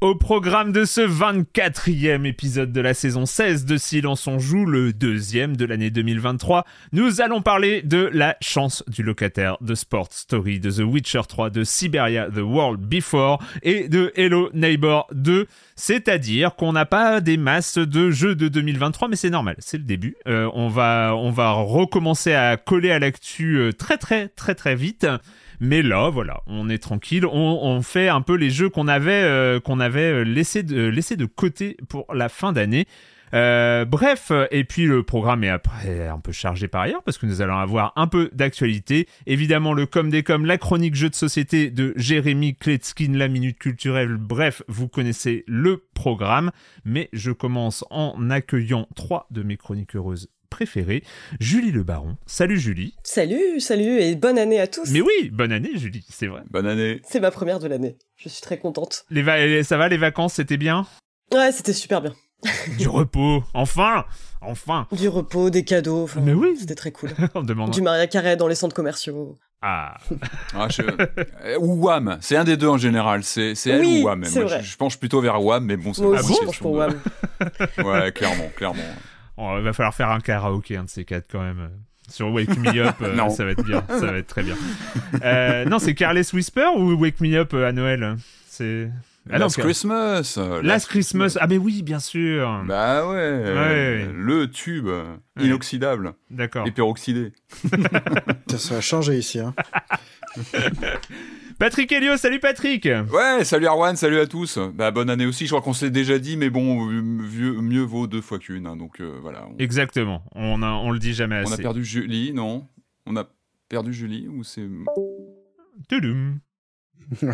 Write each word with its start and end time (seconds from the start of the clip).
Au 0.00 0.14
programme 0.14 0.72
de 0.72 0.86
ce 0.86 1.02
24e 1.02 2.24
épisode 2.24 2.72
de 2.72 2.80
la 2.80 2.94
saison 2.94 3.26
16 3.26 3.66
de 3.66 3.76
Silence 3.76 4.26
on 4.26 4.38
joue, 4.38 4.64
le 4.64 4.94
deuxième 4.94 5.58
de 5.58 5.66
l'année 5.66 5.90
2023, 5.90 6.64
nous 6.92 7.20
allons 7.20 7.42
parler 7.42 7.82
de 7.82 8.08
la 8.10 8.34
chance 8.40 8.82
du 8.88 9.02
locataire, 9.02 9.58
de 9.60 9.74
Sport 9.74 10.08
Story, 10.10 10.58
de 10.58 10.70
The 10.70 10.90
Witcher 10.90 11.20
3, 11.28 11.50
de 11.50 11.64
Siberia 11.64 12.30
The 12.30 12.38
World 12.38 12.80
Before 12.80 13.42
et 13.62 13.90
de 13.90 14.10
Hello 14.16 14.48
Neighbor 14.54 15.06
2. 15.12 15.46
C'est-à-dire 15.76 16.56
qu'on 16.56 16.72
n'a 16.72 16.86
pas 16.86 17.20
des 17.20 17.36
masses 17.36 17.76
de 17.76 18.10
jeux 18.10 18.34
de 18.34 18.48
2023, 18.48 19.08
mais 19.08 19.16
c'est 19.16 19.28
normal, 19.28 19.56
c'est 19.58 19.76
le 19.76 19.84
début. 19.84 20.16
Euh, 20.26 20.50
on, 20.54 20.68
va, 20.68 21.14
on 21.14 21.30
va 21.30 21.50
recommencer 21.50 22.32
à 22.32 22.56
coller 22.56 22.90
à 22.90 22.98
l'actu 22.98 23.58
euh, 23.58 23.72
très 23.74 23.98
très 23.98 24.28
très 24.28 24.54
très 24.54 24.76
vite. 24.76 25.06
Mais 25.60 25.82
là, 25.82 26.08
voilà, 26.08 26.42
on 26.46 26.70
est 26.70 26.78
tranquille. 26.78 27.26
On, 27.26 27.82
fait 27.82 28.08
un 28.08 28.22
peu 28.22 28.34
les 28.34 28.50
jeux 28.50 28.70
qu'on 28.70 28.88
avait, 28.88 29.22
euh, 29.22 29.60
qu'on 29.60 29.78
avait 29.78 30.24
laissé 30.24 30.62
de, 30.62 30.86
laissé 30.86 31.16
de 31.16 31.26
côté 31.26 31.76
pour 31.88 32.06
la 32.14 32.30
fin 32.30 32.52
d'année. 32.52 32.86
Euh, 33.32 33.84
bref, 33.84 34.32
et 34.50 34.64
puis 34.64 34.86
le 34.86 35.02
programme 35.02 35.44
est 35.44 35.50
après 35.50 36.08
un 36.08 36.18
peu 36.18 36.32
chargé 36.32 36.66
par 36.66 36.82
ailleurs 36.82 37.02
parce 37.04 37.16
que 37.16 37.26
nous 37.26 37.42
allons 37.42 37.58
avoir 37.58 37.92
un 37.96 38.06
peu 38.06 38.30
d'actualité. 38.32 39.06
Évidemment, 39.26 39.72
le 39.72 39.86
com 39.86 40.10
des 40.10 40.22
com, 40.22 40.44
la 40.44 40.58
chronique 40.58 40.94
jeu 40.94 41.10
de 41.10 41.14
société 41.14 41.70
de 41.70 41.92
Jérémy 41.96 42.56
Kletskin, 42.56 43.12
la 43.12 43.28
minute 43.28 43.58
culturelle. 43.58 44.16
Bref, 44.16 44.62
vous 44.66 44.88
connaissez 44.88 45.44
le 45.46 45.84
programme. 45.94 46.50
Mais 46.84 47.08
je 47.12 47.30
commence 47.30 47.84
en 47.90 48.30
accueillant 48.30 48.88
trois 48.96 49.26
de 49.30 49.42
mes 49.42 49.56
chroniques 49.56 49.94
heureuses 49.94 50.28
préférée, 50.50 51.02
Julie 51.38 51.70
Le 51.70 51.82
Baron. 51.82 52.16
Salut 52.26 52.58
Julie. 52.58 52.94
Salut, 53.02 53.60
salut 53.60 54.00
et 54.00 54.14
bonne 54.16 54.38
année 54.38 54.60
à 54.60 54.66
tous. 54.66 54.90
Mais 54.90 55.00
oui, 55.00 55.30
bonne 55.32 55.52
année 55.52 55.70
Julie, 55.76 56.04
c'est 56.10 56.26
vrai. 56.26 56.42
Bonne 56.50 56.66
année. 56.66 57.00
C'est 57.08 57.20
ma 57.20 57.30
première 57.30 57.60
de 57.60 57.68
l'année. 57.68 57.96
Je 58.16 58.28
suis 58.28 58.42
très 58.42 58.58
contente. 58.58 59.06
Les 59.08 59.62
ça 59.62 59.78
va, 59.78 59.88
les 59.88 59.96
vacances, 59.96 60.34
c'était 60.34 60.58
bien? 60.58 60.86
Ouais, 61.32 61.52
c'était 61.52 61.72
super 61.72 62.02
bien. 62.02 62.12
du 62.78 62.88
repos, 62.88 63.42
enfin 63.54 64.04
Enfin 64.42 64.86
Du 64.92 65.08
repos, 65.08 65.50
des 65.50 65.64
cadeaux, 65.64 66.08
Mais 66.22 66.32
oui 66.32 66.56
C'était 66.58 66.74
très 66.74 66.90
cool. 66.90 67.10
On 67.34 67.42
demande... 67.42 67.70
Du 67.70 67.82
Maria 67.82 68.06
Carré 68.06 68.36
dans 68.36 68.48
les 68.48 68.54
centres 68.54 68.74
commerciaux. 68.74 69.38
Ah, 69.60 69.98
ah 70.54 70.66
je... 70.70 70.80
Euh, 70.80 71.58
ou 71.60 71.84
WAM, 71.84 72.16
c'est 72.22 72.36
un 72.36 72.44
des 72.44 72.56
deux 72.56 72.68
en 72.68 72.78
général, 72.78 73.22
c'est 73.22 73.54
elle 73.66 73.84
ou 73.84 74.04
WAM. 74.04 74.20
Moi, 74.20 74.46
je, 74.46 74.62
je, 74.62 74.76
penche 74.78 74.98
plutôt 74.98 75.20
vers 75.20 75.42
WAM, 75.44 75.66
mais 75.66 75.76
bon, 75.76 75.92
c'est 75.92 76.02
pas 76.02 76.08
aussi, 76.08 76.34
je 76.40 76.46
penche 76.46 76.60
pour 76.60 76.72
WAM. 76.72 76.98
ouais, 77.84 78.12
clairement, 78.12 78.48
clairement 78.56 78.82
il 79.58 79.62
va 79.62 79.72
falloir 79.72 79.94
faire 79.94 80.10
un 80.10 80.20
karaoké, 80.20 80.76
un 80.76 80.84
de 80.84 80.88
ces 80.88 81.04
quatre 81.04 81.26
quand 81.30 81.40
même. 81.40 81.70
Sur 82.08 82.32
Wake 82.32 82.56
Me 82.58 82.76
Up, 82.80 82.96
euh, 83.02 83.28
ça 83.30 83.44
va 83.44 83.52
être 83.52 83.62
bien, 83.62 83.84
ça 83.88 84.06
va 84.06 84.18
être 84.18 84.26
très 84.26 84.42
bien. 84.42 84.56
Euh, 85.22 85.64
non, 85.64 85.78
c'est 85.78 85.94
Careless 85.94 86.32
Whisper 86.32 86.68
ou 86.76 86.92
Wake 86.94 87.20
Me 87.20 87.36
Up 87.36 87.52
euh, 87.52 87.68
à 87.68 87.72
Noël 87.72 88.16
C'est 88.46 88.88
ah 89.30 89.38
Last 89.38 89.58
Christmas 89.58 90.38
Last, 90.62 90.88
Christmas. 90.88 91.36
Ah 91.40 91.46
mais 91.46 91.58
oui, 91.58 91.82
bien 91.82 91.98
sûr 91.98 92.64
Bah 92.66 93.06
ouais, 93.08 94.08
Le 94.14 94.46
tube 94.46 94.88
inoxydable. 95.38 96.14
D'accord. 96.30 96.66
Et 96.66 96.70
peroxydé. 96.70 97.32
ça 98.56 98.76
a 98.76 98.80
changé 98.80 99.18
ici. 99.18 99.40
Hein. 99.40 99.54
Patrick 101.60 101.92
Helio, 101.92 102.16
salut 102.16 102.40
Patrick 102.40 102.88
Ouais, 103.12 103.44
salut 103.44 103.66
Arwan, 103.66 103.94
salut 103.94 104.18
à 104.18 104.26
tous. 104.26 104.58
Bah 104.72 104.90
bonne 104.90 105.10
année 105.10 105.26
aussi, 105.26 105.44
je 105.44 105.50
crois 105.50 105.60
qu'on 105.60 105.74
s'est 105.74 105.90
déjà 105.90 106.18
dit, 106.18 106.38
mais 106.38 106.48
bon, 106.48 106.86
mieux, 106.86 107.82
vaut 107.82 108.06
deux 108.06 108.22
fois 108.22 108.38
qu'une, 108.38 108.66
hein, 108.66 108.76
donc 108.76 109.02
euh, 109.02 109.18
voilà. 109.20 109.46
Exactement, 109.58 110.22
on, 110.34 110.62
a, 110.62 110.70
on 110.70 110.90
le 110.90 110.98
dit 110.98 111.12
jamais 111.12 111.36
assez. 111.36 111.52
On 111.52 111.54
a 111.54 111.58
perdu 111.58 111.84
Julie, 111.84 112.32
non 112.32 112.66
On 113.04 113.14
a 113.14 113.26
perdu 113.68 113.92
Julie 113.92 114.26
ou 114.26 114.42
c'est... 114.42 114.66
Tudum. 115.86 116.40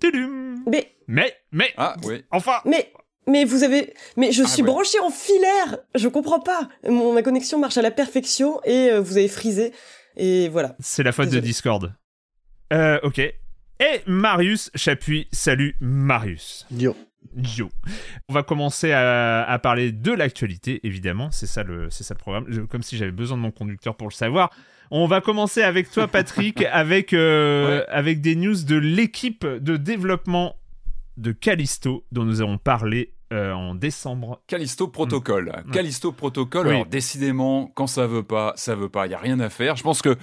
Tudum. 0.00 0.64
Mais... 0.66 0.96
Mais, 1.06 1.36
mais... 1.52 1.72
Ah 1.76 1.94
oui. 2.02 2.24
Enfin 2.32 2.56
Mais... 2.64 2.92
Mais 3.28 3.44
vous 3.44 3.62
avez, 3.62 3.94
mais 4.16 4.32
je 4.32 4.42
ah, 4.42 4.48
suis 4.48 4.64
branché 4.64 4.98
en 4.98 5.10
filaire. 5.10 5.78
Je 5.94 6.08
comprends 6.08 6.40
pas. 6.40 6.68
Mon, 6.88 7.12
ma 7.14 7.22
connexion 7.22 7.60
marche 7.60 7.78
à 7.78 7.82
la 7.82 7.92
perfection 7.92 8.60
et 8.64 8.90
euh, 8.90 9.00
vous 9.00 9.16
avez 9.16 9.28
frisé. 9.28 9.72
Et 10.16 10.48
voilà. 10.48 10.74
C'est 10.80 11.04
la 11.04 11.12
faute 11.12 11.28
de 11.28 11.38
Discord. 11.38 11.94
Euh, 12.72 12.98
ok. 13.02 13.18
Et 13.18 14.00
Marius 14.06 14.70
Chapuis. 14.74 15.28
Salut 15.30 15.76
Marius. 15.80 16.66
Yo. 16.70 16.96
Yo. 17.36 17.70
On 18.28 18.32
va 18.32 18.42
commencer 18.42 18.92
à, 18.92 19.58
parler 19.62 19.92
de 19.92 20.12
l'actualité, 20.12 20.80
évidemment. 20.84 21.30
C'est 21.30 21.46
ça 21.46 21.62
le, 21.62 21.90
c'est 21.90 22.04
ça 22.04 22.14
le 22.14 22.18
programme. 22.18 22.66
comme 22.68 22.82
si 22.82 22.96
j'avais 22.96 23.12
besoin 23.12 23.36
de 23.36 23.42
mon 23.42 23.50
conducteur 23.50 23.96
pour 23.96 24.08
le 24.08 24.12
savoir. 24.12 24.50
On 24.90 25.06
va 25.06 25.20
commencer 25.20 25.62
avec 25.62 25.90
toi, 25.90 26.06
Patrick, 26.06 26.64
avec, 26.72 27.12
euh, 27.12 27.84
avec 27.88 28.20
des 28.20 28.36
news 28.36 28.62
de 28.64 28.76
l'équipe 28.76 29.46
de 29.46 29.76
développement 29.76 30.56
de 31.16 31.32
Callisto 31.32 32.04
dont 32.12 32.24
nous 32.24 32.40
avons 32.40 32.58
parlé 32.58 33.12
euh, 33.32 33.52
en 33.54 33.74
décembre. 33.74 34.42
Callisto 34.46 34.88
Protocol. 34.88 35.52
Mm. 35.66 35.70
Callisto 35.70 36.12
Protocol. 36.12 36.68
Alors 36.68 36.86
décidément, 36.86 37.72
quand 37.74 37.86
ça 37.86 38.06
veut 38.06 38.22
pas, 38.22 38.52
ça 38.56 38.74
veut 38.74 38.90
pas. 38.90 39.06
Il 39.06 39.12
y 39.12 39.14
a 39.14 39.18
rien 39.18 39.40
à 39.40 39.48
faire. 39.48 39.76
Je 39.76 39.82
pense 39.82 40.02
que 40.02 40.16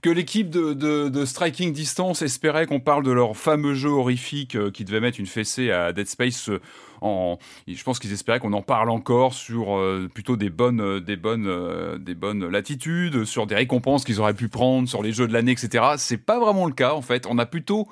que 0.00 0.10
l'équipe 0.10 0.50
de, 0.50 0.74
de, 0.74 1.24
Striking 1.24 1.72
Distance 1.72 2.22
espérait 2.22 2.66
qu'on 2.66 2.80
parle 2.80 3.04
de 3.04 3.12
leur 3.12 3.36
fameux 3.36 3.74
jeu 3.74 3.88
horrifique 3.88 4.56
euh, 4.56 4.72
qui 4.72 4.84
devait 4.84 4.98
mettre 4.98 5.20
une 5.20 5.26
fessée 5.26 5.70
à 5.70 5.92
Dead 5.92 6.08
Space. 6.08 6.48
Euh, 6.48 6.60
en, 7.00 7.38
je 7.68 7.82
pense 7.82 7.98
qu'ils 7.98 8.12
espéraient 8.12 8.38
qu'on 8.40 8.52
en 8.52 8.62
parle 8.62 8.90
encore 8.90 9.34
sur 9.34 9.80
plutôt 10.14 10.36
des 10.36 10.50
bonnes, 10.50 11.00
des 11.00 11.16
bonnes, 11.16 11.98
des 11.98 12.14
bonnes 12.14 12.46
latitudes, 12.46 13.24
sur 13.24 13.48
des 13.48 13.56
récompenses 13.56 14.04
qu'ils 14.04 14.20
auraient 14.20 14.34
pu 14.34 14.48
prendre, 14.48 14.88
sur 14.88 15.02
les 15.02 15.10
jeux 15.10 15.26
de 15.26 15.32
l'année, 15.32 15.50
etc. 15.50 15.84
C'est 15.96 16.24
pas 16.24 16.38
vraiment 16.38 16.64
le 16.64 16.72
cas 16.72 16.92
en 16.92 17.02
fait. 17.02 17.26
On 17.28 17.38
a 17.38 17.46
plutôt 17.46 17.88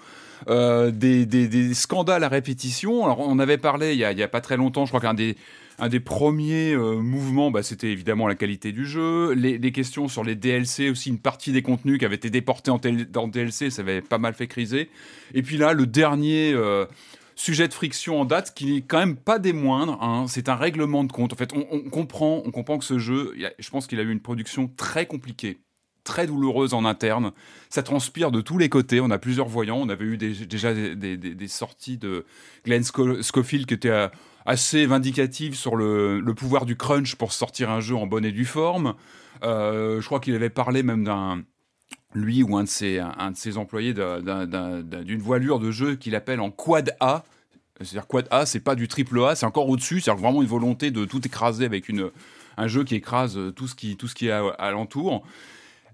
euh, 0.48 0.90
des, 0.90 1.74
scandales 1.74 2.24
à 2.24 2.28
répétition. 2.28 3.04
Alors, 3.04 3.20
on 3.20 3.38
avait 3.38 3.58
parlé 3.58 3.92
il 3.92 3.98
y 3.98 4.04
a, 4.04 4.28
pas 4.28 4.40
très 4.40 4.56
longtemps, 4.56 4.84
je 4.84 4.90
crois 4.90 5.00
qu'un 5.00 5.14
des 5.14 5.36
un 5.82 5.88
des 5.88 6.00
premiers 6.00 6.76
mouvements, 6.76 7.50
bah, 7.50 7.62
c'était 7.62 7.90
évidemment 7.90 8.28
la 8.28 8.34
qualité 8.34 8.70
du 8.70 8.84
jeu. 8.84 9.32
Les, 9.32 9.72
questions 9.72 10.08
sur 10.08 10.22
les 10.22 10.34
DLC, 10.34 10.90
aussi 10.90 11.08
une 11.08 11.18
partie 11.18 11.52
des 11.52 11.62
contenus 11.62 11.98
qui 11.98 12.04
avaient 12.04 12.16
été 12.16 12.28
déportés 12.28 12.70
en, 12.70 12.78
dans 13.10 13.28
DLC, 13.28 13.70
ça 13.70 13.80
avait 13.80 14.02
pas 14.02 14.18
mal 14.18 14.34
fait 14.34 14.46
criser. 14.46 14.90
Et 15.32 15.40
puis 15.40 15.56
là, 15.56 15.72
le 15.72 15.86
dernier 15.86 16.54
sujet 17.40 17.68
de 17.68 17.72
friction 17.72 18.20
en 18.20 18.26
date 18.26 18.52
qui 18.54 18.74
n'est 18.74 18.82
quand 18.82 18.98
même 18.98 19.16
pas 19.16 19.38
des 19.38 19.54
moindres. 19.54 19.98
Hein. 20.02 20.26
C'est 20.28 20.50
un 20.50 20.54
règlement 20.56 21.04
de 21.04 21.12
compte. 21.12 21.32
En 21.32 21.36
fait, 21.36 21.52
on, 21.54 21.88
comprend, 21.88 22.42
on 22.44 22.50
comprend 22.50 22.78
que 22.78 22.84
ce 22.84 22.98
jeu, 22.98 23.34
je 23.58 23.70
pense 23.70 23.86
qu'il 23.86 23.98
a 23.98 24.02
eu 24.02 24.10
une 24.10 24.20
production 24.20 24.68
très 24.68 25.06
compliquée 25.06 25.58
très 26.04 26.26
douloureuse 26.26 26.74
en 26.74 26.84
interne. 26.84 27.32
Ça 27.68 27.82
transpire 27.82 28.30
de 28.30 28.40
tous 28.40 28.58
les 28.58 28.68
côtés. 28.68 29.00
On 29.00 29.10
a 29.10 29.18
plusieurs 29.18 29.48
voyants. 29.48 29.78
On 29.78 29.88
avait 29.88 30.04
eu 30.04 30.16
déjà 30.16 30.74
des, 30.74 31.48
sorties 31.48 31.98
de 31.98 32.24
Glenn 32.64 32.82
Schofield 32.84 33.66
qui 33.66 33.74
étaient 33.74 33.88
euh, 33.90 34.08
assez 34.46 34.86
vindicatives 34.86 35.54
sur 35.54 35.76
le, 35.76 36.22
pouvoir 36.36 36.66
du 36.66 36.76
crunch 36.76 37.14
pour 37.14 37.32
sortir 37.32 37.70
un 37.70 37.80
jeu 37.80 37.94
en 37.94 38.06
bonne 38.06 38.24
et 38.24 38.32
due 38.32 38.44
forme. 38.44 38.94
Euh, 39.42 40.00
je 40.00 40.06
crois 40.06 40.20
qu'il 40.20 40.34
avait 40.34 40.50
parlé 40.50 40.82
même 40.82 41.04
d'un 41.04 41.42
lui 42.12 42.42
ou 42.42 42.56
un 42.56 42.64
de 42.64 42.68
ses, 42.68 43.56
employés 43.56 43.94
d'une 43.94 45.20
voilure 45.20 45.60
de 45.60 45.70
jeu 45.70 45.94
qu'il 45.94 46.16
appelle 46.16 46.40
en 46.40 46.50
quad 46.50 46.96
A. 46.98 47.24
C'est-à-dire 47.80 48.06
quad 48.08 48.26
A, 48.30 48.46
c'est 48.46 48.60
pas 48.60 48.74
du 48.74 48.88
triple 48.88 49.22
A, 49.24 49.34
c'est 49.34 49.46
encore 49.46 49.68
au-dessus. 49.68 50.00
C'est 50.00 50.10
vraiment 50.10 50.42
une 50.42 50.48
volonté 50.48 50.90
de 50.90 51.04
tout 51.04 51.24
écraser 51.24 51.64
avec 51.64 51.86
un 52.56 52.66
jeu 52.66 52.84
qui 52.84 52.96
écrase 52.96 53.38
tout 53.54 53.68
ce 53.68 53.74
qui, 53.74 53.96
tout 53.96 54.08
ce 54.08 54.14
qui 54.14 54.26
est 54.26 54.32
alentour. 54.58 55.24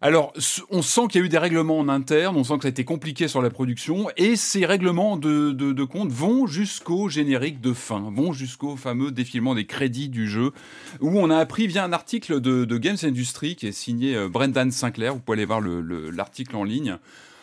Alors, 0.03 0.33
on 0.71 0.83
sent 0.83 1.03
qu'il 1.09 1.21
y 1.21 1.25
a 1.25 1.27
eu 1.27 1.31
des 1.31 1.39
règlements 1.39 1.79
en 1.79 1.89
interne, 1.89 2.37
on 2.37 2.45
sent 2.45 2.57
que 2.57 2.63
ça 2.63 2.69
a 2.69 2.71
été 2.71 2.85
compliqué 2.85 3.29
sur 3.29 3.41
la 3.41 3.49
production, 3.49 4.09
et 4.17 4.37
ces 4.37 4.67
règlements 4.67 5.17
de, 5.17 5.53
de, 5.53 5.85
compte 5.85 6.11
vont 6.11 6.47
jusqu'au 6.47 7.09
générique 7.09 7.61
de 7.61 7.73
fin, 7.73 8.11
vont 8.15 8.33
jusqu'au 8.33 8.77
fameux 8.77 9.11
défilement 9.11 9.55
des 9.55 9.65
crédits 9.65 10.09
du 10.09 10.29
jeu, 10.29 10.53
où 11.01 11.19
on 11.19 11.31
a 11.31 11.39
appris 11.39 11.67
via 11.67 11.85
un 11.85 11.93
article 11.93 12.41
de, 12.41 12.77
Games 12.77 12.97
Industry 13.03 13.57
qui 13.57 13.69
est 13.69 13.73
signé 13.73 14.15
euh, 14.15 14.29
Brendan 14.29 14.71
Sinclair, 14.71 15.15
vous 15.15 15.21
pouvez 15.21 15.39
aller 15.39 15.47
voir 15.47 15.63
l'article 15.63 16.57
en 16.57 16.65
ligne, 16.65 16.99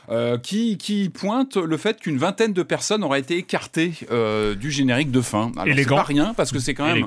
euh, 0.09 0.37
qui, 0.37 1.09
pointe 1.13 1.57
le 1.57 1.77
fait 1.77 1.99
qu'une 1.99 2.17
vingtaine 2.17 2.53
de 2.53 2.61
personnes 2.61 3.03
auraient 3.03 3.21
été 3.21 3.37
écartées 3.37 3.93
euh, 4.11 4.53
du 4.53 4.69
générique 4.69 5.11
de 5.11 5.21
fin. 5.21 5.51
Alors, 5.57 5.75
c'est 5.75 5.87
pas 5.87 6.03
rien, 6.03 6.33
parce 6.35 6.51
que 6.51 6.59
c'est 6.59 6.75
quand 6.75 6.85
même... 6.85 7.05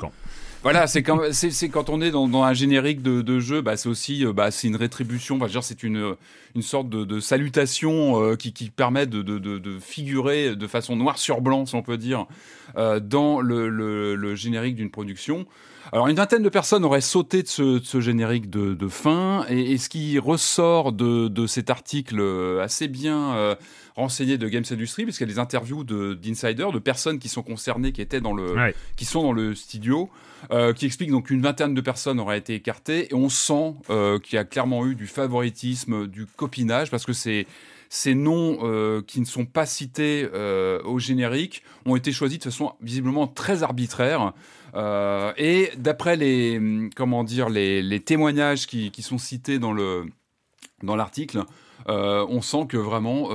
Voilà, 0.67 0.89
c'est 0.89 1.05
quand, 1.05 1.21
on 1.91 2.01
est 2.01 2.11
dans, 2.11 2.43
un 2.43 2.53
générique 2.53 3.01
de, 3.01 3.39
jeu, 3.39 3.61
bah, 3.61 3.77
c'est 3.77 3.89
aussi 3.89 4.27
euh, 4.27 4.33
bah, 4.33 4.51
c'est 4.51 4.67
une 4.67 4.75
rétribution, 4.75 5.39
enfin, 5.41 5.61
c'est 5.63 5.85
une, 5.85 6.17
une 6.57 6.63
sorte 6.63 6.89
de, 6.89 7.21
salutation 7.21 8.21
euh, 8.21 8.35
qui, 8.35 8.51
permet 8.71 9.07
de, 9.07 9.79
figurer 9.79 10.57
de 10.57 10.67
façon 10.67 10.97
noir 10.97 11.19
sur 11.19 11.41
blanc, 11.41 11.67
si 11.67 11.77
on 11.77 11.83
peut 11.83 11.99
dire, 11.99 12.27
euh, 12.77 12.99
dans 12.99 13.41
le, 13.41 14.35
générique 14.35 14.75
d'une 14.75 14.91
production. 14.91 15.47
Alors 15.93 16.09
une 16.09 16.17
vingtaine 16.17 16.43
de 16.43 16.49
personnes 16.49 16.85
auraient 16.85 17.01
sauté 17.01 17.45
de 17.45 17.49
ce, 17.49 18.01
générique 18.01 18.51
de, 18.51 18.89
fin, 18.89 19.47
et, 19.49 19.79
ce 19.79 19.89
qui 19.89 20.19
ressort 20.19 20.91
de, 20.91 21.47
cet 21.47 21.71
article 21.71 22.21
assez 22.61 22.89
bien 22.89 23.57
renseigné 23.97 24.39
de 24.39 24.49
Games 24.49 24.65
Industry, 24.71 25.05
puisqu'il 25.05 25.23
y 25.27 25.31
a 25.31 25.33
des 25.33 25.39
interviews 25.39 25.83
d'insiders, 25.83 26.71
de, 26.71 26.79
personnes 26.79 27.19
qui 27.19 27.29
sont 27.29 27.43
concernées, 27.43 27.93
qui 27.93 28.03
étaient 28.03 28.21
dans 28.21 28.35
le, 28.35 28.55
qui 28.97 29.05
sont 29.05 29.23
dans 29.23 29.33
le 29.33 29.55
studio. 29.55 30.11
Euh, 30.53 30.75
qui 30.75 30.85
explique 30.87 31.11
donc 31.11 31.27
qu'une 31.27 31.41
vingtaine 31.41 31.75
de 31.75 31.81
personnes 31.81 32.21
auraient 32.21 32.39
été 32.39 32.55
écartées 32.55 33.09
et 33.11 33.15
on 33.15 33.31
sent 33.31 33.75
euh, 33.89 34.19
qu'il 34.19 34.37
y 34.37 34.39
a 34.39 34.45
clairement 34.45 34.87
eu 34.87 34.95
du 34.95 35.07
favoritisme, 35.07 36.07
du 36.07 36.27
copinage 36.27 36.91
parce 36.91 37.07
que 37.07 37.15
c'est 37.15 37.47
ces 37.89 38.15
noms 38.15 38.59
euh, 38.63 39.01
qui 39.01 39.19
ne 39.19 39.25
sont 39.25 39.47
pas 39.47 39.65
cités 39.65 40.29
au 40.85 40.99
générique 40.99 41.63
ont 41.87 41.97
été 41.97 42.13
choisis 42.13 42.39
de 42.39 42.45
façon 42.45 42.75
visiblement 42.83 43.27
très 43.27 43.63
arbitraire. 43.63 44.35
et 45.39 45.71
d'après 45.79 46.17
les 46.17 46.91
comment 46.95 47.25
dire 47.25 47.49
les, 47.49 48.01
témoignages 48.01 48.67
qui, 48.67 48.91
qui, 48.91 49.03
sont 49.03 49.19
cités 49.19 49.59
dans 49.59 49.73
le 49.73 50.05
dans 50.83 50.97
l'article, 50.97 51.43
on 51.89 52.43
sent 52.43 52.67
que 52.69 52.77
vraiment 52.77 53.31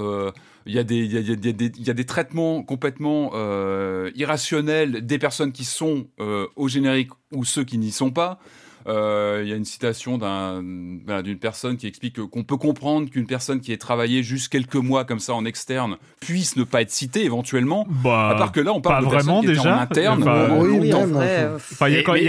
il 0.66 0.74
y, 0.74 0.80
a 0.80 0.84
des, 0.84 0.98
il, 0.98 1.12
y 1.12 1.18
a, 1.32 1.36
des, 1.36 1.66
il 1.66 1.88
y 1.88 1.90
a 1.90 1.94
des 1.94 2.06
traitements 2.06 2.64
complètement 2.64 3.32
euh, 3.34 4.12
irrationnels 4.16 5.06
des 5.06 5.18
personnes 5.18 5.52
qui 5.52 5.66
sont 5.66 6.08
euh, 6.20 6.48
au 6.56 6.68
générique 6.68 7.10
ou 7.34 7.46
ceux 7.46 7.64
qui 7.64 7.78
n'y 7.78 7.92
sont 7.92 8.12
pas. 8.12 8.40
Euh, 8.88 9.42
il 9.44 9.50
y 9.50 9.54
a 9.54 9.56
une 9.56 9.66
citation 9.66 10.18
d'une 10.18 11.38
personne 11.40 11.78
qui 11.78 11.86
explique 11.88 12.20
qu'on 12.20 12.44
peut 12.44 12.58
comprendre 12.58 13.10
qu'une 13.10 13.28
personne 13.28 13.60
qui 13.60 13.72
ait 13.74 13.78
travaillé 13.78 14.24
juste 14.24 14.50
quelques 14.50 14.76
mois 14.76 15.06
comme 15.06 15.20
ça 15.20 15.36
en 15.36 15.46
externe 15.46 15.98
puisse 16.20 16.56
ne 16.56 16.64
pas 16.64 16.82
être 16.82 16.92
citée 16.92 17.24
éventuellement. 17.24 17.86
Bah, 18.04 18.30
à 18.30 18.36
part 18.36 18.52
que 18.52 18.60
là, 18.60 18.74
on 18.74 18.82
parle 18.82 19.06
de 19.06 19.10
vraiment 19.10 19.42
déjà. 19.42 19.78
en 19.78 19.82
interne. 19.82 20.24
oui, 20.62 20.94
en 20.94 21.06
vrai. 21.06 21.52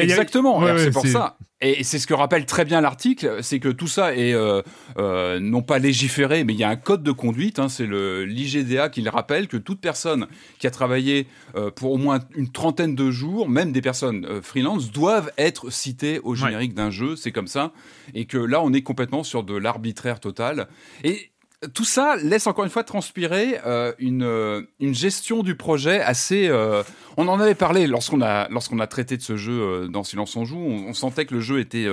exactement. 0.02 0.62
C'est 0.76 0.90
pour 0.90 1.06
ça. 1.06 1.37
Et 1.64 1.85
c'est 1.85 2.00
ce 2.00 2.09
que 2.09 2.14
rappelle 2.14 2.44
très 2.44 2.64
bien 2.64 2.81
l'article, 2.81 3.38
c'est 3.41 3.61
que 3.61 3.69
tout 3.69 3.87
ça 3.87 4.17
est 4.17 4.35
euh, 4.35 4.62
euh, 4.99 5.38
non 5.38 5.62
pas 5.62 5.79
légiféré, 5.79 6.43
mais 6.43 6.55
il 6.55 6.59
y 6.59 6.64
a 6.64 6.69
un 6.69 6.76
code 6.76 7.05
de 7.05 7.12
conduite. 7.12 7.61
Hein, 7.61 7.69
c'est 7.69 7.87
le 7.87 8.25
l'IGDA 8.25 8.88
qui 8.88 9.00
le 9.00 9.11
rappelle 9.11 9.47
que 9.47 9.56
toute 9.56 9.81
personne 9.81 10.26
qui 10.59 10.67
a 10.67 10.73
travaillé 10.73 11.29
euh, 11.55 11.70
pour 11.70 11.93
au 11.93 11.99
moins 11.99 12.19
une 12.35 12.50
trentaine 12.50 12.97
de 12.97 13.12
jours, 13.12 13.49
même 13.49 13.70
des 13.70 13.81
personnes 13.81 14.43
freelance, 14.43 14.91
doivent 14.91 15.31
être 15.38 15.70
citées 15.70 16.19
au 16.25 16.35
générique 16.35 16.75
d'un 16.75 16.91
jeu. 16.91 17.14
C'est 17.14 17.31
comme 17.31 17.47
ça, 17.47 17.73
et 18.12 18.25
que 18.25 18.38
là, 18.38 18.61
on 18.61 18.73
est 18.73 18.82
complètement 18.82 19.23
sur 19.23 19.44
de 19.44 19.55
l'arbitraire 19.55 20.19
total. 20.19 20.67
Et 21.05 21.31
tout 21.75 21.85
ça 21.85 22.17
laisse 22.17 22.47
encore 22.47 22.64
une 22.64 22.70
fois 22.70 22.82
transpirer 22.82 23.59
euh, 23.67 23.93
une, 23.99 24.25
euh, 24.25 24.62
une, 24.81 24.94
gestion 24.94 25.43
du 25.43 25.55
projet 25.55 26.00
assez. 26.00 26.49
Euh, 26.49 26.82
on 27.17 27.29
en 27.29 27.38
avait 27.38 27.55
parlé 27.55 27.87
lorsqu'on 27.87 28.20
a 28.20 28.49
a 28.49 28.87
traité 28.87 29.17
de 29.17 29.23
ce 29.23 29.37
jeu 29.37 29.88
dans 29.88 30.03
Silence 30.03 30.35
on 30.37 30.44
joue. 30.44 30.59
On, 30.59 30.93
sentait 30.93 31.25
que 31.25 31.35
le 31.35 31.41
jeu 31.41 31.61
était 31.61 31.87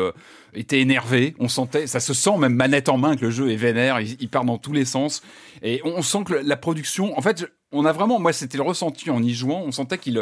était 0.53 0.79
énervé. 0.79 1.35
On 1.39 1.47
sentait, 1.47 1.87
ça 1.87 1.99
se 1.99 2.13
sent 2.13 2.37
même 2.37 2.55
manette 2.55 2.89
en 2.89 2.97
main 2.97 3.15
que 3.15 3.25
le 3.25 3.31
jeu 3.31 3.51
est 3.51 3.57
vénère. 3.57 3.99
Il 3.99 4.29
part 4.29 4.45
dans 4.45 4.57
tous 4.57 4.73
les 4.73 4.85
sens 4.85 5.21
et 5.61 5.81
on, 5.83 6.01
sent 6.01 6.23
que 6.25 6.33
la 6.33 6.57
production. 6.57 7.17
En 7.17 7.21
fait, 7.21 7.45
on 7.71 7.85
a 7.85 7.91
vraiment, 7.91 8.19
moi, 8.19 8.33
c'était 8.33 8.57
le 8.57 8.63
ressenti 8.63 9.09
en 9.09 9.21
y 9.21 9.33
jouant. 9.33 9.61
On 9.65 9.71
sentait 9.71 9.97
qu'il 9.97 10.19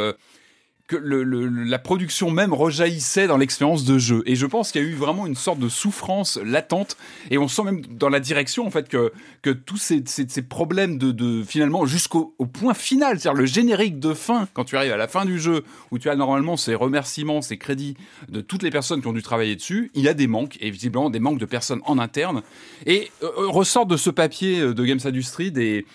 que 0.87 0.95
le, 0.95 1.23
la 1.23 1.79
production 1.79 2.31
même 2.31 2.53
rejaillissait 2.53 3.27
dans 3.27 3.35
l'expérience 3.37 3.83
de 3.83 3.97
jeu. 3.97 4.23
Et 4.25 4.35
je 4.35 4.45
pense 4.45 4.71
qu'il 4.71 4.81
y 4.81 4.85
a 4.85 4.87
eu 4.87 4.93
vraiment 4.93 5.27
une 5.27 5.35
sorte 5.35 5.59
de 5.59 5.67
souffrance 5.67 6.39
latente. 6.43 6.95
Et 7.29 7.37
on 7.37 7.49
sent 7.49 7.63
même 7.63 7.81
dans 7.85 8.07
la 8.07 8.21
direction, 8.21 8.65
en 8.65 8.71
fait, 8.71 8.87
que, 8.87 9.11
que 9.41 9.49
tous 9.49 9.75
ces, 9.75 10.01
ces, 10.05 10.41
problèmes 10.41 10.97
de, 10.97 11.11
de 11.11 11.43
finalement, 11.43 11.85
jusqu'au 11.85 12.33
point 12.53 12.73
final, 12.73 13.19
c'est-à-dire 13.19 13.37
le 13.37 13.45
générique 13.45 13.99
de 13.99 14.13
fin, 14.13 14.47
quand 14.53 14.63
tu 14.63 14.77
arrives 14.77 14.93
à 14.93 14.97
la 14.97 15.09
fin 15.09 15.25
du 15.25 15.39
jeu, 15.39 15.65
où 15.91 15.99
tu 15.99 16.09
as 16.09 16.15
normalement 16.15 16.55
ces 16.55 16.73
remerciements, 16.73 17.41
ces 17.41 17.57
crédits 17.57 17.97
de 18.29 18.39
toutes 18.39 18.63
les 18.63 18.71
personnes 18.71 19.01
qui 19.01 19.07
ont 19.07 19.13
dû 19.13 19.21
travailler 19.21 19.57
dessus, 19.57 19.91
il 19.93 20.03
y 20.03 20.07
a 20.07 20.13
des 20.13 20.27
manques, 20.27 20.57
et 20.61 20.71
visiblement 20.71 21.09
des 21.09 21.19
manques 21.19 21.39
de 21.39 21.45
personnes 21.45 21.81
en 21.85 21.99
interne. 21.99 22.43
Et 22.85 23.11
euh, 23.23 23.29
ressort 23.35 23.87
de 23.87 23.97
ce 23.97 24.09
papier 24.09 24.61
euh, 24.61 24.73
de 24.73 24.85
Games 24.85 24.99
Industry 25.03 25.51
des 25.51 25.85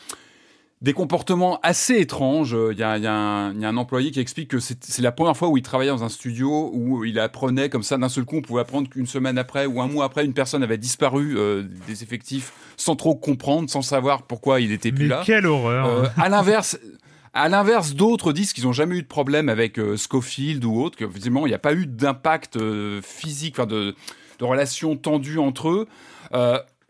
des 0.82 0.92
comportements 0.92 1.60
assez 1.62 1.98
étranges. 1.98 2.56
Il 2.72 2.78
y, 2.78 2.82
a, 2.82 2.92
un 2.92 3.76
employé 3.76 4.10
qui 4.10 4.18
explique 4.18 4.48
que 4.48 4.58
c'est 4.58 4.98
la 4.98 5.12
première 5.12 5.36
fois 5.36 5.48
où 5.48 5.56
il 5.56 5.62
travaillait 5.62 5.92
dans 5.92 6.02
un 6.02 6.08
studio 6.08 6.70
où 6.74 7.04
il 7.04 7.20
apprenait 7.20 7.68
comme 7.68 7.84
ça 7.84 7.96
d'un 7.96 8.08
seul 8.08 8.24
coup, 8.24 8.38
on 8.38 8.42
pouvait 8.42 8.62
apprendre 8.62 8.90
qu'une 8.90 9.06
semaine 9.06 9.38
après 9.38 9.64
ou 9.66 9.80
un 9.80 9.86
mois 9.86 10.04
après, 10.04 10.24
une 10.24 10.34
personne 10.34 10.62
avait 10.64 10.78
disparu 10.78 11.38
euh, 11.38 11.62
des 11.86 12.02
effectifs 12.02 12.52
sans 12.76 12.96
trop 12.96 13.14
comprendre, 13.14 13.70
sans 13.70 13.82
savoir 13.82 14.22
pourquoi 14.24 14.60
il 14.60 14.72
était 14.72 14.90
plus 14.90 15.04
Mais 15.04 15.10
là. 15.10 15.22
Quelle 15.24 15.46
horreur 15.46 15.86
euh, 15.86 16.06
À 16.16 16.28
l'inverse. 16.28 16.78
À 17.32 17.48
l'inverse, 17.48 17.94
d'autres 17.94 18.32
disent 18.32 18.52
qu'ils 18.52 18.64
n'ont 18.64 18.72
jamais 18.72 18.96
eu 18.96 19.02
de 19.02 19.06
problème 19.06 19.48
avec 19.48 19.78
euh, 19.78 19.96
Schofield 19.96 20.64
ou 20.64 20.82
autre, 20.82 20.98
que 20.98 21.04
il 21.04 21.44
n'y 21.44 21.54
a 21.54 21.58
pas 21.58 21.72
eu 21.74 21.86
d'impact 21.86 22.58
physique, 23.02 23.54
enfin 23.56 23.66
de, 23.66 23.94
de 24.38 24.44
relations 24.44 24.96
tendues 24.96 25.38
entre 25.38 25.68
eux 25.68 25.88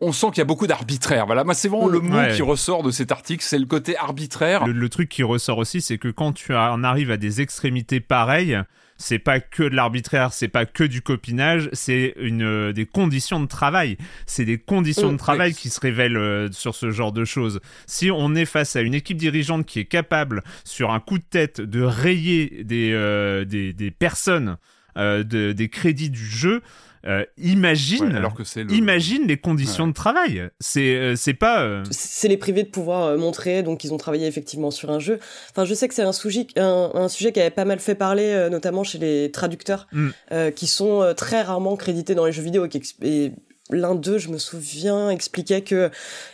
on 0.03 0.11
sent 0.11 0.27
qu'il 0.27 0.39
y 0.39 0.41
a 0.41 0.45
beaucoup 0.45 0.67
d'arbitraire. 0.67 1.25
Voilà, 1.25 1.43
moi 1.43 1.53
c'est 1.53 1.67
vraiment 1.67 1.87
le 1.87 1.99
mot 1.99 2.19
qui 2.35 2.41
ressort 2.41 2.83
de 2.83 2.91
cet 2.91 3.11
article, 3.11 3.43
c'est 3.43 3.59
le 3.59 3.65
côté 3.65 3.97
arbitraire. 3.97 4.65
Le, 4.67 4.89
truc 4.89 5.09
qui 5.09 5.23
ressort 5.23 5.57
aussi, 5.57 5.81
c'est 5.81 5.97
que 5.97 6.09
quand 6.09 6.33
tu 6.33 6.53
en 6.53 6.83
arrives 6.83 7.09
à 7.09 7.17
des 7.17 7.41
extrémités 7.41 7.99
pareilles, 7.99 8.59
c'est 8.97 9.19
pas 9.19 9.39
que 9.39 9.63
de 9.63 9.75
l'arbitraire, 9.75 10.33
c'est 10.33 10.47
pas 10.47 10.65
que 10.65 10.83
du 10.83 11.01
copinage, 11.01 11.69
c'est 11.73 12.13
une 12.17 12.43
euh, 12.43 12.73
des 12.73 12.85
conditions 12.85 13.39
de 13.39 13.47
travail. 13.47 13.97
C'est 14.25 14.45
des 14.45 14.57
conditions 14.57 15.11
de 15.11 15.17
travail 15.17 15.53
qui 15.53 15.69
se 15.69 15.79
révèlent 15.79 16.17
euh, 16.17 16.51
sur 16.51 16.75
ce 16.75 16.91
genre 16.91 17.11
de 17.11 17.25
choses. 17.25 17.59
Si 17.87 18.11
on 18.11 18.35
est 18.35 18.45
face 18.45 18.75
à 18.75 18.81
une 18.81 18.93
équipe 18.93 19.17
dirigeante 19.17 19.65
qui 19.65 19.79
est 19.79 19.85
capable, 19.85 20.43
sur 20.63 20.91
un 20.91 20.99
coup 20.99 21.17
de 21.17 21.23
tête, 21.23 21.59
de 21.59 21.81
rayer 21.81 22.63
des, 22.63 22.91
euh, 22.93 23.45
des, 23.45 23.91
personnes 23.91 24.57
des 24.95 25.69
crédits 25.71 26.11
du 26.11 26.23
jeu, 26.23 26.61
euh, 27.05 27.25
imagine, 27.37 28.15
alors 28.15 28.33
que 28.33 28.43
le... 28.59 28.71
imagine 28.71 29.27
les 29.27 29.37
conditions 29.37 29.87
de 29.87 29.93
travail. 29.93 30.49
C'est 30.59 30.95
euh, 30.95 31.15
c'est 31.17 31.33
pas. 31.33 31.61
Euh, 31.61 31.83
c'est 31.91 32.29
les 32.29 32.37
privés 32.37 32.63
de 32.63 32.69
pouvoir 32.69 33.17
montrer, 33.17 33.61
donc 33.61 33.83
ils 33.83 33.93
ont 33.93 33.97
travaillé 33.97 34.25
effectivement 34.25 34.71
sur 34.71 34.89
un 34.89 34.99
jeu. 34.99 35.19
Enfin, 35.51 35.65
je 35.65 35.73
sais 35.73 35.87
que 35.87 35.93
c'est 35.93 36.03
un 36.03 36.13
sujet, 36.13 36.47
un, 36.55 37.07
sujet 37.09 37.33
qui 37.33 37.41
avait 37.41 37.49
pas 37.49 37.65
mal 37.65 37.79
fait 37.79 37.95
parler, 37.95 38.47
notamment 38.49 38.83
chez 38.83 38.99
les 38.99 39.31
traducteurs, 39.31 39.87
mm. 39.91 40.09
qui 40.55 40.67
sont 40.67 41.13
très 41.17 41.41
rarement 41.41 41.75
crédités 41.75 42.15
dans 42.15 42.25
les 42.25 42.31
jeux 42.31 42.43
vidéo 42.43 42.67
et 43.01 43.31
l'un 43.69 43.95
d'eux, 43.95 44.17
je 44.17 44.29
me 44.29 44.37
souviens, 44.37 45.09
expliquait 45.09 45.61
que 45.61 45.89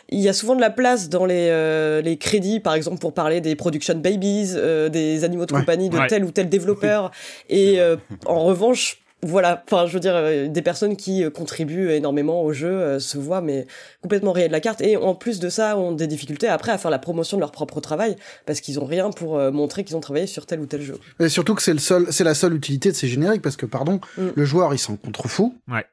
il 0.10 0.20
y 0.20 0.30
a 0.30 0.34
souvent 0.34 0.56
de 0.56 0.62
la 0.62 0.70
place 0.70 1.10
dans 1.10 1.26
les, 1.26 2.02
les 2.04 2.18
crédits, 2.18 2.60
par 2.60 2.76
exemple 2.76 3.00
pour 3.00 3.14
parler 3.14 3.42
des 3.42 3.56
production 3.56 3.96
babies, 3.96 4.54
des 4.92 5.24
animaux 5.24 5.46
de 5.46 5.52
compagnie 5.52 5.90
de 5.90 5.98
tel 6.08 6.24
ou 6.24 6.32
tel 6.32 6.48
développeur. 6.48 7.12
Et 7.50 7.80
en 8.26 8.44
revanche, 8.44 9.00
voilà, 9.22 9.64
enfin, 9.66 9.86
je 9.86 9.94
veux 9.94 10.00
dire, 10.00 10.16
euh, 10.16 10.48
des 10.48 10.62
personnes 10.62 10.96
qui 10.96 11.24
euh, 11.24 11.30
contribuent 11.30 11.90
énormément 11.90 12.42
au 12.42 12.54
jeu 12.54 12.70
euh, 12.70 13.00
se 13.00 13.18
voient 13.18 13.42
mais 13.42 13.68
complètement 14.02 14.32
rayées 14.32 14.48
de 14.48 14.54
la 14.54 14.62
carte 14.62 14.82
et 14.82 14.96
en 14.96 15.14
plus 15.14 15.40
de 15.40 15.50
ça 15.50 15.78
ont 15.78 15.92
des 15.92 16.08
difficultés 16.08 16.48
après 16.48 16.72
à 16.72 16.78
faire 16.78 16.92
la 16.92 17.00
promotion 17.00 17.36
de 17.36 17.42
leur 17.42 17.52
propre 17.52 17.82
travail 17.82 18.16
parce 18.46 18.62
qu'ils 18.62 18.80
ont 18.80 18.86
rien 18.86 19.10
pour 19.12 19.38
montrer 19.52 19.84
qu'ils 19.84 19.98
ont 19.98 20.02
travaillé 20.02 20.28
sur 20.28 20.46
tel 20.46 20.62
ou 20.62 20.66
tel 20.66 20.82
jeu. 20.82 20.98
Et 21.20 21.28
surtout 21.28 21.54
que 21.54 21.62
c'est 21.62 21.74
le 21.74 21.80
seul, 21.80 22.08
c'est 22.12 22.24
la 22.24 22.34
seule 22.34 22.54
utilité 22.54 22.92
de 22.92 22.96
ces 22.96 23.08
génériques 23.08 23.42
parce 23.42 23.58
que 23.58 23.66
pardon, 23.66 24.00
mm. 24.18 24.28
le 24.36 24.46
joueur 24.46 24.74
il 24.74 24.80
s'en 24.80 24.96
contrefou. 24.96 25.56
Ouais. 25.68 25.86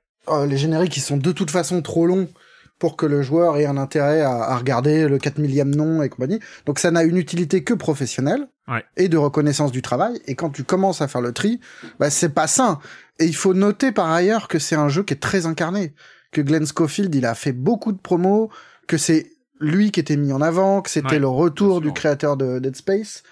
les 0.46 0.56
génériques 0.56 0.96
ils 0.96 1.02
sont 1.02 1.16
de 1.16 1.32
toute 1.32 1.50
façon 1.50 1.82
trop 1.82 2.06
longs 2.06 2.28
pour 2.78 2.96
que 2.96 3.06
le 3.06 3.22
joueur 3.22 3.56
ait 3.56 3.66
un 3.66 3.76
intérêt 3.76 4.20
à, 4.20 4.34
à 4.34 4.56
regarder 4.56 5.08
le 5.08 5.18
4 5.18 5.38
millième 5.38 5.74
nom 5.74 6.02
et 6.02 6.08
compagnie. 6.08 6.40
Donc 6.66 6.78
ça 6.78 6.90
n'a 6.90 7.02
une 7.02 7.16
utilité 7.16 7.64
que 7.64 7.74
professionnelle 7.74 8.46
ouais. 8.68 8.84
et 8.96 9.08
de 9.08 9.16
reconnaissance 9.16 9.72
du 9.72 9.82
travail. 9.82 10.20
Et 10.26 10.34
quand 10.34 10.50
tu 10.50 10.64
commences 10.64 11.00
à 11.00 11.08
faire 11.08 11.20
le 11.20 11.32
tri, 11.32 11.60
bah 11.98 12.10
c'est 12.10 12.28
pas 12.28 12.46
sain. 12.46 12.78
Et 13.18 13.26
il 13.26 13.34
faut 13.34 13.54
noter 13.54 13.92
par 13.92 14.10
ailleurs 14.10 14.48
que 14.48 14.58
c'est 14.58 14.76
un 14.76 14.88
jeu 14.88 15.02
qui 15.02 15.14
est 15.14 15.20
très 15.20 15.46
incarné, 15.46 15.94
que 16.32 16.40
Glenn 16.40 16.66
Schofield 16.66 17.14
il 17.14 17.24
a 17.24 17.34
fait 17.34 17.52
beaucoup 17.52 17.92
de 17.92 17.98
promos, 17.98 18.50
que 18.86 18.98
c'est 18.98 19.32
lui 19.60 19.90
qui 19.90 20.00
était 20.00 20.16
mis 20.16 20.32
en 20.32 20.42
avant, 20.42 20.82
que 20.82 20.90
c'était 20.90 21.18
le 21.18 21.28
retour 21.28 21.80
du 21.80 21.92
créateur 21.92 22.36
de 22.36 22.58
Dead 22.58 22.76
Space. 22.76 23.22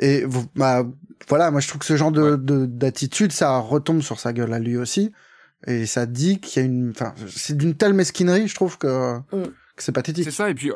Et 0.00 0.24
bah, 0.56 0.84
voilà, 1.28 1.50
moi 1.50 1.60
je 1.60 1.68
trouve 1.68 1.80
que 1.80 1.86
ce 1.86 1.96
genre 1.96 2.12
de 2.12 2.36
d'attitude, 2.36 3.32
ça 3.32 3.58
retombe 3.58 4.02
sur 4.02 4.18
sa 4.18 4.32
gueule 4.32 4.52
à 4.52 4.58
lui 4.58 4.76
aussi. 4.76 5.12
Et 5.66 5.86
ça 5.86 6.06
dit 6.06 6.38
qu'il 6.38 6.62
y 6.62 6.64
a 6.64 6.68
une, 6.68 6.90
enfin, 6.90 7.14
c'est 7.28 7.56
d'une 7.56 7.74
telle 7.74 7.92
mesquinerie, 7.92 8.46
je 8.46 8.54
trouve 8.54 8.78
que, 8.78 9.18
mm. 9.18 9.42
que 9.76 9.82
c'est 9.82 9.92
pathétique. 9.92 10.24
C'est 10.24 10.30
ça. 10.30 10.50
Et 10.50 10.54
puis, 10.54 10.70
euh, 10.70 10.74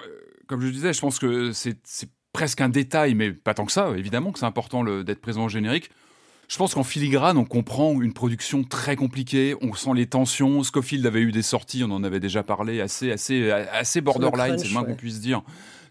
comme 0.49 0.61
je 0.61 0.69
disais, 0.69 0.93
je 0.93 1.00
pense 1.00 1.19
que 1.19 1.52
c'est 1.52 1.79
presque 2.33 2.61
un 2.61 2.69
détail, 2.69 3.14
mais 3.14 3.33
pas 3.33 3.55
tant 3.55 3.64
que 3.64 3.73
ça. 3.73 3.93
Évidemment 3.97 4.33
que 4.33 4.38
c'est 4.38 4.47
important 4.47 4.85
d'être 5.02 5.21
présent 5.21 5.45
au 5.45 5.49
générique. 5.49 5.91
Je 6.52 6.59
pense 6.59 6.75
qu'en 6.75 6.85
filigrane, 6.85 7.38
on 7.38 7.47
comprend 7.47 7.99
une 8.02 8.12
production 8.12 8.62
très 8.62 8.94
compliquée, 8.94 9.56
on 9.62 9.73
sent 9.73 9.92
les 9.97 10.04
tensions. 10.04 10.62
Scofield 10.62 11.06
avait 11.06 11.23
eu 11.23 11.32
des 11.32 11.40
sorties, 11.40 11.82
on 11.82 11.90
en 11.90 12.04
avait 12.04 12.21
déjà 12.21 12.42
parlé, 12.42 12.82
assez, 12.82 13.11
assez, 13.11 13.50
assez 13.50 14.02
borderline, 14.02 14.59
c'est 14.59 14.66
le 14.66 14.75
moins 14.75 14.85
qu'on 14.85 14.94
puisse 14.94 15.18
dire, 15.18 15.40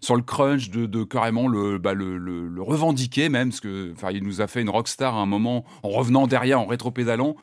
sur 0.00 0.14
le 0.14 0.22
crunch, 0.22 0.70
de, 0.70 0.86
de 0.86 1.02
carrément 1.02 1.48
le, 1.48 1.78
bah, 1.78 1.94
le, 1.94 2.16
le, 2.16 2.46
le, 2.46 2.62
revendiquer 2.62 3.28
même, 3.28 3.48
parce 3.48 3.58
que, 3.58 3.90
enfin, 3.90 4.12
il 4.12 4.22
nous 4.22 4.40
a 4.40 4.46
fait 4.46 4.60
une 4.62 4.70
rockstar 4.70 5.16
à 5.16 5.18
un 5.18 5.26
moment 5.26 5.64
en 5.82 5.88
revenant 5.88 6.28
derrière, 6.28 6.60
en 6.60 6.66
rétropédalant. 6.66 7.34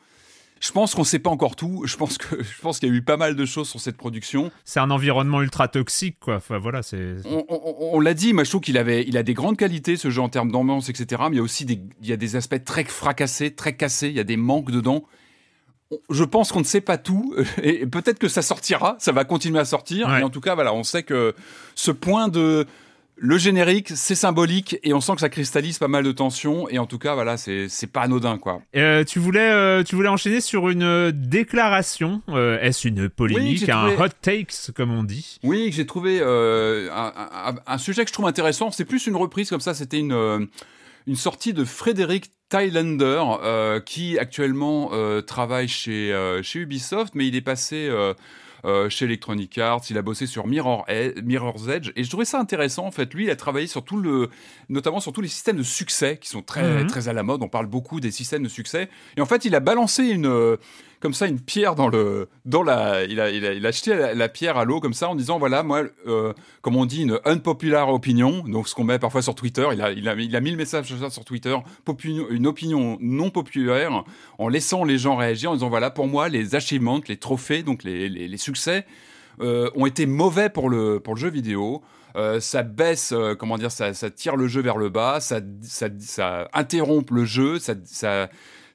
Je 0.60 0.72
pense 0.72 0.94
qu'on 0.94 1.00
ne 1.00 1.06
sait 1.06 1.18
pas 1.18 1.30
encore 1.30 1.56
tout. 1.56 1.82
Je 1.86 1.96
pense 1.96 2.18
que 2.18 2.42
je 2.42 2.60
pense 2.60 2.78
qu'il 2.78 2.88
y 2.90 2.92
a 2.92 2.94
eu 2.94 3.02
pas 3.02 3.16
mal 3.16 3.34
de 3.34 3.44
choses 3.46 3.68
sur 3.68 3.80
cette 3.80 3.96
production. 3.96 4.52
C'est 4.64 4.78
un 4.78 4.90
environnement 4.90 5.42
ultra 5.42 5.68
toxique, 5.68 6.18
quoi. 6.20 6.36
Enfin 6.36 6.58
voilà, 6.58 6.82
c'est. 6.82 7.16
On, 7.48 7.98
l'a 7.98 8.14
dit. 8.14 8.34
Trouve 8.50 8.60
qu'il 8.60 8.78
avait, 8.78 9.04
il 9.06 9.16
a 9.16 9.22
des 9.22 9.34
grandes 9.34 9.56
qualités 9.56 9.96
ce 9.96 10.10
jeu 10.10 10.20
en 10.20 10.28
termes 10.28 10.50
d'ambiance, 10.50 10.88
etc. 10.88 11.22
Mais 11.30 11.36
il 11.36 11.38
y 11.38 11.40
a 11.40 11.42
aussi 11.42 11.64
des, 11.64 11.80
il 12.02 12.08
y 12.08 12.12
a 12.12 12.16
des 12.16 12.36
aspects 12.36 12.62
très 12.64 12.84
fracassés, 12.84 13.54
très 13.54 13.76
cassés. 13.76 14.08
Il 14.08 14.14
y 14.14 14.20
a 14.20 14.24
des 14.24 14.36
manques 14.36 14.70
dedans. 14.70 15.04
Je 16.10 16.24
pense 16.24 16.52
qu'on 16.52 16.60
ne 16.60 16.64
sait 16.64 16.80
pas 16.80 16.98
tout 16.98 17.34
et 17.62 17.86
peut-être 17.86 18.18
que 18.18 18.28
ça 18.28 18.42
sortira, 18.42 18.96
ça 18.98 19.12
va 19.12 19.24
continuer 19.24 19.58
à 19.58 19.64
sortir. 19.64 20.08
Mais 20.08 20.22
en 20.22 20.30
tout 20.30 20.40
cas, 20.40 20.54
voilà, 20.54 20.74
on 20.74 20.84
sait 20.84 21.04
que 21.04 21.34
ce 21.74 21.90
point 21.90 22.28
de 22.28 22.66
le 23.22 23.36
générique, 23.36 23.92
c'est 23.94 24.14
symbolique 24.14 24.78
et 24.82 24.94
on 24.94 25.02
sent 25.02 25.12
que 25.12 25.20
ça 25.20 25.28
cristallise 25.28 25.78
pas 25.78 25.88
mal 25.88 26.04
de 26.04 26.12
tensions 26.12 26.70
et 26.70 26.78
en 26.78 26.86
tout 26.86 26.98
cas 26.98 27.14
voilà, 27.14 27.36
c'est 27.36 27.68
pas 27.92 28.00
anodin 28.00 28.38
quoi. 28.38 28.62
Euh, 28.76 29.04
tu 29.04 29.18
voulais 29.18 29.50
euh, 29.50 29.82
tu 29.82 29.94
voulais 29.94 30.08
enchaîner 30.08 30.40
sur 30.40 30.70
une 30.70 30.82
euh, 30.82 31.12
déclaration, 31.12 32.22
euh, 32.30 32.58
est-ce 32.62 32.88
une 32.88 33.10
polémique, 33.10 33.68
un 33.68 33.88
hot 33.88 34.08
takes 34.22 34.70
comme 34.74 34.90
on 34.90 35.04
dit? 35.04 35.38
Oui, 35.44 35.70
j'ai 35.70 35.84
trouvé 35.84 36.22
un, 36.22 36.88
un, 36.90 37.54
un, 37.66 37.78
sujet 37.78 38.04
que 38.04 38.08
je 38.08 38.14
trouve 38.14 38.26
intéressant. 38.26 38.70
C'est 38.70 38.86
plus 38.86 39.06
une 39.06 39.16
reprise 39.16 39.50
comme 39.50 39.60
ça. 39.60 39.74
C'était 39.74 39.98
une 39.98 40.48
une 41.06 41.16
sortie 41.16 41.52
de 41.52 41.64
Frédéric 41.64 42.30
Thailander 42.48 43.22
qui 43.84 44.18
actuellement 44.18 44.90
travaille 45.26 45.68
chez 45.68 46.38
chez 46.42 46.60
Ubisoft, 46.60 47.14
mais 47.14 47.28
il 47.28 47.36
est 47.36 47.42
passé 47.42 47.86
euh, 47.90 48.14
chez 48.88 49.04
Electronic 49.04 49.58
Arts, 49.58 49.82
il 49.90 49.98
a 49.98 50.02
bossé 50.02 50.26
sur 50.26 50.46
Mirror 50.46 50.86
Mirror's 51.22 51.68
Edge, 51.68 51.92
et 51.96 52.04
je 52.04 52.08
trouvais 52.08 52.24
ça 52.24 52.38
intéressant 52.38 52.86
en 52.86 52.90
fait. 52.90 53.12
Lui, 53.14 53.24
il 53.24 53.30
a 53.30 53.36
travaillé 53.36 53.66
sur 53.66 53.84
tout 53.84 53.96
le, 53.96 54.30
notamment 54.68 55.00
sur 55.00 55.12
tous 55.12 55.20
les 55.20 55.28
systèmes 55.28 55.56
de 55.56 55.62
succès 55.62 56.18
qui 56.20 56.28
sont 56.28 56.42
très 56.42 56.82
mhm. 56.82 56.86
très 56.86 57.08
à 57.08 57.12
la 57.12 57.22
mode. 57.22 57.42
On 57.42 57.48
parle 57.48 57.66
beaucoup 57.66 58.00
des 58.00 58.10
systèmes 58.10 58.42
de 58.42 58.48
succès, 58.48 58.88
et 59.16 59.20
en 59.20 59.26
fait, 59.26 59.44
il 59.44 59.54
a 59.54 59.60
balancé 59.60 60.04
une 60.04 60.56
comme 61.00 61.14
ça 61.14 61.26
une 61.26 61.40
pierre 61.40 61.74
dans 61.74 61.88
le 61.88 62.28
dans 62.44 62.62
la 62.62 63.04
il 63.04 63.20
a 63.20 63.30
il 63.30 63.44
a, 63.44 63.52
il 63.54 63.66
a 63.66 63.70
jeté 63.70 64.12
la, 64.14 64.28
pierre 64.28 64.58
à 64.58 64.64
l'eau 64.64 64.80
comme 64.80 64.92
ça 64.92 65.08
en 65.08 65.14
disant 65.14 65.38
voilà 65.38 65.62
moi 65.62 65.84
euh, 66.06 66.32
comme 66.60 66.76
on 66.76 66.84
dit 66.84 67.02
une 67.02 67.18
unpopular 67.24 67.88
opinion 67.88 68.44
donc 68.46 68.68
ce 68.68 68.74
qu'on 68.74 68.84
met 68.84 68.98
parfois 68.98 69.22
sur 69.22 69.34
Twitter 69.34 69.66
il 69.72 69.80
a 69.80 69.90
il 69.90 70.08
a 70.08 70.14
il 70.14 70.36
a 70.36 70.40
mis 70.40 70.50
le 70.50 70.56
message 70.58 70.94
sur 70.94 71.24
Twitter 71.24 71.56
une 72.04 72.46
opinion 72.46 72.98
non 73.00 73.30
populaire 73.30 74.04
en 74.38 74.48
laissant 74.48 74.84
les 74.84 74.98
gens 74.98 75.16
réagir 75.16 75.50
en 75.50 75.54
disant 75.54 75.70
voilà 75.70 75.90
pour 75.90 76.06
moi 76.06 76.28
les 76.28 76.54
achievements 76.54 77.00
les 77.08 77.16
trophées 77.16 77.62
donc 77.62 77.82
les 77.82 78.08
les, 78.08 78.36
succès 78.36 78.86
euh, 79.40 79.70
ont 79.74 79.86
été 79.86 80.06
mauvais 80.06 80.50
pour 80.50 80.68
le 80.68 81.00
pour 81.00 81.14
le 81.14 81.20
jeu 81.20 81.30
vidéo. 81.30 81.82
Euh, 82.16 82.40
ça 82.40 82.64
baisse, 82.64 83.14
comment 83.38 83.56
dire, 83.56 83.70
ça, 83.70 83.94
ça, 83.94 84.10
tire 84.10 84.34
le 84.34 84.48
jeu 84.48 84.60
vers 84.60 84.76
le 84.76 84.88
bas, 84.88 85.20
ça, 85.20 85.38
ça, 85.62 85.86
ça 86.00 86.48
interrompt 86.52 87.08
le 87.12 87.24
jeu, 87.24 87.60
ça, 87.60 87.74
ça, 87.84 88.28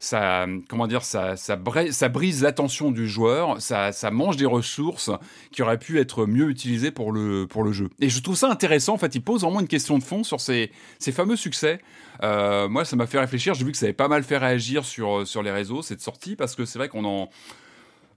ça, 0.06 0.46
comment 0.70 0.88
dire, 0.88 1.04
ça, 1.04 1.36
ça, 1.36 1.56
brise, 1.56 2.44
l'attention 2.44 2.92
du 2.92 3.08
joueur, 3.08 3.60
ça, 3.60 3.92
mange 4.12 4.38
des 4.38 4.46
ressources 4.46 5.10
qui 5.52 5.64
auraient 5.64 5.80
pu 5.80 6.00
être 6.00 6.26
mieux 6.26 6.50
utilisées 6.50 6.92
pour 6.92 7.12
le, 7.12 7.48
pour 7.48 7.64
le 7.64 7.72
jeu. 7.72 7.90
Et 8.00 8.10
je 8.10 8.22
trouve 8.22 8.36
ça 8.36 8.50
intéressant, 8.50 8.94
en 8.94 8.98
fait, 8.98 9.16
il 9.16 9.22
pose 9.22 9.42
vraiment 9.42 9.62
une 9.62 9.68
question 9.68 9.98
de 9.98 10.04
fond 10.04 10.24
sur 10.24 10.40
ces, 10.40 10.72
ces 11.00 11.12
fameux 11.12 11.36
succès. 11.36 11.80
Euh, 12.24 12.70
moi, 12.70 12.86
ça 12.86 12.96
m'a 12.96 13.08
fait 13.08 13.20
réfléchir, 13.20 13.56
j'ai 13.56 13.66
vu 13.66 13.72
que 13.72 13.78
ça 13.78 13.88
avait 13.88 13.94
pas 13.94 14.08
mal 14.08 14.24
fait 14.24 14.38
réagir 14.38 14.86
sur, 14.86 15.28
sur 15.28 15.42
les 15.42 15.52
réseaux, 15.52 15.82
cette 15.82 16.02
sortie, 16.02 16.36
parce 16.36 16.56
que 16.56 16.66
c'est 16.66 16.78
vrai 16.78 16.88
qu'on 16.88 17.06
en 17.06 17.30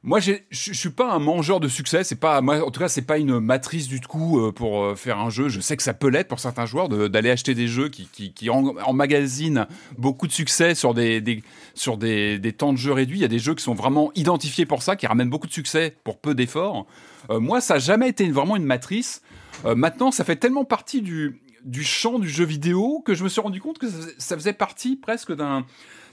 moi, 0.04 0.20
je 0.20 0.38
suis 0.50 0.90
pas 0.90 1.12
un 1.12 1.18
mangeur 1.18 1.58
de 1.58 1.66
succès. 1.66 2.04
C'est 2.04 2.20
pas, 2.20 2.40
en 2.40 2.70
tout 2.70 2.80
cas, 2.80 2.88
c'est 2.88 3.02
pas 3.02 3.18
une 3.18 3.40
matrice 3.40 3.88
du 3.88 4.00
coup 4.00 4.40
euh, 4.40 4.52
pour 4.52 4.84
euh, 4.84 4.94
faire 4.94 5.18
un 5.18 5.28
jeu. 5.28 5.48
Je 5.48 5.60
sais 5.60 5.76
que 5.76 5.82
ça 5.82 5.92
peut 5.92 6.08
l'être 6.08 6.28
pour 6.28 6.38
certains 6.38 6.66
joueurs 6.66 6.88
d'aller 6.88 7.30
acheter 7.30 7.54
des 7.54 7.66
jeux 7.66 7.88
qui, 7.88 8.08
qui, 8.12 8.32
qui 8.32 8.48
emmagasinent 8.48 9.66
beaucoup 9.96 10.28
de 10.28 10.32
succès 10.32 10.76
sur 10.76 10.94
des, 10.94 11.20
des 11.20 11.42
sur 11.74 11.98
des, 11.98 12.38
des, 12.38 12.52
temps 12.52 12.72
de 12.72 12.78
jeu 12.78 12.92
réduits. 12.92 13.18
Il 13.18 13.22
y 13.22 13.24
a 13.24 13.28
des 13.28 13.40
jeux 13.40 13.54
qui 13.54 13.64
sont 13.64 13.74
vraiment 13.74 14.12
identifiés 14.14 14.66
pour 14.66 14.82
ça, 14.82 14.94
qui 14.94 15.06
ramènent 15.06 15.30
beaucoup 15.30 15.48
de 15.48 15.52
succès 15.52 15.96
pour 16.04 16.20
peu 16.20 16.34
d'efforts. 16.34 16.86
Euh, 17.30 17.40
moi, 17.40 17.60
ça 17.60 17.74
n'a 17.74 17.80
jamais 17.80 18.08
été 18.08 18.30
vraiment 18.30 18.56
une 18.56 18.64
matrice. 18.64 19.22
maintenant, 19.64 20.12
ça 20.12 20.22
fait 20.22 20.36
tellement 20.36 20.64
partie 20.64 21.02
du 21.02 21.40
du 21.64 21.82
champ 21.82 22.20
du 22.20 22.28
jeu 22.28 22.44
vidéo 22.44 23.02
que 23.04 23.14
je 23.14 23.24
me 23.24 23.28
suis 23.28 23.40
rendu 23.40 23.60
compte 23.60 23.78
que 23.78 23.88
ça 24.18 24.36
faisait 24.36 24.52
partie 24.52 24.94
presque 24.94 25.34
d'un 25.34 25.66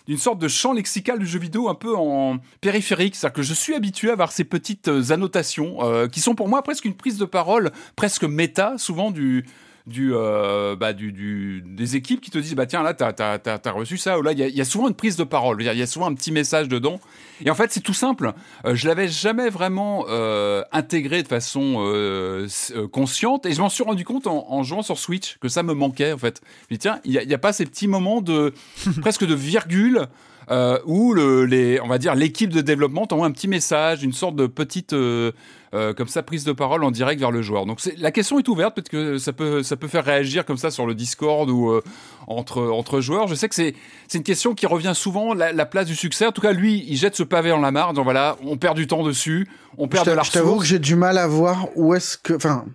d'une 0.07 0.17
sorte 0.17 0.39
de 0.39 0.47
champ 0.47 0.73
lexical 0.73 1.19
du 1.19 1.25
jeu 1.25 1.39
vidéo 1.39 1.69
un 1.69 1.75
peu 1.75 1.95
en 1.95 2.37
périphérique. 2.61 3.15
C'est-à-dire 3.15 3.35
que 3.35 3.41
je 3.41 3.53
suis 3.53 3.73
habitué 3.73 4.09
à 4.09 4.13
avoir 4.13 4.31
ces 4.31 4.43
petites 4.43 4.87
euh, 4.87 5.11
annotations 5.11 5.77
euh, 5.83 6.07
qui 6.07 6.19
sont 6.19 6.35
pour 6.35 6.47
moi 6.47 6.61
presque 6.61 6.85
une 6.85 6.95
prise 6.95 7.17
de 7.17 7.25
parole, 7.25 7.71
presque 7.95 8.23
méta, 8.23 8.77
souvent 8.77 9.11
du, 9.11 9.45
du, 9.87 10.13
euh, 10.13 10.75
bah, 10.75 10.93
du, 10.93 11.11
du, 11.11 11.61
des 11.65 11.95
équipes 11.95 12.19
qui 12.19 12.31
te 12.31 12.39
disent 12.39 12.55
bah 12.55 12.65
tiens 12.65 12.81
là 12.81 12.93
t'as 12.93 13.13
as, 13.19 13.59
as, 13.63 13.71
reçu 13.71 13.97
ça 13.97 14.17
ou 14.17 14.23
là 14.23 14.31
il 14.31 14.39
y, 14.39 14.57
y 14.57 14.61
a, 14.61 14.65
souvent 14.65 14.87
une 14.87 14.95
prise 14.95 15.15
de 15.15 15.23
parole. 15.23 15.61
Il 15.61 15.65
y, 15.65 15.81
a 15.81 15.87
souvent 15.87 16.07
un 16.07 16.13
petit 16.13 16.31
message 16.31 16.67
dedans. 16.67 16.99
Et 17.43 17.51
en 17.51 17.55
fait 17.55 17.71
c'est 17.71 17.81
tout 17.81 17.93
simple. 17.93 18.33
Euh, 18.65 18.75
je 18.75 18.87
l'avais 18.87 19.07
jamais 19.07 19.49
vraiment 19.49 20.05
euh, 20.09 20.63
intégré 20.71 21.21
de 21.21 21.27
façon 21.27 21.75
euh, 21.79 22.47
euh, 22.71 22.87
consciente. 22.87 23.45
Et 23.45 23.53
je 23.53 23.61
m'en 23.61 23.69
suis 23.69 23.83
rendu 23.83 24.05
compte 24.05 24.25
en, 24.25 24.47
en, 24.49 24.63
jouant 24.63 24.81
sur 24.81 24.97
Switch 24.97 25.37
que 25.39 25.49
ça 25.49 25.61
me 25.61 25.73
manquait 25.73 26.13
en 26.13 26.17
fait. 26.17 26.41
Je 26.71 26.77
tiens 26.77 26.99
il 27.05 27.11
n'y 27.11 27.33
a, 27.33 27.35
a, 27.35 27.39
pas 27.39 27.53
ces 27.53 27.65
petits 27.65 27.87
moments 27.87 28.21
de 28.21 28.53
presque 29.01 29.25
de 29.25 29.35
virgule 29.35 30.07
euh, 30.49 30.79
où 30.85 31.13
le, 31.13 31.45
les, 31.45 31.79
on 31.81 31.87
va 31.87 31.97
dire 31.97 32.15
l'équipe 32.15 32.51
de 32.51 32.61
développement 32.61 33.07
t'envoie 33.07 33.27
un 33.27 33.31
petit 33.31 33.47
message, 33.47 34.03
une 34.03 34.13
sorte 34.13 34.35
de 34.35 34.47
petite 34.47 34.93
euh, 34.93 35.31
euh, 35.75 35.93
comme 35.93 36.07
ça 36.07 36.23
prise 36.23 36.45
de 36.45 36.53
parole 36.53 36.85
en 36.85 36.91
direct 36.91 37.19
vers 37.19 37.31
le 37.31 37.41
joueur. 37.41 37.65
Donc 37.65 37.81
la 37.97 38.11
question 38.11 38.39
est 38.39 38.47
ouverte, 38.47 38.75
peut-être 38.75 38.89
que 38.89 39.17
ça 39.17 39.33
peut 39.33 39.61
ça 39.61 39.75
peut 39.75 39.89
faire 39.89 40.05
réagir 40.05 40.45
comme 40.45 40.57
ça 40.57 40.71
sur 40.71 40.85
le 40.85 40.95
Discord 40.95 41.49
ou 41.49 41.69
euh, 41.69 41.83
entre 42.27 42.61
entre 42.61 43.01
joueurs. 43.01 43.27
Je 43.27 43.35
sais 43.35 43.49
que 43.49 43.55
c'est 43.55 43.75
c'est 44.07 44.19
une 44.19 44.23
question 44.23 44.55
qui 44.55 44.67
revient 44.67 44.93
souvent 44.95 45.33
la, 45.33 45.51
la, 45.51 45.65
place 45.65 45.87
du 45.87 45.95
succès. 45.95 46.25
En 46.27 46.31
tout 46.31 46.41
cas, 46.41 46.53
lui, 46.53 46.85
il 46.87 46.95
jette 46.95 47.15
ce 47.15 47.23
pavé 47.23 47.51
en 47.51 47.59
la 47.59 47.71
mare. 47.71 47.93
Donc 47.93 48.05
voilà, 48.05 48.37
on 48.45 48.55
perd 48.55 48.77
du 48.77 48.87
temps 48.87 49.03
dessus, 49.03 49.49
on 49.77 49.89
perd 49.89 50.05
de 50.05 50.11
la 50.11 50.23
Je 50.23 50.31
t'avoue 50.31 50.57
que 50.59 50.65
j'ai 50.65 50.79
du 50.79 50.95
mal 50.95 51.17
à 51.17 51.27
voir 51.27 51.67
où 51.75 51.93
est-ce 51.93 52.17
que, 52.17 52.33
enfin. 52.33 52.65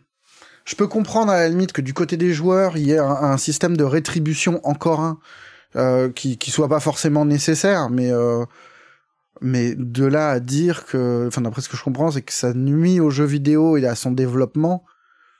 Je 0.67 0.77
peux 0.77 0.87
comprendre 0.87 1.33
à 1.33 1.39
la 1.39 1.49
limite 1.49 1.73
que 1.73 1.81
du 1.81 1.95
côté 1.95 2.17
des 2.19 2.33
joueurs, 2.33 2.77
il 2.77 2.87
y 2.87 2.93
ait 2.93 2.99
un, 2.99 3.09
un 3.09 3.37
système 3.39 3.77
de 3.79 3.83
rétribution 3.83 4.61
encore 4.63 5.01
un 5.01 5.19
euh, 5.77 6.11
qui 6.11 6.37
qui 6.37 6.51
soit 6.51 6.69
pas 6.69 6.81
forcément 6.81 7.25
nécessaire, 7.25 7.91
mais 7.91 8.11
euh, 8.13 8.45
mais 9.41 9.75
de 9.77 10.05
là 10.05 10.31
à 10.31 10.41
dire 10.41 10.85
que, 10.87 11.27
enfin 11.29 11.41
d'après 11.41 11.63
ce 11.63 11.69
que 11.69 11.77
je 11.77 11.83
comprends, 11.85 12.11
c'est 12.11 12.23
que 12.23 12.33
ça 12.33 12.53
nuit 12.55 13.01
au 13.01 13.11
jeu 13.11 13.25
vidéo 13.25 13.77
et 13.77 13.87
à 13.87 13.95
son 13.95 14.11
développement. 14.11 14.85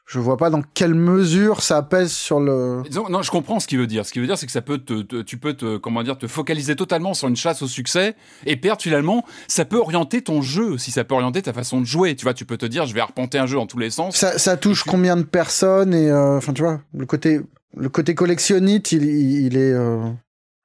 je 0.07 0.19
vois 0.19 0.37
pas 0.37 0.51
dans 0.51 0.63
quelle 0.63 0.95
mesure 0.95 1.63
ça 1.63 1.83
pèse 1.83 2.13
sur 2.13 2.41
le. 2.41 2.83
Non, 3.11 3.23
je 3.23 3.31
comprends 3.31 3.61
ce 3.61 3.67
qu'il 3.67 3.79
veut 3.79 3.87
dire. 3.87 4.07
Ce 4.07 4.13
qu'il 4.13 4.23
veut 4.23 4.27
dire, 4.27 4.39
c'est 4.39 4.47
que 4.47 4.53
ça 4.53 4.63
peut 4.63 4.79
te, 4.79 5.23
tu 5.23 5.37
peux 5.37 5.55
te, 5.55 5.77
comment 5.77 6.03
dire, 6.03 6.17
te 6.17 6.27
focaliser 6.27 6.75
totalement 6.77 7.15
sur 7.15 7.29
une 7.29 7.37
chasse 7.37 7.63
au 7.63 7.69
succès 7.69 8.17
et 8.47 8.57
perdre 8.57 8.83
finalement. 8.83 9.25
Ça 9.49 9.65
peut 9.65 9.79
orienter 9.79 10.23
ton 10.23 10.43
jeu, 10.43 10.79
si 10.79 10.91
ça 10.91 11.05
peut 11.05 11.15
orienter 11.15 11.43
ta 11.43 11.53
façon 11.53 11.81
de 11.81 11.87
jouer. 11.87 12.17
Tu 12.17 12.25
vois, 12.25 12.35
tu 12.35 12.45
peux 12.45 12.57
te 12.57 12.67
dire, 12.67 12.87
je 12.87 12.95
vais 12.95 13.01
arpenter 13.01 13.39
un 13.39 13.47
jeu 13.47 13.59
en 13.59 13.67
tous 13.67 13.79
les 13.79 13.91
sens. 13.91 14.17
Ça, 14.17 14.39
ça 14.39 14.57
touche 14.57 14.85
combien 14.85 15.17
de 15.17 15.23
personnes 15.23 15.93
et, 15.93 16.09
euh, 16.09 16.39
enfin, 16.39 16.53
tu 16.53 16.63
vois, 16.63 16.81
le 16.95 17.07
côté, 17.07 17.41
le 17.77 17.89
côté 17.89 18.15
collectionniste, 18.15 18.93
il, 18.93 19.57
est. 19.57 19.73
Euh, 19.73 20.11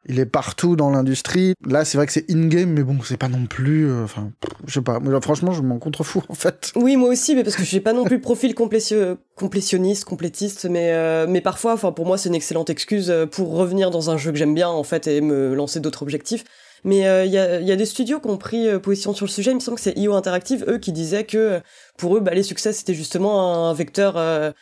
il 0.08 0.20
est 0.20 0.26
partout 0.26 0.76
dans 0.76 0.90
l'industrie. 0.90 1.54
Là, 1.66 1.84
c'est 1.84 1.98
vrai 1.98 2.06
que 2.06 2.14
c'est 2.14 2.30
in-game, 2.30 2.70
mais 2.70 2.84
bon, 2.84 2.98
c'est 3.04 3.18
pas 3.18 3.28
non 3.28 3.48
plus. 3.48 3.90
Euh, 3.90 4.04
enfin, 4.04 4.32
je 4.68 4.74
sais 4.74 4.82
pas. 4.82 5.00
Moi, 5.00 5.20
franchement, 5.22 5.52
je 5.52 5.62
m'en 5.62 5.80
contrefous 5.80 6.24
en 6.30 6.36
fait. 6.36 6.72
Oui, 6.76 6.96
moi 6.96 7.10
aussi, 7.10 7.36
mais 7.36 7.44
parce 7.44 7.56
que 7.56 7.64
j'ai 7.64 7.80
pas 7.80 7.94
non 7.94 8.06
plus 8.06 8.18
le 8.18 8.22
profil 8.22 8.54
complétionniste, 8.54 10.06
complétiste, 10.06 10.66
mais 10.70 10.92
euh, 10.94 11.26
mais 11.28 11.42
parfois, 11.42 11.74
enfin, 11.74 11.92
pour 11.92 12.06
moi, 12.06 12.18
c'est 12.18 12.30
une 12.30 12.36
excellente 12.36 12.70
excuse 12.70 13.10
euh, 13.10 13.26
pour 13.26 13.56
revenir 13.56 13.90
dans 13.90 14.10
un 14.12 14.18
jeu 14.18 14.32
que 14.32 14.38
j'aime 14.38 14.54
bien 14.54 14.70
en 14.70 14.84
fait 14.84 15.08
et 15.08 15.22
me 15.22 15.56
lancer 15.56 15.80
d'autres 15.80 16.04
objectifs. 16.04 16.44
Mais 16.84 16.98
il 16.98 17.32
y, 17.32 17.38
a, 17.40 17.62
y, 17.62 17.72
a, 17.72 17.76
des 17.76 17.86
studios 17.88 18.20
qui 18.20 18.28
ont 18.28 18.38
pris 18.38 18.68
position 18.78 19.16
sur 19.16 19.26
le 19.26 19.32
sujet. 19.32 19.50
Il 19.50 19.56
me 19.56 19.60
semble 19.60 19.78
que 19.78 19.82
c'est 19.82 19.98
IO 19.98 20.14
Interactive, 20.14 20.64
eux, 20.68 20.78
qui 20.78 20.92
disaient 20.92 21.24
que 21.24 21.60
pour 21.98 22.16
eux, 22.16 22.20
bah, 22.20 22.36
les 22.36 22.44
succès, 22.44 22.74
c'était 22.74 22.94
justement 22.94 23.68
un 23.68 23.74
vecteur 23.74 24.54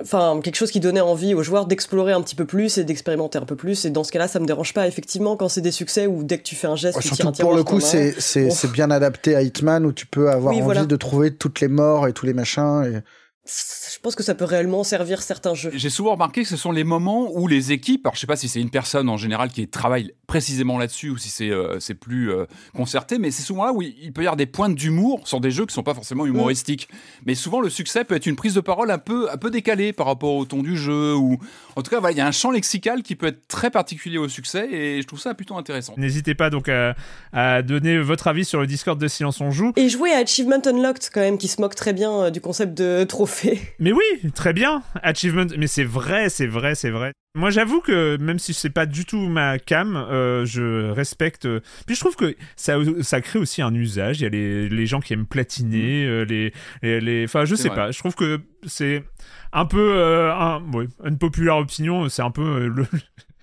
enfin 0.00 0.40
quelque 0.42 0.56
chose 0.56 0.70
qui 0.70 0.80
donnait 0.80 1.00
envie 1.00 1.34
aux 1.34 1.42
joueurs 1.42 1.66
d'explorer 1.66 2.12
un 2.12 2.20
petit 2.22 2.34
peu 2.34 2.44
plus 2.44 2.78
et 2.78 2.84
d'expérimenter 2.84 3.38
un 3.38 3.44
peu 3.44 3.56
plus. 3.56 3.84
Et 3.84 3.90
dans 3.90 4.04
ce 4.04 4.12
cas-là 4.12 4.28
ça 4.28 4.40
me 4.40 4.46
dérange 4.46 4.74
pas. 4.74 4.86
Effectivement 4.86 5.36
quand 5.36 5.48
c'est 5.48 5.60
des 5.60 5.72
succès 5.72 6.06
ou 6.06 6.24
dès 6.24 6.38
que 6.38 6.44
tu 6.44 6.54
fais 6.54 6.66
un 6.66 6.76
geste 6.76 7.00
surtout 7.00 7.32
pour 7.40 7.54
le 7.54 7.64
coup 7.64 7.80
c'est 7.80 8.14
c'est 8.20 8.50
c'est 8.50 8.70
bien 8.70 8.90
adapté 8.90 9.34
à 9.34 9.42
Hitman 9.42 9.86
où 9.86 9.92
tu 9.92 10.06
peux 10.06 10.30
avoir 10.30 10.54
envie 10.54 10.86
de 10.86 10.96
trouver 10.96 11.34
toutes 11.34 11.60
les 11.60 11.68
morts 11.68 12.08
et 12.08 12.12
tous 12.12 12.26
les 12.26 12.34
machins 12.34 12.84
et 12.84 13.00
je 13.46 14.00
pense 14.00 14.16
que 14.16 14.24
ça 14.24 14.34
peut 14.34 14.44
réellement 14.44 14.82
servir 14.82 15.22
certains 15.22 15.54
jeux. 15.54 15.70
J'ai 15.74 15.90
souvent 15.90 16.12
remarqué 16.12 16.42
que 16.42 16.48
ce 16.48 16.56
sont 16.56 16.72
les 16.72 16.84
moments 16.84 17.30
où 17.32 17.46
les 17.46 17.72
équipes, 17.72 18.04
alors 18.06 18.14
je 18.16 18.20
sais 18.20 18.26
pas 18.26 18.36
si 18.36 18.48
c'est 18.48 18.60
une 18.60 18.70
personne 18.70 19.08
en 19.08 19.16
général 19.16 19.50
qui 19.50 19.68
travaille 19.68 20.12
précisément 20.26 20.78
là-dessus 20.78 21.10
ou 21.10 21.18
si 21.18 21.28
c'est 21.28 21.50
euh, 21.50 21.78
c'est 21.80 21.94
plus 21.94 22.30
euh, 22.30 22.46
concerté, 22.74 23.18
mais 23.18 23.30
c'est 23.30 23.42
souvent 23.42 23.64
là 23.64 23.72
où 23.72 23.82
il 23.82 24.12
peut 24.12 24.22
y 24.22 24.26
avoir 24.26 24.36
des 24.36 24.46
pointes 24.46 24.74
d'humour 24.74 25.26
sur 25.26 25.40
des 25.40 25.50
jeux 25.50 25.66
qui 25.66 25.74
sont 25.74 25.82
pas 25.82 25.94
forcément 25.94 26.26
humoristiques. 26.26 26.88
Mais 27.24 27.34
souvent 27.34 27.60
le 27.60 27.70
succès 27.70 28.04
peut 28.04 28.14
être 28.14 28.26
une 28.26 28.36
prise 28.36 28.54
de 28.54 28.60
parole 28.60 28.90
un 28.90 28.98
peu 28.98 29.30
un 29.30 29.36
peu 29.36 29.50
décalée 29.50 29.92
par 29.92 30.06
rapport 30.06 30.34
au 30.34 30.44
ton 30.44 30.62
du 30.62 30.76
jeu 30.76 31.14
ou 31.14 31.38
en 31.76 31.82
tout 31.82 31.90
cas 31.90 32.00
il 32.10 32.16
y 32.16 32.20
a 32.20 32.26
un 32.26 32.32
champ 32.32 32.50
lexical 32.50 33.02
qui 33.02 33.16
peut 33.16 33.26
être 33.26 33.46
très 33.48 33.70
particulier 33.70 34.18
au 34.18 34.28
succès 34.28 34.68
et 34.70 35.02
je 35.02 35.06
trouve 35.06 35.20
ça 35.20 35.34
plutôt 35.34 35.56
intéressant. 35.56 35.94
N'hésitez 35.96 36.34
pas 36.34 36.50
donc 36.50 36.68
à, 36.68 36.94
à, 37.32 37.62
donner 37.62 37.98
votre 37.98 38.26
avis 38.26 38.44
sur 38.44 38.60
le 38.60 38.66
Discord 38.66 39.00
de 39.00 39.08
Silence 39.08 39.40
on 39.40 39.50
joue 39.50 39.72
et 39.76 39.88
jouer 39.88 40.12
à 40.12 40.18
Achievement 40.18 40.60
Unlocked 40.64 41.10
quand 41.12 41.20
même 41.20 41.38
qui 41.38 41.48
se 41.48 41.60
moque 41.60 41.74
très 41.74 41.92
bien 41.92 42.12
euh, 42.12 42.30
du 42.30 42.40
concept 42.40 42.76
de 42.76 43.04
trophée. 43.04 43.60
Mais 43.78 43.92
oui, 43.92 44.30
très 44.34 44.52
bien, 44.52 44.82
Achievement, 45.02 45.46
mais 45.58 45.66
c'est 45.66 45.84
vrai, 45.84 46.28
c'est 46.28 46.46
vrai, 46.46 46.74
c'est 46.74 46.90
vrai. 46.90 47.12
Moi, 47.36 47.50
j'avoue 47.50 47.82
que 47.82 48.16
même 48.16 48.38
si 48.38 48.54
c'est 48.54 48.70
pas 48.70 48.86
du 48.86 49.04
tout 49.04 49.28
ma 49.28 49.58
cam, 49.58 49.94
euh, 49.94 50.46
je 50.46 50.90
respecte. 50.90 51.44
Euh, 51.44 51.60
puis 51.86 51.94
je 51.94 52.00
trouve 52.00 52.16
que 52.16 52.34
ça, 52.56 52.78
ça 53.02 53.20
crée 53.20 53.38
aussi 53.38 53.60
un 53.60 53.74
usage. 53.74 54.20
Il 54.20 54.22
y 54.22 54.26
a 54.26 54.30
les, 54.30 54.70
les 54.70 54.86
gens 54.86 55.00
qui 55.00 55.12
aiment 55.12 55.26
platiner, 55.26 56.06
mm. 56.06 56.08
euh, 56.08 56.24
les, 56.24 56.52
les, 56.82 57.24
enfin, 57.24 57.44
je 57.44 57.54
sais 57.54 57.68
pas. 57.68 57.90
Je 57.90 57.98
trouve 57.98 58.14
que 58.14 58.40
c'est 58.66 59.04
un 59.52 59.66
peu 59.66 60.00
un, 60.32 60.62
oui, 60.72 60.86
une 61.04 61.18
populaire 61.18 61.58
opinion. 61.58 62.08
C'est 62.08 62.22
un 62.22 62.30
peu 62.30 62.68
le. 62.68 62.86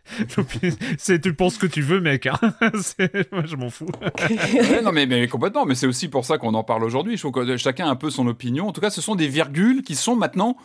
c'est 0.97 1.21
tu 1.21 1.33
penses 1.33 1.55
ce 1.55 1.59
que 1.59 1.67
tu 1.67 1.81
veux 1.81 2.01
mec 2.01 2.25
hein. 2.25 2.37
moi 3.31 3.43
je 3.45 3.55
m'en 3.55 3.69
fous 3.69 3.87
non 4.83 4.91
mais, 4.91 5.05
mais 5.05 5.29
complètement 5.29 5.65
mais 5.65 5.75
c'est 5.75 5.87
aussi 5.87 6.09
pour 6.09 6.25
ça 6.25 6.37
qu'on 6.37 6.53
en 6.55 6.63
parle 6.63 6.83
aujourd'hui 6.83 7.15
je 7.15 7.21
trouve 7.21 7.31
que 7.31 7.55
chacun 7.55 7.87
a 7.87 7.89
un 7.89 7.95
peu 7.95 8.09
son 8.09 8.27
opinion 8.27 8.67
en 8.67 8.73
tout 8.73 8.81
cas 8.81 8.89
ce 8.89 8.99
sont 8.99 9.15
des 9.15 9.29
virgules 9.29 9.81
qui 9.81 9.95
sont 9.95 10.17
maintenant 10.17 10.57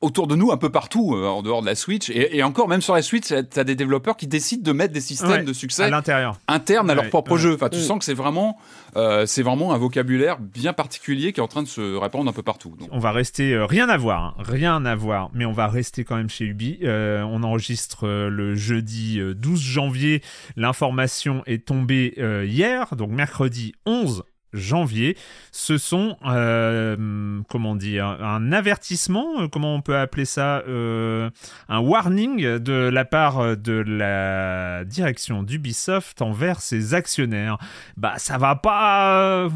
autour 0.00 0.28
de 0.28 0.36
nous 0.36 0.52
un 0.52 0.56
peu 0.56 0.70
partout 0.70 1.14
euh, 1.14 1.26
en 1.26 1.42
dehors 1.42 1.60
de 1.60 1.66
la 1.66 1.74
Switch. 1.74 2.10
Et, 2.10 2.42
encore 2.42 2.68
même 2.68 2.80
sur 2.80 2.94
la 2.94 3.02
Switch 3.02 3.26
tu 3.26 3.34
as 3.34 3.64
des 3.64 3.74
développeurs 3.74 4.16
qui 4.16 4.26
décident 4.26 4.62
de 4.62 4.72
mettre 4.72 4.92
des 4.92 5.00
systèmes 5.00 5.44
de 5.44 5.52
succès 5.52 5.84
à 5.84 5.90
l'intérieur. 5.90 6.38
internes 6.46 6.88
à 6.90 6.94
leur 6.94 7.08
propre 7.08 7.36
jeu. 7.36 7.54
Enfin 7.54 7.68
tu 7.68 7.78
mm. 7.78 7.82
sens 7.82 7.98
que 7.98 8.04
c'est 8.04 8.14
vraiment 8.14 8.58
euh, 8.96 9.26
c'est 9.26 9.42
vraiment 9.42 9.74
un 9.74 9.78
vocabulaire 9.78 10.38
bien 10.38 10.72
particulier 10.72 11.32
qui 11.32 11.40
est 11.40 11.42
en 11.42 11.48
train 11.48 11.62
de 11.62 11.68
se 11.68 11.96
répandre 11.96 12.30
un 12.30 12.32
peu 12.32 12.42
partout 12.42 12.74
on 12.90 12.98
va 12.98 13.12
rester 13.12 13.54
euh, 13.54 13.66
rien 13.66 13.88
à 13.88 13.96
voir 13.96 14.24
hein, 14.24 14.34
rien 14.38 14.84
à 14.84 14.94
voir 14.94 15.30
mais 15.34 15.44
on 15.44 15.52
va 15.52 15.66
rester 15.66 16.04
quand 16.04 16.16
même 16.16 16.30
chez 16.30 16.44
Ubi. 16.44 16.78
On 16.82 17.42
enregistre 17.42 18.06
le 18.06 18.54
jeudi 18.54 19.20
12 19.20 19.60
janvier. 19.60 20.22
L'information 20.56 21.42
est 21.46 21.66
tombée 21.66 22.14
hier 22.46 22.94
donc 22.96 23.10
mercredi 23.10 23.72
11 23.86 24.24
janvier. 24.52 25.16
Ce 25.52 25.78
sont, 25.78 26.16
euh, 26.26 27.40
comment 27.48 27.76
dire, 27.76 28.06
un 28.06 28.52
avertissement, 28.52 29.42
euh, 29.42 29.48
comment 29.48 29.74
on 29.74 29.80
peut 29.80 29.96
appeler 29.96 30.24
ça, 30.24 30.62
euh, 30.68 31.30
un 31.68 31.80
warning 31.80 32.58
de 32.58 32.88
la 32.88 33.04
part 33.04 33.56
de 33.56 33.84
la 33.86 34.84
direction 34.84 35.42
d'Ubisoft 35.42 36.22
envers 36.22 36.60
ses 36.60 36.94
actionnaires. 36.94 37.58
Bah, 37.96 38.14
ça 38.16 38.38
va 38.38 38.56
pas, 38.56 39.48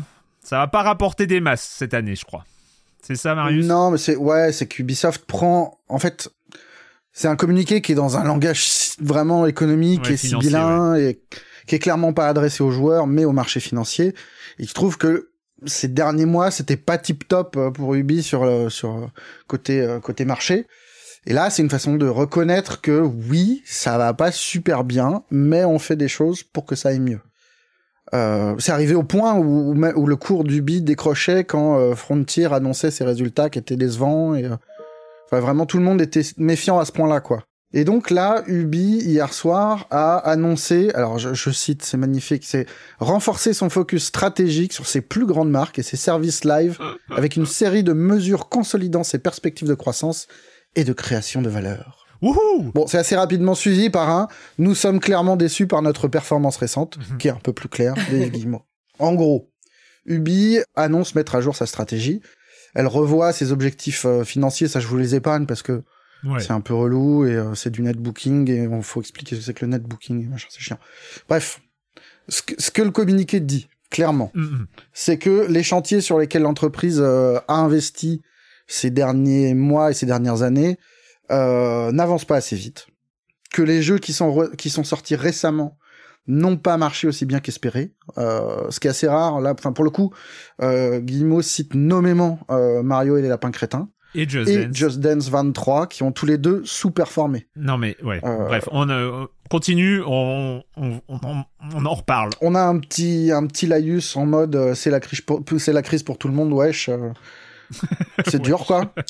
ça 0.42 0.58
va 0.58 0.66
pas 0.66 0.82
rapporter 0.82 1.26
des 1.26 1.40
masses 1.40 1.74
cette 1.78 1.94
année, 1.94 2.16
je 2.16 2.24
crois. 2.24 2.44
C'est 3.02 3.16
ça, 3.16 3.34
Marius? 3.34 3.66
Non, 3.66 3.90
mais 3.90 3.98
c'est 3.98 4.14
ouais, 4.14 4.52
c'est 4.52 4.68
qu'Ubisoft 4.68 5.24
prend, 5.24 5.80
en 5.88 5.98
fait, 5.98 6.30
c'est 7.12 7.28
un 7.28 7.36
communiqué 7.36 7.82
qui 7.82 7.92
est 7.92 7.96
dans 7.96 8.16
un 8.16 8.24
langage 8.24 8.64
vraiment 9.00 9.46
économique 9.46 10.08
et 10.08 10.16
sibyllin 10.16 10.94
et 10.94 11.20
qui 11.66 11.74
est 11.74 11.78
clairement 11.78 12.12
pas 12.12 12.28
adressé 12.28 12.62
aux 12.62 12.70
joueurs, 12.70 13.06
mais 13.06 13.24
au 13.24 13.32
marché 13.32 13.60
financier. 13.60 14.14
Et 14.58 14.64
je 14.64 14.74
trouve 14.74 14.98
que 14.98 15.32
ces 15.66 15.88
derniers 15.88 16.26
mois, 16.26 16.50
c'était 16.50 16.76
pas 16.76 16.98
tip 16.98 17.26
top 17.28 17.56
euh, 17.56 17.70
pour 17.70 17.94
Ubi 17.94 18.22
sur 18.22 18.42
euh, 18.42 18.68
sur 18.68 19.10
côté 19.46 19.80
euh, 19.80 20.00
côté 20.00 20.24
marché. 20.24 20.66
Et 21.24 21.32
là, 21.32 21.50
c'est 21.50 21.62
une 21.62 21.70
façon 21.70 21.94
de 21.94 22.08
reconnaître 22.08 22.80
que 22.80 23.00
oui, 23.00 23.62
ça 23.64 23.96
va 23.96 24.12
pas 24.12 24.32
super 24.32 24.82
bien, 24.82 25.22
mais 25.30 25.64
on 25.64 25.78
fait 25.78 25.94
des 25.94 26.08
choses 26.08 26.42
pour 26.42 26.66
que 26.66 26.74
ça 26.74 26.88
aille 26.88 27.00
mieux. 27.00 27.20
Euh, 28.12 28.56
c'est 28.58 28.72
arrivé 28.72 28.94
au 28.94 29.04
point 29.04 29.34
où, 29.34 29.72
où 29.72 30.06
le 30.06 30.16
cours 30.16 30.42
d'Ubi 30.42 30.82
décrochait 30.82 31.44
quand 31.44 31.94
Frontier 31.94 32.52
annonçait 32.52 32.90
ses 32.90 33.04
résultats 33.04 33.48
qui 33.50 33.58
étaient 33.60 33.76
décevants 33.76 34.34
et 34.34 34.46
enfin 35.26 35.40
vraiment 35.40 35.64
tout 35.64 35.78
le 35.78 35.84
monde 35.84 36.02
était 36.02 36.22
méfiant 36.36 36.78
à 36.78 36.84
ce 36.84 36.92
point-là 36.92 37.20
quoi. 37.20 37.44
Et 37.74 37.84
donc 37.84 38.10
là, 38.10 38.42
Ubi, 38.46 38.98
hier 38.98 39.32
soir, 39.32 39.86
a 39.90 40.18
annoncé, 40.18 40.90
alors 40.94 41.18
je, 41.18 41.50
cite, 41.50 41.82
c'est 41.82 41.96
magnifique, 41.96 42.44
c'est 42.44 42.66
renforcer 42.98 43.54
son 43.54 43.70
focus 43.70 44.04
stratégique 44.04 44.72
sur 44.72 44.86
ses 44.86 45.00
plus 45.00 45.24
grandes 45.24 45.50
marques 45.50 45.78
et 45.78 45.82
ses 45.82 45.96
services 45.96 46.44
live 46.44 46.78
avec 47.10 47.36
une 47.36 47.46
série 47.46 47.82
de 47.82 47.92
mesures 47.92 48.48
consolidant 48.48 49.04
ses 49.04 49.18
perspectives 49.18 49.68
de 49.68 49.74
croissance 49.74 50.28
et 50.76 50.84
de 50.84 50.92
création 50.92 51.40
de 51.40 51.48
valeur. 51.48 52.06
Bon, 52.22 52.86
c'est 52.86 52.98
assez 52.98 53.16
rapidement 53.16 53.54
suivi 53.54 53.90
par 53.90 54.08
un 54.08 54.28
«Nous 54.58 54.76
sommes 54.76 55.00
clairement 55.00 55.36
déçus 55.36 55.66
par 55.66 55.82
notre 55.82 56.06
performance 56.06 56.56
récente 56.56 56.98
mhm. 56.98 57.18
qui 57.18 57.28
est 57.28 57.32
un 57.32 57.40
peu 57.42 57.52
plus 57.52 57.68
clair, 57.68 57.94
des 58.10 58.30
guillemets. 58.30 58.62
En 59.00 59.14
gros, 59.14 59.50
Ubi 60.06 60.58
annonce 60.76 61.14
mettre 61.16 61.34
à 61.34 61.40
jour 61.40 61.56
sa 61.56 61.66
stratégie. 61.66 62.20
Elle 62.74 62.86
revoit 62.86 63.32
ses 63.32 63.50
objectifs 63.50 64.04
euh, 64.06 64.24
financiers, 64.24 64.68
ça 64.68 64.78
je 64.78 64.86
vous 64.86 64.96
les 64.96 65.14
épargne 65.14 65.46
parce 65.46 65.62
que 65.62 65.82
c'est 66.38 66.52
un 66.52 66.60
peu 66.60 66.74
relou 66.74 67.26
et 67.26 67.34
euh, 67.34 67.54
c'est 67.54 67.70
du 67.70 67.82
netbooking 67.82 68.50
et 68.50 68.64
il 68.64 68.82
faut 68.82 69.00
expliquer 69.00 69.34
ce 69.34 69.40
que 69.40 69.46
c'est 69.46 69.54
que 69.54 69.64
le 69.64 69.70
netbooking 69.70 70.24
et 70.24 70.28
machin, 70.28 70.48
c'est 70.50 70.60
chiant. 70.60 70.78
Bref, 71.28 71.60
ce 72.28 72.42
que, 72.42 72.54
ce 72.58 72.70
que, 72.70 72.82
le 72.82 72.90
communiqué 72.90 73.40
dit, 73.40 73.68
clairement, 73.90 74.30
mm, 74.34 74.42
mm. 74.42 74.66
c'est 74.92 75.18
que 75.18 75.46
les 75.48 75.62
chantiers 75.62 76.00
sur 76.00 76.18
lesquels 76.18 76.42
l'entreprise 76.42 77.00
euh, 77.00 77.38
a 77.48 77.54
investi 77.54 78.22
ces 78.66 78.90
derniers 78.90 79.54
mois 79.54 79.90
et 79.90 79.94
ces 79.94 80.06
dernières 80.06 80.42
années 80.42 80.78
euh, 81.30 81.90
n'avancent 81.92 82.24
pas 82.24 82.36
assez 82.36 82.56
vite, 82.56 82.86
que 83.52 83.62
les 83.62 83.82
jeux 83.82 83.98
qui 83.98 84.12
sont, 84.12 84.48
qui 84.56 84.70
sont 84.70 84.84
sortis 84.84 85.16
récemment 85.16 85.78
n'ont 86.26 86.56
pas 86.56 86.76
marché 86.76 87.08
aussi 87.08 87.26
bien 87.26 87.40
qu'espéré, 87.40 87.94
euh, 88.18 88.70
ce 88.70 88.80
qui 88.80 88.86
est 88.86 88.90
assez 88.90 89.08
rare. 89.08 89.40
Là, 89.40 89.54
enfin 89.58 89.72
pour 89.72 89.84
le 89.84 89.90
coup, 89.90 90.12
euh, 90.60 91.00
Guillemot 91.00 91.42
cite 91.42 91.74
nommément 91.74 92.40
euh, 92.50 92.82
Mario 92.82 93.16
et 93.16 93.22
les 93.22 93.28
lapins 93.28 93.50
crétins 93.50 93.88
et 94.14 94.28
Just, 94.28 94.98
Dance. 94.98 95.28
23 95.28 95.86
qui 95.86 96.02
ont 96.02 96.12
tous 96.12 96.26
les 96.26 96.38
deux 96.38 96.62
sous-performé. 96.64 97.46
Non 97.56 97.78
mais 97.78 97.96
ouais, 98.02 98.20
euh, 98.24 98.46
bref, 98.46 98.68
on 98.72 98.88
euh, 98.88 99.26
continue, 99.50 100.02
on, 100.06 100.62
on, 100.76 101.00
on, 101.08 101.44
on, 101.74 101.86
en 101.86 101.94
reparle. 101.94 102.30
On 102.40 102.54
a 102.54 102.60
un 102.60 102.78
petit 102.78 103.30
un 103.32 103.46
petit 103.46 103.66
laïus 103.66 104.16
en 104.16 104.26
mode 104.26 104.56
euh, 104.56 104.74
c'est 104.74 104.90
la 104.90 105.00
crise 105.00 105.20
pour 105.20 105.42
c'est 105.58 105.72
la 105.72 105.82
crise 105.82 106.02
pour 106.02 106.18
tout 106.18 106.28
le 106.28 106.34
monde, 106.34 106.52
wesh. 106.52 106.90
c'est 108.26 108.42
dur 108.42 108.64
quoi. 108.66 108.92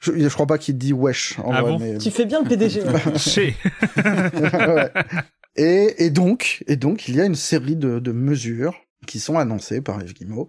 Je, 0.00 0.12
je 0.16 0.28
crois 0.32 0.46
pas 0.46 0.58
qu'il 0.58 0.78
dit 0.78 0.92
wesh 0.92 1.40
en 1.40 1.50
ah 1.50 1.60
bon 1.60 1.76
mais... 1.76 1.98
Tu 1.98 2.12
fais 2.12 2.24
bien 2.24 2.40
le 2.40 2.48
PDG. 2.48 2.82
Chez. 3.16 3.56
ouais. 3.96 4.92
et, 5.56 6.04
et 6.04 6.10
donc 6.10 6.62
et 6.68 6.76
donc 6.76 7.08
il 7.08 7.16
y 7.16 7.20
a 7.20 7.24
une 7.24 7.34
série 7.34 7.74
de, 7.74 7.98
de 7.98 8.12
mesures 8.12 8.76
qui 9.08 9.18
sont 9.18 9.38
annoncées 9.38 9.80
par 9.80 10.00
Yves 10.00 10.14
Guillemot 10.14 10.48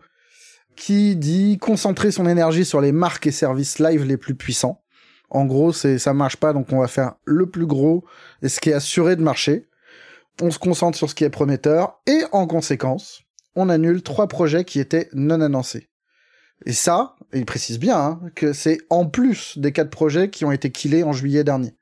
qui 0.80 1.18
dit 1.18 1.58
concentrer 1.60 2.10
son 2.10 2.26
énergie 2.26 2.64
sur 2.64 2.80
les 2.80 2.94
marques 2.94 3.28
et 3.28 3.32
services 3.32 3.80
live 3.80 4.06
les 4.06 4.16
plus 4.16 4.34
puissants. 4.34 4.82
En 5.30 5.46
gros, 5.46 5.74
c'est 5.74 6.00
ça 6.00 6.14
marche 6.14 6.38
pas, 6.38 6.54
donc 6.54 6.72
on 6.72 6.80
va 6.80 6.88
faire 6.88 7.16
le 7.26 7.48
plus 7.48 7.68
gros 7.68 8.06
et 8.42 8.48
ce 8.48 8.62
qui 8.62 8.70
est 8.70 8.74
assuré 8.74 9.18
de 9.18 9.22
marcher. 9.22 9.68
On 10.42 10.50
se 10.50 10.58
concentre 10.58 10.98
sur 10.98 11.10
ce 11.10 11.16
qui 11.16 11.26
est 11.26 11.30
prometteur 11.30 12.00
et 12.08 12.24
en 12.32 12.48
conséquence, 12.48 13.24
on 13.56 13.68
annule 13.68 14.02
trois 14.02 14.28
projets 14.28 14.64
qui 14.64 14.80
étaient 14.80 15.10
non 15.14 15.42
annoncés. 15.42 15.90
Et 16.66 16.74
ça, 16.74 17.16
il 17.34 17.46
précise 17.46 17.78
bien 17.78 17.98
hein, 17.98 18.22
que 18.34 18.54
c'est 18.54 18.80
en 18.90 19.06
plus 19.06 19.58
des 19.58 19.74
quatre 19.74 19.92
projets 19.92 20.30
qui 20.30 20.46
ont 20.46 20.52
été 20.52 20.72
killés 20.72 21.04
en 21.04 21.12
juillet 21.12 21.44
dernier. 21.44 21.76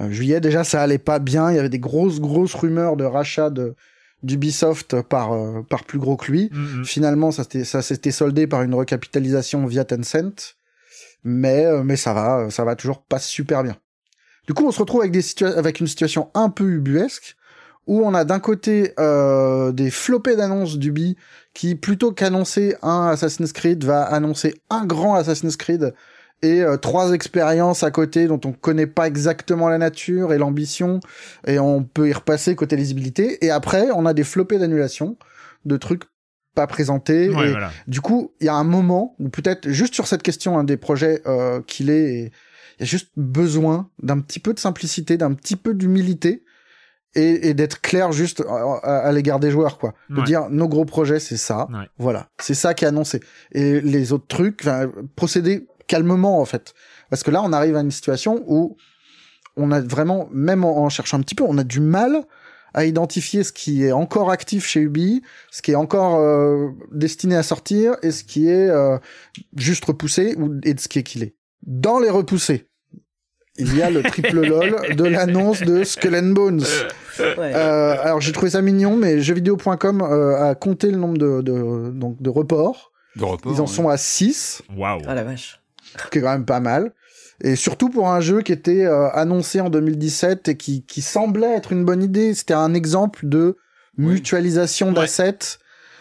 Euh, 0.00 0.10
juillet, 0.10 0.40
déjà, 0.40 0.64
ça 0.64 0.82
allait 0.82 0.98
pas 0.98 1.18
bien. 1.18 1.50
Il 1.50 1.56
y 1.56 1.58
avait 1.58 1.68
des 1.68 1.78
grosses, 1.78 2.20
grosses 2.20 2.54
rumeurs 2.54 2.96
de 2.96 3.04
rachat 3.04 3.50
de 3.50 3.74
d'Ubisoft 4.22 5.02
par 5.02 5.32
euh, 5.32 5.62
par 5.68 5.84
plus 5.84 5.98
gros 5.98 6.16
que 6.16 6.30
lui. 6.30 6.50
Mm, 6.52 6.80
mm. 6.80 6.84
Finalement, 6.84 7.30
ça 7.32 7.42
s'était 7.42 7.64
ça 7.64 7.82
s'était 7.82 8.10
soldé 8.12 8.46
par 8.46 8.62
une 8.62 8.74
recapitalisation 8.74 9.66
via 9.66 9.84
Tencent, 9.84 10.56
mais 11.24 11.66
euh, 11.66 11.82
mais 11.82 11.96
ça 11.96 12.12
va, 12.12 12.50
ça 12.50 12.64
va 12.64 12.76
toujours 12.76 13.02
pas 13.02 13.18
super 13.18 13.62
bien. 13.62 13.76
Du 14.46 14.54
coup, 14.54 14.66
on 14.66 14.72
se 14.72 14.78
retrouve 14.80 15.00
avec 15.00 15.12
des 15.12 15.22
situa- 15.22 15.56
avec 15.56 15.80
une 15.80 15.86
situation 15.86 16.30
un 16.34 16.50
peu 16.50 16.64
ubuesque 16.64 17.36
où 17.86 18.04
on 18.04 18.14
a 18.14 18.24
d'un 18.24 18.38
côté 18.38 18.92
euh, 19.00 19.72
des 19.72 19.90
flopées 19.90 20.36
d'annonces 20.36 20.78
d'Ubi 20.78 21.16
qui 21.52 21.74
plutôt 21.74 22.12
qu'annoncer 22.12 22.76
un 22.82 23.08
Assassin's 23.08 23.52
Creed 23.52 23.84
va 23.84 24.02
annoncer 24.04 24.54
un 24.70 24.86
grand 24.86 25.14
Assassin's 25.14 25.56
Creed 25.56 25.92
et 26.42 26.60
euh, 26.62 26.76
trois 26.76 27.12
expériences 27.12 27.82
à 27.82 27.90
côté 27.90 28.26
dont 28.26 28.40
on 28.44 28.52
connaît 28.52 28.86
pas 28.86 29.06
exactement 29.06 29.68
la 29.68 29.78
nature 29.78 30.32
et 30.32 30.38
l'ambition 30.38 31.00
et 31.46 31.58
on 31.58 31.84
peut 31.84 32.08
y 32.08 32.12
repasser 32.12 32.54
côté 32.56 32.76
lisibilité 32.76 33.44
et 33.44 33.50
après 33.50 33.88
on 33.94 34.06
a 34.06 34.12
des 34.14 34.24
flopées 34.24 34.58
d'annulation 34.58 35.16
de 35.64 35.76
trucs 35.76 36.02
pas 36.54 36.66
présentés 36.66 37.28
Ouais, 37.30 37.48
et 37.48 37.50
voilà. 37.52 37.70
du 37.86 38.00
coup 38.00 38.32
il 38.40 38.46
y 38.46 38.48
a 38.48 38.54
un 38.54 38.64
moment 38.64 39.14
où 39.18 39.28
peut-être 39.28 39.70
juste 39.70 39.94
sur 39.94 40.06
cette 40.06 40.22
question 40.22 40.58
hein, 40.58 40.64
des 40.64 40.76
projets 40.76 41.22
euh, 41.26 41.60
qu'il 41.66 41.88
est 41.90 42.32
il 42.78 42.80
y 42.80 42.82
a 42.82 42.86
juste 42.86 43.10
besoin 43.16 43.88
d'un 44.02 44.18
petit 44.20 44.40
peu 44.40 44.52
de 44.52 44.58
simplicité 44.58 45.16
d'un 45.16 45.34
petit 45.34 45.56
peu 45.56 45.72
d'humilité 45.74 46.42
et, 47.14 47.48
et 47.50 47.54
d'être 47.54 47.82
clair 47.82 48.10
juste 48.12 48.42
à, 48.48 48.54
à- 48.82 48.98
à 49.08 49.12
l'égard 49.12 49.38
des 49.38 49.50
joueurs 49.50 49.78
quoi 49.78 49.94
de 50.10 50.16
Ouais. 50.20 50.24
dire 50.24 50.48
nos 50.50 50.66
gros 50.68 50.84
projets 50.86 51.20
c'est 51.20 51.36
ça 51.36 51.68
Ouais. 51.70 51.86
voilà 51.98 52.28
c'est 52.40 52.54
ça 52.54 52.72
qui 52.74 52.84
est 52.84 52.88
annoncé 52.88 53.20
et 53.52 53.80
les 53.80 54.12
autres 54.12 54.26
trucs 54.28 54.64
procéder 55.16 55.66
calmement 55.92 56.40
en 56.40 56.44
fait 56.46 56.72
parce 57.10 57.22
que 57.22 57.30
là 57.30 57.42
on 57.44 57.52
arrive 57.52 57.76
à 57.76 57.80
une 57.80 57.90
situation 57.90 58.42
où 58.46 58.76
on 59.56 59.70
a 59.70 59.80
vraiment 59.80 60.28
même 60.32 60.64
en, 60.64 60.84
en 60.84 60.88
cherchant 60.88 61.18
un 61.18 61.22
petit 61.22 61.34
peu 61.34 61.44
on 61.46 61.58
a 61.58 61.64
du 61.64 61.80
mal 61.80 62.24
à 62.74 62.84
identifier 62.86 63.44
ce 63.44 63.52
qui 63.52 63.84
est 63.84 63.92
encore 63.92 64.30
actif 64.30 64.66
chez 64.66 64.80
Ubi, 64.80 65.22
ce 65.50 65.60
qui 65.60 65.72
est 65.72 65.74
encore 65.74 66.16
euh, 66.16 66.70
destiné 66.90 67.36
à 67.36 67.42
sortir 67.42 67.96
et 68.02 68.10
ce 68.10 68.24
qui 68.24 68.48
est 68.48 68.70
euh, 68.70 68.96
juste 69.56 69.84
repoussé 69.84 70.34
ou 70.38 70.58
et 70.64 70.72
de 70.74 70.80
ce 70.80 70.88
qui 70.88 70.98
est 70.98 71.02
killé. 71.02 71.36
Dans 71.66 71.98
les 71.98 72.08
repoussés, 72.08 72.68
il 73.58 73.76
y 73.76 73.82
a 73.82 73.90
le 73.90 74.02
triple 74.02 74.40
lol 74.48 74.96
de 74.96 75.04
l'annonce 75.04 75.60
de 75.60 75.84
Skull 75.84 76.16
and 76.16 76.32
Bones. 76.32 76.64
Ouais. 77.18 77.52
Euh, 77.54 77.96
alors 78.02 78.22
j'ai 78.22 78.32
trouvé 78.32 78.50
ça 78.50 78.62
mignon, 78.62 78.96
mais 78.96 79.20
jeuxvideo.com 79.20 80.00
euh, 80.00 80.50
a 80.50 80.54
compté 80.54 80.90
le 80.90 80.96
nombre 80.96 81.18
de, 81.18 81.42
de, 81.42 81.90
donc 81.90 82.22
de 82.22 82.30
reports. 82.30 82.92
De 83.16 83.24
report, 83.24 83.52
Ils 83.52 83.60
en 83.60 83.64
ouais. 83.64 83.70
sont 83.70 83.88
à 83.90 83.98
6, 83.98 84.62
Waouh. 84.74 85.02
Ah 85.06 85.14
la 85.14 85.24
vache. 85.24 85.61
qui 86.10 86.18
est 86.18 86.20
quand 86.22 86.32
même 86.32 86.44
pas 86.44 86.60
mal. 86.60 86.92
Et 87.44 87.56
surtout 87.56 87.88
pour 87.88 88.08
un 88.08 88.20
jeu 88.20 88.42
qui 88.42 88.52
était 88.52 88.84
euh, 88.84 89.08
annoncé 89.12 89.60
en 89.60 89.68
2017 89.70 90.48
et 90.48 90.56
qui, 90.56 90.84
qui 90.84 91.02
semblait 91.02 91.54
être 91.56 91.72
une 91.72 91.84
bonne 91.84 92.02
idée. 92.02 92.34
C'était 92.34 92.54
un 92.54 92.72
exemple 92.74 93.26
de 93.26 93.56
mutualisation 93.98 94.88
Ouais. 94.88 94.94
d'assets 94.94 95.58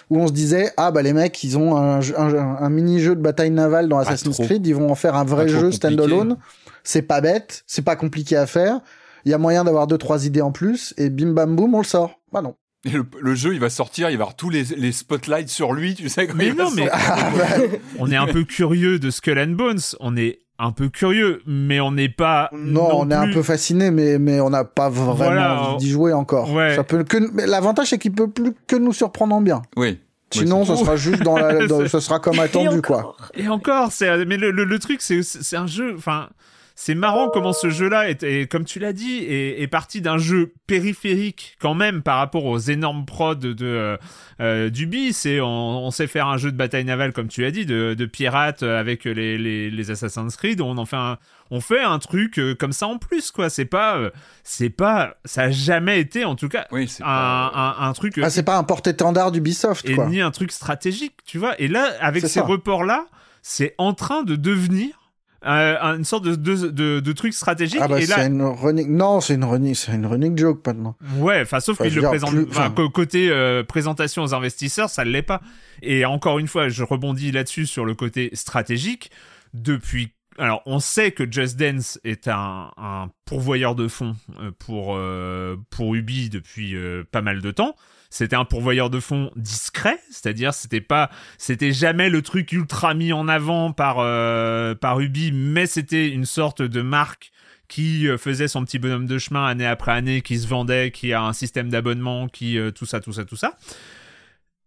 où 0.09 0.17
on 0.19 0.27
se 0.27 0.33
disait 0.33 0.71
ah 0.77 0.91
bah 0.91 1.01
les 1.01 1.13
mecs 1.13 1.41
ils 1.43 1.57
ont 1.57 1.75
un, 1.77 2.01
jeu- 2.01 2.19
un, 2.19 2.33
un 2.35 2.69
mini-jeu 2.69 3.15
de 3.15 3.21
bataille 3.21 3.49
navale 3.51 3.87
dans 3.87 3.97
Assassin's. 3.97 4.37
Creed, 4.37 4.65
ils 4.67 4.75
vont 4.75 4.89
en 4.91 4.95
faire 4.95 5.15
un 5.15 5.23
vrai 5.23 5.47
jeu 5.47 5.71
standalone. 5.71 6.37
C'est 6.83 7.01
pas 7.03 7.21
bête, 7.21 7.63
c'est 7.67 7.83
pas 7.83 7.95
compliqué 7.95 8.35
à 8.35 8.45
faire. 8.45 8.81
Il 9.25 9.31
y 9.31 9.33
a 9.33 9.37
moyen 9.37 9.63
d'avoir 9.63 9.87
deux 9.87 9.97
trois 9.97 10.25
idées 10.25 10.41
en 10.41 10.51
plus 10.51 10.93
et 10.97 11.09
bim 11.09 11.31
bam 11.33 11.55
boum 11.55 11.73
on 11.75 11.79
le 11.79 11.83
sort. 11.85 12.19
Bah 12.31 12.41
non. 12.41 12.55
Et 12.85 12.89
le, 12.89 13.05
le 13.19 13.35
jeu, 13.35 13.53
il 13.53 13.59
va 13.59 13.69
sortir, 13.69 14.09
il 14.09 14.17
va 14.17 14.23
avoir 14.23 14.35
tous 14.35 14.49
les, 14.49 14.63
les 14.75 14.91
spotlights 14.91 15.49
sur 15.49 15.73
lui, 15.73 15.93
tu 15.93 16.09
sais. 16.09 16.25
Quand 16.27 16.33
Mais 16.35 16.47
il 16.47 16.55
non, 16.55 16.71
mais- 16.75 16.89
On 17.99 18.09
est 18.11 18.15
un 18.15 18.25
peu 18.27 18.43
curieux 18.43 18.97
de 18.99 19.09
Skull 19.11 19.37
and 19.39 19.51
Bones. 19.55 19.79
On 19.99 20.17
est 20.17 20.39
un 20.57 20.71
peu 20.71 20.89
curieux, 20.89 21.41
mais 21.45 21.79
on 21.79 21.91
n'est 21.91 22.09
pas. 22.09 22.49
non, 22.53 22.89
on 22.93 23.09
est 23.11 23.15
un 23.15 23.31
peu 23.31 23.41
fasciné 23.43 23.89
mais 23.91 24.19
mais 24.19 24.39
on 24.41 24.49
n'a 24.51 24.63
pas 24.63 24.89
vraiment 24.89 25.13
Voilà, 25.15 25.61
envie 25.61 25.77
d'y 25.85 25.89
jouer 25.91 26.13
encore. 26.13 26.51
ouais. 26.51 26.75
Ça 26.75 26.83
peut 26.83 27.03
que 27.03 27.17
mais 27.33 27.45
l'avantage 27.47 27.89
c'est 27.89 27.97
qu'il 27.97 28.11
peut 28.13 28.29
plus 28.29 28.53
que 28.67 28.75
nous 28.75 28.93
surprendre 28.93 29.35
en 29.35 29.41
bien. 29.41 29.61
Oui. 29.75 29.99
Sinon, 30.33 30.63
ça 30.65 30.77
sera 30.77 30.95
juste 30.95 31.23
dans 31.23 31.37
la, 31.37 31.65
dans- 31.67 31.85
ça 31.89 31.99
sera 31.99 32.19
comme 32.19 32.35
Et 32.35 32.39
attendu, 32.39 32.81
quoi. 32.81 33.17
Et 33.35 33.49
encore, 33.49 33.91
c'est 33.91 34.25
mais 34.25 34.37
le, 34.37 34.51
le, 34.51 34.63
le 34.63 34.79
truc, 34.79 35.01
c'est 35.01 35.23
c'est 35.23 35.57
un 35.57 35.67
jeu. 35.67 35.93
Enfin, 35.97 36.29
c'est 36.75 36.95
marrant 36.95 37.29
comment 37.29 37.53
ce 37.53 37.69
jeu-là 37.69 38.09
est, 38.09 38.23
est- 38.23 38.51
comme 38.51 38.65
tu 38.65 38.79
l'as 38.79 38.93
dit, 38.93 39.17
est, 39.23 39.61
est 39.61 39.67
parti 39.67 40.01
d'un 40.01 40.17
jeu 40.17 40.53
périphérique 40.67 41.55
quand 41.59 41.73
même 41.73 42.01
par 42.01 42.17
rapport 42.17 42.45
aux 42.45 42.57
énormes 42.57 43.05
prods 43.05 43.35
de 43.35 43.55
euh, 43.61 43.97
euh, 44.39 44.69
d'Ubi. 44.69 45.13
C'est 45.13 45.39
on, 45.41 45.47
on 45.85 45.91
sait 45.91 46.07
faire 46.07 46.27
un 46.27 46.37
jeu 46.37 46.51
de 46.51 46.57
bataille 46.57 46.85
navale 46.85 47.13
comme 47.13 47.27
tu 47.27 47.45
as 47.45 47.51
dit, 47.51 47.65
de, 47.65 47.93
de 47.93 48.05
pirates 48.05 48.63
avec 48.63 49.05
les, 49.05 49.37
les, 49.37 49.69
les 49.69 49.91
Assassin's 49.91 50.35
Creed. 50.35 50.61
On 50.61 50.77
en 50.77 50.85
fait 50.85 50.95
un, 50.95 51.17
on 51.51 51.61
fait 51.61 51.81
un 51.81 51.99
truc 51.99 52.39
euh, 52.39 52.55
comme 52.55 52.71
ça 52.73 52.87
en 52.87 52.97
plus, 52.97 53.31
quoi. 53.31 53.49
C'est 53.49 53.65
pas, 53.65 53.97
euh, 53.97 54.09
c'est 54.43 54.69
pas, 54.69 55.15
ça 55.25 55.43
a 55.43 55.51
jamais 55.51 55.99
été 55.99 56.25
en 56.25 56.35
tout 56.35 56.49
cas 56.49 56.65
Oui, 56.71 56.89
un, 56.99 57.03
pas- 57.03 57.75
un, 57.79 57.89
un 57.89 57.93
truc. 57.93 58.19
Ah, 58.23 58.29
c'est 58.29 58.43
pas 58.43 58.57
un 58.57 58.63
porte-étendard 58.63 59.31
d'Ubisoft, 59.31 59.87
et 59.89 59.95
quoi. 59.95 60.07
ni 60.07 60.21
un 60.21 60.31
truc 60.31 60.51
stratégique, 60.51 61.15
tu 61.25 61.37
vois. 61.37 61.59
Et 61.61 61.67
là, 61.67 61.91
avec 61.99 62.25
ces 62.27 62.39
reports-là, 62.39 63.05
c'est 63.41 63.75
en 63.77 63.93
train 63.93 64.23
de 64.23 64.35
devenir 64.35 65.00
euh, 65.45 65.75
une 65.97 66.03
sorte 66.05 66.23
de, 66.25 66.35
de, 66.35 66.69
de, 66.69 66.99
de 66.99 67.11
truc 67.13 67.33
stratégique. 67.33 67.79
Ah 67.81 67.87
bah 67.87 67.99
et 67.99 68.05
là, 68.05 68.25
une 68.25 68.41
running, 68.43 68.95
non, 68.95 69.21
c'est 69.21 69.33
une 69.35 69.43
running, 69.43 69.73
c'est 69.75 69.93
une 69.93 70.05
running 70.05 70.37
joke 70.37 70.65
maintenant. 70.67 70.95
ouais, 71.17 71.41
enfin, 71.41 71.59
sauf 71.59 71.77
qu'il 71.81 71.95
le 71.95 72.01
présente, 72.03 72.31
plus- 72.31 72.45
enfin, 72.49 72.73
côté 72.93 73.29
euh, 73.29 73.63
présentation 73.63 74.23
aux 74.23 74.33
investisseurs, 74.35 74.89
ça 74.89 75.03
ne 75.05 75.09
l'est 75.09 75.21
pas. 75.23 75.41
Et 75.81 76.05
encore 76.05 76.37
une 76.39 76.47
fois, 76.47 76.69
je 76.69 76.83
rebondis 76.83 77.31
là-dessus 77.31 77.65
sur 77.65 77.85
le 77.85 77.95
côté 77.95 78.29
stratégique. 78.33 79.09
Depuis, 79.53 80.11
alors, 80.37 80.61
on 80.65 80.79
sait 80.79 81.11
que 81.11 81.29
Just 81.29 81.57
Dance 81.57 81.99
est 82.03 82.27
un, 82.27 82.71
un 82.77 83.09
pourvoyeur 83.25 83.75
de 83.75 83.87
fonds 83.87 84.15
euh, 84.39 84.51
pour 84.59 84.95
euh, 84.95 85.57
pour 85.71 85.95
Ubi 85.95 86.29
depuis 86.29 86.75
pas 87.11 87.21
mal 87.21 87.41
de 87.41 87.51
temps. 87.51 87.75
C'était 88.13 88.35
un 88.35 88.43
pourvoyeur 88.43 88.89
de 88.89 88.99
fonds 88.99 89.31
discret, 89.37 89.97
c'est-à-dire 90.11 90.53
c'était 90.53 90.81
pas, 90.81 91.09
c'était 91.37 91.71
jamais 91.71 92.09
le 92.09 92.21
truc 92.21 92.51
ultra 92.51 92.93
mis 92.93 93.13
en 93.13 93.29
avant 93.29 93.71
par 93.71 93.99
euh, 93.99 94.75
par 94.75 94.99
Ubi, 94.99 95.31
mais 95.31 95.65
c'était 95.65 96.09
une 96.09 96.25
sorte 96.25 96.61
de 96.61 96.81
marque 96.81 97.31
qui 97.69 98.09
euh, 98.09 98.17
faisait 98.17 98.49
son 98.49 98.65
petit 98.65 98.79
bonhomme 98.79 99.05
de 99.05 99.17
chemin 99.17 99.45
année 99.45 99.65
après 99.65 99.93
année, 99.93 100.21
qui 100.21 100.37
se 100.37 100.45
vendait, 100.45 100.91
qui 100.91 101.13
a 101.13 101.21
un 101.23 101.31
système 101.31 101.69
d'abonnement, 101.69 102.27
qui 102.27 102.59
euh, 102.59 102.69
tout 102.69 102.85
ça, 102.85 102.99
tout 102.99 103.13
ça, 103.13 103.23
tout 103.23 103.37
ça. 103.37 103.55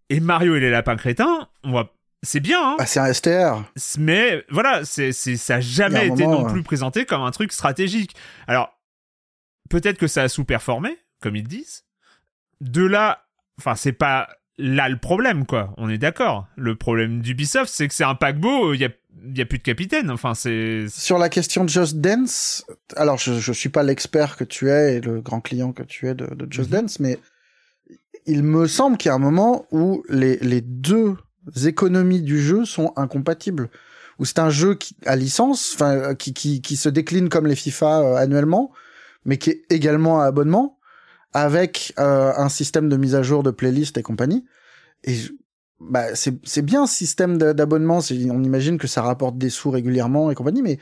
Et 0.08 0.20
Mario 0.20 0.56
et 0.56 0.60
les 0.60 0.70
lapins 0.70 0.96
crétins, 0.96 1.48
on 1.64 1.72
va, 1.72 1.90
c'est 2.22 2.40
bien, 2.40 2.58
hein, 2.62 2.76
Ah, 2.78 2.86
c'est 2.86 3.00
un 3.00 3.12
STR. 3.12 3.62
mais 3.98 4.42
voilà, 4.48 4.86
c'est, 4.86 5.12
c'est, 5.12 5.36
ça 5.36 5.56
a 5.56 5.60
Il 5.60 5.64
y 5.64 5.66
a 5.66 5.70
jamais 5.74 6.06
été 6.06 6.24
moment, 6.24 6.38
non 6.40 6.46
ouais. 6.46 6.52
plus 6.52 6.62
présenté 6.62 7.04
comme 7.04 7.20
un 7.20 7.30
truc 7.30 7.52
stratégique. 7.52 8.14
Alors, 8.46 8.74
peut-être 9.68 9.98
que 9.98 10.06
ça 10.06 10.22
a 10.22 10.28
sous-performé, 10.28 10.96
comme 11.20 11.36
ils 11.36 11.46
disent. 11.46 11.84
De 12.62 12.86
là, 12.86 13.23
enfin, 13.58 13.74
c'est 13.74 13.92
pas 13.92 14.28
là 14.58 14.88
le 14.88 14.98
problème, 14.98 15.46
quoi. 15.46 15.74
On 15.76 15.88
est 15.88 15.98
d'accord. 15.98 16.46
Le 16.56 16.76
problème 16.76 17.20
d'Ubisoft, 17.20 17.70
c'est 17.72 17.88
que 17.88 17.94
c'est 17.94 18.04
un 18.04 18.14
paquebot, 18.14 18.74
il 18.74 18.80
y 18.80 18.84
a, 18.84 18.90
il 19.26 19.36
y 19.36 19.42
a 19.42 19.46
plus 19.46 19.58
de 19.58 19.64
capitaine. 19.64 20.10
Enfin, 20.10 20.34
c'est. 20.34 20.86
Sur 20.88 21.18
la 21.18 21.28
question 21.28 21.64
de 21.64 21.68
Just 21.68 21.96
Dance, 21.96 22.64
alors 22.96 23.18
je, 23.18 23.34
je 23.34 23.52
suis 23.52 23.68
pas 23.68 23.82
l'expert 23.82 24.36
que 24.36 24.44
tu 24.44 24.70
es 24.70 24.96
et 24.96 25.00
le 25.00 25.20
grand 25.20 25.40
client 25.40 25.72
que 25.72 25.82
tu 25.82 26.08
es 26.08 26.14
de, 26.14 26.26
de 26.26 26.46
Just 26.52 26.70
Mhm. 26.70 26.80
Dance, 26.80 27.00
mais 27.00 27.18
il 28.26 28.42
me 28.42 28.66
semble 28.66 28.96
qu'il 28.96 29.08
y 29.08 29.12
a 29.12 29.14
un 29.14 29.18
moment 29.18 29.66
où 29.70 30.02
les, 30.08 30.36
les 30.38 30.60
deux 30.60 31.16
économies 31.64 32.22
du 32.22 32.40
jeu 32.40 32.64
sont 32.64 32.92
incompatibles. 32.96 33.70
Où 34.18 34.24
c'est 34.24 34.38
un 34.38 34.50
jeu 34.50 34.76
qui, 34.76 34.96
à 35.06 35.16
licence, 35.16 35.72
enfin, 35.74 36.14
qui, 36.14 36.32
qui, 36.32 36.62
qui 36.62 36.76
se 36.76 36.88
décline 36.88 37.28
comme 37.28 37.48
les 37.48 37.56
FIFA 37.56 38.00
euh, 38.00 38.14
annuellement, 38.14 38.70
mais 39.24 39.38
qui 39.38 39.50
est 39.50 39.64
également 39.70 40.20
à 40.20 40.26
abonnement, 40.26 40.73
avec 41.34 41.92
euh, 41.98 42.32
un 42.36 42.48
système 42.48 42.88
de 42.88 42.96
mise 42.96 43.14
à 43.14 43.22
jour 43.22 43.42
de 43.42 43.50
playlist 43.50 43.98
et 43.98 44.02
compagnie. 44.02 44.44
Et 45.02 45.16
bah, 45.80 46.14
c'est 46.14 46.62
bien 46.62 46.86
ce 46.86 46.94
système 46.94 47.36
d'abonnement. 47.36 47.98
On 48.30 48.42
imagine 48.42 48.78
que 48.78 48.86
ça 48.86 49.02
rapporte 49.02 49.36
des 49.36 49.50
sous 49.50 49.70
régulièrement 49.70 50.30
et 50.30 50.34
compagnie, 50.34 50.62
mais 50.62 50.78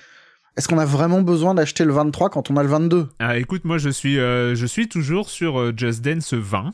est-ce 0.57 0.69
qu'on 0.69 0.79
a 0.79 0.85
vraiment 0.85 1.23
besoin 1.23 1.55
d'acheter 1.55 1.85
le 1.85 1.93
23 1.95 2.29
quand 2.29 2.51
on 2.51 2.57
a 2.57 2.63
le 2.63 2.69
22 2.69 3.09
Ah, 3.19 3.39
écoute, 3.39 3.65
moi, 3.65 3.79
je 3.79 3.89
suis, 3.89 4.19
euh, 4.19 4.55
je 4.55 4.67
suis 4.67 4.87
toujours 4.87 5.31
sur 5.31 5.59
euh, 5.59 5.73
Just 5.75 6.03
Dance 6.03 6.35
20. 6.35 6.73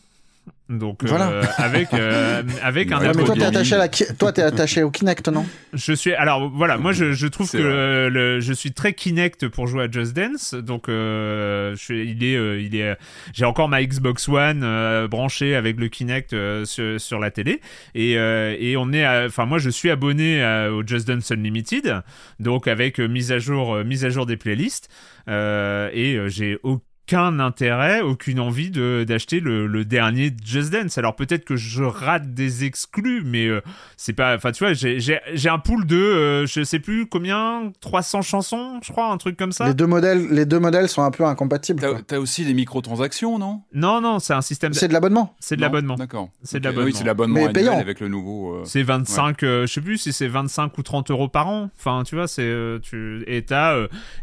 Donc, 0.69 1.03
euh, 1.03 1.43
avec, 1.57 1.95
euh, 1.95 2.43
avec 2.63 2.93
un 2.93 3.01
Ouais, 3.01 3.13
mais 3.17 3.25
toi, 3.25 3.35
t'es 3.35 3.43
attaché 3.45 3.75
à 3.75 3.79
la, 3.79 3.89
ki- 3.89 4.05
toi, 4.19 4.33
t'es 4.33 4.43
attaché 4.43 4.83
au 4.83 4.91
Kinect, 4.91 5.29
non? 5.29 5.47
Je 5.73 5.93
suis 5.95 6.13
alors 6.13 6.51
voilà, 6.51 6.77
moi 6.77 6.93
je, 6.93 7.13
je 7.13 7.27
trouve 7.27 7.49
C'est 7.49 7.57
que 7.59 8.09
le, 8.13 8.41
je 8.41 8.53
suis 8.53 8.73
très 8.73 8.93
Kinect 8.93 9.49
pour 9.49 9.67
jouer 9.67 9.85
à 9.85 9.91
Just 9.91 10.15
Dance, 10.15 10.53
donc 10.55 10.89
euh, 10.89 11.75
je 11.75 11.81
suis, 11.83 12.11
il 12.11 12.23
est 12.23 12.37
euh, 12.37 12.61
il 12.61 12.77
est 12.77 12.97
j'ai 13.33 13.45
encore 13.47 13.69
ma 13.71 13.83
Xbox 13.83 14.29
One 14.29 14.61
euh, 14.63 15.09
branchée 15.09 15.55
avec 15.55 15.79
le 15.79 15.89
Kinect 15.89 16.33
euh, 16.35 16.65
sur, 16.67 17.01
sur 17.01 17.19
la 17.19 17.31
télé. 17.31 17.61
Et 17.95 18.19
euh, 18.19 18.55
et 18.59 18.77
on 18.77 18.93
est 18.93 19.05
à- 19.05 19.25
enfin 19.27 19.47
moi 19.47 19.59
je 19.59 19.71
suis 19.71 19.89
abonné 19.91 20.43
à- 20.43 20.71
au 20.73 20.87
Just 20.87 21.09
Dance 21.09 21.31
Unlimited, 21.33 22.03
donc 22.41 22.69
avec 22.69 23.01
euh, 23.01 23.07
mise 23.09 23.33
à 23.33 23.39
jour 23.39 23.75
euh, 23.75 23.85
mise 23.85 24.05
à 24.05 24.11
jour 24.11 24.27
des 24.27 24.37
playlists. 24.37 24.89
Euh, 25.29 25.91
et 25.93 26.15
euh, 26.17 26.29
j'ai 26.29 26.59
au- 26.63 26.81
aucun 27.09 27.41
intérêt, 27.41 28.03
aucune 28.03 28.39
envie 28.39 28.71
de 28.71 29.05
d'acheter 29.09 29.41
le, 29.41 29.67
le, 29.67 29.87
dernier 29.87 30.31
Just 30.45 30.71
Dance. 30.71 30.99
Alors 30.99 31.17
peut-être 31.17 31.47
que 31.47 31.57
je 31.57 31.83
rate 31.83 32.35
des 32.35 32.65
exclus, 32.65 33.23
mais 33.25 33.47
euh, 33.47 33.63
c'est 33.97 34.13
pas. 34.13 34.35
Enfin, 34.35 34.53
tu 34.53 34.63
vois, 34.63 34.75
j'ai 34.75 35.49
un 35.49 35.59
pool 35.59 35.87
de, 35.87 35.97
euh, 35.97 36.47
je 36.47 36.63
sais 36.65 36.81
plus 36.81 37.07
combien, 37.07 37.73
300 37.81 38.21
chansons, 38.21 38.81
je 38.83 38.93
crois, 38.93 39.11
un 39.11 39.17
truc 39.17 39.39
comme 39.39 39.53
ça. 39.53 39.69
Les 39.69 39.75
deux 39.75 39.87
modèles, 39.87 40.29
les 40.31 40.45
deux 40.45 40.59
modèles 40.59 40.89
sont 40.89 41.03
un 41.03 41.11
peu 41.11 41.25
incompatibles. 41.25 41.81
T'as 42.07 42.17
as 42.17 42.21
aussi 42.21 42.45
des 42.45 42.53
microtransactions, 42.53 43.39
non? 43.39 43.63
Non, 43.73 44.03
non, 44.03 44.19
c'est 44.19 44.35
un 44.35 44.43
système. 44.43 44.75
C'est 44.75 44.89
de 44.89 44.93
l'abonnement. 44.93 45.35
C'est 45.41 45.57
de 45.57 45.63
l'abonnement. 45.63 45.95
D'accord. 45.95 46.29
C'est 46.43 46.61
de 46.61 46.65
l'abonnement. 46.65 46.87
Oui, 46.87 46.95
c'est 46.95 47.05
l'abonnement 47.05 47.37
annuel 47.37 47.53
payant. 47.53 47.79
avec 47.79 48.01
le 48.01 48.09
nouveau. 48.09 48.57
Euh, 48.57 48.63
c'est 48.65 48.83
25, 48.83 49.39
je 49.41 49.67
sais 49.67 49.81
plus 49.81 49.97
si 49.97 50.13
c'est 50.13 50.29
25 50.29 50.77
ou 50.77 50.83
30 50.83 51.11
euros 51.11 51.29
par 51.29 51.49
an. 51.49 51.71
Enfin, 51.79 52.03
tu 52.05 52.17
vois, 52.17 52.29
c'est 52.29 52.55
tu 52.83 53.25
et 53.27 53.47
t'as 53.47 53.75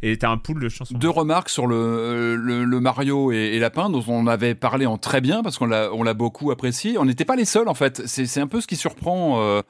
et 0.04 0.17
t'as 0.17 0.30
un 0.30 0.38
pool 0.38 0.62
de 0.62 0.69
chansons. 0.69 0.95
Deux 0.95 1.10
remarques 1.10 1.50
sur 1.50 1.65
le, 1.65 2.36
le, 2.36 2.74
Mario 2.79 3.31
et, 3.31 3.57
Lapin 3.59 3.89
dont 3.89 4.03
on 4.07 4.27
avait 4.27 4.55
parlé 4.55 4.85
en 4.85 4.97
très 4.97 5.21
bien 5.21 5.43
parce 5.43 5.57
qu'on 5.57 5.67
l'a 5.67 6.13
beaucoup 6.13 6.51
apprécié. 6.51 6.97
On 6.97 7.05
n'était 7.05 7.25
pas 7.25 7.35
les 7.35 7.45
seuls 7.45 7.67
en 7.67 7.73
fait. 7.73 8.03
C'est 8.05 8.39
un 8.39 8.47
peu 8.47 8.61
ce 8.61 8.67
qui 8.67 8.75
surprend. 8.75 9.39
Euh, 9.41 9.61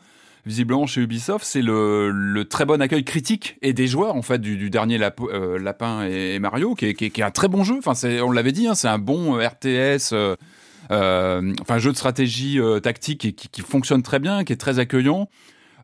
visiblement 0.45 0.85
chez 0.85 1.01
Ubisoft, 1.01 1.45
c'est 1.45 1.61
le, 1.61 2.43
très 2.49 2.65
bon 2.65 2.81
accueil 2.81 3.03
critique 3.03 3.57
et 3.61 3.73
des 3.73 3.87
joueurs 3.87 4.15
en 4.15 4.21
fait 4.21 4.39
du, 4.39 4.69
dernier 4.69 4.99
euh, 5.21 5.59
Lapin 5.59 6.03
et, 6.05 6.39
Mario, 6.39 6.75
qui 6.75 6.85
est, 6.85 7.21
un 7.21 7.31
très 7.31 7.47
bon 7.47 7.63
jeu. 7.63 7.79
Enfin, 7.83 7.93
on 8.23 8.31
l'avait 8.31 8.51
dit, 8.51 8.67
hein, 8.67 8.75
c'est 8.75 8.87
un 8.87 8.99
bon 8.99 9.37
euh, 9.37 9.47
RTS, 9.47 10.13
euh, 10.13 10.35
enfin 11.61 11.79
jeu 11.79 11.91
de 11.91 11.97
stratégie 11.97 12.59
tactique 12.83 13.21
qui, 13.21 13.33
qui, 13.33 13.61
fonctionne 13.61 14.03
très 14.03 14.19
bien, 14.19 14.43
qui 14.43 14.53
est 14.53 14.57
très 14.57 14.79
accueillant. 14.79 15.29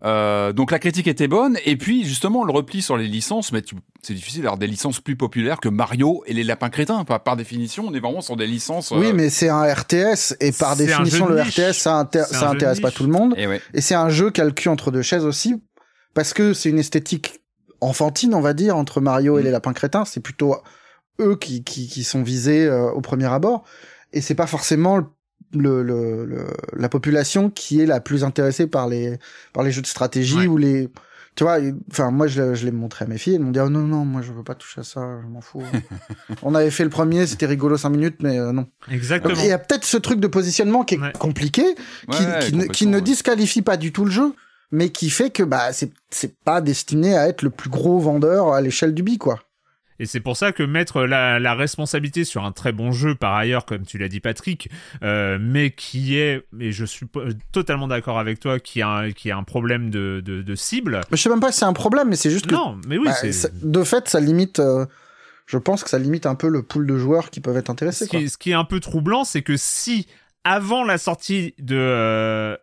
Euh, 0.04 0.52
donc 0.52 0.72
la 0.72 0.80
critique 0.80 1.08
était 1.08 1.28
bonne, 1.28 1.58
et 1.66 1.78
puis 1.78 2.04
justement 2.04 2.44
le 2.44 2.52
repli 2.52 2.82
sur 2.82 2.98
les 2.98 3.08
licences, 3.08 3.52
mais 3.52 3.62
c'est 4.02 4.14
difficile 4.14 4.42
d'avoir 4.42 4.58
des 4.58 4.68
licences 4.68 5.00
plus 5.00 5.16
populaires 5.16 5.60
que 5.60 5.70
Mario 5.70 6.24
et 6.26 6.34
les 6.34 6.44
lapins 6.44 6.70
crétins. 6.70 7.04
Par, 7.06 7.22
par 7.22 7.36
définition, 7.36 7.86
on 7.88 7.94
est 7.94 8.00
vraiment 8.00 8.22
sur 8.22 8.36
des 8.36 8.48
licences. 8.48 8.92
Oui, 8.92 9.08
euh, 9.08 9.14
mais 9.14 9.30
c'est 9.30 9.50
un 9.50 9.62
RTS, 9.62 10.36
et 10.40 10.52
par 10.52 10.76
définition 10.76 11.28
le 11.28 11.42
RTS 11.42 11.74
ça, 11.74 12.10
ça 12.12 12.50
intéresse 12.50 12.80
pas 12.80 12.92
tout 12.92 13.04
le 13.04 13.12
monde. 13.12 13.36
Et, 13.38 13.48
et 13.74 13.82
c'est 13.82 13.96
un 13.96 14.10
jeu 14.10 14.32
qui 14.32 14.42
a 14.42 14.46
le 14.46 14.52
cul 14.52 14.70
entre 14.70 14.90
deux 14.90 15.04
chaises 15.04 15.26
aussi, 15.26 15.62
parce 16.16 16.34
que 16.34 16.54
c'est 16.54 16.70
une 16.70 16.80
esthétique 16.80 17.42
enfantine, 17.80 18.34
on 18.34 18.42
va 18.42 18.54
dire, 18.54 18.78
entre 18.78 19.02
Mario 19.02 19.38
et 19.38 19.42
mm. 19.42 19.46
les 19.46 19.52
lapins 19.52 19.74
crétins. 19.74 20.06
C'est 20.06 20.20
plutôt 20.20 20.56
eux 21.20 21.36
qui, 21.36 21.64
qui, 21.64 21.88
qui 21.88 22.04
sont 22.04 22.24
visés 22.24 22.66
euh, 22.66 22.90
au 22.92 23.02
premier 23.02 23.32
abord, 23.32 23.66
et 24.14 24.22
c'est 24.22 24.36
pas 24.36 24.48
forcément 24.48 25.02
le, 25.54 25.84
le, 25.84 26.48
la 26.74 26.90
population 26.90 27.50
qui 27.50 27.82
est 27.82 27.86
la 27.86 28.00
plus 28.00 28.24
intéressée 28.24 28.68
par 28.68 28.88
les 28.88 29.18
par 29.54 29.64
les 29.64 29.72
jeux 29.72 29.82
de 29.82 29.88
stratégie 29.88 30.48
ou 30.48 30.58
les 30.58 30.90
tu 31.36 31.46
vois 31.46 31.60
enfin 31.90 32.12
moi 32.12 32.28
je, 32.28 32.56
je 32.56 32.66
l'ai 32.66 32.72
montré 32.72 33.06
à 33.06 33.08
mes 33.08 33.18
filles 33.18 33.36
elles 33.36 33.42
m'ont 33.42 33.52
dit 33.52 33.60
oh 33.60 33.70
non 33.70 33.82
non 33.82 34.04
moi 34.04 34.22
je 34.22 34.34
veux 34.34 34.44
pas 34.44 34.56
toucher 34.56 34.82
à 34.82 34.84
ça 34.84 35.20
je 35.22 35.28
m'en 35.28 35.42
fous. 35.42 35.64
On 36.44 36.56
avait 36.56 36.72
fait 36.72 36.84
le 36.84 36.90
premier 36.90 37.26
c'était 37.26 37.46
rigolo 37.46 37.78
cinq 37.78 37.90
minutes 37.90 38.18
mais 38.22 38.38
euh, 38.38 38.52
non. 38.52 38.68
Exactement. 38.90 39.36
Il 39.40 39.46
y 39.46 39.52
a 39.52 39.58
peut-être 39.58 39.86
ce 39.86 39.98
truc 39.98 40.20
de 40.20 40.28
positionnement 40.28 40.84
qui 40.84 40.96
est 40.96 41.18
compliqué 41.18 41.64
qui, 42.12 42.24
qui, 42.42 42.56
ne, 42.56 42.66
qui 42.66 42.88
ne 42.88 43.00
disqualifie 43.00 43.62
pas 43.62 43.78
du 43.78 43.92
tout 43.94 44.06
le 44.06 44.12
jeu 44.12 44.34
mais 44.72 44.90
qui 44.90 45.10
fait 45.10 45.30
que 45.30 45.44
bah 45.44 45.72
c'est 45.74 45.92
c'est 46.10 46.36
pas 46.38 46.62
destiné 46.62 47.16
à 47.18 47.28
être 47.28 47.42
le 47.44 47.50
plus 47.50 47.70
gros 47.70 48.00
vendeur 48.00 48.54
à 48.54 48.62
l'échelle 48.62 48.94
du 48.94 49.04
bi 49.04 49.18
quoi 49.18 49.40
et 50.02 50.08
c'est 50.08 50.20
pour 50.20 50.36
ça 50.36 50.52
que 50.52 50.64
mettre 50.64 51.04
la, 51.04 51.54
responsabilité 51.54 52.24
sur 52.24 52.44
un 52.44 52.52
très 52.52 52.72
bon 52.72 52.92
jeu, 52.92 53.14
par 53.14 53.36
ailleurs, 53.36 53.68
comme 53.68 53.86
tu 53.86 54.00
l'as 54.00 54.08
dit 54.08 54.20
Patrick, 54.20 54.68
euh, 55.04 55.38
mais 55.40 55.70
qui 55.70 56.18
est, 56.18 56.44
et 56.60 56.72
je 56.72 56.86
suis 56.86 57.06
totalement 57.52 57.88
d'accord 57.88 58.18
avec 58.18 58.40
toi, 58.40 58.60
qui 58.60 58.82
a, 58.82 58.90
un, 58.90 59.12
qui 59.12 59.30
a 59.30 59.38
un 59.38 59.44
problème 59.44 59.92
de, 59.92 60.20
de, 60.26 60.56
cible. 60.56 61.02
Je 61.12 61.18
sais 61.18 61.30
même 61.30 61.40
pas 61.40 61.52
si 61.52 61.60
c'est 61.60 61.66
un 61.66 61.74
problème, 61.74 62.10
mais 62.10 62.16
c'est 62.16 62.32
juste 62.32 62.48
que... 62.48 62.56
Non, 62.56 62.80
mais 62.88 62.98
oui, 62.98 63.06
bah, 63.06 63.50
De 63.62 63.84
fait, 63.84 64.10
ça 64.10 64.20
limite... 64.20 64.60
Euh, 64.60 64.88
je 65.46 65.60
pense 65.60 65.84
que 65.84 65.90
ça 65.92 66.00
limite 66.00 66.26
un 66.26 66.34
peu 66.34 66.48
le 66.48 66.64
pool 66.64 66.88
de 66.88 66.98
joueurs 66.98 67.30
qui 67.30 67.40
peuvent 67.40 67.58
être 67.58 67.70
intéressés. 67.70 68.06
Ce, 68.06 68.10
Qui, 68.10 68.28
ce 68.28 68.40
qui 68.40 68.50
est 68.50 68.56
un 68.56 68.64
peu 68.64 68.80
troublant, 68.80 69.24
c'est 69.24 69.44
que 69.44 69.56
si, 69.56 70.08
avant 70.44 70.84
la 70.84 70.98
sortie 70.98 71.54
de, 71.60 71.76
euh, 71.78 72.58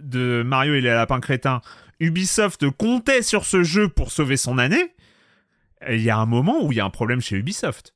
de 0.00 0.44
Mario 0.46 0.74
et 0.74 0.80
les 0.80 0.90
lapins 0.90 1.20
crétins, 1.20 1.60
Ubisoft 1.98 2.70
comptait 2.70 3.22
sur 3.22 3.44
ce 3.46 3.64
jeu 3.64 3.88
pour 3.88 4.12
sauver 4.12 4.36
son 4.36 4.58
année, 4.58 4.93
il 5.90 6.02
y 6.02 6.10
a 6.10 6.16
un 6.16 6.26
moment 6.26 6.64
où 6.64 6.72
il 6.72 6.78
y 6.78 6.80
a 6.80 6.84
un 6.84 6.90
problème 6.90 7.20
chez 7.20 7.36
Ubisoft. 7.36 7.94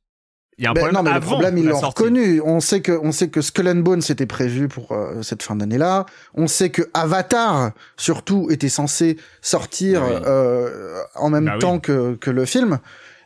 Il 0.59 0.63
y 0.63 0.67
a 0.67 0.71
un 0.71 0.73
ben 0.73 0.81
problème 0.81 0.95
non, 0.97 1.09
mais 1.09 1.13
le 1.13 1.21
problème, 1.21 1.57
ils 1.57 1.65
l'ont 1.65 1.79
reconnu. 1.79 2.41
On 2.41 2.59
sait 2.59 2.81
que, 2.81 2.91
on 2.91 3.13
sait 3.13 3.29
que 3.29 3.41
Skull 3.41 3.69
and 3.69 3.75
Bones 3.75 4.01
était 4.09 4.25
prévu 4.25 4.67
pour 4.67 4.91
euh, 4.91 5.21
cette 5.21 5.41
fin 5.41 5.55
d'année-là. 5.55 6.05
On 6.33 6.47
sait 6.47 6.69
que 6.69 6.81
Avatar, 6.93 7.71
surtout, 7.95 8.49
était 8.51 8.67
censé 8.67 9.15
sortir 9.41 10.01
euh, 10.03 11.01
en 11.15 11.29
même 11.29 11.45
bah 11.45 11.57
temps 11.59 11.79
que, 11.79 12.15
que 12.15 12.29
le 12.29 12.43
film. 12.43 12.79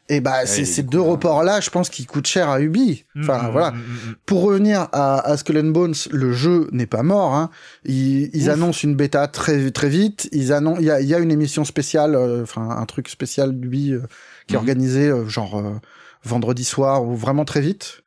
Et 0.10 0.20
bah, 0.20 0.46
c'est 0.46 0.66
ces 0.66 0.84
deux 0.84 1.02
reports-là, 1.02 1.60
je 1.60 1.72
pense, 1.72 1.90
qui 1.90 2.06
coûtent 2.06 2.28
cher 2.28 2.50
à 2.50 2.62
Ubi. 2.62 3.06
Mm, 3.16 3.22
enfin, 3.24 3.48
mm, 3.48 3.52
voilà. 3.52 3.72
Mm, 3.72 4.16
pour 4.28 4.44
revenir 4.44 4.90
à, 4.92 5.28
à 5.28 5.36
Skull 5.38 5.58
and 5.58 5.72
Bones, 5.72 5.96
le 6.12 6.34
jeu 6.34 6.68
n'est 6.72 6.86
pas 6.86 7.02
mort. 7.02 7.34
Hein. 7.34 7.50
Ils, 7.86 8.30
ils 8.36 8.50
annoncent 8.52 8.82
une 8.84 8.96
bêta 8.96 9.28
très 9.28 9.72
très 9.72 9.90
vite. 9.90 10.30
Ils 10.34 10.54
annoncent, 10.54 10.82
il 10.82 10.86
y 10.86 10.92
a, 10.92 11.02
y 11.02 11.16
a, 11.16 11.20
une 11.20 11.32
émission 11.32 11.64
spéciale, 11.66 12.14
euh, 12.16 12.44
enfin 12.44 12.70
un 12.70 12.86
truc 12.86 13.08
spécial 13.10 13.58
d'Ubi 13.60 13.96
qui 14.48 14.56
est 14.56 14.58
mhm. 14.58 14.64
organisé 14.64 15.08
euh, 15.10 15.28
genre 15.28 15.58
euh, 15.58 15.74
vendredi 16.24 16.64
soir 16.64 17.04
ou 17.04 17.16
vraiment 17.16 17.46
très 17.46 17.62
vite. 17.62 18.02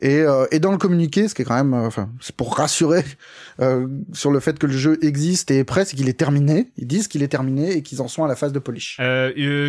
Et, 0.00 0.18
euh, 0.18 0.46
et 0.50 0.58
dans 0.58 0.72
le 0.72 0.78
communiqué, 0.78 1.28
ce 1.28 1.34
qui 1.34 1.42
est 1.42 1.44
quand 1.44 1.54
même, 1.54 1.74
enfin, 1.74 2.10
c'est 2.20 2.34
pour 2.34 2.56
rassurer 2.56 3.04
sur 4.12 4.32
le 4.32 4.40
fait 4.40 4.58
que 4.58 4.66
le 4.66 4.72
jeu 4.72 4.98
existe 5.00 5.52
et 5.52 5.58
est 5.58 5.64
prêt, 5.64 5.84
c'est 5.84 5.94
qu'il 5.94 6.08
est 6.08 6.18
terminé. 6.18 6.72
Ils 6.76 6.88
disent 6.88 7.06
qu'il 7.06 7.22
est 7.22 7.28
terminé 7.28 7.70
et 7.76 7.82
qu'ils 7.82 8.02
en 8.02 8.08
sont 8.08 8.24
à 8.24 8.28
la 8.28 8.34
phase 8.34 8.52
de 8.52 8.58
polish. 8.58 8.98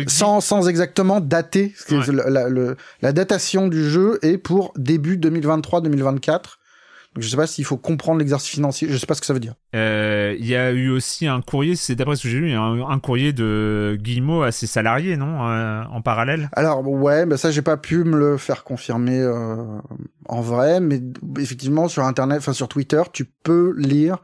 sans, 0.08 0.40
sans 0.40 0.68
exactement 0.68 1.20
dater. 1.20 1.72
La, 1.88 2.48
la, 2.48 2.74
la, 3.00 3.12
datation 3.12 3.68
du 3.68 3.88
jeu 3.88 4.18
est 4.22 4.38
pour 4.38 4.72
début 4.76 5.18
2023-2024 5.18 6.58
je 7.16 7.28
sais 7.28 7.36
pas 7.36 7.46
s'il 7.46 7.64
faut 7.64 7.76
comprendre 7.76 8.18
l'exercice 8.18 8.50
financier, 8.50 8.88
je 8.90 8.96
sais 8.96 9.06
pas 9.06 9.14
ce 9.14 9.20
que 9.20 9.26
ça 9.26 9.32
veut 9.32 9.40
dire. 9.40 9.54
Euh, 9.74 10.34
il 10.38 10.46
y 10.46 10.56
a 10.56 10.72
eu 10.72 10.90
aussi 10.90 11.26
un 11.26 11.40
courrier, 11.40 11.76
c'est 11.76 11.94
d'après 11.94 12.16
ce 12.16 12.24
que 12.24 12.28
j'ai 12.28 12.38
lu, 12.38 12.52
un, 12.52 12.88
un, 12.88 12.98
courrier 12.98 13.32
de 13.32 13.96
Guillemot 14.00 14.42
à 14.42 14.52
ses 14.52 14.66
salariés, 14.66 15.16
non, 15.16 15.48
euh, 15.48 15.82
en 15.90 16.02
parallèle? 16.02 16.48
Alors 16.52 16.86
ouais, 16.86 17.24
mais 17.26 17.36
ça 17.36 17.50
j'ai 17.50 17.62
pas 17.62 17.76
pu 17.76 18.04
me 18.04 18.18
le 18.18 18.36
faire 18.36 18.64
confirmer 18.64 19.20
euh, 19.20 19.64
en 20.28 20.40
vrai, 20.40 20.80
mais 20.80 21.00
effectivement 21.38 21.88
sur 21.88 22.04
internet, 22.04 22.38
enfin 22.38 22.52
sur 22.52 22.68
Twitter, 22.68 23.02
tu 23.12 23.24
peux 23.24 23.74
lire 23.76 24.18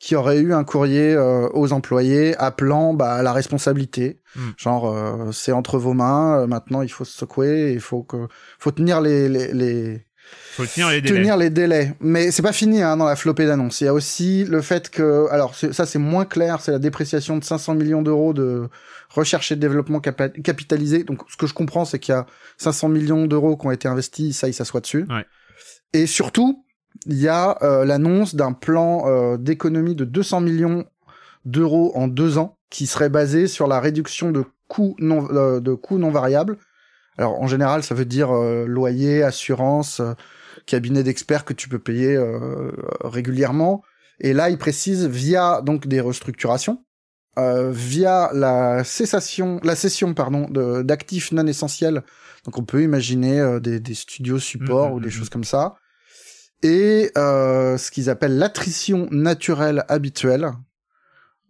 qu'il 0.00 0.14
y 0.14 0.16
aurait 0.16 0.40
eu 0.40 0.52
un 0.52 0.64
courrier 0.64 1.16
aux 1.16 1.72
employés 1.72 2.36
appelant 2.36 2.92
bah, 2.92 3.14
à 3.14 3.22
la 3.22 3.32
responsabilité. 3.32 4.20
Hmm. 4.36 4.50
Genre 4.58 5.32
c'est 5.32 5.52
entre 5.52 5.78
vos 5.78 5.94
mains, 5.94 6.46
maintenant 6.46 6.82
il 6.82 6.90
faut 6.90 7.04
se 7.04 7.16
secouer, 7.16 7.72
il 7.72 7.80
faut 7.80 8.02
que 8.02 8.26
faut 8.58 8.72
tenir 8.72 9.00
les, 9.00 9.28
les, 9.28 9.54
les 9.54 10.06
faut 10.52 10.66
tenir 10.66 10.88
les 10.90 11.00
délais. 11.00 11.18
Tenir 11.18 11.36
les 11.36 11.50
délais. 11.50 11.94
Mais 12.00 12.30
c'est 12.30 12.42
pas 12.42 12.52
fini 12.52 12.82
hein, 12.82 12.96
dans 12.96 13.06
la 13.06 13.16
flopée 13.16 13.46
d'annonces. 13.46 13.80
Il 13.80 13.84
y 13.84 13.88
a 13.88 13.94
aussi 13.94 14.44
le 14.44 14.60
fait 14.60 14.90
que, 14.90 15.26
alors 15.30 15.54
ça 15.54 15.86
c'est 15.86 15.98
moins 15.98 16.24
clair, 16.24 16.60
c'est 16.60 16.72
la 16.72 16.78
dépréciation 16.78 17.36
de 17.36 17.44
500 17.44 17.74
millions 17.74 18.02
d'euros 18.02 18.32
de 18.32 18.68
recherche 19.10 19.52
et 19.52 19.56
développement 19.56 20.00
capitalisé. 20.00 21.04
Donc 21.04 21.22
ce 21.28 21.36
que 21.36 21.46
je 21.46 21.54
comprends, 21.54 21.84
c'est 21.84 21.98
qu'il 21.98 22.12
y 22.12 22.16
a 22.16 22.26
500 22.58 22.88
millions 22.88 23.26
d'euros 23.26 23.56
qui 23.56 23.66
ont 23.66 23.70
été 23.70 23.88
investis, 23.88 24.38
ça 24.38 24.48
il 24.48 24.54
s'assoit 24.54 24.80
dessus. 24.80 25.06
Ouais. 25.08 25.24
Et 25.92 26.06
surtout, 26.06 26.64
il 27.06 27.20
y 27.20 27.28
a 27.28 27.58
euh, 27.62 27.84
l'annonce 27.84 28.34
d'un 28.34 28.52
plan 28.52 29.04
euh, 29.06 29.36
d'économie 29.36 29.94
de 29.94 30.04
200 30.04 30.40
millions 30.40 30.84
d'euros 31.44 31.92
en 31.94 32.08
deux 32.08 32.38
ans, 32.38 32.56
qui 32.70 32.86
serait 32.86 33.08
basé 33.08 33.46
sur 33.46 33.66
la 33.66 33.80
réduction 33.80 34.32
de 34.32 34.44
coûts 34.68 34.96
non, 34.98 35.28
euh, 35.30 35.60
de 35.60 35.74
coûts 35.74 35.98
non 35.98 36.10
variables 36.10 36.56
alors 37.18 37.40
en 37.40 37.46
général, 37.46 37.82
ça 37.82 37.94
veut 37.94 38.04
dire 38.04 38.34
euh, 38.34 38.66
loyer, 38.66 39.22
assurance, 39.22 40.00
euh, 40.00 40.14
cabinet 40.66 41.02
d'experts 41.02 41.44
que 41.44 41.52
tu 41.52 41.68
peux 41.68 41.78
payer 41.78 42.16
euh, 42.16 42.72
régulièrement. 43.02 43.82
Et 44.20 44.32
là, 44.32 44.50
il 44.50 44.58
précise 44.58 45.06
via 45.06 45.60
donc 45.62 45.86
des 45.86 46.00
restructurations, 46.00 46.84
via 47.36 48.30
la 48.32 48.84
cessation, 48.84 49.58
la 49.64 49.74
cession 49.74 50.14
pardon 50.14 50.46
d'actifs 50.84 51.32
non 51.32 51.46
essentiels. 51.48 52.04
Donc 52.44 52.56
on 52.56 52.62
peut 52.62 52.82
imaginer 52.82 53.58
des, 53.60 53.80
des, 53.80 53.94
studios 53.94 54.38
support 54.38 54.90
mmh, 54.90 54.92
ou 54.92 55.00
des 55.00 55.08
mmh, 55.08 55.10
choses 55.10 55.26
mmh. 55.26 55.32
comme 55.32 55.44
ça. 55.44 55.74
Et 56.62 57.10
ce 57.16 57.90
qu'ils 57.90 58.08
appellent 58.08 58.38
l'attrition 58.38 59.08
naturelle 59.10 59.84
habituelle. 59.88 60.52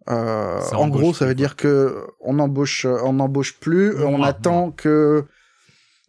en 0.07 0.87
gros, 0.87 1.13
ça 1.13 1.27
veut 1.27 1.35
dire 1.35 1.55
que 1.55 2.07
on 2.19 2.39
embauche, 2.39 2.85
on 2.85 3.13
n'embauche 3.13 3.59
plus, 3.59 3.95
on 4.03 4.23
attend 4.23 4.71
que 4.71 5.27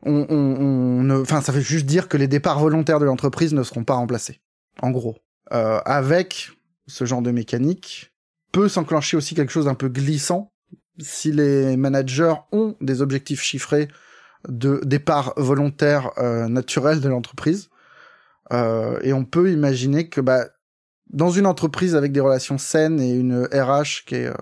on, 0.02 0.26
on, 0.28 1.10
enfin, 1.20 1.40
ça 1.40 1.52
veut 1.52 1.60
juste 1.60 1.86
dire 1.86 2.08
que 2.08 2.16
les 2.16 2.28
départs 2.28 2.60
volontaires 2.60 3.00
de 3.00 3.04
l'entreprise 3.04 3.54
ne 3.54 3.62
seront 3.62 3.84
pas 3.84 3.94
remplacés. 3.94 4.40
En 4.82 4.90
gros, 4.90 5.16
euh, 5.52 5.80
avec 5.84 6.50
ce 6.86 7.04
genre 7.04 7.22
de 7.22 7.30
mécanique, 7.30 8.12
peut 8.52 8.68
s'enclencher 8.68 9.16
aussi 9.16 9.34
quelque 9.34 9.52
chose 9.52 9.64
d'un 9.66 9.74
peu 9.74 9.88
glissant 9.88 10.52
si 10.98 11.32
les 11.32 11.76
managers 11.76 12.34
ont 12.52 12.76
des 12.80 13.02
objectifs 13.02 13.42
chiffrés 13.42 13.88
de 14.48 14.80
départ 14.84 15.34
volontaire 15.36 16.10
euh, 16.18 16.48
naturel 16.48 17.00
de 17.00 17.08
l'entreprise. 17.08 17.68
Euh, 18.52 18.98
et 19.02 19.12
on 19.12 19.24
peut 19.24 19.50
imaginer 19.50 20.08
que 20.08 20.20
bah, 20.20 20.46
dans 21.10 21.30
une 21.30 21.46
entreprise 21.46 21.94
avec 21.94 22.12
des 22.12 22.20
relations 22.20 22.58
saines 22.58 23.00
et 23.00 23.12
une 23.12 23.44
RH 23.52 24.04
qui 24.06 24.16
est 24.16 24.26
euh, 24.26 24.34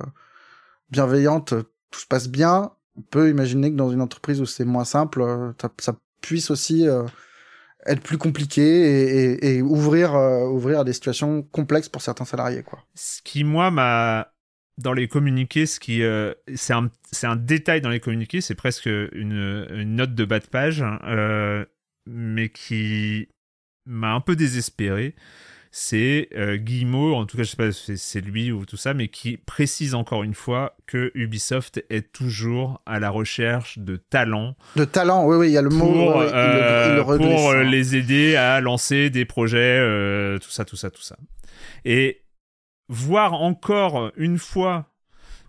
bienveillante, 0.91 1.55
tout 1.91 2.01
se 2.01 2.07
passe 2.07 2.29
bien 2.29 2.73
on 2.97 3.03
peut 3.03 3.31
imaginer 3.31 3.71
que 3.71 3.77
dans 3.77 3.91
une 3.91 4.01
entreprise 4.01 4.41
où 4.41 4.47
c'est 4.47 4.65
moins 4.65 4.85
simple, 4.85 5.23
euh, 5.23 5.53
ça 5.79 5.97
puisse 6.21 6.51
aussi 6.51 6.89
euh, 6.89 7.05
être 7.87 8.03
plus 8.03 8.19
compliqué 8.19 9.47
et, 9.47 9.63
ouvrir 9.63 10.15
ouvrir 10.15 10.81
à 10.81 10.85
des 10.85 10.93
situations 10.93 11.43
complexes 11.43 11.89
pour 11.89 12.03
certains 12.03 12.25
salariés 12.25 12.63
quoi. 12.63 12.79
Ce 12.95 13.21
qui 13.23 13.45
moi 13.45 13.71
m'a 13.71 14.33
dans 14.79 14.93
les 14.93 15.07
communiqués, 15.07 15.67
ce 15.67 15.79
qui 15.79 16.03
c'est 16.55 16.73
un 16.73 16.91
un 17.23 17.37
détail 17.37 17.81
dans 17.81 17.91
les 17.91 18.01
communiqués, 18.01 18.41
c'est 18.41 18.55
presque 18.55 18.87
une, 18.87 19.67
une, 19.71 19.97
note 19.97 20.15
de 20.15 20.25
bas 20.25 20.41
de 20.41 20.47
page, 20.47 20.83
hein, 20.83 21.67
mais 22.07 22.49
qui 22.49 23.29
m'a 23.87 24.15
un 24.15 24.21
peu 24.21 24.35
désespéré 24.35 25.15
c'est 25.77 26.29
euh, 26.37 26.57
Guillemot, 26.57 27.17
en 27.17 27.27
tout 27.27 27.37
cas 27.37 27.43
je 27.43 27.51
sais 27.51 27.57
pas 27.57 27.73
si 27.73 27.99
c'est 27.99 28.21
lui 28.21 28.53
ou 28.53 28.65
tout 28.65 28.77
ça, 28.77 28.95
mais 28.95 29.09
qui 29.09 29.37
précise 29.39 29.97
encore 29.97 30.23
une 30.23 30.35
fois 30.35 30.77
que 30.87 31.11
Ubisoft 31.17 31.85
est 31.91 32.13
toujours 32.13 32.81
à 32.87 33.01
la 33.01 33.11
recherche 33.11 33.81
de 33.81 33.97
talents. 33.97 34.55
De 34.77 34.85
talents, 34.85 35.27
oui, 35.27 35.37
oui, 35.37 35.49
il 35.49 35.53
y 35.53 35.59
a 35.59 35.63
le 35.63 35.71
mot. 35.71 35.85
Pour, 35.85 36.21
euh, 36.21 37.03
pour 37.03 37.51
euh, 37.51 37.65
les 37.65 37.97
aider 37.97 38.37
à 38.37 38.61
lancer 38.61 39.11
des 39.11 39.25
projets, 39.25 39.81
tout 40.39 40.51
ça, 40.51 40.65
tout 40.65 40.77
ça, 40.77 40.93
tout 40.93 41.03
ça. 41.03 41.17
Et 41.85 42.23
voir 42.89 43.33
encore 43.35 44.13
une 44.17 44.39
fois 44.39 44.94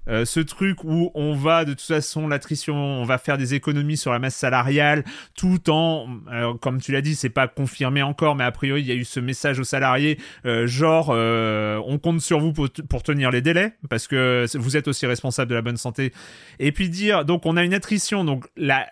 euh, 0.08 0.26
ce 0.26 0.40
truc 0.40 0.84
où 0.84 1.12
on 1.16 1.34
va 1.34 1.66
de 1.66 1.72
toute 1.72 1.82
façon 1.82 2.28
l'attrition, 2.28 2.76
on 2.76 3.04
va 3.04 3.18
faire 3.18 3.38
des 3.38 3.54
économies 3.54 3.98
sur 3.98 4.12
la 4.12 4.20
masse 4.20 4.36
salariale, 4.36 5.04
tout 5.36 5.70
en, 5.70 6.08
comme 6.62 6.82
tu 6.82 6.92
l'as 6.92 7.02
dit, 7.02 7.16
c'est 7.16 7.30
pas 7.30 7.48
confirmé 7.48 8.02
encore, 8.02 8.36
mais 8.36 8.44
a 8.44 8.52
priori 8.52 8.82
il 8.82 8.88
y 8.88 8.92
a 8.92 8.96
eu 8.96 9.06
ce 9.06 9.20
message 9.20 9.60
aux 9.60 9.64
salariés, 9.64 10.20
euh, 10.46 10.68
genre 10.68 11.10
euh, 11.12 11.82
on 11.86 11.98
compte 11.98 12.22
sur 12.22 12.40
vous 12.40 12.54
pour, 12.54 12.70
pour, 12.90 13.04
tenir 13.04 13.30
les 13.30 13.42
délais 13.42 13.74
parce 13.90 14.08
que 14.08 14.46
vous 14.56 14.78
êtes 14.78 14.88
aussi 14.88 15.06
responsable 15.06 15.50
de 15.50 15.56
la 15.56 15.62
bonne 15.62 15.78
santé. 15.78 16.12
Et 16.60 16.72
puis 16.72 16.90
dire 16.90 17.26
donc 17.26 17.46
on 17.46 17.58
a 17.58 17.64
une 17.64 17.74
attrition, 17.74 18.24
donc 18.24 18.46
la 18.58 18.88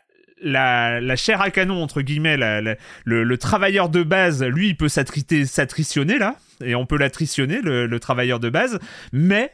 la, 0.46 1.00
la, 1.00 1.16
chair 1.16 1.42
à 1.42 1.52
canon, 1.52 1.82
entre 1.82 2.02
guillemets, 2.02 2.36
le, 2.36 2.76
le, 3.06 3.38
travailleur 3.38 3.88
de 3.88 4.04
base, 4.04 4.44
lui, 4.44 4.68
il 4.70 4.76
peut 4.76 4.90
s'attritionner 4.90 6.18
là, 6.18 6.36
et 6.62 6.76
on 6.76 6.86
peut 6.86 6.98
l'attritionner, 6.98 7.62
le, 7.62 7.86
le 7.86 8.00
travailleur 8.02 8.42
de 8.42 8.50
base, 8.50 8.78
mais 9.14 9.54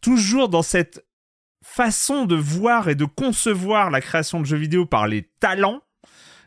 toujours 0.00 0.48
dans 0.48 0.62
cette 0.62 1.04
façon 1.66 2.26
de 2.26 2.36
voir 2.36 2.88
et 2.88 2.94
de 2.94 3.04
concevoir 3.04 3.90
la 3.90 4.00
création 4.00 4.40
de 4.40 4.46
jeux 4.46 4.56
vidéo 4.56 4.86
par 4.86 5.08
les 5.08 5.28
talents, 5.40 5.82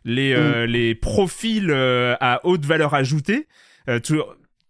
les, 0.05 0.33
euh, 0.33 0.65
mm. 0.65 0.69
les 0.71 0.95
profils 0.95 1.69
euh, 1.69 2.15
à 2.19 2.39
haute 2.45 2.65
valeur 2.65 2.93
ajoutée, 2.93 3.47
euh, 3.89 3.99
tout, 3.99 4.21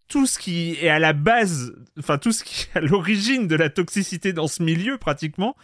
tout, 0.08 0.26
ce 0.26 0.40
qui 0.40 0.78
est 0.82 0.90
à 0.90 1.00
la 1.00 1.14
base, 1.14 1.74
enfin 2.00 2.18
tout 2.18 2.32
ce 2.32 2.44
qui 2.44 2.68
est 2.74 2.78
à 2.78 2.82
l'origine 2.82 3.48
de 3.48 3.56
la 3.56 3.70
toxicité 3.70 4.34
dans 4.34 4.48
ce 4.48 4.64
milieu 4.64 4.98
pratiquement, 4.98 5.56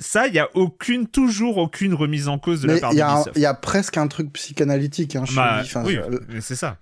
ça, 0.00 0.28
il 0.28 0.34
y 0.34 0.38
a 0.38 0.48
aucune, 0.54 1.08
toujours 1.08 1.58
aucune 1.58 1.92
remise 1.92 2.28
en 2.28 2.38
cause 2.38 2.62
de 2.62 2.68
la 2.68 2.78
part 2.78 2.90
d'Ubisoft. 2.90 3.32
Il 3.34 3.42
y 3.42 3.46
a 3.46 3.54
presque 3.54 3.96
un 3.96 4.06
truc 4.06 4.32
psychanalytique. 4.32 5.16
Hein, 5.16 5.24
bah, 5.34 5.62
oui, 5.84 5.98
c'est 6.40 6.54
ça. 6.54 6.78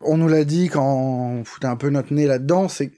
on 0.00 0.16
nous 0.16 0.28
l'a 0.28 0.44
dit 0.44 0.68
quand 0.68 0.94
on 0.94 1.44
foutait 1.44 1.66
un 1.66 1.74
peu 1.74 1.90
notre 1.90 2.14
nez 2.14 2.28
là-dedans, 2.28 2.68
c'est 2.68 2.92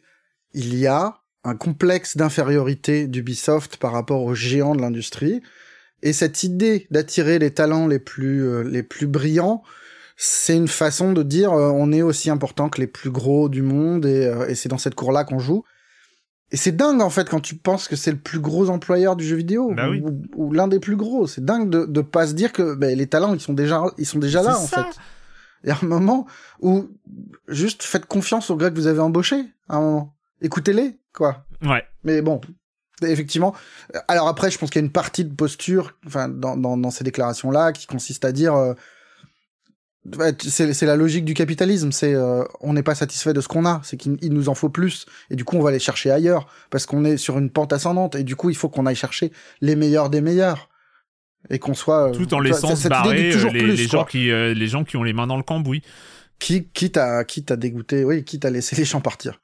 il 0.52 0.76
y 0.76 0.86
a 0.86 1.23
un 1.44 1.54
complexe 1.54 2.16
d'infériorité 2.16 3.06
d'Ubisoft 3.06 3.76
par 3.76 3.92
rapport 3.92 4.22
aux 4.22 4.34
géants 4.34 4.74
de 4.74 4.80
l'industrie. 4.80 5.42
Et 6.02 6.12
cette 6.12 6.42
idée 6.42 6.86
d'attirer 6.90 7.38
les 7.38 7.52
talents 7.52 7.86
les 7.86 7.98
plus 7.98 8.46
euh, 8.46 8.62
les 8.62 8.82
plus 8.82 9.06
brillants, 9.06 9.62
c'est 10.16 10.56
une 10.56 10.68
façon 10.68 11.12
de 11.12 11.22
dire 11.22 11.52
euh, 11.52 11.70
on 11.70 11.92
est 11.92 12.02
aussi 12.02 12.30
important 12.30 12.68
que 12.68 12.80
les 12.80 12.86
plus 12.86 13.10
gros 13.10 13.48
du 13.48 13.62
monde 13.62 14.06
et, 14.06 14.26
euh, 14.26 14.48
et 14.48 14.54
c'est 14.54 14.68
dans 14.68 14.78
cette 14.78 14.94
cour-là 14.94 15.24
qu'on 15.24 15.38
joue. 15.38 15.64
Et 16.50 16.56
c'est 16.56 16.72
dingue 16.72 17.00
en 17.00 17.10
fait 17.10 17.28
quand 17.28 17.40
tu 17.40 17.56
penses 17.56 17.88
que 17.88 17.96
c'est 17.96 18.12
le 18.12 18.18
plus 18.18 18.38
gros 18.38 18.70
employeur 18.70 19.16
du 19.16 19.24
jeu 19.24 19.36
vidéo 19.36 19.72
bah 19.74 19.88
ou, 20.36 20.52
l'un 20.52 20.68
des 20.68 20.78
plus 20.78 20.96
gros. 20.96 21.26
C'est 21.26 21.44
dingue 21.44 21.68
de 21.68 21.84
de 21.84 22.00
pas 22.00 22.26
se 22.26 22.34
dire 22.34 22.52
que 22.52 22.74
ben, 22.74 22.96
les 22.96 23.06
talents 23.06 23.34
ils 23.34 23.40
sont 23.40 23.54
déjà 23.54 23.82
ils 23.98 24.06
sont 24.06 24.18
déjà 24.18 24.42
là 24.42 24.58
en 24.58 24.66
fait. 24.66 24.86
Il 25.64 25.68
y 25.68 25.72
a 25.72 25.78
un 25.82 25.86
moment 25.86 26.26
où 26.60 26.90
juste 27.48 27.82
faites 27.82 28.04
confiance 28.04 28.50
aux 28.50 28.56
gars 28.56 28.70
que 28.70 28.76
vous 28.76 28.86
avez 28.86 29.00
embauchés 29.00 29.42
à 29.68 29.76
un 29.76 29.80
moment. 29.80 30.14
Écoutez-les 30.42 30.98
quoi. 31.14 31.46
Ouais. 31.62 31.84
Mais 32.02 32.20
bon, 32.20 32.40
effectivement. 33.02 33.54
Alors 34.08 34.28
après, 34.28 34.50
je 34.50 34.58
pense 34.58 34.70
qu'il 34.70 34.80
y 34.80 34.84
a 34.84 34.86
une 34.86 34.92
partie 34.92 35.24
de 35.24 35.34
posture, 35.34 35.96
enfin, 36.06 36.28
dans, 36.28 36.56
dans, 36.56 36.76
dans 36.76 36.90
ces 36.90 37.04
déclarations-là, 37.04 37.72
qui 37.72 37.86
consiste 37.86 38.24
à 38.24 38.32
dire, 38.32 38.54
euh, 38.54 38.74
c'est 40.38 40.82
la 40.82 40.96
logique 40.96 41.24
du 41.24 41.34
capitalisme. 41.34 41.92
C'est, 41.92 42.14
euh, 42.14 42.44
on 42.60 42.74
n'est 42.74 42.82
pas 42.82 42.94
satisfait 42.94 43.32
de 43.32 43.40
ce 43.40 43.48
qu'on 43.48 43.64
a, 43.64 43.80
c'est 43.84 43.96
qu'il 43.96 44.32
nous 44.32 44.48
en 44.48 44.54
faut 44.54 44.68
plus, 44.68 45.06
et 45.30 45.36
du 45.36 45.44
coup, 45.44 45.56
on 45.56 45.62
va 45.62 45.70
aller 45.70 45.78
chercher 45.78 46.10
ailleurs 46.10 46.46
parce 46.70 46.86
qu'on 46.86 47.04
est 47.04 47.16
sur 47.16 47.38
une 47.38 47.50
pente 47.50 47.72
ascendante, 47.72 48.14
et 48.14 48.24
du 48.24 48.36
coup, 48.36 48.50
il 48.50 48.56
faut 48.56 48.68
qu'on 48.68 48.86
aille 48.86 48.96
chercher 48.96 49.32
les 49.60 49.76
meilleurs 49.76 50.10
des 50.10 50.20
meilleurs. 50.20 50.68
Et 51.50 51.58
qu'on 51.58 51.74
soit 51.74 52.10
tout 52.12 52.32
en 52.32 52.40
laissant 52.40 52.74
se 52.74 52.88
barrer 52.88 53.30
euh, 53.34 53.50
les, 53.50 53.76
les 53.76 53.86
gens 53.86 54.06
qui 54.06 54.28
les 54.30 54.66
gens 54.66 54.82
qui 54.82 54.96
ont 54.96 55.02
les 55.02 55.12
mains 55.12 55.26
dans 55.26 55.36
le 55.36 55.42
cambouis 55.42 55.82
qui 56.38 56.68
quitte 56.68 56.96
à 56.96 57.22
quitte 57.24 57.50
à 57.50 57.56
dégoûter 57.56 58.02
oui 58.02 58.24
quitte 58.24 58.46
à 58.46 58.50
laisser 58.50 58.76
les 58.76 58.86
gens 58.86 59.02
partir 59.02 59.42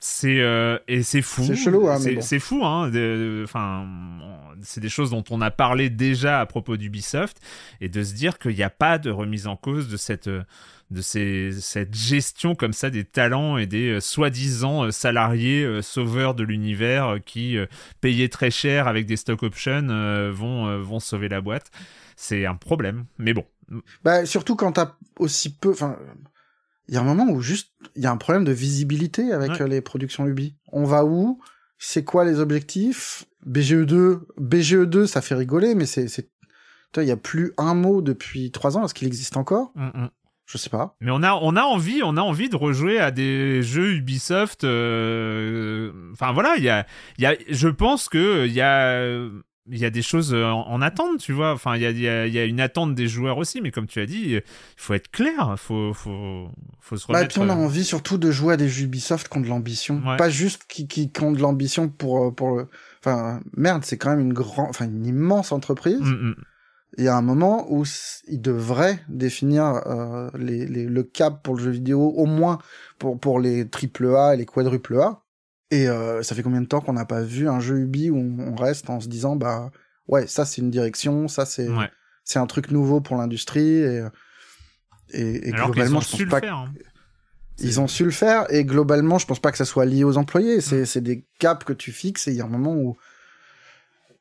c'est 0.00 0.40
euh, 0.40 0.78
et 0.88 1.02
c'est 1.02 1.22
fou. 1.22 1.44
C'est 1.44 1.56
chelou, 1.56 1.88
hein, 1.88 1.98
C'est 2.20 2.38
fou, 2.38 2.64
hein. 2.64 2.90
Enfin, 3.44 3.86
c'est 4.62 4.80
des 4.80 4.88
choses 4.88 5.10
dont 5.10 5.24
on 5.30 5.40
a 5.40 5.50
parlé 5.50 5.90
déjà 5.90 6.40
à 6.40 6.46
propos 6.46 6.76
d'Ubisoft 6.76 7.40
et 7.80 7.88
de 7.88 8.02
se 8.02 8.14
dire 8.14 8.38
qu'il 8.38 8.54
n'y 8.54 8.62
a 8.62 8.70
pas 8.70 8.98
de 8.98 9.10
remise 9.10 9.46
en 9.46 9.56
cause 9.56 9.88
de 9.88 9.96
cette 9.96 10.28
de 10.28 11.00
ces, 11.00 11.50
cette 11.50 11.96
gestion 11.96 12.54
comme 12.54 12.72
ça 12.72 12.90
des 12.90 13.02
talents 13.02 13.56
et 13.56 13.66
des 13.66 13.88
euh, 13.88 14.00
soi-disant 14.00 14.84
euh, 14.84 14.90
salariés 14.92 15.82
sauveurs 15.82 16.34
de 16.34 16.44
l'univers 16.44 17.18
qui 17.24 17.56
payés 18.00 18.28
très 18.28 18.50
cher 18.50 18.86
avec 18.86 19.06
des 19.06 19.16
stock 19.16 19.42
options 19.42 19.86
vont 20.30 20.80
vont 20.80 21.00
sauver 21.00 21.28
la 21.28 21.40
boîte. 21.40 21.70
C'est 22.16 22.46
un 22.46 22.54
problème, 22.54 23.06
mais 23.18 23.34
bon. 23.34 23.44
Bah 24.04 24.24
surtout 24.26 24.54
quand 24.54 24.72
t'as 24.72 24.94
aussi 25.18 25.52
peu, 25.52 25.70
enfin 25.70 25.98
il 26.88 26.94
y 26.94 26.98
a 26.98 27.00
un 27.00 27.04
moment 27.04 27.30
où 27.30 27.40
juste 27.40 27.72
il 27.94 28.02
y 28.02 28.06
a 28.06 28.12
un 28.12 28.16
problème 28.16 28.44
de 28.44 28.52
visibilité 28.52 29.32
avec 29.32 29.60
euh, 29.60 29.66
les 29.66 29.80
productions 29.80 30.26
Ubi. 30.26 30.56
On 30.72 30.84
va 30.84 31.04
où? 31.04 31.40
C'est 31.78 32.04
quoi 32.04 32.24
les 32.24 32.40
objectifs? 32.40 33.24
BGE2, 33.46 34.20
BGE2, 34.40 35.06
ça 35.06 35.20
fait 35.20 35.34
rigoler, 35.34 35.74
mais 35.74 35.86
c'est, 35.86 36.08
c'est, 36.08 36.30
il 36.96 37.04
y 37.04 37.12
a 37.12 37.16
plus 37.16 37.52
un 37.58 37.74
mot 37.74 38.00
depuis 38.00 38.50
trois 38.50 38.76
ans. 38.76 38.84
Est-ce 38.84 38.94
qu'il 38.94 39.06
existe 39.06 39.36
encore? 39.36 39.72
Mm, 39.74 40.02
mm. 40.02 40.10
Je 40.46 40.58
sais 40.58 40.70
pas. 40.70 40.96
Mais 41.00 41.10
on 41.10 41.24
a, 41.24 41.34
on 41.34 41.56
a 41.56 41.62
envie, 41.62 42.02
on 42.04 42.16
a 42.16 42.20
envie 42.20 42.48
de 42.48 42.54
rejouer 42.54 43.00
à 43.00 43.10
des 43.10 43.62
jeux 43.62 43.94
Ubisoft. 43.94 44.62
Euh, 44.62 45.90
enfin 46.12 46.32
voilà, 46.32 46.54
il 46.56 46.62
y 46.62 46.68
a, 46.68 46.86
il 47.18 47.24
y 47.24 47.26
a, 47.26 47.34
je 47.48 47.68
pense 47.68 48.08
que 48.08 48.46
il 48.46 48.52
y 48.52 48.60
a 48.60 49.28
il 49.68 49.78
y 49.78 49.84
a 49.84 49.90
des 49.90 50.02
choses 50.02 50.32
euh, 50.32 50.44
en, 50.44 50.80
attente, 50.80 51.18
tu 51.18 51.32
vois. 51.32 51.52
Enfin, 51.52 51.76
il 51.76 51.82
y 51.82 52.08
a, 52.08 52.26
y 52.26 52.38
a, 52.38 52.44
une 52.44 52.60
attente 52.60 52.94
des 52.94 53.08
joueurs 53.08 53.38
aussi, 53.38 53.60
mais 53.60 53.70
comme 53.70 53.86
tu 53.86 54.00
as 54.00 54.06
dit, 54.06 54.34
il 54.34 54.42
faut 54.76 54.94
être 54.94 55.10
clair, 55.10 55.48
il 55.52 55.58
faut, 55.58 55.92
faut, 55.92 56.48
faut 56.80 56.96
se 56.96 57.06
remettre. 57.06 57.20
Bah, 57.20 57.24
et 57.24 57.28
puis 57.28 57.40
on 57.40 57.48
a 57.48 57.56
euh, 57.56 57.64
envie 57.64 57.84
surtout 57.84 58.18
de 58.18 58.30
jouer 58.30 58.54
à 58.54 58.56
des 58.56 58.68
jeux 58.68 58.84
Ubisoft 58.84 59.28
qui 59.28 59.38
ont 59.38 59.40
de 59.40 59.48
l'ambition, 59.48 60.02
pas 60.16 60.30
juste 60.30 60.62
qui, 60.68 60.86
qui, 60.86 61.10
qui, 61.10 61.22
ont 61.22 61.32
de 61.32 61.40
l'ambition 61.40 61.88
pour, 61.88 62.26
euh, 62.26 62.30
pour, 62.30 62.62
enfin, 63.00 63.40
merde, 63.56 63.84
c'est 63.84 63.98
quand 63.98 64.10
même 64.10 64.20
une 64.20 64.32
grande, 64.32 64.68
enfin, 64.68 64.86
une 64.86 65.06
immense 65.06 65.52
entreprise. 65.52 66.00
Mm, 66.00 66.30
mm. 66.30 66.36
Il 66.98 67.04
y 67.04 67.08
a 67.08 67.16
un 67.16 67.22
moment 67.22 67.66
où 67.70 67.84
ils 68.26 68.40
devraient 68.40 69.00
définir 69.08 69.64
euh, 69.86 70.30
les, 70.38 70.66
les, 70.66 70.86
le 70.86 71.02
cap 71.02 71.42
pour 71.42 71.56
le 71.56 71.62
jeu 71.62 71.70
vidéo, 71.70 72.00
au 72.16 72.24
moins 72.24 72.58
pour, 72.98 73.18
pour 73.18 73.38
les 73.38 73.68
triple 73.68 74.14
A 74.16 74.32
et 74.32 74.38
les 74.38 74.46
quadruple 74.46 74.98
A 74.98 75.20
et 75.70 75.88
euh, 75.88 76.22
ça 76.22 76.34
fait 76.34 76.42
combien 76.42 76.60
de 76.60 76.66
temps 76.66 76.80
qu'on 76.80 76.92
n'a 76.92 77.04
pas 77.04 77.22
vu 77.22 77.48
un 77.48 77.60
jeu 77.60 77.78
Ubi 77.78 78.10
où 78.10 78.16
on, 78.16 78.54
reste 78.54 78.88
en 78.90 79.00
se 79.00 79.08
disant 79.08 79.36
bah 79.36 79.70
ouais 80.08 80.26
ça 80.26 80.44
c'est 80.44 80.60
une 80.60 80.70
direction, 80.70 81.28
ça 81.28 81.44
c'est 81.44 81.68
c'est 82.24 82.38
un 82.38 82.46
truc 82.46 82.70
nouveau 82.70 83.00
pour 83.00 83.16
l'industrie 83.16 83.78
et 83.78 84.02
et, 85.10 85.52
globalement 85.52 86.00
je 86.00 86.10
pense 86.10 86.28
pas 86.28 86.40
faire, 86.40 86.56
hein. 86.56 86.72
ils 87.58 87.80
ont 87.80 87.86
su 87.86 88.04
le 88.04 88.10
faire 88.10 88.52
et 88.52 88.64
globalement 88.64 89.18
je 89.18 89.26
pense 89.26 89.38
pas 89.38 89.52
que 89.52 89.58
ça 89.58 89.64
soit 89.64 89.84
lié 89.84 90.04
aux 90.04 90.16
employés, 90.16 90.60
c'est 90.60 90.84
c'est 90.84 91.00
des 91.00 91.24
caps 91.38 91.64
que 91.64 91.72
tu 91.72 91.92
fixes 91.92 92.26
et 92.28 92.32
il 92.32 92.36
y 92.36 92.40
a 92.40 92.44
un 92.44 92.48
moment 92.48 92.74
où 92.74 92.96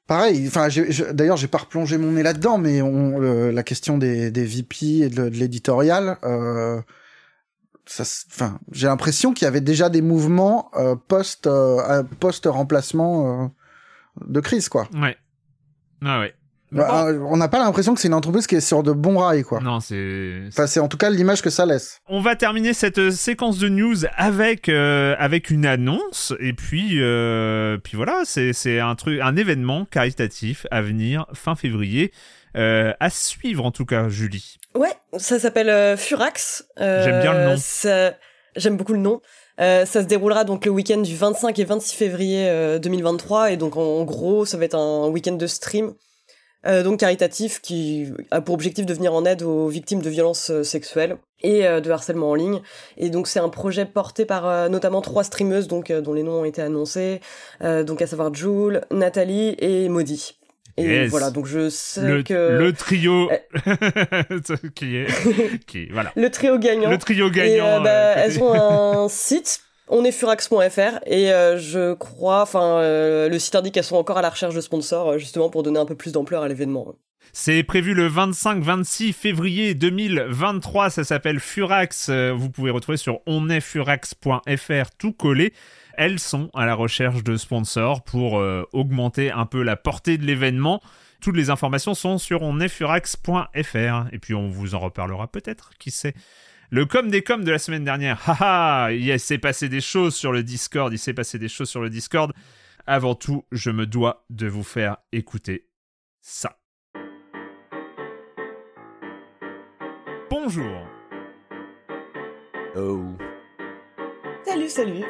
Pareil, 0.07 0.47
enfin, 0.47 0.67
d'ailleurs, 1.13 1.37
j'ai 1.37 1.47
pas 1.47 1.57
replongé 1.57 1.97
mon 1.97 2.11
nez 2.11 2.21
là-dedans, 2.21 2.59
mais 2.59 2.79
on, 2.83 3.19
la 3.19 3.63
question 3.63 3.97
des, 3.97 4.29
des 4.29 4.45
VP 4.45 4.85
et 4.99 5.09
de, 5.09 5.23
l'éditorial, 5.23 6.19
euh, 6.23 6.79
enfin, 7.99 8.59
j'ai 8.71 8.87
l'impression 8.87 9.33
qu'il 9.33 9.45
y 9.45 9.47
avait 9.47 9.61
déjà 9.61 9.89
des 9.89 10.01
mouvements 10.01 10.71
euh, 10.75 10.95
post 10.95 11.47
euh, 11.47 12.03
post 12.19 12.45
remplacement 12.45 13.43
euh, 13.43 13.47
de 14.27 14.39
crise, 14.39 14.69
quoi. 14.69 14.87
Ouais. 14.95 15.17
Ah 16.03 16.19
ouais. 16.19 16.33
Bah, 16.71 17.05
on 17.29 17.37
n'a 17.37 17.47
pas 17.47 17.59
l'impression 17.59 17.93
que 17.93 18.01
c'est 18.01 18.09
une 18.09 18.15
entreprise 18.15 18.47
qui 18.47 18.55
est 18.55 18.61
sur 18.61 18.83
de 18.83 18.91
bons 18.91 19.19
rails, 19.19 19.43
quoi. 19.43 19.61
Non, 19.61 19.79
c'est. 19.79 20.41
Enfin, 20.47 20.67
c'est 20.67 20.79
en 20.81 20.89
tout 20.89 20.97
cas 20.97 21.09
l'image 21.09 21.41
que 21.41 21.49
ça 21.49 21.65
laisse. 21.65 22.01
On 22.07 22.19
va 22.19 22.35
terminer 22.35 22.73
cette 22.73 23.11
séquence 23.11 23.59
de 23.59 23.69
news 23.69 23.95
avec 24.17 24.67
avec 24.67 25.51
une 25.51 25.65
annonce 25.65 26.33
et 26.39 26.53
puis 26.53 26.99
puis 27.83 27.95
voilà, 27.95 28.23
c'est 28.25 28.51
c'est 28.51 28.79
un 28.79 28.95
truc, 28.95 29.21
un 29.21 29.35
événement 29.37 29.85
caritatif 29.85 30.65
à 30.71 30.81
venir 30.81 31.27
fin 31.33 31.55
février. 31.55 32.11
Euh, 32.55 32.93
à 32.99 33.09
suivre 33.09 33.65
en 33.65 33.71
tout 33.71 33.85
cas, 33.85 34.07
Julie. 34.09 34.57
Ouais, 34.75 34.93
ça 35.17 35.39
s'appelle 35.39 35.69
euh, 35.69 35.97
Furax. 35.97 36.65
Euh, 36.79 37.03
J'aime 37.03 37.21
bien 37.21 37.33
le 37.33 37.45
nom. 37.45 38.13
J'aime 38.55 38.77
beaucoup 38.77 38.93
le 38.93 38.99
nom. 38.99 39.21
ça 39.57 39.85
se 39.85 39.99
déroulera 39.99 40.45
donc 40.45 40.65
le 40.65 40.71
week-end 40.71 41.01
du 41.01 41.15
25 41.15 41.59
et 41.59 41.65
26 41.65 41.93
février 41.93 42.79
2023 42.79 43.51
et 43.51 43.57
donc 43.57 43.75
en, 43.75 44.03
gros 44.05 44.45
ça 44.45 44.57
va 44.57 44.63
être 44.63 44.77
un 44.77 45.09
week-end 45.09 45.33
de 45.33 45.45
stream 45.45 45.93
donc 46.63 47.01
caritatif 47.01 47.59
qui 47.61 48.07
a 48.31 48.39
pour 48.39 48.55
objectif 48.55 48.85
de 48.85 48.93
venir 48.93 49.13
en 49.13 49.25
aide 49.25 49.43
aux 49.43 49.67
victimes 49.67 50.01
de 50.01 50.09
violences 50.09 50.61
sexuelles 50.63 51.17
et 51.43 51.63
de 51.63 51.91
harcèlement 51.91 52.29
en 52.29 52.35
ligne. 52.35 52.61
Et 52.95 53.09
donc 53.09 53.27
c'est 53.27 53.41
un 53.41 53.49
projet 53.49 53.83
porté 53.83 54.23
par 54.23 54.69
notamment 54.69 55.01
trois 55.01 55.25
streameuses 55.25 55.67
donc 55.67 55.91
dont 55.91 56.13
les 56.13 56.23
noms 56.23 56.39
ont 56.39 56.45
été 56.45 56.61
annoncés, 56.61 57.19
donc 57.59 58.01
à 58.01 58.07
savoir 58.07 58.33
Jules, 58.33 58.83
Nathalie 58.89 59.57
et 59.59 59.89
Maudie. 59.89 60.37
Et 60.77 61.07
voilà, 61.07 61.31
donc 61.31 61.45
je 61.45 61.69
sais 61.69 62.01
le, 62.01 62.23
que 62.23 62.33
le 62.33 62.73
trio 62.73 63.29
qui 64.75 64.97
est 64.97 65.07
qui 65.67 65.85
voilà. 65.85 66.11
Le 66.15 66.29
trio 66.29 66.57
gagnant. 66.59 66.89
Le 66.89 66.97
trio 66.97 67.29
gagnant. 67.29 67.79
Et, 67.79 67.83
bah, 67.83 68.13
elles 68.17 68.43
ont 68.43 68.53
un 68.53 69.07
site 69.07 69.61
on 69.87 70.03
est 70.03 70.11
furax.fr 70.11 70.99
et 71.05 71.31
euh, 71.31 71.57
je 71.57 71.93
crois, 71.93 72.41
enfin, 72.41 72.79
euh, 72.79 73.29
le 73.29 73.37
site 73.37 73.55
indique 73.55 73.75
qu'elles 73.75 73.83
sont 73.83 73.97
encore 73.97 74.17
à 74.17 74.21
la 74.21 74.29
recherche 74.29 74.55
de 74.55 74.61
sponsors 74.61 75.11
euh, 75.11 75.17
justement 75.17 75.49
pour 75.49 75.63
donner 75.63 75.79
un 75.79 75.85
peu 75.85 75.95
plus 75.95 76.11
d'ampleur 76.11 76.41
à 76.41 76.47
l'événement. 76.47 76.95
C'est 77.33 77.63
prévu 77.63 77.93
le 77.93 78.09
25-26 78.09 79.13
février 79.13 79.73
2023. 79.73 80.89
Ça 80.89 81.03
s'appelle 81.03 81.39
Furax. 81.39 82.09
Vous 82.09 82.49
pouvez 82.49 82.71
retrouver 82.71 82.97
sur 82.97 83.19
onestfurax.fr 83.25 84.91
tout 84.97 85.11
collé. 85.11 85.51
Elles 85.97 86.19
sont 86.19 86.49
à 86.53 86.65
la 86.65 86.75
recherche 86.75 87.23
de 87.23 87.37
sponsors 87.37 88.03
pour 88.03 88.33
augmenter 88.73 89.31
un 89.31 89.45
peu 89.45 89.63
la 89.63 89.75
portée 89.75 90.17
de 90.17 90.25
l'événement. 90.25 90.81
Toutes 91.21 91.37
les 91.37 91.49
informations 91.49 91.93
sont 91.93 92.17
sur 92.17 92.41
onestfurax.fr 92.43 94.07
et 94.11 94.19
puis 94.19 94.33
on 94.33 94.47
vous 94.47 94.75
en 94.75 94.79
reparlera 94.79 95.27
peut-être, 95.31 95.71
qui 95.79 95.91
sait. 95.91 96.13
Le 96.71 96.85
com 96.85 97.09
des 97.09 97.21
coms 97.21 97.43
de 97.43 97.51
la 97.51 97.59
semaine 97.59 97.83
dernière. 97.83 98.21
Haha, 98.29 98.91
il 98.91 99.19
s'est 99.19 99.37
passé 99.37 99.69
des 99.69 99.81
choses 99.81 100.15
sur 100.15 100.31
le 100.31 100.43
Discord, 100.43 100.91
il 100.91 100.99
s'est 100.99 101.13
passé 101.13 101.39
des 101.39 101.47
choses 101.47 101.69
sur 101.69 101.81
le 101.81 101.89
Discord. 101.89 102.33
Avant 102.87 103.15
tout, 103.15 103.45
je 103.51 103.71
me 103.71 103.85
dois 103.85 104.25
de 104.29 104.47
vous 104.47 104.63
faire 104.63 104.97
écouter 105.11 105.67
ça. 106.21 106.57
Bonjour. 110.29 110.87
Oh. 112.75 113.03
Salut, 114.43 114.69
salut. 114.69 115.03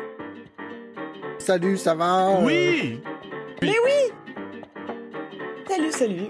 Salut, 1.38 1.78
ça 1.78 1.94
va? 1.94 2.40
Oui. 2.42 3.02
Mais 3.62 3.76
oui. 3.84 4.12
Salut, 5.68 5.92
salut. 5.92 6.30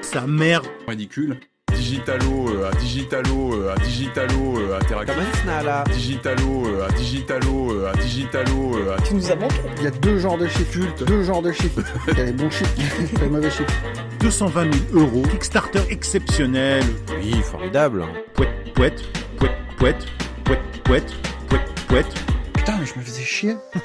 Sa 0.00 0.26
mère. 0.26 0.62
Ridicule. 0.86 1.38
Digitalo 1.72 2.48
euh, 2.48 2.70
à 2.70 2.74
Digitalo 2.76 3.54
euh, 3.54 3.72
à 3.74 3.78
Digitalo 3.78 4.58
euh, 4.58 4.78
à 4.78 4.84
Terra 4.84 5.04
Digitalo 5.04 6.82
à 6.82 6.88
Digitalo 6.92 7.86
à 7.86 7.92
Digitalo 7.96 8.90
à 8.90 9.00
Tu 9.02 9.14
nous 9.14 9.30
as 9.30 9.34
manqué. 9.36 9.54
Il 9.78 9.84
y 9.84 9.86
a 9.86 9.90
deux 9.90 10.18
genres 10.18 10.36
de 10.36 10.46
chiffres, 10.46 11.04
deux 11.06 11.22
genres 11.22 11.42
de 11.42 11.52
chiffres. 11.52 11.80
Il 12.08 12.18
y 12.18 12.20
a 12.20 12.24
les 12.24 12.32
bons 12.32 12.50
chiffres 12.50 12.74
et 13.00 13.20
les 13.20 13.28
mauvais 13.28 13.50
chiffres. 13.50 13.72
220 14.20 14.72
000 14.92 15.04
euros, 15.04 15.22
Kickstarter 15.22 15.80
exceptionnel. 15.88 16.84
Oui, 17.16 17.32
formidable. 17.42 18.04
Pouette, 18.34 18.72
pouette, 18.74 19.02
pouette, 19.38 19.52
pouette, 19.78 20.06
pouette, 20.44 20.66
pouette, 20.84 21.14
pouette, 21.48 21.86
pouette. 21.88 22.39
Putain, 22.70 22.80
mais 22.82 22.86
je 22.86 22.98
me 23.00 23.04
faisais 23.04 23.24
chier. 23.24 23.56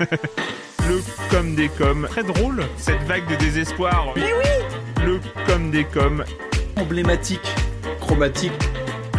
Le 0.87 1.01
com 1.31 1.55
des 1.55 1.69
coms. 1.69 2.05
Très 2.07 2.23
drôle, 2.23 2.63
cette 2.77 3.01
vague 3.03 3.27
de 3.27 3.35
désespoir. 3.35 4.13
Mais 4.15 4.31
oui 4.31 5.03
Le 5.03 5.19
com 5.47 5.71
des 5.71 5.85
coms. 5.85 6.23
Emblématique 6.75 7.55
chromatique. 7.99 8.53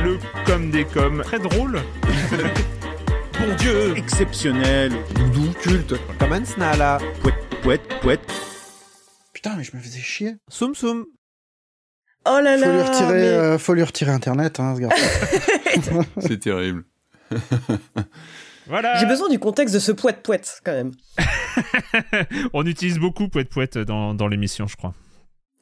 Le 0.04 0.18
com 0.44 0.70
des 0.70 0.84
coms. 0.84 1.20
Très 1.24 1.40
drôle. 1.40 1.80
bon 3.40 3.56
Dieu 3.58 3.96
Exceptionnel. 3.96 4.92
Doudou, 5.14 5.52
culte. 5.60 5.94
Kaman 6.20 6.44
Snala. 6.44 6.98
Pouette, 7.20 7.60
pouette, 7.62 8.00
pouette. 8.00 8.32
Putain, 9.32 9.56
mais 9.56 9.64
je 9.64 9.76
me 9.76 9.82
faisais 9.82 9.98
chier. 9.98 10.36
Soum 10.48 10.76
soum. 10.76 11.06
Oh 12.24 12.38
là 12.40 12.56
là 12.56 12.66
Faut 12.66 12.72
lui 12.72 12.82
retirer, 12.82 13.28
euh, 13.28 13.58
faut 13.58 13.74
lui 13.74 13.82
retirer 13.82 14.12
Internet, 14.12 14.60
hein, 14.60 14.76
ce 14.76 14.80
gars. 14.80 16.04
C'est 16.20 16.38
terrible. 16.38 16.84
Voilà. 18.66 18.96
J'ai 18.96 19.06
besoin 19.06 19.28
du 19.28 19.38
contexte 19.38 19.74
de 19.74 19.78
ce 19.78 19.92
poète 19.92 20.22
poète 20.22 20.60
quand 20.64 20.72
même. 20.72 20.92
On 22.52 22.66
utilise 22.66 22.98
beaucoup 22.98 23.28
poète 23.28 23.48
poète 23.48 23.78
dans, 23.78 24.14
dans 24.14 24.28
l'émission, 24.28 24.66
je 24.66 24.76
crois. 24.76 24.94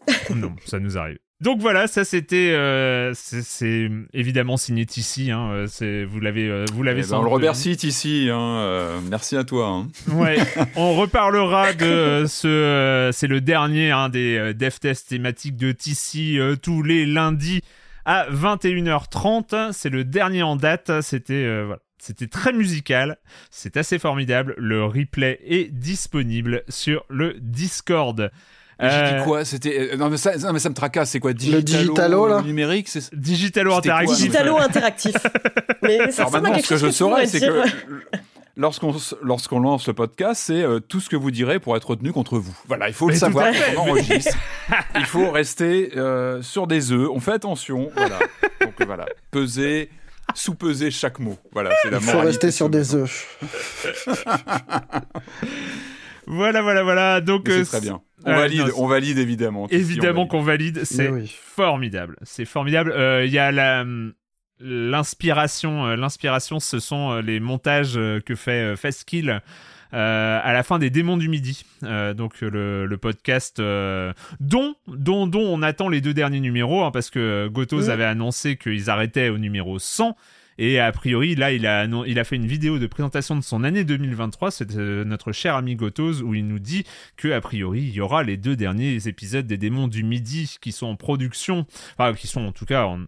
non, 0.34 0.55
ça 0.66 0.80
nous 0.80 0.98
arrive. 0.98 1.18
Donc 1.40 1.61
voilà, 1.61 1.88
ça 1.88 2.05
c'était, 2.05 2.52
euh, 2.52 3.12
c'est 3.14 3.90
évidemment 4.12 4.57
signé 4.57 4.86
ici. 4.96 5.30
Hein, 5.30 5.66
c'est 5.68 6.05
vous 6.05 6.20
l'avez, 6.20 6.48
euh, 6.48 6.64
vous 6.72 6.82
l'avez. 6.82 7.05
Eh 7.05 7.11
ben, 7.11 7.18
on 7.18 7.22
le 7.22 7.28
remercie 7.28 7.72
ici. 7.72 8.28
Hein, 8.30 8.38
euh, 8.40 9.00
merci 9.11 9.36
à 9.36 9.44
toi. 9.44 9.68
Hein. 9.68 9.88
Ouais, 10.14 10.38
on 10.76 10.94
reparlera 10.94 11.72
de 11.74 12.24
ce, 12.26 13.11
c'est 13.12 13.26
le 13.26 13.40
dernier 13.40 13.90
hein, 13.90 14.09
des 14.09 14.55
dev 14.55 14.78
tests 14.80 15.09
thématiques 15.09 15.57
de 15.57 15.72
TC 15.72 16.40
tous 16.62 16.82
les 16.82 17.05
lundis 17.05 17.62
à 18.05 18.26
21h30. 18.30 19.72
C'est 19.72 19.90
le 19.90 20.05
dernier 20.05 20.44
en 20.44 20.57
date. 20.57 21.02
C'était 21.02 21.62
voilà. 21.64 21.80
C'était 22.05 22.26
très 22.26 22.52
musical, 22.52 23.16
c'est 23.50 23.78
assez 23.78 23.98
formidable. 23.98 24.55
Le 24.59 24.84
replay 24.84 25.40
est 25.46 25.72
disponible 25.72 26.62
sur 26.68 27.02
le 27.09 27.34
Discord. 27.40 28.30
J'ai 28.78 29.16
dit 29.18 29.24
quoi? 29.24 29.46
C'était 29.46 29.92
euh, 29.92 29.96
non 29.96 30.11
mais 30.11 30.18
ça, 30.18 30.36
non 30.36 30.52
mais 30.52 30.59
ça 30.59 30.68
me 30.68 30.74
tracasse. 30.74 31.12
C'est 31.12 31.20
quoi 31.20 31.32
Digitalo, 31.32 31.61
Le 31.61 31.64
digitalo, 31.64 32.28
là? 32.28 32.42
numérique 32.42 32.88
c'est 32.88 33.14
Digitalo 33.14 33.72
interactif. 33.72 34.16
Digitalo 34.18 34.57
interactif. 34.59 35.14
mais 35.80 36.11
ça 36.11 36.22
Alors 36.22 36.32
maintenant, 36.32 36.52
quelque 36.52 36.64
ce 36.64 36.74
que 36.74 36.76
je 36.76 36.90
saurais, 36.90 37.26
c'est 37.26 37.40
que 37.40 37.62
lorsqu'on 38.59 38.94
lorsqu'on 39.22 39.61
lance 39.61 39.86
le 39.86 39.94
podcast, 39.94 40.42
c'est 40.44 40.62
euh, 40.62 40.80
tout 40.80 41.00
ce 41.00 41.09
que 41.09 41.16
vous 41.16 41.30
direz 41.30 41.59
pour 41.59 41.74
être 41.74 41.88
retenu 41.88 42.12
contre 42.12 42.38
vous. 42.38 42.55
Voilà, 42.66 42.88
il 42.88 42.94
faut 42.94 43.07
Mais 43.07 43.14
le 43.14 43.18
savoir 43.18 43.46
on 43.76 43.80
enregistre. 43.80 44.36
il 44.96 45.07
faut 45.07 45.30
rester 45.30 45.92
euh, 45.96 46.42
sur 46.42 46.66
des 46.66 46.92
œufs. 46.92 47.09
On 47.11 47.20
fait 47.20 47.32
attention. 47.32 47.90
Voilà. 47.96 48.18
Donc 48.61 48.74
euh, 48.80 48.84
voilà, 48.84 49.07
peser. 49.30 49.88
Sous-peser 50.35 50.91
chaque 50.91 51.18
mot. 51.20 51.39
Voilà, 51.53 51.70
c'est 51.82 51.91
la 51.91 51.99
Il 51.99 52.03
faut 52.03 52.12
moralité 52.12 52.47
rester 52.47 52.51
sur 52.51 52.68
des 52.68 52.95
œufs. 52.95 53.39
Voilà, 56.26 56.62
voilà, 56.62 56.82
voilà. 56.82 57.20
Donc 57.20 57.49
Mais 57.49 57.55
euh, 57.55 57.64
C'est 57.64 57.78
très 57.78 57.80
bien. 57.80 58.01
On 58.24 58.30
euh, 58.30 58.37
valide, 58.37 58.61
non, 58.61 58.72
on 58.78 58.87
valide 58.87 59.18
évidemment. 59.18 59.66
Évidemment 59.68 60.22
on 60.22 60.26
qu'on 60.26 60.41
valide, 60.43 60.85
c'est 60.85 61.11
oui. 61.11 61.30
formidable. 61.43 62.16
C'est 62.22 62.47
formidable. 62.47 62.93
Euh, 62.93 63.24
Il 63.26 63.32
y 63.32 63.39
a 63.39 63.53
la 63.53 63.85
l'inspiration, 64.61 65.85
euh, 65.85 65.97
l'inspiration, 65.97 66.61
ce 66.61 66.78
sont 66.78 67.16
les 67.16 67.41
montages 67.41 67.99
que 68.24 68.35
fait 68.35 68.76
Fastkill. 68.76 69.30
euh, 69.30 69.41
à 69.93 70.53
la 70.53 70.62
fin 70.62 70.78
des 70.78 70.91
démons 70.91 71.16
du 71.16 71.28
midi, 71.28 71.64
Euh, 71.82 72.14
donc 72.14 72.43
euh, 72.43 72.51
le, 72.51 72.87
le 72.87 72.97
podcast 72.99 73.61
euh, 73.61 74.12
dont, 74.41 74.74
dont, 74.89 75.26
dont 75.26 75.43
on 75.47 75.62
attend 75.62 75.89
les 75.89 76.01
deux 76.01 76.14
derniers 76.14 76.41
numéros, 76.41 76.82
hein, 76.85 76.91
parce 76.91 77.11
que 77.11 77.18
euh, 77.18 77.49
Gotos 77.51 77.82
Mhm. 77.85 77.91
avait 77.91 78.05
annoncé 78.05 78.57
qu'ils 78.57 78.89
arrêtaient 78.91 79.28
au 79.28 79.39
numéro 79.39 79.78
100, 79.78 80.16
et 80.57 80.78
a 80.78 80.93
priori, 80.93 81.35
là, 81.35 81.51
il 81.51 81.66
a, 81.66 81.85
il 82.07 82.18
a 82.20 82.22
fait 82.24 82.37
une 82.37 82.47
vidéo 82.47 82.78
de 82.78 82.87
présentation 82.87 83.35
de 83.35 83.41
son 83.43 83.64
année 83.64 83.82
2023. 83.82 84.53
C'est 84.53 84.76
euh, 84.76 85.05
notre 85.05 85.32
cher 85.32 85.57
ami 85.57 85.74
Gotos 85.74 86.22
où 86.22 86.32
il 86.32 86.47
nous 86.47 86.61
dit 86.61 86.85
que 87.16 87.32
a 87.32 87.41
priori, 87.41 87.80
il 87.82 87.91
y 87.93 88.01
aura 88.01 88.22
les 88.22 88.37
deux 88.37 88.55
derniers 88.55 89.09
épisodes 89.09 89.49
des 89.49 89.57
Démons 89.59 89.89
du 89.89 90.05
Midi 90.05 90.57
qui 90.61 90.70
sont 90.70 90.87
en 90.87 90.95
production, 90.95 91.66
enfin, 91.99 92.14
qui 92.14 92.28
sont 92.28 92.43
en 92.43 92.53
tout 92.53 92.66
cas 92.66 92.85
en 92.85 93.01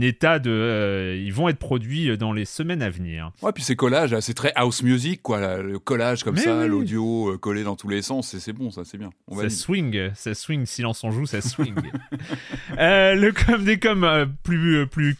état 0.00 0.38
de. 0.38 0.50
euh, 0.50 1.16
ils 1.16 1.32
vont 1.32 1.48
être 1.48 1.58
produits 1.58 2.16
dans 2.18 2.32
les 2.32 2.44
semaines 2.44 2.82
à 2.82 2.90
venir. 2.90 3.30
Ouais, 3.42 3.52
puis 3.52 3.62
c'est 3.62 3.76
collage, 3.76 4.12
là, 4.12 4.20
c'est 4.20 4.34
très 4.34 4.52
house 4.56 4.82
music, 4.82 5.22
quoi. 5.22 5.40
là, 5.40 5.58
le 5.62 5.78
collage 5.78 6.24
comme 6.24 6.34
Mais 6.34 6.40
ça, 6.42 6.58
oui. 6.60 6.68
l'audio 6.68 7.32
euh, 7.32 7.38
collé 7.38 7.62
dans 7.64 7.76
tous 7.76 7.88
les 7.88 8.02
sens, 8.02 8.36
c'est- 8.36 8.52
bon, 8.52 8.70
ça, 8.70 8.82
c'est 8.84 8.98
bien. 8.98 9.10
On 9.28 9.36
Ça 9.40 9.48
swing, 9.50 10.10
ça 10.14 10.34
swing, 10.34 10.66
silence 10.66 11.02
on 11.04 11.10
joue, 11.10 11.26
ça 11.26 11.40
swing. 11.40 11.74
Euh, 12.78 13.14
le 13.14 13.32
com 13.32 13.64
des 13.64 13.78
com 13.78 14.04
euh, 14.04 14.26
plus, 14.42 14.76
euh, 14.78 14.86
plus 14.86 15.16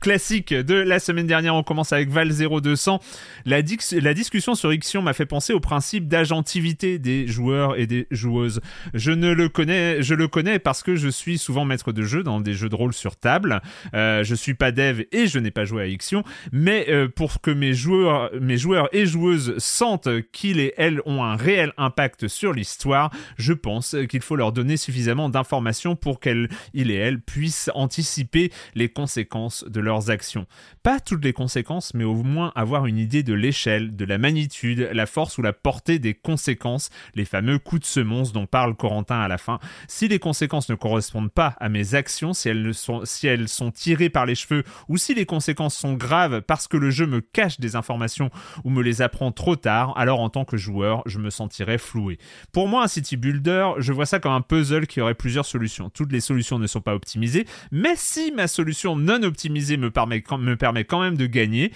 classique 0.00 0.54
de 0.54 0.74
la 0.74 0.98
semaine 0.98 1.26
dernière, 1.26 1.54
on 1.54 1.62
commence 1.62 1.92
avec 1.92 2.08
Val 2.08 2.30
0200. 2.30 3.00
La, 3.44 3.58
la 3.92 4.14
discussion 4.14 4.54
sur 4.54 4.72
Ixion 4.72 5.02
m'a 5.02 5.12
fait 5.12 5.26
penser 5.26 5.52
au 5.52 5.60
principe 5.60 6.08
d'agentivité 6.08 6.98
des 6.98 7.26
joueurs 7.26 7.78
et 7.78 7.86
des 7.86 8.06
joueuses. 8.10 8.60
Je 8.94 9.10
ne 9.10 9.32
le 9.32 9.48
connais, 9.48 10.02
je 10.02 10.14
le 10.14 10.28
connais 10.28 10.58
parce 10.58 10.82
que 10.82 10.96
je 10.96 11.08
suis 11.08 11.38
souvent 11.38 11.64
maître 11.64 11.92
de 11.92 12.02
jeu 12.02 12.22
dans 12.22 12.40
des 12.40 12.54
jeux 12.54 12.68
de 12.68 12.74
rôle 12.74 12.92
sur 12.92 13.16
table. 13.16 13.60
Euh, 13.94 14.24
je 14.24 14.34
suis 14.34 14.54
pas 14.54 14.72
dev 14.72 15.02
et 15.12 15.26
je 15.26 15.38
n'ai 15.38 15.50
pas 15.50 15.64
joué 15.64 15.82
à 15.82 15.86
Ixion, 15.86 16.22
mais 16.52 16.86
euh, 16.88 17.08
pour 17.08 17.40
que 17.40 17.50
mes 17.50 17.74
joueurs, 17.74 18.30
mes 18.40 18.56
joueurs 18.56 18.88
et 18.92 19.06
joueuses 19.06 19.56
sentent 19.58 20.08
qu'ils 20.32 20.60
et 20.60 20.74
elles 20.76 21.00
ont 21.06 21.22
un 21.22 21.36
réel 21.36 21.72
impact 21.76 22.28
sur 22.28 22.52
l'histoire, 22.52 23.10
je 23.36 23.52
pense 23.52 23.96
qu'il 24.08 24.22
faut 24.22 24.36
leur 24.36 24.52
donner 24.52 24.76
suffisamment 24.76 25.28
d'informations 25.28 25.96
pour 25.96 26.20
qu'elles, 26.20 26.48
ils 26.74 26.90
et 26.90 26.96
elles 26.96 27.20
puissent 27.20 27.70
anticiper 27.74 28.52
les 28.74 28.88
conséquences 28.88 29.64
de 29.68 29.80
leurs 29.88 30.10
actions. 30.10 30.46
Pas 30.82 31.00
toutes 31.00 31.24
les 31.24 31.32
conséquences, 31.32 31.92
mais 31.94 32.04
au 32.04 32.22
moins 32.22 32.52
avoir 32.54 32.86
une 32.86 32.98
idée 32.98 33.22
de 33.22 33.34
l'échelle, 33.34 33.96
de 33.96 34.04
la 34.04 34.18
magnitude, 34.18 34.88
la 34.92 35.06
force 35.06 35.38
ou 35.38 35.42
la 35.42 35.52
portée 35.52 35.98
des 35.98 36.14
conséquences, 36.14 36.90
les 37.14 37.24
fameux 37.24 37.58
coups 37.58 37.82
de 37.82 37.86
semonce 37.86 38.32
dont 38.32 38.46
parle 38.46 38.76
Corentin 38.76 39.20
à 39.20 39.28
la 39.28 39.38
fin. 39.38 39.58
Si 39.88 40.08
les 40.08 40.18
conséquences 40.18 40.68
ne 40.68 40.74
correspondent 40.74 41.32
pas 41.32 41.56
à 41.58 41.68
mes 41.68 41.94
actions, 41.94 42.32
si 42.32 42.48
elles, 42.48 42.74
sont, 42.74 43.02
si 43.04 43.26
elles 43.26 43.48
sont 43.48 43.70
tirées 43.70 44.10
par 44.10 44.26
les 44.26 44.34
cheveux, 44.34 44.62
ou 44.88 44.98
si 44.98 45.14
les 45.14 45.26
conséquences 45.26 45.76
sont 45.76 45.94
graves 45.94 46.42
parce 46.42 46.68
que 46.68 46.76
le 46.76 46.90
jeu 46.90 47.06
me 47.06 47.20
cache 47.20 47.58
des 47.58 47.74
informations 47.74 48.30
ou 48.64 48.70
me 48.70 48.82
les 48.82 49.02
apprend 49.02 49.32
trop 49.32 49.56
tard, 49.56 49.94
alors 49.96 50.20
en 50.20 50.28
tant 50.28 50.44
que 50.44 50.56
joueur, 50.56 51.02
je 51.06 51.18
me 51.18 51.30
sentirais 51.30 51.78
floué. 51.78 52.18
Pour 52.52 52.68
moi, 52.68 52.84
un 52.84 52.88
city 52.88 53.16
builder, 53.16 53.70
je 53.78 53.92
vois 53.92 54.06
ça 54.06 54.20
comme 54.20 54.32
un 54.32 54.42
puzzle 54.42 54.86
qui 54.86 55.00
aurait 55.00 55.14
plusieurs 55.14 55.46
solutions. 55.46 55.90
Toutes 55.90 56.12
les 56.12 56.20
solutions 56.20 56.58
ne 56.58 56.66
sont 56.66 56.82
pas 56.82 56.94
optimisées, 56.94 57.46
mais 57.72 57.94
si 57.96 58.32
ma 58.32 58.46
solution 58.46 58.96
non 58.96 59.22
optimisée 59.22 59.77
me 59.78 59.90
permet, 59.90 60.22
me 60.38 60.56
permet 60.56 60.84
quand 60.84 61.00
même 61.00 61.16
de 61.16 61.26
gagner, 61.26 61.72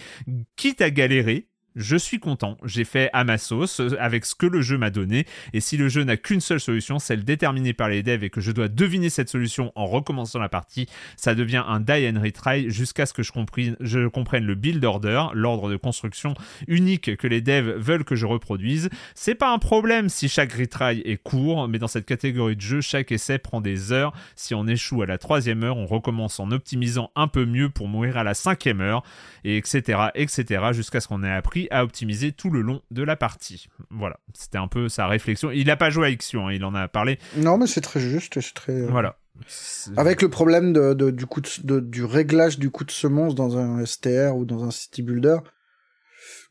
quitte 0.57 0.81
à 0.83 0.91
galérer, 0.91 1.49
je 1.77 1.97
suis 1.97 2.19
content, 2.19 2.57
j'ai 2.65 2.85
fait 2.85 3.11
à 3.13 3.25
ma 3.25 3.39
sauce 3.39 3.81
euh, 3.81 3.97
avec 4.01 4.25
ce 4.25 4.35
que 4.35 4.47
le 4.47 4.61
jeu 4.61 4.79
m'a 4.79 4.91
donné, 4.91 5.27
et 5.53 5.61
si 5.61 5.77
le 5.77 5.89
jeu 5.89 6.05
n'a 6.05 6.17
qu'une 6.17 6.41
seule 6.41 6.61
solution, 6.61 6.99
celle 6.99 7.25
déterminée 7.25 7.73
par 7.73 7.89
les 7.89 8.03
devs 8.03 8.25
et 8.25 8.31
que 8.31 8.41
je 8.41 8.53
dois 8.53 8.69
deviner 8.69 9.11
cette 9.11 9.29
solution 9.29 9.73
en 9.75 9.87
recommençant 9.87 10.39
la 10.39 10.49
partie, 10.49 10.87
ça 11.17 11.35
devient 11.35 11.65
un 11.67 11.81
die 11.81 12.09
and 12.09 12.21
retry 12.21 12.71
jusqu'à 12.71 13.07
ce 13.07 13.13
que 13.13 13.23
je 13.23 13.33
comprenne, 13.33 14.45
le 14.45 14.55
build 14.55 14.85
order, 14.85 15.27
l'ordre 15.33 15.71
de 15.71 15.77
construction 15.77 16.35
unique 16.67 17.17
que 17.17 17.27
les 17.27 17.41
devs 17.41 17.77
veulent 17.79 18.05
que 18.05 18.17
je 18.17 18.27
reproduise. 18.27 18.91
C'est 19.15 19.35
pas 19.35 19.53
un 19.53 19.59
problème 19.59 20.09
si 20.09 20.29
chaque 20.29 20.53
retry 20.53 21.03
est 21.05 21.23
court, 21.23 21.69
mais 21.69 21.79
dans 21.79 21.89
cette 21.89 22.07
catégorie 22.07 22.57
de 22.57 22.61
jeu, 22.61 22.81
chaque 22.81 23.13
essai 23.13 23.39
prend 23.39 23.61
des 23.61 23.93
heures. 23.93 24.13
Si 24.37 24.55
on 24.55 24.67
échoue 24.67 25.03
à 25.03 25.07
la 25.07 25.19
troisième 25.19 25.63
heure, 25.65 25.77
on 25.77 25.87
recommence 25.87 26.41
en 26.41 26.51
optimisant 26.51 27.11
un 27.17 27.29
peu 27.29 27.45
mieux 27.45 27.71
pour 27.71 27.89
mourir 27.89 28.17
à 28.17 28.25
la 28.25 28.35
cinquième 28.35 28.81
heure, 28.81 29.03
et 29.45 29.57
etc., 29.57 30.09
etc., 30.15 30.65
jusqu'à 30.73 31.01
ce 31.01 31.09
qu'on 31.09 31.23
ait 31.23 31.31
appris 31.31 31.62
à 31.71 31.85
optimiser 31.85 32.33
tout 32.33 32.51
le 32.51 32.61
long 32.63 32.83
de 32.91 33.03
la 33.03 33.17
partie. 33.17 33.69
Voilà, 33.91 34.19
c'était 34.35 34.59
un 34.59 34.69
peu 34.69 34.89
sa 34.89 35.07
réflexion. 35.07 35.51
Il 35.51 35.67
n'a 35.67 35.77
pas 35.77 35.91
joué 35.91 36.07
à 36.07 36.11
Ixion, 36.11 36.49
hein, 36.49 36.53
il 36.53 36.65
en 36.65 36.75
a 36.75 36.89
parlé. 36.89 37.19
Non, 37.37 37.59
mais 37.59 37.67
c'est 37.67 37.81
très 37.81 38.01
juste, 38.01 38.41
c'est 38.41 38.55
très. 38.55 38.73
euh, 38.73 38.89
Voilà. 38.91 39.19
Avec 39.97 40.23
le 40.23 40.29
problème 40.29 40.73
de, 40.73 40.95
de- 40.95 41.11
du, 41.11 41.27
coup 41.27 41.41
de- 41.41 41.49
de- 41.65 41.81
du 41.81 42.05
réglage 42.05 42.59
du 42.59 42.71
coup 42.71 42.85
de 42.85 42.91
semonce 42.91 43.35
dans 43.35 43.57
un 43.57 43.85
STR 43.85 44.37
ou 44.37 44.45
dans 44.45 44.63
un 44.65 44.71
City 44.71 45.03
Builder, 45.03 45.39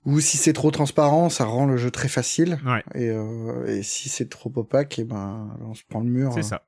ou 0.03 0.19
si 0.19 0.37
c'est 0.37 0.53
trop 0.53 0.71
transparent, 0.71 1.29
ça 1.29 1.45
rend 1.45 1.67
le 1.67 1.77
jeu 1.77 1.91
très 1.91 2.07
facile. 2.07 2.59
Ouais. 2.65 2.83
Et, 2.95 3.09
euh, 3.09 3.67
et 3.67 3.83
si 3.83 4.09
c'est 4.09 4.29
trop 4.29 4.51
opaque, 4.55 4.97
et 4.97 5.03
ben 5.03 5.55
on 5.61 5.75
se 5.75 5.83
prend 5.87 5.99
le 5.99 6.09
mur. 6.09 6.31
C'est 6.33 6.39
hein. 6.39 6.43
ça. 6.43 6.63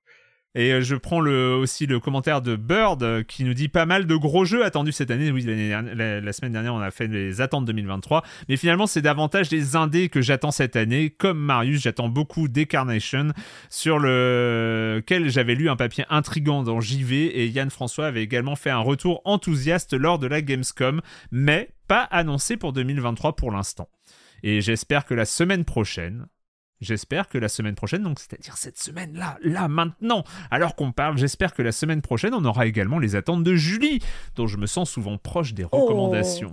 Et 0.55 0.71
euh, 0.71 0.81
je 0.81 0.95
prends 0.95 1.19
le, 1.19 1.55
aussi 1.55 1.87
le 1.87 1.99
commentaire 1.99 2.41
de 2.41 2.55
Bird 2.55 3.01
euh, 3.01 3.23
qui 3.23 3.43
nous 3.43 3.55
dit 3.55 3.69
pas 3.69 3.85
mal 3.85 4.05
de 4.05 4.15
gros 4.15 4.45
jeux 4.45 4.63
attendus 4.63 4.91
cette 4.91 5.09
année. 5.09 5.31
Oui, 5.31 5.43
la 5.43 6.33
semaine 6.33 6.51
dernière, 6.51 6.73
on 6.75 6.79
a 6.79 6.91
fait 6.91 7.07
les 7.07 7.41
attentes 7.41 7.65
2023. 7.65 8.23
Mais 8.49 8.57
finalement, 8.57 8.85
c'est 8.85 9.01
davantage 9.01 9.49
les 9.49 9.75
indés 9.75 10.09
que 10.09 10.21
j'attends 10.21 10.51
cette 10.51 10.75
année. 10.75 11.09
Comme 11.09 11.39
Marius, 11.39 11.81
j'attends 11.81 12.09
beaucoup 12.09 12.47
d'Ecarnation, 12.47 13.29
sur 13.69 13.97
lequel 13.97 15.29
j'avais 15.29 15.55
lu 15.55 15.69
un 15.69 15.75
papier 15.75 16.05
intrigant 16.09 16.61
dans 16.61 16.81
JV. 16.81 17.25
Et 17.25 17.47
Yann 17.47 17.69
François 17.69 18.07
avait 18.07 18.23
également 18.23 18.55
fait 18.55 18.69
un 18.69 18.79
retour 18.79 19.21
enthousiaste 19.25 19.93
lors 19.93 20.19
de 20.19 20.27
la 20.27 20.41
Gamescom, 20.41 21.01
mais 21.31 21.69
pas 21.87 22.03
annoncé 22.03 22.57
pour 22.57 22.73
2023 22.73 23.35
pour 23.35 23.51
l'instant. 23.51 23.89
Et 24.43 24.61
j'espère 24.61 25.05
que 25.05 25.13
la 25.13 25.25
semaine 25.25 25.63
prochaine, 25.63 26.27
J'espère 26.83 27.29
que 27.29 27.37
la 27.37 27.47
semaine 27.47 27.75
prochaine, 27.75 28.03
donc 28.03 28.19
c'est-à-dire 28.19 28.57
cette 28.57 28.77
semaine-là, 28.77 29.37
là, 29.41 29.69
maintenant, 29.69 30.25
alors 30.51 30.75
qu'on 30.75 30.91
parle, 30.91 31.17
j'espère 31.17 31.53
que 31.53 31.61
la 31.61 31.71
semaine 31.71 32.01
prochaine, 32.01 32.33
on 32.33 32.43
aura 32.43 32.65
également 32.65 32.99
les 32.99 33.15
attentes 33.15 33.43
de 33.43 33.55
Julie, 33.55 33.99
dont 34.35 34.47
je 34.47 34.57
me 34.57 34.65
sens 34.65 34.91
souvent 34.91 35.17
proche 35.17 35.53
des 35.53 35.63
recommandations. 35.63 36.51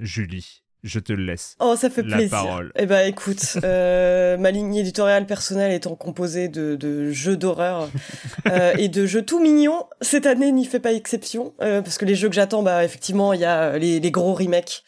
Julie, 0.00 0.62
je 0.82 0.98
te 0.98 1.12
le 1.12 1.24
laisse. 1.24 1.54
Oh, 1.60 1.76
ça 1.76 1.90
fait 1.90 2.02
La 2.02 2.16
plaisir. 2.16 2.30
parole. 2.30 2.72
Eh 2.76 2.86
ben, 2.86 3.06
écoute, 3.06 3.56
euh, 3.62 4.36
ma 4.36 4.50
ligne 4.50 4.74
éditoriale 4.74 5.26
personnelle 5.26 5.70
étant 5.70 5.94
composée 5.94 6.48
de, 6.48 6.74
de 6.74 7.12
jeux 7.12 7.36
d'horreur 7.36 7.88
euh, 8.48 8.74
et 8.78 8.88
de 8.88 9.06
jeux 9.06 9.22
tout 9.22 9.40
mignons, 9.40 9.84
cette 10.00 10.26
année 10.26 10.50
n'y 10.50 10.64
fait 10.64 10.80
pas 10.80 10.92
exception, 10.92 11.54
euh, 11.62 11.82
parce 11.82 11.98
que 11.98 12.04
les 12.04 12.16
jeux 12.16 12.28
que 12.28 12.34
j'attends, 12.34 12.64
bah, 12.64 12.84
effectivement, 12.84 13.32
il 13.32 13.40
y 13.40 13.44
a 13.44 13.78
les, 13.78 14.00
les 14.00 14.10
gros 14.10 14.34
remakes. 14.34 14.82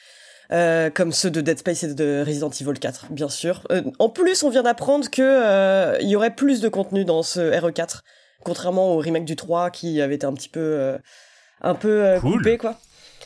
Euh, 0.52 0.90
comme 0.90 1.12
ceux 1.12 1.30
de 1.30 1.40
Dead 1.40 1.58
Space 1.58 1.82
et 1.84 1.94
de 1.94 2.22
Resident 2.26 2.50
Evil 2.50 2.78
4, 2.78 3.06
bien 3.10 3.28
sûr. 3.28 3.66
Euh, 3.70 3.82
en 3.98 4.08
plus, 4.08 4.42
on 4.42 4.50
vient 4.50 4.62
d'apprendre 4.62 5.10
que 5.10 5.22
euh, 5.22 5.96
il 6.00 6.08
y 6.08 6.16
aurait 6.16 6.34
plus 6.34 6.60
de 6.60 6.68
contenu 6.68 7.04
dans 7.04 7.22
ce 7.22 7.40
RE4, 7.40 8.00
contrairement 8.44 8.92
au 8.92 8.98
remake 8.98 9.24
du 9.24 9.36
3 9.36 9.70
qui 9.70 10.00
avait 10.00 10.16
été 10.16 10.26
un 10.26 10.34
petit 10.34 10.48
peu, 10.48 10.60
euh, 10.60 10.98
un 11.62 11.74
peu 11.74 12.16
Cool. 12.20 12.38
coupé, 12.38 12.58
quoi. 12.58 12.78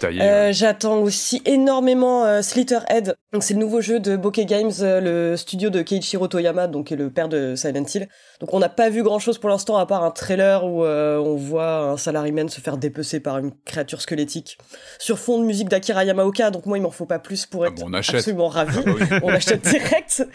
Euh, 0.05 0.53
J'attends 0.53 0.99
aussi 0.99 1.43
énormément 1.45 2.25
euh, 2.25 2.43
Slitterhead. 2.43 3.15
Donc 3.33 3.43
c'est 3.43 3.55
le 3.55 3.61
nouveau 3.61 3.81
jeu 3.81 4.01
de 4.01 4.17
Bokeh 4.17 4.45
Games, 4.47 4.71
euh, 4.81 5.01
le 5.01 5.37
studio 5.37 5.71
de 5.71 5.83
Keiichiro 5.83 6.29
Toyama, 6.29 6.67
donc 6.67 6.87
qui 6.87 6.95
est 6.95 6.97
le 6.97 7.11
père 7.11 7.29
de 7.29 7.55
Silent 7.57 7.85
Hill. 7.95 8.09
Donc 8.41 8.55
on 8.55 8.59
n'a 8.59 8.69
pas 8.69 8.89
vu 8.91 9.03
grand 9.03 9.19
chose 9.19 9.39
pour 9.39 9.51
l'instant 9.51 9.77
à 9.77 9.87
part 9.87 10.05
un 10.05 10.11
trailer 10.11 10.65
où 10.65 10.85
euh, 10.85 11.19
on 11.19 11.37
voit 11.37 11.79
un 11.91 11.97
salaryman 11.97 12.49
se 12.49 12.61
faire 12.61 12.77
dépecer 12.79 13.21
par 13.21 13.39
une 13.39 13.53
créature 13.65 14.01
squelettique 14.01 14.59
sur 14.99 15.19
fond 15.19 15.39
de 15.41 15.45
musique 15.45 15.69
d'Akira 15.69 16.05
Yamaoka. 16.05 16.51
Donc 16.51 16.67
moi 16.67 16.79
il 16.79 16.83
m'en 16.83 16.91
faut 16.91 17.07
pas 17.07 17.19
plus 17.19 17.45
pour 17.47 17.65
Ah 17.65 17.69
être 17.69 17.75
bon, 17.75 17.87
on 17.89 17.95
achète. 17.95 18.17
absolument 18.17 18.49
ravi. 18.49 18.79
Ah 18.87 18.91
oui. 18.91 19.03
on 19.23 19.29
achète 19.29 19.63
direct. 19.63 20.27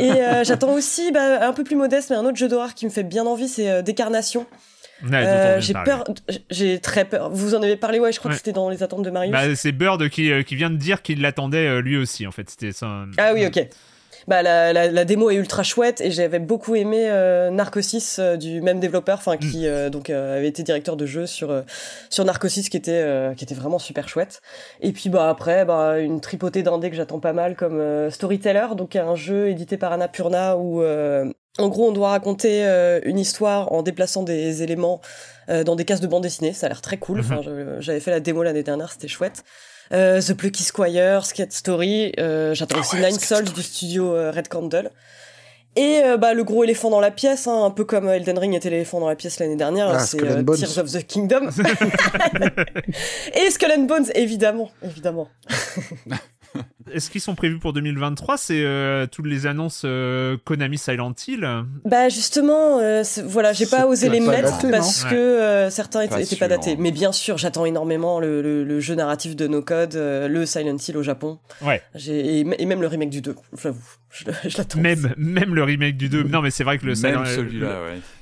Et 0.00 0.10
j'attends 0.42 0.72
aussi 0.72 1.12
bah, 1.12 1.46
un 1.46 1.52
peu 1.52 1.64
plus 1.64 1.76
modeste, 1.76 2.10
mais 2.10 2.16
un 2.16 2.24
autre 2.24 2.36
jeu 2.36 2.48
d'horreur 2.48 2.74
qui 2.74 2.84
me 2.84 2.90
fait 2.90 3.04
bien 3.04 3.24
envie, 3.26 3.48
c'est 3.48 3.82
Décarnation. 3.82 4.46
Ouais, 5.04 5.10
Euh, 5.14 5.60
j'ai 5.60 5.72
parler. 5.74 5.90
peur, 5.90 6.04
j'ai 6.50 6.78
très 6.80 7.04
peur. 7.04 7.30
Vous 7.30 7.54
en 7.54 7.62
avez 7.62 7.76
parlé, 7.76 8.00
ouais, 8.00 8.12
je 8.12 8.18
crois 8.18 8.30
Ouais. 8.30 8.34
que 8.34 8.38
c'était 8.38 8.52
dans 8.52 8.70
les 8.70 8.82
attentes 8.82 9.02
de 9.02 9.10
Marius. 9.10 9.32
Bah, 9.32 9.54
c'est 9.54 9.72
Bird 9.72 10.08
qui, 10.08 10.32
euh, 10.32 10.42
qui 10.42 10.56
vient 10.56 10.70
de 10.70 10.76
dire 10.76 11.02
qu'il 11.02 11.20
l'attendait 11.20 11.66
euh, 11.66 11.80
lui 11.82 11.96
aussi, 11.98 12.26
en 12.26 12.30
fait. 12.32 12.48
C'était 12.48 12.72
ça. 12.72 13.04
Ah 13.18 13.32
oui, 13.34 13.44
ok. 13.46 13.68
Bah 14.28 14.42
la, 14.42 14.72
la, 14.72 14.90
la 14.90 15.04
démo 15.04 15.30
est 15.30 15.36
ultra 15.36 15.62
chouette 15.62 16.00
et 16.00 16.10
j'avais 16.10 16.40
beaucoup 16.40 16.74
aimé 16.74 17.06
Narcosis 17.52 18.18
du 18.18 18.60
même 18.60 18.80
développeur, 18.80 19.18
enfin 19.18 19.36
qui 19.36 19.68
euh, 19.68 19.88
donc 19.88 20.10
avait 20.10 20.48
été 20.48 20.64
directeur 20.64 20.96
de 20.96 21.06
jeu 21.06 21.26
sur 21.26 21.62
sur 22.10 22.24
Narcosis 22.24 22.68
qui 22.68 22.76
était 22.76 23.04
qui 23.36 23.44
était 23.44 23.54
vraiment 23.54 23.78
super 23.78 24.08
chouette. 24.08 24.40
Et 24.80 24.90
puis 24.90 25.10
bah 25.10 25.28
après 25.28 25.64
bah 25.64 26.00
une 26.00 26.20
tripotée 26.20 26.64
d'indés 26.64 26.90
que 26.90 26.96
j'attends 26.96 27.20
pas 27.20 27.32
mal 27.34 27.54
comme 27.54 28.10
Storyteller, 28.10 28.66
donc 28.76 28.96
un 28.96 29.14
jeu 29.14 29.48
édité 29.48 29.76
par 29.76 29.92
Annapurna 29.92 30.56
où 30.56 30.82
en 31.58 31.68
gros 31.68 31.88
on 31.88 31.92
doit 31.92 32.10
raconter 32.10 32.64
euh, 32.64 33.00
une 33.04 33.18
histoire 33.18 33.72
en 33.72 33.82
déplaçant 33.82 34.22
des 34.22 34.62
éléments 34.62 35.00
euh, 35.48 35.64
dans 35.64 35.76
des 35.76 35.84
cases 35.84 36.00
de 36.00 36.06
bande 36.06 36.22
dessinée. 36.22 36.52
Ça 36.52 36.66
a 36.66 36.68
l'air 36.68 36.82
très 36.82 36.96
cool. 36.98 37.20
Enfin 37.20 37.40
je- 37.44 37.76
j'avais 37.80 38.00
fait 38.00 38.10
la 38.10 38.20
démo 38.20 38.42
l'année 38.42 38.62
dernière, 38.62 38.92
c'était 38.92 39.08
chouette. 39.08 39.44
Euh, 39.92 40.20
The 40.20 40.34
Plucky 40.34 40.64
Squire, 40.64 41.24
Skate 41.24 41.52
Story, 41.52 42.12
euh, 42.18 42.54
j'attends 42.54 42.80
aussi 42.80 42.96
Nine 42.96 43.18
Souls 43.20 43.44
du 43.52 43.62
studio 43.62 44.14
euh, 44.14 44.32
Red 44.32 44.48
Candle. 44.48 44.90
Et 45.78 46.00
euh, 46.02 46.16
bah, 46.16 46.32
le 46.32 46.42
gros 46.42 46.64
éléphant 46.64 46.88
dans 46.88 47.00
la 47.00 47.10
pièce, 47.10 47.46
hein, 47.46 47.64
un 47.64 47.70
peu 47.70 47.84
comme 47.84 48.08
Elden 48.08 48.38
Ring 48.38 48.54
était 48.54 48.70
l'éléphant 48.70 48.98
dans 48.98 49.08
la 49.08 49.14
pièce 49.14 49.38
l'année 49.38 49.56
dernière, 49.56 49.90
Ah, 49.90 49.98
c'est. 49.98 50.16
Tears 50.16 50.78
of 50.78 50.90
the 50.90 51.06
Kingdom. 51.06 51.50
Et 53.34 53.50
Skull 53.50 53.72
and 53.76 53.82
Bones, 53.82 54.06
évidemment, 54.14 54.70
évidemment. 54.82 55.28
Est-ce 56.92 57.10
qu'ils 57.10 57.20
sont 57.20 57.34
prévus 57.34 57.58
pour 57.58 57.72
2023 57.72 58.36
C'est 58.38 58.62
euh, 58.64 59.06
toutes 59.06 59.26
les 59.26 59.46
annonces 59.46 59.82
euh, 59.84 60.36
Konami 60.44 60.78
Silent 60.78 61.12
Hill 61.26 61.48
Bah 61.84 62.08
justement, 62.08 62.78
euh, 62.80 63.02
voilà, 63.24 63.52
j'ai 63.52 63.66
pas 63.66 63.86
osé 63.86 64.08
les 64.08 64.20
pas 64.20 64.30
mettre 64.32 64.56
daté, 64.62 64.70
parce 64.70 65.04
que 65.04 65.14
euh, 65.14 65.68
certains 65.70 66.02
étaient, 66.02 66.14
Pas 66.14 66.20
étaient 66.22 66.36
pas 66.36 66.46
sûr, 66.46 66.56
datés. 66.56 66.72
hein. 66.72 66.76
Mais 66.78 66.92
bien 66.92 67.12
sûr, 67.12 67.38
j'attends 67.38 67.64
énormément 67.66 68.20
le, 68.20 68.40
le- 68.42 68.64
le 68.64 68.80
jeu 68.80 68.94
narratif 68.94 69.34
de 69.36 69.46
No 69.48 69.62
Code, 69.62 69.96
euh, 69.96 70.28
le 70.28 70.46
Silent 70.46 70.76
Hill 70.76 70.96
au 70.96 71.02
Japon. 71.02 71.38
Ouais. 71.62 71.82
Et, 72.08 72.40
et 72.40 72.66
même 72.66 72.80
le 72.80 72.86
remake 72.86 73.10
du 73.10 73.20
2, 73.20 73.34
j'avoue. 73.60 73.80
Je, 74.10 74.24
je 74.48 74.56
l'attends. 74.56 74.80
Même, 74.80 75.12
même 75.18 75.54
le 75.54 75.62
remake 75.64 75.96
du 75.96 76.08
2. 76.08 76.22
Non, 76.22 76.40
mais 76.40 76.50
c'est 76.50 76.64
vrai 76.64 76.78
que 76.78 76.86
le, 76.86 76.94
Silent, 76.94 77.22
ouais. 77.24 77.36
le, 77.42 77.68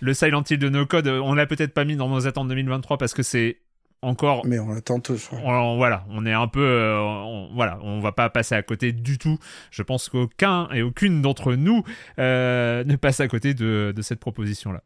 le 0.01 0.14
Silent 0.14 0.43
Hill 0.49 0.59
de 0.59 0.68
No 0.68 0.87
Code, 0.87 1.07
on 1.07 1.35
l'a 1.35 1.47
peut-être 1.47 1.72
pas 1.74 1.85
mis 1.85 1.97
dans 1.97 2.09
nos 2.09 2.26
attentes 2.26 2.49
2023 2.49 2.99
parce 2.99 3.12
que 3.14 3.22
c'est 3.22 3.59
encore 4.05 4.47
Mais 4.47 4.59
on 4.59 4.73
l'attend 4.73 5.01
tous. 5.01 5.31
ouais. 5.33 5.39
on- 5.45 5.77
voilà, 5.77 6.05
on 6.11 6.25
est 6.27 6.33
un 6.33 6.47
peu, 6.49 6.61
euh, 6.65 6.99
on, 7.01 7.51
voilà, 7.55 7.79
on 7.83 8.01
va 8.01 8.13
pas 8.13 8.31
passer 8.31 8.55
à 8.55 8.63
côté 8.63 8.93
du 8.93 9.19
tout. 9.19 9.39
Je 9.71 9.83
pense 9.83 10.09
qu'aucun 10.09 10.69
et 10.73 10.83
aucune 10.83 11.23
d'entre 11.23 11.55
nous 11.55 11.83
euh, 12.19 12.85
ne 12.85 12.97
passe 12.97 13.21
à 13.21 13.29
côté 13.29 13.55
de, 13.55 13.93
de 13.95 14.03
cette 14.03 14.21
proposition-là. 14.21 14.83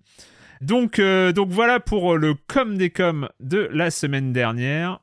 Donc, 0.61 0.99
euh, 0.99 1.33
donc 1.33 1.51
voilà 1.51 1.79
pour 1.81 2.17
le 2.17 2.35
com 2.49 2.77
des 2.77 2.91
coms 2.91 3.29
de 3.41 3.69
la 3.73 3.91
semaine 3.91 4.33
dernière. 4.33 5.01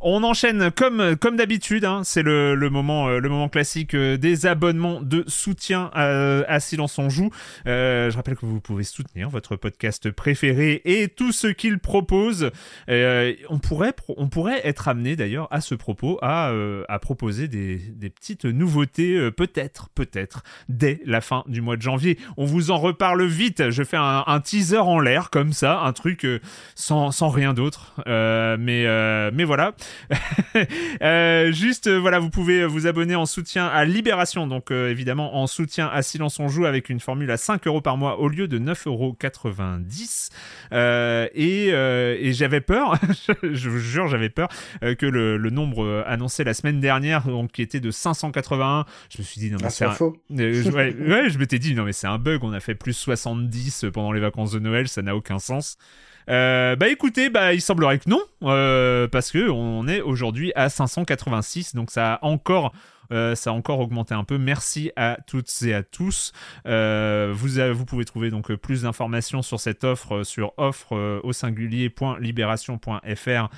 On 0.00 0.22
enchaîne 0.24 0.70
comme, 0.70 1.16
d'habitude, 1.36 1.86
hein, 1.86 2.02
c'est 2.04 2.22
le, 2.22 2.54
moment, 2.70 3.08
euh, 3.08 3.18
le 3.18 3.28
moment 3.30 3.48
classique 3.48 3.94
euh, 3.94 4.18
des 4.18 4.44
abonnements 4.44 5.00
de 5.00 5.24
soutien 5.26 5.90
à, 5.94 6.42
à 6.46 6.60
Silence 6.60 6.98
on 6.98 7.08
Joue. 7.08 7.30
Euh, 7.66 8.10
je 8.10 8.16
rappelle 8.16 8.36
que 8.36 8.44
vous 8.44 8.60
pouvez 8.60 8.84
soutenir 8.84 9.30
votre 9.30 9.56
podcast 9.56 10.10
préféré 10.10 10.82
et 10.84 11.08
tout 11.08 11.32
ce 11.32 11.46
qu'il 11.46 11.78
propose. 11.78 12.50
Euh, 12.90 13.32
on, 13.48 13.58
pourrait, 13.58 14.60
être 14.64 14.88
amené 14.88 15.16
d'ailleurs 15.16 15.48
à 15.50 15.62
ce 15.62 15.74
propos 15.74 16.18
à, 16.20 16.50
euh, 16.50 16.84
proposer 17.00 17.48
des, 17.48 17.76
des 17.76 18.10
petites 18.10 18.44
nouveautés, 18.44 19.16
euh, 19.16 19.30
peut-être, 19.30 19.88
peut-être, 19.94 20.42
dès 20.68 21.00
la 21.06 21.20
fin 21.20 21.42
du 21.46 21.62
mois 21.62 21.76
de 21.76 21.82
janvier. 21.82 22.18
On 22.36 22.44
vous 22.44 22.70
en 22.70 22.78
reparle 22.78 23.24
vite. 23.24 23.70
Je 23.70 23.82
fais 23.82 23.96
un, 23.98 24.40
teaser 24.40 24.78
en 24.78 25.00
l'air 25.00 25.30
comme 25.30 25.52
ça, 25.52 25.80
un 25.80 25.92
truc 25.92 26.24
euh, 26.24 26.40
sans, 26.74 27.10
sans 27.12 27.28
rien 27.30 27.54
d'autre. 27.54 27.94
Euh, 28.06 28.56
euh, 28.58 29.30
mais 29.32 29.44
voilà, 29.44 29.65
voilà. 29.66 30.66
Euh, 31.02 31.52
juste, 31.52 31.86
euh, 31.86 31.98
voilà, 31.98 32.18
vous 32.18 32.30
pouvez 32.30 32.64
vous 32.64 32.86
abonner 32.86 33.14
en 33.14 33.26
soutien 33.26 33.66
à 33.66 33.84
Libération, 33.84 34.46
donc 34.46 34.70
euh, 34.70 34.88
évidemment 34.90 35.36
en 35.36 35.46
soutien 35.46 35.86
à 35.92 36.00
Silence 36.02 36.40
on 36.40 36.48
joue 36.48 36.64
avec 36.64 36.88
une 36.88 36.98
formule 37.00 37.30
à 37.30 37.36
5 37.36 37.66
euros 37.66 37.82
par 37.82 37.98
mois 37.98 38.18
au 38.20 38.28
lieu 38.28 38.48
de 38.48 38.58
9,90 38.58 38.86
euros. 38.86 39.16
Et, 41.34 41.66
et 41.68 42.32
j'avais 42.32 42.60
peur, 42.62 42.94
je 43.42 43.68
vous 43.68 43.78
jure, 43.78 44.08
j'avais 44.08 44.30
peur 44.30 44.48
que 44.80 45.06
le, 45.06 45.36
le 45.36 45.50
nombre 45.50 46.04
annoncé 46.06 46.42
la 46.44 46.54
semaine 46.54 46.80
dernière, 46.80 47.24
donc 47.26 47.52
qui 47.52 47.62
était 47.62 47.80
de 47.80 47.90
581, 47.90 48.86
je 49.10 49.18
me 49.18 49.22
suis 49.24 49.40
dit 49.40 49.50
non 49.50 49.58
mais 49.60 49.66
Ah, 49.66 49.70
c'est 49.70 49.84
un- 49.84 49.90
faux. 49.90 50.16
je- 50.30 50.70
ouais, 50.70 50.94
ouais, 50.98 51.28
je 51.30 51.38
m'étais 51.38 51.58
dit, 51.58 51.74
non, 51.74 51.84
mais 51.84 51.92
c'est 51.92 52.06
un 52.06 52.18
bug, 52.18 52.42
on 52.44 52.52
a 52.52 52.60
fait 52.60 52.74
plus 52.74 52.94
70 52.94 53.86
pendant 53.92 54.12
les 54.12 54.20
vacances 54.20 54.52
de 54.52 54.58
Noël, 54.58 54.88
ça 54.88 55.02
n'a 55.02 55.14
aucun 55.14 55.38
sens. 55.38 55.76
Euh, 56.28 56.76
bah 56.76 56.88
écoutez, 56.88 57.30
bah 57.30 57.54
il 57.54 57.60
semblerait 57.60 57.98
que 57.98 58.10
non, 58.10 58.20
euh, 58.42 59.08
parce 59.08 59.30
que 59.30 59.48
on 59.48 59.86
est 59.86 60.00
aujourd'hui 60.00 60.52
à 60.56 60.68
586, 60.68 61.74
donc 61.74 61.92
ça 61.92 62.14
a 62.14 62.24
encore, 62.24 62.72
euh, 63.12 63.36
ça 63.36 63.50
a 63.50 63.52
encore 63.52 63.78
augmenté 63.78 64.14
un 64.14 64.24
peu. 64.24 64.36
Merci 64.36 64.90
à 64.96 65.18
toutes 65.28 65.48
et 65.62 65.72
à 65.72 65.84
tous. 65.84 66.32
Vous, 66.64 67.48
vous 67.74 67.84
pouvez 67.84 68.04
trouver 68.04 68.30
donc 68.30 68.52
plus 68.54 68.82
d'informations 68.82 69.42
sur 69.42 69.60
cette 69.60 69.84
offre 69.84 70.24
sur 70.24 70.52
offre 70.56 71.20
au 71.22 71.32
singulier.libération.fr 71.32 73.48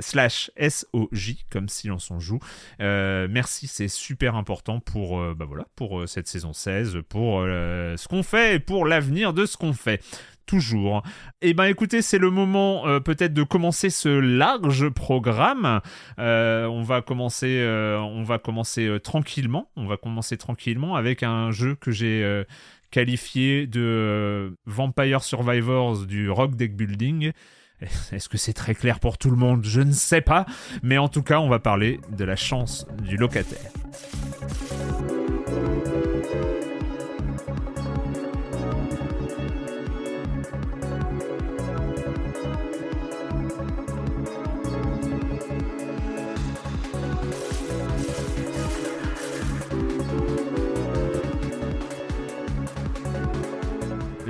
slash 0.00 0.50
SOJ 0.58 1.44
comme 1.50 1.68
si 1.68 1.88
l'on 1.88 1.98
s'en 1.98 2.20
joue. 2.20 2.38
Merci, 2.78 3.66
c'est 3.66 3.88
super 3.88 4.34
important 4.34 4.80
pour, 4.80 5.20
bah 5.34 5.44
voilà, 5.44 5.66
pour 5.76 6.08
cette 6.08 6.26
saison 6.26 6.54
16, 6.54 7.00
pour 7.06 7.42
ce 7.42 8.08
qu'on 8.08 8.22
fait 8.22 8.54
et 8.54 8.60
pour 8.60 8.86
l'avenir 8.86 9.34
de 9.34 9.44
ce 9.44 9.58
qu'on 9.58 9.74
fait. 9.74 10.00
Toujours. 10.46 11.02
Et 11.40 11.54
ben 11.54 11.64
écoutez, 11.64 12.02
c'est 12.02 12.18
le 12.18 12.30
moment 12.30 12.86
euh, 12.86 13.00
peut-être 13.00 13.32
de 13.32 13.42
commencer 13.42 13.88
ce 13.88 14.10
large 14.10 14.90
programme. 14.90 15.80
Euh, 16.18 16.66
on 16.66 16.82
va 16.82 17.00
commencer, 17.00 17.60
euh, 17.60 17.98
on 17.98 18.22
va 18.24 18.38
commencer 18.38 18.98
tranquillement. 19.02 19.70
On 19.76 19.86
va 19.86 19.96
commencer 19.96 20.36
tranquillement 20.36 20.96
avec 20.96 21.22
un 21.22 21.50
jeu 21.50 21.76
que 21.76 21.90
j'ai 21.90 22.44
qualifié 22.90 23.66
de 23.66 24.54
Vampire 24.66 25.22
Survivors 25.22 26.04
du 26.04 26.30
Rock 26.30 26.56
Deck 26.56 26.76
Building. 26.76 27.32
Est-ce 28.12 28.28
que 28.28 28.38
c'est 28.38 28.52
très 28.52 28.74
clair 28.74 29.00
pour 29.00 29.18
tout 29.18 29.30
le 29.30 29.36
monde? 29.36 29.64
Je 29.64 29.80
ne 29.80 29.92
sais 29.92 30.20
pas. 30.20 30.44
Mais 30.82 30.98
en 30.98 31.08
tout 31.08 31.22
cas, 31.22 31.40
on 31.40 31.48
va 31.48 31.58
parler 31.58 32.00
de 32.10 32.24
la 32.24 32.36
chance 32.36 32.86
du 33.02 33.16
locataire. 33.16 33.70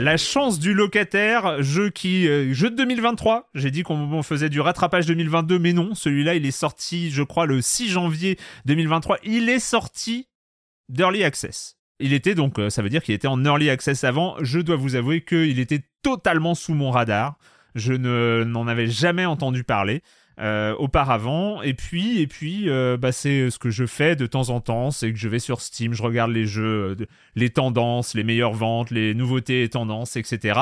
La 0.05 0.18
chance 0.18 0.59
du 0.59 0.74
locataire, 0.74 1.62
jeu 1.62 1.88
qui 1.88 2.28
euh, 2.28 2.52
jeu 2.52 2.68
de 2.68 2.76
2023. 2.76 3.48
J'ai 3.55 3.70
dit 3.70 3.84
qu'on 3.84 4.12
on 4.12 4.22
faisait 4.22 4.50
du 4.50 4.61
rattrapage 4.61 5.07
2022, 5.07 5.59
mais 5.59 5.72
non, 5.72 5.94
celui-là 5.94 6.34
il 6.34 6.44
est 6.44 6.50
sorti, 6.50 7.11
je 7.11 7.22
crois, 7.22 7.46
le 7.46 7.62
6 7.62 7.88
janvier 7.88 8.38
2023. 8.66 9.16
Il 9.24 9.48
est 9.48 9.59
sorti 9.59 10.28
d'early 10.90 11.24
access. 11.24 11.78
Il 12.00 12.12
était 12.12 12.34
donc, 12.34 12.59
euh, 12.59 12.68
ça 12.68 12.82
veut 12.82 12.90
dire 12.90 13.02
qu'il 13.02 13.14
était 13.14 13.28
en 13.28 13.42
early 13.46 13.70
access 13.70 14.05
avant. 14.05 14.36
Je 14.42 14.59
dois 14.59 14.76
vous 14.76 14.94
avouer 14.94 15.24
qu'il 15.24 15.59
était 15.59 15.86
totalement 16.02 16.55
sous 16.55 16.74
mon 16.74 16.90
radar. 16.90 17.38
Je 17.74 17.94
ne 17.94 18.44
n'en 18.46 18.68
avais 18.68 18.88
jamais 18.88 19.24
entendu 19.24 19.64
parler 19.64 20.02
euh, 20.41 20.74
auparavant. 20.76 21.62
Et 21.62 21.74
puis, 21.74 22.20
et 22.20 22.26
puis, 22.26 22.68
euh, 22.68 22.97
bah, 22.97 23.12
c'est 23.12 23.51
ce 23.51 23.59
que 23.59 23.70
je 23.70 23.87
fais 23.87 24.16
de 24.16 24.26
temps 24.26 24.51
en 24.51 24.61
temps, 24.61 24.91
c'est 24.91 25.12
que 25.12 25.18
je 25.18 25.28
vais 25.28 25.39
sur 25.39 25.61
Steam, 25.61 25.93
je 25.95 26.03
regarde 26.03 26.30
les 26.32 26.47
jeux, 26.47 26.97
euh, 27.01 27.07
les 27.37 27.51
tendances, 27.51 28.14
les 28.14 28.24
meilleures 28.24 28.53
ventes, 28.55 28.91
les 28.91 29.14
nouveautés 29.14 29.62
et 29.62 29.68
tendances, 29.68 30.16
etc. 30.16 30.61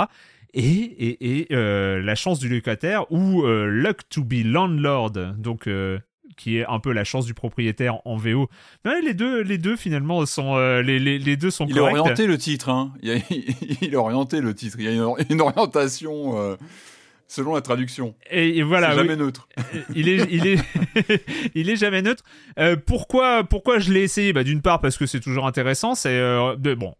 Et, 0.55 0.63
et, 0.63 1.39
et 1.39 1.47
euh, 1.53 2.03
la 2.03 2.15
chance 2.15 2.39
du 2.39 2.49
locataire 2.49 3.11
ou 3.11 3.43
Luck 3.47 4.01
to 4.11 4.23
be 4.23 4.43
landlord, 4.45 5.13
donc 5.39 5.67
qui 6.37 6.57
est 6.59 6.67
un 6.67 6.79
peu 6.81 6.93
la 6.93 7.05
chance 7.05 7.27
du 7.27 7.35
propriétaire 7.35 7.99
en 8.07 8.17
VO. 8.17 8.49
Ouais, 8.85 9.01
les 9.03 9.15
deux, 9.15 9.43
les 9.43 9.59
deux 9.59 9.77
finalement 9.77 10.25
sont 10.27 10.57
euh, 10.57 10.81
les, 10.83 10.99
les, 10.99 11.19
les 11.19 11.37
deux 11.37 11.51
sont 11.51 11.67
Il 11.67 11.77
est 11.77 11.81
orienté 11.81 12.27
le 12.27 12.39
titre, 12.39 12.69
hein. 12.71 12.93
Il, 13.03 13.11
a- 13.11 13.17
il 13.83 13.93
est 13.93 13.97
orienté 13.97 14.41
le 14.41 14.55
titre. 14.55 14.77
Il 14.79 14.85
y 14.85 14.89
a 14.89 14.93
une, 14.93 15.07
une 15.31 15.41
orientation 15.41 16.39
euh, 16.39 16.57
selon 17.33 17.55
la 17.55 17.63
traduction. 17.63 18.15
Et, 18.31 18.59
et 18.59 18.63
voilà, 18.63 18.89
C'est 18.93 19.01
oui. 19.01 19.07
jamais 19.09 19.17
neutre. 19.17 19.49
il 19.95 20.09
est, 20.09 20.27
il 20.31 20.47
est, 20.47 20.59
il 21.55 21.71
est 21.71 21.77
jamais 21.77 22.03
neutre. 22.03 22.23
Euh, 22.59 22.77
pourquoi, 22.77 23.43
pourquoi 23.45 23.79
je 23.79 23.91
l'ai 23.93 24.03
essayé? 24.03 24.33
Bah, 24.33 24.45
D'une 24.45 24.61
part 24.61 24.81
parce 24.81 24.99
que 24.99 25.07
c'est 25.07 25.21
toujours 25.21 25.47
intéressant. 25.47 25.95
C'est 25.95 26.11
euh, 26.11 26.57
de- 26.57 26.75
bon. 26.75 26.95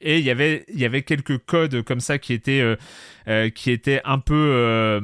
Et 0.00 0.18
il 0.18 0.24
y 0.24 0.30
avait, 0.30 0.64
il 0.72 0.78
y 0.80 0.84
avait 0.84 1.02
quelques 1.02 1.38
codes 1.38 1.82
comme 1.82 2.00
ça 2.00 2.18
qui 2.18 2.32
étaient, 2.32 2.62
euh, 3.28 3.50
qui 3.50 3.70
étaient 3.72 4.00
un 4.04 4.20
peu 4.20 5.00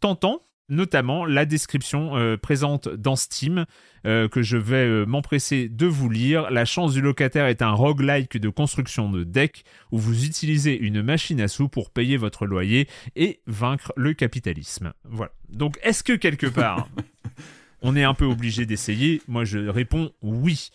tentants. 0.00 0.40
Notamment 0.68 1.24
la 1.24 1.44
description 1.44 2.16
euh, 2.16 2.36
présente 2.36 2.88
dans 2.88 3.14
Steam 3.14 3.66
euh, 4.04 4.28
que 4.28 4.42
je 4.42 4.56
vais 4.56 4.84
euh, 4.84 5.06
m'empresser 5.06 5.68
de 5.68 5.86
vous 5.86 6.10
lire. 6.10 6.50
La 6.50 6.64
chance 6.64 6.92
du 6.92 7.00
locataire 7.00 7.46
est 7.46 7.62
un 7.62 7.70
roguelike 7.70 8.36
de 8.36 8.48
construction 8.48 9.08
de 9.08 9.22
deck 9.22 9.64
où 9.92 9.98
vous 9.98 10.24
utilisez 10.24 10.76
une 10.76 11.02
machine 11.02 11.40
à 11.40 11.46
sous 11.46 11.68
pour 11.68 11.90
payer 11.90 12.16
votre 12.16 12.46
loyer 12.46 12.88
et 13.14 13.40
vaincre 13.46 13.92
le 13.96 14.12
capitalisme. 14.12 14.92
Voilà. 15.04 15.30
Donc 15.50 15.78
est-ce 15.84 16.02
que 16.02 16.14
quelque 16.14 16.48
part 16.48 16.88
on 17.82 17.94
est 17.94 18.04
un 18.04 18.14
peu 18.14 18.24
obligé 18.24 18.66
d'essayer? 18.66 19.22
Moi 19.28 19.44
je 19.44 19.58
réponds 19.58 20.10
oui. 20.20 20.70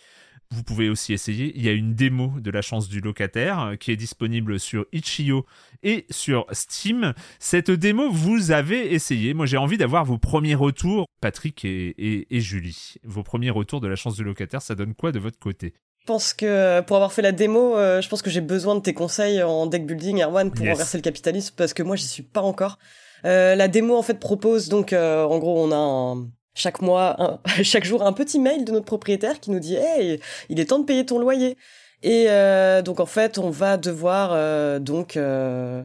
Vous 0.54 0.64
pouvez 0.64 0.90
aussi 0.90 1.14
essayer. 1.14 1.54
Il 1.56 1.64
y 1.64 1.70
a 1.70 1.72
une 1.72 1.94
démo 1.96 2.34
de 2.40 2.52
la 2.52 2.62
chance 2.62 2.90
du 2.90 3.00
locataire 3.00 3.60
euh, 3.62 3.76
qui 3.78 3.92
est 3.92 3.96
disponible 3.96 4.60
sur 4.60 4.86
Itch.io 4.92 5.46
et 5.82 6.06
sur 6.10 6.46
Steam. 6.52 7.14
Cette 7.40 7.72
démo, 7.72 8.10
vous 8.12 8.52
avez 8.52 8.94
essayé. 8.94 9.34
Moi, 9.34 9.46
j'ai 9.46 9.58
envie 9.58 9.78
d'avoir 9.78 10.04
vos 10.04 10.18
premiers 10.18 10.56
retours, 10.56 11.06
Patrick 11.22 11.64
et, 11.64 11.96
et- 11.98 12.28
et 12.36 12.40
Julie. 12.42 12.96
Vos 13.06 13.24
premiers 13.24 13.50
retours 13.50 13.80
de 13.82 13.88
la 13.88 13.96
chance 13.96 14.16
du 14.16 14.24
locataire, 14.26 14.62
ça 14.62 14.76
donne 14.76 14.94
quoi 14.94 15.12
de 15.14 15.20
votre 15.20 15.40
côté? 15.40 15.74
Je 16.02 16.06
pense 16.06 16.34
que 16.34 16.82
pour 16.82 16.96
avoir 16.98 17.14
fait 17.14 17.22
la 17.22 17.32
démo, 17.32 17.78
euh, 17.78 18.02
je 18.02 18.10
pense 18.10 18.22
que 18.24 18.30
j'ai 18.32 18.42
besoin 18.42 18.76
de 18.76 18.82
tes 18.82 18.94
conseils 18.94 19.42
en 19.44 19.68
deck 19.68 19.86
building, 19.86 20.22
Erwan, 20.24 20.52
pour 20.52 20.66
Yes. 20.66 20.74
renverser 20.74 20.98
le 20.98 21.04
capitalisme, 21.04 21.54
parce 21.56 21.74
que 21.74 21.84
moi, 21.84 21.96
j'y 21.96 22.08
suis 22.08 22.24
pas 22.24 22.42
encore. 22.42 22.80
Euh, 23.24 23.54
la 23.56 23.68
démo, 23.68 23.96
en 23.96 24.02
fait, 24.02 24.20
propose 24.20 24.68
donc, 24.68 24.94
euh, 24.94 25.24
en 25.24 25.38
gros, 25.38 25.64
on 25.64 25.72
a 25.72 25.76
un- 25.78 26.28
chaque 26.54 26.82
mois, 26.82 27.42
chaque 27.64 27.86
jour, 27.86 28.04
un 28.04 28.14
petit 28.14 28.40
mail 28.40 28.66
de 28.66 28.72
notre 28.72 28.86
propriétaire 28.86 29.40
qui 29.40 29.52
nous 29.52 29.60
dit, 29.60 29.76
hey, 29.76 30.20
il 30.50 30.60
est 30.60 30.66
temps 30.66 30.80
de 30.80 30.86
payer 30.86 31.06
ton 31.06 31.20
loyer. 31.20 31.58
Et 32.04 32.26
euh, 32.30 32.82
donc, 32.82 33.00
en 33.00 33.06
fait, 33.06 33.38
on 33.38 33.50
va 33.50 33.78
devoir 33.78 34.32
euh, 34.34 34.80
donc 34.80 35.18
euh, 35.18 35.84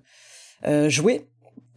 jouer 0.88 1.28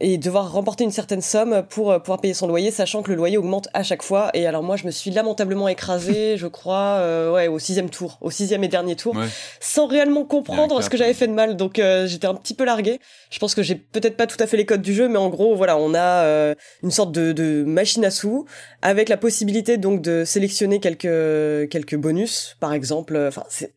et 0.02 0.18
devoir 0.18 0.52
remporter 0.52 0.84
une 0.84 0.92
certaine 0.92 1.22
somme 1.22 1.64
pour 1.70 1.92
euh, 1.92 2.00
pouvoir 2.00 2.22
payer 2.22 2.34
son 2.34 2.48
loyer, 2.48 2.72
sachant 2.72 3.02
que 3.04 3.10
le 3.12 3.18
loyer 3.18 3.38
augmente 3.38 3.68
à 3.74 3.84
chaque 3.84 4.02
fois. 4.04 4.30
Et 4.34 4.48
alors 4.48 4.64
moi, 4.64 4.76
je 4.78 4.86
me 4.86 4.92
suis 4.92 5.12
lamentablement 5.12 5.68
écrasée, 5.68 6.38
je 6.38 6.48
crois, 6.48 6.98
euh, 7.00 7.34
ouais, 7.34 7.48
au 7.48 7.60
sixième 7.60 7.90
tour, 7.90 8.18
au 8.22 8.32
sixième 8.32 8.64
et 8.64 8.68
dernier 8.68 8.96
tour, 8.96 9.16
Ouais. 9.16 9.28
sans 9.60 9.88
réellement 9.88 10.24
comprendre 10.26 10.82
ce 10.82 10.90
que 10.90 10.98
j'avais 10.98 11.14
fait 11.14 11.28
de 11.28 11.34
mal. 11.34 11.58
Donc 11.58 11.80
euh, 11.80 12.08
j'étais 12.08 12.28
un 12.28 12.36
petit 12.36 12.54
peu 12.54 12.64
larguée. 12.66 13.00
Je 13.30 13.40
pense 13.40 13.56
que 13.56 13.64
j'ai 13.64 13.76
peut-être 13.76 14.16
pas 14.18 14.28
tout 14.28 14.38
à 14.40 14.48
fait 14.48 14.58
les 14.58 14.66
codes 14.66 14.82
du 14.82 14.94
jeu, 14.94 15.08
mais 15.10 15.18
en 15.18 15.30
gros, 15.30 15.56
voilà, 15.56 15.78
on 15.78 15.94
a 15.94 16.24
euh, 16.24 16.56
une 16.84 16.92
sorte 16.92 17.12
de, 17.12 17.32
de 17.34 17.64
machine 17.64 18.06
à 18.06 18.12
sous 18.12 18.46
avec 18.82 19.10
la 19.10 19.18
possibilité 19.18 19.78
donc 19.78 20.02
de 20.02 20.24
sélectionner 20.24 20.80
quelques 20.80 21.70
quelques 21.70 21.96
bonus, 21.98 22.56
par 22.60 22.74
exemple. 22.74 23.18
Enfin, 23.28 23.44
c'est 23.50 23.74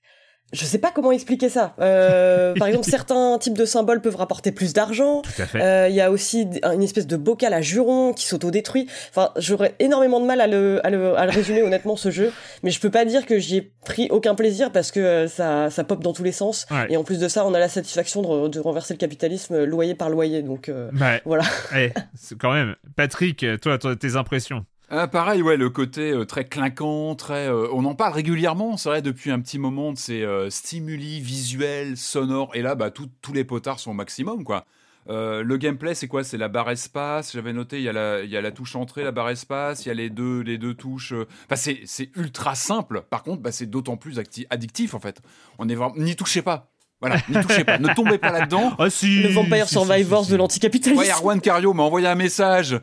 je 0.52 0.64
sais 0.64 0.78
pas 0.78 0.90
comment 0.90 1.12
expliquer 1.12 1.48
ça. 1.48 1.74
Euh, 1.80 2.54
par 2.54 2.68
exemple, 2.68 2.86
certains 2.90 3.38
types 3.38 3.56
de 3.56 3.64
symboles 3.64 4.00
peuvent 4.00 4.16
rapporter 4.16 4.52
plus 4.52 4.72
d'argent. 4.72 5.22
Euh, 5.54 5.86
Il 5.88 5.94
y 5.94 6.00
a 6.00 6.10
aussi 6.10 6.46
une 6.72 6.82
espèce 6.82 7.06
de 7.06 7.16
bocal 7.16 7.52
à 7.54 7.60
jurons 7.60 8.12
qui 8.12 8.26
s'autodétruit. 8.26 8.86
Enfin, 9.10 9.30
j'aurais 9.36 9.74
énormément 9.78 10.20
de 10.20 10.26
mal 10.26 10.40
à 10.40 10.46
le, 10.46 10.84
à 10.86 10.90
le, 10.90 11.16
à 11.16 11.24
le 11.26 11.30
résumer 11.32 11.62
honnêtement 11.62 11.96
ce 11.96 12.10
jeu, 12.10 12.32
mais 12.62 12.70
je 12.70 12.80
peux 12.80 12.90
pas 12.90 13.04
dire 13.04 13.26
que 13.26 13.38
j'y 13.38 13.56
ai 13.58 13.72
pris 13.84 14.08
aucun 14.10 14.34
plaisir 14.34 14.70
parce 14.72 14.90
que 14.90 15.00
euh, 15.00 15.28
ça, 15.28 15.70
ça 15.70 15.84
pop 15.84 16.02
dans 16.02 16.12
tous 16.12 16.24
les 16.24 16.32
sens. 16.32 16.66
Ouais. 16.70 16.86
Et 16.90 16.96
en 16.96 17.04
plus 17.04 17.18
de 17.18 17.28
ça, 17.28 17.46
on 17.46 17.54
a 17.54 17.58
la 17.58 17.68
satisfaction 17.68 18.22
de, 18.22 18.48
de 18.48 18.60
renverser 18.60 18.94
le 18.94 18.98
capitalisme 18.98 19.54
euh, 19.54 19.64
loyer 19.66 19.94
par 19.94 20.10
loyer. 20.10 20.42
Donc 20.42 20.68
euh, 20.68 20.90
Ouais. 21.00 21.20
voilà. 21.24 21.44
Eh, 21.76 21.90
c'est 22.14 22.36
quand 22.36 22.52
même. 22.52 22.76
Patrick, 22.96 23.44
toi, 23.62 23.78
toi, 23.78 23.96
tes 23.96 24.16
impressions? 24.16 24.64
Ah, 24.94 25.08
pareil, 25.08 25.40
ouais, 25.40 25.56
le 25.56 25.70
côté 25.70 26.10
euh, 26.10 26.26
très 26.26 26.44
clinquant, 26.44 27.14
très. 27.14 27.48
euh, 27.48 27.66
on 27.72 27.86
en 27.86 27.94
parle 27.94 28.12
régulièrement, 28.12 28.76
c'est 28.76 28.90
vrai, 28.90 29.00
depuis 29.00 29.30
un 29.30 29.40
petit 29.40 29.58
moment 29.58 29.90
de 29.92 29.96
ces 29.96 30.22
euh, 30.22 30.50
stimuli 30.50 31.18
visuels, 31.20 31.96
sonores. 31.96 32.50
Et 32.54 32.60
là, 32.60 32.74
bah, 32.74 32.90
tout- 32.90 33.08
tous 33.22 33.32
les 33.32 33.44
potards 33.44 33.80
sont 33.80 33.92
au 33.92 33.94
maximum, 33.94 34.44
quoi. 34.44 34.66
Euh, 35.08 35.42
le 35.42 35.56
gameplay, 35.56 35.94
c'est 35.94 36.08
quoi? 36.08 36.24
C'est 36.24 36.36
la 36.36 36.48
barre 36.48 36.70
espace. 36.70 37.32
J'avais 37.32 37.54
noté, 37.54 37.78
il 37.78 37.84
y, 37.84 37.88
a 37.88 37.92
la- 37.94 38.20
il 38.22 38.28
y 38.30 38.36
a 38.36 38.42
la 38.42 38.50
touche 38.52 38.76
entrée, 38.76 39.02
la 39.02 39.12
barre 39.12 39.30
espace. 39.30 39.86
Il 39.86 39.88
y 39.88 39.90
a 39.90 39.94
les 39.94 40.10
deux, 40.10 40.40
les 40.40 40.58
deux 40.58 40.74
touches. 40.74 41.14
Enfin, 41.46 41.56
c'est 41.56 41.80
c'est 41.86 42.10
ultra 42.14 42.54
simple. 42.54 43.02
Par 43.08 43.22
contre, 43.22 43.40
bah, 43.40 43.50
c'est 43.50 43.66
d'autant 43.66 43.96
plus 43.96 44.20
addictif, 44.50 44.92
en 44.94 45.00
fait. 45.00 45.22
On 45.58 45.70
est 45.70 45.74
vraiment. 45.74 45.94
N'y 45.96 46.16
touchez 46.16 46.42
pas. 46.42 46.68
Voilà, 47.00 47.16
n'y 47.30 47.40
touchez 47.40 47.64
pas. 47.64 47.78
Ne 47.78 47.92
tombez 47.94 48.18
pas 48.18 48.30
là-dedans. 48.30 48.74
Ah 48.78 48.90
si 48.90 49.22
Le 49.22 49.30
Vampire 49.30 49.66
si, 49.66 49.72
Survivors 49.74 50.20
si, 50.20 50.26
si. 50.26 50.32
de 50.32 50.36
l'anticapitalisme. 50.36 51.00
Ouais, 51.00 51.10
Arwan 51.10 51.40
Cario 51.40 51.72
m'a 51.72 51.82
envoyé 51.82 52.06
un 52.06 52.14
message. 52.14 52.78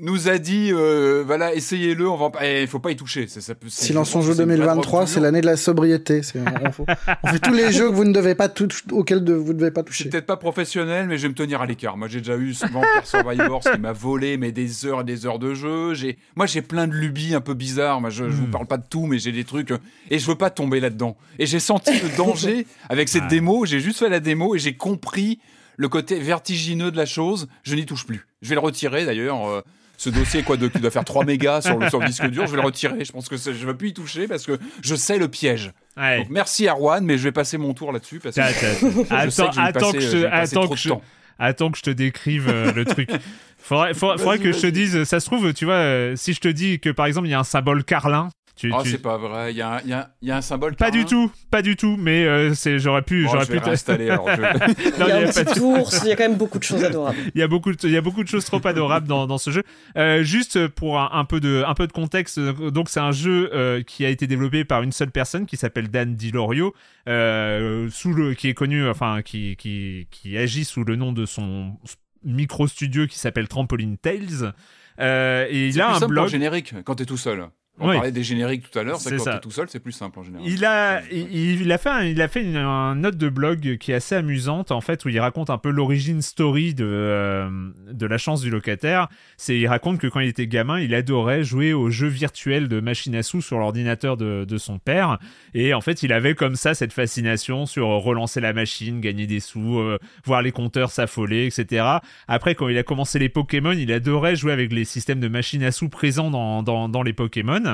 Nous 0.00 0.28
a 0.28 0.38
dit 0.38 0.70
euh, 0.72 1.22
voilà 1.26 1.54
essayez-le 1.54 2.08
on 2.08 2.16
va 2.16 2.30
il 2.60 2.66
faut 2.66 2.78
pas 2.78 2.90
y 2.90 2.96
toucher 2.96 3.26
ça, 3.26 3.40
ça 3.40 3.54
peut, 3.54 3.68
Silence 3.68 4.14
on 4.14 4.22
joue 4.22 4.34
2023 4.34 5.06
c'est 5.06 5.20
l'année 5.20 5.40
de 5.40 5.46
la 5.46 5.56
sobriété 5.56 6.22
on, 6.34 6.84
on, 7.22 7.28
fait 7.28 7.38
tous 7.38 7.52
les 7.52 7.70
jeux 7.72 7.90
que 7.90 7.94
vous 7.94 8.04
ne 8.04 8.12
devez 8.12 8.34
pas 8.34 8.48
auxquels 8.92 9.24
de, 9.24 9.34
vous 9.34 9.52
ne 9.52 9.58
devez 9.58 9.70
pas 9.70 9.82
toucher. 9.82 10.04
C'est 10.04 10.10
peut-être 10.10 10.26
pas 10.26 10.36
professionnel 10.36 11.06
mais 11.06 11.18
je 11.18 11.22
vais 11.22 11.28
me 11.28 11.34
tenir 11.34 11.60
à 11.60 11.66
l'écart. 11.66 11.96
Moi 11.96 12.08
j'ai 12.08 12.18
déjà 12.18 12.36
eu 12.36 12.52
Vampire 12.52 13.04
Survivors 13.06 13.60
qui 13.60 13.78
m'a 13.78 13.92
volé 13.92 14.36
mais 14.36 14.52
des 14.52 14.86
heures 14.86 15.02
et 15.02 15.04
des 15.04 15.26
heures 15.26 15.38
de 15.38 15.54
jeu. 15.54 15.94
J'ai 15.94 16.18
moi 16.36 16.46
j'ai 16.46 16.62
plein 16.62 16.86
de 16.86 16.94
lubies 16.94 17.34
un 17.34 17.40
peu 17.40 17.54
bizarres. 17.54 18.00
Moi 18.00 18.10
je, 18.10 18.30
je 18.30 18.36
vous 18.36 18.46
hmm. 18.46 18.50
parle 18.50 18.66
pas 18.66 18.78
de 18.78 18.86
tout 18.88 19.06
mais 19.06 19.18
j'ai 19.18 19.32
des 19.32 19.44
trucs 19.44 19.72
et 20.10 20.18
je 20.18 20.26
veux 20.26 20.36
pas 20.36 20.50
tomber 20.50 20.80
là-dedans. 20.80 21.16
Et 21.38 21.46
j'ai 21.46 21.60
senti 21.60 21.92
le 21.92 22.16
danger 22.16 22.66
avec 22.88 23.08
cette 23.08 23.28
démo. 23.28 23.66
J'ai 23.66 23.80
juste 23.80 23.98
fait 23.98 24.08
la 24.08 24.20
démo 24.20 24.54
et 24.54 24.58
j'ai 24.58 24.74
compris 24.74 25.40
le 25.76 25.88
côté 25.88 26.18
vertigineux 26.18 26.90
de 26.90 26.96
la 26.96 27.06
chose. 27.06 27.48
Je 27.62 27.74
n'y 27.74 27.86
touche 27.86 28.06
plus. 28.06 28.26
Je 28.42 28.48
vais 28.48 28.54
le 28.54 28.60
retirer 28.60 29.04
d'ailleurs 29.04 29.48
euh, 29.48 29.62
ce 30.00 30.08
dossier 30.08 30.42
quoi 30.42 30.56
de, 30.56 30.66
qui 30.66 30.78
doit 30.78 30.90
faire 30.90 31.04
3 31.04 31.26
mégas 31.26 31.60
sur 31.60 31.78
le, 31.78 31.90
sur 31.90 32.00
disque 32.00 32.26
dur, 32.28 32.46
je 32.46 32.52
vais 32.52 32.56
le 32.56 32.64
retirer. 32.64 33.04
Je 33.04 33.12
pense 33.12 33.28
que 33.28 33.36
je 33.36 33.50
ne 33.50 33.66
vais 33.66 33.74
plus 33.74 33.88
y 33.88 33.92
toucher 33.92 34.26
parce 34.26 34.46
que 34.46 34.58
je 34.82 34.94
sais 34.94 35.18
le 35.18 35.28
piège. 35.28 35.72
Donc 35.96 36.30
merci 36.30 36.68
Arwan, 36.68 37.04
mais 37.04 37.18
je 37.18 37.24
vais 37.24 37.32
passer 37.32 37.58
mon 37.58 37.74
tour 37.74 37.92
là-dessus 37.92 38.18
parce 38.18 38.34
que 38.34 38.40
attends, 39.14 39.50
attends 39.60 39.92
que 39.92 40.00
je, 40.00 40.24
attends 40.24 40.68
que 40.68 40.76
je, 40.76 40.90
attends 41.38 41.70
que 41.70 41.76
je 41.76 41.82
te 41.82 41.90
décrive 41.90 42.48
euh, 42.48 42.72
le 42.72 42.86
truc. 42.86 43.10
Faudrait, 43.58 43.92
faudrait, 43.92 44.38
que 44.38 44.52
je 44.52 44.60
te 44.60 44.66
dise, 44.68 45.04
ça 45.04 45.20
se 45.20 45.26
trouve, 45.26 45.52
tu 45.52 45.66
vois, 45.66 45.74
euh, 45.74 46.16
si 46.16 46.32
je 46.32 46.40
te 46.40 46.48
dis 46.48 46.80
que 46.80 46.88
par 46.88 47.04
exemple 47.04 47.28
il 47.28 47.32
y 47.32 47.34
a 47.34 47.40
un 47.40 47.44
symbole 47.44 47.84
Carlin 47.84 48.30
oh, 48.72 48.82
c'est 48.84 49.02
pas 49.02 49.16
vrai. 49.16 49.52
Il 49.52 49.56
y, 49.56 49.62
a, 49.62 49.82
y, 49.84 49.92
a, 49.92 50.10
y 50.22 50.30
a 50.30 50.36
un 50.36 50.40
symbole. 50.40 50.76
Pas 50.76 50.90
du 50.90 51.04
tout, 51.04 51.30
pas 51.50 51.62
du 51.62 51.76
tout. 51.76 51.96
Mais 51.98 52.24
euh, 52.24 52.54
c'est, 52.54 52.78
j'aurais 52.78 53.02
pu, 53.02 53.26
oh, 53.26 53.30
j'aurais 53.32 53.46
pu. 53.46 53.60
t'installer. 53.60 54.04
il 54.06 54.08
y 54.08 55.10
a, 55.10 55.16
un 55.16 55.26
petit 55.26 55.60
ours. 55.60 56.00
Il 56.04 56.08
y 56.08 56.12
a 56.12 56.16
quand 56.16 56.28
même 56.28 56.36
beaucoup 56.36 56.58
de 56.58 56.64
choses 56.64 56.84
adorables. 56.84 57.16
il 57.34 57.40
y 57.40 57.42
a 57.42 57.48
beaucoup, 57.48 57.72
de, 57.72 57.78
il 57.84 57.92
y 57.92 57.96
a 57.96 58.00
beaucoup 58.00 58.22
de 58.22 58.28
choses 58.28 58.44
trop 58.44 58.64
adorables 58.66 59.06
dans, 59.06 59.26
dans 59.26 59.38
ce 59.38 59.50
jeu. 59.50 59.62
Euh, 59.96 60.22
juste 60.22 60.68
pour 60.68 61.00
un, 61.00 61.24
peu 61.24 61.40
de, 61.40 61.62
un 61.66 61.74
peu 61.74 61.86
de 61.86 61.92
contexte. 61.92 62.38
Donc 62.38 62.88
c'est 62.88 63.00
un 63.00 63.12
jeu 63.12 63.50
euh, 63.54 63.82
qui 63.82 64.04
a 64.04 64.08
été 64.08 64.26
développé 64.26 64.64
par 64.64 64.82
une 64.82 64.92
seule 64.92 65.10
personne 65.10 65.46
qui 65.46 65.56
s'appelle 65.56 65.88
Dan 65.88 66.14
Dilorio, 66.14 66.74
euh, 67.08 67.88
sous 67.90 68.12
le, 68.12 68.34
qui 68.34 68.48
est 68.48 68.54
connu, 68.54 68.88
enfin 68.88 69.22
qui, 69.22 69.56
qui, 69.56 70.06
qui 70.10 70.36
agit 70.36 70.64
sous 70.64 70.84
le 70.84 70.96
nom 70.96 71.12
de 71.12 71.26
son 71.26 71.76
micro 72.24 72.66
studio 72.66 73.06
qui 73.06 73.18
s'appelle 73.18 73.48
Trampoline 73.48 73.96
Tales. 73.96 74.52
Euh, 75.00 75.46
et 75.48 75.68
il 75.68 75.80
a 75.80 75.94
un 75.94 76.06
blog 76.06 76.28
générique 76.28 76.74
quand 76.84 76.96
t'es 76.96 77.06
tout 77.06 77.16
seul. 77.16 77.46
On 77.80 77.92
parlait 77.92 78.12
des 78.12 78.22
génériques 78.22 78.70
tout 78.70 78.78
à 78.78 78.82
l'heure, 78.82 79.00
c'est 79.00 79.16
quand 79.16 79.24
t'es 79.24 79.40
tout 79.40 79.50
seul, 79.50 79.68
c'est 79.70 79.80
plus 79.80 79.92
simple 79.92 80.18
en 80.18 80.22
général. 80.22 80.46
Il 80.46 80.64
a, 80.64 81.02
il, 81.10 81.72
a 81.72 81.78
fait, 81.78 81.88
un, 81.88 82.02
il 82.02 82.20
a 82.20 82.28
fait 82.28 82.42
une, 82.42 82.60
note 83.00 83.16
de 83.16 83.28
blog 83.28 83.78
qui 83.78 83.92
est 83.92 83.94
assez 83.94 84.14
amusante 84.14 84.70
en 84.70 84.80
fait 84.80 85.04
où 85.04 85.08
il 85.08 85.18
raconte 85.18 85.48
un 85.50 85.58
peu 85.58 85.70
l'origine 85.70 86.20
story 86.20 86.74
de 86.74 86.84
euh, 86.84 87.48
de 87.90 88.06
la 88.06 88.18
chance 88.18 88.42
du 88.42 88.50
locataire. 88.50 89.08
C'est, 89.36 89.58
il 89.58 89.66
raconte 89.66 89.98
que 89.98 90.06
quand 90.06 90.20
il 90.20 90.28
était 90.28 90.46
gamin, 90.46 90.78
il 90.78 90.94
adorait 90.94 91.42
jouer 91.42 91.72
aux 91.72 91.90
jeux 91.90 92.08
virtuels 92.08 92.68
de 92.68 92.80
machine 92.80 93.14
à 93.14 93.22
sous 93.22 93.40
sur 93.40 93.58
l'ordinateur 93.58 94.16
de, 94.16 94.44
de 94.44 94.58
son 94.58 94.78
père 94.78 95.18
et 95.54 95.72
en 95.72 95.80
fait 95.80 96.02
il 96.02 96.12
avait 96.12 96.34
comme 96.34 96.56
ça 96.56 96.74
cette 96.74 96.92
fascination 96.92 97.66
sur 97.66 97.88
relancer 97.88 98.40
la 98.40 98.52
machine, 98.52 99.00
gagner 99.00 99.26
des 99.26 99.40
sous, 99.40 99.78
euh, 99.78 99.98
voir 100.24 100.42
les 100.42 100.52
compteurs 100.52 100.90
s'affoler, 100.90 101.46
etc. 101.46 101.84
Après 102.28 102.54
quand 102.54 102.68
il 102.68 102.76
a 102.76 102.82
commencé 102.82 103.18
les 103.18 103.28
Pokémon, 103.28 103.72
il 103.72 103.90
adorait 103.92 104.36
jouer 104.36 104.52
avec 104.52 104.72
les 104.72 104.84
systèmes 104.84 105.20
de 105.20 105.28
machine 105.28 105.62
à 105.62 105.72
sous 105.72 105.88
présents 105.88 106.30
dans, 106.30 106.62
dans, 106.62 106.88
dans 106.88 107.02
les 107.02 107.12
Pokémon. 107.12 107.69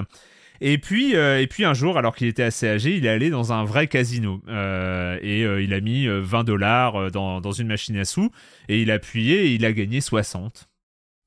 Et 0.61 0.79
puis, 0.79 1.17
euh, 1.17 1.41
et 1.41 1.47
puis 1.47 1.65
un 1.65 1.75
jour, 1.75 1.99
alors 1.99 2.15
qu'il 2.15 2.27
était 2.27 2.43
assez 2.43 2.69
âgé, 2.69 2.97
il 2.97 3.07
est 3.07 3.11
allé 3.11 3.31
dans 3.31 3.53
un 3.53 3.65
vrai 3.65 3.87
casino 3.89 4.41
euh, 4.49 5.19
et 5.23 5.45
euh, 5.45 5.63
il 5.63 5.75
a 5.75 5.81
mis 5.81 6.07
20 6.07 6.45
dollars 6.45 7.11
dans, 7.11 7.41
dans, 7.41 7.53
une 7.53 7.67
machine 7.67 7.97
à 7.99 8.05
sous 8.05 8.31
et 8.69 8.81
il 8.81 8.91
a 8.91 8.95
appuyé 8.95 9.47
et 9.47 9.55
il 9.55 9.65
a 9.65 9.73
gagné 9.73 10.01
60. 10.01 10.69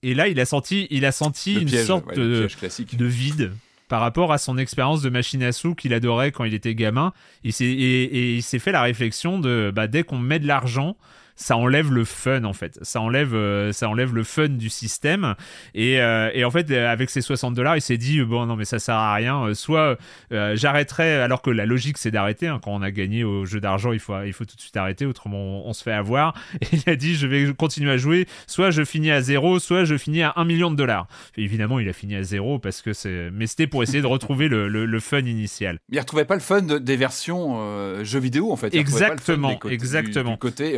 Et 0.01 0.13
là, 0.13 0.27
il 0.27 0.39
a 0.39 0.45
senti, 0.45 0.87
il 0.89 1.05
a 1.05 1.11
senti 1.11 1.55
une 1.55 1.67
sorte 1.69 2.15
de, 2.15 2.47
de, 2.93 3.05
vide 3.05 3.51
par 3.89 3.99
rapport 3.99 4.31
à 4.31 4.37
son 4.37 4.57
expérience 4.57 5.01
de 5.01 5.09
machine 5.09 5.43
à 5.43 5.51
sous 5.51 5.75
qu'il 5.75 5.93
adorait 5.93 6.31
quand 6.31 6.45
il 6.45 6.53
était 6.53 6.73
gamin. 6.73 7.11
Il 7.43 7.53
et, 7.59 7.65
et, 7.65 8.35
il 8.35 8.43
s'est 8.43 8.59
fait 8.59 8.71
la 8.71 8.81
réflexion 8.81 9.39
de 9.39 9.71
bah, 9.75 9.87
dès 9.87 10.03
qu'on 10.03 10.17
met 10.17 10.39
de 10.39 10.47
l'argent 10.47 10.95
ça 11.39 11.55
enlève 11.55 11.91
le 11.91 12.03
fun 12.03 12.43
en 12.43 12.53
fait. 12.53 12.77
Ça 12.81 12.99
enlève, 12.99 13.33
euh, 13.33 13.71
ça 13.71 13.89
enlève 13.89 14.13
le 14.13 14.23
fun 14.23 14.49
du 14.49 14.69
système. 14.69 15.35
Et, 15.73 16.01
euh, 16.01 16.29
et 16.33 16.43
en 16.43 16.51
fait, 16.51 16.69
avec 16.71 17.09
ces 17.09 17.21
60 17.21 17.55
dollars, 17.55 17.77
il 17.77 17.81
s'est 17.81 17.97
dit 17.97 18.21
bon 18.21 18.45
non 18.45 18.57
mais 18.57 18.65
ça 18.65 18.77
sert 18.77 18.95
à 18.95 19.13
rien. 19.15 19.45
Euh, 19.45 19.53
soit 19.53 19.97
j'arrêterai 20.29 21.15
alors 21.15 21.41
que 21.41 21.49
la 21.49 21.65
logique 21.65 21.97
c'est 21.97 22.11
d'arrêter. 22.11 22.47
Hein. 22.47 22.59
Quand 22.61 22.71
on 22.71 22.81
a 22.81 22.91
gagné 22.91 23.23
au 23.23 23.45
jeu 23.45 23.61
d'argent, 23.61 23.93
il 23.93 23.99
faut, 23.99 24.21
il 24.23 24.33
faut 24.33 24.43
tout 24.43 24.57
de 24.57 24.61
suite 24.61 24.75
arrêter, 24.75 25.05
autrement 25.05 25.65
on, 25.65 25.73
se 25.73 25.81
fait 25.81 25.93
avoir. 25.93 26.33
Et 26.61 26.67
il 26.73 26.89
a 26.89 26.95
dit 26.95 27.15
je 27.15 27.25
vais 27.25 27.53
continuer 27.53 27.91
à 27.91 27.97
jouer. 27.97 28.27
Soit 28.45 28.71
je 28.71 28.83
finis 28.83 29.11
à 29.11 29.21
zéro, 29.21 29.59
soit 29.59 29.85
je 29.85 29.97
finis 29.97 30.21
à 30.21 30.33
un 30.35 30.43
million 30.43 30.69
de 30.69 30.75
dollars. 30.75 31.07
évidemment, 31.37 31.79
il 31.79 31.87
a 31.87 31.93
fini 31.93 32.15
à 32.15 32.23
zéro 32.23 32.59
parce 32.59 32.81
que 32.81 32.91
c'est, 32.91 33.29
mais 33.31 33.47
c'était 33.47 33.67
pour 33.67 33.81
essayer 33.81 34.01
de 34.01 34.07
retrouver 34.07 34.49
le, 34.49 34.67
le, 34.67 34.99
fun 34.99 35.19
initial. 35.19 35.79
Il 35.89 35.99
retrouvait 35.99 36.25
pas 36.25 36.35
le 36.35 36.41
fun 36.41 36.61
des 36.61 36.97
versions 36.97 38.03
jeux 38.03 38.19
vidéo 38.19 38.51
en 38.51 38.57
fait. 38.57 38.75
exactement, 38.75 39.57
exactement. 39.69 40.33
Du, 40.33 40.37
côté 40.37 40.77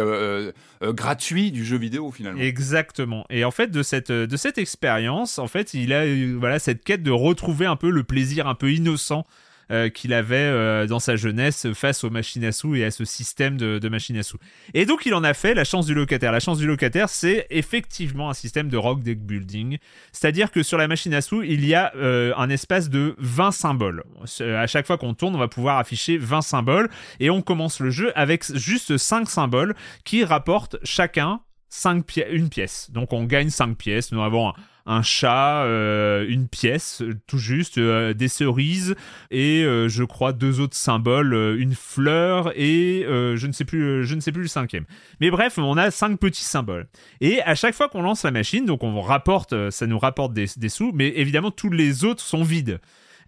euh, 0.84 0.94
gratuit 0.94 1.52
du 1.52 1.66
jeu 1.66 1.78
vidéo 1.78 2.12
finalement. 2.12 2.42
Exactement. 2.42 3.26
Et 3.30 3.44
en 3.46 3.52
fait 3.52 3.72
de 3.72 3.84
cette 3.84 4.12
de 4.12 4.38
cette 4.38 4.58
expérience, 4.58 5.40
en 5.40 5.48
fait, 5.48 5.74
il 5.74 5.94
a 5.94 6.06
voilà 6.38 6.60
cette 6.60 6.84
quête 6.84 7.04
de 7.04 7.12
retrouver 7.12 7.66
un 7.66 7.76
peu 7.76 7.90
le 7.90 8.04
plaisir 8.04 8.48
un 8.48 8.56
peu 8.56 8.72
innocent 8.72 9.26
euh, 9.72 9.90
qu'il 9.90 10.14
avait 10.14 10.36
euh, 10.36 10.86
dans 10.86 11.00
sa 11.00 11.16
jeunesse 11.16 11.68
face 11.74 12.04
aux 12.04 12.10
machines 12.10 12.44
à 12.44 12.52
sous 12.52 12.76
et 12.76 12.84
à 12.84 12.92
ce 12.92 13.06
système 13.06 13.58
de, 13.58 13.90
machines 13.90 14.18
à 14.18 14.24
sous. 14.24 14.38
Et 14.74 14.86
donc 14.86 15.06
il 15.06 15.14
en 15.14 15.24
a 15.24 15.34
fait 15.34 15.54
la 15.54 15.64
chance 15.64 15.86
du 15.86 15.94
locataire. 15.94 16.32
La 16.32 16.40
chance 16.42 16.58
du 16.58 16.68
locataire, 16.68 17.08
c'est 17.08 17.48
effectivement 17.50 18.30
un 18.30 18.34
système 18.34 18.68
de 18.68 18.76
rock 18.76 19.02
deck 19.02 19.20
building. 19.20 19.78
C'est-à-dire 20.12 20.52
que 20.52 20.62
sur 20.62 20.78
la 20.78 20.88
machine 20.88 21.14
à 21.14 21.22
sous, 21.22 21.44
il 21.44 21.66
y 21.66 21.74
a 21.74 21.94
euh, 21.96 22.34
un 22.36 22.50
espace 22.50 22.90
de 22.90 23.16
20 23.20 23.52
symboles. 23.52 24.04
À 24.40 24.68
chaque 24.68 24.88
fois 24.88 24.98
qu'on 24.98 25.14
tourne, 25.14 25.36
on 25.36 25.40
va 25.40 25.48
pouvoir 25.48 25.78
afficher 25.78 26.18
20 26.18 26.42
symboles 26.42 26.90
et 27.20 27.30
on 27.30 27.42
commence 27.42 27.80
le 27.80 27.92
jeu 27.92 28.12
avec 28.16 28.44
juste 28.54 28.98
5 28.98 29.30
symboles 29.30 29.74
qui 30.04 30.24
rapportent 30.24 30.78
chacun 30.84 31.40
5 31.70 32.04
une 32.30 32.50
pièce. 32.50 32.92
Donc 32.92 33.14
on 33.14 33.24
gagne 33.24 33.50
5 33.50 33.78
pièces. 33.78 34.12
Nous 34.12 34.22
avons 34.22 34.50
un 34.50 34.54
chat, 35.02 35.64
euh, 35.64 36.26
une 36.28 36.48
pièce, 36.48 37.04
tout 37.28 37.38
juste, 37.38 37.78
euh, 37.78 38.14
des 38.14 38.28
cerises 38.28 38.96
et 39.30 39.64
euh, 39.64 39.88
je 39.88 40.04
crois 40.04 40.34
deux 40.34 40.60
autres 40.60 40.76
symboles, 40.76 41.34
une 41.60 41.76
fleur 41.76 42.52
et 42.56 43.06
je 43.08 43.48
ne 43.48 43.52
sais 43.52 43.66
plus, 43.66 44.06
je 44.06 44.16
ne 44.16 44.20
sais 44.20 44.32
plus 44.32 44.44
le 44.44 44.48
cinquième. 44.48 44.86
Mais 45.20 45.32
bref, 45.32 45.58
on 45.58 45.78
a 45.78 45.92
cinq 45.92 46.20
petits 46.20 46.44
symboles. 46.44 46.88
Et 47.20 47.42
à 47.42 47.56
chaque 47.56 47.76
fois 47.76 47.90
qu'on 47.90 48.02
lance 48.02 48.24
la 48.24 48.32
machine, 48.32 48.66
donc 48.66 48.84
on 48.84 49.02
rapporte, 49.02 49.70
ça 49.70 49.88
nous 49.88 50.00
rapporte 50.00 50.34
des, 50.34 50.48
des 50.58 50.70
sous, 50.70 50.92
mais 50.94 51.10
évidemment 51.16 51.52
tous 51.52 51.70
les 51.70 52.06
autres 52.06 52.22
sont 52.22 52.44
vides. 52.44 52.80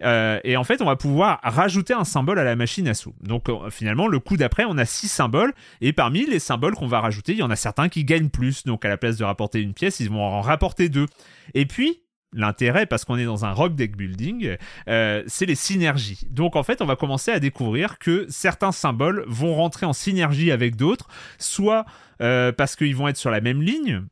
Euh, 0.04 0.40
et 0.44 0.58
en 0.58 0.64
fait, 0.64 0.82
on 0.82 0.86
va 0.86 0.96
pouvoir 0.96 1.40
rajouter 1.44 1.94
un 1.94 2.04
symbole 2.04 2.40
à 2.40 2.44
la 2.44 2.56
machine 2.56 2.88
à 2.88 2.94
sous. 2.94 3.14
Donc 3.22 3.50
euh, 3.50 3.70
finalement, 3.70 4.08
le 4.08 4.20
coup 4.20 4.38
d'après, 4.38 4.66
on 4.66 4.78
a 4.78 4.86
six 4.86 5.08
symboles. 5.08 5.54
Et 5.82 5.94
parmi 5.94 6.26
les 6.26 6.40
symboles 6.40 6.76
qu'on 6.76 6.88
va 6.88 7.00
rajouter, 7.00 7.34
il 7.34 7.40
y 7.40 7.44
en 7.44 7.52
a 7.52 7.56
certains 7.56 7.90
qui 7.90 8.04
gagnent 8.04 8.30
plus. 8.30 8.64
Donc 8.66 8.86
à 8.86 8.90
la 8.90 8.98
place 8.98 9.18
de 9.18 9.24
rapporter 9.24 9.62
une 9.62 9.74
pièce, 9.74 10.00
ils 10.00 10.10
vont 10.10 10.22
en 10.22 10.42
rapporter 10.42 10.90
deux. 10.90 11.08
Et 11.54 11.66
puis, 11.66 12.02
l'intérêt, 12.34 12.86
parce 12.86 13.06
qu'on 13.06 13.18
est 13.18 13.26
dans 13.26 13.46
un 13.46 13.52
rock 13.52 13.76
deck 13.76 13.96
building, 13.96 14.58
euh, 14.88 15.24
c'est 15.28 15.46
les 15.46 15.56
synergies. 15.56 16.28
Donc 16.30 16.56
en 16.56 16.64
fait, 16.64 16.82
on 16.82 16.86
va 16.86 16.96
commencer 16.96 17.32
à 17.32 17.40
découvrir 17.40 18.00
que 18.00 18.26
certains 18.30 18.72
symboles 18.72 19.24
vont 19.28 19.56
rentrer 19.56 19.86
en 19.86 19.94
synergie 19.94 20.52
avec 20.52 20.76
d'autres, 20.76 21.08
soit 21.40 21.86
parce 22.20 22.78
qu'ils 22.78 22.96
vont 22.96 23.10
être 23.10 23.18
sur 23.18 23.32
la 23.32 23.42
même 23.42 23.62
ligne, 23.62 24.04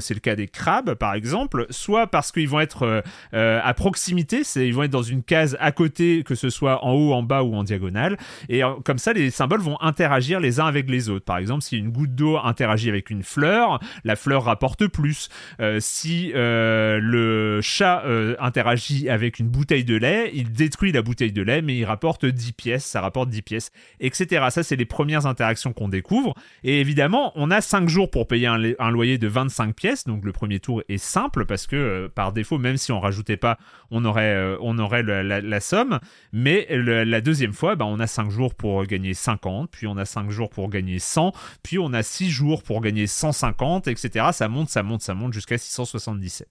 c'est 0.00 0.14
le 0.14 0.20
cas 0.20 0.36
des 0.36 0.48
crabes 0.48 0.94
par 0.94 1.14
exemple, 1.14 1.66
soit 1.70 2.06
parce 2.06 2.32
qu'ils 2.32 2.48
vont 2.48 2.60
être 2.60 2.82
euh, 2.82 3.00
euh, 3.34 3.60
à 3.62 3.74
proximité, 3.74 4.44
c'est 4.44 4.66
ils 4.66 4.74
vont 4.74 4.84
être 4.84 4.90
dans 4.90 5.02
une 5.02 5.22
case 5.22 5.56
à 5.60 5.72
côté, 5.72 6.22
que 6.24 6.34
ce 6.34 6.50
soit 6.50 6.84
en 6.84 6.92
haut, 6.92 7.12
en 7.12 7.22
bas 7.22 7.42
ou 7.42 7.54
en 7.54 7.64
diagonale, 7.64 8.16
et 8.48 8.62
comme 8.84 8.98
ça 8.98 9.12
les 9.12 9.30
symboles 9.30 9.60
vont 9.60 9.80
interagir 9.80 10.40
les 10.40 10.60
uns 10.60 10.66
avec 10.66 10.88
les 10.88 11.08
autres. 11.08 11.24
Par 11.24 11.38
exemple, 11.38 11.62
si 11.62 11.76
une 11.76 11.90
goutte 11.90 12.14
d'eau 12.14 12.38
interagit 12.38 12.88
avec 12.88 13.10
une 13.10 13.22
fleur, 13.22 13.80
la 14.04 14.16
fleur 14.16 14.44
rapporte 14.44 14.86
plus. 14.86 15.28
si 15.80 16.32
le 16.34 17.60
chat 17.62 18.04
interagit 18.38 19.08
avec 19.08 19.38
une 19.38 19.48
bouteille 19.48 19.84
de 19.84 19.96
lait, 19.96 20.30
il 20.34 20.52
détruit 20.52 20.92
la 20.92 21.02
bouteille 21.02 21.32
de 21.32 21.42
lait, 21.42 21.62
mais 21.62 21.76
il 21.76 21.84
rapporte 21.84 22.26
10 22.26 22.52
pièces, 22.52 22.84
ça 22.84 23.00
rapporte 23.00 23.28
10 23.28 23.42
pièces, 23.42 23.70
etc. 24.00 24.46
Ça, 24.50 24.62
c'est 24.62 24.76
les 24.76 24.84
premières 24.84 25.26
interactions 25.26 25.72
qu'on 25.72 25.88
découvre. 25.88 26.34
Et 26.64 26.80
évidemment, 26.80 27.32
on 27.34 27.50
a 27.50 27.60
5 27.60 27.88
jours 27.88 28.10
pour 28.10 28.26
payer 28.26 28.46
un, 28.46 28.60
un 28.78 28.90
loyer 28.90 29.18
de 29.18 29.28
25 29.28 29.65
pièces. 29.72 30.04
Donc 30.04 30.24
le 30.24 30.32
premier 30.32 30.60
tour 30.60 30.82
est 30.88 30.98
simple 30.98 31.46
parce 31.46 31.66
que 31.66 31.76
euh, 31.76 32.08
par 32.08 32.32
défaut, 32.32 32.58
même 32.58 32.76
si 32.76 32.92
on 32.92 33.00
rajoutait 33.00 33.36
pas, 33.36 33.58
on 33.90 34.04
aurait, 34.04 34.34
euh, 34.34 35.22
la, 35.22 35.60
somme. 35.60 35.98
Mais 36.32 36.66
la 36.70 37.20
deuxième 37.20 37.52
fois, 37.52 37.76
bah, 37.76 37.84
on 37.86 38.00
a 38.00 38.06
5 38.06 38.30
jours 38.30 38.54
pour 38.54 38.84
gagner 38.84 39.14
50, 39.14 39.70
puis 39.70 39.86
on 39.86 39.96
a 39.96 40.04
5 40.04 40.30
jours 40.30 40.50
pour 40.50 40.68
gagner 40.68 40.98
100, 40.98 41.32
puis 41.62 41.78
on 41.78 41.92
a 41.92 42.02
6 42.02 42.30
jours 42.30 42.62
pour 42.62 42.80
gagner 42.80 43.06
150, 43.06 43.88
etc. 43.88 44.26
Ça 44.32 44.48
monte, 44.48 44.68
ça 44.68 44.82
monte, 44.82 45.02
ça 45.02 45.14
monte 45.14 45.32
jusqu'à 45.32 45.58
677. 45.58 46.48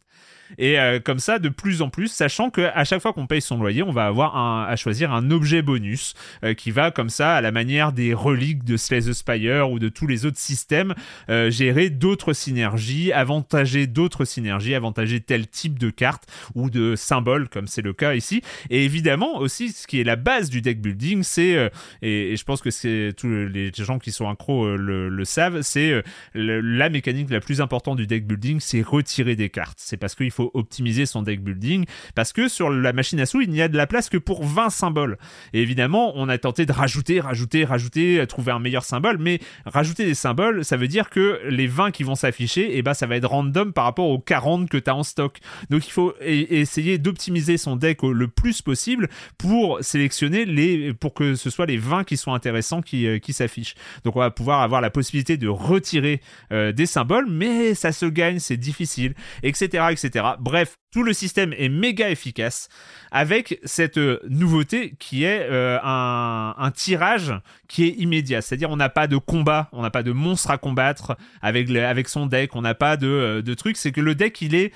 Et 0.58 0.80
euh, 0.80 1.00
comme 1.00 1.20
ça, 1.20 1.39
de 1.39 1.50
plus 1.50 1.82
en 1.82 1.89
plus, 1.89 2.08
sachant 2.08 2.50
que 2.50 2.62
à 2.74 2.84
chaque 2.84 3.02
fois 3.02 3.14
qu'on 3.14 3.28
paye 3.28 3.41
son 3.41 3.58
loyer, 3.58 3.84
on 3.84 3.91
va 3.91 4.06
avoir 4.06 4.36
à 4.36 4.76
choisir 4.76 5.14
un 5.14 5.32
objet 5.32 5.62
bonus 5.62 6.14
euh, 6.43 6.54
qui 6.54 6.72
va 6.72 6.91
comme 6.91 7.10
ça, 7.10 7.36
à 7.36 7.41
la 7.41 7.52
manière 7.52 7.91
des 7.91 8.14
reliques 8.14 8.64
de 8.64 8.78
Slay 8.78 9.02
the 9.02 9.14
Spire 9.14 9.70
ou 9.72 9.80
de 9.80 9.89
tous 9.89 10.08
les 10.08 10.26
autres 10.26 10.38
systèmes, 10.38 10.93
euh, 11.30 11.50
gérer 11.50 11.89
d'autres 11.89 12.34
synergies, 12.34 13.12
avantager 13.12 13.88
d'autres 13.88 14.26
synergies, 14.26 14.76
avantager 14.76 15.20
tel 15.20 15.48
type 15.48 15.80
de 15.80 15.89
carte 15.89 16.26
ou 16.54 16.70
de 16.70 16.96
symbole, 16.96 17.50
comme 17.50 17.68
c'est 17.68 17.82
le 17.82 17.93
cas 17.93 18.14
ici. 18.14 18.41
Et 18.70 18.86
évidemment 18.86 19.38
aussi, 19.38 19.70
ce 19.70 19.88
qui 19.88 20.00
est 20.00 20.04
la 20.04 20.16
base 20.16 20.50
du 20.50 20.62
deck 20.62 20.82
building, 20.82 21.24
c'est 21.24 21.72
et, 22.02 22.36
je 22.36 22.43
pense 22.43 22.62
que 22.62 23.12
tous 23.12 23.28
les 23.28 23.72
gens 23.74 24.00
qui 24.00 24.12
sont 24.12 24.30
accros 24.30 24.76
le, 24.76 25.10
le, 25.10 25.26
savent, 25.26 25.62
c'est 25.62 26.04
la 26.34 26.89
mécanique 26.89 27.30
la 27.30 27.39
plus 27.39 27.62
importante 27.62 27.98
du 27.98 28.08
deck 28.08 28.26
building, 28.28 28.60
c'est 28.60 28.82
retirer 28.82 29.36
des 29.36 29.50
cartes. 29.50 29.78
C'est 29.82 29.98
parce 29.98 30.16
qu'il 30.16 30.32
faut 30.36 30.52
optimiser 30.54 31.06
son 31.06 31.22
deck 31.22 31.42
building 31.42 31.86
parce 32.14 32.34
que 32.34 32.48
sur 32.48 32.70
la 32.70 32.94
machine 32.94 33.20
à 33.20 33.26
sous, 33.26 33.42
il 33.42 33.50
n'y 33.50 33.62
a 33.62 33.68
de 33.68 33.78
la 33.78 33.88
place 33.88 34.10
que 34.10 34.18
pour 34.18 34.44
20 34.44 34.70
symboles. 34.70 35.18
Évidemment, 35.54 36.14
on 36.16 36.30
a 36.30 36.38
tenté 36.38 36.66
de 36.66 36.72
rajouter, 36.72 37.20
rajouter, 37.20 37.66
rajouter, 37.66 38.20
euh, 38.20 38.26
trouver 38.26 38.52
un 38.52 38.60
meilleur 38.60 38.84
symbole, 38.84 39.18
mais 39.18 39.40
rajouter 39.66 40.06
des 40.06 40.14
symboles, 40.14 40.64
ça 40.66 40.78
veut 40.78 40.88
dire 40.88 41.10
que 41.10 41.40
les 41.48 41.68
20 41.68 41.92
qui 41.92 42.04
vont 42.04 42.16
s'afficher, 42.16 42.76
et 42.76 42.78
eh 42.80 42.82
ben 42.82 42.94
ça 42.94 43.08
va 43.08 43.16
être 43.16 43.28
random 43.28 43.74
par 43.74 43.86
rapport 43.86 44.10
aux 44.10 44.20
40 44.20 44.70
que 44.70 44.78
tu 44.78 44.90
as 44.90 44.96
en 44.96 45.04
stock. 45.04 45.40
Donc 45.70 45.88
il 45.88 45.92
faut 45.92 46.14
essayer 46.22 46.98
d'optimiser 46.98 47.58
son 47.58 47.76
deck 47.76 48.04
le 48.04 48.28
plus 48.28 48.62
possible 48.62 49.10
pour 49.38 49.80
sélectionner 49.82 50.46
les 50.46 50.94
pour 50.94 51.14
que 51.14 51.36
ce 51.36 51.50
soit 51.50 51.66
les 51.66 51.78
20 51.78 52.04
qui 52.04 52.18
sont 52.18 52.34
intéressants 52.34 52.82
qui, 52.82 53.08
euh, 53.08 53.20
qui 53.20 53.34
s'affichent. 53.34 53.76
Donc 54.04 54.16
on 54.16 54.20
va 54.20 54.32
pouvoir 54.32 54.62
avoir 54.62 54.82
la 54.82 54.90
possibilité 54.90 55.38
de 55.38 55.48
retirer 55.48 56.22
euh, 56.52 56.72
des 56.72 56.86
symboles, 56.86 57.28
mais 57.30 57.74
ça 57.74 57.92
se 57.92 58.06
gagne, 58.06 58.40
c'est 58.40 58.58
difficile, 58.58 59.14
etc., 59.44 59.86
etc. 59.92 60.24
Bref, 60.39 60.78
tout 60.91 61.03
le 61.03 61.13
système 61.13 61.53
est 61.53 61.69
méga 61.69 62.09
efficace 62.09 62.69
avec 63.11 63.59
cette 63.63 63.97
euh, 63.97 64.19
nouveauté 64.28 64.95
qui 64.99 65.23
est 65.23 65.47
euh, 65.49 65.78
un, 65.84 66.71
tirage 66.71 67.34
qui 67.67 67.84
est 67.86 67.91
immédiat. 67.97 68.41
C'est-à-dire 68.41 68.69
on 68.69 68.78
n'a 68.78 68.89
pas 68.89 69.07
de 69.07 69.17
combat, 69.17 69.69
on 69.71 69.82
n'a 69.82 69.91
pas 69.91 70.03
de 70.03 70.11
monstre 70.11 70.51
à 70.51 70.57
combattre 70.57 71.17
avec, 71.41 72.07
son 72.07 72.26
deck, 72.26 72.55
on 72.55 72.61
n'a 72.61 72.76
pas 72.76 72.97
de, 72.97 73.07
euh, 73.07 73.41
de 73.41 73.53
truc. 73.53 73.78
C'est 73.78 73.91
que 73.91 74.01
le 74.01 74.15
deck, 74.15 74.41
il 74.41 74.55
est 74.55 74.73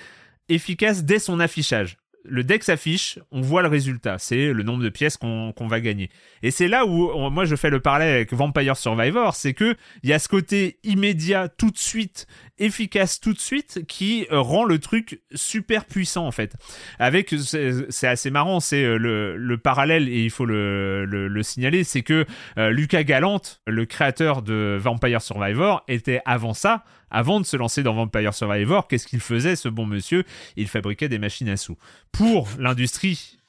efficace 0.49 1.03
dès 1.03 1.19
son 1.19 1.39
affichage 1.39 1.97
le 2.25 2.43
deck 2.43 2.63
s'affiche, 2.63 3.19
on 3.31 3.41
voit 3.41 3.61
le 3.61 3.67
résultat, 3.67 4.17
c'est 4.17 4.53
le 4.53 4.63
nombre 4.63 4.83
de 4.83 4.89
pièces 4.89 5.17
qu'on 5.17 5.53
va 5.59 5.79
gagner. 5.79 6.09
Et 6.43 6.51
c'est 6.51 6.67
là 6.67 6.85
où 6.85 7.29
moi 7.29 7.45
je 7.45 7.55
fais 7.55 7.69
le 7.69 7.79
parallèle 7.79 8.13
avec 8.13 8.33
Vampire 8.33 8.77
Survivor, 8.77 9.35
c'est 9.35 9.53
que 9.53 9.75
il 10.03 10.09
y 10.09 10.13
a 10.13 10.19
ce 10.19 10.27
côté 10.27 10.79
immédiat, 10.83 11.49
tout 11.49 11.71
de 11.71 11.77
suite, 11.77 12.27
efficace 12.59 13.19
tout 13.19 13.33
de 13.33 13.39
suite, 13.39 13.85
qui 13.87 14.27
euh, 14.31 14.39
rend 14.39 14.63
le 14.63 14.79
truc 14.79 15.21
super 15.33 15.85
puissant 15.85 16.27
en 16.27 16.31
fait. 16.31 16.55
Avec, 16.99 17.33
c'est 17.39 18.07
assez 18.07 18.29
marrant, 18.29 18.59
c'est 18.59 18.83
euh, 18.83 18.97
le, 18.97 19.57
parallèle 19.57 20.07
et 20.09 20.23
il 20.23 20.29
faut 20.29 20.45
le, 20.45 21.41
signaler, 21.43 21.83
c'est 21.83 22.01
que 22.01 22.25
euh, 22.57 22.69
Lucas 22.69 23.03
Galante, 23.03 23.61
le 23.65 23.85
créateur 23.85 24.41
de 24.41 24.77
Vampire 24.79 25.21
Survivor, 25.21 25.83
était 25.87 26.21
avant 26.25 26.53
ça 26.53 26.83
avant 27.11 27.39
de 27.39 27.45
se 27.45 27.57
lancer 27.57 27.83
dans 27.83 27.93
Vampire 27.93 28.33
Survivor, 28.33 28.87
qu'est-ce 28.87 29.07
qu'il 29.07 29.19
faisait 29.19 29.55
ce 29.55 29.69
bon 29.69 29.85
monsieur? 29.85 30.23
Il 30.55 30.67
fabriquait 30.67 31.09
des 31.09 31.19
machines 31.19 31.49
à 31.49 31.57
sous. 31.57 31.77
Pour 32.11 32.47
l'industrie 32.57 33.39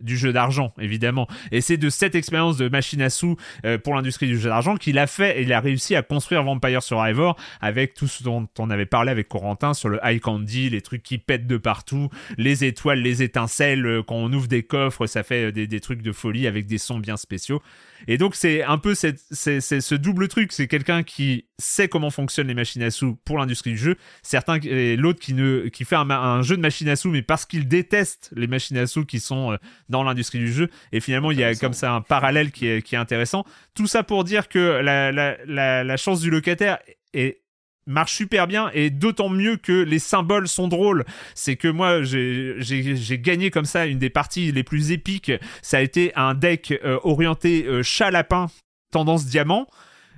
du 0.00 0.16
jeu 0.16 0.32
d'argent, 0.32 0.72
évidemment. 0.78 1.26
Et 1.50 1.60
c'est 1.60 1.76
de 1.76 1.90
cette 1.90 2.14
expérience 2.14 2.56
de 2.56 2.68
machine 2.68 3.02
à 3.02 3.10
sous 3.10 3.36
euh, 3.64 3.78
pour 3.78 3.94
l'industrie 3.94 4.26
du 4.26 4.38
jeu 4.38 4.48
d'argent 4.48 4.76
qu'il 4.76 4.98
a 4.98 5.06
fait 5.06 5.40
et 5.40 5.42
il 5.42 5.52
a 5.52 5.60
réussi 5.60 5.96
à 5.96 6.02
construire 6.02 6.44
Vampire 6.44 6.82
Survivor 6.82 7.36
avec 7.60 7.94
tout 7.94 8.06
ce 8.06 8.22
dont 8.22 8.48
on 8.58 8.70
avait 8.70 8.86
parlé 8.86 9.10
avec 9.10 9.28
Corentin 9.28 9.74
sur 9.74 9.88
le 9.88 9.98
high 10.04 10.20
candy, 10.20 10.70
les 10.70 10.82
trucs 10.82 11.02
qui 11.02 11.18
pètent 11.18 11.46
de 11.46 11.56
partout, 11.56 12.10
les 12.36 12.64
étoiles, 12.64 13.00
les 13.00 13.22
étincelles, 13.22 13.86
euh, 13.86 14.02
quand 14.02 14.14
on 14.14 14.32
ouvre 14.32 14.46
des 14.46 14.62
coffres, 14.62 15.06
ça 15.06 15.22
fait 15.22 15.46
euh, 15.46 15.52
des, 15.52 15.80
trucs 15.80 16.02
de 16.02 16.12
folie 16.12 16.46
avec 16.46 16.66
des 16.66 16.78
sons 16.78 16.98
bien 16.98 17.16
spéciaux. 17.16 17.60
Et 18.06 18.18
donc 18.18 18.36
c'est 18.36 18.62
un 18.62 18.78
peu 18.78 18.94
cette, 18.94 19.20
c'est, 19.30 19.60
ce 19.60 19.94
double 19.94 20.28
truc, 20.28 20.52
c'est 20.52 20.68
quelqu'un 20.68 21.02
qui 21.02 21.46
sait 21.58 21.88
comment 21.88 22.10
fonctionnent 22.10 22.46
les 22.46 22.54
machines 22.54 22.82
à 22.82 22.90
sous 22.90 23.16
pour 23.24 23.38
l'industrie 23.38 23.72
du 23.72 23.78
jeu, 23.78 23.96
certains 24.22 24.58
l'autre 24.96 25.20
qui 25.20 25.34
ne 25.34 25.68
qui 25.68 25.84
fait 25.84 25.96
un, 25.96 26.08
un, 26.10 26.42
jeu 26.42 26.56
de 26.56 26.62
machines 26.62 26.88
à 26.88 26.96
sous 26.96 27.10
mais 27.10 27.22
parce 27.22 27.46
qu'il 27.46 27.66
déteste 27.66 28.30
les 28.36 28.46
machines 28.46 28.76
à 28.76 28.86
sous 28.86 29.04
qui 29.04 29.20
sont 29.20 29.58
dans 29.88 30.02
l'industrie 30.02 30.38
du 30.38 30.52
jeu. 30.52 30.70
Et 30.92 31.00
finalement, 31.00 31.30
il 31.30 31.38
y 31.38 31.44
a 31.44 31.54
comme 31.54 31.72
ça 31.72 31.92
un 31.92 32.00
parallèle 32.00 32.52
qui 32.52 32.66
est, 32.66 32.82
qui 32.82 32.94
est 32.94 32.98
intéressant. 32.98 33.44
Tout 33.74 33.86
ça 33.86 34.02
pour 34.02 34.24
dire 34.24 34.48
que 34.48 34.58
la, 34.58 35.12
la, 35.12 35.84
la, 35.84 35.96
chance 35.96 36.20
du 36.20 36.30
locataire 36.30 36.78
est 37.12 37.42
marche 37.86 38.12
super 38.14 38.46
bien 38.46 38.70
et 38.74 38.90
d'autant 38.90 39.28
mieux 39.28 39.56
que 39.56 39.72
les 39.72 39.98
symboles 39.98 40.46
sont 40.46 40.68
drôles. 40.68 41.04
C'est 41.34 41.56
que 41.56 41.68
moi, 41.68 42.02
j'ai 42.02 43.18
gagné 43.18 43.50
comme 43.50 43.64
ça 43.64 43.86
une 43.86 43.98
des 43.98 44.10
parties 44.10 44.52
les 44.52 44.62
plus 44.62 44.92
épiques. 44.92 45.32
Ça 45.62 45.78
a 45.78 45.80
été 45.80 46.12
un 46.14 46.34
deck 46.34 46.78
euh, 46.84 46.98
orienté 47.02 47.64
euh, 47.66 47.82
chat-lapin, 47.82 48.48
tendance 48.92 49.26
diamant. 49.26 49.66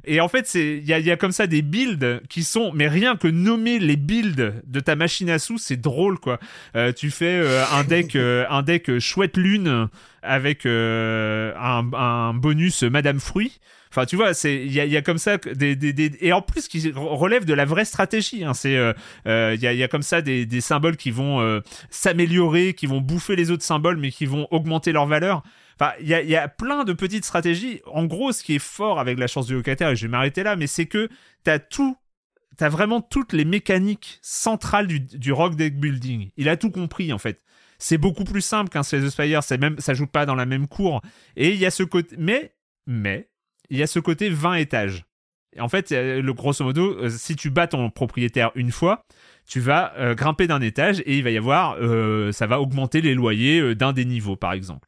Et 0.04 0.20
en 0.20 0.28
fait, 0.28 0.54
il 0.54 0.84
y 0.84 0.92
a, 0.92 1.16
comme 1.16 1.32
ça 1.32 1.46
des 1.46 1.62
builds 1.62 2.22
qui 2.28 2.44
sont, 2.44 2.72
mais 2.74 2.88
rien 2.88 3.16
que 3.16 3.28
nommer 3.28 3.78
les 3.78 3.96
builds 3.96 4.62
de 4.66 4.80
ta 4.80 4.96
machine 4.96 5.30
à 5.30 5.38
sous, 5.38 5.58
c'est 5.58 5.80
drôle 5.80 6.18
quoi. 6.18 6.38
Euh, 6.76 6.92
tu 6.92 7.10
fais 7.10 7.40
euh, 7.40 7.64
un 7.72 7.84
deck, 7.84 8.16
euh, 8.16 8.44
un 8.48 8.62
deck 8.62 8.98
chouette 8.98 9.36
lune 9.36 9.88
avec 10.22 10.66
un, 10.66 12.34
bonus 12.34 12.82
Madame 12.82 13.20
Fruit. 13.20 13.60
Enfin, 13.92 14.06
tu 14.06 14.14
vois, 14.14 14.34
c'est 14.34 14.54
il 14.64 14.72
y 14.72 14.96
a, 14.96 15.02
comme 15.02 15.18
ça 15.18 15.36
des, 15.38 15.74
des, 15.74 15.92
des, 15.92 16.12
et 16.20 16.32
en 16.32 16.42
plus 16.42 16.68
qui 16.68 16.92
relève 16.94 17.44
de 17.44 17.54
la 17.54 17.64
vraie 17.64 17.84
stratégie. 17.84 18.44
Hein, 18.44 18.54
c'est 18.54 18.74
il 18.74 19.60
y, 19.60 19.66
a, 19.66 19.72
y 19.72 19.82
a 19.82 19.88
comme 19.88 20.02
ça 20.02 20.22
des, 20.22 20.46
des 20.46 20.60
symboles 20.60 20.96
qui 20.96 21.10
vont 21.10 21.60
s'améliorer, 21.90 22.74
qui 22.74 22.86
vont 22.86 23.00
bouffer 23.00 23.34
les 23.34 23.50
autres 23.50 23.64
symboles, 23.64 23.96
mais 23.96 24.10
qui 24.10 24.26
vont 24.26 24.46
augmenter 24.50 24.92
leur 24.92 25.06
valeur 25.06 25.42
il 26.00 26.08
y 26.08 26.36
a, 26.36 26.48
plein 26.48 26.84
de 26.84 26.92
petites 26.92 27.24
stratégies. 27.24 27.80
En 27.86 28.04
gros, 28.04 28.32
ce 28.32 28.42
qui 28.42 28.56
est 28.56 28.58
fort 28.58 28.98
avec 28.98 29.18
la 29.18 29.26
chance 29.26 29.46
du 29.46 29.54
locataire, 29.54 29.90
et 29.90 29.96
je 29.96 30.06
vais 30.06 30.10
m'arrêter 30.10 30.42
là, 30.42 30.56
mais 30.56 30.66
c'est 30.66 30.86
que 30.86 31.08
tu 31.44 31.50
as 31.50 31.58
tout 31.58 31.96
t'as 32.60 32.68
vraiment 32.68 33.00
toutes 33.00 33.32
les 33.32 33.46
mécaniques 33.46 34.18
centrales 34.20 34.86
du, 34.86 35.32
rock 35.32 35.54
deck 35.54 35.80
building. 35.80 36.30
Il 36.36 36.46
a 36.46 36.58
tout 36.58 36.70
compris 36.70 37.10
en 37.10 37.16
fait. 37.16 37.40
C'est 37.78 37.96
beaucoup 37.96 38.24
plus 38.24 38.42
simple 38.42 38.68
qu'un 38.68 38.82
Slay 38.82 39.00
the 39.00 39.08
Spire, 39.08 39.42
c'est 39.42 39.56
même 39.56 39.78
ça 39.78 39.94
joue 39.94 40.06
pas 40.06 40.26
dans 40.26 40.34
la 40.34 40.44
même 40.44 40.68
cour 40.68 41.00
et 41.36 41.52
il 41.52 41.56
y 41.56 41.64
a 41.64 41.70
ce 41.70 41.82
côté 41.82 42.16
mais 42.18 42.54
mais 42.86 43.30
il 43.70 43.78
y 43.78 43.82
a 43.82 43.86
ce 43.86 43.98
côté 43.98 44.28
20 44.28 44.56
étages. 44.56 45.06
En 45.58 45.70
fait, 45.70 45.90
le 45.90 46.32
grosso 46.32 46.62
modo, 46.62 46.98
euh, 46.98 47.08
si 47.08 47.34
tu 47.34 47.48
bats 47.48 47.66
ton 47.66 47.88
propriétaire 47.88 48.50
une 48.54 48.72
fois, 48.72 49.04
tu 49.48 49.58
vas 49.58 49.94
euh, 49.96 50.14
grimper 50.14 50.46
d'un 50.46 50.60
étage 50.60 51.00
et 51.06 51.16
il 51.16 51.24
va 51.24 51.30
y 51.30 51.38
avoir 51.38 51.76
euh, 51.80 52.30
ça 52.30 52.46
va 52.46 52.60
augmenter 52.60 53.00
les 53.00 53.14
loyers 53.14 53.74
d'un 53.74 53.94
des 53.94 54.04
niveaux 54.04 54.36
par 54.36 54.52
exemple 54.52 54.86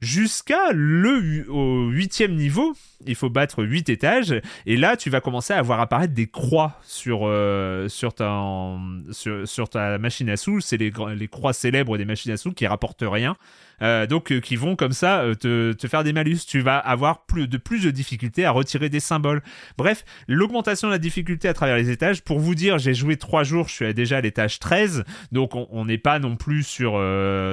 jusqu'à 0.00 0.72
le 0.72 1.46
au 1.50 1.88
huitième 1.88 2.34
niveau. 2.34 2.74
Il 3.06 3.14
faut 3.14 3.30
battre 3.30 3.64
huit 3.64 3.88
étages 3.88 4.34
et 4.66 4.76
là 4.76 4.96
tu 4.96 5.10
vas 5.10 5.20
commencer 5.20 5.54
à 5.54 5.62
voir 5.62 5.80
apparaître 5.80 6.14
des 6.14 6.26
croix 6.26 6.78
sur 6.82 7.20
euh, 7.26 7.88
sur 7.88 8.14
ta 8.14 9.98
machine 9.98 10.30
à 10.30 10.36
sous. 10.36 10.60
C'est 10.60 10.76
les, 10.76 10.92
les 11.16 11.28
croix 11.28 11.52
célèbres 11.52 11.98
des 11.98 12.04
machines 12.04 12.32
à 12.32 12.36
sous 12.36 12.52
qui 12.52 12.66
rapportent 12.66 13.04
rien. 13.06 13.36
Euh, 13.82 14.06
donc 14.06 14.32
euh, 14.32 14.40
qui 14.40 14.56
vont 14.56 14.76
comme 14.76 14.92
ça 14.92 15.20
euh, 15.20 15.34
te, 15.34 15.72
te, 15.72 15.86
faire 15.86 16.04
des 16.04 16.12
malus. 16.12 16.38
Tu 16.46 16.60
vas 16.60 16.78
avoir 16.78 17.24
plus 17.26 17.46
de 17.46 17.58
plus 17.58 17.84
de 17.84 17.90
difficultés 17.90 18.44
à 18.44 18.50
retirer 18.50 18.88
des 18.88 19.00
symboles. 19.00 19.42
Bref, 19.76 20.04
l'augmentation 20.26 20.88
de 20.88 20.92
la 20.92 20.98
difficulté 20.98 21.48
à 21.48 21.54
travers 21.54 21.76
les 21.76 21.90
étages. 21.90 22.22
Pour 22.22 22.40
vous 22.40 22.54
dire, 22.54 22.78
j'ai 22.78 22.94
joué 22.94 23.16
trois 23.16 23.44
jours, 23.44 23.68
je 23.68 23.74
suis 23.74 23.94
déjà 23.94 24.18
à 24.18 24.20
l'étage 24.20 24.58
13, 24.58 25.04
donc 25.32 25.52
on 25.54 25.84
n'est 25.84 25.98
pas 25.98 26.18
non 26.18 26.36
plus 26.36 26.62
sur 26.62 27.00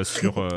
sur 0.04 0.48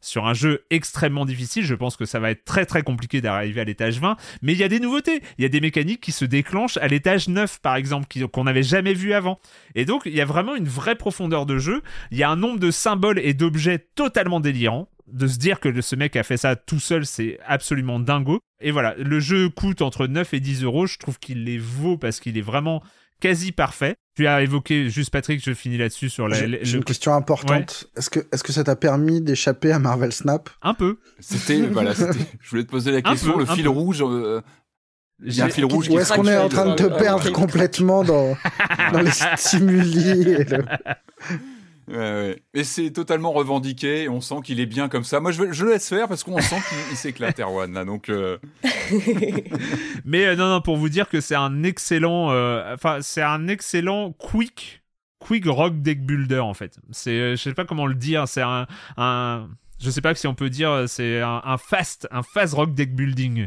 sur 0.00 0.26
un 0.26 0.34
jeu 0.34 0.64
extrêmement 0.70 1.24
difficile. 1.24 1.64
Je 1.64 1.74
pense 1.74 1.96
que 1.96 2.04
ça 2.04 2.20
va 2.20 2.30
être 2.30 2.44
très 2.44 2.66
très 2.66 2.82
compliqué 2.82 3.20
d'arriver 3.20 3.60
à 3.60 3.64
l'étage 3.64 4.00
20, 4.00 4.16
mais 4.42 4.52
il 4.52 4.58
y 4.58 4.64
a 4.64 4.68
des 4.68 4.80
nouveautés. 4.80 5.22
Il 5.38 5.42
y 5.42 5.44
a 5.44 5.48
des 5.48 5.60
mécaniques 5.60 6.00
qui 6.00 6.12
se 6.12 6.24
déclenchent 6.24 6.76
à 6.78 6.88
l'étage 6.88 7.28
9 7.28 7.60
par 7.60 7.76
exemple, 7.76 8.06
qu'on 8.32 8.44
n'avait 8.44 8.62
jamais 8.62 8.94
vu 8.94 9.12
avant. 9.12 9.38
Et 9.74 9.84
donc 9.84 10.02
il 10.04 10.14
y 10.14 10.20
a 10.20 10.24
vraiment 10.26 10.54
une 10.54 10.68
vraie 10.68 10.96
profondeur 10.96 11.46
de 11.46 11.58
jeu. 11.58 11.82
Il 12.10 12.18
y 12.18 12.22
a 12.22 12.30
un 12.30 12.36
nombre 12.36 12.58
de 12.58 12.70
symboles 12.70 13.18
et 13.18 13.34
d'objets 13.34 13.78
totalement 13.94 14.40
délirants 14.40 14.89
de 15.12 15.26
se 15.26 15.38
dire 15.38 15.60
que 15.60 15.80
ce 15.80 15.96
mec 15.96 16.16
a 16.16 16.22
fait 16.22 16.36
ça 16.36 16.56
tout 16.56 16.80
seul, 16.80 17.06
c'est 17.06 17.38
absolument 17.46 18.00
dingo. 18.00 18.40
Et 18.60 18.70
voilà, 18.70 18.94
le 18.96 19.20
jeu 19.20 19.48
coûte 19.48 19.82
entre 19.82 20.06
9 20.06 20.34
et 20.34 20.40
10 20.40 20.64
euros. 20.64 20.86
Je 20.86 20.98
trouve 20.98 21.18
qu'il 21.18 21.44
les 21.44 21.58
vaut 21.58 21.96
parce 21.96 22.20
qu'il 22.20 22.36
est 22.36 22.42
vraiment 22.42 22.82
quasi 23.20 23.52
parfait. 23.52 23.96
Tu 24.16 24.26
as 24.26 24.42
évoqué, 24.42 24.90
juste 24.90 25.10
Patrick, 25.10 25.42
je 25.44 25.54
finis 25.54 25.78
là-dessus 25.78 26.08
sur 26.08 26.28
la. 26.28 26.36
J'ai 26.62 26.76
une 26.76 26.84
question 26.84 27.14
importante. 27.14 27.88
Est-ce 27.96 28.10
que, 28.10 28.20
est-ce 28.32 28.42
que 28.42 28.52
ça 28.52 28.64
t'a 28.64 28.76
permis 28.76 29.20
d'échapper 29.20 29.72
à 29.72 29.78
Marvel 29.78 30.12
Snap? 30.12 30.50
Un 30.62 30.74
peu. 30.74 30.98
C'était, 31.20 31.60
voilà, 31.72 31.92
je 31.94 32.50
voulais 32.50 32.64
te 32.64 32.70
poser 32.70 32.90
la 32.90 33.02
question, 33.02 33.38
le 33.38 33.46
fil 33.46 33.68
rouge. 33.68 34.02
Euh, 34.02 34.40
j'ai 35.22 35.42
un 35.42 35.48
fil 35.48 35.64
rouge. 35.64 35.88
Ou 35.90 35.98
est-ce 35.98 36.12
qu'on 36.12 36.26
est 36.26 36.36
en 36.36 36.48
train 36.48 36.70
de 36.70 36.74
te 36.74 36.98
perdre 36.98 37.30
complètement 37.30 38.04
dans, 38.04 38.36
dans 38.92 39.00
les 39.00 39.10
stimuli 39.36 40.36
Ouais, 41.90 41.96
ouais. 41.96 42.42
Et 42.54 42.64
c'est 42.64 42.90
totalement 42.90 43.32
revendiqué. 43.32 44.08
On 44.08 44.20
sent 44.20 44.36
qu'il 44.44 44.60
est 44.60 44.66
bien 44.66 44.88
comme 44.88 45.04
ça. 45.04 45.20
Moi, 45.20 45.32
je, 45.32 45.52
je 45.52 45.64
le 45.64 45.72
laisse 45.72 45.88
faire 45.88 46.08
parce 46.08 46.24
qu'on 46.24 46.40
sent 46.40 46.56
qu'il 46.88 46.96
s'éclate, 46.96 47.40
Erwan. 47.40 47.72
Là, 47.72 47.84
donc. 47.84 48.08
Euh. 48.08 48.38
Mais 50.04 50.26
euh, 50.26 50.36
non, 50.36 50.48
non, 50.48 50.60
pour 50.60 50.76
vous 50.76 50.88
dire 50.88 51.08
que 51.08 51.20
c'est 51.20 51.34
un 51.34 51.62
excellent. 51.62 52.30
Euh, 52.30 52.74
enfin, 52.74 52.98
c'est 53.02 53.22
un 53.22 53.48
excellent 53.48 54.12
quick 54.12 54.82
quick 55.18 55.44
rock 55.46 55.82
deck 55.82 56.04
builder 56.06 56.38
en 56.38 56.54
fait. 56.54 56.78
C'est, 56.92 57.32
je 57.32 57.36
sais 57.36 57.52
pas 57.52 57.66
comment 57.66 57.86
le 57.86 57.94
dire, 57.94 58.26
c'est 58.26 58.40
un, 58.40 58.66
un, 58.96 59.48
je 59.78 59.90
sais 59.90 60.00
pas 60.00 60.14
si 60.14 60.26
on 60.26 60.34
peut 60.34 60.48
dire, 60.48 60.84
c'est 60.86 61.20
un, 61.20 61.42
un 61.44 61.58
fast, 61.58 62.08
un 62.10 62.22
fast 62.22 62.54
rock 62.54 62.74
deck 62.74 62.94
building. 62.94 63.46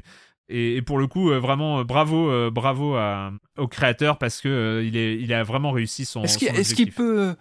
Et, 0.50 0.76
et 0.76 0.82
pour 0.82 1.00
le 1.00 1.08
coup, 1.08 1.32
euh, 1.32 1.40
vraiment 1.40 1.80
euh, 1.80 1.84
bravo, 1.84 2.30
euh, 2.30 2.52
bravo 2.52 2.96
à, 2.96 3.32
au 3.58 3.68
créateur 3.68 4.18
parce 4.18 4.42
que 4.42 4.50
euh, 4.50 4.84
il, 4.84 4.98
est, 4.98 5.16
il 5.20 5.34
a 5.34 5.44
vraiment 5.44 5.72
réussi 5.72 6.06
son. 6.06 6.24
Est-ce 6.24 6.76
qu'il 6.76 6.92
peut, 6.92 7.36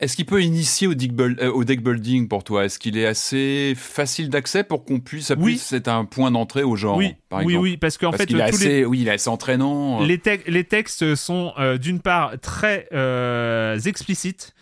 est-ce 0.00 0.16
qu'il 0.16 0.26
peut 0.26 0.42
initier 0.42 0.86
au 0.88 0.92
euh, 0.92 1.50
au 1.52 1.62
deck 1.64 1.82
building 1.82 2.26
pour 2.26 2.42
toi? 2.42 2.64
Est-ce 2.64 2.78
qu'il 2.78 2.96
est 2.98 3.06
assez 3.06 3.74
facile 3.76 4.30
d'accès 4.30 4.64
pour 4.64 4.84
qu'on 4.84 4.98
puisse, 4.98 5.26
ça 5.26 5.34
Oui. 5.38 5.60
être 5.72 5.88
un 5.88 6.04
point 6.06 6.30
d'entrée 6.30 6.62
au 6.62 6.74
genre 6.74 6.96
Oui, 6.96 7.14
par 7.28 7.40
oui, 7.40 7.52
exemple? 7.52 7.62
oui, 7.62 7.76
parce 7.76 7.98
qu'en 7.98 8.10
Parce 8.10 8.22
fait, 8.22 8.26
qu'il 8.26 8.40
est 8.40 8.48
tous 8.50 8.56
assez, 8.56 8.68
les, 8.68 8.84
oui, 8.84 9.00
il 9.02 9.08
est 9.08 9.12
assez 9.12 9.28
entraînant. 9.28 10.02
les, 10.02 10.16
tec- 10.18 10.44
les 10.48 10.64
textes 10.64 11.14
sont 11.14 11.52
euh, 11.58 11.76
d'une 11.78 12.00
part 12.00 12.32
très 12.40 12.88
euh, 12.92 13.78
explicites. 13.80 14.54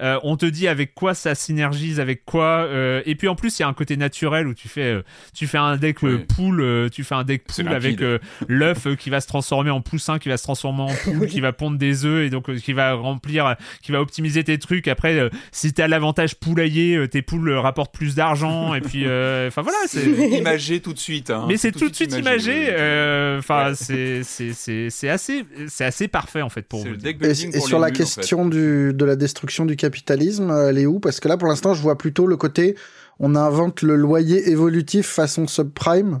Euh, 0.00 0.18
on 0.22 0.36
te 0.36 0.46
dit 0.46 0.66
avec 0.68 0.94
quoi 0.94 1.14
ça 1.14 1.34
synergise, 1.34 2.00
avec 2.00 2.24
quoi. 2.24 2.64
euh, 2.68 3.02
et 3.06 3.14
puis 3.14 3.28
en 3.28 3.34
plus, 3.34 3.58
il 3.58 3.62
y 3.62 3.64
a 3.64 3.68
un 3.68 3.72
côté 3.74 3.96
naturel 3.96 4.46
où 4.46 4.54
tu 4.54 4.68
fais, 4.68 4.84
euh, 4.94 5.02
tu 5.34 5.46
fais 5.46 5.58
un 5.58 5.76
deck 5.76 6.02
euh, 6.04 6.16
Oui. 6.18 6.24
poule, 6.36 6.60
euh, 6.60 6.88
tu 6.88 7.04
fais 7.04 7.14
un 7.14 7.24
deck 7.24 7.44
poule 7.44 7.68
avec 7.68 8.00
euh, 8.02 8.18
l'œuf 8.48 8.86
euh, 8.86 8.94
qui 8.96 9.10
va 9.10 9.20
se 9.20 9.26
transformer 9.26 9.70
en 9.70 9.80
poussin, 9.80 10.18
qui 10.18 10.28
va 10.28 10.36
se 10.36 10.42
transformer 10.42 10.82
en 10.82 10.94
poule, 11.04 11.26
qui 11.28 11.40
va 11.40 11.52
pondre 11.52 11.78
des 11.78 12.04
œufs 12.04 12.26
et 12.26 12.30
donc 12.30 12.48
euh, 12.48 12.56
qui 12.56 12.72
va 12.72 12.94
remplir, 12.94 13.56
qui 13.82 13.92
va 13.92 14.00
optimiser 14.00 14.42
tes 14.44 14.58
trucs. 14.58 14.88
Après, 14.88 15.14
euh, 15.18 15.28
si 15.52 15.72
t'as 15.72 15.88
l'avantage 15.88 16.34
poulailler, 16.36 16.96
euh, 16.96 17.06
tes 17.08 17.22
poules 17.22 17.48
euh, 17.50 17.60
rapportent 17.60 17.94
plus 17.94 18.14
d'argent. 18.14 18.74
et 18.74 18.80
puis, 18.80 19.02
euh, 19.06 19.48
enfin 19.48 19.62
voilà, 19.62 19.78
c'est. 19.86 20.04
imagé 20.38 20.80
tout 20.80 20.92
de 20.92 20.98
suite. 20.98 21.30
hein. 21.30 21.44
Mais 21.48 21.56
c'est 21.56 21.72
tout 21.72 21.88
de 21.88 21.94
suite 21.94 22.14
imagé. 22.16 22.68
euh, 22.70 23.38
Enfin, 23.38 23.68
Ouais. 23.70 23.74
c'est 23.74 24.22
c'est 24.22 24.52
c'est 24.52 24.88
c'est 24.90 25.08
assez 25.08 25.44
c'est 25.68 25.84
assez 25.84 26.08
parfait 26.08 26.42
en 26.42 26.48
fait 26.48 26.62
pour 26.62 26.80
vous. 26.80 26.90
le 26.90 26.96
dire. 26.96 27.12
deck 27.12 27.16
Et, 27.16 27.26
building 27.26 27.50
et 27.50 27.58
pour 27.58 27.66
sur 27.68 27.78
la 27.78 27.88
nuls, 27.90 28.02
en 28.02 28.06
fait. 28.06 28.14
question 28.20 28.46
du, 28.48 28.92
de 28.94 29.04
la 29.04 29.16
destruction 29.16 29.66
du 29.66 29.76
capitalisme, 29.90 30.50
euh, 30.50 30.70
elle 30.70 30.78
est 30.78 30.86
où? 30.86 31.00
Parce 31.00 31.20
que 31.20 31.28
là, 31.28 31.36
pour 31.36 31.48
l'instant, 31.48 31.74
je 31.74 31.82
vois 31.82 31.98
plutôt 31.98 32.26
le 32.26 32.36
côté 32.36 32.76
on 33.22 33.34
invente 33.34 33.82
le 33.82 33.96
loyer 33.96 34.48
évolutif 34.50 35.06
façon 35.06 35.46
subprime. 35.46 36.20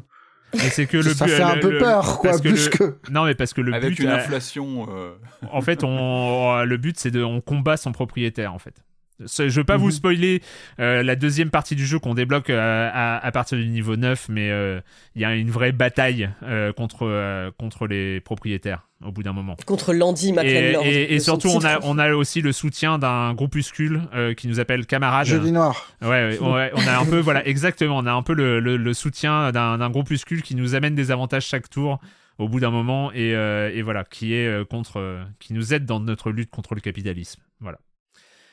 Mais 0.52 0.68
c'est 0.70 0.86
que 0.86 0.96
le 0.98 1.14
ça 1.14 1.24
but- 1.24 1.30
fait 1.30 1.42
un 1.42 1.54
le- 1.54 1.60
peu 1.60 1.70
le- 1.70 1.78
peur, 1.78 2.18
quoi, 2.18 2.30
parce 2.30 2.42
que 2.42 2.48
plus 2.48 2.64
le- 2.66 2.70
que. 2.70 2.94
Non, 3.10 3.24
mais 3.24 3.34
parce 3.34 3.54
que 3.54 3.60
le 3.60 3.72
Avec 3.72 3.90
but, 3.90 4.00
une 4.00 4.08
euh, 4.10 4.16
inflation. 4.16 4.86
euh, 4.90 5.12
en 5.52 5.60
fait, 5.62 5.84
on 5.84 6.62
le 6.64 6.76
but 6.76 6.98
c'est 6.98 7.10
de 7.12 7.22
on 7.22 7.40
combat 7.40 7.76
son 7.76 7.92
propriétaire 7.92 8.52
en 8.52 8.58
fait. 8.58 8.74
Je 9.20 9.48
veux 9.50 9.64
pas 9.64 9.76
vous 9.76 9.86
Mhm. 9.86 9.90
spoiler 9.92 10.42
euh, 10.80 11.02
la 11.02 11.16
deuxième 11.16 11.50
partie 11.50 11.76
du 11.76 11.84
jeu 11.86 11.98
qu'on 11.98 12.14
débloque 12.14 12.50
euh, 12.50 12.90
à, 12.92 13.18
à 13.18 13.32
partir 13.32 13.58
du 13.58 13.66
niveau 13.68 13.96
9, 13.96 14.28
mais 14.28 14.50
euh, 14.50 14.80
il 15.14 15.22
y 15.22 15.24
a 15.24 15.34
une 15.34 15.50
vraie 15.50 15.72
bataille 15.72 16.30
euh, 16.42 16.72
contre, 16.72 17.06
euh, 17.06 17.50
contre 17.58 17.86
les 17.86 18.20
propriétaires 18.20 18.86
au 19.04 19.12
bout 19.12 19.22
d'un 19.22 19.32
moment. 19.32 19.56
Contre 19.66 19.92
Landy 19.94 20.28
Et, 20.28 20.32
McLenlord. 20.32 20.84
et- 20.84 21.14
et 21.14 21.18
surtout, 21.20 21.48
on 21.48 21.64
a, 21.64 21.78
on 21.84 21.98
a 21.98 22.12
aussi 22.14 22.42
le 22.42 22.52
soutien 22.52 22.98
d'un 22.98 23.32
groupuscule 23.34 24.02
euh, 24.14 24.34
qui 24.34 24.46
nous 24.48 24.60
appelle 24.60 24.86
Camarades. 24.86 25.26
Jeudi 25.26 25.52
noir. 25.52 25.88
Ouais, 26.02 26.08
ouais, 26.08 26.38
ouais, 26.38 26.70
on 26.74 26.86
a 26.86 26.98
un 26.98 27.06
peu, 27.06 27.18
voilà, 27.18 27.46
exactement, 27.46 27.96
on 27.98 28.06
a 28.06 28.12
un 28.12 28.22
peu 28.22 28.34
le, 28.34 28.60
le- 28.60 28.76
le 28.76 28.94
soutien 28.94 29.52
d'un 29.52 29.78
d'un 29.78 29.90
groupuscule 29.90 30.42
qui 30.42 30.54
nous 30.54 30.74
amène 30.74 30.94
des 30.94 31.10
avantages 31.10 31.46
chaque 31.46 31.68
tour 31.70 31.98
au 32.38 32.48
bout 32.48 32.60
d'un 32.60 32.70
moment 32.70 33.10
et, 33.12 33.34
euh, 33.34 33.70
et 33.74 33.82
voilà, 33.82 34.04
qui 34.04 34.34
est 34.34 34.46
euh, 34.46 34.64
contre, 34.64 34.98
euh, 34.98 35.22
qui 35.38 35.52
nous 35.54 35.72
aide 35.74 35.84
dans 35.86 36.00
notre 36.00 36.30
lutte 36.30 36.50
contre 36.50 36.74
le 36.74 36.80
capitalisme. 36.80 37.40
Voilà. 37.60 37.78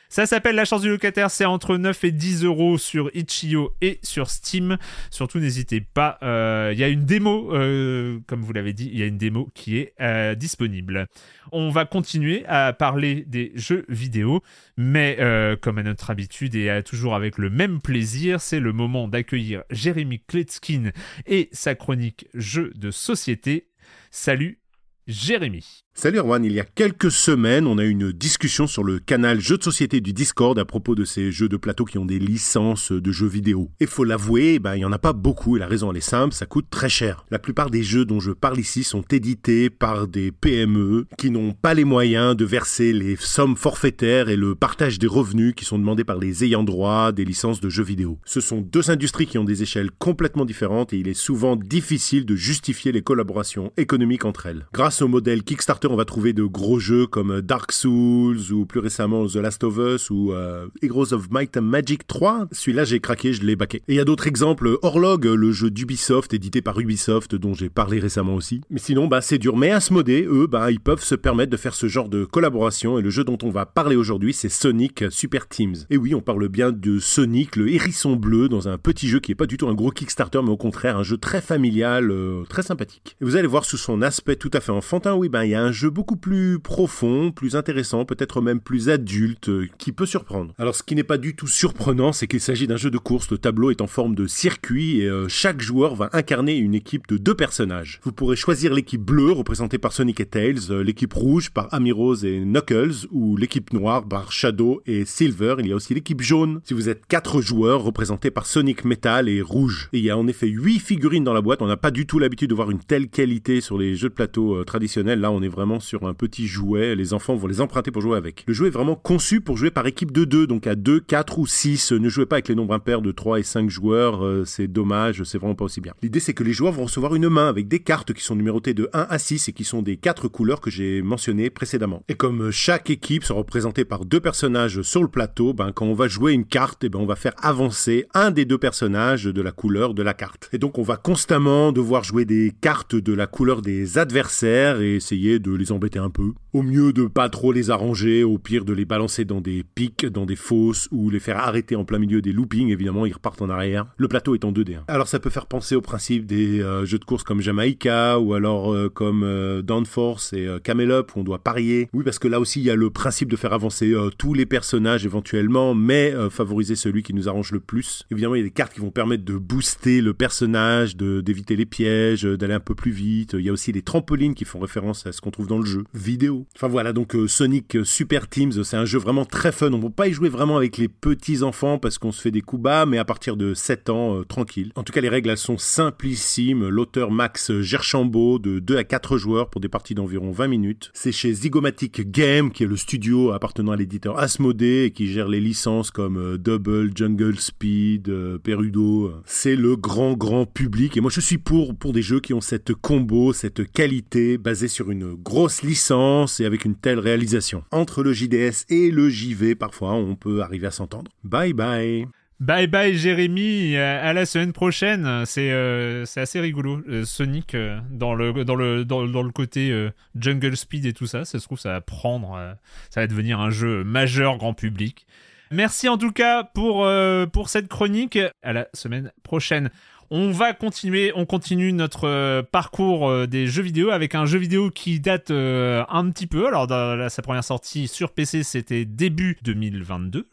Ça 0.10 0.26
s'appelle 0.26 0.56
La 0.56 0.64
chance 0.64 0.82
du 0.82 0.90
locataire, 0.90 1.30
c'est 1.30 1.46
entre 1.46 1.76
9 1.76 2.04
et 2.06 2.12
10 2.12 2.46
euros 2.46 2.78
sur 2.78 3.12
Itch.io 3.14 3.74
et 3.82 4.00
sur 4.04 4.30
Steam. 4.30 4.78
Surtout, 5.12 5.40
n'hésitez 5.40 5.82
pas, 5.82 6.18
euh, 6.24 6.70
il 6.74 6.80
y 6.80 6.84
a 6.84 6.88
une 6.88 7.06
démo, 7.06 7.54
euh, 7.54 8.20
comme 8.26 8.42
vous 8.42 8.54
l'avez 8.54 8.72
dit, 8.72 8.90
il 8.92 8.98
y 8.98 9.04
a 9.04 9.06
une 9.06 9.18
démo 9.18 9.50
qui 9.54 9.78
est 9.78 9.94
euh, 10.00 10.34
disponible. 10.34 11.08
On 11.52 11.70
va 11.70 11.86
continuer 11.86 12.46
à 12.46 12.72
parler 12.72 13.26
des 13.28 13.52
jeux 13.56 13.86
vidéo, 13.90 14.42
mais 14.78 15.18
comme 15.62 15.78
à 15.78 15.84
notre 15.84 16.10
habitude 16.10 16.56
et 16.56 16.82
toujours 16.84 17.16
avec 17.16 17.38
le 17.38 17.50
même 17.50 17.82
plaisir, 17.82 18.42
c'est 18.42 18.60
le 18.60 18.74
moment 18.74 19.08
d'accueillir 19.08 19.64
Jérémy 19.70 20.22
Kletskin 20.28 20.92
et 21.26 21.50
sa 21.52 21.76
chronique 21.76 22.28
Jeux 22.34 22.72
de 22.76 22.92
société. 22.92 23.68
Salut 24.12 24.60
Jérémy. 25.08 25.87
Salut 26.00 26.20
Erwan, 26.20 26.46
il 26.46 26.52
y 26.52 26.60
a 26.60 26.64
quelques 26.64 27.10
semaines, 27.10 27.66
on 27.66 27.80
a 27.80 27.84
eu 27.84 27.90
une 27.90 28.12
discussion 28.12 28.68
sur 28.68 28.84
le 28.84 29.00
canal 29.00 29.42
Jeux 29.42 29.58
de 29.58 29.64
société 29.64 30.00
du 30.00 30.14
Discord 30.14 30.60
à 30.60 30.64
propos 30.64 30.94
de 30.94 31.04
ces 31.06 31.32
jeux 31.32 31.50
de 31.50 31.58
plateau 31.58 31.86
qui 31.86 31.98
ont 31.98 32.06
des 32.06 32.20
licences 32.20 32.92
de 32.92 33.12
jeux 33.12 33.26
vidéo. 33.26 33.72
Et 33.80 33.88
faut 33.88 34.04
l'avouer, 34.04 34.60
ben, 34.60 34.76
il 34.76 34.82
y 34.82 34.86
en 34.86 34.92
a 34.92 35.00
pas 35.00 35.14
beaucoup 35.14 35.58
et 35.58 35.60
la 35.60 35.66
raison 35.66 35.90
elle 35.90 35.98
est 35.98 36.02
simple, 36.02 36.36
ça 36.36 36.46
coûte 36.46 36.68
très 36.70 36.88
cher. 36.88 37.26
La 37.32 37.40
plupart 37.40 37.72
des 37.72 37.82
jeux 37.82 38.06
dont 38.06 38.20
je 38.20 38.30
parle 38.30 38.60
ici 38.60 38.84
sont 38.84 39.02
édités 39.10 39.72
par 39.72 40.08
des 40.08 40.32
PME 40.32 41.08
qui 41.18 41.32
n'ont 41.32 41.54
pas 41.54 41.74
les 41.74 41.84
moyens 41.84 42.36
de 42.36 42.46
verser 42.46 42.94
les 42.94 43.16
sommes 43.16 43.58
forfaitaires 43.58 44.30
et 44.30 44.36
le 44.36 44.54
partage 44.54 45.00
des 45.00 45.08
revenus 45.08 45.56
qui 45.56 45.66
sont 45.66 45.80
demandés 45.80 46.04
par 46.04 46.20
les 46.20 46.44
ayants 46.44 46.64
droit 46.64 47.12
des 47.12 47.26
licences 47.26 47.60
de 47.60 47.70
jeux 47.70 47.82
vidéo. 47.82 48.20
Ce 48.24 48.40
sont 48.40 48.62
deux 48.62 48.92
industries 48.92 49.26
qui 49.26 49.40
ont 49.40 49.44
des 49.44 49.64
échelles 49.64 49.90
complètement 49.90 50.46
différentes 50.46 50.94
et 50.94 50.98
il 50.98 51.08
est 51.08 51.16
souvent 51.16 51.56
difficile 51.56 52.28
de 52.28 52.36
justifier 52.36 52.92
les 52.92 53.02
collaborations 53.02 53.72
économiques 53.78 54.26
entre 54.26 54.46
elles. 54.46 54.68
Grâce 54.74 55.02
au 55.02 55.08
modèle 55.08 55.42
Kickstarter, 55.42 55.87
on 55.92 55.96
va 55.96 56.06
trouver 56.06 56.34
de 56.34 56.44
gros 56.44 56.80
jeux 56.80 57.08
comme 57.08 57.42
Dark 57.42 57.72
Souls 57.72 58.52
ou 58.52 58.66
plus 58.66 58.80
récemment 58.80 59.28
The 59.28 59.36
Last 59.36 59.64
of 59.64 59.78
Us 59.78 60.10
ou 60.10 60.34
euh, 60.34 60.68
Heroes 60.82 61.14
of 61.14 61.30
Might 61.32 61.58
and 61.58 61.64
Magic 61.64 62.08
3. 62.08 62.48
Celui-là, 62.52 62.84
j'ai 62.84 63.00
craqué, 63.00 63.34
je 63.34 63.44
l'ai 63.44 63.56
baqué. 63.56 63.78
Et 63.88 63.94
il 63.94 63.96
y 63.96 64.00
a 64.00 64.06
d'autres 64.06 64.28
exemples. 64.28 64.78
Orlog, 64.82 65.26
le 65.26 65.52
jeu 65.52 65.70
d'Ubisoft 65.70 66.34
édité 66.34 66.62
par 66.62 66.80
Ubisoft 66.80 67.36
dont 67.36 67.54
j'ai 67.54 67.70
parlé 67.70 68.00
récemment 68.00 68.36
aussi. 68.36 68.62
Mais 68.70 68.80
sinon, 68.80 69.08
bah, 69.08 69.22
c'est 69.22 69.38
dur. 69.38 69.58
Mais 69.58 69.72
Asmodee, 69.72 70.24
eux, 70.24 70.48
bah, 70.48 70.72
ils 70.72 70.80
peuvent 70.80 71.04
se 71.04 71.16
permettre 71.16 71.52
de 71.52 71.58
faire 71.58 71.74
ce 71.74 71.88
genre 71.88 72.10
de 72.10 72.26
collaboration 72.26 73.00
et 73.00 73.02
le 73.02 73.10
jeu 73.10 73.24
dont 73.24 73.38
on 73.44 73.50
va 73.50 73.66
parler 73.66 73.96
aujourd'hui, 73.96 74.34
c'est 74.34 74.50
Sonic 74.50 75.06
Super 75.10 75.48
Teams. 75.48 75.76
Et 75.90 75.98
oui, 75.98 76.14
on 76.16 76.22
parle 76.22 76.48
bien 76.48 76.72
de 76.72 77.00
Sonic, 77.00 77.56
le 77.56 77.70
hérisson 77.70 78.16
bleu, 78.16 78.50
dans 78.50 78.68
un 78.68 78.78
petit 78.78 79.08
jeu 79.08 79.20
qui 79.20 79.32
est 79.32 79.36
pas 79.36 79.46
du 79.46 79.58
tout 79.58 79.68
un 79.68 79.74
gros 79.74 79.92
Kickstarter, 79.92 80.42
mais 80.44 80.50
au 80.50 80.58
contraire 80.58 80.98
un 80.98 81.04
jeu 81.04 81.18
très 81.18 81.42
familial, 81.42 82.12
euh, 82.12 82.44
très 82.50 82.62
sympathique. 82.62 83.16
Et 83.22 83.26
vous 83.26 83.36
allez 83.36 83.48
voir 83.48 83.66
sous 83.66 83.78
son 83.78 84.02
aspect 84.02 84.36
tout 84.36 84.52
à 84.54 84.60
fait 84.60 84.72
enfantin, 84.72 85.16
oui, 85.16 85.30
ben 85.30 85.44
il 85.44 85.52
y 85.52 85.56
a 85.56 85.64
un 85.64 85.72
jeu 85.78 85.90
beaucoup 85.92 86.16
plus 86.16 86.60
profond, 86.60 87.32
plus 87.32 87.56
intéressant, 87.56 88.04
peut-être 88.04 88.42
même 88.42 88.60
plus 88.60 88.90
adulte, 88.90 89.50
euh, 89.50 89.68
qui 89.78 89.92
peut 89.92 90.08
surprendre. 90.08 90.54
Alors 90.58 90.76
ce 90.76 90.82
qui 90.82 90.96
n'est 90.96 91.04
pas 91.04 91.20
du 91.20 91.36
tout 91.36 91.48
surprenant, 91.48 92.12
c'est 92.12 92.28
qu'il 92.28 92.42
s'agit 92.42 92.68
d'un 92.68 92.78
jeu 92.78 92.90
de 92.90 92.98
course. 92.98 93.30
Le 93.30 93.38
tableau 93.38 93.70
est 93.70 93.82
en 93.82 93.88
forme 93.88 94.16
de 94.16 94.26
circuit 94.26 95.02
et 95.02 95.08
euh, 95.08 95.28
chaque 95.28 95.62
joueur 95.62 95.96
va 95.96 96.10
incarner 96.14 96.58
une 96.58 96.74
équipe 96.74 97.08
de 97.08 97.18
deux 97.18 97.36
personnages. 97.36 98.00
Vous 98.04 98.12
pourrez 98.12 98.36
choisir 98.36 98.74
l'équipe 98.74 99.02
bleue 99.02 99.32
représentée 99.32 99.78
par 99.78 99.94
Sonic 99.94 100.20
et 100.20 100.26
Tails, 100.26 100.72
euh, 100.72 100.84
l'équipe 100.84 101.14
rouge 101.14 101.52
par 101.52 101.72
Amy 101.72 101.92
Rose 101.92 102.26
et 102.26 102.40
Knuckles, 102.40 103.08
ou 103.12 103.38
l'équipe 103.38 103.72
noire 103.72 104.08
par 104.08 104.32
Shadow 104.32 104.82
et 104.88 105.06
Silver. 105.06 105.58
Il 105.60 105.68
y 105.68 105.72
a 105.72 105.76
aussi 105.76 105.94
l'équipe 105.94 106.22
jaune. 106.22 106.60
Si 106.64 106.74
vous 106.74 106.90
êtes 106.90 107.06
quatre 107.06 107.40
joueurs 107.42 107.84
représentés 107.84 108.32
par 108.32 108.48
Sonic 108.48 108.84
Metal 108.84 109.30
et 109.30 109.44
Rouge. 109.44 109.90
Et 109.94 110.00
il 110.00 110.04
y 110.04 110.10
a 110.10 110.18
en 110.18 110.28
effet 110.28 110.48
huit 110.48 110.80
figurines 110.80 111.24
dans 111.24 111.34
la 111.34 111.42
boîte. 111.42 111.62
On 111.62 111.68
n'a 111.68 111.78
pas 111.78 111.92
du 111.92 112.08
tout 112.08 112.18
l'habitude 112.18 112.50
de 112.50 112.56
voir 112.56 112.72
une 112.72 112.80
telle 112.80 113.10
qualité 113.10 113.62
sur 113.62 113.78
les 113.78 113.96
jeux 113.96 114.10
de 114.10 114.14
plateau 114.16 114.64
traditionnels. 114.64 115.20
Là, 115.20 115.32
on 115.32 115.44
est 115.44 115.48
vraiment 115.58 115.80
sur 115.80 116.06
un 116.06 116.14
petit 116.14 116.46
jouet. 116.46 116.96
Les 116.96 117.14
enfants 117.16 117.36
vont 117.36 117.48
les 117.48 117.62
emprunter 117.62 117.90
pour 117.90 118.04
jouer 118.04 118.16
avec. 118.16 118.44
Le 118.46 118.54
jeu 118.54 118.68
est 118.68 118.72
vraiment 118.72 118.96
conçu 118.96 119.42
pour 119.42 119.58
jouer 119.58 119.72
par 119.72 119.88
équipe 119.88 120.12
de 120.12 120.24
deux, 120.24 120.46
donc 120.46 120.68
à 120.68 120.76
2, 120.76 121.00
4 121.00 121.40
ou 121.40 121.48
6. 121.48 121.94
Ne 121.94 122.10
jouez 122.10 122.28
pas 122.28 122.36
avec 122.36 122.48
les 122.48 122.54
nombres 122.54 122.76
impairs 122.76 123.02
de 123.02 123.12
3 123.12 123.40
et 123.40 123.44
5 123.44 123.68
joueurs. 123.68 124.24
euh, 124.24 124.46
c'est 124.46 124.68
dommage, 124.68 125.24
c'est 125.24 125.40
vraiment 125.40 125.56
pas 125.56 125.66
aussi 125.66 125.82
bien. 125.82 125.94
L'idée, 126.04 126.20
c'est 126.20 126.36
que 126.36 126.44
les 126.44 126.54
joueurs 126.54 126.74
vont 126.74 126.84
recevoir 126.84 127.16
une 127.16 127.28
main 127.28 127.50
avec 127.50 127.68
des 127.68 127.80
cartes 127.80 128.14
qui 128.14 128.24
sont 128.24 128.36
numérotées 128.36 128.76
de 128.76 128.88
1 128.94 129.08
à 129.10 129.18
6 129.18 129.50
et 129.50 129.54
qui 129.54 129.64
sont 129.64 129.82
des 129.82 129.98
quatre 129.98 130.28
couleurs 130.28 130.62
que 130.62 130.70
j'ai 130.70 131.02
mentionnées 131.02 131.50
précédemment. 131.50 132.04
Et 132.08 132.14
comme 132.14 132.44
euh, 132.44 132.52
chaque 132.52 132.92
équipe 132.92 133.24
sera 133.24 133.40
représentée 133.40 133.84
par 133.84 134.06
deux 134.06 134.20
personnages 134.20 134.84
sur 134.84 135.02
le 135.02 135.08
plateau, 135.08 135.54
ben, 135.54 135.72
quand 135.72 135.88
on 135.88 135.96
va 135.96 136.08
jouer 136.08 136.34
une 136.34 136.46
carte, 136.46 136.84
eh 136.84 136.90
ben, 136.90 137.00
on 137.00 137.08
va 137.08 137.16
faire 137.16 137.34
avancer 137.42 138.06
un 138.14 138.30
des 138.30 138.46
deux 138.46 138.60
personnages 138.60 139.24
de 139.24 139.42
la 139.42 139.52
couleur 139.52 139.96
de 139.96 140.04
la 140.04 140.14
carte. 140.14 140.50
Et 140.54 140.60
donc, 140.60 140.78
on 140.78 140.84
va 140.84 140.98
constamment 140.98 141.72
devoir 141.72 142.04
jouer 142.04 142.26
des 142.26 142.54
cartes 142.62 142.96
de 142.96 143.14
la 143.14 143.26
couleur 143.26 143.64
des 143.64 143.98
adversaires 143.98 144.82
et 144.82 144.96
essayer 144.96 145.40
de 145.40 145.47
les 145.56 145.72
embêter 145.72 146.00
un 146.00 146.10
peu. 146.10 146.32
Au 146.54 146.62
mieux 146.62 146.94
de 146.94 147.06
pas 147.06 147.30
trop 147.30 147.52
les 147.52 147.70
arranger, 147.70 148.24
au 148.24 148.38
pire 148.38 148.66
de 148.66 148.74
les 148.74 148.86
balancer 148.86 149.26
dans 149.26 149.42
des 149.42 149.64
pics, 149.64 150.06
dans 150.06 150.26
des 150.26 150.36
fosses 150.36 150.88
ou 150.92 151.10
les 151.10 151.20
faire 151.20 151.38
arrêter 151.38 151.76
en 151.76 151.86
plein 151.86 152.00
milieu 152.00 152.22
des 152.22 152.34
loopings, 152.34 152.70
évidemment, 152.70 153.06
ils 153.06 153.14
repartent 153.14 153.42
en 153.42 153.50
arrière. 153.50 153.86
Le 153.98 154.08
plateau 154.08 154.36
est 154.36 154.46
en 154.46 154.52
2D. 154.52 154.76
hein. 154.76 154.84
Alors 154.88 155.08
ça 155.08 155.20
peut 155.20 155.30
faire 155.30 155.46
penser 155.48 155.76
au 155.76 155.82
principe 155.82 156.26
des 156.26 156.62
euh, 156.62 156.86
jeux 156.86 157.00
de 157.00 157.06
course 157.06 157.24
comme 157.24 157.42
Jamaica 157.42 158.20
ou 158.20 158.34
alors 158.34 158.74
euh, 158.74 158.90
comme 158.90 159.24
euh, 159.24 159.62
Downforce 159.62 160.34
et 160.34 160.48
Camel 160.64 160.92
Up 160.92 161.12
où 161.16 161.20
on 161.20 161.24
doit 161.24 161.40
parier. 161.40 161.90
Oui, 161.94 162.04
parce 162.04 162.20
que 162.20 162.28
là 162.28 162.40
aussi 162.40 162.60
il 162.60 162.66
y 162.66 162.70
a 162.70 162.76
le 162.76 162.90
principe 162.90 163.30
de 163.30 163.36
faire 163.36 163.54
avancer 163.54 163.94
tous 164.18 164.34
les 164.34 164.46
personnages 164.46 165.06
éventuellement, 165.06 165.74
mais 165.76 166.14
favoriser 166.30 166.76
celui 166.76 167.04
qui 167.04 167.14
nous 167.14 167.30
arrange 167.30 167.52
le 167.52 167.60
plus. 167.60 168.04
Évidemment, 168.12 168.36
il 168.36 168.40
y 168.40 168.42
a 168.42 168.46
des 168.46 168.52
cartes 168.52 168.74
qui 168.74 168.80
vont 168.80 168.92
permettre 168.92 169.24
de 169.26 169.36
booster 169.38 170.02
le 170.02 170.14
personnage, 170.14 170.96
de 170.96 171.22
d'éviter 171.22 171.56
les 171.56 171.66
pièges, 171.66 172.24
d'aller 172.24 172.54
un 172.54 172.60
peu 172.60 172.76
plus 172.76 172.92
vite. 172.92 173.34
Il 173.34 173.42
y 173.46 173.50
a 173.50 173.52
aussi 173.52 173.72
les 173.72 173.82
trampolines 173.82 174.34
qui 174.34 174.46
font 174.46 174.60
référence 174.60 175.06
à 175.06 175.12
ce 175.12 175.22
qu'on 175.22 175.32
retrouve 175.38 175.48
dans 175.48 175.60
le 175.60 175.66
jeu 175.66 175.84
vidéo. 175.94 176.48
Enfin 176.56 176.68
voilà, 176.68 176.94
donc 176.94 177.16
Sonic 177.28 177.78
Super 177.84 178.28
Teams, 178.28 178.64
c'est 178.64 178.78
un 178.78 178.86
jeu 178.86 178.98
vraiment 178.98 179.26
très 179.26 179.52
fun. 179.52 179.72
On 179.72 179.78
ne 179.78 179.84
peut 179.84 179.90
pas 179.90 180.08
y 180.08 180.14
jouer 180.14 180.30
vraiment 180.30 180.58
avec 180.58 180.78
les 180.78 180.88
petits 180.88 181.44
enfants 181.44 181.78
parce 181.78 182.00
qu'on 182.00 182.12
se 182.12 182.22
fait 182.22 182.32
des 182.32 182.42
coups 182.42 182.64
bas, 182.64 182.86
mais 182.86 182.98
à 182.98 183.06
partir 183.06 183.38
de 183.38 183.54
7 183.54 183.90
ans, 183.90 184.24
tranquille. 184.24 184.72
En 184.76 184.84
tout 184.84 184.94
cas, 184.94 185.02
les 185.02 185.10
règles 185.10 185.30
elles 185.30 185.38
sont 185.38 185.58
simplissimes. 185.58 186.68
L'auteur 186.68 187.12
Max 187.12 187.52
Gerchambault 187.62 188.40
de 188.40 188.60
2 188.60 188.78
à 188.78 188.84
4 188.84 189.18
joueurs 189.18 189.50
pour 189.50 189.62
des 189.62 189.70
parties 189.70 189.94
d'environ 189.94 190.32
20 190.32 190.48
minutes. 190.48 190.92
C'est 190.94 191.12
chez 191.12 191.34
Zygomatic 191.34 192.10
Game, 192.10 192.52
qui 192.52 192.64
est 192.64 192.68
le 192.68 192.78
studio 192.78 193.32
appartenant 193.32 193.74
à 193.74 193.76
l'éditeur 193.76 194.18
Asmodee 194.18 194.86
et 194.86 194.92
qui 194.92 195.08
gère 195.08 195.28
les 195.28 195.40
licences 195.40 195.92
comme 195.92 196.38
Double, 196.38 196.92
Jungle 196.96 197.38
Speed, 197.40 198.12
Perudo. 198.44 199.14
C'est 199.26 199.56
le 199.56 199.76
grand 199.76 200.14
grand 200.14 200.46
public 200.46 200.98
et 200.98 201.02
moi 201.02 201.12
je 201.14 201.22
suis 201.22 201.38
pour 201.38 201.76
pour 201.76 201.94
des 201.94 202.02
jeux 202.02 202.20
qui 202.20 202.34
ont 202.34 202.42
cette 202.42 202.74
combo, 202.74 203.34
cette 203.34 203.72
qualité 203.72 204.38
basée 204.38 204.68
sur 204.68 204.92
une 204.92 205.14
grosse 205.28 205.62
licence 205.62 206.40
et 206.40 206.46
avec 206.46 206.64
une 206.64 206.76
telle 206.76 207.00
réalisation. 207.00 207.66
Entre 207.72 208.02
le 208.02 208.14
JDS 208.14 208.64
et 208.70 208.92
le 208.92 209.10
JV, 209.10 209.56
parfois 209.56 209.94
on 209.94 210.16
peut 210.16 210.42
arriver 210.42 210.68
à 210.68 210.72
s'entendre. 210.72 211.12
Bye 211.26 211.52
bye. 211.52 212.08
Bye 212.40 212.68
bye 212.68 212.96
Jérémy, 212.96 213.76
à 213.76 214.14
la 214.14 214.26
semaine 214.26 214.54
prochaine. 214.54 215.26
C'est 215.26 215.52
euh, 215.52 216.06
assez 216.16 216.40
rigolo. 216.40 216.82
Euh, 216.88 217.04
Sonic 217.04 217.56
euh, 217.56 217.78
dans 217.92 218.14
le 218.14 218.46
dans 218.46 218.56
le 218.56 218.86
dans, 218.86 219.04
le 219.04 219.32
côté 219.32 219.90
jungle 220.16 220.56
speed 220.56 220.86
et 220.86 220.94
tout 220.94 221.08
ça, 221.08 221.26
ça 221.26 221.40
se 221.40 221.44
trouve 221.44 221.60
ça 221.60 221.74
va 221.74 221.82
prendre, 221.82 222.56
ça 222.90 223.02
va 223.02 223.08
devenir 223.08 223.42
un 223.42 223.50
jeu 223.50 223.84
majeur 223.84 224.38
grand 224.38 224.54
public. 224.54 225.08
Merci 225.52 225.90
en 225.90 225.98
tout 225.98 226.12
cas 226.14 226.44
pour 226.44 226.88
pour 227.34 227.50
cette 227.50 227.68
chronique. 227.68 228.18
À 228.44 228.54
la 228.54 228.68
semaine 228.74 229.12
prochaine. 229.24 229.72
On 230.10 230.32
va 230.32 230.54
continuer, 230.54 231.12
on 231.16 231.26
continue 231.26 231.74
notre 231.74 232.08
euh, 232.08 232.42
parcours 232.42 233.10
euh, 233.10 233.28
des 233.28 233.46
jeux 233.46 233.62
vidéo 233.62 233.90
avec 233.90 234.16
un 234.16 234.26
jeu 234.26 234.40
vidéo 234.40 234.72
qui 234.72 235.02
date 235.02 235.32
euh, 235.32 235.84
un 235.90 236.10
petit 236.12 236.28
peu. 236.28 236.48
Alors, 236.48 236.66
sa 237.12 237.22
première 237.22 237.44
sortie 237.44 237.90
sur 237.90 238.14
PC, 238.14 238.44
c'était 238.44 238.86
début 238.86 239.38
2022, 239.42 240.30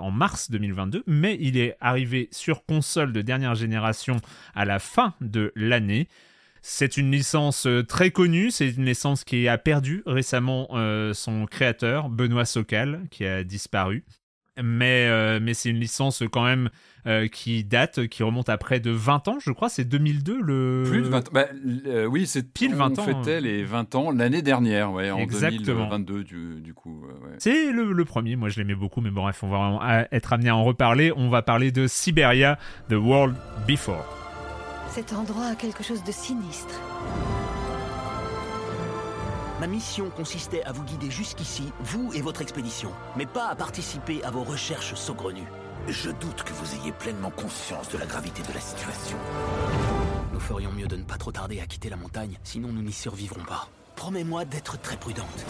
en 0.00 0.10
mars 0.10 0.50
2022, 0.50 1.04
mais 1.06 1.36
il 1.40 1.56
est 1.56 1.76
arrivé 1.80 2.28
sur 2.32 2.64
console 2.64 3.12
de 3.12 3.22
dernière 3.22 3.54
génération 3.54 4.16
à 4.56 4.64
la 4.64 4.80
fin 4.80 5.14
de 5.20 5.52
l'année. 5.54 6.08
C'est 6.60 6.96
une 6.96 7.12
licence 7.12 7.68
très 7.88 8.10
connue, 8.10 8.50
c'est 8.50 8.70
une 8.70 8.84
licence 8.84 9.22
qui 9.22 9.46
a 9.46 9.56
perdu 9.56 10.02
récemment 10.06 10.68
son 11.12 11.46
créateur, 11.46 12.08
Benoît 12.08 12.44
Socal, 12.44 13.02
qui 13.10 13.24
a 13.24 13.44
disparu. 13.44 14.04
Mais, 14.62 15.40
mais 15.40 15.54
c'est 15.54 15.70
une 15.70 15.80
licence 15.80 16.22
quand 16.30 16.44
même 16.44 16.70
euh, 17.06 17.28
qui 17.28 17.64
date, 17.64 18.06
qui 18.06 18.22
remonte 18.22 18.48
à 18.48 18.58
près 18.58 18.80
de 18.80 18.90
20 18.90 19.28
ans, 19.28 19.38
je 19.40 19.50
crois, 19.50 19.68
c'est 19.68 19.84
2002 19.84 20.40
le. 20.40 20.84
Plus 20.86 21.02
de 21.02 21.08
20 21.08 21.18
ans. 21.18 21.30
Bah, 21.32 21.46
euh, 21.86 22.06
oui, 22.06 22.26
c'est 22.26 22.42
pile 22.42 22.74
20 22.74 22.98
ans. 22.98 23.02
On 23.02 23.24
fêtait 23.24 23.40
les 23.40 23.64
20 23.64 23.94
ans 23.94 24.10
l'année 24.10 24.42
dernière, 24.42 24.92
ouais, 24.92 25.10
en 25.10 25.18
Exactement. 25.18 25.88
2022 25.88 26.24
du, 26.24 26.60
du 26.60 26.74
coup. 26.74 27.04
C'est 27.38 27.72
le, 27.72 27.92
le, 27.92 28.04
premier, 28.04 28.36
moi 28.36 28.48
je 28.48 28.58
l'aimais 28.58 28.74
beaucoup, 28.74 29.00
mais 29.00 29.10
bon, 29.10 29.22
bref, 29.22 29.42
on 29.42 29.48
va 29.48 30.06
être 30.12 30.32
amené 30.32 30.50
à 30.50 30.56
en 30.56 30.64
reparler. 30.64 31.12
On 31.16 31.28
va 31.28 31.42
parler 31.42 31.72
de 31.72 31.86
Siberia, 31.86 32.58
The 32.88 32.94
World 32.94 33.34
Before. 33.66 34.06
Cet 34.90 35.12
endroit 35.12 35.46
a 35.46 35.54
quelque 35.54 35.82
chose 35.82 36.04
de 36.04 36.12
sinistre. 36.12 36.78
Ma 39.62 39.66
mission 39.68 40.10
consistait 40.10 40.64
à 40.64 40.72
vous 40.72 40.82
guider 40.82 41.08
jusqu'ici, 41.08 41.72
vous 41.80 42.12
et 42.14 42.20
votre 42.20 42.42
expédition, 42.42 42.90
mais 43.16 43.26
pas 43.26 43.46
à 43.48 43.54
participer 43.54 44.22
à 44.24 44.30
vos 44.32 44.42
recherches 44.42 44.94
saugrenues. 44.94 45.46
Je 45.88 46.10
doute 46.10 46.44
que 46.44 46.52
vous 46.52 46.74
ayez 46.76 46.92
pleinement 46.92 47.30
conscience 47.30 47.88
de 47.88 47.98
la 47.98 48.06
gravité 48.06 48.42
de 48.42 48.52
la 48.54 48.60
situation. 48.60 49.16
Nous 50.32 50.40
ferions 50.40 50.70
mieux 50.72 50.86
de 50.86 50.96
ne 50.96 51.02
pas 51.02 51.16
trop 51.16 51.32
tarder 51.32 51.60
à 51.60 51.66
quitter 51.66 51.90
la 51.90 51.96
montagne, 51.96 52.38
sinon 52.44 52.68
nous 52.68 52.82
n'y 52.82 52.92
survivrons 52.92 53.42
pas. 53.42 53.68
Promets-moi 53.96 54.44
d'être 54.44 54.80
très 54.80 54.96
prudente. 54.96 55.44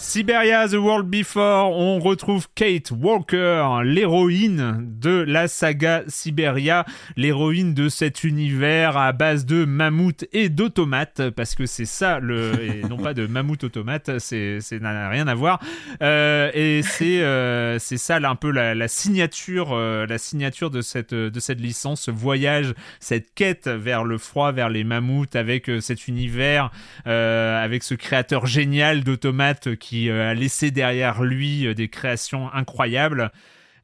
Siberia 0.00 0.68
The 0.68 0.74
World 0.74 1.08
Before, 1.08 1.76
on 1.76 1.98
retrouve 1.98 2.46
Kate 2.54 2.92
Walker, 2.92 3.80
l'héroïne 3.82 4.78
de 4.80 5.24
la 5.26 5.48
saga 5.48 6.04
Siberia, 6.06 6.86
l'héroïne 7.16 7.74
de 7.74 7.88
cet 7.88 8.22
univers 8.22 8.96
à 8.96 9.12
base 9.12 9.44
de 9.44 9.64
mammouth 9.64 10.24
et 10.32 10.48
d'automates, 10.48 11.30
parce 11.30 11.56
que 11.56 11.66
c'est 11.66 11.84
ça, 11.84 12.20
le, 12.20 12.52
et 12.62 12.82
non 12.88 12.96
pas 12.96 13.12
de 13.12 13.26
mammouth 13.26 13.64
automate, 13.64 14.18
c'est, 14.18 14.60
c'est 14.60 14.80
n'a 14.80 15.08
rien 15.08 15.26
à 15.26 15.34
voir. 15.34 15.60
Euh, 16.00 16.50
et 16.54 16.82
c'est, 16.82 17.20
euh, 17.20 17.78
c'est 17.80 17.98
ça 17.98 18.20
là, 18.20 18.30
un 18.30 18.36
peu 18.36 18.52
la, 18.52 18.76
la 18.76 18.88
signature, 18.88 19.72
euh, 19.72 20.06
la 20.06 20.18
signature 20.18 20.70
de 20.70 20.80
cette, 20.80 21.12
de 21.12 21.40
cette 21.40 21.60
licence, 21.60 22.02
ce 22.02 22.12
voyage, 22.12 22.72
cette 23.00 23.34
quête 23.34 23.68
vers 23.68 24.04
le 24.04 24.16
froid, 24.16 24.52
vers 24.52 24.68
les 24.68 24.84
mammouths, 24.84 25.34
avec 25.34 25.68
cet 25.80 26.06
univers, 26.06 26.70
avec 27.04 27.82
ce 27.82 27.94
créateur 27.94 28.46
génial 28.46 29.02
d'automates 29.02 29.74
qui 29.74 29.87
euh, 29.94 30.30
a 30.30 30.34
laissé 30.34 30.70
derrière 30.70 31.22
lui 31.22 31.66
euh, 31.66 31.74
des 31.74 31.88
créations 31.88 32.52
incroyables. 32.52 33.30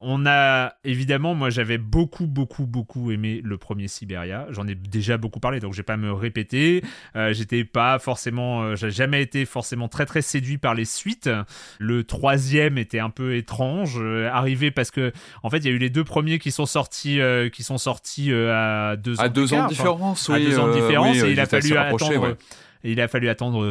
On 0.07 0.27
a 0.27 0.75
évidemment, 0.85 1.35
moi 1.35 1.49
j'avais 1.49 1.79
beaucoup, 1.79 2.27
beaucoup, 2.27 2.67
beaucoup 2.67 3.11
aimé 3.11 3.41
le 3.43 3.57
premier 3.57 3.89
Siberia. 3.89 4.47
J'en 4.51 4.67
ai 4.67 4.75
déjà 4.75 5.17
beaucoup 5.17 5.41
parlé, 5.41 5.61
donc 5.61 5.73
je 5.73 5.79
vais 5.79 5.83
pas 5.85 5.97
me 5.97 6.13
répéter. 6.13 6.83
Euh, 7.17 7.33
j'étais 7.33 7.65
pas 7.65 7.99
forcément, 7.99 8.75
j'ai 8.75 8.91
jamais 8.91 9.23
été 9.23 9.47
forcément 9.47 9.89
très 9.89 10.05
très 10.05 10.21
séduit 10.21 10.59
par 10.59 10.75
les 10.75 10.85
suites. 10.85 11.31
Le 11.79 12.05
troisième 12.05 12.77
était 12.77 12.99
un 12.99 13.09
peu 13.09 13.35
étrange, 13.35 13.99
arrivé 14.31 14.71
parce 14.71 14.91
que 14.91 15.11
en 15.43 15.49
fait 15.49 15.59
il 15.59 15.65
y 15.65 15.69
a 15.69 15.73
eu 15.73 15.79
les 15.79 15.91
deux 15.91 16.05
premiers 16.05 16.39
qui 16.39 16.51
sont 16.51 16.67
sortis, 16.67 17.19
qui 17.51 17.63
sont 17.63 17.79
sortis 17.79 18.31
à 18.31 18.97
deux 18.97 19.19
ans. 19.19 19.23
À 19.23 19.29
deux 19.31 19.55
ans 19.55 19.65
de 19.65 19.69
différence, 19.71 20.29
oui. 20.29 20.35
À 20.35 20.39
deux 20.51 20.59
ans 20.59 20.69
de 20.69 20.75
différence, 20.75 21.17
et 21.17 21.31
il 21.31 21.41
a 21.41 21.47
fallu 21.47 21.79
attendre 21.79 22.37
il 22.91 23.01
a 23.01 23.09
fallu 23.09 23.29
attendre 23.29 23.65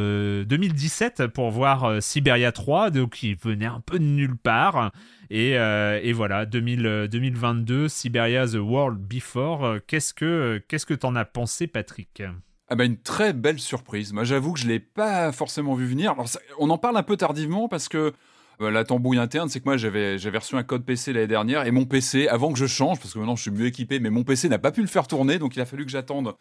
2017 0.44 1.20
euh, 1.20 1.28
pour 1.28 1.52
voir 1.52 1.84
euh, 1.84 2.00
Siberia 2.02 2.52
3, 2.52 2.90
donc 2.90 3.22
il 3.22 3.36
venait 3.36 3.68
un 3.68 3.80
peu 3.80 4.00
de 4.00 4.04
nulle 4.04 4.36
part. 4.36 4.92
Et, 5.30 5.58
euh, 5.58 6.12
voilà, 6.16 6.46
2022, 6.46 7.88
Siberia 7.88 8.48
The 8.48 8.56
World 8.56 9.00
Before. 9.00 9.78
Qu'est-ce 9.88 10.14
que 10.14 10.62
qu'est-ce 10.68 10.86
que 10.86 10.94
t'en 10.94 11.16
as 11.16 11.26
pensé, 11.26 11.68
Patrick? 11.68 12.24
Ah 12.70 12.76
bah 12.76 12.86
une 12.86 12.98
très 12.98 13.34
belle 13.34 13.60
surprise. 13.60 14.14
Moi, 14.14 14.24
j'avoue 14.24 14.54
que 14.54 14.60
je 14.60 14.68
l'ai 14.68 14.80
pas 14.80 15.32
forcément 15.32 15.76
vu 15.76 15.86
venir. 15.86 16.16
on 16.58 16.70
en 16.70 16.78
parle 16.78 16.98
un 16.98 17.04
peu 17.04 17.18
tardivement 17.18 17.68
parce 17.68 17.88
que 17.88 18.14
la 18.60 18.84
tambouille 18.84 19.18
interne, 19.18 19.50
c'est 19.50 19.60
que 19.60 19.66
moi 19.66 19.78
j'avais 19.78 20.18
j'avais 20.18 20.38
reçu 20.38 20.56
un 20.56 20.64
code 20.64 20.86
PC 20.86 21.12
l'année 21.12 21.28
dernière 21.28 21.66
et 21.66 21.72
mon 21.72 21.86
PC, 21.86 22.28
avant 22.28 22.52
que 22.54 22.60
je 22.60 22.68
change, 22.68 23.00
parce 23.00 23.14
que 23.14 23.20
maintenant 23.20 23.36
je 23.36 23.42
suis 23.42 23.52
mieux 23.52 23.66
équipé, 23.66 24.00
mais 24.00 24.10
mon 24.10 24.24
PC 24.24 24.48
n'a 24.50 24.60
pas 24.60 24.72
pu 24.72 24.82
le 24.82 24.88
faire 24.88 25.08
tourner, 25.08 25.40
donc 25.40 25.56
il 25.56 25.62
a 25.62 25.66
fallu 25.66 25.86
que 25.86 25.92
j'attende 25.92 26.36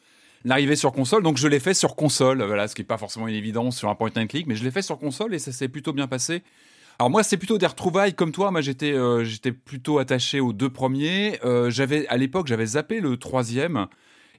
l'arrivée 0.44 0.76
sur 0.76 0.92
console. 0.92 1.22
Donc 1.22 1.36
je 1.36 1.48
l'ai 1.48 1.60
fait 1.60 1.74
sur 1.74 1.96
console, 1.96 2.42
voilà, 2.42 2.68
ce 2.68 2.74
qui 2.74 2.82
n'est 2.82 2.86
pas 2.86 2.98
forcément 2.98 3.28
une 3.28 3.34
évidence 3.34 3.76
sur 3.76 3.88
un 3.88 3.94
point 3.94 4.10
and 4.16 4.26
click, 4.26 4.46
mais 4.46 4.56
je 4.56 4.64
l'ai 4.64 4.70
fait 4.70 4.82
sur 4.82 4.98
console 4.98 5.34
et 5.34 5.38
ça 5.38 5.52
s'est 5.52 5.68
plutôt 5.68 5.92
bien 5.92 6.06
passé. 6.06 6.42
Alors 6.98 7.10
moi 7.10 7.22
c'est 7.22 7.36
plutôt 7.36 7.58
des 7.58 7.66
retrouvailles 7.66 8.14
comme 8.14 8.32
toi. 8.32 8.50
Moi 8.50 8.60
j'étais 8.60 8.92
euh, 8.92 9.24
j'étais 9.24 9.52
plutôt 9.52 9.98
attaché 9.98 10.40
aux 10.40 10.52
deux 10.52 10.70
premiers. 10.70 11.38
Euh, 11.44 11.70
j'avais 11.70 12.06
à 12.08 12.16
l'époque 12.16 12.46
j'avais 12.46 12.66
zappé 12.66 13.00
le 13.00 13.16
troisième. 13.16 13.88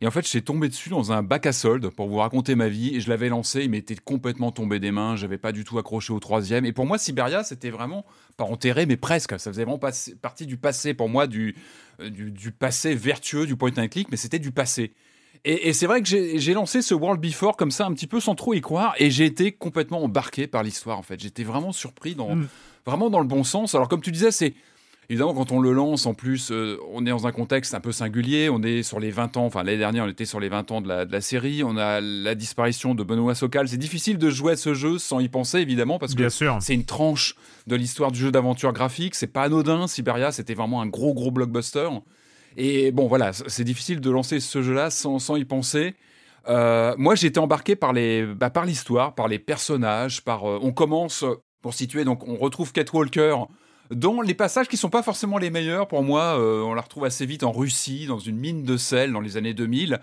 Et 0.01 0.07
en 0.07 0.11
fait, 0.11 0.29
j'ai 0.29 0.41
tombé 0.41 0.67
dessus 0.67 0.89
dans 0.89 1.13
un 1.13 1.23
bac 1.23 1.45
à 1.45 1.53
solde 1.53 1.89
pour 1.89 2.09
vous 2.09 2.17
raconter 2.17 2.55
ma 2.55 2.67
vie. 2.67 2.93
Et 2.93 2.99
je 2.99 3.09
l'avais 3.09 3.29
lancé, 3.29 3.63
il 3.63 3.69
m'était 3.69 3.95
complètement 3.95 4.51
tombé 4.51 4.77
des 4.77 4.91
mains. 4.91 5.15
J'avais 5.15 5.37
pas 5.37 5.53
du 5.53 5.63
tout 5.63 5.77
accroché 5.77 6.11
au 6.11 6.19
troisième. 6.19 6.65
Et 6.65 6.73
pour 6.73 6.85
moi, 6.85 6.97
Siberia, 6.97 7.45
c'était 7.45 7.69
vraiment 7.69 8.03
pas 8.35 8.43
enterré, 8.43 8.85
mais 8.85 8.97
presque. 8.97 9.39
Ça 9.39 9.49
faisait 9.49 9.63
vraiment 9.63 9.79
partie 9.79 10.45
du 10.45 10.57
passé 10.57 10.93
pour 10.93 11.07
moi, 11.07 11.25
du, 11.25 11.55
euh, 12.01 12.09
du, 12.09 12.31
du 12.31 12.51
passé 12.51 12.95
vertueux 12.95 13.45
du 13.45 13.55
point 13.55 13.71
and 13.77 13.87
click, 13.87 14.11
mais 14.11 14.17
c'était 14.17 14.39
du 14.39 14.51
passé. 14.51 14.93
Et, 15.45 15.73
c'est 15.73 15.87
vrai 15.87 16.01
que 16.01 16.07
j'ai 16.07 16.53
lancé 16.53 16.81
ce 16.81 16.93
World 16.93 17.19
Before 17.19 17.57
comme 17.57 17.71
ça, 17.71 17.85
un 17.85 17.93
petit 17.93 18.07
peu 18.07 18.21
sans 18.21 18.33
trop 18.33 18.53
y 18.53 18.61
croire, 18.61 18.95
et 18.97 19.11
j'ai 19.11 19.25
été 19.25 19.51
complètement 19.51 20.01
embarqué 20.01 20.47
par 20.47 20.63
l'histoire, 20.63 20.97
en 20.97 21.01
fait. 21.01 21.19
J'étais 21.19 21.43
vraiment 21.43 21.73
surpris, 21.73 22.15
dans, 22.15 22.35
mm. 22.35 22.47
vraiment 22.85 23.09
dans 23.09 23.19
le 23.19 23.27
bon 23.27 23.43
sens. 23.43 23.75
Alors, 23.75 23.89
comme 23.89 24.01
tu 24.01 24.11
disais, 24.11 24.31
c'est. 24.31 24.53
Évidemment, 25.09 25.33
quand 25.33 25.51
on 25.51 25.59
le 25.59 25.73
lance, 25.73 26.05
en 26.05 26.13
plus, 26.13 26.49
euh, 26.49 26.77
on 26.93 27.05
est 27.05 27.09
dans 27.09 27.27
un 27.27 27.33
contexte 27.33 27.73
un 27.73 27.81
peu 27.81 27.91
singulier. 27.91 28.49
On 28.49 28.63
est 28.63 28.83
sur 28.83 29.01
les 29.01 29.11
20 29.11 29.35
ans, 29.35 29.45
enfin 29.45 29.61
l'année 29.61 29.77
dernière, 29.77 30.05
on 30.05 30.07
était 30.07 30.23
sur 30.23 30.39
les 30.39 30.47
20 30.47 30.71
ans 30.71 30.79
de 30.79 30.87
la, 30.87 31.03
de 31.03 31.11
la 31.11 31.19
série. 31.19 31.61
On 31.61 31.75
a 31.75 31.99
la 31.99 32.35
disparition 32.35 32.95
de 32.95 33.03
Benoît 33.03 33.35
Sokal. 33.35 33.67
C'est 33.67 33.77
difficile 33.77 34.17
de 34.17 34.29
jouer 34.29 34.53
à 34.53 34.55
ce 34.55 34.73
jeu 34.73 34.97
sans 34.97 35.19
y 35.19 35.27
penser, 35.27 35.59
évidemment, 35.59 35.99
parce 35.99 36.15
que 36.15 36.29
c'est 36.29 36.73
une 36.73 36.85
tranche 36.85 37.35
de 37.67 37.75
l'histoire 37.75 38.13
du 38.13 38.19
jeu 38.19 38.31
d'aventure 38.31 38.71
graphique. 38.71 39.13
C'est 39.13 39.27
pas 39.27 39.43
anodin. 39.43 39.87
Siberia, 39.87 40.31
c'était 40.31 40.53
vraiment 40.53 40.81
un 40.81 40.87
gros, 40.87 41.13
gros 41.13 41.31
blockbuster. 41.31 41.89
Et 42.57 42.91
bon, 42.91 43.07
voilà, 43.07 43.33
c'est 43.33 43.63
difficile 43.63 43.99
de 43.99 44.09
lancer 44.09 44.39
ce 44.39 44.61
jeu-là 44.61 44.89
sans, 44.89 45.35
y 45.35 45.45
penser. 45.45 45.95
Euh, 46.47 46.93
moi, 46.97 47.15
été 47.15 47.39
embarqué 47.39 47.75
par 47.75 47.93
les, 47.93 48.25
bah, 48.25 48.49
par 48.49 48.65
l'histoire, 48.65 49.15
par 49.15 49.27
les 49.27 49.39
personnages, 49.39 50.23
par. 50.23 50.49
Euh, 50.49 50.59
on 50.61 50.71
commence 50.71 51.25
pour 51.61 51.73
situer, 51.73 52.03
donc 52.03 52.27
on 52.27 52.35
retrouve 52.35 52.73
Kate 52.73 52.91
Walker 52.91 53.35
dans 53.91 54.21
les 54.21 54.33
passages 54.33 54.67
qui 54.67 54.77
sont 54.77 54.89
pas 54.89 55.03
forcément 55.03 55.37
les 55.37 55.49
meilleurs 55.49 55.87
pour 55.87 56.03
moi. 56.03 56.37
Euh, 56.39 56.61
on 56.61 56.73
la 56.73 56.81
retrouve 56.81 57.05
assez 57.05 57.25
vite 57.25 57.43
en 57.43 57.51
Russie, 57.51 58.05
dans 58.07 58.19
une 58.19 58.37
mine 58.37 58.63
de 58.63 58.77
sel 58.77 59.11
dans 59.13 59.21
les 59.21 59.37
années 59.37 59.53
2000 59.53 59.99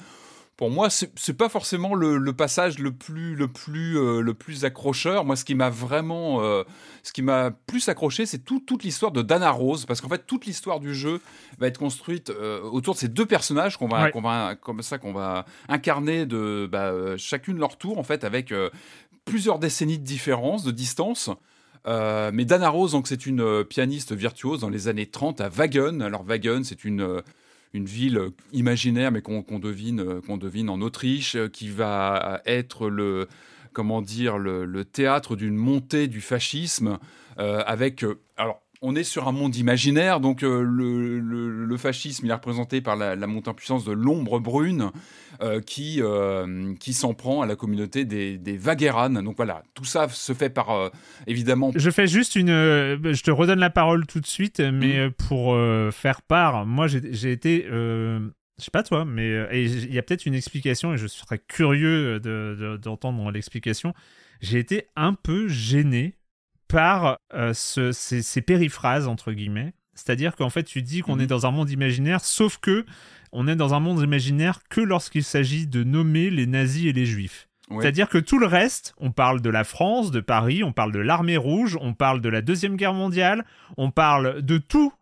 pour 0.61 0.69
moi, 0.69 0.91
c'est 0.91 1.39
pas 1.39 1.49
forcément 1.49 1.95
le, 1.95 2.33
passage 2.35 2.81
le 2.81 2.93
plus, 2.93 3.35
le 3.35 3.49
plus, 3.49 3.97
euh, 3.97 4.21
le 4.21 4.35
plus 4.35 4.67
accrocheur. 4.67 5.25
Moi, 5.25 5.35
ce 5.35 5.47
qui 5.47 5.55
m'a 5.55 5.71
vraiment, 5.71 6.43
euh, 6.43 6.65
ce 7.03 7.15
qui 7.15 7.23
m'a 7.23 7.51
plus 7.51 7.89
accroché, 7.89 8.27
c'est 8.27 8.41
toute 8.45 8.85
l'histoire 8.85 9.11
de 9.11 9.23
Dana 9.23 9.53
Rose, 9.53 9.87
parce 9.87 10.03
qu'en 10.03 10.11
fait, 10.11 10.27
toute 10.27 10.45
l'histoire 10.45 10.79
du 10.79 10.95
jeu 10.95 11.23
va 11.59 11.67
être 11.67 11.79
construite 11.79 12.29
euh, 12.29 12.61
autour 12.61 12.93
de 12.93 12.99
ces 12.99 13.09
deux 13.09 13.25
personnages 13.25 13.79
qu'on 13.79 13.89
va, 13.89 14.11
qu'on 14.11 14.21
va, 14.21 14.55
comme 14.55 14.83
ça, 14.83 14.99
qu'on 14.99 15.15
va 15.15 15.47
incarner 15.71 16.27
de 16.27 16.69
bah, 16.71 17.17
chacune 17.17 17.57
leur 17.57 17.79
tour, 17.79 17.97
en 17.97 18.03
fait, 18.03 18.23
avec 18.23 18.53
plusieurs 19.25 19.61
décennies 19.61 19.99
de 19.99 20.05
différence, 20.05 20.63
de 20.63 20.73
distance. 20.73 21.31
Mais 21.87 22.45
Dana 22.45 22.69
Rose, 22.69 22.93
donc 22.93 23.09
c'est 23.09 23.25
une 23.25 23.65
pianiste 23.65 24.13
virtuose 24.13 24.61
dans 24.61 24.69
les 24.69 24.89
années 24.89 25.07
30 25.07 25.41
à 25.41 25.49
Wagen. 25.49 26.03
Alors 26.03 26.23
Wagen, 26.23 26.65
c'est 26.65 26.85
une 26.85 27.23
une 27.73 27.87
ville 27.87 28.31
imaginaire, 28.53 29.13
mais 29.13 29.23
qu'on 29.23 29.59
devine, 29.59 30.21
qu'on 30.23 30.37
devine 30.37 30.69
en 30.71 30.81
Autriche, 30.81 31.37
qui 31.53 31.69
va 31.69 32.41
être 32.47 32.89
le 32.89 33.29
comment 33.73 34.03
dire 34.03 34.39
le, 34.39 34.85
théâtre 34.85 35.37
d'une 35.37 35.55
montée 35.55 36.09
du 36.09 36.21
fascisme, 36.21 36.99
avec 37.39 38.05
alors 38.37 38.61
on 38.83 38.97
est 38.97 39.05
sur 39.05 39.29
un 39.29 39.33
monde 39.33 39.57
imaginaire, 39.57 40.21
donc 40.21 40.43
euh, 40.43 40.63
le, 40.63 41.77
fascisme 41.77 42.27
est 42.29 42.33
représenté 42.33 42.81
par 42.81 42.97
la, 42.97 43.15
montée 43.27 43.51
en 43.51 43.55
puissance 43.55 43.85
de 43.85 43.93
l'ombre 43.93 44.39
brune 44.39 44.83
euh, 44.83 45.30
qui, 45.67 46.01
euh, 46.01 46.75
qui 46.79 46.93
s'en 46.93 47.15
prend 47.15 47.43
à 47.43 47.47
la 47.47 47.57
communauté 47.57 48.05
des, 48.05 48.39
des 48.39 48.59
Donc 48.59 49.37
voilà, 49.37 49.63
tout 49.75 49.85
ça 49.85 50.09
se 50.09 50.33
fait 50.33 50.51
par 50.51 50.91
évidemment. 51.27 51.73
Je 51.75 51.91
fais 51.91 52.07
juste 52.07 52.37
une. 52.37 52.49
je 52.49 53.23
te 53.23 53.31
redonne 53.31 53.61
la 53.61 53.71
parole 53.71 54.07
tout 54.07 54.21
de 54.21 54.27
suite, 54.27 54.61
mais 54.61 55.09
mm. 55.09 55.13
pour 55.13 55.57
faire 55.93 56.23
part, 56.23 56.67
moi 56.67 56.87
j'ai 56.87 57.33
été. 57.33 57.67
je 57.69 58.31
sais 58.59 58.71
pas 58.71 58.83
toi, 58.83 59.05
mais 59.05 59.47
il 59.53 59.93
y 59.93 59.99
a 59.99 60.03
peut-être 60.03 60.27
une 60.27 60.35
explication 60.35 60.95
et 60.95 60.97
je 60.97 61.07
serais 61.07 61.39
curieux 61.39 62.21
d'entendre 62.79 63.31
l'explication. 63.31 63.95
J'ai 64.41 64.59
été 64.59 64.87
un 64.97 65.15
peu 65.15 65.49
gêné 65.49 66.15
par 66.71 67.19
euh, 67.35 67.53
ces, 67.53 68.43
périphrases, 68.43 69.09
entre 69.09 69.33
guillemets. 69.33 69.75
C'est-à-dire 69.95 70.37
qu'en 70.37 70.51
fait, 70.51 70.63
tu 70.63 70.83
dis 70.83 71.01
qu'on 71.03 71.19
est 71.19 71.23
mhm. 71.23 71.29
dans 71.29 71.47
un 71.47 71.51
monde 71.51 71.71
imaginaire, 71.71 72.25
sauf 72.25 72.59
que 72.59 72.87
on 73.33 73.49
est 73.49 73.57
dans 73.57 73.75
un 73.75 73.81
monde 73.81 74.03
imaginaire 74.03 74.61
que 74.69 74.81
lorsqu'il 74.81 75.25
s'agit 75.25 75.67
de 75.67 75.85
nommer 75.85 76.31
les 76.31 76.47
nazis 76.47 76.87
et 76.87 76.93
les 76.93 77.07
juifs. 77.07 77.49
C'est-à-dire 77.79 78.09
que 78.09 78.19
tout 78.19 78.41
le 78.41 78.47
reste, 78.47 78.95
on 78.99 79.13
parle 79.13 79.41
de 79.41 79.49
la 79.49 79.63
France, 79.63 80.11
de 80.11 80.19
Paris, 80.19 80.65
on 80.65 80.73
parle 80.73 80.91
de 80.91 80.99
l'armée 80.99 81.37
rouge, 81.37 81.79
on 81.81 81.95
parle 81.95 82.21
de 82.21 82.29
la 82.29 82.43
Deuxième 82.43 82.75
Guerre 82.75 82.95
mondiale, 82.95 83.45
on 83.77 83.93
parle 83.93 84.43
de 84.43 84.59
tout 84.59 84.93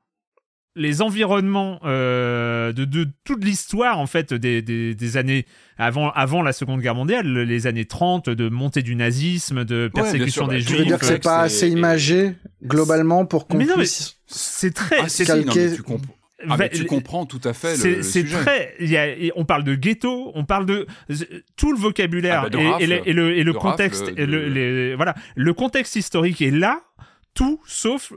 les 0.76 1.02
environnements 1.02 1.80
euh, 1.84 2.72
de, 2.72 3.08
toute 3.24 3.44
l'histoire 3.44 3.98
en 3.98 4.06
fait 4.06 4.32
des, 4.32 5.16
années 5.16 5.44
avant, 5.76 6.10
avant 6.10 6.42
la 6.42 6.52
Seconde 6.52 6.80
Guerre 6.80 6.94
mondiale, 6.94 7.26
les 7.26 7.66
années 7.66 7.84
30 7.84 8.30
de 8.30 8.48
montée 8.48 8.82
du 8.82 8.94
nazisme, 8.94 9.64
de 9.64 9.90
persécution 9.92 10.46
des 10.46 10.60
juifs. 10.60 10.68
Tu 10.68 10.76
veux 10.76 10.84
dire 10.84 10.98
que 10.98 11.06
c'est 11.06 11.22
pas 11.22 11.40
assez 11.40 11.68
imagé 11.68 12.34
globalement 12.62 13.26
pour 13.26 13.48
qu'on 13.48 13.58
puisse 13.58 14.16
c'est 14.26 14.74
très 14.74 14.98
ah, 15.00 15.24
calquer... 15.24 15.74
tu, 15.74 15.82
ah, 16.48 16.68
tu 16.68 16.84
comprends 16.84 17.26
tout 17.26 17.40
à 17.44 17.52
fait 17.52 17.76
le, 17.84 18.02
C'est 18.02 18.24
très. 18.24 18.74
Y 18.80 18.96
a, 18.96 19.32
on 19.36 19.44
parle 19.44 19.64
de 19.64 19.74
ghetto, 19.74 20.30
on 20.34 20.44
parle 20.44 20.66
de 20.66 20.86
tout 21.56 21.72
le 21.72 21.78
vocabulaire 21.78 22.44
ah, 22.46 22.48
bah, 22.48 22.76
et, 22.78 22.86
le, 22.86 23.36
et, 23.36 23.42
le, 23.42 23.52
contexte. 23.52 24.12
Le, 24.16 24.94
voilà, 24.94 25.14
le 25.34 25.52
contexte 25.52 25.96
historique 25.96 26.40
est 26.40 26.50
là, 26.50 26.82
tout 27.34 27.60
sauf 27.66 28.12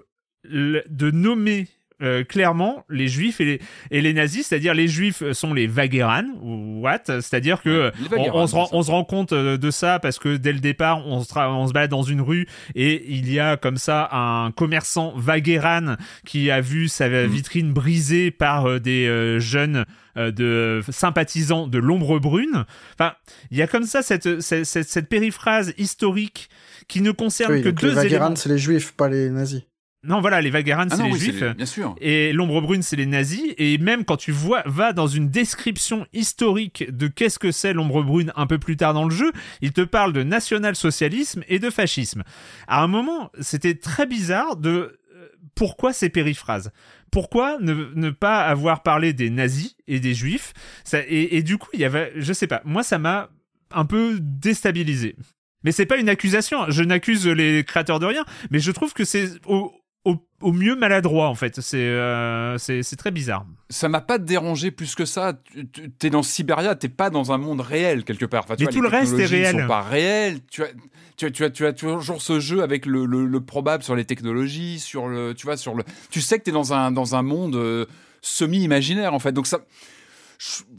de 0.46 1.12
nommer 1.12 1.68
euh, 2.02 2.24
clairement 2.24 2.84
les 2.90 3.08
juifs 3.08 3.40
et 3.42 3.46
les, 3.46 3.62
et 3.92 4.02
les 4.02 4.14
nazis, 4.14 4.48
c'est-à-dire 4.48 4.74
les 4.74 4.88
juifs 4.88 5.24
sont 5.34 5.54
les 5.54 5.68
Vagueran 5.68 6.24
ou 6.42 6.82
what, 6.82 7.04
c'est-à-dire 7.06 7.62
que 7.62 7.92
on, 8.12 8.48
se 8.48 8.56
rend, 8.56 8.70
on, 8.72 8.82
se 8.82 8.90
rend, 8.90 9.04
compte 9.04 9.34
euh, 9.34 9.58
de 9.58 9.70
ça 9.70 10.00
parce 10.00 10.18
que 10.18 10.38
dès 10.38 10.52
le 10.52 10.60
départ 10.60 11.06
on 11.06 11.24
se, 11.24 11.32
on 11.38 11.68
se 11.68 11.74
balade 11.74 11.92
dans 11.92 12.02
une 12.02 12.22
rue 12.22 12.48
et 12.74 13.06
il 13.08 13.32
y 13.32 13.40
a 13.40 13.56
comme 13.56 13.78
ça 13.78 14.10
un 14.12 14.52
commerçant 14.52 15.14
Vagueran 15.16 15.96
qui 16.26 16.50
a 16.50 16.60
vu 16.60 16.88
sa 16.88 17.08
mm. 17.08 17.28
vitrine 17.28 17.72
brisée 17.72 18.32
par 18.32 18.66
euh, 18.66 18.80
des 18.80 19.40
jeunes 19.40 19.86
de 20.16 20.82
sympathisants 20.90 21.68
de 21.68 21.78
l'ombre 21.78 22.20
brune. 22.20 22.66
Enfin, 22.96 23.14
il 23.50 23.58
y 23.58 23.62
a 23.62 23.68
comme 23.68 23.84
ça 23.84 24.02
cette, 24.02 24.42
cette, 24.42 24.66
cette, 24.66 25.08
périphrase 25.08 25.74
historique 25.78 26.50
qui 26.88 27.02
ne 27.02 27.12
concerne 27.12 27.62
que 27.62 27.70
deux 27.70 27.96
les 27.96 28.08
éléments. 28.08 28.36
c'est 28.36 28.50
les 28.50 28.58
juifs, 28.58 28.92
pas 28.92 29.08
les 29.08 29.30
nazis. 29.30 29.62
Non, 30.04 30.20
voilà, 30.20 30.42
les 30.42 30.50
Vaguerans, 30.50 30.88
ah 30.90 30.96
c'est 30.96 31.04
les 31.04 31.14
juifs. 31.14 31.44
bien 31.44 31.66
sûr. 31.66 31.96
Et 32.02 32.34
l'ombre 32.34 32.60
brune, 32.60 32.82
c'est 32.82 32.96
les 32.96 33.06
nazis. 33.06 33.54
Et 33.60 33.78
même 33.78 34.04
quand 34.04 34.18
tu 34.18 34.32
vois, 34.32 34.64
vas 34.66 34.94
dans 34.94 35.06
une 35.06 35.30
description 35.30 36.08
historique 36.12 36.86
de 36.90 37.08
qu'est-ce 37.08 37.38
que 37.38 37.52
c'est 37.52 37.74
l'ombre 37.74 38.02
brune 38.02 38.34
un 38.36 38.48
peu 38.48 38.58
plus 38.58 38.78
tard 38.78 38.96
dans 38.96 39.06
le 39.06 39.14
jeu, 39.14 39.32
il 39.62 39.74
te 39.74 39.82
parle 39.82 40.12
de 40.12 40.24
national-socialisme 40.24 41.44
et 41.48 41.60
de 41.60 41.70
fascisme. 41.70 42.24
À 42.68 42.82
un 42.82 42.88
moment, 42.88 43.32
c'était 43.40 43.76
très 43.76 44.08
bizarre 44.08 44.56
de 44.56 45.00
euh, 45.16 45.28
pourquoi 45.54 45.94
ces 45.94 46.10
périphrases? 46.10 46.72
Pourquoi 47.12 47.58
ne, 47.60 48.10
pas 48.10 48.42
avoir 48.42 48.82
parlé 48.82 49.14
des 49.14 49.30
nazis 49.30 49.76
et 49.88 50.00
des 50.00 50.16
juifs? 50.16 50.54
Et, 50.94 51.38
et, 51.38 51.44
du 51.44 51.60
coup, 51.60 51.70
il 51.74 51.80
y 51.80 51.86
avait, 51.86 52.12
je 52.16 52.34
sais 52.34 52.48
pas, 52.48 52.62
moi 52.66 52.82
ça 52.82 52.98
m'a 52.98 53.30
un 53.70 53.86
peu 53.86 54.18
déstabilisé. 54.20 55.16
Mais 55.64 55.72
c'est 55.72 55.86
pas 55.86 55.98
une 55.98 56.10
accusation. 56.10 56.70
Je 56.70 56.84
n'accuse 56.84 57.28
les 57.28 57.64
créateurs 57.64 58.00
de 58.00 58.06
rien, 58.06 58.26
mais 58.50 58.60
je 58.60 58.72
trouve 58.72 58.94
que 58.94 59.06
c'est 59.06 59.30
au, 59.46 59.72
au, 60.06 60.52
mieux 60.52 60.76
maladroit 60.76 61.28
en 61.28 61.36
fait. 61.36 61.60
Euh, 61.74 62.58
c'est 62.58 62.96
très 62.96 63.12
bizarre. 63.12 63.46
Ça 63.70 63.90
m'a 63.90 64.02
pas 64.02 64.18
dérangé 64.18 64.72
plus 64.72 64.96
que 64.96 65.06
ça. 65.06 65.34
Tu 65.54 66.08
es 66.08 66.10
dans 66.10 66.24
Siberia, 66.24 66.76
t'es 66.76 66.90
pas 66.90 67.10
dans 67.10 67.32
un 67.32 67.38
monde 67.38 67.62
réel 67.62 68.04
quelque 68.04 68.26
part. 68.26 68.44
Enfin, 68.46 68.56
tu 68.56 68.66
Mais 68.66 68.72
tout 68.72 68.82
le 68.82 68.88
reste 68.88 69.18
est 69.20 69.26
réel. 69.26 69.62
Sont 69.62 69.68
pas 69.68 69.82
réels. 69.82 70.40
Tu 70.50 70.64
as, 70.64 70.70
tu, 71.16 71.26
as, 71.26 71.32
tu, 71.32 71.46
as, 71.46 71.50
tu 71.52 71.66
as 71.66 71.74
toujours 71.74 72.22
ce 72.22 72.40
jeu 72.40 72.64
avec 72.64 72.86
le, 72.86 73.06
le, 73.06 73.42
probable 73.42 73.84
sur 73.84 73.96
les 73.96 74.06
technologies, 74.06 74.80
sur 74.80 75.08
le, 75.08 75.34
tu 75.36 75.46
vois, 75.46 75.58
sur 75.58 75.76
le. 75.76 75.84
Tu 76.10 76.22
sais 76.22 76.40
que 76.40 76.44
t'es 76.44 76.52
dans 76.52 76.74
un 76.74 76.92
dans 76.92 77.16
un 77.16 77.22
monde 77.22 77.56
euh, 77.56 77.86
semi 78.22 78.64
imaginaire 78.64 79.14
en 79.14 79.20
fait. 79.20 79.32
Donc 79.32 79.46
ça 79.46 79.60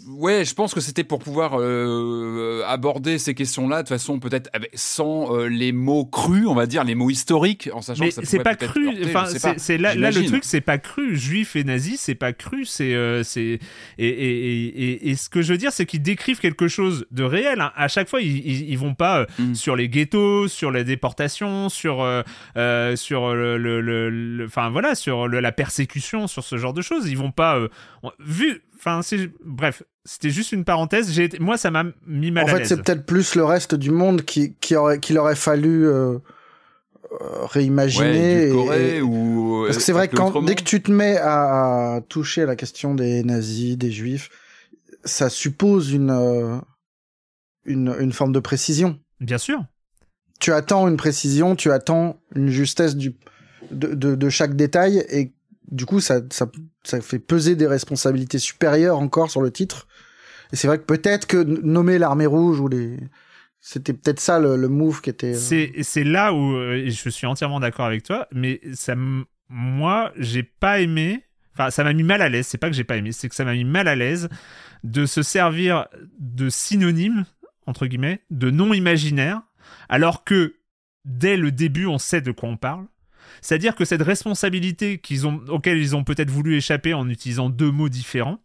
ouais, 0.08 0.44
je 0.44 0.54
pense 0.54 0.74
que 0.74 0.80
c'était 0.80 1.04
pour 1.04 1.18
pouvoir 1.18 1.58
euh, 1.58 2.62
aborder 2.66 3.18
ces 3.18 3.34
questions-là 3.34 3.82
de 3.82 3.88
façon 3.88 4.18
peut-être 4.18 4.50
sans 4.74 5.36
euh, 5.36 5.46
les 5.46 5.72
mots 5.72 6.04
crus, 6.04 6.46
on 6.46 6.54
va 6.54 6.66
dire, 6.66 6.84
les 6.84 6.94
mots 6.94 7.10
historiques, 7.10 7.70
en 7.72 7.82
sachant 7.82 8.04
mais 8.04 8.08
que 8.10 8.14
ça 8.14 8.22
c'est 8.24 8.40
pas 8.40 8.54
cru. 8.54 8.90
Enfin, 9.04 9.26
c'est 9.56 9.78
là, 9.78 9.94
là, 9.94 10.10
le 10.10 10.24
truc, 10.24 10.44
c'est 10.44 10.60
pas 10.60 10.78
cru. 10.78 11.16
Juif 11.16 11.56
et 11.56 11.64
nazi, 11.64 11.96
c'est 11.96 12.14
pas 12.14 12.32
cru. 12.32 12.64
C'est 12.64 12.94
euh, 12.94 13.22
c'est 13.22 13.58
et, 13.98 14.08
et, 14.08 14.66
et, 14.66 15.10
et, 15.10 15.16
ce 15.16 15.28
que 15.28 15.42
je 15.42 15.52
veux 15.52 15.58
dire, 15.58 15.72
c'est 15.72 15.86
qu'ils 15.86 16.02
décrivent 16.02 16.40
quelque 16.40 16.68
chose 16.68 17.06
de 17.10 17.24
réel. 17.24 17.60
Hein. 17.60 17.72
À 17.76 17.88
chaque 17.88 18.08
fois, 18.08 18.20
ils, 18.20 18.70
ils, 18.70 18.78
vont 18.78 18.94
pas 18.94 19.26
mm. 19.38 19.54
sur 19.54 19.76
les 19.76 19.88
ghettos, 19.88 20.48
sur 20.48 20.70
les 20.70 20.84
déportations, 20.84 21.68
sur 21.68 22.06
sur 22.96 23.34
le, 23.34 24.44
enfin 24.46 24.70
voilà, 24.70 24.94
sur 24.94 25.28
la 25.28 25.52
persécution, 25.52 26.26
sur 26.26 26.44
ce 26.44 26.56
genre 26.56 26.72
de 26.72 26.82
choses. 26.82 27.08
Ils 27.08 27.18
vont 27.18 27.32
pas 27.32 27.58
vu 28.18 28.62
Enfin, 28.84 29.00
bref, 29.44 29.84
c'était 30.04 30.30
juste 30.30 30.50
une 30.50 30.64
parenthèse. 30.64 31.12
J'ai 31.12 31.28
moi, 31.38 31.56
ça 31.56 31.70
m'a 31.70 31.84
mis 32.04 32.32
mal 32.32 32.44
en 32.44 32.48
à 32.48 32.50
l'aise. 32.50 32.54
En 32.54 32.59
fait, 32.59 32.64
c'est 32.66 32.82
peut-être 32.82 33.06
plus 33.06 33.36
le 33.36 33.44
reste 33.44 33.76
du 33.76 33.92
monde 33.92 34.22
qui, 34.22 34.54
qui 34.60 34.74
aurait, 34.74 34.98
qu'il 34.98 35.18
aurait 35.18 35.36
fallu 35.36 35.86
euh, 35.86 36.18
euh, 37.12 37.44
réimaginer. 37.44 38.50
ou 38.50 39.62
Parce 39.66 39.76
que 39.76 39.82
c'est 39.84 39.92
vrai 39.92 40.09
que 40.09 40.16
quand, 40.16 40.42
dès 40.42 40.56
que 40.56 40.64
tu 40.64 40.82
te 40.82 40.90
mets 40.90 41.16
à, 41.16 42.00
toucher 42.09 42.42
à 42.42 42.46
la 42.46 42.56
question 42.56 42.96
des 42.96 43.22
nazis, 43.22 43.78
des 43.78 43.92
juifs, 43.92 44.30
ça 45.04 45.30
suppose 45.30 45.92
une, 45.92 46.10
euh, 46.10 46.56
une, 47.64 47.94
une 48.00 48.12
forme 48.12 48.32
de 48.32 48.40
précision. 48.40 48.98
Bien 49.20 49.38
sûr. 49.38 49.64
Tu 50.40 50.52
attends 50.52 50.88
une 50.88 50.96
précision, 50.96 51.54
tu 51.54 51.70
attends 51.70 52.20
une 52.34 52.48
justesse 52.48 52.96
du, 52.96 53.14
de, 53.70 53.94
de, 53.94 54.16
de 54.16 54.28
chaque 54.28 54.56
détail 54.56 55.06
et 55.09 55.32
du 55.70 55.86
coup, 55.86 56.01
ça, 56.01 56.20
ça, 56.30 56.51
ça 56.84 57.01
fait 57.01 57.18
peser 57.18 57.56
des 57.56 57.66
responsabilités 57.66 58.39
supérieures 58.39 58.98
encore 58.98 59.30
sur 59.30 59.43
le 59.43 59.51
titre. 59.51 59.86
Et 60.52 60.56
c'est 60.56 60.66
vrai 60.66 60.78
que 60.78 60.84
peut-être 60.84 61.26
que 61.26 61.43
nommer 61.43 61.98
l'armée 61.98 62.26
rouge 62.26 62.60
ou 62.60 62.68
les, 62.68 62.98
c'était 63.64 63.93
peut-être 63.93 64.18
ça 64.18 64.40
le, 64.40 64.68
move 64.68 65.01
qui 65.01 65.10
était. 65.10 65.34
Euh, 65.34 65.82
c'est 65.82 66.05
là 66.05 66.34
où 66.34 66.56
euh, 66.56 66.90
je 66.90 67.09
suis 67.09 67.26
entièrement 67.28 67.60
d'accord 67.60 67.86
avec 67.86 68.02
toi, 68.02 68.26
mais 68.32 68.60
ça 68.74 68.94
moi 69.48 70.12
j'ai 70.16 70.43
pas 70.43 70.80
aimé. 70.80 71.24
Enfin, 71.55 71.70
ça 71.70 71.84
m'a 71.84 71.93
mis 71.93 72.02
mal 72.02 72.22
à 72.22 72.28
l'aise. 72.28 72.47
C'est 72.47 72.59
pas 72.59 72.68
que 72.68 72.74
j'ai 72.74 72.82
pas 72.82 72.97
aimé, 72.97 73.12
c'est 73.12 73.28
que 73.28 73.34
ça 73.36 73.44
m'a 73.44 73.55
mis 73.55 73.64
mal 73.64 73.86
à 73.86 73.94
l'aise 73.94 74.28
de 74.82 75.06
se 75.06 75.22
servir 75.22 75.86
de 76.18 76.51
synonymes 76.51 77.24
entre 77.66 77.86
guillemets 77.86 78.20
de 78.30 78.51
non 78.51 78.74
imaginaire, 78.74 79.40
alors 79.89 80.24
que 80.24 80.56
dès 81.05 81.36
le 81.36 81.52
début 81.52 81.86
on 81.86 81.98
sait 81.98 82.20
de 82.20 82.32
quoi 82.32 82.48
on 82.48 82.56
parle. 82.56 82.86
C'est-à-dire 83.43 83.74
que 83.74 83.85
cette 83.85 84.02
responsabilité 84.02 84.98
qu'ils 84.98 85.27
ont, 85.27 85.40
auquel 85.48 85.78
ils 85.78 85.94
ont 85.94 86.05
peut-être 86.05 86.31
voulu 86.31 86.56
échapper 86.56 86.94
en 86.94 87.09
utilisant 87.09 87.51
deux 87.51 87.70
mots 87.70 87.89
différents, 87.89 88.39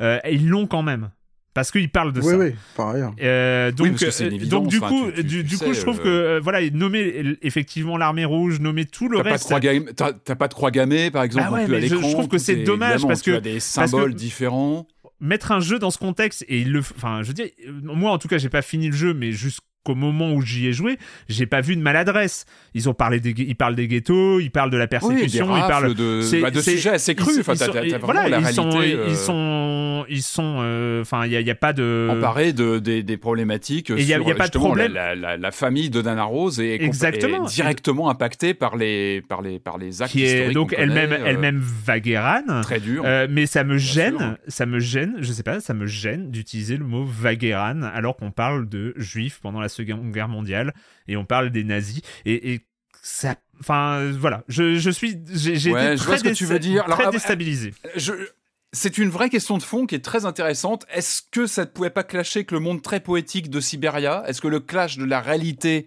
euh, 0.00 0.18
ils 0.28 0.48
l'ont 0.48 0.66
quand 0.66 0.82
même. 0.82 1.10
Parce 1.52 1.72
qu'ils 1.72 1.90
parlent 1.90 2.12
de 2.12 2.20
ça. 2.20 2.36
Oui, 2.36 2.46
oui, 2.46 2.54
par 2.76 2.90
ailleurs. 2.90 3.12
Euh, 3.20 3.72
donc, 3.72 4.00
euh, 4.02 4.46
donc 4.46 4.68
du 4.68 4.80
coup, 4.80 5.10
du, 5.10 5.58
coup, 5.58 5.74
je 5.74 5.80
trouve 5.80 6.00
que 6.00 6.38
voilà, 6.40 6.68
nommer 6.70 7.36
effectivement 7.42 7.96
l'armée 7.96 8.24
rouge, 8.24 8.60
nommer 8.60 8.86
tout 8.86 9.08
le 9.08 9.18
reste. 9.18 9.52
T'as 9.96 10.34
pas 10.36 10.48
de 10.48 10.54
croix 10.54 10.70
gammée, 10.70 11.10
par 11.10 11.24
exemple, 11.24 11.46
ah 11.48 11.52
ouais, 11.52 11.68
mais 11.68 11.86
je, 11.86 11.96
trouve 11.96 12.28
que 12.28 12.38
c'est 12.38 12.56
dommage 12.56 13.06
parce 13.06 13.22
que 13.22 13.32
tu 13.32 13.36
as 13.36 13.40
des 13.40 13.60
symboles 13.60 14.14
différents 14.14 14.86
mettre 15.20 15.52
un 15.52 15.60
jeu 15.60 15.78
dans 15.78 15.90
ce 15.90 15.98
contexte 15.98 16.46
et 16.48 16.60
il 16.60 16.72
le 16.72 16.80
enfin 16.80 17.22
je 17.22 17.28
veux 17.28 17.34
dire 17.34 17.48
moi 17.82 18.10
en 18.10 18.16
tout 18.16 18.26
cas 18.26 18.38
j'ai 18.38 18.48
pas 18.48 18.62
fini 18.62 18.86
le 18.86 18.96
jeu 18.96 19.12
mais 19.12 19.32
juste 19.32 19.60
qu'au 19.84 19.94
moment 19.94 20.32
où 20.32 20.42
j'y 20.42 20.66
ai 20.66 20.72
joué, 20.72 20.98
j'ai 21.28 21.46
pas 21.46 21.60
vu 21.60 21.76
de 21.76 21.80
maladresse. 21.80 22.44
Ils 22.74 22.88
ont 22.88 22.94
parlé 22.94 23.20
des, 23.20 23.34
ils 23.36 23.56
parlent 23.56 23.74
des 23.74 23.88
ghettos, 23.88 24.40
ils 24.40 24.50
parlent 24.50 24.70
de 24.70 24.76
la 24.76 24.86
persécution, 24.86 25.50
oui, 25.50 25.60
ils 25.62 25.68
parlent 25.68 25.94
de, 25.94 26.40
bah, 26.42 26.50
de 26.50 26.60
sujets 26.60 26.90
assez 26.90 27.14
crus. 27.14 27.38
Enfin, 27.40 27.54
voilà, 28.02 28.28
la 28.28 28.38
ils, 28.38 28.44
réalité, 28.44 28.52
sont, 28.52 28.80
euh... 28.80 29.06
ils 29.08 29.16
sont, 29.16 30.04
ils 30.08 30.22
sont, 30.22 30.58
euh, 30.60 31.00
enfin, 31.00 31.26
il 31.26 31.32
y, 31.32 31.42
y, 31.42 31.50
a 31.50 31.54
pas 31.54 31.72
de 31.72 32.08
emparés 32.10 32.52
de 32.52 32.78
des, 32.78 33.02
des 33.02 33.16
problématiques. 33.16 33.90
Il 33.90 34.04
y 34.04 34.12
a, 34.12 34.18
sur, 34.18 34.28
y 34.28 34.32
a 34.32 34.34
pas 34.34 34.48
de 34.48 34.58
problème. 34.58 34.92
La, 34.92 35.14
la, 35.14 35.36
la, 35.36 35.50
famille 35.50 35.90
de 35.90 36.02
Dana 36.02 36.24
Rose 36.24 36.60
est, 36.60 36.82
Exactement. 36.82 37.46
est 37.46 37.54
directement 37.54 38.10
impactée 38.10 38.54
par 38.54 38.76
les 38.76 39.22
par 39.22 39.42
les 39.42 39.58
par 39.58 39.78
les 39.78 40.02
actes 40.02 40.12
qui 40.12 40.24
est 40.24 40.52
donc 40.52 40.74
elle-même 40.76 41.12
euh, 41.12 41.24
elle-même 41.24 41.58
Vaguerane. 41.58 42.60
Très 42.62 42.80
dur. 42.80 43.02
Euh, 43.06 43.26
mais 43.30 43.46
ça 43.46 43.64
me 43.64 43.78
gêne, 43.78 44.18
sûr. 44.18 44.36
ça 44.48 44.66
me 44.66 44.78
gêne, 44.78 45.16
je 45.20 45.32
sais 45.32 45.42
pas, 45.42 45.60
ça 45.60 45.74
me 45.74 45.86
gêne 45.86 46.30
d'utiliser 46.30 46.76
le 46.76 46.84
mot 46.84 47.04
Vaguerane 47.04 47.90
alors 47.94 48.16
qu'on 48.16 48.30
parle 48.30 48.68
de 48.68 48.92
juifs 48.96 49.40
pendant 49.42 49.60
la 49.60 49.68
Seconde 49.84 50.12
Guerre 50.12 50.28
mondiale 50.28 50.74
et 51.08 51.16
on 51.16 51.24
parle 51.24 51.50
des 51.50 51.64
nazis 51.64 52.00
et, 52.24 52.52
et 52.54 52.60
ça 53.02 53.34
enfin 53.60 54.10
voilà 54.12 54.44
je, 54.48 54.76
je 54.78 54.90
suis 54.90 55.18
j'ai 55.32 55.72
ouais, 55.72 55.86
été 55.92 55.96
je 55.96 56.04
vois 56.04 56.18
ce 56.18 56.24
que 56.24 56.28
tu 56.30 56.44
veux 56.44 56.58
dire. 56.58 56.84
très 56.84 57.00
Alors, 57.02 57.12
déstabilisé 57.12 57.72
je, 57.96 58.12
c'est 58.72 58.98
une 58.98 59.08
vraie 59.10 59.30
question 59.30 59.58
de 59.58 59.64
fond 59.64 59.84
qui 59.84 59.96
est 59.96 60.04
très 60.04 60.26
intéressante. 60.26 60.86
Est-ce 60.94 61.22
que 61.28 61.46
ça 61.48 61.62
ne 61.62 61.66
pouvait 61.66 61.90
pas 61.90 62.04
clasher 62.04 62.38
avec 62.40 62.52
le 62.52 62.60
monde 62.60 62.82
très 62.82 63.00
poétique 63.00 63.50
de 63.50 63.58
Siberia? 63.58 64.22
Est-ce 64.28 64.40
que 64.40 64.46
le 64.46 64.60
clash 64.60 64.96
de 64.96 65.04
la 65.04 65.20
réalité 65.20 65.86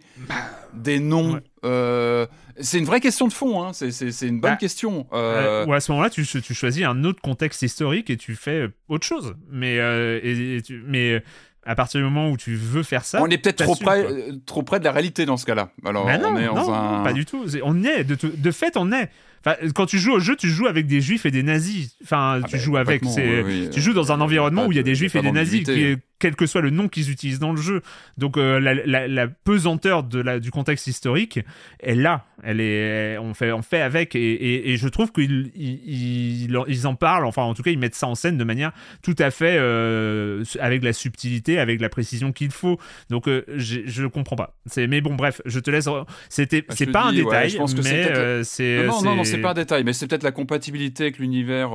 des 0.73 0.99
noms, 0.99 1.35
Ouais. 1.35 1.39
euh, 1.63 2.25
c'est 2.59 2.79
une 2.79 2.83
vraie 2.85 2.99
question 2.99 3.29
de 3.29 3.31
fond. 3.33 3.63
Hein. 3.63 3.71
C'est, 3.71 3.87
une 4.27 4.41
bonne 4.41 4.51
Bah, 4.51 4.57
question. 4.57 5.07
Euh, 5.13 5.63
Euh, 5.63 5.65
ou 5.65 5.71
à 5.73 5.79
ce 5.79 5.93
moment-là, 5.93 6.09
tu, 6.09 6.25
tu 6.25 6.53
choisis 6.53 6.83
un 6.83 7.05
autre 7.05 7.21
contexte 7.21 7.61
historique 7.61 8.09
et 8.09 8.17
tu 8.17 8.35
fais 8.35 8.63
euh, 8.63 8.73
autre 8.89 9.05
chose. 9.07 9.33
Mais, 9.49 9.79
euh, 9.79 10.19
et, 10.21 10.57
et 10.57 10.61
tu- 10.61 10.83
mais 10.85 11.11
euh, 11.13 11.19
à 11.65 11.75
partir 11.75 11.99
du 11.99 12.03
moment 12.03 12.29
où 12.29 12.37
tu 12.37 12.55
veux 12.55 12.83
faire 12.83 13.05
ça, 13.05 13.21
on 13.21 13.27
est 13.27 13.37
peut-être 13.37 13.63
trop 13.63 13.75
près, 13.75 14.03
euh, 14.03 14.31
trop 14.45 14.63
près 14.63 14.79
de 14.79 14.83
la 14.85 14.91
réalité 14.91 15.25
dans 15.25 15.37
ce 15.37 15.45
cas-là. 15.45 15.69
Alors, 15.85 16.05
Bah 16.05 16.17
non, 16.17 16.29
on 16.33 16.37
est 16.37 16.45
dans 16.45 16.55
non, 16.55 16.73
un. 16.73 17.03
pas 17.03 17.13
du 17.13 17.25
tout. 17.25 17.45
On 17.63 17.83
est. 17.83 18.03
De, 18.03 18.15
de 18.35 18.51
fait, 18.51 18.75
on 18.77 18.91
est. 18.91 19.09
Enfin, 19.45 19.55
quand 19.75 19.85
tu 19.85 19.97
joues 19.99 20.13
au 20.13 20.19
jeu, 20.19 20.35
tu 20.37 20.47
joues 20.49 20.67
avec 20.67 20.87
des 20.87 21.01
juifs 21.01 21.25
et 21.25 21.31
des 21.31 21.43
nazis. 21.43 21.97
Enfin, 22.03 22.39
Ah 22.41 22.47
tu 22.47 22.55
bah, 22.55 22.61
joues 22.61 22.77
avec. 22.77 23.01
oui, 23.03 23.41
oui. 23.45 23.69
Tu 23.71 23.81
joues 23.81 23.93
dans 23.93 24.11
un 24.13 24.21
environnement 24.21 24.65
où 24.67 24.71
il 24.71 24.75
y 24.75 24.79
a 24.79 24.83
de- 24.83 24.87
des 24.87 24.95
juifs 24.95 25.15
et 25.15 25.21
des 25.21 25.31
nazis, 25.33 25.63
qui- 25.63 25.97
quel 26.23 26.35
que 26.37 26.45
soit 26.45 26.61
le 26.61 26.69
nom 26.69 26.87
qu'ils 26.87 27.11
utilisent 27.11 27.39
dans 27.39 27.51
le 27.51 27.61
jeu. 27.61 27.81
Donc 28.17 28.37
euh, 28.37 28.57
la, 28.59 28.73
la- 28.73 29.09
la 29.09 29.27
pesanteur 29.27 30.03
de 30.03 30.19
la, 30.21 30.39
du 30.39 30.51
contexte 30.51 30.87
historique 30.87 31.41
est 31.81 31.95
là. 31.95 32.25
Elle 32.45 32.61
est, 32.61 33.17
on 33.17 33.33
fait, 33.33 33.51
on 33.51 33.61
fait 33.61 33.81
avec. 33.81 34.15
Et, 34.15 34.19
et- 34.33 34.71
et 34.71 34.77
je 34.77 34.87
trouve 34.87 35.11
qu'ils 35.11 35.51
ils, 35.55 36.45
ils- 36.45 36.57
ils 36.67 36.87
en 36.87 36.95
parlent. 36.95 37.25
Enfin, 37.25 37.41
en 37.43 37.53
tout 37.53 37.61
cas, 37.63 37.71
ils 37.71 37.77
mettent 37.79 37.95
ça 37.95 38.07
en 38.07 38.15
scène 38.15 38.37
de 38.37 38.43
manière 38.45 38.71
tout 39.01 39.15
à 39.19 39.31
fait 39.31 39.57
euh, 39.57 40.43
avec 40.61 40.81
la 40.83 40.93
subtilité, 40.93 41.59
avec 41.59 41.81
la 41.81 41.89
précision 41.89 42.31
qu'il 42.31 42.51
faut. 42.51 42.79
Donc 43.09 43.27
euh, 43.27 43.43
je 43.57 44.05
comprends 44.07 44.35
pas. 44.37 44.55
Mais 44.77 45.01
bon, 45.01 45.15
bref, 45.15 45.41
je 45.45 45.59
te 45.59 45.69
laisse. 45.71 45.87
C'était, 46.29 46.63
c'est 46.69 46.85
pas 46.87 47.03
un 47.03 47.11
dis, 47.11 47.17
ouais, 47.21 47.25
détail, 47.25 47.49
je 47.49 47.57
pense 47.57 47.73
que 47.73 47.81
c'est 47.81 47.91
mais 47.93 48.07
peut-être- 48.13 48.45
c'est. 48.45 48.85
Non, 48.85 49.01
non, 49.01 49.15
non, 49.17 49.23
c'est- 49.25 49.37
pas 49.39 49.51
un 49.51 49.55
détail, 49.55 49.83
mais 49.83 49.91
c'est 49.93 50.07
peut-être 50.07 50.23
la 50.23 50.31
compatibilité 50.31 51.03
avec 51.03 51.19
l'univers 51.19 51.71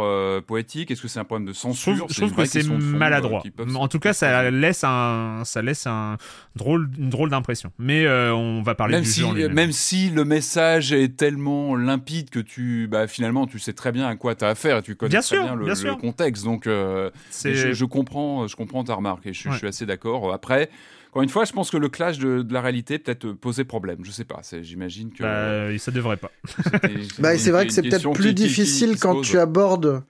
poétique. 0.46 0.90
Est-ce 0.90 1.02
que 1.02 1.08
c'est 1.08 1.20
un 1.20 1.24
problème 1.24 1.46
de 1.48 1.52
Je 1.52 1.58
censure 1.58 1.96
trouve, 1.96 2.08
je 2.10 2.14
trouve 2.20 2.34
que 2.34 2.44
c'est 2.46 2.62
maladroit. 2.68 3.42
En 3.76 3.88
tout 3.88 3.98
cas, 3.98 4.12
ça 4.12 4.37
laisse 4.50 4.84
un, 4.84 5.42
ça 5.44 5.62
laisse 5.62 5.86
un 5.86 6.16
drôle, 6.56 6.90
une 6.98 7.10
drôle 7.10 7.30
d'impression. 7.30 7.72
Mais 7.78 8.06
euh, 8.06 8.32
on 8.34 8.62
va 8.62 8.74
parler 8.74 8.94
même 8.96 9.04
du 9.04 9.10
si, 9.10 9.20
jeu 9.20 9.26
en 9.26 9.32
lui-même. 9.32 9.52
même 9.52 9.72
si 9.72 10.10
le 10.10 10.24
message 10.24 10.92
est 10.92 11.16
tellement 11.16 11.76
limpide 11.76 12.30
que 12.30 12.40
tu, 12.40 12.88
bah, 12.90 13.06
finalement, 13.06 13.46
tu 13.46 13.58
sais 13.58 13.72
très 13.72 13.92
bien 13.92 14.06
à 14.08 14.16
quoi 14.16 14.34
tu 14.34 14.44
as 14.44 14.48
affaire 14.48 14.78
et 14.78 14.82
tu 14.82 14.94
connais 14.96 15.10
Bien 15.10 15.20
très 15.20 15.36
sûr, 15.36 15.44
bien 15.44 15.54
le, 15.54 15.64
bien 15.64 15.74
le 15.74 15.78
sûr. 15.80 15.98
contexte. 15.98 16.44
Donc, 16.44 16.66
euh, 16.66 17.10
je, 17.44 17.72
je 17.72 17.84
comprends, 17.84 18.46
je 18.46 18.56
comprends 18.56 18.84
ta 18.84 18.94
remarque 18.94 19.26
et 19.26 19.32
je, 19.32 19.50
suis 19.50 19.66
assez 19.66 19.86
d'accord. 19.86 20.32
Après, 20.32 20.70
encore 21.10 21.22
une 21.22 21.28
fois, 21.30 21.44
je 21.44 21.52
pense 21.52 21.70
que 21.70 21.76
le 21.78 21.88
clash 21.88 22.18
de, 22.18 22.42
de 22.42 22.52
la 22.52 22.60
réalité 22.60 22.98
peut-être 22.98 23.24
euh, 23.24 23.34
posait 23.34 23.64
problème. 23.64 23.98
Je 24.02 24.10
sais 24.10 24.24
pas. 24.24 24.40
c'est- 24.42 24.62
J'imagine 24.62 25.10
que. 25.12 25.22
Bah, 25.22 25.78
ça 25.78 25.90
devrait 25.90 26.18
pas. 26.18 26.30
Bah, 27.18 27.36
c'est 27.38 27.50
vrai 27.50 27.66
que 27.66 27.72
c'est 27.72 27.82
peut-être 27.82 28.12
plus 28.12 28.28
qui- 28.30 28.34
qui- 28.34 28.42
qui- 28.42 28.48
difficile 28.48 28.94
qui 28.94 29.00
quand 29.00 29.20
tu 29.22 29.38
abordes 29.38 30.02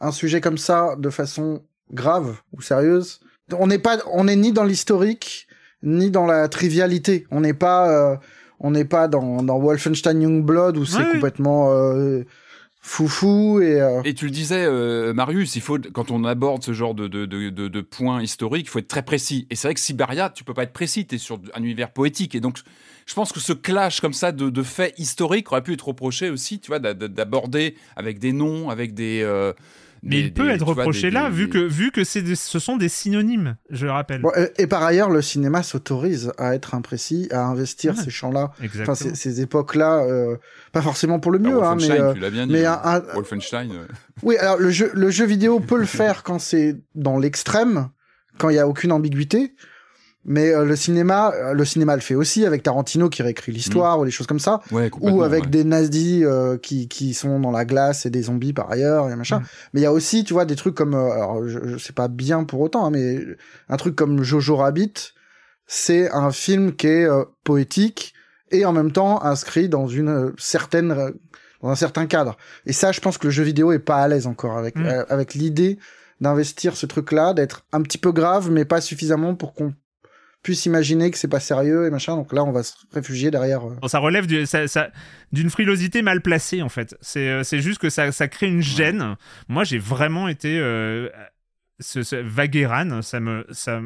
un 0.00 0.12
sujet 0.12 0.40
comme 0.40 0.58
ça 0.58 0.96
de 0.98 1.10
façon 1.10 1.62
grave 1.92 2.36
ou 2.52 2.60
sérieuse. 2.60 3.20
On 3.58 3.66
n'est 3.66 3.78
pas, 3.78 3.98
on 4.12 4.24
n'est 4.24 4.36
ni 4.36 4.52
dans 4.52 4.64
l'historique 4.64 5.46
ni 5.82 6.10
dans 6.10 6.26
la 6.26 6.48
trivialité. 6.48 7.26
On 7.30 7.40
n'est 7.40 7.54
pas, 7.54 8.12
euh, 8.12 8.16
on 8.60 8.70
n'est 8.70 8.84
pas 8.84 9.08
dans, 9.08 9.42
dans 9.42 9.58
Wolfenstein 9.58 10.22
Youngblood 10.22 10.76
où 10.76 10.84
c'est 10.84 10.98
oui. 10.98 11.12
complètement 11.12 11.72
euh, 11.72 12.22
foufou 12.80 13.60
et 13.60 13.80
euh, 13.80 14.00
Et 14.04 14.14
tu 14.14 14.24
le 14.26 14.30
disais, 14.30 14.66
Marius, 15.12 15.56
il 15.56 15.62
faut 15.62 15.78
quand 15.92 16.10
on 16.10 16.24
aborde 16.24 16.62
ce 16.62 16.72
genre 16.72 16.94
de, 16.94 17.08
de, 17.08 17.26
de, 17.26 17.50
de, 17.50 17.68
de 17.68 17.80
points 17.80 18.22
historiques, 18.22 18.66
il 18.66 18.68
faut 18.70 18.78
être 18.80 18.88
très 18.88 19.02
précis. 19.02 19.46
Et 19.50 19.56
c'est 19.56 19.68
vrai 19.68 19.74
que 19.74 19.80
Siberia, 19.80 20.30
tu 20.30 20.44
peux 20.44 20.54
pas 20.54 20.64
être 20.64 20.72
précis, 20.72 21.06
tu 21.06 21.16
es 21.16 21.18
sur 21.18 21.40
un 21.54 21.62
univers 21.62 21.90
poétique. 21.90 22.34
Et 22.34 22.40
donc, 22.40 22.58
je 23.06 23.14
pense 23.14 23.32
que 23.32 23.40
ce 23.40 23.52
clash 23.52 24.00
comme 24.00 24.12
ça 24.12 24.30
de, 24.32 24.50
de 24.50 24.62
faits 24.62 24.94
historiques 24.98 25.50
aurait 25.50 25.62
pu 25.62 25.72
être 25.74 25.88
reproché 25.88 26.30
aussi, 26.30 26.60
tu 26.60 26.68
vois, 26.68 26.78
d'a- 26.78 26.94
d'a- 26.94 27.08
d'aborder 27.08 27.76
avec 27.96 28.18
des 28.18 28.32
noms, 28.32 28.70
avec 28.70 28.94
des. 28.94 29.22
Mais 30.04 30.10
des- 30.16 30.22
il 30.22 30.32
peut 30.34 30.44
des- 30.48 30.54
être 30.54 30.64
vois, 30.64 30.74
reproché 30.74 31.02
des- 31.02 31.10
là, 31.12 31.28
des- 31.30 31.36
vu 31.36 31.48
que, 31.48 31.58
vu 31.58 31.92
que 31.92 32.02
c'est 32.02 32.22
des- 32.22 32.34
ce 32.34 32.58
sont 32.58 32.76
des 32.76 32.88
synonymes, 32.88 33.56
je 33.70 33.86
le 33.86 33.92
rappelle. 33.92 34.20
bon, 34.22 34.32
et, 34.36 34.62
et 34.62 34.66
par 34.66 34.82
ailleurs 34.82 35.10
le 35.10 35.22
cinéma 35.22 35.62
s'autorise 35.62 36.32
à 36.38 36.54
être 36.56 36.74
imprécis, 36.74 37.28
à 37.30 37.44
investir 37.46 37.94
Ouais. 37.96 38.02
ces 38.02 38.10
champs-là, 38.10 38.50
Exactement. 38.62 38.92
enfin 38.92 38.94
ces, 38.94 39.14
ces 39.14 39.40
époques-là, 39.42 39.98
euh, 40.04 40.36
pas 40.72 40.82
forcément 40.82 41.20
pour 41.20 41.30
le 41.30 41.38
Bah, 41.38 41.48
mieux, 41.50 41.56
hein, 41.62 41.76
mais 41.76 41.86
Wolfenstein, 41.86 42.00
euh, 42.02 42.12
tu 42.14 42.20
l'as 42.20 42.30
bien 42.30 42.46
dit. 42.48 42.52
mais 42.52 42.64
hein. 42.64 42.80
un- 42.82 42.96
un- 42.96 43.14
Wolfenstein. 43.14 43.70
euh, 43.70 43.86
Oui, 44.24 44.36
alors 44.38 44.56
le 44.58 44.70
jeu, 44.70 44.90
le 44.92 45.10
jeu 45.10 45.24
vidéo 45.24 45.60
peut 45.60 45.78
le 45.78 45.86
faire 45.86 46.22
quand 46.24 46.40
c'est 46.40 46.76
dans 46.96 47.18
l'extrême, 47.18 47.88
quand 48.38 48.48
il 48.50 48.56
y 48.56 48.58
a 48.58 48.66
aucune 48.66 48.90
ambiguïté. 48.92 49.54
Mais 50.24 50.54
euh, 50.54 50.64
le 50.64 50.76
cinéma, 50.76 51.32
euh, 51.34 51.52
le 51.52 51.64
cinéma 51.64 51.96
le 51.96 52.00
fait 52.00 52.14
aussi 52.14 52.46
avec 52.46 52.62
Tarantino 52.62 53.08
qui 53.08 53.22
réécrit 53.22 53.50
l'histoire 53.50 53.98
ou 53.98 54.04
des 54.04 54.12
choses 54.12 54.28
comme 54.28 54.38
ça, 54.38 54.60
Ouais, 54.70 54.88
ou 55.00 55.22
avec 55.24 55.44
ouais. 55.44 55.50
des 55.50 55.64
nazis 55.64 56.22
euh, 56.24 56.58
qui 56.58 56.86
qui 56.86 57.12
sont 57.12 57.40
dans 57.40 57.50
la 57.50 57.64
glace 57.64 58.06
et 58.06 58.10
des 58.10 58.22
zombies 58.22 58.52
par 58.52 58.70
ailleurs 58.70 59.10
et 59.10 59.16
machin. 59.16 59.40
Mm. 59.40 59.44
Mais 59.72 59.80
il 59.80 59.82
y 59.82 59.86
a 59.86 59.92
aussi, 59.92 60.22
tu 60.22 60.32
vois, 60.32 60.44
des 60.44 60.54
trucs 60.54 60.76
comme, 60.76 60.94
euh, 60.94 61.10
alors 61.10 61.46
je, 61.48 61.58
je 61.64 61.76
sais 61.76 61.92
pas 61.92 62.06
bien 62.06 62.44
pour 62.44 62.60
autant, 62.60 62.86
hein, 62.86 62.90
mais 62.90 63.18
un 63.68 63.76
truc 63.76 63.96
comme 63.96 64.22
Jojo 64.22 64.54
Rabbit, 64.56 64.94
c'est 65.66 66.08
un 66.12 66.30
film 66.30 66.74
qui 66.76 66.86
est 66.86 67.04
euh, 67.04 67.24
poétique 67.44 68.14
et 68.52 68.64
en 68.64 68.72
même 68.72 68.92
temps 68.92 69.24
inscrit 69.24 69.68
dans 69.68 69.88
une 69.88 70.32
certaine 70.38 71.12
dans 71.62 71.68
un 71.68 71.74
certain 71.76 72.06
cadre. 72.06 72.36
Et 72.66 72.72
ça, 72.72 72.92
je 72.92 73.00
pense 73.00 73.18
que 73.18 73.26
le 73.26 73.30
jeu 73.32 73.42
vidéo 73.44 73.72
est 73.72 73.78
pas 73.78 73.96
à 74.02 74.08
l'aise 74.08 74.26
encore 74.26 74.56
avec 74.56 74.76
Mm. 74.76 74.86
euh, 74.86 75.04
avec 75.08 75.34
l'idée 75.34 75.78
d'investir 76.20 76.76
ce 76.76 76.86
truc-là, 76.86 77.34
d'être 77.34 77.64
un 77.72 77.82
petit 77.82 77.98
peu 77.98 78.12
grave, 78.12 78.50
mais 78.52 78.64
pas 78.64 78.80
suffisamment 78.80 79.34
pour 79.34 79.54
qu'on 79.54 79.74
puisse 80.42 80.66
imaginer 80.66 81.10
que 81.10 81.18
c'est 81.18 81.28
pas 81.28 81.40
sérieux 81.40 81.86
et 81.86 81.90
machin. 81.90 82.16
Donc 82.16 82.32
là, 82.32 82.42
on 82.44 82.52
va 82.52 82.62
se 82.62 82.74
réfugier 82.92 83.30
derrière. 83.30 83.64
euh, 83.66 83.76
Bon, 83.80 83.88
ça 83.88 83.98
relève 84.00 84.26
du- 84.26 84.44
ça- 84.46 84.66
ça- 84.68 84.90
d'une 85.32 85.50
frilosité 85.50 86.02
mal 86.02 86.20
placée 86.20 86.62
en 86.62 86.68
fait. 86.68 86.96
C'est 87.00 87.28
euh, 87.28 87.42
c'est 87.44 87.60
juste 87.60 87.80
que 87.80 87.90
ça, 87.90 88.10
ça 88.12 88.28
crée 88.28 88.48
une 88.48 88.60
gêne. 88.62 89.16
Moi, 89.48 89.64
j'ai 89.64 89.78
vraiment 89.78 90.28
été 90.28 90.58
euh, 90.58 91.08
ce, 91.80 92.02
ce 92.02 92.16
Vagueran, 92.16 93.02
ça 93.02 93.20
me 93.20 93.46
ça 93.50 93.80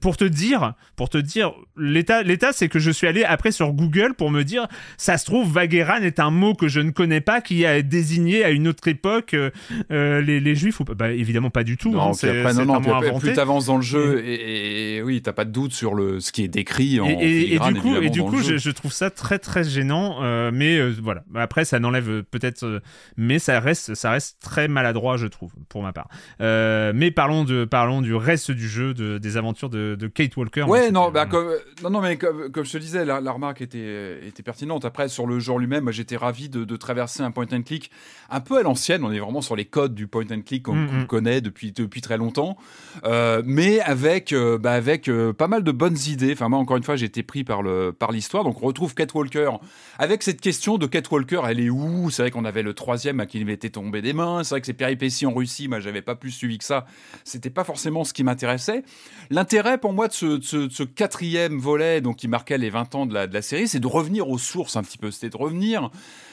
pour 0.00 0.16
te 0.16 0.24
dire, 0.24 0.74
pour 0.96 1.08
te 1.08 1.18
dire, 1.18 1.52
l'état, 1.76 2.22
l'état, 2.22 2.52
c'est 2.52 2.68
que 2.68 2.78
je 2.78 2.90
suis 2.90 3.06
allé 3.06 3.24
après 3.24 3.50
sur 3.52 3.72
Google 3.72 4.14
pour 4.14 4.30
me 4.30 4.42
dire, 4.42 4.66
ça 4.96 5.18
se 5.18 5.24
trouve, 5.24 5.52
Vagueran 5.52 5.96
est 6.02 6.20
un 6.20 6.30
mot 6.30 6.54
que 6.54 6.68
je 6.68 6.80
ne 6.80 6.90
connais 6.90 7.20
pas, 7.20 7.40
qui 7.40 7.64
a 7.66 7.82
désigné 7.82 8.44
à 8.44 8.50
une 8.50 8.68
autre 8.68 8.86
époque 8.88 9.34
euh, 9.34 9.50
euh, 9.90 10.20
les, 10.20 10.40
les 10.40 10.54
Juifs. 10.54 10.80
Bah, 10.96 11.10
évidemment 11.12 11.50
pas 11.50 11.64
du 11.64 11.76
tout. 11.76 11.92
Non, 11.92 12.10
hein, 12.10 12.12
c'est, 12.12 12.40
après, 12.40 12.54
non, 12.54 12.64
non, 12.64 12.80
mot 12.80 12.92
après, 12.94 13.18
plus 13.18 13.32
t'avances 13.34 13.66
dans 13.66 13.76
le 13.76 13.82
jeu, 13.82 14.22
et, 14.24 14.34
et- 14.34 14.96
et 14.96 15.02
oui, 15.02 15.22
t'as 15.22 15.32
pas 15.32 15.44
de 15.44 15.50
doute 15.52 15.72
sur 15.72 15.94
le, 15.94 16.20
ce 16.20 16.32
qui 16.32 16.42
est 16.42 16.48
décrit 16.48 17.00
en 17.00 17.06
et, 17.06 17.54
et- 17.54 17.58
du 17.58 17.74
coup, 17.80 17.96
et 17.96 18.10
du 18.10 18.20
je, 18.58 18.70
trouve 18.70 18.92
ça 18.92 19.10
très 19.10 19.38
très 19.38 19.64
gênant, 19.64 20.18
euh, 20.22 20.50
mais 20.52 20.78
euh, 20.78 20.92
voilà. 21.02 21.24
Après, 21.34 21.64
ça 21.64 21.78
n'enlève 21.78 22.22
peut-être, 22.30 22.82
mais 23.16 23.38
ça 23.38 23.60
reste, 23.60 23.94
ça 23.94 24.10
reste 24.10 24.38
très 24.40 24.68
maladroit, 24.68 25.16
je 25.16 25.26
trouve, 25.26 25.52
pour 25.68 25.82
ma 25.82 25.92
part. 25.92 26.08
Mais 26.40 27.10
parlons 27.10 27.44
de, 27.44 27.64
parlons 27.64 28.02
du 28.02 28.14
reste 28.14 28.50
du 28.50 28.68
jeu, 28.68 28.94
de, 28.94 29.18
des 29.18 29.36
aventures 29.36 29.68
de, 29.70 29.75
de 29.94 30.06
Kate 30.06 30.36
Walker. 30.36 30.62
Ouais, 30.62 30.90
non, 30.90 31.10
bah, 31.10 31.26
comme, 31.26 31.50
non, 31.82 31.90
non, 31.90 32.00
mais 32.00 32.16
comme, 32.16 32.50
comme 32.50 32.64
je 32.64 32.72
te 32.72 32.78
disais, 32.78 33.04
la, 33.04 33.20
la 33.20 33.32
remarque 33.32 33.60
était, 33.60 34.26
était 34.26 34.42
pertinente. 34.42 34.84
Après, 34.84 35.08
sur 35.08 35.26
le 35.26 35.38
genre 35.38 35.58
lui-même, 35.58 35.90
j'étais 35.90 36.16
ravi 36.16 36.48
de, 36.48 36.64
de 36.64 36.76
traverser 36.76 37.22
un 37.22 37.30
point 37.30 37.46
and 37.52 37.62
click 37.62 37.90
un 38.30 38.40
peu 38.40 38.58
à 38.58 38.62
l'ancienne. 38.62 39.04
On 39.04 39.12
est 39.12 39.18
vraiment 39.18 39.40
sur 39.42 39.56
les 39.56 39.64
codes 39.64 39.94
du 39.94 40.06
point 40.06 40.24
and 40.30 40.42
click 40.42 40.62
qu'on 40.64 40.74
Mhm. 40.76 40.88
qu'on 41.00 41.06
connaît 41.06 41.40
depuis, 41.40 41.72
depuis 41.72 42.00
très 42.00 42.16
longtemps, 42.16 42.56
Euh, 43.04 43.42
mais 43.44 43.80
avec, 43.80 44.32
euh, 44.32 44.58
bah, 44.58 44.72
avec 44.72 45.08
euh, 45.08 45.32
pas 45.32 45.48
mal 45.48 45.62
de 45.62 45.72
bonnes 45.72 45.96
idées. 46.06 46.32
Enfin, 46.32 46.48
moi, 46.48 46.58
encore 46.58 46.76
une 46.76 46.82
fois, 46.82 46.96
j'ai 46.96 47.06
été 47.06 47.22
pris 47.22 47.44
par 47.44 47.62
le 47.62 47.92
par 47.92 48.12
l'histoire. 48.12 48.44
Donc, 48.44 48.62
on 48.62 48.66
retrouve 48.66 48.94
Kate 48.94 49.12
Walker 49.14 49.50
avec 49.98 50.22
cette 50.22 50.40
question 50.40 50.78
de 50.78 50.86
Kate 50.86 51.10
Walker, 51.10 51.40
elle 51.48 51.60
est 51.60 51.70
où? 51.70 52.10
C'est 52.10 52.22
vrai 52.22 52.30
qu'on 52.30 52.44
avait 52.44 52.62
le 52.62 52.74
troisième 52.74 53.20
à 53.20 53.26
qui 53.26 53.40
il 53.40 53.50
était 53.50 53.70
tombé 53.70 54.02
des 54.02 54.12
mains. 54.12 54.44
C'est 54.44 54.50
vrai 54.54 54.60
que 54.60 54.66
ces 54.66 54.72
péripéties 54.72 55.26
en 55.26 55.32
Russie, 55.34 55.68
moi, 55.68 55.80
j'avais 55.80 56.02
pas 56.02 56.14
plus 56.14 56.30
suivi 56.30 56.58
que 56.58 56.64
ça. 56.64 56.86
C'était 57.24 57.50
pas 57.50 57.64
forcément 57.64 58.04
ce 58.04 58.12
qui 58.12 58.24
m'intéressait. 58.24 58.82
L'intérêt 59.30 59.65
l'intérêt 59.66 59.78
pour 59.78 59.92
moi 59.92 60.08
de 60.08 60.12
ce, 60.12 60.40
ce, 60.40 60.82
quatrième 60.82 61.58
volet, 61.58 62.00
donc 62.00 62.16
qui 62.16 62.28
marquait 62.28 62.58
les 62.58 62.70
20 62.70 62.94
ans 62.94 63.06
de 63.06 63.14
la, 63.14 63.26
de 63.26 63.34
la 63.34 63.42
série, 63.42 63.68
c'est 63.68 63.80
de 63.80 63.86
revenir 63.86 64.28
aux 64.28 64.38
sources 64.38 64.76
un 64.76 64.82
petit 64.82 64.98
peu. 64.98 65.10
C'était 65.10 65.30
de 65.30 65.36
revenir 65.36 65.90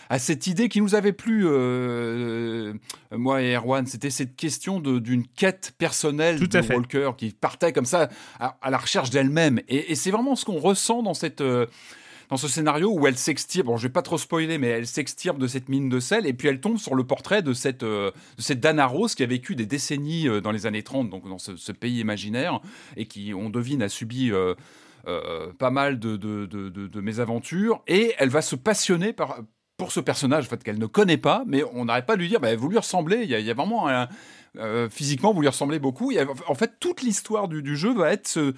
à 0.09 0.19
cette 0.19 0.47
idée 0.47 0.69
qui 0.69 0.81
nous 0.81 0.95
avait 0.95 1.13
plu, 1.13 1.43
euh, 1.45 2.73
moi 3.11 3.41
et 3.41 3.55
Erwan, 3.55 3.85
c'était 3.87 4.09
cette 4.09 4.35
question 4.35 4.79
d'une 4.79 5.25
quête 5.27 5.73
personnelle 5.77 6.39
Tout 6.39 6.47
de 6.47 6.73
Walker 6.73 7.11
qui 7.17 7.31
partait 7.31 7.73
comme 7.73 7.85
ça 7.85 8.09
à, 8.39 8.69
la 8.69 8.77
recherche 8.77 9.09
d'elle-même. 9.09 9.59
Et, 9.67 9.91
et 9.91 9.95
c'est 9.95 10.11
vraiment 10.11 10.35
ce 10.35 10.45
qu'on 10.45 10.59
ressent 10.59 11.01
dans 11.01 11.13
cette 11.13 11.41
dans 12.29 12.37
ce 12.37 12.47
scénario 12.47 12.91
où 12.91 13.07
elle 13.07 13.17
s'extirpe, 13.17 13.67
bon 13.67 13.77
je 13.77 13.83
vais 13.83 13.93
pas 13.93 14.01
trop 14.01 14.17
spoiler, 14.17 14.57
mais 14.57 14.67
elle 14.67 14.87
s'extirpe 14.87 15.37
de 15.37 15.47
cette 15.47 15.69
mine 15.69 15.89
de 15.89 15.99
sel 15.99 16.25
et 16.25 16.33
puis 16.33 16.47
elle 16.47 16.59
tombe 16.59 16.77
sur 16.77 16.95
le 16.95 17.03
portrait 17.03 17.41
de 17.41 17.53
cette, 17.53 17.83
euh, 17.83 18.11
Dana 18.55 18.85
Rose 18.85 19.15
qui 19.15 19.23
a 19.23 19.25
vécu 19.25 19.55
des 19.55 19.65
décennies 19.65 20.27
euh, 20.27 20.41
dans 20.41 20.51
les 20.51 20.65
années 20.65 20.83
30, 20.83 21.09
donc 21.09 21.27
dans 21.27 21.37
ce, 21.37 21.71
pays 21.71 21.99
imaginaire, 21.99 22.61
et 22.97 23.05
qui, 23.07 23.33
on 23.33 23.49
devine, 23.49 23.81
a 23.81 23.89
subi... 23.89 24.31
Euh, 24.31 24.55
pas 25.59 25.69
mal 25.69 25.99
de, 25.99 27.01
mésaventures 27.01 27.83
et 27.87 28.13
elle 28.19 28.29
va 28.29 28.41
se 28.41 28.55
passionner 28.55 29.13
pour 29.75 29.91
ce 29.91 29.99
personnage 29.99 30.45
en 30.45 30.47
fait, 30.47 30.63
qu'elle 30.63 30.79
ne 30.79 30.85
connaît 30.85 31.17
pas, 31.17 31.43
mais 31.45 31.61
on 31.73 31.83
n'arrête 31.83 32.05
pas 32.05 32.15
de 32.15 32.21
lui 32.21 32.29
dire 32.29 32.39
bah, 32.39 32.55
vous 32.55 32.69
lui 32.69 32.77
ressemblez, 32.77 33.17
il 33.23 33.29
y, 33.29 33.49
a, 33.49 33.53
vraiment 33.53 34.07
physiquement 34.89 35.33
vous 35.33 35.41
lui 35.41 35.49
ressemblez 35.49 35.77
beaucoup. 35.77 36.13
en 36.47 36.55
fait, 36.55 36.79
toute 36.79 37.01
l'histoire 37.01 37.49
du, 37.49 37.61
du, 37.61 37.75
jeu 37.75 37.93
va 37.93 38.13
être 38.13 38.29
ce, 38.29 38.53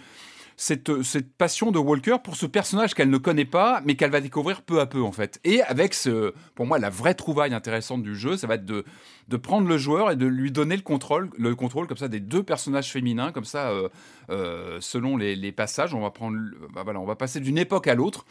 cette, 0.58 1.04
cette 1.04 1.34
passion 1.34 1.72
de 1.72 1.80
Walker 1.80 2.18
pour 2.24 2.36
ce 2.36 2.46
personnage 2.46 2.94
qu'elle 2.94 3.10
ne 3.10 3.18
connaît 3.18 3.46
pas, 3.46 3.82
mais 3.86 3.96
qu'elle 3.96 4.12
va 4.12 4.22
découvrir 4.22 4.62
peu 4.62 4.80
à 4.80 4.86
peu, 4.86 5.02
en 5.02 5.12
fait. 5.12 5.40
Et 5.44 5.62
avec 5.64 5.94
ce, 5.94 6.34
pour 6.56 6.66
moi, 6.66 6.80
la 6.80 6.90
vraie 6.90 7.14
trouvaille 7.14 7.54
intéressante 7.54 8.04
du 8.04 8.16
jeu, 8.16 8.38
ça 8.38 8.48
va 8.48 8.56
être 8.56 8.66
de, 8.66 8.86
de 9.28 9.38
prendre 9.38 9.68
le 9.68 9.78
joueur 9.78 10.12
et 10.12 10.16
de 10.16 10.26
lui 10.26 10.52
donner 10.52 10.76
le 10.76 10.82
contrôle, 10.82 11.30
le 11.38 11.56
contrôle 11.56 11.88
comme 11.88 11.98
ça 11.98 12.08
des 12.08 12.20
deux 12.20 12.44
personnages 12.44 12.92
féminins, 12.92 13.32
comme 13.32 13.46
ça, 13.46 13.70
euh, 13.70 13.90
euh, 14.30 14.78
selon 14.80 15.18
les, 15.18 15.52
passages. 15.52 15.94
On 15.94 16.02
va 16.02 16.12
prendre, 16.12 16.38
bah 16.74 16.84
voilà, 16.84 17.00
on 17.00 17.06
va 17.06 17.16
passer 17.16 17.40
d'une 17.40 17.58
époque 17.58 17.88
à 17.88 17.96
l'autre. 17.96 18.26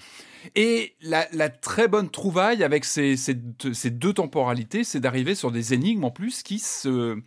Et 0.54 0.94
la, 1.02 1.48
très 1.48 1.88
bonne 1.88 2.10
trouvaille 2.10 2.64
avec 2.64 2.84
ces, 2.84 3.16
ces 3.16 3.34
deux 3.90 4.12
temporalités, 4.12 4.84
c'est 4.84 5.00
d'arriver 5.00 5.34
sur 5.34 5.50
des 5.50 5.74
énigmes 5.74 6.04
en 6.04 6.10
plus 6.10 6.42
qui 6.42 6.58
se 6.58 7.18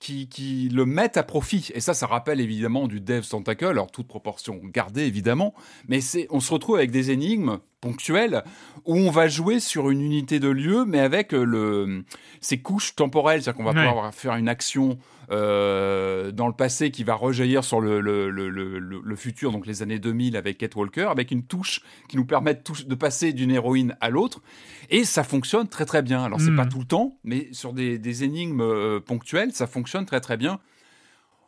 qui, 0.00 0.68
le 0.72 0.86
mettent 0.86 1.16
à 1.16 1.22
profit. 1.22 1.70
Et 1.74 1.80
ça, 1.80 1.94
ça 1.94 2.06
rappelle 2.06 2.40
évidemment 2.40 2.88
du 2.88 3.00
Dev 3.00 3.22
Tentacle, 3.22 3.66
alors 3.66 3.90
toute 3.92 4.08
proportion 4.08 4.60
gardée 4.64 5.02
évidemment, 5.02 5.54
mais 5.88 6.00
on 6.30 6.40
se 6.40 6.52
retrouve 6.52 6.76
avec 6.76 6.90
des 6.90 7.10
énigmes 7.10 7.58
ponctuelles 7.80 8.42
où 8.84 8.96
on 8.96 9.10
va 9.10 9.28
jouer 9.28 9.60
sur 9.60 9.90
une 9.90 10.00
unité 10.00 10.40
de 10.40 10.48
lieu, 10.48 10.84
mais 10.84 11.00
avec 11.00 11.32
le, 11.32 12.04
ces 12.40 12.58
couches 12.58 12.94
temporelles, 12.94 13.42
c'est-à-dire 13.42 13.56
qu'on 13.64 13.72
va 13.72 13.88
pouvoir 13.88 14.14
faire 14.14 14.34
une 14.36 14.48
action 14.48 14.98
euh, 15.30 16.32
dans 16.32 16.48
le 16.48 16.52
passé 16.52 16.90
qui 16.90 17.04
va 17.04 17.14
rejaillir 17.14 17.62
sur 17.62 17.80
le, 17.80 18.00
le, 18.00 18.30
le, 18.30 18.48
le, 18.50 19.16
futur, 19.16 19.52
donc 19.52 19.64
les 19.64 19.80
années 19.82 20.00
2000 20.00 20.36
avec 20.36 20.58
Kate 20.58 20.74
Walker, 20.74 21.06
avec 21.08 21.30
une 21.30 21.44
touche 21.44 21.82
qui 22.08 22.16
nous 22.16 22.24
permet 22.24 22.54
de, 22.54 22.84
de 22.84 22.94
passer 22.96 23.32
d'une 23.32 23.52
héroïne 23.52 23.96
à 24.00 24.10
l'autre. 24.10 24.40
Et 24.88 25.04
ça 25.04 25.22
fonctionne 25.22 25.68
très 25.68 25.84
très 25.84 26.02
bien. 26.02 26.24
Alors 26.24 26.40
c'est 26.40 26.54
pas 26.54 26.64
hmm. 26.64 26.70
tout 26.70 26.78
le 26.80 26.84
temps, 26.84 27.16
mais 27.22 27.48
sur 27.52 27.72
des, 27.72 27.98
des 27.98 28.24
énigmes 28.24 28.60
euh, 28.60 28.98
ponctuelles, 28.98 29.52
ça 29.52 29.68
fonctionne 29.68 30.04
très 30.04 30.20
très 30.20 30.36
bien. 30.36 30.58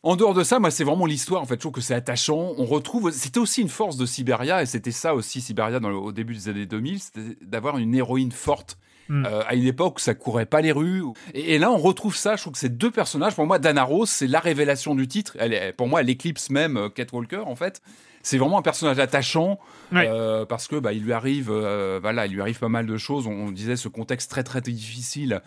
En 0.03 0.17
dehors 0.17 0.35
de 0.35 0.43
ça, 0.43 0.59
moi, 0.59 0.71
c'est 0.71 0.85
vraiment 0.85 1.07
l'histoire. 1.07 1.43
En 1.43 1.47
fait, 1.47 1.55
je 1.55 1.61
trouve 1.61 1.73
que 1.73 1.81
c'est 1.81 1.95
attachant. 1.95 2.55
On 2.59 2.65
retrouve. 2.65 3.13
C'était 3.13 3.39
aussi 3.39 3.63
une 3.63 3.69
force 3.69 3.97
de 3.97 4.07
Siberia, 4.07 4.63
et 4.63 4.67
c'était 4.67 4.91
ça 4.91 5.15
aussi 5.15 5.41
Siberia 5.41 5.79
dans 5.79 5.91
au 5.91 6.13
début 6.13 6.35
des 6.35 6.49
années 6.49 6.67
2000, 6.67 7.01
c'était 7.01 7.37
d'avoir 7.43 7.79
une 7.79 7.95
héroïne 7.95 8.33
forte 8.33 8.79
Mm. 9.09 9.27
Euh, 9.27 9.43
à 9.47 9.55
une 9.55 9.67
époque 9.67 9.97
où 9.97 10.01
ça 10.01 10.15
courait 10.15 10.47
pas 10.47 10.61
les 10.61 10.73
rues. 10.73 11.03
Et, 11.35 11.59
là, 11.59 11.71
on 11.71 11.77
retrouve 11.77 12.17
ça. 12.17 12.37
Je 12.37 12.43
trouve 12.43 12.55
que 12.55 12.59
ces 12.59 12.69
deux 12.69 12.91
personnages, 12.91 13.35
pour 13.35 13.47
moi, 13.47 13.59
Dana 13.59 13.83
Rose, 13.85 14.09
c'est 14.09 14.27
la 14.27 14.41
révélation 14.41 14.95
du 14.95 15.09
titre. 15.09 15.37
Elle 15.39 15.53
est, 15.53 15.73
pour 15.73 15.89
moi, 15.89 16.01
elle 16.01 16.11
éclipse 16.11 16.51
même 16.51 16.77
euh, 16.77 16.89
Kate 16.89 17.13
Walker, 17.13 17.43
en 17.47 17.55
fait. 17.55 17.83
C'est 18.23 18.39
vraiment 18.39 18.59
un 18.59 18.63
personnage 18.63 19.01
attachant 19.01 19.59
euh, 19.93 20.47
parce 20.47 20.69
que 20.69 20.77
bah, 20.77 20.93
il 20.93 21.03
lui 21.03 21.13
arrive, 21.13 21.51
voilà, 21.51 22.27
il 22.27 22.33
lui 22.33 22.41
arrive 22.41 22.61
pas 22.61 22.69
mal 22.69 22.87
de 22.87 22.97
choses. 22.97 23.27
On, 23.27 23.51
disait 23.51 23.75
ce 23.75 23.89
contexte 23.89 24.31
très 24.31 24.45
très 24.45 24.61
difficile 24.61 25.43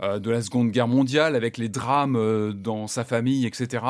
de 0.00 0.30
la 0.30 0.42
Seconde 0.42 0.70
Guerre 0.70 0.88
mondiale 0.88 1.36
avec 1.36 1.56
les 1.56 1.68
drames 1.68 2.52
dans 2.52 2.86
sa 2.86 3.04
famille, 3.04 3.46
etc. 3.46 3.82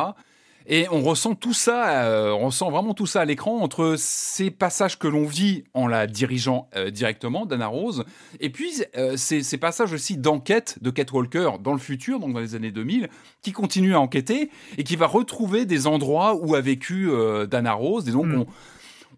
Et 0.66 0.86
on 0.90 1.02
ressent 1.02 1.34
tout 1.34 1.52
ça, 1.52 2.04
euh, 2.04 2.30
on 2.30 2.46
ressent 2.46 2.70
vraiment 2.70 2.94
tout 2.94 3.06
ça 3.06 3.20
à 3.20 3.24
l'écran 3.26 3.58
entre 3.58 3.96
ces 3.98 4.50
passages 4.50 4.98
que 4.98 5.06
l'on 5.06 5.26
vit 5.26 5.64
en 5.74 5.86
la 5.86 6.06
dirigeant 6.06 6.68
euh, 6.74 6.90
directement, 6.90 7.44
Dana 7.44 7.66
Rose, 7.66 8.04
et 8.40 8.48
puis 8.48 8.72
euh, 8.96 9.18
ces, 9.18 9.42
ces, 9.42 9.58
passages 9.58 9.92
aussi 9.92 10.16
d'enquête 10.16 10.78
de 10.80 10.88
Kate 10.88 11.12
Walker 11.12 11.50
dans 11.62 11.74
le 11.74 11.78
futur, 11.78 12.18
donc 12.18 12.32
dans 12.32 12.40
les 12.40 12.54
années 12.54 12.70
2000, 12.70 13.10
qui 13.42 13.52
continue 13.52 13.94
à 13.94 14.00
enquêter 14.00 14.50
et 14.78 14.84
qui 14.84 14.96
va 14.96 15.06
retrouver 15.06 15.66
des 15.66 15.86
endroits 15.86 16.34
où 16.34 16.54
a 16.54 16.62
vécu 16.62 17.10
Dana 17.50 17.74
Rose. 17.74 18.08
Et 18.08 18.12
donc 18.12 18.26
mm. 18.26 18.40
on, 18.40 18.46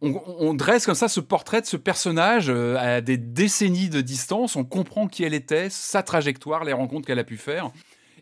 on, 0.00 0.54
dresse 0.54 0.86
comme 0.86 0.94
ça 0.94 1.08
ce 1.08 1.20
portrait 1.20 1.60
de 1.60 1.66
ce 1.66 1.76
personnage 1.76 2.50
à 2.50 3.00
des 3.00 3.16
décennies 3.16 3.88
de 3.88 4.00
distance. 4.00 4.56
On 4.56 4.64
comprend 4.64 5.08
qui 5.08 5.24
elle 5.24 5.34
était, 5.34 5.70
sa 5.70 6.02
trajectoire, 6.02 6.64
les 6.64 6.72
rencontres 6.72 7.06
qu'elle 7.06 7.18
a 7.18 7.24
pu 7.24 7.36
faire. 7.36 7.70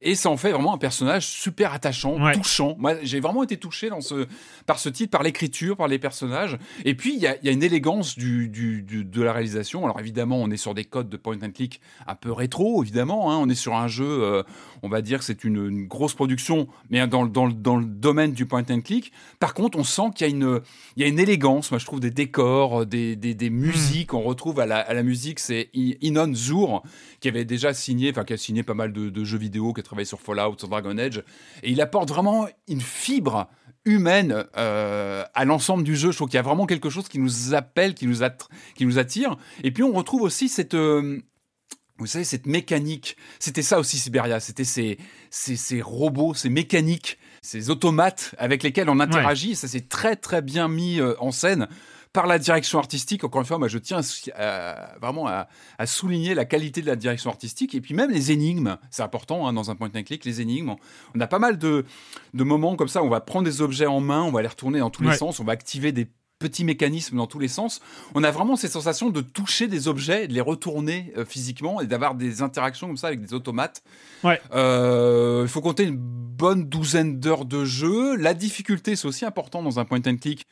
Et 0.04 0.14
ça 0.14 0.28
en 0.28 0.36
fait 0.36 0.52
vraiment 0.52 0.74
un 0.74 0.78
personnage 0.78 1.26
super 1.26 1.72
attachant, 1.72 2.18
touchant. 2.32 2.76
Moi, 2.78 2.96
j'ai 3.02 3.20
vraiment 3.20 3.42
été 3.42 3.56
touché 3.56 3.88
dans 3.88 4.02
ce, 4.02 4.26
par 4.66 4.78
ce 4.78 4.90
titre, 4.90 5.10
par 5.10 5.22
l'écriture, 5.22 5.78
par 5.78 5.88
les 5.88 5.98
personnages. 5.98 6.58
Et 6.84 6.94
puis, 6.94 7.14
il 7.14 7.20
y 7.20 7.26
a, 7.26 7.42
y 7.42 7.48
a, 7.48 7.52
une 7.52 7.62
élégance 7.62 8.16
du, 8.18 8.48
du, 8.48 8.82
de 8.82 9.22
la 9.22 9.32
réalisation. 9.32 9.82
Alors, 9.84 9.98
évidemment, 9.98 10.36
on 10.36 10.50
est 10.50 10.58
sur 10.58 10.74
des 10.74 10.84
codes 10.84 11.08
de 11.08 11.16
point 11.16 11.38
and 11.42 11.52
click 11.52 11.80
un 12.06 12.14
peu 12.14 12.30
rétro, 12.32 12.82
évidemment. 12.82 13.32
Hein. 13.32 13.38
On 13.38 13.48
est 13.48 13.54
sur 13.54 13.74
un 13.74 13.88
jeu, 13.88 14.06
euh, 14.06 14.42
on 14.82 14.90
va 14.90 15.00
dire 15.00 15.20
que 15.20 15.24
c'est 15.24 15.42
une, 15.42 15.56
une, 15.68 15.86
grosse 15.86 16.14
production, 16.14 16.68
mais 16.90 17.06
dans, 17.06 17.24
dans, 17.24 17.48
dans, 17.48 17.76
le 17.76 17.86
domaine 17.86 18.32
du 18.32 18.44
point 18.44 18.64
and 18.70 18.82
click. 18.82 19.10
Par 19.40 19.54
contre, 19.54 19.78
on 19.78 19.84
sent 19.84 20.10
qu'il 20.14 20.26
y, 20.26 20.30
a 20.30 20.34
une, 20.34 20.60
il 20.96 21.02
y 21.02 21.06
a 21.06 21.08
une 21.08 21.18
élégance. 21.18 21.70
Moi, 21.70 21.78
je 21.78 21.86
trouve 21.86 22.00
des 22.00 22.10
décors, 22.10 22.84
des, 22.84 23.16
des, 23.16 23.32
des 23.32 23.50
musiques. 23.50 24.12
On 24.12 24.22
retrouve 24.22 24.60
à 24.60 24.66
la, 24.66 24.80
à 24.80 24.92
la 24.92 25.02
musique, 25.02 25.40
c'est 25.40 25.70
Inon 25.72 26.34
Zur, 26.34 26.82
qui 27.20 27.28
avait 27.28 27.46
déjà 27.46 27.72
signé, 27.72 28.10
enfin, 28.10 28.24
qui 28.24 28.34
a 28.34 28.36
signé 28.36 28.62
pas 28.62 28.74
mal 28.74 28.92
de, 28.92 29.08
de 29.08 29.24
jeux 29.24 29.38
vidéo, 29.38 29.72
qui 29.72 29.80
a 29.80 29.84
travaillé 29.94 30.06
sur 30.06 30.20
Fallout, 30.20 30.58
sur 30.58 30.68
Dragon 30.68 30.98
Age, 30.98 31.22
et 31.62 31.70
il 31.70 31.80
apporte 31.80 32.08
vraiment 32.08 32.48
une 32.68 32.80
fibre 32.80 33.48
humaine 33.84 34.44
euh, 34.56 35.24
à 35.34 35.44
l'ensemble 35.44 35.84
du 35.84 35.94
jeu. 35.94 36.10
Je 36.10 36.16
trouve 36.16 36.28
qu'il 36.28 36.36
y 36.36 36.40
a 36.40 36.42
vraiment 36.42 36.66
quelque 36.66 36.90
chose 36.90 37.08
qui 37.08 37.18
nous 37.18 37.54
appelle, 37.54 37.94
qui 37.94 38.06
nous, 38.06 38.18
qui 38.74 38.86
nous 38.86 38.98
attire. 38.98 39.36
Et 39.62 39.70
puis 39.70 39.82
on 39.82 39.92
retrouve 39.92 40.22
aussi 40.22 40.48
cette... 40.48 40.74
Euh, 40.74 41.20
vous 41.98 42.06
savez, 42.06 42.24
cette 42.24 42.46
mécanique, 42.46 43.16
c'était 43.38 43.62
ça 43.62 43.78
aussi 43.78 43.98
Siberia, 43.98 44.40
c'était 44.40 44.64
ces, 44.64 44.98
ces, 45.30 45.54
ces, 45.54 45.80
robots, 45.80 46.34
ces 46.34 46.48
mécaniques, 46.48 47.18
ces 47.40 47.70
automates 47.70 48.34
avec 48.36 48.64
lesquels 48.64 48.90
on 48.90 48.98
interagit, 48.98 49.54
ça 49.54 49.68
s'est 49.68 49.86
très 49.88 50.16
très 50.16 50.42
bien 50.42 50.66
mis 50.66 50.98
euh, 50.98 51.14
en 51.20 51.30
scène 51.30 51.68
par 52.14 52.26
la 52.28 52.38
direction 52.38 52.78
artistique. 52.78 53.24
Encore 53.24 53.42
une 53.42 53.46
fois, 53.46 53.58
moi, 53.58 53.68
je 53.68 53.76
tiens 53.76 54.00
vraiment 55.02 55.26
à, 55.26 55.46
souligner 55.84 56.34
la 56.34 56.46
qualité 56.46 56.80
de 56.80 56.86
la 56.86 56.96
direction 56.96 57.28
artistique. 57.28 57.74
Et 57.74 57.82
puis 57.82 57.92
même 57.92 58.10
les 58.10 58.32
énigmes, 58.32 58.78
c'est 58.90 59.02
important 59.02 59.46
hein, 59.46 59.52
dans 59.52 59.70
un 59.70 59.74
point 59.74 59.90
and 59.94 60.04
click, 60.04 60.24
les 60.24 60.40
énigmes. 60.40 60.76
On 61.14 61.20
a 61.20 61.26
pas 61.26 61.40
mal 61.40 61.58
de, 61.58 61.84
moments 62.32 62.76
comme 62.76 62.88
ça 62.88 63.02
où 63.02 63.06
on 63.06 63.10
va 63.10 63.20
prendre 63.20 63.44
des 63.44 63.60
objets 63.60 63.86
en 63.86 64.00
main, 64.00 64.22
on 64.22 64.30
va 64.30 64.40
les 64.40 64.48
retourner 64.48 64.78
dans 64.78 64.90
tous 64.90 65.02
les 65.02 65.14
sens, 65.16 65.40
on 65.40 65.44
va 65.44 65.52
activer 65.52 65.92
des 65.92 66.06
petits 66.38 66.64
mécanismes 66.64 67.16
dans 67.16 67.26
tous 67.26 67.40
les 67.40 67.48
sens. 67.48 67.80
On 68.14 68.22
a 68.22 68.30
vraiment 68.30 68.54
cette 68.54 68.72
sensation 68.72 69.10
de 69.10 69.20
toucher 69.20 69.66
des 69.66 69.88
objets, 69.88 70.28
de 70.28 70.34
les 70.34 70.40
retourner 70.40 71.12
euh, 71.16 71.24
physiquement 71.24 71.80
et 71.80 71.86
d'avoir 71.86 72.14
des 72.14 72.42
interactions 72.42 72.86
comme 72.86 72.96
ça 72.96 73.08
avec 73.08 73.20
des 73.20 73.34
automates. 73.34 73.82
Euh, 74.52 75.42
il 75.42 75.48
faut 75.48 75.62
compter 75.62 75.84
une 75.84 75.96
bonne 75.96 76.68
douzaine 76.68 77.18
d'heures 77.18 77.44
de 77.44 77.64
jeu. 77.64 78.16
La 78.16 78.34
difficulté, 78.34 78.94
c'est 78.94 79.08
aussi 79.08 79.24
important 79.24 79.62
dans 79.62 79.80
un 79.80 79.84
point 79.84 80.00
and 80.06 80.16
click. 80.16 80.46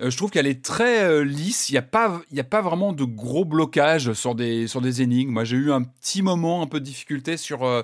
Euh, 0.00 0.10
je 0.10 0.16
trouve 0.16 0.30
qu'elle 0.30 0.46
est 0.46 0.62
très 0.62 1.04
euh, 1.04 1.24
lisse. 1.24 1.68
Il 1.68 1.72
n'y 1.72 1.78
a, 1.78 1.82
pas, 1.82 2.20
a 2.36 2.44
pas 2.44 2.62
vraiment 2.62 2.92
de 2.92 3.04
gros 3.04 3.44
blocages 3.44 4.12
sur 4.12 4.34
des, 4.34 4.66
sur 4.66 4.80
des 4.80 5.02
énigmes. 5.02 5.32
Moi, 5.32 5.44
j'ai 5.44 5.56
eu 5.56 5.72
un 5.72 5.82
petit 5.82 6.22
moment, 6.22 6.62
un 6.62 6.66
peu 6.66 6.80
de 6.80 6.84
difficulté 6.84 7.36
sur. 7.36 7.64
Euh, 7.64 7.82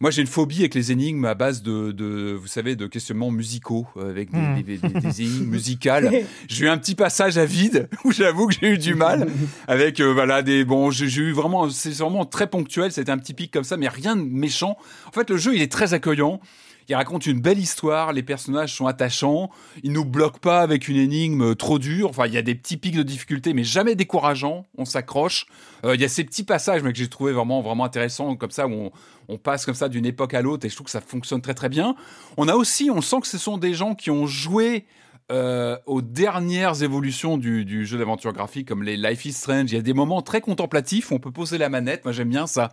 moi, 0.00 0.12
j'ai 0.12 0.20
une 0.20 0.28
phobie 0.28 0.60
avec 0.60 0.76
les 0.76 0.92
énigmes 0.92 1.24
à 1.24 1.34
base 1.34 1.60
de, 1.60 1.90
de 1.90 2.32
vous 2.40 2.46
savez, 2.46 2.76
de 2.76 2.86
questionnements 2.86 3.32
musicaux, 3.32 3.84
avec 4.00 4.30
des, 4.30 4.38
hmm. 4.38 4.62
des, 4.62 5.22
énigmes 5.22 5.46
musicales. 5.46 6.22
J'ai 6.48 6.66
eu 6.66 6.68
un 6.68 6.78
petit 6.78 6.94
passage 6.94 7.36
à 7.36 7.44
vide 7.44 7.88
où 8.04 8.12
j'avoue 8.12 8.46
que 8.46 8.54
j'ai 8.60 8.68
eu 8.68 8.78
du 8.78 8.94
mal 8.94 9.26
avec, 9.66 10.00
voilà, 10.00 10.42
des, 10.42 10.64
bon, 10.64 10.92
j'ai 10.92 11.06
eu 11.20 11.32
vraiment, 11.32 11.68
c'est 11.68 11.90
vraiment 11.98 12.24
très 12.24 12.46
ponctuel. 12.46 12.92
C'était 12.92 13.10
un 13.10 13.18
petit 13.18 13.34
pic 13.34 13.52
comme 13.52 13.64
ça, 13.64 13.76
mais 13.76 13.88
rien 13.88 14.14
de 14.14 14.22
méchant. 14.22 14.78
En 15.08 15.10
fait, 15.10 15.28
le 15.30 15.36
jeu, 15.36 15.56
il 15.56 15.62
est 15.62 15.72
très 15.72 15.94
accueillant. 15.94 16.40
Il 16.88 16.94
raconte 16.94 17.26
une 17.26 17.40
belle 17.40 17.58
histoire, 17.58 18.14
les 18.14 18.22
personnages 18.22 18.74
sont 18.74 18.86
attachants, 18.86 19.50
il 19.82 19.92
nous 19.92 20.06
bloque 20.06 20.38
pas 20.38 20.60
avec 20.60 20.88
une 20.88 20.96
énigme 20.96 21.54
trop 21.54 21.78
dure. 21.78 22.08
Enfin, 22.08 22.26
il 22.26 22.32
y 22.32 22.38
a 22.38 22.42
des 22.42 22.54
petits 22.54 22.78
pics 22.78 22.96
de 22.96 23.02
difficulté, 23.02 23.52
mais 23.52 23.62
jamais 23.64 23.94
décourageants. 23.94 24.64
On 24.78 24.86
s'accroche. 24.86 25.46
Euh, 25.84 25.94
il 25.94 26.00
y 26.00 26.04
a 26.04 26.08
ces 26.08 26.24
petits 26.24 26.44
passages 26.44 26.82
mais 26.82 26.92
que 26.92 26.98
j'ai 26.98 27.08
trouvé 27.08 27.32
vraiment 27.32 27.60
vraiment 27.60 27.84
intéressants, 27.84 28.36
comme 28.36 28.50
ça 28.50 28.66
où 28.66 28.90
on, 29.28 29.36
passe 29.36 29.66
comme 29.66 29.74
ça 29.74 29.90
d'une 29.90 30.06
époque 30.06 30.32
à 30.32 30.40
l'autre, 30.40 30.64
et 30.66 30.70
je 30.70 30.74
trouve 30.74 30.86
que 30.86 30.90
ça 30.90 31.02
fonctionne 31.02 31.42
très 31.42 31.54
très 31.54 31.68
bien. 31.68 31.94
On 32.38 32.48
a 32.48 32.54
aussi, 32.54 32.90
on 32.90 33.02
sent 33.02 33.20
que 33.20 33.26
ce 33.26 33.38
sont 33.38 33.58
des 33.58 33.74
gens 33.74 33.94
qui 33.94 34.10
ont 34.10 34.26
joué 34.26 34.86
euh, 35.30 35.76
aux 35.84 36.00
dernières 36.00 36.82
évolutions 36.82 37.36
du, 37.36 37.84
jeu 37.84 37.98
d'aventure 37.98 38.32
graphique 38.32 38.66
comme 38.66 38.82
les 38.82 38.96
Life 38.96 39.26
is 39.26 39.34
Strange. 39.34 39.70
Il 39.70 39.74
y 39.74 39.78
a 39.78 39.82
des 39.82 39.92
moments 39.92 40.22
très 40.22 40.40
contemplatifs 40.40 41.12
on 41.12 41.18
peut 41.18 41.30
poser 41.30 41.58
la 41.58 41.68
manette. 41.68 42.04
Moi, 42.04 42.12
j'aime 42.12 42.30
bien 42.30 42.46
ça 42.46 42.70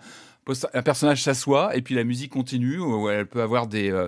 un 0.74 0.82
personnage 0.82 1.24
s'assoit 1.24 1.76
et 1.76 1.82
puis 1.82 1.96
la 1.96 2.04
musique 2.04 2.32
continue, 2.32 2.80
où 2.80 3.10
elle 3.10 3.28
peut 3.28 3.42
avoir 3.42 3.68
des, 3.68 3.92
euh, 3.92 4.08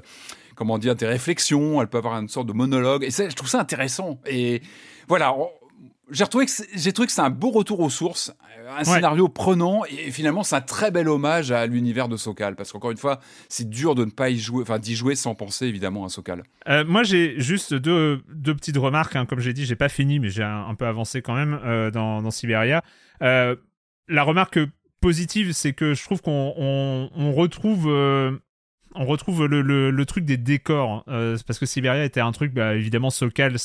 comment 0.55 0.77
dire, 0.77 0.95
des 0.95 1.07
réflexions, 1.07 1.81
elle 1.81 1.88
peut 1.88 1.97
avoir 1.97 2.18
une 2.19 2.30
sorte 2.30 2.47
de 2.47 2.53
monologue. 2.53 3.03
Et 3.03 3.11
ça, 3.11 3.27
je 3.30 3.35
trouve 3.35 3.49
ça 3.49 3.59
intéressant. 3.59 4.19
Et 4.26 4.61
voilà, 5.07 5.34
j'ai 6.11 6.23
retrouvé 6.23 6.45
que 6.45 6.51
j'ai 6.76 6.93
trouvé 6.93 7.07
que 7.07 7.11
c'est 7.11 7.22
un 7.22 7.30
beau 7.30 7.51
retour 7.51 7.80
aux 7.80 7.89
sources, 7.89 8.34
un 8.69 8.84
scénario 8.84 9.27
prenant 9.27 9.84
et 9.85 10.11
finalement 10.11 10.43
c'est 10.43 10.55
un 10.55 10.61
très 10.61 10.91
bel 10.91 11.09
hommage 11.09 11.51
à 11.51 11.65
l'univers 11.65 12.07
de 12.07 12.18
Sokal 12.18 12.55
parce 12.55 12.72
qu'encore 12.72 12.91
une 12.91 12.97
fois 12.97 13.19
c'est 13.49 13.69
dur 13.69 13.95
de 13.95 14.05
ne 14.05 14.11
pas 14.11 14.30
y 14.30 14.38
jouer, 14.38 14.61
enfin 14.61 14.80
d'y 14.80 14.95
jouer 14.95 15.15
sans 15.15 15.35
penser 15.35 15.68
évidemment 15.68 16.05
à 16.05 16.09
Sokal. 16.09 16.43
Euh, 16.68 16.85
moi 16.85 17.03
j'ai 17.03 17.39
juste 17.39 17.73
deux, 17.73 18.22
deux 18.34 18.55
petites 18.55 18.77
remarques, 18.77 19.15
hein. 19.15 19.26
comme 19.26 19.39
j'ai 19.39 19.53
dit 19.53 19.65
j'ai 19.65 19.76
pas 19.76 19.89
fini 19.89 20.19
mais 20.19 20.30
j'ai 20.30 20.43
un, 20.43 20.76
peu 20.76 20.85
avancé 20.85 21.22
quand 21.22 21.35
même 21.35 21.59
euh, 21.65 21.91
dans, 21.91 22.22
dans 22.22 22.31
Siberia. 22.31 22.84
Euh, 23.22 23.55
la 24.07 24.23
remarque 24.23 24.59
positive 25.02 25.53
c'est 25.53 25.74
que 25.74 25.94
je 25.94 26.03
trouve 26.03 26.22
qu'on 26.22 27.10
on, 27.15 27.34
retrouve 27.34 27.88
on 28.98 29.06
retrouve 29.06 29.45
le, 29.45 30.06
truc 30.06 30.26
des 30.26 30.38
décors, 30.38 30.91
hein. 30.91 31.03
euh, 31.07 31.38
parce 31.45 31.60
que 31.60 31.65
Siberia 31.65 32.03
était 32.03 32.19
un 32.19 32.32
truc, 32.32 32.53
bah, 32.53 32.76
évidemment, 32.76 33.10
Sokal, 33.10 33.57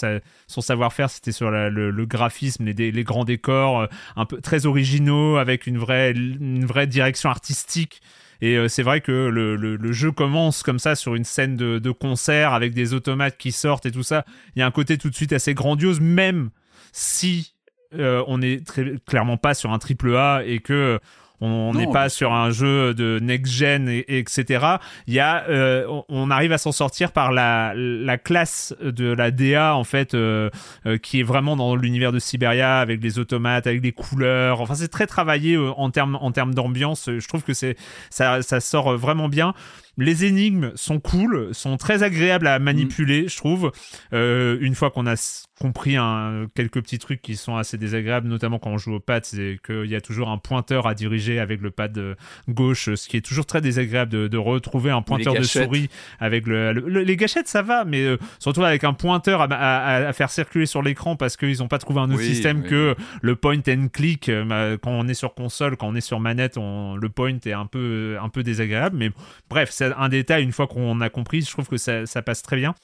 son 0.47 0.61
savoir-faire, 0.61 1.11
c'était 1.11 1.33
sur 1.33 1.51
le, 1.51 2.07
graphisme, 2.07 2.65
les, 2.65 3.05
grands 3.05 3.25
décors, 3.25 3.81
euh, 3.81 3.87
un 4.17 4.27
peu 4.27 4.41
très 4.41 4.67
originaux, 4.67 5.37
avec 5.37 5.67
une 5.67 5.79
vraie, 5.79 6.13
une 6.13 6.67
vraie 6.67 6.87
direction 6.87 7.31
artistique. 7.31 8.03
Et 8.41 8.57
euh, 8.57 8.69
c'est 8.69 8.83
vrai 8.83 9.01
que 9.01 9.13
le, 9.13 9.93
jeu 9.93 10.11
commence 10.11 10.63
comme 10.63 10.79
ça 10.79 10.95
sur 10.95 11.15
une 11.15 11.25
scène 11.25 11.57
de, 11.57 11.91
concert 11.91 12.53
avec 12.53 12.75
des 12.75 12.95
automates 12.95 13.39
qui 13.39 13.53
sortent 13.53 13.87
et 13.87 13.93
tout 13.93 14.03
ça. 14.03 14.25
Il 14.55 14.59
y 14.59 14.63
a 14.63 14.67
un 14.67 14.71
côté 14.71 14.99
tout 14.99 15.11
de 15.11 15.15
suite 15.15 15.33
assez 15.33 15.55
grandiose, 15.55 16.01
même 16.01 16.51
si 16.93 17.55
on 17.95 18.39
n'est 18.39 18.61
clairement 19.07 19.37
pas 19.37 19.53
sur 19.53 19.71
un 19.71 19.79
triple 19.79 20.17
A 20.17 20.43
et 20.47 20.61
que 20.61 20.99
on 21.43 21.75
n'est 21.75 21.91
pas 21.91 22.09
sur 22.09 22.33
un 22.33 22.51
jeu 22.51 22.95
de 22.95 23.19
next-gen, 23.21 23.89
et, 23.89 24.19
etc. 24.19 24.65
Il 25.09 25.15
y 25.15 25.19
a, 25.19 25.45
euh, 25.49 26.03
on 26.09 26.31
arrive 26.31 26.53
à 26.53 26.59
s'en 26.59 26.71
sortir 26.71 27.11
par 27.11 27.33
la, 27.33 27.73
la 27.75 28.17
classe 28.17 28.75
de 28.81 29.13
la 29.13 29.33
DA, 29.33 29.75
en 29.75 29.83
fait, 29.83 30.15
euh, 30.15 30.51
euh, 30.87 30.99
qui 30.99 31.19
est 31.21 31.25
vraiment 31.25 31.57
dans 31.57 31.75
l'univers 31.75 32.13
de 32.13 32.21
Siberia, 32.21 32.79
avec 32.79 33.03
les 33.03 33.19
automates, 33.19 33.67
avec 33.67 33.83
les 33.83 33.93
couleurs. 33.93 34.61
Enfin, 34.61 34.77
c'est 34.77 34.89
très 34.89 35.07
travaillé 35.07 35.57
en 35.59 35.91
termes 35.91 36.17
en 36.21 36.31
termes 36.31 36.55
d'ambiance. 36.55 37.11
Je 37.11 37.29
trouve 37.29 37.43
que 37.43 37.55
c'est 37.55 37.77
ça, 38.11 38.43
ça 38.43 38.61
sort 38.61 38.97
vraiment 38.97 39.29
bien. 39.29 39.53
Les 39.99 40.25
énigmes 40.25 40.73
sont 40.75 41.01
cool, 41.01 41.55
sont 41.55 41.77
très 41.77 42.03
agréables 42.03 42.47
à 42.47 42.59
manipuler, 42.59 43.29
je 43.29 43.37
trouve. 43.37 43.73
une 44.13 44.75
fois 44.75 44.91
qu'on 44.91 45.07
a 45.07 45.17
compris 45.63 45.97
un, 45.97 46.47
quelques 46.57 46.83
petits 46.83 46.99
trucs 46.99 47.23
qui 47.23 47.37
sont 47.37 47.57
assez 47.57 47.79
désagréables, 47.79 48.27
notamment 48.27 48.59
quand 48.59 48.71
on 48.71 48.79
joue 48.79 48.95
au 48.95 49.01
pad, 49.01 49.25
c'est 49.25 49.59
qu'il 49.65 49.87
y 49.87 49.95
a 49.95 50.01
toujours 50.01 50.29
un 50.29 50.39
pointeur 50.39 50.89
à 50.89 50.95
diriger 50.95 51.39
avec 51.39 51.61
le 51.61 51.71
pad 51.71 51.97
euh, 51.99 52.15
gauche, 52.49 52.93
ce 52.95 53.09
qui 53.09 53.17
est 53.17 53.21
toujours 53.21 53.47
très 53.47 53.61
désagréable 53.61 54.29
de, 54.29 54.37
retrouver 54.43 54.91
un 54.91 55.03
pointeur 55.03 55.35
de 55.35 55.45
souris 55.45 55.89
avec 56.19 56.49
le, 56.49 56.73
les 56.73 57.17
gâchettes, 57.17 57.47
ça 57.47 57.63
va, 57.63 57.85
mais 57.85 58.03
euh, 58.03 58.17
surtout 58.41 58.65
avec 58.65 58.83
un 58.83 58.93
pointeur 58.93 59.47
à, 59.49 60.13
faire 60.13 60.31
circuler 60.31 60.67
sur 60.67 60.83
l'écran 60.83 61.15
parce 61.15 61.37
qu'ils 61.37 61.59
n'ont 61.59 61.69
pas 61.69 61.79
trouvé 61.79 62.01
un 62.01 62.11
autre 62.11 62.23
système 62.23 62.65
que 62.65 62.97
le 63.21 63.37
point 63.37 63.61
and 63.69 63.89
click. 63.93 64.29
Euh, 64.29 64.77
quand 64.83 64.91
on 64.91 65.07
est 65.07 65.15
sur 65.15 65.35
console, 65.35 65.77
quand 65.77 65.87
on 65.87 65.95
est 65.95 66.01
sur 66.01 66.19
manette, 66.19 66.59
on, 66.59 66.97
le 66.97 67.09
point 67.09 67.37
est 67.47 67.53
un 67.53 67.67
peu, 67.67 68.17
un 68.21 68.29
peu 68.29 68.43
désagréable, 68.43 68.97
mais 68.97 69.11
bref, 69.49 69.71
c'est 69.91 69.95
un 69.97 70.09
détail. 70.09 70.43
Une 70.45 70.53
fois 70.53 70.67
qu'on 70.67 71.01
a 71.01 71.11
compris, 71.11 71.43
je 71.43 71.51
trouve 71.51 71.69
que 71.69 71.77
ça, 71.77 72.07
ça 72.07 72.23
passe 72.23 72.43
très 72.43 72.57
bien. 72.57 72.75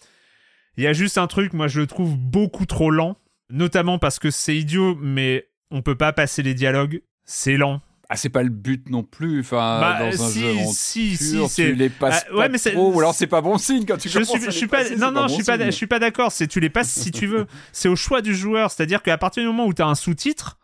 Il 0.77 0.85
y 0.85 0.87
a 0.87 0.93
juste 0.93 1.19
un 1.19 1.27
truc, 1.27 1.55
moi 1.55 1.67
je 1.67 1.81
le 1.81 1.87
trouve 1.87 2.17
beaucoup 2.17 2.65
trop 2.65 2.91
lent, 2.91 3.17
notamment 3.51 3.99
parce 3.99 4.19
que 4.19 4.31
c'est 4.31 4.57
idiot, 4.57 4.97
mais 5.01 5.49
on 5.71 5.83
peut 5.83 5.97
pas 5.97 6.13
passer 6.13 6.43
les 6.43 6.55
dialogues, 6.55 7.03
c'est 7.25 7.57
lent. 7.57 7.81
Ah, 8.11 8.17
c'est 8.17 8.31
pas 8.31 8.43
le 8.43 8.49
but 8.49 8.89
non 8.89 9.03
plus. 9.03 9.41
Enfin, 9.41 9.81
bah, 9.81 9.99
dans 10.01 10.25
un 10.25 10.29
si, 10.29 10.41
jeu 10.41 10.55
si, 10.73 11.17
si, 11.17 11.55
tu 11.55 11.75
les 11.75 11.91
passes 11.91 12.25
ah, 12.31 12.37
ouais, 12.37 12.49
mais 12.49 12.59
trop, 12.59 12.93
ou 12.93 12.99
alors 13.01 13.15
c'est 13.15 13.27
pas 13.27 13.43
bon 13.43 13.59
signe 13.59 13.85
quand 13.85 13.99
tu 13.99 14.09
je 14.09 14.23
suis, 14.23 14.41
je 14.41 14.51
suis 14.51 14.67
pas, 14.67 14.89
non, 14.97 15.11
non, 15.11 15.29
je 15.29 15.35
suis 15.35 15.45
pas, 15.45 15.63
je 15.63 15.71
suis 15.71 15.87
pas 15.87 15.99
d'accord. 15.99 16.33
C'est 16.33 16.47
tu 16.47 16.59
les 16.59 16.71
passes 16.71 16.89
si 16.89 17.11
tu 17.11 17.27
veux. 17.27 17.47
C'est 17.73 17.89
au 17.89 17.97
choix 17.97 18.23
du 18.23 18.35
joueur. 18.35 18.71
C'est-à-dire 18.71 19.03
qu'à 19.03 19.19
partir 19.19 19.43
du 19.43 19.49
moment 19.49 19.67
où 19.67 19.75
tu 19.75 19.83
as 19.83 19.87
un 19.87 19.95
sous-titre, 19.95 20.59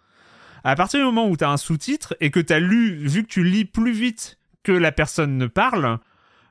à 0.62 0.74
partir 0.74 1.00
du 1.00 1.04
moment 1.04 1.28
où 1.28 1.36
tu 1.36 1.44
as 1.44 1.50
un 1.50 1.58
sous-titre 1.58 2.16
et 2.20 2.30
que 2.30 2.40
tu 2.40 2.52
as 2.52 2.60
lu, 2.60 2.94
vu 3.06 3.24
que 3.24 3.28
tu 3.28 3.44
lis 3.44 3.66
plus 3.66 3.92
vite 3.92 4.38
que 4.62 4.72
la 4.72 4.90
personne 4.90 5.36
ne 5.36 5.46
parle, 5.46 5.98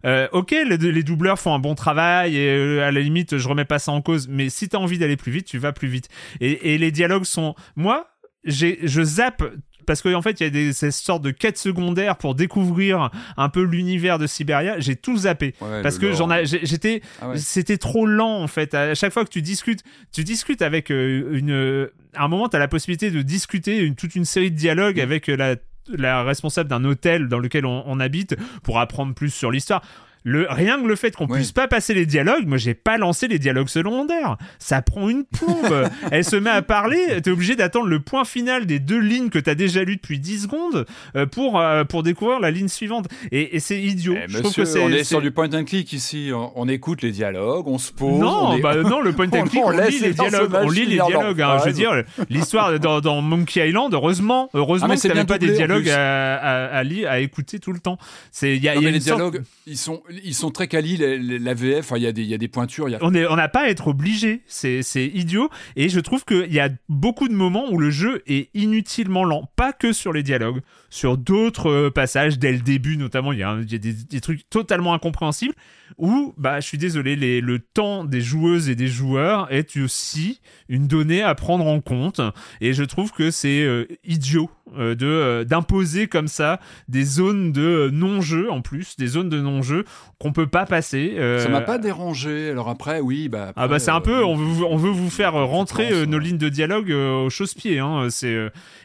euh, 0.05 0.27
ok, 0.31 0.53
les, 0.67 1.03
doubleurs 1.03 1.39
font 1.39 1.53
un 1.53 1.59
bon 1.59 1.75
travail 1.75 2.35
et 2.35 2.49
euh, 2.49 2.88
à 2.88 2.91
la 2.91 2.99
limite, 2.99 3.38
je 3.38 3.47
remets 3.47 3.65
pas 3.65 3.80
ça 3.80 3.91
en 3.91 4.01
cause. 4.01 4.27
Mais 4.27 4.49
si 4.49 4.69
t'as 4.69 4.77
envie 4.77 4.97
d'aller 4.97 5.17
plus 5.17 5.31
vite, 5.31 5.45
tu 5.45 5.57
vas 5.57 5.71
plus 5.71 5.88
vite. 5.88 6.09
Et, 6.41 6.77
les 6.77 6.91
dialogues 6.91 7.23
sont, 7.23 7.55
moi, 7.75 8.07
j'ai, 8.43 8.80
je 8.84 9.03
zappe 9.03 9.43
parce 9.85 10.01
qu'en 10.01 10.13
en 10.13 10.21
fait 10.21 10.39
il 10.39 10.43
y 10.43 10.47
a 10.47 10.49
des 10.49 10.71
ces 10.71 10.91
sortes 10.91 11.21
de 11.21 11.31
quêtes 11.31 11.57
secondaires 11.57 12.15
pour 12.15 12.35
découvrir 12.35 13.09
un 13.35 13.49
peu 13.49 13.63
l'univers 13.63 14.17
de 14.17 14.27
Siberia 14.27 14.80
j'ai 14.80 14.95
tout 14.95 15.17
zappé 15.17 15.53
parce 15.59 15.97
que 15.97 16.13
j'en 16.13 16.30
j'étais 16.45 17.01
ah 17.21 17.34
c'était 17.35 17.77
trop 17.77 18.05
lent 18.05 18.41
en 18.41 18.47
fait 18.47 18.73
à 18.75 18.95
chaque 18.95 19.11
fois 19.11 19.25
que 19.25 19.30
tu 19.30 19.41
discutes 19.41 19.84
tu 20.13 20.23
discutes 20.23 20.61
avec 20.61 20.89
euh, 20.89 21.34
une 21.34 21.89
à 22.15 22.23
un 22.23 22.27
moment 22.30 22.47
tu 22.47 22.55
as 22.55 22.59
la 22.59 22.69
possibilité 22.69 23.11
de 23.11 23.21
discuter 23.23 23.80
une, 23.80 23.95
toute 23.95 24.15
une 24.15 24.23
série 24.23 24.51
de 24.51 24.55
dialogues 24.55 24.99
mm. 24.99 25.03
avec 25.03 25.27
la 25.27 25.57
la 25.88 26.23
responsable 26.23 26.69
d'un 26.69 26.84
hôtel 26.84 27.27
dans 27.27 27.39
lequel 27.39 27.65
on, 27.65 27.99
habite 27.99 28.35
pour 28.64 28.80
apprendre 28.80 29.14
plus 29.14 29.30
sur 29.30 29.51
l'histoire. 29.51 29.81
Le, 30.23 30.47
rien 30.49 30.81
que 30.81 30.87
le 30.87 30.95
fait 30.95 31.15
qu'on 31.15 31.27
puisse 31.27 31.51
pas 31.51 31.67
passer 31.67 31.93
les 31.93 32.05
dialogues, 32.05 32.45
moi 32.45 32.57
j'ai 32.57 32.73
pas 32.73 32.97
lancé 32.97 33.27
les 33.27 33.39
dialogues 33.39 33.67
secondaires. 33.67 34.37
Ça 34.59 34.81
prend 34.81 35.09
une 35.09 35.25
plombe. 35.25 35.89
Elle 36.11 36.23
se 36.23 36.35
met 36.35 36.49
à 36.49 36.61
parler, 36.61 37.21
t'es 37.21 37.31
obligé 37.31 37.55
d'attendre 37.55 37.87
le 37.87 37.99
point 37.99 38.25
final 38.25 38.65
des 38.65 38.79
deux 38.79 38.99
lignes 38.99 39.29
que 39.29 39.39
t'as 39.39 39.55
déjà 39.55 39.83
lues 39.83 39.97
depuis 39.97 40.19
10 40.19 40.43
secondes 40.43 40.85
euh, 41.15 41.25
pour, 41.25 41.59
euh, 41.59 41.83
pour 41.83 42.03
découvrir 42.03 42.39
la 42.39 42.51
ligne 42.51 42.67
suivante. 42.67 43.07
Et, 43.31 43.59
c'est 43.59 43.81
idiot. 43.81 44.15
Eh, 44.15 44.31
monsieur, 44.31 44.63
on 44.81 44.89
est, 44.89 45.03
sur 45.03 45.21
du 45.21 45.31
point 45.31 45.53
and 45.53 45.65
click 45.65 45.91
ici. 45.93 46.31
On, 46.33 46.67
écoute 46.67 47.01
les 47.01 47.11
dialogues, 47.11 47.67
on 47.67 47.77
se 47.77 47.91
pose. 47.91 48.19
Non, 48.19 48.57
bah, 48.59 48.75
non 48.77 49.01
le 49.01 49.13
point 49.13 49.27
and 49.33 49.45
click, 49.45 49.61
on, 49.63 49.69
lit 49.71 49.99
les 49.99 50.13
dialogues. 50.13 50.53
On 50.53 50.69
lit 50.69 50.85
les 50.85 50.99
dialogues. 50.99 51.41
Hein. 51.41 51.57
je 51.59 51.65
veux 51.65 51.73
dire, 51.73 52.03
l'histoire 52.29 52.79
dans, 52.79 53.21
Monkey 53.21 53.67
Island, 53.67 53.93
heureusement, 53.93 54.49
heureusement 54.53 54.87
ah, 54.91 54.95
que 54.95 55.07
t'avais 55.07 55.25
pas 55.25 55.37
des 55.37 55.53
dialogues 55.53 55.89
à, 55.89 56.35
à, 56.35 56.79
à, 56.79 57.19
écouter 57.19 57.59
tout 57.59 57.73
le 57.73 57.79
temps. 57.79 57.97
C'est, 58.31 58.57
y 58.57 58.69
a, 58.69 58.75
y 58.75 58.87
a 58.87 58.91
les 58.91 58.99
dialogues, 58.99 59.43
ils 59.67 59.77
sont 59.77 60.01
ils 60.23 60.35
sont 60.35 60.52
très 60.52 60.68
quali, 60.68 60.98
la, 60.98 61.53
VF, 61.53 61.94
il 61.95 62.02
y, 62.02 62.07
a 62.07 62.11
des, 62.11 62.23
y 62.23 62.34
a 62.34 62.38
des 62.38 62.48
pointures. 62.48 62.88
On 63.02 63.11
n'a 63.11 63.49
pas 63.49 63.61
à 63.61 63.68
être 63.68 63.88
obligé, 63.88 64.41
c'est 64.48 64.84
idiot. 64.95 65.49
Et 65.76 65.90
je 65.90 65.99
trouve 65.99 66.26
qu'il 66.26 66.53
y 66.53 66.60
a 66.60 66.69
beaucoup 66.90 67.27
de 67.27 67.34
moments 67.34 67.69
où 67.72 67.77
le 67.77 67.90
jeu 67.90 68.22
est 68.27 68.49
inutilement 68.53 69.23
lent, 69.23 69.49
pas 69.56 69.73
que 69.73 69.94
sur 69.94 70.14
les 70.14 70.23
dialogues, 70.23 70.61
sur 70.93 71.17
d'autres 71.17 71.71
euh, 71.71 71.89
passages 71.89 72.37
dès 72.37 72.51
le 72.51 72.59
début 72.59 72.97
notamment, 72.97 73.31
il 73.31 73.39
y 73.39 73.43
a, 73.43 73.55
des, 73.55 74.21
trucs 74.21 74.47
totalement 74.47 74.93
incompréhensibles 74.93 75.55
où, 75.97 76.35
bah, 76.37 76.59
je 76.59 76.67
suis 76.67 76.77
désolé, 76.77 77.15
les, 77.15 77.41
le 77.41 77.59
temps 77.59 78.03
des 78.03 78.21
joueuses 78.21 78.69
et 78.69 78.75
des 78.75 78.87
joueurs 78.87 79.51
est 79.51 79.75
aussi 79.77 80.39
une 80.69 80.87
donnée 80.87 81.23
à 81.23 81.33
prendre 81.35 81.65
en 81.65 81.81
compte. 81.81 82.21
Et 82.61 82.73
je 82.73 82.83
trouve 82.83 83.11
que 83.11 83.31
c'est 83.31 83.63
euh, 83.63 83.85
idiot 84.03 84.49
euh, 84.77 84.95
de 84.95 85.43
d'imposer 85.43 86.07
comme 86.07 86.27
ça 86.27 86.59
des 86.87 87.03
zones 87.03 87.51
de 87.51 87.89
non-jeu 87.91 88.51
en 88.51 88.61
plus, 88.61 88.95
des 88.95 89.07
zones 89.07 89.29
de 89.29 89.39
non-jeu 89.39 89.85
qu'on 90.19 90.31
peut 90.31 90.47
pas 90.47 90.65
passer. 90.65 91.15
Ça 91.39 91.49
m'a 91.49 91.61
pas 91.61 91.79
dérangé. 91.79 92.51
Alors 92.51 92.69
après, 92.69 92.99
oui, 92.99 93.29
bah. 93.29 93.51
ah 93.55 93.67
bah 93.67 93.79
c'est 93.79 93.91
un 93.91 94.01
peu, 94.01 94.23
on 94.23 94.35
veut, 94.35 94.65
on 94.65 94.77
veut 94.77 94.91
vous 94.91 95.09
faire 95.09 95.33
rentrer 95.33 96.05
nos 96.05 96.19
lignes 96.19 96.37
de 96.37 96.49
dialogue 96.49 96.91
au 96.91 97.29
chausse-pied. 97.29 97.79
Hein, 97.79 98.07
c'est 98.09 98.37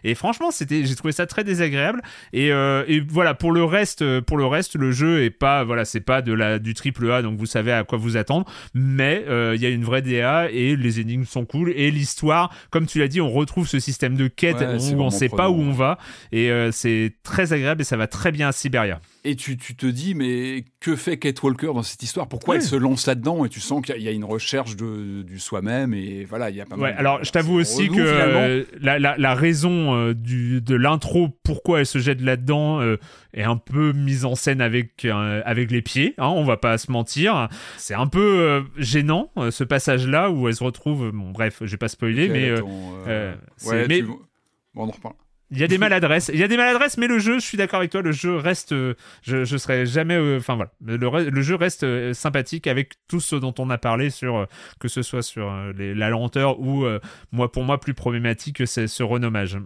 et 0.05 0.15
franchement, 0.15 0.51
c'était, 0.51 0.85
j'ai 0.85 0.95
trouvé 0.95 1.13
ça 1.13 1.27
très 1.27 1.45
désagréable. 1.45 1.98
Et, 2.33 2.53
euh, 2.53 2.85
et, 2.87 3.01
voilà, 3.01 3.35
pour 3.35 3.53
le 3.53 3.65
reste, 3.65 4.21
pour 4.21 4.37
le 4.37 4.47
reste, 4.47 4.77
le 4.77 4.93
jeu 4.93 5.23
est 5.23 5.31
pas, 5.31 5.65
voilà, 5.65 5.85
c'est 5.85 6.01
pas 6.01 6.23
de 6.23 6.33
la 6.33 6.59
du 6.59 6.75
triple 6.75 7.11
A, 7.11 7.23
donc 7.23 7.39
vous 7.39 7.47
savez 7.47 7.73
à 7.73 7.85
quoi 7.85 7.99
vous 7.99 8.17
attendre. 8.17 8.47
Mais 8.75 9.25
euh, 9.29 9.55
il 9.55 9.63
y 9.63 9.67
a 9.67 9.71
une 9.71 9.85
vraie 9.85 10.03
DA 10.03 10.51
et 10.51 10.77
les 10.77 11.01
énigmes 11.01 11.25
sont 11.25 11.45
cool 11.45 11.73
et 11.75 11.91
l'histoire, 11.91 12.53
comme 12.71 12.87
tu 12.87 12.99
l'as 12.99 13.09
dit, 13.09 13.21
on 13.21 13.31
retrouve 13.31 13.69
ce 13.69 13.79
système 13.79 14.17
de 14.17 14.29
quête 14.29 14.57
où 14.61 15.01
on 15.01 15.11
sait 15.11 15.29
pas 15.29 15.51
où 15.51 15.61
on 15.61 15.73
va 15.73 15.99
et 16.33 16.51
euh, 16.51 16.71
c'est 16.73 17.15
très 17.23 17.53
agréable 17.53 17.83
et 17.83 17.85
ça 17.85 17.97
va 17.97 18.07
très 18.07 18.33
bien 18.33 18.49
à 18.49 18.53
Siberia. 18.53 19.01
Et 19.25 19.35
tu, 19.35 19.57
tu, 19.57 19.75
te 19.75 19.87
dis, 19.87 20.15
mais 20.15 20.65
que 20.81 20.95
fait 20.95 21.19
Kate 21.19 21.43
Walker 21.43 21.67
dans 21.67 21.83
cette 21.83 22.03
histoire? 22.03 22.29
Pourquoi 22.29 22.57
elle 22.57 22.63
se 22.63 22.77
lance 22.77 23.07
là-dedans? 23.07 23.45
Et 23.45 23.49
tu 23.49 23.61
sens 23.61 23.85
qu'il 23.85 24.01
y, 24.01 24.09
a 24.09 24.13
une 24.13 24.25
recherche 24.25 24.77
de, 24.77 25.23
du 25.23 25.39
soi-même. 25.39 25.93
Et 25.93 26.25
voilà, 26.25 26.51
il 26.51 26.57
y 26.57 26.61
a 26.61 26.67
pas 26.67 26.77
ouais, 26.77 26.95
Alors, 26.97 27.23
je 27.25 27.31
t'avoue 27.33 27.55
aussi 27.55 27.89
que 27.89 28.65
la, 28.81 28.99
la, 28.99 29.19
la, 29.19 29.35
raison 29.35 29.95
euh, 29.95 30.15
du, 30.15 30.61
de 30.61 30.75
l'intro, 30.77 31.29
pourquoi 31.43 31.81
elle 31.81 31.87
se 31.87 31.99
jette 31.99 32.21
là-dedans, 32.21 32.81
euh, 32.81 32.97
est 33.35 33.43
un 33.43 33.57
peu 33.57 33.93
mise 33.93 34.25
en 34.25 34.37
scène 34.37 34.61
avec, 34.61 35.05
euh, 35.05 35.43
avec 35.45 35.73
les 35.73 35.83
pieds. 35.83 36.15
Hein, 36.19 36.29
on 36.29 36.45
va 36.45 36.57
pas 36.57 36.79
se 36.79 36.93
mentir. 36.93 37.49
C'est 37.77 37.95
un 37.95 38.07
peu 38.07 38.65
gênant, 38.77 39.31
ce 39.51 39.65
passage-là, 39.65 40.31
où 40.31 40.49
elle 40.49 40.55
se 40.55 40.65
retrouve. 40.65 41.11
Bon, 41.11 41.33
bref, 41.33 41.59
je 41.61 41.71
vais 41.71 41.77
pas 41.77 41.89
spoiler, 41.89 42.29
mais. 42.29 42.53
ouais, 42.61 43.87
mais... 43.89 44.03
Bon, 44.03 44.85
on 44.85 44.89
en 44.89 44.93
reparle. 44.93 45.15
Il 45.51 45.59
y 45.59 45.65
a 45.65 45.67
des 45.67 45.79
maladresses. 45.79 46.31
Il 46.33 46.39
y 46.39 46.43
a 46.43 46.49
des 46.49 46.57
maladresses, 46.57 46.99
mais 46.99 47.07
le 47.07 47.19
jeu, 47.19 47.39
je 47.39 47.45
suis 47.45 47.57
d'accord 47.57 47.79
avec 47.79 47.91
toi, 47.91 48.03
le 48.03 48.13
jeu 48.13 48.37
reste. 48.37 48.73
Euh, 48.73 48.95
je, 49.23 49.45
je 49.45 49.57
serais 49.57 49.87
jamais. 49.87 50.15
Euh, 50.15 50.39
enfin 50.39 50.57
voilà. 50.57 50.71
Le, 50.85 51.31
le, 51.31 51.43
jeu 51.43 51.55
reste 51.55 51.85
euh, 51.85 52.13
sympathique 52.13 52.67
avec 52.67 52.95
tout 53.09 53.21
ce 53.21 53.35
dont 53.35 53.55
on 53.59 53.71
a 53.71 53.79
parlé, 53.79 54.11
sur, 54.11 54.47
que 54.79 54.89
ce 54.89 55.03
soit 55.03 55.23
sur 55.23 55.51
la 55.77 56.11
lenteur 56.11 56.61
ou, 56.61 56.87
moi, 57.33 57.51
pour 57.51 57.65
moi, 57.65 57.81
plus 57.81 57.95
problématique, 57.95 58.67
c'est 58.67 58.87
ce 58.87 59.03
renommage. 59.03 59.59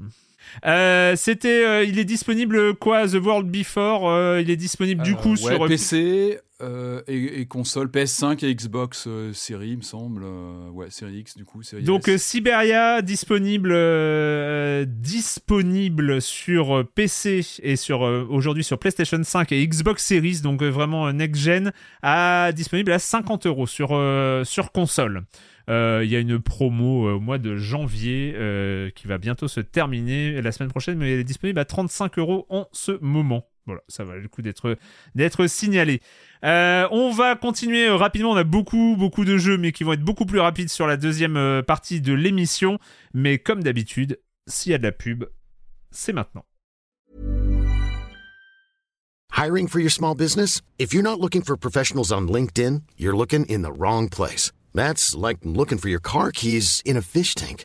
C'était, 1.16 1.88
il 1.88 1.98
est 1.98 2.04
disponible 2.04 2.74
quoi 2.74 3.08
The 3.08 3.14
World 3.14 3.50
Before 3.50 4.38
Il 4.38 4.50
est 4.50 4.56
disponible 4.56 5.02
du 5.02 5.14
coup 5.14 5.36
sur 5.36 5.66
PC, 5.66 6.38
Euh, 6.62 7.02
et, 7.08 7.46
console 7.46 7.88
PS5 7.88 8.44
et 8.44 8.54
Xbox 8.54 9.06
euh, 9.08 9.32
série, 9.32 9.70
il 9.70 9.78
me 9.78 9.82
semble. 9.82 10.22
Euh, 10.24 10.68
ouais, 10.70 10.90
série 10.90 11.18
X 11.18 11.36
du 11.36 11.44
coup. 11.44 11.62
Série 11.62 11.82
Donc 11.82 12.08
Siberia 12.16 13.02
disponible 13.02 13.72
disponible 14.86 16.22
sur 16.22 16.86
PC 16.94 17.44
et 17.62 17.76
sur 17.76 18.00
aujourd'hui 18.00 18.64
sur 18.64 18.78
PlayStation 18.78 19.22
5 19.22 19.52
et 19.52 19.66
Xbox 19.66 20.04
Series, 20.04 20.40
donc 20.40 20.62
vraiment 20.62 21.12
next 21.12 21.42
gen, 21.42 21.72
à 22.02 22.52
disponible 22.52 22.92
à 22.92 22.98
50 22.98 23.46
euros 23.46 23.66
sur 23.66 23.88
sur 24.44 24.72
console. 24.72 25.24
Il 25.68 26.08
y 26.08 26.16
a 26.16 26.18
une 26.18 26.38
promo 26.40 27.10
au 27.10 27.20
mois 27.20 27.38
de 27.38 27.56
janvier 27.56 28.34
qui 28.94 29.06
va 29.06 29.18
bientôt 29.18 29.48
se 29.48 29.60
terminer 29.60 30.40
la 30.40 30.52
semaine 30.52 30.70
prochaine, 30.70 30.98
mais 30.98 31.12
elle 31.12 31.20
est 31.20 31.24
disponible 31.24 31.58
à 31.58 31.64
35 31.64 32.18
euros 32.18 32.46
en 32.50 32.68
ce 32.72 32.98
moment. 33.00 33.51
Voilà, 33.66 33.80
ça 33.88 34.04
va 34.04 34.16
le 34.16 34.28
coup 34.28 34.42
d'être 34.42 34.76
d'être 35.14 35.46
signalé. 35.46 36.00
Euh, 36.44 36.88
on 36.90 37.12
va 37.12 37.36
continuer 37.36 37.86
euh, 37.86 37.96
rapidement. 37.96 38.32
On 38.32 38.36
a 38.36 38.44
beaucoup, 38.44 38.96
beaucoup 38.98 39.24
de 39.24 39.38
jeux, 39.38 39.56
mais 39.56 39.72
qui 39.72 39.84
vont 39.84 39.92
être 39.92 40.02
beaucoup 40.02 40.26
plus 40.26 40.40
rapides 40.40 40.68
sur 40.68 40.86
la 40.86 40.96
deuxième 40.96 41.36
euh, 41.36 41.62
partie 41.62 42.00
de 42.00 42.12
l'émission. 42.12 42.78
Mais 43.14 43.38
comme 43.38 43.62
d'habitude, 43.62 44.18
s'il 44.48 44.72
y 44.72 44.74
a 44.74 44.78
de 44.78 44.82
la 44.82 44.92
pub, 44.92 45.24
c'est 45.90 46.12
maintenant. 46.12 46.44
Hiring 49.34 49.68
for 49.68 49.80
your 49.80 49.90
small 49.90 50.14
business? 50.14 50.60
If 50.78 50.92
you're 50.92 51.02
not 51.02 51.20
looking 51.20 51.42
for 51.42 51.56
professionals 51.56 52.12
on 52.12 52.26
LinkedIn, 52.28 52.82
you're 52.98 53.16
looking 53.16 53.46
in 53.46 53.62
the 53.62 53.72
wrong 53.72 54.08
place. 54.08 54.52
That's 54.74 55.14
like 55.16 55.38
looking 55.44 55.78
for 55.78 55.88
your 55.88 56.00
car 56.00 56.32
keys 56.32 56.82
in 56.84 56.96
a 56.96 57.02
fish 57.02 57.34
tank. 57.34 57.64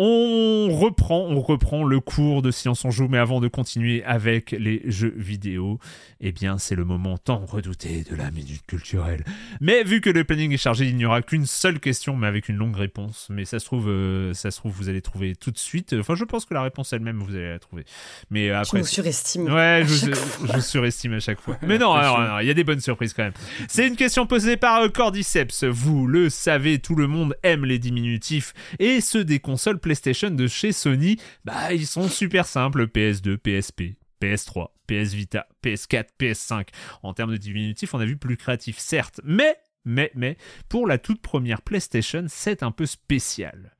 On 0.00 0.68
reprend, 0.70 1.26
on 1.28 1.40
reprend 1.40 1.82
le 1.82 1.98
cours 1.98 2.40
de 2.40 2.52
Science 2.52 2.84
en 2.84 2.90
Joue, 2.92 3.08
mais 3.08 3.18
avant 3.18 3.40
de 3.40 3.48
continuer 3.48 4.04
avec 4.04 4.52
les 4.52 4.80
jeux 4.84 5.12
vidéo, 5.16 5.80
eh 6.20 6.30
bien, 6.30 6.56
c'est 6.56 6.76
le 6.76 6.84
moment 6.84 7.18
tant 7.18 7.44
redouté 7.44 8.04
de 8.08 8.14
la 8.14 8.30
minute 8.30 8.64
culturelle. 8.64 9.24
Mais 9.60 9.82
vu 9.82 10.00
que 10.00 10.08
le 10.08 10.22
planning 10.22 10.52
est 10.52 10.56
chargé, 10.56 10.86
il 10.86 10.94
n'y 10.94 11.04
aura 11.04 11.20
qu'une 11.22 11.46
seule 11.46 11.80
question, 11.80 12.16
mais 12.16 12.28
avec 12.28 12.48
une 12.48 12.54
longue 12.54 12.76
réponse. 12.76 13.26
Mais 13.28 13.44
ça 13.44 13.58
se 13.58 13.64
trouve, 13.64 13.88
euh, 13.88 14.32
ça 14.34 14.52
se 14.52 14.58
trouve, 14.58 14.72
vous 14.72 14.88
allez 14.88 15.02
trouver 15.02 15.34
tout 15.34 15.50
de 15.50 15.58
suite. 15.58 15.92
Enfin, 15.98 16.14
je 16.14 16.24
pense 16.24 16.44
que 16.44 16.54
la 16.54 16.62
réponse 16.62 16.92
elle-même, 16.92 17.18
vous 17.18 17.34
allez 17.34 17.48
la 17.48 17.58
trouver. 17.58 17.84
Mais 18.30 18.50
après, 18.50 18.78
je 18.78 18.84
surestime. 18.84 19.52
Ouais, 19.52 19.82
je, 19.84 20.60
surestime 20.60 21.14
à 21.14 21.20
chaque 21.20 21.40
fois. 21.40 21.58
Mais 21.66 21.76
non, 21.76 21.96
il 22.40 22.46
y 22.46 22.50
a 22.50 22.54
des 22.54 22.62
bonnes 22.62 22.78
surprises 22.78 23.14
quand 23.14 23.24
même. 23.24 23.32
C'est 23.66 23.88
une 23.88 23.96
question 23.96 24.26
posée 24.26 24.56
par 24.56 24.82
euh, 24.82 24.88
Cordyceps. 24.88 25.64
Vous 25.64 26.06
le 26.06 26.30
savez, 26.30 26.78
tout 26.78 26.94
le 26.94 27.08
monde 27.08 27.34
aime 27.42 27.64
les 27.64 27.80
diminutifs 27.80 28.54
et 28.78 29.00
ceux 29.00 29.24
des 29.24 29.40
consoles 29.40 29.80
PlayStation 29.88 30.30
de 30.30 30.46
chez 30.46 30.72
Sony, 30.72 31.16
bah 31.46 31.72
ils 31.72 31.86
sont 31.86 32.08
super 32.08 32.44
simples, 32.44 32.88
PS2, 32.88 33.38
PSP, 33.38 33.96
PS3, 34.20 34.68
PS 34.86 35.14
Vita, 35.14 35.48
PS4, 35.64 36.08
PS5. 36.20 36.66
En 37.02 37.14
termes 37.14 37.32
de 37.32 37.38
diminutif, 37.38 37.94
on 37.94 37.98
a 37.98 38.04
vu 38.04 38.18
plus 38.18 38.36
créatif, 38.36 38.76
certes, 38.76 39.22
mais, 39.24 39.56
mais, 39.86 40.10
mais, 40.14 40.36
pour 40.68 40.86
la 40.86 40.98
toute 40.98 41.22
première 41.22 41.62
PlayStation, 41.62 42.26
c'est 42.28 42.62
un 42.62 42.70
peu 42.70 42.84
spécial. 42.84 43.74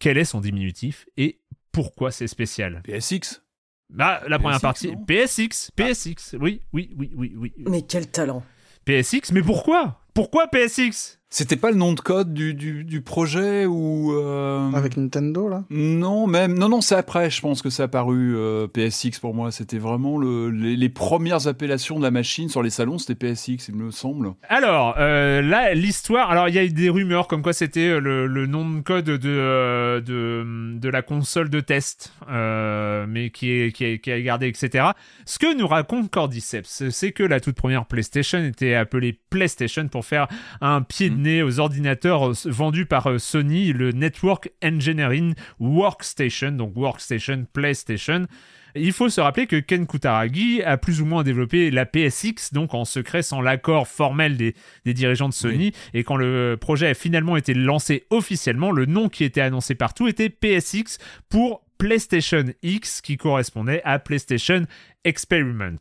Quel 0.00 0.18
est 0.18 0.24
son 0.24 0.40
diminutif 0.40 1.06
et 1.16 1.38
pourquoi 1.70 2.10
c'est 2.10 2.26
spécial 2.26 2.82
PSX 2.82 3.40
bah, 3.88 4.20
la 4.26 4.40
première 4.40 4.60
partie, 4.60 4.96
PSX, 5.06 5.70
PSX, 5.76 6.34
oui, 6.40 6.62
oui, 6.72 6.92
oui, 6.96 7.12
oui, 7.14 7.34
oui. 7.36 7.52
Mais 7.68 7.82
quel 7.82 8.10
talent 8.10 8.42
PSX, 8.84 9.30
mais 9.32 9.42
pourquoi 9.42 10.00
Pourquoi 10.12 10.48
PSX 10.48 11.20
c'était 11.32 11.56
pas 11.56 11.70
le 11.70 11.78
nom 11.78 11.94
de 11.94 12.00
code 12.00 12.34
du, 12.34 12.52
du, 12.52 12.84
du 12.84 13.00
projet 13.00 13.64
ou 13.64 14.12
euh... 14.12 14.70
avec 14.74 14.98
Nintendo 14.98 15.48
là? 15.48 15.64
Non, 15.70 16.26
même 16.26 16.58
non 16.58 16.68
non, 16.68 16.82
c'est 16.82 16.94
après. 16.94 17.30
Je 17.30 17.40
pense 17.40 17.62
que 17.62 17.70
ça 17.70 17.84
a 17.84 17.86
apparu 17.86 18.36
euh, 18.36 18.66
PSX 18.66 19.18
pour 19.18 19.32
moi. 19.34 19.50
C'était 19.50 19.78
vraiment 19.78 20.18
le, 20.18 20.50
les, 20.50 20.76
les, 20.76 20.88
premières 20.90 21.46
appellations 21.46 21.96
de 21.96 22.02
la 22.02 22.10
machine 22.10 22.50
sur 22.50 22.62
les 22.62 22.68
salons. 22.68 22.98
C'était 22.98 23.14
PSX, 23.14 23.68
il 23.68 23.76
me 23.76 23.90
semble. 23.90 24.34
Alors 24.50 24.96
euh, 24.98 25.40
là, 25.40 25.72
l'histoire. 25.72 26.30
Alors 26.30 26.50
il 26.50 26.54
y 26.54 26.58
a 26.58 26.64
eu 26.64 26.68
des 26.68 26.90
rumeurs 26.90 27.28
comme 27.28 27.40
quoi 27.40 27.54
c'était 27.54 27.98
le, 27.98 28.26
le, 28.26 28.46
nom 28.46 28.68
de 28.68 28.80
code 28.82 29.06
de 29.06 29.18
euh, 29.24 30.02
de, 30.02 30.76
de 30.78 30.88
la 30.90 31.00
console 31.00 31.48
de 31.48 31.60
test, 31.60 32.12
euh, 32.30 33.06
mais 33.08 33.30
qui 33.30 33.50
est 33.52 33.72
qui 33.72 33.84
est, 33.84 34.00
qui 34.00 34.10
est 34.10 34.22
gardé, 34.22 34.48
etc. 34.48 34.88
Ce 35.24 35.38
que 35.38 35.56
nous 35.56 35.66
raconte 35.66 36.10
Cordyceps, 36.10 36.90
c'est 36.90 37.12
que 37.12 37.22
la 37.22 37.40
toute 37.40 37.56
première 37.56 37.86
PlayStation 37.86 38.38
était 38.44 38.74
appelée 38.74 39.18
PlayStation 39.30 39.88
pour 39.88 40.04
faire 40.04 40.28
un 40.60 40.82
pied 40.82 41.08
de 41.08 41.21
aux 41.42 41.60
ordinateurs 41.60 42.30
euh, 42.30 42.34
vendus 42.46 42.86
par 42.86 43.08
euh, 43.08 43.18
Sony, 43.18 43.72
le 43.72 43.92
Network 43.92 44.50
Engineering 44.62 45.34
Workstation, 45.60 46.52
donc 46.52 46.76
Workstation 46.76 47.46
PlayStation. 47.52 48.26
Il 48.74 48.92
faut 48.92 49.08
se 49.08 49.20
rappeler 49.20 49.46
que 49.46 49.56
Ken 49.56 49.86
Kutaragi 49.86 50.62
a 50.62 50.78
plus 50.78 51.02
ou 51.02 51.04
moins 51.04 51.22
développé 51.22 51.70
la 51.70 51.84
PSX, 51.84 52.52
donc 52.52 52.74
en 52.74 52.84
secret, 52.84 53.22
sans 53.22 53.42
l'accord 53.42 53.86
formel 53.86 54.36
des, 54.36 54.54
dirigeants 54.86 55.28
de 55.28 55.34
Sony. 55.34 55.72
Et 55.92 56.04
quand 56.04 56.16
le 56.16 56.56
projet 56.58 56.88
a 56.88 56.94
finalement 56.94 57.36
été 57.36 57.52
lancé 57.52 58.06
officiellement, 58.08 58.70
le 58.70 58.86
nom 58.86 59.10
qui 59.10 59.24
était 59.24 59.42
annoncé 59.42 59.74
partout 59.74 60.08
était 60.08 60.30
PSX 60.30 60.98
pour 61.28 61.62
PlayStation 61.76 62.44
X, 62.62 63.02
qui 63.02 63.16
correspondait 63.16 63.82
à 63.84 63.98
PlayStation 63.98 64.64
Experiment. 65.04 65.78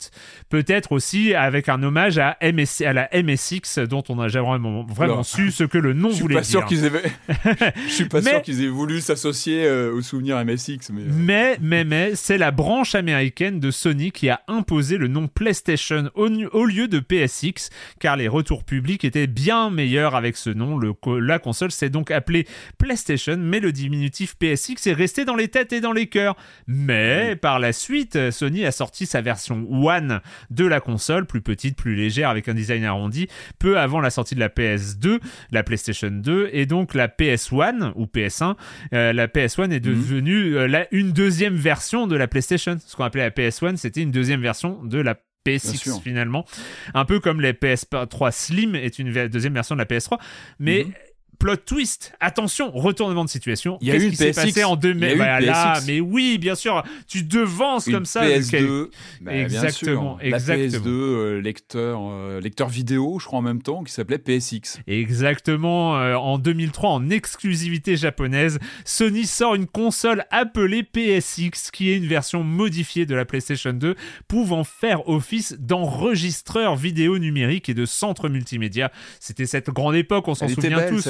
Peut-être 0.50 0.92
aussi 0.92 1.36
avec 1.36 1.70
un 1.70 1.84
hommage 1.84 2.18
à, 2.18 2.38
MSC, 2.42 2.82
à 2.82 2.94
la 2.94 3.08
MSX 3.14 3.78
dont 3.88 4.04
on 4.10 4.16
n'a 4.16 4.28
jamais 4.28 4.58
vraiment, 4.90 5.22
su 5.22 5.52
ce 5.52 5.64
que 5.64 5.78
le 5.78 5.94
nom 5.94 6.10
voulait 6.10 6.36
pas 6.36 6.42
dire. 6.42 6.50
Sûr 6.50 6.66
qu'ils 6.66 6.86
avaient... 6.86 7.04
Je 7.88 7.92
suis 7.92 8.06
pas 8.06 8.24
sûr 8.24 8.42
qu'ils 8.42 8.64
aient 8.64 8.68
voulu 8.68 9.00
s'associer 9.00 9.64
euh, 9.66 9.94
au 9.94 10.02
souvenir 10.02 10.44
MSX. 10.44 10.90
Mais, 10.92 11.02
euh. 11.02 11.06
mais, 11.12 11.58
mais, 11.62 11.84
mais 11.84 12.16
c'est 12.16 12.40
la 12.40 12.50
branche 12.50 12.96
américaine 12.96 13.60
de 13.60 13.70
Sony 13.70 14.12
qui 14.12 14.28
a 14.28 14.42
imposé 14.48 14.98
le 14.98 15.08
nom 15.08 15.28
PlayStation 15.28 16.10
au, 16.16 16.28
au, 16.28 16.66
lieu 16.66 16.88
de 16.88 17.00
PSX 17.00 17.70
car 18.00 18.18
les 18.18 18.28
retours 18.28 18.64
publics 18.64 19.06
étaient 19.06 19.28
bien 19.28 19.70
meilleurs 19.70 20.16
avec 20.16 20.36
ce 20.36 20.50
nom. 20.50 20.80
Le, 20.80 20.94
la 21.20 21.38
console 21.38 21.72
s'est 21.72 21.92
donc 21.92 22.10
appelée 22.10 22.48
PlayStation 22.80 23.38
mais 23.38 23.60
le 23.60 23.72
diminutif 23.72 24.36
PSX 24.36 24.88
est 24.88 24.94
resté 24.94 25.26
dans 25.26 25.36
les 25.36 25.48
têtes 25.48 25.74
et 25.74 25.82
dans 25.82 25.94
les 25.94 26.08
cœurs. 26.08 26.36
Mais 26.66 27.36
par 27.36 27.60
la 27.60 27.72
suite, 27.72 28.32
Sony 28.32 28.66
a 28.66 28.72
sorti 28.72 29.06
sa 29.12 29.22
version 29.22 29.68
One 29.70 30.22
de 30.50 30.66
la 30.66 30.80
console, 30.80 31.26
plus 31.26 31.42
petite, 31.42 31.76
plus 31.76 31.96
légère, 31.96 32.30
avec 32.30 32.48
un 32.48 32.54
design 32.54 32.84
arrondi, 32.84 33.28
peu 33.60 33.78
avant 33.78 34.00
la 34.00 34.10
sortie 34.10 34.36
de 34.36 34.40
la 34.40 34.50
PS2, 34.50 35.20
la 35.52 35.64
PlayStation 35.64 36.10
2, 36.12 36.50
et 36.52 36.66
donc 36.66 36.94
la 36.94 37.08
PS1 37.08 37.92
ou 37.96 38.06
PS1. 38.06 38.56
Euh, 38.94 39.14
la 39.14 39.28
PS1 39.28 39.72
est 39.72 39.86
mhm. 39.86 39.94
devenue 39.94 40.58
euh, 40.58 40.84
une 40.92 41.12
deuxième 41.12 41.56
version 41.56 42.08
de 42.08 42.16
la 42.16 42.28
PlayStation. 42.28 42.78
Ce 42.86 42.96
qu'on 42.96 43.04
appelait 43.04 43.24
la 43.24 43.32
PS1, 43.32 43.78
c'était 43.78 44.02
une 44.02 44.12
deuxième 44.12 44.42
version 44.42 44.84
de 44.84 45.00
la 45.00 45.16
PS6 45.46 46.02
finalement. 46.02 46.46
Un 46.94 47.06
peu 47.06 47.20
comme 47.20 47.42
les 47.42 47.54
PS3 47.54 48.32
Slim 48.32 48.76
est 48.76 49.00
une 49.00 49.28
deuxième 49.28 49.54
version 49.54 49.76
de 49.76 49.80
la 49.80 49.86
PS3. 49.86 50.20
Mais 50.60 50.86
mhm 50.86 50.94
plot 51.42 51.58
twist. 51.66 52.14
Attention, 52.20 52.72
retournement 52.72 53.26
de 53.26 53.30
situation. 53.30 53.78
Il 53.82 53.88
y 53.88 53.92
a 53.92 53.96
eu 53.96 54.10
qui 54.10 54.16
s'est 54.16 54.32
passé 54.32 54.64
en 54.64 54.76
deux 54.76 54.94
mai 54.94 55.16
voilà, 55.16 55.80
mais 55.88 56.00
oui, 56.00 56.38
bien 56.38 56.56
sûr, 56.56 56.84
tu 57.08 57.24
devances 57.24 57.86
comme 57.86 58.06
ça. 58.06 58.26
PS2, 58.26 58.90
bah, 59.22 59.36
exactement, 59.36 60.20
exactement. 60.20 60.68
PS2 60.68 60.88
euh, 60.88 61.42
lecteur, 61.42 62.00
euh, 62.04 62.40
lecteur 62.40 62.70
vidéo, 62.70 63.18
je 63.20 63.26
crois 63.26 63.40
en 63.40 63.44
même 63.44 63.62
temps, 63.62 63.84
qui 63.84 63.92
s'appelait 63.92 64.20
PSX. 64.20 64.80
Exactement. 64.88 66.00
Euh, 66.00 66.16
en 66.16 66.38
2003, 66.38 66.90
en 66.92 67.10
exclusivité 67.10 67.98
japonaise, 67.98 68.60
Sony 68.86 69.26
sort 69.26 69.56
une 69.56 69.68
console 69.68 70.26
appelée 70.30 70.84
PSX, 70.84 71.72
qui 71.72 71.90
est 71.90 71.98
une 71.98 72.08
version 72.08 72.44
modifiée 72.44 73.06
de 73.06 73.16
la 73.16 73.26
PlayStation 73.26 73.74
2, 73.74 73.96
pouvant 74.28 74.64
faire 74.64 75.08
office 75.10 75.56
d'enregistreur 75.60 76.76
vidéo 76.76 77.18
numérique 77.18 77.70
et 77.70 77.74
de 77.74 77.86
centre 77.86 78.30
multimédia. 78.30 78.92
C'était 79.20 79.46
cette 79.46 79.70
grande 79.70 79.96
époque, 79.96 80.28
on 80.28 80.36
s'en 80.36 80.48
souvient 80.48 80.88
tous, 80.88 81.08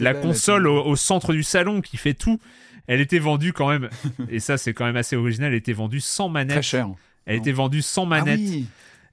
la 0.00 0.14
console 0.14 0.66
au, 0.66 0.96
centre 0.96 1.32
du 1.32 1.42
salon 1.42 1.80
qui 1.80 1.96
fait 1.96 2.14
tout. 2.14 2.38
Elle 2.86 3.00
était 3.00 3.20
vendue 3.20 3.52
quand 3.52 3.68
même, 3.68 3.88
et 4.28 4.40
ça 4.40 4.58
c'est 4.58 4.74
quand 4.74 4.84
même 4.84 4.96
assez 4.96 5.14
original, 5.14 5.52
elle 5.52 5.58
était 5.58 5.72
vendue 5.72 6.00
sans 6.00 6.28
manette. 6.28 6.56
Très 6.56 6.62
cher. 6.62 6.88
Elle 7.26 7.36
était 7.36 7.52
vendue 7.52 7.80
sans 7.80 8.04
ah 8.06 8.20
manette, 8.20 8.40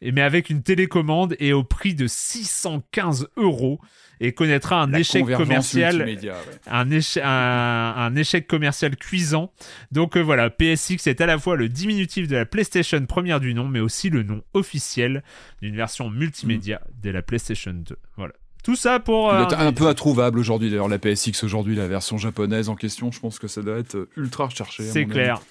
et, 0.02 0.12
mais 0.12 0.22
avec 0.22 0.50
une 0.50 0.64
télécommande 0.64 1.36
et 1.40 1.54
au 1.54 1.64
prix 1.64 1.94
de 1.94 2.08
615 2.08 3.28
euros 3.38 3.80
et 4.20 4.34
connaîtra 4.34 4.82
un 4.82 4.94
échec 4.94 5.26
commercial, 5.26 6.02
un, 6.68 6.92
échec, 6.92 7.24
un, 7.26 8.16
échec 8.16 8.48
commercial 8.48 8.96
cuisant. 8.98 9.52
Donc 9.92 10.18
euh, 10.18 10.22
voilà, 10.22 10.50
PSX 10.50 11.08
est 11.08 11.22
à 11.22 11.26
la 11.26 11.38
fois 11.38 11.56
le 11.56 11.70
diminutif 11.70 12.28
de 12.28 12.36
la 12.36 12.46
PlayStation 12.46 13.06
première 13.06 13.40
du 13.40 13.54
nom, 13.54 13.68
mais 13.68 13.80
aussi 13.80 14.10
le 14.10 14.24
nom 14.24 14.44
officiel 14.54 15.24
d'une 15.62 15.76
version 15.76 16.10
multimédia 16.10 16.82
de 17.02 17.10
la 17.10 17.22
PlayStation 17.22 17.74
2. 17.74 17.98
Voilà. 18.18 18.34
Tout 18.64 18.76
ça 18.76 19.00
pour. 19.00 19.34
Euh, 19.34 19.46
un 19.58 19.74
peu 19.74 19.88
introuvable 19.88 20.40
aujourd'hui, 20.40 20.70
d'ailleurs, 20.70 20.88
la 20.88 21.00
PSX 21.00 21.44
aujourd'hui, 21.44 21.76
la 21.76 21.88
version 21.88 22.18
japonaise 22.18 22.70
en 22.70 22.76
question, 22.76 23.12
je 23.12 23.20
pense 23.20 23.40
que 23.40 23.48
ça 23.48 23.62
doit 23.62 23.78
être 23.78 24.08
ultra 24.18 24.46
recherché. 24.46 24.84
C'est 24.84 25.06
clair. 25.06 25.42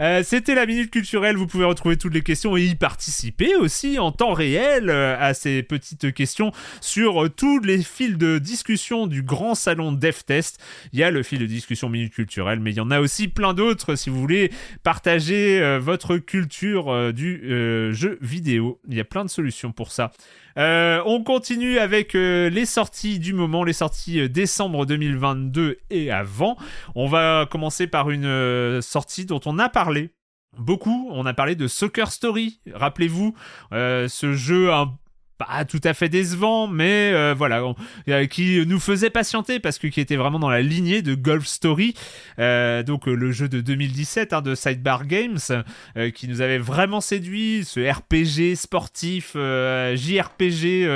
Euh, 0.00 0.22
c'était 0.24 0.54
la 0.54 0.66
minute 0.66 0.90
culturelle. 0.90 1.36
Vous 1.36 1.46
pouvez 1.46 1.64
retrouver 1.64 1.96
toutes 1.96 2.14
les 2.14 2.22
questions 2.22 2.56
et 2.56 2.64
y 2.64 2.74
participer 2.74 3.56
aussi 3.56 3.98
en 3.98 4.12
temps 4.12 4.32
réel 4.32 4.90
euh, 4.90 5.16
à 5.18 5.34
ces 5.34 5.62
petites 5.62 6.12
questions 6.12 6.52
sur 6.80 7.24
euh, 7.24 7.28
tous 7.28 7.60
les 7.60 7.82
fils 7.82 8.16
de 8.16 8.38
discussion 8.38 9.06
du 9.06 9.22
grand 9.22 9.54
salon 9.54 9.92
DevTest. 9.92 10.60
Il 10.92 10.98
y 10.98 11.02
a 11.02 11.10
le 11.10 11.22
fil 11.22 11.38
de 11.38 11.46
discussion 11.46 11.88
minute 11.88 12.12
culturelle, 12.12 12.60
mais 12.60 12.70
il 12.70 12.76
y 12.76 12.80
en 12.80 12.90
a 12.90 13.00
aussi 13.00 13.28
plein 13.28 13.54
d'autres 13.54 13.94
si 13.94 14.10
vous 14.10 14.20
voulez 14.20 14.50
partager 14.82 15.78
votre 15.78 16.16
culture 16.18 17.12
du 17.12 17.92
jeu 17.92 18.18
vidéo. 18.20 18.80
Il 18.88 18.96
y 18.96 19.00
a 19.00 19.04
plein 19.04 19.24
de 19.24 19.30
solutions 19.30 19.72
pour 19.72 19.92
ça. 19.92 20.12
Euh, 20.56 21.02
on 21.04 21.22
continue 21.22 21.78
avec 21.78 22.14
euh, 22.14 22.48
les 22.48 22.66
sorties 22.66 23.18
du 23.18 23.32
moment, 23.32 23.64
les 23.64 23.72
sorties 23.72 24.20
euh, 24.20 24.28
décembre 24.28 24.86
2022 24.86 25.78
et 25.90 26.10
avant. 26.10 26.56
On 26.94 27.06
va 27.06 27.46
commencer 27.50 27.86
par 27.86 28.10
une 28.10 28.80
sortie 28.80 29.26
dont 29.26 29.40
on 29.46 29.58
a 29.58 29.68
parlé 29.68 30.10
beaucoup. 30.56 31.08
On 31.10 31.26
a 31.26 31.34
parlé 31.34 31.56
de 31.56 31.66
Soccer 31.66 32.12
Story. 32.12 32.60
Rappelez-vous, 32.72 33.34
ce 33.72 34.32
jeu 34.34 34.72
un 34.72 34.96
pas 35.38 35.64
tout 35.64 35.80
à 35.84 35.94
fait 35.94 36.08
décevant, 36.08 36.66
mais 36.66 37.12
euh, 37.12 37.34
voilà, 37.36 37.62
euh, 38.08 38.26
qui 38.26 38.64
nous 38.66 38.80
faisait 38.80 39.10
patienter 39.10 39.58
parce 39.58 39.78
que 39.78 39.88
qui 39.88 40.00
était 40.00 40.16
vraiment 40.16 40.38
dans 40.38 40.48
la 40.48 40.62
lignée 40.62 41.02
de 41.02 41.14
Golf 41.14 41.46
Story, 41.46 41.94
euh, 42.38 42.82
donc 42.82 43.06
le 43.06 43.32
jeu 43.32 43.48
de 43.48 43.60
2017 43.60 44.32
hein, 44.32 44.42
de 44.42 44.54
Sidebar 44.54 45.06
Games, 45.06 45.38
qui 46.14 46.28
nous 46.28 46.40
avait 46.40 46.58
vraiment 46.58 47.00
séduit, 47.00 47.64
ce 47.64 47.80
RPG 47.80 48.56
sportif, 48.56 49.32
JRPG 49.34 50.86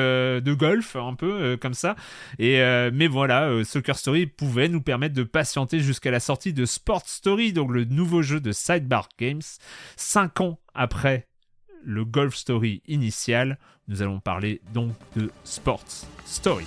de 0.40 0.54
golf, 0.54 0.96
un 0.96 1.14
peu 1.14 1.56
comme 1.60 1.74
ça. 1.74 1.96
Et 2.38 2.58
mais 2.92 3.06
voilà, 3.06 3.50
Soccer 3.64 3.96
Story 3.96 4.26
pouvait 4.26 4.68
nous 4.68 4.80
permettre 4.80 5.14
de 5.14 5.22
patienter 5.22 5.80
jusqu'à 5.80 6.10
la 6.10 6.20
sortie 6.20 6.52
de 6.52 6.64
Sport 6.64 7.06
Story, 7.06 7.52
donc 7.52 7.70
le 7.72 7.84
nouveau 7.84 8.22
jeu 8.22 8.40
de 8.40 8.52
Sidebar 8.52 9.08
Games, 9.18 9.42
cinq 9.96 10.40
ans 10.40 10.58
après 10.74 11.27
le 11.84 12.04
Golf 12.04 12.34
Story 12.34 12.82
initial. 12.86 13.58
Nous 13.88 14.02
allons 14.02 14.20
parler 14.20 14.60
donc 14.72 14.92
de 15.16 15.30
Sports 15.44 16.06
Story. 16.24 16.66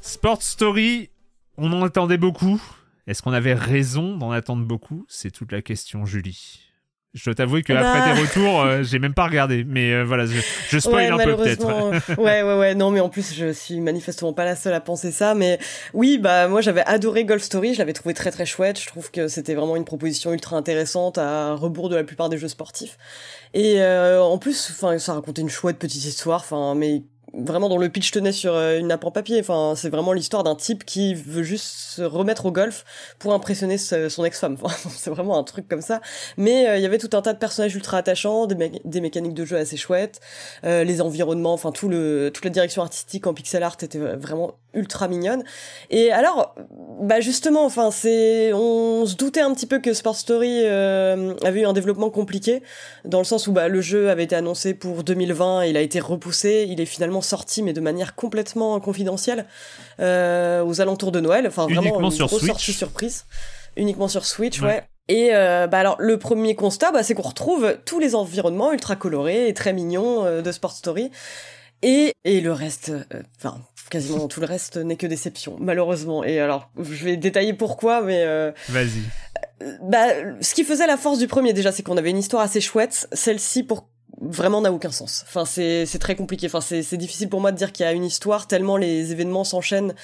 Sports 0.00 0.42
Story, 0.42 1.10
on 1.56 1.72
en 1.72 1.84
attendait 1.84 2.18
beaucoup. 2.18 2.60
Est-ce 3.08 3.22
qu'on 3.22 3.32
avait 3.32 3.54
raison 3.54 4.18
d'en 4.18 4.30
attendre 4.30 4.66
beaucoup? 4.66 5.06
C'est 5.08 5.30
toute 5.30 5.50
la 5.50 5.62
question, 5.62 6.04
Julie. 6.04 6.60
Je 7.14 7.24
dois 7.24 7.34
t'avouer 7.34 7.62
qu'après 7.62 7.82
bah... 7.82 8.14
tes 8.14 8.20
retours, 8.20 8.60
euh, 8.60 8.82
j'ai 8.84 8.98
même 8.98 9.14
pas 9.14 9.24
regardé. 9.24 9.64
Mais 9.64 9.94
euh, 9.94 10.04
voilà, 10.04 10.26
je, 10.26 10.38
je 10.68 10.78
spoil 10.78 11.10
un 11.10 11.16
peu 11.16 11.34
peut-être. 11.36 12.18
ouais, 12.18 12.42
ouais, 12.42 12.58
ouais. 12.58 12.74
Non, 12.74 12.90
mais 12.90 13.00
en 13.00 13.08
plus, 13.08 13.34
je 13.34 13.50
suis 13.50 13.80
manifestement 13.80 14.34
pas 14.34 14.44
la 14.44 14.54
seule 14.54 14.74
à 14.74 14.80
penser 14.80 15.10
ça. 15.10 15.34
Mais 15.34 15.58
oui, 15.94 16.18
bah 16.18 16.48
moi, 16.48 16.60
j'avais 16.60 16.82
adoré 16.82 17.24
Golf 17.24 17.42
Story. 17.42 17.72
Je 17.72 17.78
l'avais 17.78 17.94
trouvé 17.94 18.12
très 18.12 18.30
très 18.30 18.44
chouette. 18.44 18.78
Je 18.78 18.86
trouve 18.86 19.10
que 19.10 19.26
c'était 19.26 19.54
vraiment 19.54 19.76
une 19.76 19.86
proposition 19.86 20.34
ultra 20.34 20.56
intéressante 20.56 21.16
à 21.16 21.54
rebours 21.54 21.88
de 21.88 21.96
la 21.96 22.04
plupart 22.04 22.28
des 22.28 22.36
jeux 22.36 22.48
sportifs. 22.48 22.98
Et 23.54 23.80
euh, 23.80 24.22
en 24.22 24.36
plus, 24.36 24.70
enfin, 24.70 24.98
ça 24.98 25.14
racontait 25.14 25.40
une 25.40 25.48
chouette 25.48 25.78
petite 25.78 26.04
histoire. 26.04 26.40
Enfin, 26.40 26.74
mais 26.74 27.04
vraiment 27.34 27.68
dont 27.68 27.78
le 27.78 27.88
pitch 27.88 28.10
tenait 28.10 28.32
sur 28.32 28.54
euh, 28.54 28.78
une 28.78 28.88
nappe 28.88 29.04
en 29.04 29.10
papier. 29.10 29.40
Enfin, 29.40 29.74
c'est 29.76 29.88
vraiment 29.88 30.12
l'histoire 30.12 30.44
d'un 30.44 30.54
type 30.54 30.84
qui 30.84 31.14
veut 31.14 31.42
juste 31.42 31.66
se 31.66 32.02
remettre 32.02 32.46
au 32.46 32.52
golf 32.52 32.84
pour 33.18 33.32
impressionner 33.32 33.78
son 33.78 34.24
ex-femme. 34.24 34.56
c'est 34.90 35.10
vraiment 35.10 35.38
un 35.38 35.44
truc 35.44 35.68
comme 35.68 35.82
ça. 35.82 36.00
Mais 36.36 36.68
euh, 36.68 36.76
il 36.76 36.82
y 36.82 36.86
avait 36.86 36.98
tout 36.98 37.16
un 37.16 37.22
tas 37.22 37.32
de 37.32 37.38
personnages 37.38 37.74
ultra 37.74 37.98
attachants, 37.98 38.46
des, 38.46 39.00
mécaniques 39.00 39.34
de 39.34 39.44
jeu 39.44 39.56
assez 39.56 39.76
chouettes, 39.76 40.20
euh, 40.64 40.84
les 40.84 41.00
environnements, 41.00 41.52
enfin 41.52 41.72
tout 41.72 41.88
le 41.88 42.30
toute 42.32 42.44
la 42.44 42.50
direction 42.50 42.82
artistique 42.82 43.26
en 43.26 43.34
pixel 43.34 43.62
art 43.62 43.76
était 43.80 43.98
vraiment 43.98 44.54
ultra 44.78 45.08
mignonne. 45.08 45.44
Et 45.90 46.12
alors, 46.12 46.54
bah 47.00 47.20
justement, 47.20 47.64
enfin 47.64 47.90
c'est, 47.90 48.52
on 48.54 49.04
se 49.04 49.16
doutait 49.16 49.40
un 49.40 49.52
petit 49.52 49.66
peu 49.66 49.80
que 49.80 49.92
Sport 49.92 50.16
Story 50.16 50.64
avait 50.66 51.60
eu 51.60 51.66
un 51.66 51.72
développement 51.72 52.10
compliqué 52.10 52.62
dans 53.04 53.18
le 53.18 53.24
sens 53.24 53.46
où 53.46 53.52
bah, 53.52 53.68
le 53.68 53.80
jeu 53.80 54.10
avait 54.10 54.24
été 54.24 54.36
annoncé 54.36 54.74
pour 54.74 55.04
2020, 55.04 55.64
il 55.64 55.76
a 55.76 55.80
été 55.80 56.00
repoussé, 56.00 56.66
il 56.68 56.80
est 56.80 56.86
finalement 56.86 57.20
sorti, 57.20 57.62
mais 57.62 57.72
de 57.72 57.80
manière 57.80 58.14
complètement 58.14 58.78
confidentielle, 58.80 59.46
euh, 60.00 60.62
aux 60.64 60.80
alentours 60.80 61.12
de 61.12 61.20
Noël. 61.20 61.46
Enfin, 61.46 61.64
vraiment 61.64 61.82
Uniquement 61.82 62.10
une 62.10 62.16
sur 62.16 62.26
grosse 62.26 62.40
Switch. 62.40 62.50
sortie 62.52 62.72
surprise. 62.72 63.24
Uniquement 63.76 64.08
sur 64.08 64.24
Switch, 64.24 64.60
ouais. 64.60 64.84
Et 65.08 65.30
euh, 65.32 65.66
bah 65.66 65.78
alors 65.78 65.96
le 65.98 66.18
premier 66.18 66.54
constat, 66.54 66.92
bah, 66.92 67.02
c'est 67.02 67.14
qu'on 67.14 67.22
retrouve 67.22 67.78
tous 67.86 67.98
les 67.98 68.14
environnements 68.14 68.72
ultra 68.72 68.94
colorés 68.94 69.48
et 69.48 69.54
très 69.54 69.72
mignons 69.72 70.24
euh, 70.24 70.42
de 70.42 70.52
Sport 70.52 70.72
Story. 70.72 71.10
Et, 71.82 72.12
et 72.24 72.40
le 72.40 72.52
reste, 72.52 72.92
enfin 73.36 73.60
quasiment 73.90 74.28
tout 74.28 74.40
le 74.40 74.46
reste 74.46 74.76
n'est 74.76 74.96
que 74.96 75.06
déception, 75.06 75.56
malheureusement. 75.60 76.22
Et 76.24 76.40
alors, 76.40 76.70
je 76.78 77.04
vais 77.04 77.16
détailler 77.16 77.54
pourquoi, 77.54 78.02
mais... 78.02 78.24
Vas-y. 78.68 79.02
Bah, 79.82 80.08
ce 80.40 80.54
qui 80.54 80.64
faisait 80.64 80.86
la 80.86 80.96
force 80.96 81.18
du 81.18 81.26
premier 81.26 81.52
déjà, 81.52 81.72
c'est 81.72 81.82
qu'on 81.82 81.96
avait 81.96 82.10
une 82.10 82.18
histoire 82.18 82.42
assez 82.42 82.60
chouette. 82.60 83.08
Celle-ci, 83.12 83.62
pour 83.62 83.88
vraiment 84.20 84.60
n'a 84.60 84.72
aucun 84.72 84.90
sens. 84.90 85.24
Enfin, 85.26 85.44
c'est 85.44 85.86
très 85.98 86.16
compliqué. 86.16 86.46
Enfin, 86.46 86.60
c'est 86.60 86.96
difficile 86.96 87.28
pour 87.28 87.40
moi 87.40 87.52
de 87.52 87.56
dire 87.56 87.72
qu'il 87.72 87.84
y 87.84 87.88
a 87.88 87.92
une 87.92 88.04
histoire 88.04 88.46
tellement 88.46 88.76
les 88.76 89.12
événements 89.12 89.44
s'enchaînent 89.44 89.94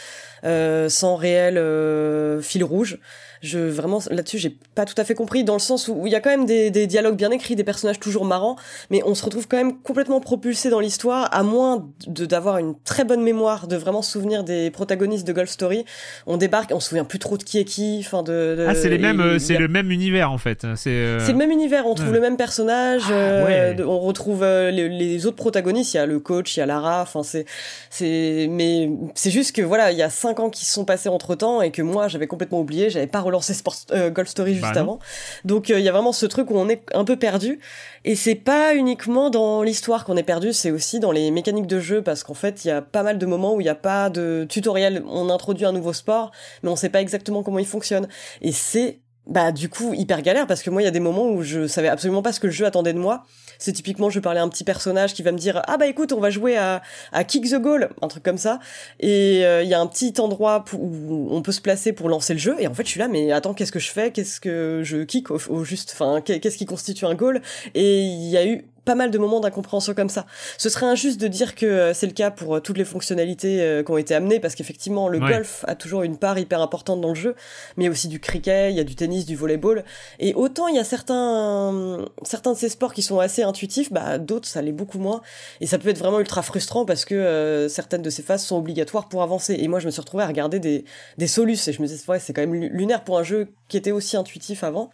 euh, 0.44 0.88
sans 0.88 1.16
réel 1.16 1.58
euh, 1.58 2.40
fil 2.40 2.64
rouge 2.64 2.98
je 3.44 3.58
vraiment 3.58 4.00
là-dessus 4.10 4.38
j'ai 4.38 4.56
pas 4.74 4.84
tout 4.84 4.94
à 4.96 5.04
fait 5.04 5.14
compris 5.14 5.44
dans 5.44 5.54
le 5.54 5.60
sens 5.60 5.88
où 5.88 6.06
il 6.06 6.12
y 6.12 6.16
a 6.16 6.20
quand 6.20 6.30
même 6.30 6.46
des, 6.46 6.70
des, 6.70 6.86
dialogues 6.86 7.16
bien 7.16 7.30
écrits, 7.30 7.56
des 7.56 7.64
personnages 7.64 8.00
toujours 8.00 8.24
marrants, 8.24 8.56
mais 8.90 9.02
on 9.04 9.14
se 9.14 9.24
retrouve 9.24 9.46
quand 9.46 9.56
même 9.56 9.78
complètement 9.78 10.20
propulsé 10.20 10.70
dans 10.70 10.80
l'histoire, 10.80 11.28
à 11.32 11.42
moins 11.42 11.86
de 12.06 12.24
d'avoir 12.26 12.58
une 12.58 12.74
très 12.84 13.04
bonne 13.04 13.22
mémoire, 13.22 13.66
de 13.66 13.76
vraiment 13.76 14.02
souvenir 14.02 14.44
des 14.44 14.70
protagonistes 14.70 15.26
de 15.26 15.32
Golf 15.32 15.50
Story. 15.50 15.84
On 16.26 16.36
débarque, 16.36 16.70
on 16.74 16.80
se 16.80 16.88
souvient 16.88 17.04
plus 17.04 17.18
trop 17.18 17.36
de 17.36 17.42
qui 17.42 17.58
est 17.58 17.64
qui, 17.64 18.02
enfin 18.04 18.22
de, 18.22 18.66
ah 18.68 18.74
c'est 18.74 18.88
les 18.88 18.98
mêmes, 18.98 19.20
euh, 19.20 19.38
c'est 19.38 19.58
le 19.58 19.68
même 19.68 19.90
univers 19.90 20.32
en 20.32 20.38
fait. 20.38 20.66
C'est 20.76 20.90
euh, 20.90 21.20
c'est 21.20 21.32
le 21.32 21.38
même 21.38 21.50
univers, 21.50 21.86
on 21.86 21.94
trouve 21.94 22.12
le 22.12 22.20
même 22.20 22.36
personnage, 22.36 23.04
ah, 23.08 23.12
euh, 23.12 23.74
on 23.86 24.00
retrouve 24.00 24.42
les, 24.44 24.88
les, 24.88 25.26
autres 25.26 25.36
protagonistes, 25.36 25.94
il 25.94 25.98
y 25.98 26.00
a 26.00 26.06
le 26.06 26.18
coach, 26.18 26.56
il 26.56 26.60
y 26.60 26.62
a 26.62 26.66
Lara, 26.66 27.02
enfin 27.02 27.22
c'est 27.22 27.44
c'est 27.90 28.46
mais 28.50 28.90
c'est 29.14 29.30
juste 29.30 29.54
que 29.54 29.62
voilà 29.62 29.92
il 29.92 29.98
y 29.98 30.02
a 30.02 30.10
cinq 30.10 30.40
ans 30.40 30.50
qui 30.50 30.64
se 30.64 30.72
sont 30.72 30.84
passés 30.84 31.08
entre 31.08 31.34
temps 31.34 31.62
et 31.62 31.70
que 31.70 31.82
moi 31.82 32.08
j'avais 32.08 32.26
complètement 32.26 32.60
oublié, 32.60 32.90
j'avais 32.90 33.06
pas 33.06 33.20
relancé 33.34 33.54
Sport, 33.54 33.74
euh, 33.92 34.10
Golf 34.10 34.28
Story 34.28 34.54
juste 34.54 34.74
bah 34.74 34.80
avant. 34.80 34.98
Donc 35.44 35.68
il 35.68 35.74
euh, 35.74 35.80
y 35.80 35.88
a 35.88 35.92
vraiment 35.92 36.12
ce 36.12 36.26
truc 36.26 36.50
où 36.50 36.56
on 36.56 36.68
est 36.68 36.82
un 36.94 37.04
peu 37.04 37.16
perdu. 37.16 37.60
Et 38.04 38.16
c'est 38.16 38.34
pas 38.34 38.74
uniquement 38.74 39.30
dans 39.30 39.62
l'histoire 39.62 40.04
qu'on 40.04 40.16
est 40.16 40.22
perdu, 40.22 40.52
c'est 40.52 40.70
aussi 40.70 41.00
dans 41.00 41.12
les 41.12 41.30
mécaniques 41.30 41.66
de 41.66 41.80
jeu 41.80 42.02
parce 42.02 42.22
qu'en 42.22 42.34
fait 42.34 42.64
il 42.64 42.68
y 42.68 42.70
a 42.70 42.82
pas 42.82 43.02
mal 43.02 43.18
de 43.18 43.26
moments 43.26 43.54
où 43.54 43.60
il 43.60 43.64
n'y 43.64 43.70
a 43.70 43.74
pas 43.74 44.10
de 44.10 44.46
tutoriel. 44.48 45.02
On 45.08 45.30
introduit 45.30 45.64
un 45.64 45.72
nouveau 45.72 45.92
sport, 45.92 46.30
mais 46.62 46.70
on 46.70 46.76
sait 46.76 46.90
pas 46.90 47.00
exactement 47.00 47.42
comment 47.42 47.58
il 47.58 47.66
fonctionne. 47.66 48.08
Et 48.42 48.52
c'est 48.52 49.00
bah 49.26 49.52
du 49.52 49.70
coup 49.70 49.94
hyper 49.94 50.20
galère 50.20 50.46
parce 50.46 50.62
que 50.62 50.68
moi 50.68 50.82
il 50.82 50.84
y 50.84 50.88
a 50.88 50.90
des 50.90 51.00
moments 51.00 51.28
où 51.30 51.42
je 51.42 51.66
savais 51.66 51.88
absolument 51.88 52.20
pas 52.20 52.32
ce 52.32 52.40
que 52.40 52.46
le 52.46 52.52
jeu 52.52 52.66
attendait 52.66 52.92
de 52.92 52.98
moi 52.98 53.24
c'est 53.58 53.72
typiquement 53.72 54.10
je 54.10 54.20
parlais 54.20 54.40
à 54.40 54.42
un 54.42 54.48
petit 54.48 54.64
personnage 54.64 55.14
qui 55.14 55.22
va 55.22 55.32
me 55.32 55.38
dire 55.38 55.62
ah 55.66 55.76
bah 55.76 55.86
écoute 55.86 56.12
on 56.12 56.20
va 56.20 56.30
jouer 56.30 56.56
à, 56.56 56.82
à 57.12 57.24
kick 57.24 57.50
the 57.50 57.60
goal 57.60 57.90
un 58.02 58.08
truc 58.08 58.22
comme 58.22 58.38
ça. 58.38 58.58
Et 59.00 59.44
euh, 59.44 59.62
il 59.62 59.68
y 59.68 59.74
a 59.74 59.80
un 59.80 59.86
petit 59.86 60.14
endroit 60.18 60.64
où 60.72 61.28
on 61.30 61.42
peut 61.42 61.52
se 61.52 61.60
placer 61.60 61.92
pour 61.92 62.08
lancer 62.08 62.32
le 62.34 62.40
jeu. 62.40 62.56
Et 62.58 62.66
en 62.66 62.74
fait 62.74 62.84
je 62.84 62.90
suis 62.90 63.00
là 63.00 63.08
mais 63.08 63.32
attends 63.32 63.54
qu'est-ce 63.54 63.72
que 63.72 63.78
je 63.78 63.90
fais? 63.90 64.10
Qu'est-ce 64.10 64.40
que 64.40 64.82
je 64.84 65.04
kick 65.04 65.30
au 65.30 65.64
juste 65.64 65.92
enfin 65.94 66.20
qu'est-ce 66.20 66.56
qui 66.56 66.66
constitue 66.66 67.06
un 67.06 67.14
goal? 67.14 67.42
Et 67.74 68.02
il 68.02 68.28
y 68.28 68.36
a 68.36 68.46
eu 68.46 68.64
pas 68.84 68.94
mal 68.94 69.10
de 69.10 69.18
moments 69.18 69.40
d'incompréhension 69.40 69.94
comme 69.94 70.08
ça. 70.08 70.26
Ce 70.58 70.68
serait 70.68 70.86
injuste 70.86 71.20
de 71.20 71.28
dire 71.28 71.54
que 71.54 71.66
euh, 71.66 71.94
c'est 71.94 72.06
le 72.06 72.12
cas 72.12 72.30
pour 72.30 72.56
euh, 72.56 72.60
toutes 72.60 72.78
les 72.78 72.84
fonctionnalités 72.84 73.62
euh, 73.62 73.82
qui 73.82 73.90
ont 73.90 73.96
été 73.96 74.14
amenées, 74.14 74.40
parce 74.40 74.54
qu'effectivement, 74.54 75.08
le 75.08 75.18
golf 75.18 75.64
a 75.66 75.74
toujours 75.74 76.02
une 76.02 76.16
part 76.16 76.38
hyper 76.38 76.60
importante 76.60 77.00
dans 77.00 77.08
le 77.08 77.14
jeu, 77.14 77.34
mais 77.76 77.84
il 77.84 77.86
y 77.86 77.88
a 77.88 77.90
aussi 77.90 78.08
du 78.08 78.20
cricket, 78.20 78.72
il 78.72 78.76
y 78.76 78.80
a 78.80 78.84
du 78.84 78.94
tennis, 78.94 79.26
du 79.26 79.36
volleyball. 79.36 79.84
Et 80.18 80.34
autant 80.34 80.68
il 80.68 80.76
y 80.76 80.78
a 80.78 80.84
certains, 80.84 82.04
certains 82.22 82.52
de 82.52 82.58
ces 82.58 82.68
sports 82.68 82.92
qui 82.92 83.02
sont 83.02 83.18
assez 83.18 83.42
intuitifs, 83.42 83.92
bah, 83.92 84.18
d'autres, 84.18 84.48
ça 84.48 84.62
l'est 84.62 84.72
beaucoup 84.72 84.98
moins. 84.98 85.22
Et 85.60 85.66
ça 85.66 85.78
peut 85.78 85.88
être 85.88 85.98
vraiment 85.98 86.20
ultra 86.20 86.42
frustrant 86.42 86.84
parce 86.84 87.04
que 87.04 87.66
certaines 87.68 88.02
de 88.02 88.10
ces 88.10 88.22
phases 88.22 88.44
sont 88.44 88.56
obligatoires 88.56 89.08
pour 89.08 89.22
avancer. 89.22 89.56
Et 89.58 89.68
moi, 89.68 89.80
je 89.80 89.86
me 89.86 89.90
suis 89.90 90.00
retrouvée 90.00 90.24
à 90.24 90.26
regarder 90.26 90.60
des, 90.60 90.84
des 91.18 91.26
solus 91.26 91.68
et 91.68 91.72
je 91.72 91.80
me 91.80 91.86
disais, 91.86 92.02
ouais, 92.08 92.18
c'est 92.18 92.32
quand 92.32 92.42
même 92.42 92.54
lunaire 92.54 93.04
pour 93.04 93.18
un 93.18 93.22
jeu 93.22 93.48
qui 93.68 93.76
était 93.76 93.92
aussi 93.92 94.16
intuitif 94.16 94.64
avant. 94.64 94.90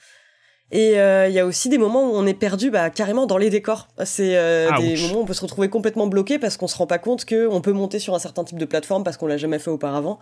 Et 0.73 1.01
euh, 1.01 1.27
il 1.29 1.35
y 1.35 1.41
a 1.41 1.47
aussi 1.47 1.69
des 1.69 1.79
moments 1.79 2.05
où 2.05 2.13
on 2.15 2.27
est 2.27 2.35
perdu 2.35 2.71
bah, 2.71 2.91
carrément 2.91 3.27
dans 3.27 3.39
les 3.39 3.51
décors. 3.51 3.89
C'est 4.05 4.37
euh, 4.37 4.71
des 4.79 4.97
moments 5.03 5.19
où 5.19 5.23
on 5.23 5.27
peut 5.27 5.35
se 5.35 5.41
retrouver 5.41 5.69
complètement 5.69 6.07
bloqué 6.07 6.39
parce 6.39 6.57
qu'on 6.57 6.69
se 6.69 6.77
rend 6.77 6.87
pas 6.87 6.99
compte 6.99 7.25
qu'on 7.25 7.61
peut 7.61 7.73
monter 7.73 7.99
sur 7.99 8.15
un 8.15 8.21
certain 8.21 8.45
type 8.45 8.59
de 8.59 8.65
plateforme 8.65 9.03
parce 9.03 9.17
qu'on 9.17 9.27
l'a 9.27 9.37
jamais 9.37 9.59
fait 9.59 9.71
auparavant. 9.71 10.21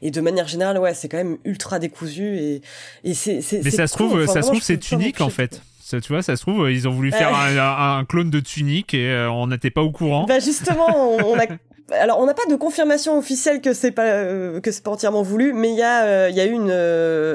Et 0.00 0.12
de 0.12 0.20
manière 0.20 0.46
générale, 0.46 0.78
ouais, 0.78 0.94
c'est 0.94 1.08
quand 1.08 1.16
même 1.16 1.38
ultra 1.44 1.80
décousu 1.80 2.38
et, 2.38 2.62
et 3.02 3.14
c'est. 3.14 3.40
Mais 3.64 3.70
ça 3.70 3.88
se 3.88 3.94
trouve, 3.94 4.24
ça 4.26 4.42
se 4.42 4.48
trouve, 4.48 4.62
c'est 4.62 4.92
unique 4.92 5.20
en 5.20 5.30
fait 5.30 5.60
Ça, 5.80 6.00
tu 6.00 6.12
vois, 6.12 6.22
ça 6.22 6.36
se 6.36 6.42
trouve, 6.42 6.70
ils 6.70 6.86
ont 6.86 6.92
voulu 6.92 7.10
faire 7.10 7.34
un, 7.34 7.98
un, 7.98 8.04
clone 8.04 8.30
de 8.30 8.38
Tunic 8.38 8.94
et 8.94 9.10
euh, 9.10 9.28
on 9.30 9.48
n'était 9.48 9.70
pas 9.70 9.82
au 9.82 9.90
courant. 9.90 10.26
Bah 10.26 10.38
justement, 10.38 11.16
on, 11.16 11.36
a. 11.36 11.46
Alors, 11.90 12.20
on 12.20 12.26
n'a 12.26 12.34
pas 12.34 12.46
de 12.48 12.54
confirmation 12.54 13.18
officielle 13.18 13.60
que 13.60 13.72
c'est 13.72 13.90
pas 13.90 14.04
euh, 14.04 14.60
que 14.60 14.70
c'est 14.70 14.84
pas 14.84 14.92
entièrement 14.92 15.22
voulu, 15.22 15.54
mais 15.54 15.70
il 15.70 15.76
y 15.76 15.82
a 15.82 16.28
il 16.28 16.36
y 16.36 16.40
a 16.40 16.46
eu 16.46 16.52
une 16.52 16.70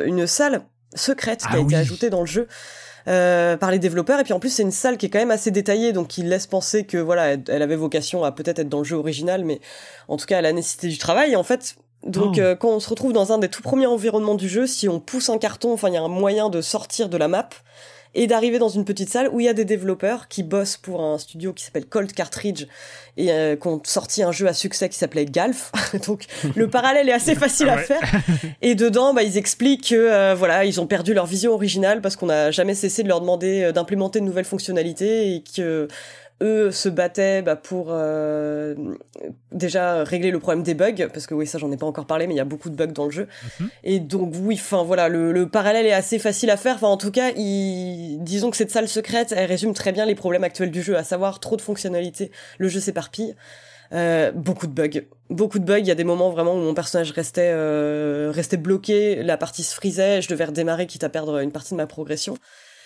une 0.08 0.28
salle 0.28 0.64
secrète 0.96 1.42
qui 1.42 1.48
a 1.48 1.52
ah 1.54 1.60
été 1.60 1.76
ajoutée 1.76 2.10
dans 2.10 2.22
le 2.22 2.26
jeu. 2.26 2.48
Euh, 3.10 3.58
par 3.58 3.70
les 3.70 3.80
développeurs 3.80 4.22
et 4.22 4.24
puis 4.24 4.32
en 4.32 4.40
plus 4.40 4.50
c'est 4.50 4.64
une 4.64 4.72
salle 4.72 4.96
qui 4.96 5.08
est 5.08 5.10
quand 5.10 5.20
même 5.20 5.30
assez 5.30 5.52
détaillée 5.52 5.92
donc 5.92 6.08
qui 6.08 6.24
laisse 6.24 6.48
penser 6.48 6.86
que 6.86 6.98
voilà 6.98 7.34
elle, 7.34 7.62
avait 7.62 7.76
vocation 7.76 8.24
à 8.24 8.32
peut-être 8.32 8.60
être 8.60 8.70
dans 8.70 8.78
le 8.78 8.86
jeu 8.86 8.96
original 8.96 9.44
mais 9.44 9.60
en 10.08 10.16
tout 10.16 10.26
cas 10.26 10.40
elle 10.40 10.46
a 10.46 10.54
nécessité 10.54 10.88
du 10.88 10.98
travail 10.98 11.34
et 11.34 11.36
en 11.36 11.44
fait 11.44 11.76
donc 12.08 12.36
oh. 12.38 12.40
euh, 12.40 12.56
quand 12.56 12.70
on 12.70 12.80
se 12.80 12.88
retrouve 12.88 13.12
dans 13.12 13.34
un 13.34 13.40
des 13.40 13.50
tout 13.50 13.62
premiers 13.62 13.88
environnements 13.88 14.36
du 14.36 14.48
jeu 14.48 14.68
si 14.68 14.88
on 14.88 15.02
pousse 15.02 15.28
un 15.28 15.38
carton 15.38 15.74
enfin 15.74 15.90
il 15.90 15.96
y 15.96 15.98
a 15.98 16.02
un 16.02 16.08
moyen 16.08 16.48
de 16.48 16.62
sortir 16.62 17.10
de 17.10 17.18
la 17.18 17.28
map 17.28 17.50
et 18.16 18.28
d'arriver 18.28 18.60
dans 18.60 18.70
une 18.70 18.86
petite 18.86 19.10
salle 19.10 19.30
où 19.32 19.40
il 19.40 19.46
y 19.46 19.50
a 19.50 19.54
des 19.54 19.66
développeurs 19.66 20.28
qui 20.28 20.44
bossent 20.44 20.78
pour 20.78 21.04
un 21.04 21.18
studio 21.18 21.54
qui 21.54 21.64
s'appelle 21.64 21.86
Cold 21.86 22.12
Cartridge 22.14 22.68
et 23.18 23.32
euh, 23.32 23.56
qui 23.56 23.68
ont 23.68 23.82
sorti 23.84 24.24
un 24.24 24.32
jeu 24.32 24.48
à 24.48 24.54
succès 24.54 24.90
qui 24.90 24.98
s'appelait 24.98 25.26
Galf. 25.26 25.72
Donc 26.08 26.26
le 26.56 26.68
parallèle 26.70 27.10
est 27.10 27.14
assez 27.14 27.36
facile 27.36 27.70
à 27.70 27.78
faire. 27.78 28.02
Et 28.62 28.76
dedans, 28.76 29.14
bah, 29.14 29.24
ils 29.24 29.38
expliquent 29.38 29.90
que 29.90 29.96
euh, 29.96 30.36
voilà, 30.36 30.66
ils 30.66 30.80
ont 30.80 30.88
perdu 30.88 31.14
leur 31.14 31.26
vision 31.26 31.54
originale 31.54 32.02
parce 32.02 32.16
qu'on 32.16 32.28
n'a 32.28 32.52
jamais 32.52 32.76
cessé 32.76 33.04
de 33.04 33.08
leur 33.08 33.22
demander 33.22 33.64
euh, 33.64 33.72
d'implémenter 33.72 34.20
de 34.20 34.26
nouvelles 34.26 34.46
fonctionnalités 34.46 35.36
et 35.36 35.44
que 35.56 35.88
eux 36.44 36.72
se 36.72 36.90
battaient 36.90 37.42
bah, 37.42 37.56
pour 37.56 37.88
euh, 37.90 38.76
déjà 39.52 40.04
régler 40.04 40.30
le 40.30 40.40
problème 40.40 40.64
des 40.64 40.74
bugs 40.74 41.08
parce 41.12 41.26
que 41.26 41.34
oui 41.34 41.48
ça 41.48 41.58
j'en 41.58 41.72
ai 41.72 41.78
pas 41.78 41.86
encore 41.86 42.06
parlé 42.06 42.28
mais 42.28 42.34
il 42.34 42.38
y 42.38 42.42
a 42.42 42.46
beaucoup 42.46 42.70
de 42.70 42.76
bugs 42.76 42.88
dans 42.88 43.06
le 43.06 43.12
jeu 43.12 43.28
mhm. 43.60 43.70
et 43.84 44.00
donc 44.00 44.34
oui 44.42 44.56
enfin 44.56 44.84
voilà 44.84 45.10
le, 45.10 45.48
parallèle 45.48 45.86
est 45.86 45.94
assez 45.94 46.20
facile 46.20 46.50
à 46.50 46.58
faire 46.58 46.76
enfin 46.76 46.88
en 46.88 46.98
tout 46.98 47.12
cas 47.12 47.32
disons 47.32 48.52
que 48.52 48.58
cette 48.58 48.72
salle 48.72 48.88
secrète 48.88 49.34
elle 49.36 49.48
résume 49.48 49.74
très 49.74 49.92
bien 49.92 50.06
les 50.06 50.16
problèmes 50.16 50.44
actuels 50.44 50.72
du 50.72 50.84
jeu 50.84 50.98
à 50.98 51.04
savoir 51.04 51.40
trop 51.40 51.56
de 51.56 51.62
fonctionnalités 51.62 52.32
le 52.58 52.68
jeu 52.68 52.80
s'éparpille 52.80 53.36
euh, 53.94 54.32
beaucoup 54.32 54.66
de 54.66 54.72
bugs, 54.72 55.02
beaucoup 55.30 55.60
de 55.60 55.66
bugs. 55.66 55.80
Il 55.80 55.86
y 55.86 55.92
a 55.92 55.96
des 55.96 56.04
moments 56.04 56.32
vraiment 56.32 56.56
où 56.56 56.60
mon 56.60 56.74
personnage 56.74 57.12
restait 57.12 57.52
euh, 57.54 58.32
restait 58.34 58.58
bloqué, 58.58 59.22
la 59.22 59.38
partie 59.38 59.62
se 59.62 59.76
frisait, 59.76 60.22
je 60.22 60.30
devais 60.30 60.46
redémarrer 60.46 60.88
quitte 60.88 61.04
à 61.04 61.10
perdre 61.10 61.40
une 61.40 61.52
partie 61.52 61.74
de 61.74 61.78
ma 61.78 61.86
progression. 61.86 62.36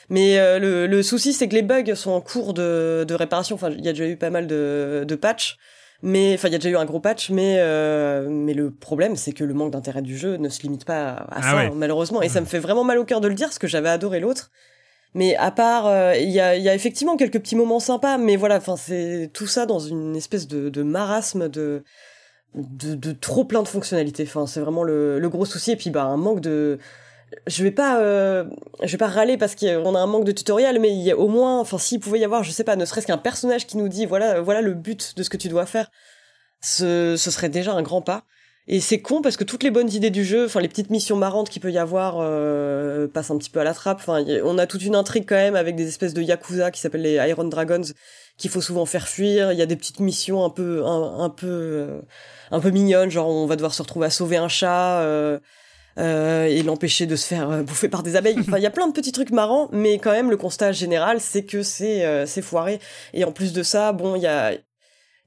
Mais 0.09 0.39
euh, 0.39 0.59
le, 0.59 0.87
le, 0.87 1.03
souci, 1.03 1.33
c'est 1.33 1.47
que 1.47 1.55
les 1.55 1.61
bugs 1.61 1.95
sont 1.95 2.11
en 2.11 2.21
cours 2.21 2.53
de, 2.53 3.05
de 3.07 3.13
réparation. 3.13 3.55
Enfin, 3.55 3.69
il 3.71 3.83
y 3.83 3.89
a 3.89 3.93
déjà 3.93 4.07
eu 4.07 4.15
pas 4.15 4.29
mal 4.29 4.47
de, 4.47 5.03
de 5.07 5.15
patchs. 5.15 5.57
Mais 6.03 6.35
enfin, 6.35 6.47
il 6.47 6.51
y 6.51 6.55
a 6.55 6.59
déjà 6.59 6.69
eu 6.69 6.77
un 6.77 6.85
gros 6.85 6.99
patch, 6.99 7.31
mais 7.31 7.55
euh, 7.57 8.27
mais 8.29 8.53
le 8.53 8.69
problème, 8.69 9.15
c'est 9.15 9.31
que 9.31 9.43
le 9.43 9.55
manque 9.55 9.71
d'intérêt 9.71 10.03
du 10.03 10.15
jeu 10.15 10.37
ne 10.37 10.47
se 10.47 10.61
limite 10.61 10.85
pas 10.85 11.09
à, 11.09 11.27
ah 11.31 11.41
ça, 11.41 11.69
malheureusement. 11.73 12.21
Et 12.21 12.29
ça 12.29 12.39
me 12.39 12.45
fait 12.47 12.59
vraiment 12.59 12.83
mal 12.83 12.99
au 12.99 13.03
cœur 13.03 13.19
de 13.19 13.27
le 13.27 13.33
dire, 13.33 13.47
parce 13.47 13.57
que 13.57 13.67
j'avais 13.67 13.89
adoré 13.89 14.19
l'autre. 14.19 14.51
Mais 15.15 15.35
à 15.37 15.49
part, 15.49 15.87
euh, 15.87 16.13
il 16.15 16.29
y, 16.29 16.39
a, 16.39 16.55
y 16.55 16.69
a 16.69 16.75
effectivement 16.75 17.17
quelques 17.17 17.39
petits 17.39 17.55
moments 17.55 17.79
sympas, 17.79 18.19
mais 18.19 18.35
voilà, 18.35 18.57
enfin, 18.57 18.75
c'est 18.75 19.31
tout 19.33 19.47
ça 19.47 19.65
dans 19.65 19.79
une 19.79 20.15
espèce 20.15 20.47
de, 20.47 20.69
de 20.69 20.83
marasme 20.83 21.49
de, 21.49 21.83
de, 22.53 22.93
de 22.93 23.11
trop 23.13 23.43
plein 23.43 23.63
de 23.63 23.67
fonctionnalités. 23.67 24.23
Enfin, 24.27 24.45
c'est 24.45 24.59
vraiment 24.59 24.83
le, 24.83 25.17
le 25.17 25.29
gros 25.29 25.45
souci. 25.45 25.71
Et 25.71 25.75
puis, 25.75 25.89
bah, 25.89 26.03
un 26.03 26.17
manque 26.17 26.41
de 26.41 26.77
je 27.45 27.63
vais 27.63 27.71
pas 27.71 27.99
euh, 27.99 28.45
je 28.83 28.91
vais 28.91 28.97
pas 28.97 29.07
râler 29.07 29.37
parce 29.37 29.55
qu'on 29.55 29.95
a 29.95 29.99
un 29.99 30.07
manque 30.07 30.25
de 30.25 30.31
tutoriel 30.31 30.79
mais 30.79 30.91
il 30.91 31.01
y 31.01 31.11
a 31.11 31.17
au 31.17 31.27
moins 31.27 31.59
enfin 31.59 31.77
s'il 31.77 31.99
pouvait 31.99 32.19
y 32.19 32.23
avoir 32.23 32.43
je 32.43 32.51
sais 32.51 32.63
pas 32.63 32.75
ne 32.75 32.85
serait-ce 32.85 33.07
qu'un 33.07 33.17
personnage 33.17 33.67
qui 33.67 33.77
nous 33.77 33.89
dit 33.89 34.05
voilà 34.05 34.41
voilà 34.41 34.61
le 34.61 34.73
but 34.73 35.17
de 35.17 35.23
ce 35.23 35.29
que 35.29 35.37
tu 35.37 35.49
dois 35.49 35.65
faire 35.65 35.89
ce, 36.61 37.15
ce 37.17 37.31
serait 37.31 37.49
déjà 37.49 37.73
un 37.73 37.81
grand 37.81 38.01
pas. 38.01 38.23
Et 38.69 38.81
c'est 38.81 38.99
con 38.99 39.21
parce 39.21 39.37
que 39.37 39.45
toutes 39.45 39.63
les 39.63 39.71
bonnes 39.71 39.89
idées 39.89 40.09
du 40.09 40.25
jeu 40.25 40.45
enfin 40.45 40.59
les 40.59 40.67
petites 40.67 40.89
missions 40.89 41.15
marrantes 41.15 41.49
qu'il 41.49 41.61
peut 41.61 41.71
y 41.71 41.77
avoir 41.77 42.17
euh, 42.19 43.07
passent 43.07 43.31
un 43.31 43.37
petit 43.37 43.49
peu 43.49 43.61
à 43.61 43.63
la 43.63 43.73
trappe. 43.73 43.99
Enfin 43.99 44.25
on 44.43 44.57
a 44.57 44.67
toute 44.67 44.83
une 44.83 44.95
intrigue 44.95 45.25
quand 45.27 45.35
même 45.35 45.55
avec 45.55 45.77
des 45.77 45.87
espèces 45.87 46.13
de 46.13 46.21
yakuza 46.21 46.69
qui 46.71 46.81
s'appellent 46.81 47.03
les 47.03 47.15
Iron 47.29 47.45
Dragons 47.45 47.83
qu'il 48.37 48.49
faut 48.51 48.59
souvent 48.59 48.85
faire 48.85 49.07
fuir. 49.07 49.53
Il 49.53 49.57
y 49.57 49.61
a 49.61 49.65
des 49.65 49.77
petites 49.77 50.01
missions 50.01 50.43
un 50.43 50.49
peu 50.49 50.85
un, 50.85 51.29
peu 51.29 51.47
euh, 51.47 52.01
un 52.51 52.59
peu 52.59 52.71
mignonnes 52.71 53.09
genre 53.09 53.29
on 53.29 53.45
va 53.45 53.55
devoir 53.55 53.73
se 53.73 53.81
retrouver 53.81 54.07
à 54.07 54.09
sauver 54.09 54.35
un 54.35 54.49
chat 54.49 54.99
euh, 54.99 55.39
et 55.97 56.63
l'empêcher 56.63 57.05
de 57.05 57.15
se 57.15 57.25
faire 57.25 57.49
euh, 57.49 57.63
bouffer 57.63 57.89
par 57.89 58.03
des 58.03 58.15
abeilles. 58.15 58.37
Enfin, 58.39 58.57
il 58.57 58.63
y 58.63 58.67
a 58.67 58.71
plein 58.71 58.87
de 58.87 58.93
petits 58.93 59.11
trucs 59.11 59.31
marrants, 59.31 59.69
mais 59.71 59.97
quand 59.97 60.11
même, 60.11 60.29
le 60.29 60.37
constat 60.37 60.71
général, 60.71 61.19
c'est 61.19 61.43
que 61.43 61.63
c'est 61.63 62.05
euh, 62.05 62.25
foiré. 62.25 62.79
Et 63.13 63.23
en 63.23 63.31
plus 63.31 63.53
de 63.53 63.63
ça, 63.63 63.91
bon, 63.91 64.15
il 64.15 64.21
y 64.21 64.27
a 64.27 64.53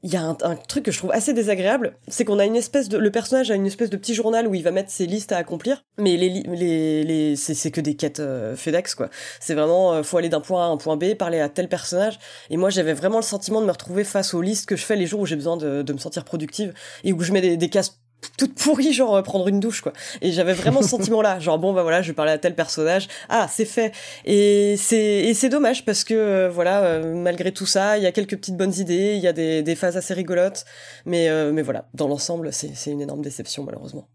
il 0.03 0.11
y 0.11 0.17
a 0.17 0.23
un, 0.23 0.57
truc 0.57 0.85
que 0.87 0.91
je 0.91 0.97
trouve 0.97 1.11
assez 1.13 1.35
désagréable, 1.35 1.95
c'est 2.09 2.25
qu'on 2.25 2.39
a 2.39 2.47
une 2.47 2.57
espèce 2.57 2.89
de 2.89 2.97
le 2.97 3.11
personnage 3.11 3.51
a 3.51 3.55
une 3.55 3.67
espèce 3.67 3.91
de 3.91 3.99
petit 3.99 4.15
journal 4.15 4.47
où 4.47 4.55
il 4.55 4.63
va 4.63 4.71
mettre 4.71 4.91
ses 4.91 5.05
listes 5.05 5.31
à 5.31 5.37
accomplir, 5.37 5.85
mais 5.99 6.17
les 6.17 6.43
les 6.47 7.05
les 7.05 7.37
c'est 7.37 7.71
que 7.71 7.83
des 7.83 7.97
quêtes 7.97 8.23
FedEx 8.57 8.95
quoi. 8.95 9.11
C'est 9.41 9.53
vraiment 9.53 10.03
faut 10.03 10.17
aller 10.17 10.31
d'un 10.31 10.41
point 10.41 10.65
A 10.65 10.69
à 10.69 10.71
un 10.71 10.79
point 10.79 10.97
B, 10.97 11.13
parler 11.17 11.41
à 11.41 11.51
tel 11.51 11.69
personnage 11.69 12.19
et 12.49 12.57
moi 12.57 12.71
j'avais 12.71 12.95
vraiment 12.95 13.19
le 13.19 13.23
sentiment 13.23 13.61
de 13.61 13.67
me 13.67 13.73
retrouver 13.73 14.05
face 14.05 14.33
aux 14.33 14.41
listes 14.41 14.65
que 14.65 14.75
je 14.75 14.87
fais 14.87 14.97
les 14.97 15.05
jours 15.05 15.21
où 15.21 15.27
j'ai 15.27 15.37
besoin 15.37 15.59
de, 15.59 15.83
de 15.83 15.93
me 15.93 15.99
sentir 15.99 16.25
productive 16.25 16.73
et 17.05 17.13
où 17.13 17.21
je 17.21 17.35
mets 17.35 17.43
des, 17.43 17.59
des 17.59 17.69
cases 17.69 18.00
toute 18.37 18.55
pourrie 18.55 18.93
genre 18.93 19.17
euh, 19.17 19.23
prendre 19.23 19.49
une 19.49 19.61
douche 19.61 19.81
quoi. 19.81 19.93
Et 20.21 20.33
j'avais 20.33 20.53
vraiment 20.53 20.83
ce 20.83 20.89
sentiment 20.97 21.23
là 21.23 21.39
genre 21.39 21.59
bon 21.59 21.73
bah 21.73 21.83
voilà 21.83 22.03
je 22.03 22.09
vais 22.09 22.15
parler 22.15 22.33
à 22.33 22.39
tel 22.39 22.55
personnage. 22.55 23.09
Ah 23.29 23.47
c'est 23.49 23.65
fait. 23.65 23.93
Et 24.25 24.77
c'est 24.77 24.97
et 24.97 25.35
c'est 25.35 25.49
dommage 25.49 25.85
parce 25.85 26.05
que 26.05 26.15
euh, 26.15 26.51
voilà 26.51 26.83
euh, 26.83 27.15
malgré 27.15 27.53
tout 27.53 27.67
ça 27.67 27.99
il 27.99 28.03
y 28.03 28.07
a 28.07 28.13
quelques 28.13 28.37
petites 28.37 28.57
bonnes 28.57 28.75
idées 28.75 29.15
il 29.17 29.23
y 29.23 29.29
a 29.29 29.33
des, 29.33 29.63
des 29.63 29.75
phases 29.75 29.97
assez 29.97 30.15
rigolotes. 30.15 30.65
Mais 31.07 31.29
mais 31.53 31.63
voilà 31.63 31.87
dans 31.95 32.09
l'ensemble 32.09 32.53
c'est 32.53 32.75
c'est 32.75 32.91
une 32.91 33.01
énorme 33.01 33.23
déception 33.23 33.65
malheureusement. 33.65 34.09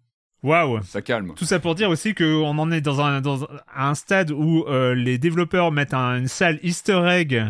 Waouh, 0.44 0.84
ça 0.84 1.02
calme. 1.02 1.34
Tout 1.36 1.46
ça 1.46 1.60
pour 1.60 1.74
dire 1.74 1.90
aussi 1.90 2.14
qu'on 2.14 2.58
en 2.60 2.72
est 2.72 2.82
dans 2.82 3.02
un, 3.02 3.20
dans 3.20 3.48
un 3.76 3.96
stade 3.96 4.30
où 4.30 4.66
les 4.96 5.18
développeurs 5.18 5.72
mettent 5.72 5.94
un, 5.94 6.18
une 6.18 6.28
salle 6.28 6.60
Easter 6.62 7.02
egg 7.08 7.44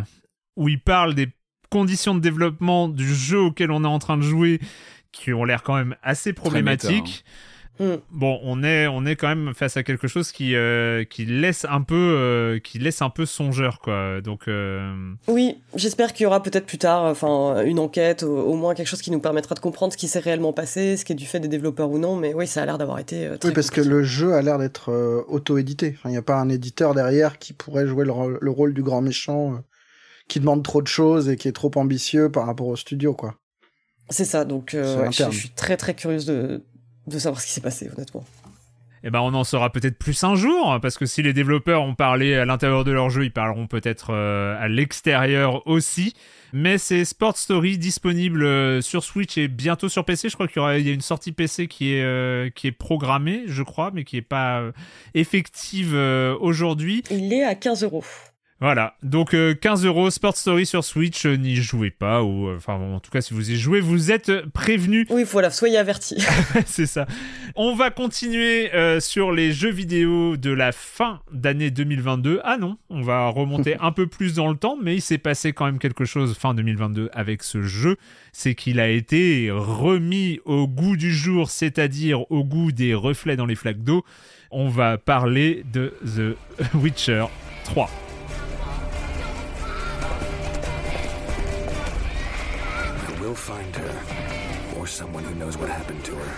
où 0.55 0.69
ils 0.69 0.79
parlent 0.79 1.13
des 1.13 1.27
conditions 1.69 2.15
de 2.15 2.21
développement 2.21 2.87
du 2.87 3.13
jeu 3.13 3.39
auquel 3.39 3.71
on 3.71 3.83
est 3.83 3.87
en 3.87 3.99
train 3.99 4.15
de 4.15 4.21
jouer 4.21 4.61
qui 5.15 5.33
ont 5.33 5.45
l'air 5.45 5.63
quand 5.63 5.75
même 5.75 5.95
assez 6.03 6.33
problématiques. 6.33 7.23
Hmm. 7.77 7.95
Bon, 8.09 8.39
on 8.43 8.63
est, 8.63 8.87
on 8.87 9.05
est 9.05 9.17
quand 9.17 9.27
même 9.27 9.53
face 9.53 9.75
à 9.75 9.83
quelque 9.83 10.07
chose 10.07 10.31
qui, 10.31 10.55
euh, 10.55 11.03
qui 11.03 11.25
laisse 11.25 11.65
un 11.69 11.81
peu, 11.81 11.95
euh, 11.95 12.59
qui 12.59 12.79
laisse 12.79 13.01
un 13.01 13.09
peu 13.09 13.25
songeur, 13.25 13.79
quoi. 13.79 14.21
Donc. 14.21 14.47
Euh, 14.47 14.93
oui, 15.27 15.57
j'espère 15.75 16.13
qu'il 16.13 16.23
y 16.23 16.27
aura 16.27 16.41
peut-être 16.41 16.65
plus 16.65 16.77
tard, 16.77 17.03
enfin, 17.03 17.61
une 17.65 17.79
enquête, 17.79 18.23
au, 18.23 18.53
moins 18.55 18.75
quelque 18.75 18.87
chose 18.87 19.01
qui 19.01 19.11
nous 19.11 19.19
permettra 19.19 19.55
de 19.55 19.59
comprendre 19.59 19.91
ce 19.91 19.97
qui 19.97 20.07
s'est 20.07 20.19
réellement 20.19 20.53
passé, 20.53 20.95
ce 20.95 21.03
qui 21.03 21.11
est 21.11 21.15
du 21.15 21.25
fait 21.25 21.41
des 21.41 21.49
développeurs 21.49 21.89
ou 21.91 21.99
non. 21.99 22.15
Mais 22.15 22.33
oui, 22.33 22.47
ça 22.47 22.61
a 22.61 22.65
l'air 22.65 22.77
d'avoir 22.77 22.99
été. 22.99 23.29
très 23.39 23.49
oui, 23.49 23.53
parce 23.53 23.71
que 23.71 23.81
le 23.81 24.03
jeu 24.03 24.33
a 24.33 24.41
l'air 24.41 24.57
d'être 24.57 25.25
auto-édité. 25.27 25.97
Il 26.05 26.11
n'y 26.11 26.17
a 26.17 26.21
pas 26.21 26.37
un 26.37 26.47
éditeur 26.47 26.93
derrière 26.93 27.39
qui 27.39 27.51
pourrait 27.51 27.87
jouer 27.87 28.05
le, 28.05 28.37
le 28.39 28.51
rôle 28.51 28.73
du 28.73 28.83
grand 28.83 29.01
méchant, 29.01 29.61
qui 30.29 30.39
demande 30.39 30.63
trop 30.63 30.81
de 30.81 30.87
choses 30.87 31.27
et 31.27 31.35
qui 31.35 31.49
est 31.49 31.55
trop 31.55 31.71
ambitieux 31.75 32.31
par 32.31 32.45
rapport 32.45 32.67
au 32.67 32.77
studio, 32.77 33.13
quoi. 33.13 33.35
C'est 34.09 34.25
ça, 34.25 34.45
donc 34.45 34.73
euh, 34.73 35.09
je, 35.11 35.31
suis 35.31 35.49
très 35.49 35.77
très 35.77 35.93
curieuse 35.93 36.25
de, 36.25 36.63
de 37.07 37.19
savoir 37.19 37.41
ce 37.41 37.47
qui 37.47 37.53
s'est 37.53 37.61
passé, 37.61 37.89
honnêtement. 37.95 38.23
Eh 39.03 39.11
ben, 39.11 39.19
on 39.19 39.33
en 39.33 39.43
saura 39.43 39.71
peut-être 39.71 39.97
plus 39.97 40.23
un 40.23 40.35
jour, 40.35 40.79
parce 40.81 40.97
que 40.97 41.05
si 41.05 41.21
les 41.21 41.33
développeurs 41.33 41.83
ont 41.83 41.93
parlé 41.93 42.35
à 42.35 42.45
l'intérieur 42.45 42.83
de 42.83 42.91
leur 42.91 43.09
jeu, 43.09 43.23
ils 43.23 43.31
parleront 43.31 43.67
peut-être 43.67 44.11
euh, 44.11 44.55
à 44.59 44.67
l'extérieur 44.67 45.65
aussi. 45.67 46.15
Mais 46.53 46.77
c'est 46.77 47.03
Sport 47.05 47.37
Story 47.37 47.77
disponible 47.77 48.43
euh, 48.43 48.81
sur 48.81 49.03
Switch 49.03 49.37
et 49.37 49.47
bientôt 49.47 49.89
sur 49.89 50.05
PC. 50.05 50.29
Je 50.29 50.35
crois 50.35 50.47
qu'il 50.47 50.57
y, 50.57 50.59
aura, 50.59 50.77
il 50.77 50.87
y 50.87 50.89
a 50.89 50.93
une 50.93 51.01
sortie 51.01 51.33
PC 51.33 51.67
qui 51.67 51.93
est, 51.93 52.55
qui 52.55 52.67
est 52.67 52.71
programmée, 52.71 53.43
je 53.47 53.61
crois, 53.61 53.91
mais 53.93 54.03
qui 54.03 54.15
n'est 54.15 54.21
pas 54.21 54.63
effective 55.13 55.95
aujourd'hui. 56.39 57.03
Il 57.11 57.33
est 57.33 57.43
à 57.43 57.55
15 57.55 57.83
euros. 57.83 58.03
Voilà, 58.61 58.95
donc 59.03 59.35
15 59.59 59.83
euh, 59.83 59.89
euros 59.89 60.09
Sport 60.09 60.37
Story 60.37 60.65
sur 60.65 60.81
Switch, 60.85 61.25
euh, 61.25 61.35
n'y 61.35 61.57
jouez 61.57 61.91
pas, 61.91 62.23
ou 62.23 62.47
euh, 62.47 62.55
enfin 62.55 62.75
en 62.75 63.01
tout 63.01 63.11
cas 63.11 63.19
si 63.19 63.33
vous 63.33 63.51
y 63.51 63.57
jouez, 63.57 63.81
vous 63.81 64.11
êtes 64.11 64.31
prévenus. 64.53 65.07
Oui, 65.09 65.25
voilà, 65.29 65.49
soyez 65.49 65.77
avertis. 65.77 66.23
C'est 66.65 66.85
ça. 66.85 67.05
On 67.57 67.75
va 67.75 67.91
continuer 67.91 68.71
sur 69.01 69.33
les 69.33 69.51
jeux 69.51 69.71
vidéo 69.71 70.37
de 70.37 70.51
la 70.51 70.71
fin 70.71 71.19
d'année 71.33 71.69
2022. 71.69 72.39
Ah 72.45 72.57
non, 72.57 72.77
on 72.89 73.01
va 73.01 73.27
remonter 73.27 73.75
un 73.81 73.91
peu 73.91 74.07
plus 74.07 74.35
dans 74.35 74.49
le 74.49 74.55
temps, 74.55 74.77
mais 74.81 74.95
il 74.95 75.01
s'est 75.01 75.17
passé 75.17 75.51
quand 75.51 75.65
même 75.65 75.79
quelque 75.79 76.05
chose 76.05 76.37
fin 76.37 76.53
2022 76.53 77.09
avec 77.11 77.43
ce 77.43 77.61
jeu, 77.61 77.97
c'est 78.31 78.55
qu'il 78.55 78.79
a 78.79 78.87
été 78.87 79.49
remis 79.51 80.39
au 80.45 80.65
goût 80.65 80.95
du 80.95 81.13
jour, 81.13 81.49
c'est-à-dire 81.49 82.31
au 82.31 82.45
goût 82.45 82.71
des 82.71 82.93
reflets 82.93 83.35
dans 83.35 83.45
les 83.45 83.55
flaques 83.55 83.83
d'eau. 83.83 84.05
On 84.49 84.69
va 84.69 84.97
parler 84.97 85.65
de 85.73 85.93
The 86.05 86.37
Witcher 86.73 87.25
3. 87.65 88.04
Or 94.85 94.87
someone 94.87 95.23
who 95.23 95.33
knows 95.33 95.57
what 95.57 95.67
happened 95.67 96.05
to 96.05 96.13
her. 96.13 96.29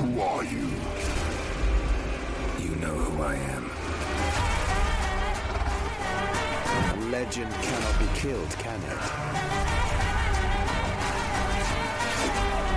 Who 0.00 0.20
are 0.20 0.44
you? 0.44 0.68
You 2.62 2.76
know 2.76 2.92
who 2.92 3.22
I 3.22 3.36
am. 3.36 3.70
A 6.92 7.10
legend 7.10 7.50
cannot 7.50 7.98
be 7.98 8.06
killed, 8.20 8.50
can 8.58 8.78
it? 8.82 9.02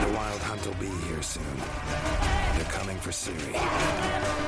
The 0.06 0.14
Wild 0.16 0.42
Hunt 0.44 0.66
will 0.66 0.74
be 0.76 0.88
here 1.06 1.22
soon. 1.22 1.58
They're 2.56 2.72
coming 2.72 2.98
for 2.98 3.12
Siri. 3.12 4.45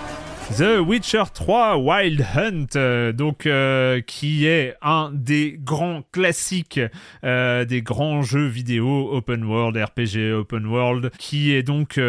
The 0.55 0.79
Witcher 0.79 1.23
3 1.33 1.77
Wild 1.77 2.25
Hunt, 2.35 2.75
euh, 2.75 3.11
donc 3.11 3.45
euh, 3.45 4.01
qui 4.01 4.47
est 4.47 4.75
un 4.81 5.11
des 5.13 5.59
grands 5.61 6.03
classiques 6.11 6.79
euh, 7.23 7.65
des 7.65 7.81
grands 7.81 8.21
jeux 8.21 8.47
vidéo 8.47 9.09
open 9.11 9.43
world, 9.43 9.77
RPG 9.77 10.33
open 10.33 10.65
world, 10.65 11.11
qui 11.19 11.53
est 11.53 11.63
donc 11.63 11.99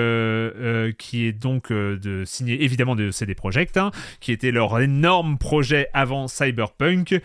qui 0.99 1.27
est 1.27 1.33
donc 1.33 1.73
de 1.73 2.25
signé 2.25 2.63
évidemment 2.63 2.97
de 2.97 3.11
CD 3.11 3.35
Projekt, 3.35 3.77
hein, 3.77 3.91
qui 4.21 4.33
était 4.33 4.53
leur 4.53 4.81
énorme 4.81 5.37
projet 5.37 5.89
avant 5.93 6.29
Cyberpunk 6.29 7.21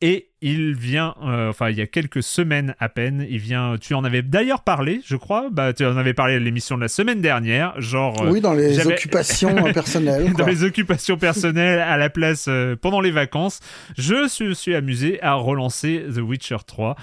et 0.00 0.28
il 0.40 0.74
vient, 0.74 1.16
euh, 1.24 1.48
enfin 1.48 1.70
il 1.70 1.76
y 1.76 1.80
a 1.80 1.86
quelques 1.88 2.22
semaines 2.22 2.76
à 2.78 2.88
peine, 2.88 3.26
il 3.28 3.38
vient, 3.38 3.74
tu 3.80 3.94
en 3.94 4.04
avais 4.04 4.22
d'ailleurs 4.22 4.62
parlé, 4.62 5.00
je 5.04 5.16
crois, 5.16 5.48
bah 5.50 5.72
tu 5.72 5.84
en 5.84 5.96
avais 5.96 6.14
parlé 6.14 6.34
à 6.34 6.38
l'émission 6.38 6.76
de 6.76 6.82
la 6.82 6.88
semaine 6.88 7.20
dernière, 7.20 7.80
genre... 7.80 8.22
Euh, 8.22 8.30
oui, 8.30 8.40
dans 8.40 8.54
les 8.54 8.86
occupations 8.86 9.72
personnelles. 9.72 10.32
dans 10.38 10.46
les 10.46 10.62
occupations 10.62 11.16
personnelles 11.16 11.80
à 11.80 11.96
la 11.96 12.10
place 12.10 12.46
euh, 12.48 12.76
pendant 12.76 13.00
les 13.00 13.10
vacances, 13.10 13.58
je 13.96 14.28
suis, 14.28 14.54
suis 14.54 14.76
amusé 14.76 15.20
à 15.20 15.34
relancer 15.34 16.04
The 16.14 16.18
Witcher 16.18 16.58
3. 16.64 16.94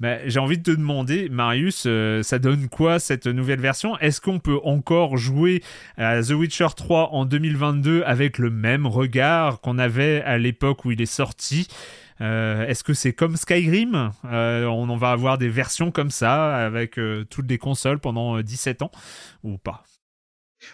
Bah, 0.00 0.16
j'ai 0.26 0.40
envie 0.40 0.58
de 0.58 0.64
te 0.64 0.76
demander, 0.76 1.28
Marius, 1.30 1.86
ça 2.22 2.38
donne 2.40 2.68
quoi 2.68 2.98
cette 2.98 3.28
nouvelle 3.28 3.60
version? 3.60 3.96
Est-ce 4.00 4.20
qu'on 4.20 4.40
peut 4.40 4.58
encore 4.64 5.16
jouer 5.16 5.62
à 5.96 6.20
The 6.20 6.32
Witcher 6.32 6.66
3 6.76 7.10
en 7.12 7.24
2022 7.24 8.02
avec 8.04 8.38
le 8.38 8.50
même 8.50 8.86
regard 8.86 9.60
qu'on 9.60 9.78
avait 9.78 10.20
à 10.22 10.38
l'époque 10.38 10.84
où 10.84 10.90
il 10.90 11.00
est 11.00 11.06
sorti? 11.06 11.68
Euh, 12.22 12.66
est-ce 12.66 12.84
que 12.84 12.94
c'est 12.94 13.12
comme 13.12 13.36
Skyrim 13.36 14.12
euh, 14.24 14.64
On 14.64 14.88
en 14.88 14.96
va 14.96 15.10
avoir 15.10 15.38
des 15.38 15.48
versions 15.48 15.90
comme 15.90 16.10
ça 16.10 16.56
avec 16.56 16.98
euh, 16.98 17.24
toutes 17.28 17.48
les 17.50 17.58
consoles 17.58 17.98
pendant 17.98 18.40
17 18.40 18.82
ans 18.82 18.90
ou 19.42 19.58
pas? 19.58 19.84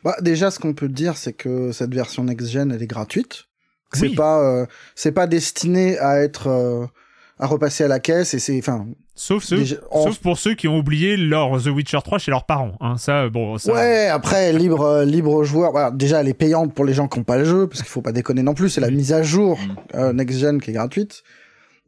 Bah, 0.05 0.16
Déjà, 0.20 0.51
ce 0.51 0.59
qu'on 0.59 0.75
peut 0.75 0.89
dire, 0.89 1.16
c'est 1.16 1.33
que 1.33 1.73
cette 1.73 1.95
version 1.95 2.25
next-gen, 2.25 2.70
elle 2.70 2.83
est 2.83 2.87
gratuite. 2.87 3.47
C'est 3.95 4.15
pas, 4.15 4.66
c'est 4.95 5.12
pas 5.12 5.27
destiné 5.27 5.99
à 5.99 6.20
être 6.20 6.91
à 7.39 7.47
repasser 7.47 7.85
à 7.85 7.89
la 7.89 8.01
caisse 8.01 8.35
et 8.35 8.39
c'est 8.39 8.59
enfin 8.59 8.87
Sauf, 9.19 9.43
ceux, 9.43 9.65
sauf 9.65 10.19
pour 10.19 10.39
ceux 10.39 10.55
qui 10.55 10.69
ont 10.69 10.78
oublié 10.78 11.16
leur 11.16 11.61
The 11.61 11.66
Witcher 11.66 11.99
3 12.05 12.20
chez 12.20 12.31
leurs 12.31 12.47
parents. 12.47 12.77
Hein. 12.81 12.97
Ça, 12.99 13.28
bon, 13.28 13.59
ça... 13.59 13.73
Ouais, 13.73 14.07
après, 14.07 14.53
libre, 14.53 14.82
euh, 14.82 15.05
libre 15.05 15.32
aux 15.32 15.43
joueurs. 15.43 15.73
Voilà, 15.73 15.90
déjà, 15.90 16.20
elle 16.20 16.28
est 16.28 16.35
payante 16.35 16.73
pour 16.73 16.85
les 16.85 16.95
gens 16.95 17.09
qui 17.09 17.19
n'ont 17.19 17.24
pas 17.24 17.36
le 17.36 17.45
jeu, 17.45 17.66
parce 17.66 17.82
qu'il 17.82 17.90
faut 17.90 18.01
pas 18.01 18.12
déconner 18.12 18.45
non 18.45 18.55
plus. 18.55 18.70
C'est 18.70 18.81
la 18.81 18.93
mise 18.93 19.12
à 19.12 19.24
jour 19.24 19.59
mm. 19.59 19.77
euh, 19.97 20.12
Next 20.12 20.39
Gen 20.39 20.61
qui 20.61 20.70
est 20.70 20.74
gratuite. 20.74 21.24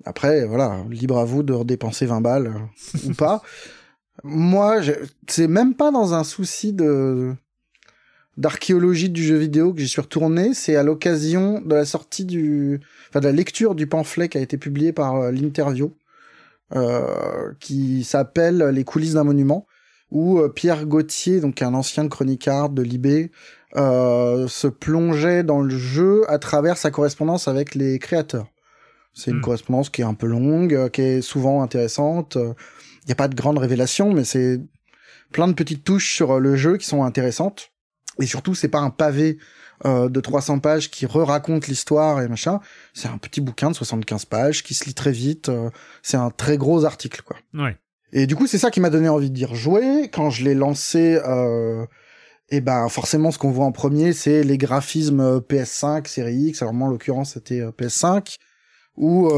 Après, 0.05 0.45
voilà, 0.45 0.79
libre 0.91 1.19
à 1.19 1.25
vous 1.25 1.45
de 1.45 1.53
redépenser 1.53 2.05
20 2.05 2.21
balles 2.21 2.49
euh, 2.49 3.11
ou 3.11 3.15
pas. 3.15 3.43
Moi, 4.25 4.81
c'est 5.29 5.47
même 5.47 5.75
pas 5.75 5.93
dans 5.93 6.15
un 6.15 6.25
souci 6.25 6.73
de 6.73 7.33
d'archéologie 8.37 9.11
du 9.11 9.23
jeu 9.23 9.37
vidéo 9.37 9.73
que 9.73 9.81
j'y 9.81 9.89
suis 9.89 10.01
retourné. 10.01 10.53
C'est 10.55 10.75
à 10.75 10.83
l'occasion 10.83 11.61
de 11.61 11.75
la 11.77 11.85
sortie 11.85 12.25
du, 12.25 12.81
enfin 13.09 13.21
de 13.21 13.27
la 13.27 13.33
lecture 13.33 13.77
du 13.77 13.87
pamphlet 13.87 14.29
qui 14.29 14.39
a 14.39 14.41
été 14.41 14.57
publié 14.57 14.93
par 14.93 15.31
l'interview 15.31 15.87
euh, 15.87 16.00
qui 17.59 18.05
s'appelle 18.05 18.59
Les 18.73 18.85
coulisses 18.85 19.15
d'un 19.15 19.25
monument, 19.25 19.67
où 20.11 20.39
euh, 20.39 20.49
Pierre 20.49 20.87
Gauthier, 20.87 21.41
donc 21.41 21.63
un 21.63 21.75
ancien 21.75 22.09
chroniqueur 22.09 22.69
de 22.69 22.83
Libé, 22.83 23.31
euh, 23.77 24.49
se 24.49 24.67
plongeait 24.67 25.45
dans 25.45 25.61
le 25.61 25.77
jeu 25.77 26.25
à 26.29 26.39
travers 26.39 26.77
sa 26.77 26.91
correspondance 26.91 27.49
avec 27.49 27.75
les 27.75 27.99
créateurs. 27.99 28.47
C'est 29.15 29.31
une 29.31 29.39
hmm. 29.39 29.43
correspondance 29.43 29.91
qui 29.91 30.03
est 30.03 30.05
un 30.05 30.15
peu 30.15 30.27
longue, 30.27 30.91
qui 30.91 31.03
est 31.03 31.21
souvent 31.21 31.63
intéressante. 31.63 32.37
Il 32.37 33.07
n'y 33.07 33.13
a 33.13 33.17
pas 33.17 33.29
de 33.29 33.35
grandes 33.35 33.59
révélations, 33.59 34.13
mais 34.13 34.25
c'est 34.25 34.61
plein 35.33 35.49
de 35.49 35.53
petites 35.53 35.85
touches 35.85 36.15
sur 36.15 36.41
le 36.41 36.57
jeu 36.57 36.77
qui 36.77 36.87
sont 36.87 37.03
intéressantes. 37.03 37.71
Et 38.21 38.27
surtout, 38.27 38.55
c'est 38.55 38.69
pas 38.69 38.81
un 38.81 38.91
pavé 38.91 39.39
euh, 39.87 40.11
de 40.11 40.21
300 40.21 40.59
pages 40.59 40.91
qui 40.91 41.07
re-raconte 41.07 41.67
l'histoire 41.67 42.21
et 42.21 42.29
machin. 42.29 42.61
C'est 42.93 43.09
un 43.09 43.17
petit 43.17 43.41
bouquin 43.41 43.71
de 43.71 43.75
75 43.75 44.27
pages 44.27 44.63
qui 44.63 44.75
se 44.75 44.85
lit 44.85 44.95
très 44.95 45.13
vite. 45.13 45.49
Euh, 45.49 45.71
c'est 46.03 46.19
un 46.19 46.31
très 46.31 46.59
gros 46.59 46.85
article, 46.85 47.23
quoi. 47.23 47.37
Ouais. 47.55 47.79
Et 48.13 48.27
du 48.27 48.37
coup, 48.37 48.47
c'est 48.47 48.59
ça 48.59 48.71
qui 48.71 48.81
m'a 48.81 48.91
donné 48.91 49.09
envie 49.09 49.31
de 49.31 49.35
dire 49.35 49.55
jouer. 49.55 50.11
Quand 50.13 50.29
je 50.29 50.45
l'ai 50.45 50.55
lancé, 50.55 51.19
euh, 51.25 51.85
et 52.51 52.57
eh 52.57 52.61
ben 52.61 52.89
forcément, 52.89 53.31
ce 53.31 53.39
qu'on 53.39 53.53
voit 53.53 53.65
en 53.65 53.73
premier, 53.73 54.13
c'est 54.13 54.43
les 54.43 54.59
graphismes 54.59 55.39
PS5, 55.39 56.07
série 56.09 56.35
X. 56.35 56.61
Alors 56.61 56.75
moi, 56.75 56.89
en 56.89 56.91
l'occurrence, 56.91 57.35
c'était 57.35 57.61
PS5, 57.61 58.37
où 58.97 59.31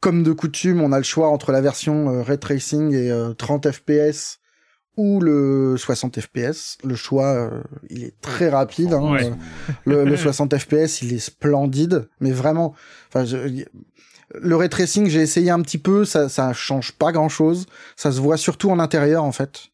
comme 0.00 0.22
de 0.22 0.32
coutume, 0.32 0.82
on 0.82 0.92
a 0.92 0.98
le 0.98 1.02
choix 1.02 1.28
entre 1.28 1.50
la 1.50 1.62
version 1.62 2.22
ray 2.22 2.38
tracing 2.38 2.92
et 2.92 3.10
30 3.38 3.72
FPS 3.72 4.38
ou 4.96 5.20
le 5.20 5.76
60 5.76 6.20
fps. 6.20 6.78
Le 6.84 6.94
choix, 6.94 7.34
euh, 7.34 7.62
il 7.90 8.04
est 8.04 8.20
très 8.20 8.48
rapide. 8.48 8.92
Hein. 8.92 9.16
Le, 9.84 10.04
le, 10.04 10.16
60 10.16 10.56
fps, 10.58 11.02
il 11.02 11.12
est 11.12 11.18
splendide, 11.18 12.08
mais 12.20 12.32
vraiment. 12.32 12.74
Enfin, 13.08 13.24
le 14.34 14.56
ray 14.56 14.68
tracing, 14.68 15.08
j'ai 15.08 15.20
essayé 15.20 15.50
un 15.50 15.60
petit 15.62 15.78
peu, 15.78 16.04
ça, 16.04 16.28
ça 16.28 16.52
change 16.52 16.92
pas 16.92 17.12
grand 17.12 17.28
chose. 17.28 17.66
Ça 17.96 18.10
se 18.10 18.20
voit 18.20 18.36
surtout 18.36 18.70
en 18.70 18.78
intérieur, 18.78 19.24
en 19.24 19.32
fait, 19.32 19.68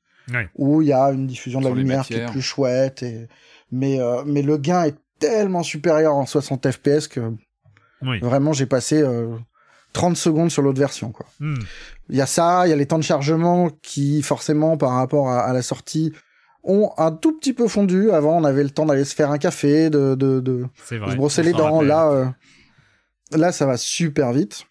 où 0.57 0.83
il 0.83 0.89
y 0.89 0.93
a 0.93 1.07
une 1.13 1.27
diffusion 1.27 1.61
de 1.61 1.69
la 1.69 1.75
lumière 1.75 2.05
qui 2.05 2.15
est 2.15 2.27
plus 2.27 2.43
chouette. 2.43 3.03
Et... 3.03 3.29
Mais, 3.71 4.01
euh, 4.01 4.23
mais 4.27 4.43
le 4.43 4.59
gain 4.59 4.85
est 4.85 4.97
tellement 5.19 5.63
supérieur 5.63 6.15
en 6.15 6.27
60 6.27 6.71
fps 6.71 7.09
que 7.09 7.33
vraiment, 8.03 8.53
j'ai 8.53 8.67
passé 8.67 9.01
euh, 9.01 9.37
30 9.93 10.17
secondes 10.17 10.51
sur 10.51 10.63
l'autre 10.63 10.79
version, 10.79 11.13
quoi. 11.13 11.27
Hmm. 11.41 11.61
Il 12.13 12.19
y 12.19 12.21
a 12.21 12.27
ça, 12.27 12.67
il 12.67 12.71
y 12.71 12.73
a 12.75 12.77
les 12.77 12.85
temps 12.85 12.99
de 12.99 13.05
chargement 13.05 13.71
qui, 13.83 14.21
forcément, 14.21 14.77
par 14.77 14.91
rapport 14.91 15.31
à, 15.31 15.51
la 15.55 15.63
sortie, 15.63 16.13
ont 16.63 16.91
un 16.99 17.11
tout 17.11 17.39
petit 17.39 17.55
peu 17.55 17.67
fondu. 17.69 18.11
Avant, 18.11 18.37
on 18.37 18.45
avait 18.45 18.63
le 18.63 18.69
temps 18.69 18.85
d'aller 18.85 19.05
se 19.05 19.15
faire 19.15 19.31
un 19.31 19.39
café, 19.39 19.89
de, 19.89 20.15
de, 20.15 20.41
de, 20.41 20.67
se 20.85 21.17
brosser 21.17 21.43
les 21.43 21.53
dents. 21.53 21.81
Là, 21.81 22.11
euh, 22.11 22.27
là, 23.35 23.51
ça 23.51 23.65
va 23.65 23.79
super 23.79 24.35
vite. 24.35 24.67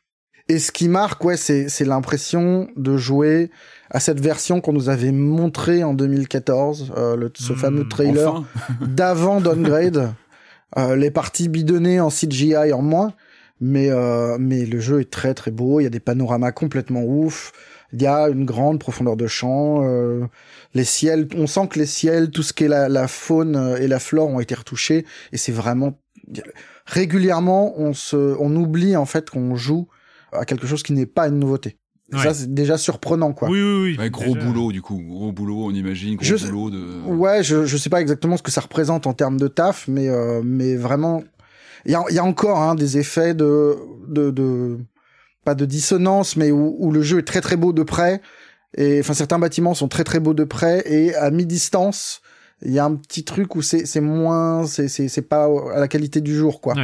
Et 0.49 0.59
ce 0.59 0.72
qui 0.72 0.88
marque, 0.88 1.23
ouais, 1.23 1.35
c'est, 1.35 1.68
c'est 1.68 1.84
l'impression 1.84 2.68
de 2.77 2.95
jouer 2.95 3.49
à 3.89 3.99
cette 3.99 4.19
version 4.19 4.61
qu'on 4.61 4.73
nous 4.73 4.89
avait 4.89 5.11
montrée 5.11 5.84
en 5.84 5.95
2014, 5.95 6.93
euh, 6.95 7.15
le, 7.15 7.31
ce 7.34 7.53
hmm, 7.53 7.55
fameux 7.55 7.88
trailer 7.88 8.43
d'avant 8.81 9.41
Downgrade. 9.41 10.13
Euh, 10.77 10.95
les 10.95 11.11
parties 11.11 11.49
bidonnées 11.49 11.99
en 11.99 12.07
CGI 12.07 12.72
en 12.72 12.81
moins 12.81 13.13
mais 13.62 13.90
euh, 13.90 14.38
mais 14.40 14.66
le 14.66 14.80
jeu 14.80 15.00
est 15.00 15.10
très 15.10 15.34
très 15.34 15.52
beau. 15.52 15.80
Il 15.80 15.84
y 15.84 15.88
a 15.88 15.92
des 15.92 16.00
panoramas 16.00 16.52
complètement 16.52 17.04
ouf. 17.04 17.54
Il 17.94 18.02
y 18.02 18.08
a 18.08 18.30
une 18.30 18.46
grande 18.46 18.80
profondeur 18.80 19.16
de 19.16 19.28
champ. 19.28 19.84
Euh, 19.84 20.26
les 20.74 20.84
ciels, 20.84 21.28
on 21.36 21.48
sent 21.48 21.68
que 21.70 21.80
les 21.80 21.86
ciels, 21.86 22.32
tout 22.32 22.44
ce 22.44 22.54
qui 22.54 22.64
est 22.64 22.70
la, 22.70 22.90
la 22.90 23.08
faune 23.08 23.78
et 23.80 23.88
la 23.88 24.00
flore 24.00 24.30
ont 24.30 24.40
été 24.40 24.56
retouchés 24.56 25.06
et 25.32 25.38
c'est 25.38 25.52
vraiment 25.52 26.00
régulièrement 26.86 27.74
on 27.78 27.94
se 27.94 28.36
on 28.40 28.56
oublie 28.56 28.96
en 28.96 29.06
fait 29.06 29.30
qu'on 29.30 29.56
joue 29.56 29.88
à 30.32 30.46
quelque 30.46 30.68
chose 30.68 30.84
qui 30.84 30.94
n'est 30.94 31.06
pas 31.06 31.28
une 31.28 31.40
nouveauté. 31.40 31.78
Ça, 32.18 32.34
c'est 32.34 32.54
déjà 32.54 32.78
surprenant, 32.78 33.32
quoi. 33.34 33.50
Oui, 33.50 33.62
oui, 33.62 33.96
oui. 33.98 34.10
gros 34.10 34.36
boulot, 34.36 34.72
du 34.72 34.82
coup. 34.82 35.02
Gros 35.02 35.32
boulot, 35.32 35.66
on 35.66 35.72
imagine. 35.72 36.18
Gros 36.18 36.38
boulot 36.46 36.70
de... 36.70 37.06
Ouais, 37.06 37.44
je, 37.44 37.66
je 37.66 37.78
sais 37.78 37.90
pas 37.90 38.02
exactement 38.02 38.38
ce 38.38 38.44
que 38.44 38.52
ça 38.52 38.62
représente 38.62 39.08
en 39.08 39.14
termes 39.14 39.38
de 39.38 39.48
taf, 39.48 39.88
mais, 39.88 40.10
euh, 40.10 40.42
mais 40.44 40.76
vraiment, 40.76 41.24
il 41.86 41.91
y 41.91 41.95
a, 41.95 42.03
y 42.10 42.20
a, 42.20 42.24
encore 42.24 42.60
hein, 42.60 42.76
des 42.76 42.98
effets 42.98 43.34
de, 43.34 43.78
de, 44.08 44.32
de, 44.32 44.78
pas 45.44 45.56
de 45.56 45.66
dissonance, 45.66 46.36
mais 46.36 46.52
où, 46.52 46.76
où, 46.80 46.91
le 46.91 47.02
jeu 47.02 47.20
est 47.20 47.28
très 47.28 47.41
très 47.41 47.58
beau 47.58 47.74
de 47.74 47.84
près. 47.84 48.22
Et 48.78 48.99
enfin, 48.99 49.14
certains 49.14 49.40
bâtiments 49.40 49.74
sont 49.74 49.88
très 49.88 50.03
très 50.03 50.20
beaux 50.20 50.34
de 50.34 50.44
près 50.44 50.84
et 50.86 51.14
à 51.16 51.30
mi-distance, 51.30 52.22
il 52.64 52.72
y 52.72 52.80
a 52.80 52.86
un 52.86 52.95
petit 52.95 53.24
truc 53.24 53.56
où 53.56 53.62
c'est 53.62 54.02
moins, 54.02 54.66
c'est 54.66 55.28
pas 55.28 55.49
à 55.74 55.80
la 55.80 55.88
qualité 55.88 56.22
du 56.22 56.36
jour, 56.36 56.62
quoi. 56.62 56.76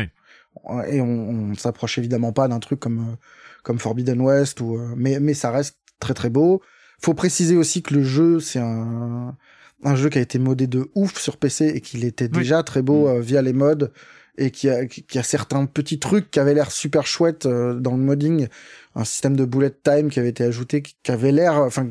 Et 0.90 1.02
on, 1.02 1.52
on 1.52 1.53
s'approche 1.53 1.98
évidemment 1.98 2.34
pas 2.34 2.48
d'un 2.48 2.60
truc 2.60 2.80
comme 2.80 3.18
comme 3.64 3.80
Forbidden 3.80 4.22
West 4.22 4.60
ou 4.60 4.80
mais 4.95 5.19
mais 5.19 5.34
ça 5.34 5.52
reste 5.52 5.78
très 5.99 6.14
très 6.14 6.30
beau. 6.30 6.61
Faut 6.99 7.14
préciser 7.14 7.56
aussi 7.56 7.84
que 7.84 7.94
le 7.94 8.03
jeu 8.03 8.40
c'est 8.40 8.60
un 8.60 9.38
un 9.84 9.95
jeu 9.95 10.10
qui 10.10 10.18
a 10.18 10.22
été 10.22 10.40
modé 10.40 10.65
de 10.65 10.90
ouf 10.95 11.19
sur 11.19 11.38
PC 11.38 11.68
et 11.68 11.82
qu'il 11.82 12.03
était 12.03 12.28
déjà 12.28 12.64
très 12.64 12.82
beau 12.82 13.07
mm. 13.07 13.11
euh, 13.11 13.22
via 13.22 13.41
les 13.41 13.53
modes 13.53 13.91
et 14.38 14.51
qui 14.51 14.69
a, 14.69 14.85
qui 14.85 15.18
a 15.18 15.23
certains 15.23 15.65
petits 15.65 15.99
trucs 15.99 16.30
qui 16.31 16.39
avaient 16.39 16.53
l'air 16.53 16.72
super 16.72 17.07
chouettes 17.07 17.45
euh, 17.45 17.73
dans 17.73 17.91
le 17.91 18.03
modding, 18.03 18.47
un 18.95 19.03
système 19.03 19.35
de 19.35 19.45
bullet 19.45 19.72
time 19.72 20.09
qui 20.09 20.19
avait 20.19 20.30
été 20.30 20.43
ajouté, 20.43 20.81
qui, 20.81 21.11
avait 21.11 21.31
l'air, 21.31 21.55
enfin, 21.55 21.89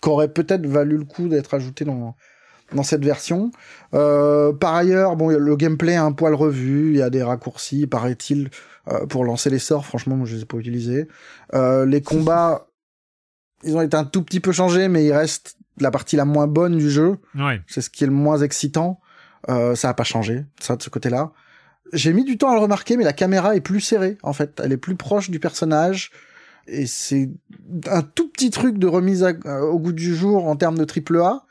qu'aurait 0.00 0.32
peut-être 0.32 0.66
valu 0.66 0.98
le 0.98 1.04
coup 1.04 1.28
d'être 1.28 1.54
ajouté 1.54 1.84
dans 1.84 2.14
dans 2.74 2.82
cette 2.82 3.04
version. 3.04 3.50
Euh, 3.94 4.52
par 4.52 4.74
ailleurs, 4.74 5.16
bon, 5.16 5.28
le 5.28 5.56
gameplay 5.56 5.92
est 5.92 5.96
un 5.96 6.12
poil 6.12 6.34
revu, 6.34 6.90
il 6.92 6.98
y 6.98 7.02
a 7.02 7.10
des 7.10 7.22
raccourcis, 7.22 7.86
paraît-il, 7.86 8.50
euh, 8.88 9.06
pour 9.06 9.24
lancer 9.24 9.50
les 9.50 9.58
sorts. 9.58 9.86
Franchement, 9.86 10.16
moi, 10.16 10.26
je 10.26 10.36
les 10.36 10.42
ai 10.42 10.44
pas 10.44 10.56
utilisés. 10.56 11.08
Euh, 11.54 11.86
les 11.86 12.02
combats, 12.02 12.68
ils 13.64 13.76
ont 13.76 13.82
été 13.82 13.96
un 13.96 14.04
tout 14.04 14.22
petit 14.22 14.40
peu 14.40 14.52
changés, 14.52 14.88
mais 14.88 15.04
ils 15.04 15.12
restent 15.12 15.56
la 15.80 15.90
partie 15.90 16.16
la 16.16 16.24
moins 16.24 16.46
bonne 16.46 16.76
du 16.76 16.90
jeu. 16.90 17.16
Ouais. 17.34 17.60
C'est 17.66 17.80
ce 17.80 17.90
qui 17.90 18.04
est 18.04 18.06
le 18.06 18.12
moins 18.12 18.38
excitant. 18.38 19.00
Euh, 19.48 19.74
ça 19.74 19.88
a 19.88 19.94
pas 19.94 20.04
changé, 20.04 20.44
ça 20.60 20.76
de 20.76 20.82
ce 20.82 20.90
côté-là 20.90 21.32
j'ai 21.92 22.12
mis 22.12 22.24
du 22.24 22.38
temps 22.38 22.50
à 22.50 22.54
le 22.54 22.60
remarquer, 22.60 22.96
mais 22.96 23.04
la 23.04 23.12
caméra 23.12 23.56
est 23.56 23.60
plus 23.60 23.80
serrée, 23.80 24.18
en 24.22 24.32
fait. 24.32 24.60
Elle 24.62 24.72
est 24.72 24.76
plus 24.76 24.96
proche 24.96 25.30
du 25.30 25.40
personnage. 25.40 26.10
Et 26.66 26.86
c'est 26.86 27.30
un 27.90 28.02
tout 28.02 28.28
petit 28.28 28.50
truc 28.50 28.78
de 28.78 28.86
remise 28.86 29.26
au 29.44 29.78
goût 29.78 29.92
du 29.92 30.14
jour 30.14 30.46
en 30.46 30.56
termes 30.56 30.78
de 30.78 30.84
triple 30.84 31.18
A. 31.18 31.44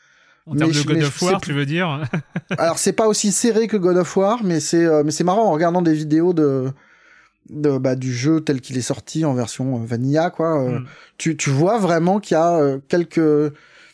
En 0.45 0.55
termes 0.55 0.71
de 0.71 0.81
God 0.81 1.03
of 1.03 1.21
War, 1.21 1.41
tu 1.41 1.53
veux 1.53 1.65
dire 1.65 2.03
Alors 2.57 2.79
c'est 2.79 2.93
pas 2.93 3.07
aussi 3.07 3.31
serré 3.31 3.67
que 3.67 3.77
God 3.77 3.97
of 3.97 4.17
War, 4.17 4.43
mais 4.43 4.59
c'est 4.59 4.83
euh, 4.83 5.03
mais 5.03 5.11
c'est 5.11 5.23
marrant 5.23 5.45
en 5.45 5.51
regardant 5.51 5.83
des 5.83 5.93
vidéos 5.93 6.33
de 6.33 6.71
de 7.49 7.77
bah, 7.77 7.95
du 7.95 8.13
jeu 8.13 8.41
tel 8.41 8.61
qu'il 8.61 8.77
est 8.77 8.81
sorti 8.81 9.25
en 9.25 9.33
version 9.33 9.75
euh, 9.75 9.85
vanilla 9.85 10.29
quoi. 10.29 10.63
Euh, 10.63 10.79
Mm. 10.79 10.85
Tu 11.17 11.37
tu 11.37 11.49
vois 11.49 11.77
vraiment 11.77 12.19
qu'il 12.19 12.35
y 12.35 12.37
a 12.37 12.55
euh, 12.57 12.79
quelques 12.87 13.53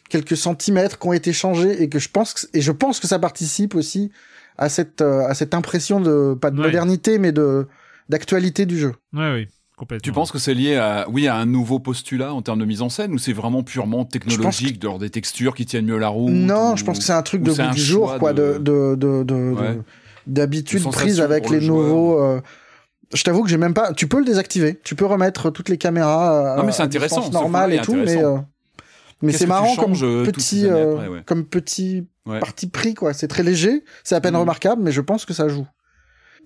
quelques 0.10 0.38
centimètres 0.38 1.00
qui 1.00 1.08
ont 1.08 1.14
été 1.14 1.34
changés 1.34 1.82
et 1.82 1.90
que 1.90 2.00
je 2.00 2.10
pense 2.10 2.34
que, 2.34 2.42
et 2.54 2.62
je 2.62 2.72
pense 2.72 3.00
que 3.00 3.08
ça 3.08 3.20
participe 3.20 3.76
aussi 3.76 4.12
à 4.58 4.70
cette 4.70 5.02
euh, 5.02 5.28
à 5.28 5.34
cette 5.34 5.54
impression 5.54 6.00
de 6.00 6.34
pas 6.40 6.52
de 6.52 6.58
Ouais. 6.60 6.66
modernité 6.68 7.18
mais 7.20 7.32
de 7.32 7.68
d'actualité 8.10 8.66
du 8.66 8.78
jeu. 8.78 8.94
Ouais, 9.14 9.34
oui, 9.34 9.48
complètement. 9.78 10.04
Tu 10.04 10.12
penses 10.12 10.32
que 10.32 10.38
c'est 10.38 10.54
lié 10.54 10.76
à, 10.76 11.06
oui, 11.10 11.28
à 11.28 11.36
un 11.38 11.46
nouveau 11.46 11.80
postulat 11.80 12.34
en 12.34 12.42
termes 12.42 12.60
de 12.60 12.66
mise 12.66 12.82
en 12.82 12.90
scène 12.90 13.12
ou 13.14 13.18
c'est 13.18 13.34
vraiment 13.34 13.64
purement 13.64 14.06
technologique, 14.06 14.82
genre 14.82 15.00
des 15.00 15.10
textures 15.10 15.56
qui 15.56 15.66
tiennent 15.66 15.86
mieux 15.88 15.98
la 15.98 16.10
route 16.10 16.32
Non, 16.32 16.74
ou- 16.74 16.78
je 16.78 16.84
pense 16.84 17.00
que 17.00 17.04
c'est 17.04 17.14
un 17.14 17.24
truc 17.24 17.42
de 17.42 17.52
goût 17.52 17.74
du 17.74 17.82
jour, 17.82 18.16
quoi, 18.20 18.34
de, 18.34 18.58
de- 18.60 18.96
de, 18.96 18.96
de, 18.96 19.24
de- 19.24 19.34
Ouais. 19.54 19.76
de- 19.76 19.84
d'habitude 20.28 20.84
prise 20.92 21.20
avec 21.22 21.50
les 21.50 21.60
le 21.60 21.68
nouveaux. 21.68 22.20
euh, 22.20 22.42
Je 23.14 23.24
t'avoue 23.24 23.44
que 23.44 23.50
j'ai 23.50 23.58
même 23.58 23.74
pas. 23.76 23.94
Tu 23.94 24.08
peux 24.08 24.18
le 24.20 24.26
désactiver. 24.26 24.80
Tu 24.84 24.96
peux 24.96 25.06
remettre 25.06 25.52
toutes 25.52 25.70
les 25.70 25.78
caméras. 25.78 26.54
à- 26.54 26.58
Non, 26.58 26.64
mais 26.64 26.72
c'est 26.72 26.82
intéressant, 26.84 27.30
point-là 27.30 27.76
et 27.76 27.82
tout, 27.82 27.94
mais. 27.96 28.18
euh, 28.24 28.38
Mais 29.22 29.32
c'est 29.32 29.48
marrant 29.48 29.76
comme 29.76 29.94
euh, 30.04 30.26
petit, 30.26 30.68
euh, 30.68 30.94
après, 30.96 31.08
ouais. 31.08 31.24
comme 31.26 31.46
petit 31.46 32.08
Ouais. 32.26 32.40
parti 32.40 32.68
pris 32.68 32.94
quoi. 32.96 33.14
C'est 33.14 33.28
très 33.28 33.44
léger, 33.44 33.84
c'est 34.04 34.16
à 34.16 34.22
peine 34.22 34.34
Mhm. 34.34 34.42
remarquable, 34.42 34.82
mais 34.82 34.92
je 34.92 35.02
pense 35.02 35.26
que 35.26 35.34
ça 35.34 35.48
joue. 35.48 35.68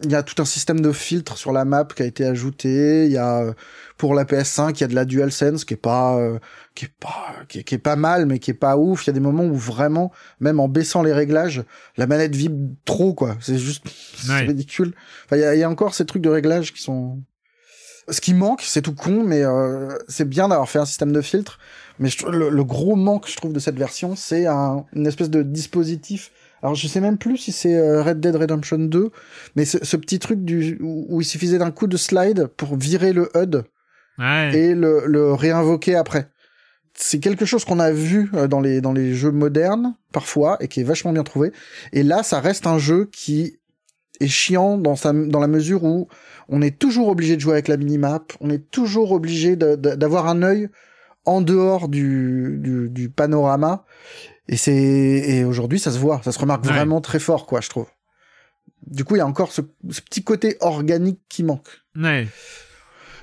Il 0.03 0.11
y 0.11 0.15
a 0.15 0.23
tout 0.23 0.41
un 0.41 0.45
système 0.45 0.79
de 0.79 0.91
filtres 0.93 1.37
sur 1.37 1.51
la 1.51 1.65
map 1.65 1.83
qui 1.93 2.03
a 2.03 2.05
été 2.05 2.25
ajouté. 2.25 3.05
Il 3.05 3.11
y 3.11 3.17
a 3.17 3.39
euh, 3.39 3.53
pour 3.97 4.13
la 4.13 4.23
PS5, 4.23 4.77
il 4.77 4.81
y 4.81 4.83
a 4.85 4.87
de 4.87 4.95
la 4.95 5.03
DualSense 5.03 5.65
qui 5.65 5.73
est 5.73 5.77
pas 5.77 6.15
euh, 6.17 6.39
qui 6.73 6.85
est 6.85 6.91
pas 7.01 7.35
qui 7.49 7.59
est, 7.59 7.63
qui 7.63 7.75
est 7.75 7.79
pas 7.79 7.97
mal, 7.97 8.25
mais 8.25 8.39
qui 8.39 8.51
est 8.51 8.53
pas 8.53 8.77
ouf. 8.77 9.03
Il 9.05 9.07
y 9.07 9.09
a 9.09 9.13
des 9.13 9.19
moments 9.19 9.43
où 9.43 9.55
vraiment, 9.55 10.11
même 10.39 10.59
en 10.61 10.69
baissant 10.69 11.01
les 11.03 11.11
réglages, 11.11 11.63
la 11.97 12.07
manette 12.07 12.33
vibre 12.35 12.75
trop 12.85 13.13
quoi. 13.13 13.35
C'est 13.41 13.57
juste 13.57 13.83
c'est 14.15 14.31
Ouais. 14.31 14.39
ridicule. 14.45 14.93
Enfin, 15.25 15.35
il 15.35 15.41
y 15.41 15.45
a, 15.45 15.55
il 15.55 15.59
y 15.59 15.63
a 15.63 15.69
encore 15.69 15.93
ces 15.93 16.05
trucs 16.05 16.21
de 16.21 16.29
réglage 16.29 16.73
qui 16.73 16.81
sont 16.81 17.19
ce 18.09 18.21
qui 18.21 18.33
manque, 18.33 18.61
c'est 18.63 18.81
tout 18.81 18.95
con, 18.95 19.23
mais 19.23 19.43
euh, 19.43 19.89
c'est 20.07 20.27
bien 20.27 20.47
d'avoir 20.47 20.67
fait 20.67 20.79
un 20.79 20.85
système 20.85 21.11
de 21.11 21.21
filtre. 21.21 21.59
Mais 21.99 22.09
je 22.09 22.25
le, 22.27 22.49
le 22.49 22.63
gros 22.63 22.95
manque, 22.95 23.29
je 23.29 23.35
trouve, 23.35 23.53
de 23.53 23.59
cette 23.59 23.77
version, 23.77 24.15
c'est 24.15 24.45
un, 24.45 24.85
une 24.93 25.05
espèce 25.07 25.29
de 25.29 25.41
dispositif. 25.43 26.31
Alors, 26.61 26.75
je 26.75 26.87
sais 26.87 27.01
même 27.01 27.17
plus 27.17 27.37
si 27.37 27.51
c'est 27.51 27.75
euh, 27.75 28.01
Red 28.01 28.19
Dead 28.19 28.35
Redemption 28.35 28.79
2, 28.79 29.11
mais 29.55 29.65
ce, 29.65 29.83
ce 29.83 29.95
petit 29.97 30.19
truc 30.19 30.43
du, 30.43 30.77
où, 30.81 31.05
où 31.09 31.21
il 31.21 31.25
suffisait 31.25 31.57
d'un 31.57 31.71
coup 31.71 31.87
de 31.87 31.97
slide 31.97 32.47
pour 32.57 32.75
virer 32.75 33.13
le 33.13 33.29
HUD 33.35 33.63
Ouais. 34.17 34.51
et 34.53 34.75
le, 34.75 35.03
le 35.05 35.31
réinvoquer 35.33 35.95
après. 35.95 36.29
C'est 36.93 37.19
quelque 37.19 37.45
chose 37.45 37.63
qu'on 37.63 37.79
a 37.79 37.91
vu 37.91 38.29
euh, 38.33 38.49
dans 38.49 38.59
les, 38.59 38.81
dans 38.81 38.91
les 38.91 39.13
jeux 39.13 39.31
modernes, 39.31 39.95
parfois, 40.11 40.57
et 40.59 40.67
qui 40.67 40.81
est 40.81 40.83
vachement 40.83 41.13
bien 41.13 41.23
trouvé. 41.23 41.53
Et 41.93 42.03
là, 42.03 42.21
ça 42.23 42.41
reste 42.41 42.67
un 42.67 42.77
jeu 42.79 43.09
qui 43.13 43.57
est 44.19 44.27
chiant 44.27 44.77
dans, 44.77 44.97
sa, 44.97 45.13
dans 45.13 45.39
la 45.39 45.47
mesure 45.47 45.85
où 45.85 46.09
on 46.49 46.61
est 46.61 46.77
toujours 46.77 47.07
obligé 47.07 47.37
de 47.37 47.41
jouer 47.41 47.53
avec 47.53 47.69
la 47.69 47.77
minimap, 47.77 48.33
on 48.41 48.49
est 48.49 48.69
toujours 48.69 49.13
obligé 49.13 49.55
d'avoir 49.55 50.27
un 50.27 50.43
œil 50.43 50.67
en 51.25 51.41
dehors 51.41 51.89
du, 51.89 52.57
du, 52.59 52.89
du 52.89 53.09
panorama. 53.09 53.85
Et 54.47 54.57
c'est 54.57 54.73
et 54.75 55.43
aujourd'hui, 55.43 55.79
ça 55.79 55.91
se 55.91 55.99
voit, 55.99 56.21
ça 56.23 56.31
se 56.31 56.39
remarque 56.39 56.65
Ouais. 56.65 56.71
vraiment 56.71 57.01
très 57.01 57.19
fort, 57.19 57.45
quoi, 57.45 57.61
je 57.61 57.69
trouve. 57.69 57.87
Du 58.87 59.03
coup, 59.03 59.15
il 59.15 59.19
y 59.19 59.21
a 59.21 59.27
encore 59.27 59.51
ce, 59.51 59.61
ce 59.89 60.01
petit 60.01 60.23
côté 60.23 60.57
organique 60.61 61.19
qui 61.29 61.43
manque. 61.43 61.67
Ouais. 61.95 62.27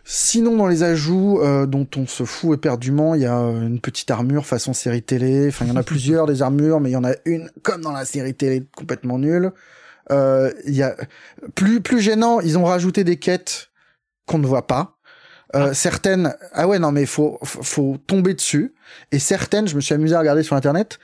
Sinon, 0.04 0.56
dans 0.56 0.68
les 0.68 0.84
ajouts 0.84 1.40
euh, 1.42 1.66
dont 1.66 1.88
on 1.96 2.06
se 2.06 2.22
fout 2.24 2.56
éperdument, 2.56 3.16
il 3.16 3.22
y 3.22 3.26
a 3.26 3.40
euh, 3.40 3.66
une 3.66 3.80
petite 3.80 4.08
armure 4.12 4.46
façon 4.46 4.72
série 4.72 5.02
télé. 5.02 5.48
Enfin, 5.48 5.64
il 5.64 5.68
y 5.68 5.72
en 5.72 5.76
a 5.76 5.82
plusieurs 5.94 6.26
des 6.26 6.42
armures, 6.42 6.78
mais 6.80 6.90
il 6.90 6.92
y 6.92 6.96
en 6.96 7.04
a 7.04 7.14
une 7.24 7.50
comme 7.62 7.80
dans 7.80 7.90
la 7.92 8.04
série 8.04 8.34
télé 8.34 8.64
complètement 8.76 9.18
nulle. 9.18 9.50
Euh, 10.12 10.52
Il 10.64 10.74
y 10.76 10.84
a 10.84 10.94
plus 11.56 11.80
plus 11.80 12.00
gênant, 12.00 12.38
ils 12.40 12.56
ont 12.56 12.64
rajouté 12.64 13.02
des 13.02 13.16
quêtes 13.16 13.70
qu'on 14.26 14.38
ne 14.38 14.46
voit 14.46 14.68
pas. 14.68 14.95
Euh, 15.54 15.72
Certaines, 15.74 16.34
ah 16.52 16.66
ouais 16.66 16.78
non 16.78 16.90
mais 16.92 17.06
faut 17.06 17.38
faut 17.42 17.98
tomber 18.06 18.34
dessus. 18.34 18.74
Et 19.12 19.18
certaines, 19.18 19.68
je 19.68 19.76
me 19.76 19.80
suis 19.80 19.94
amusé 19.94 20.14
à 20.14 20.18
regarder 20.18 20.42
sur 20.42 20.56
internet. 20.56 20.98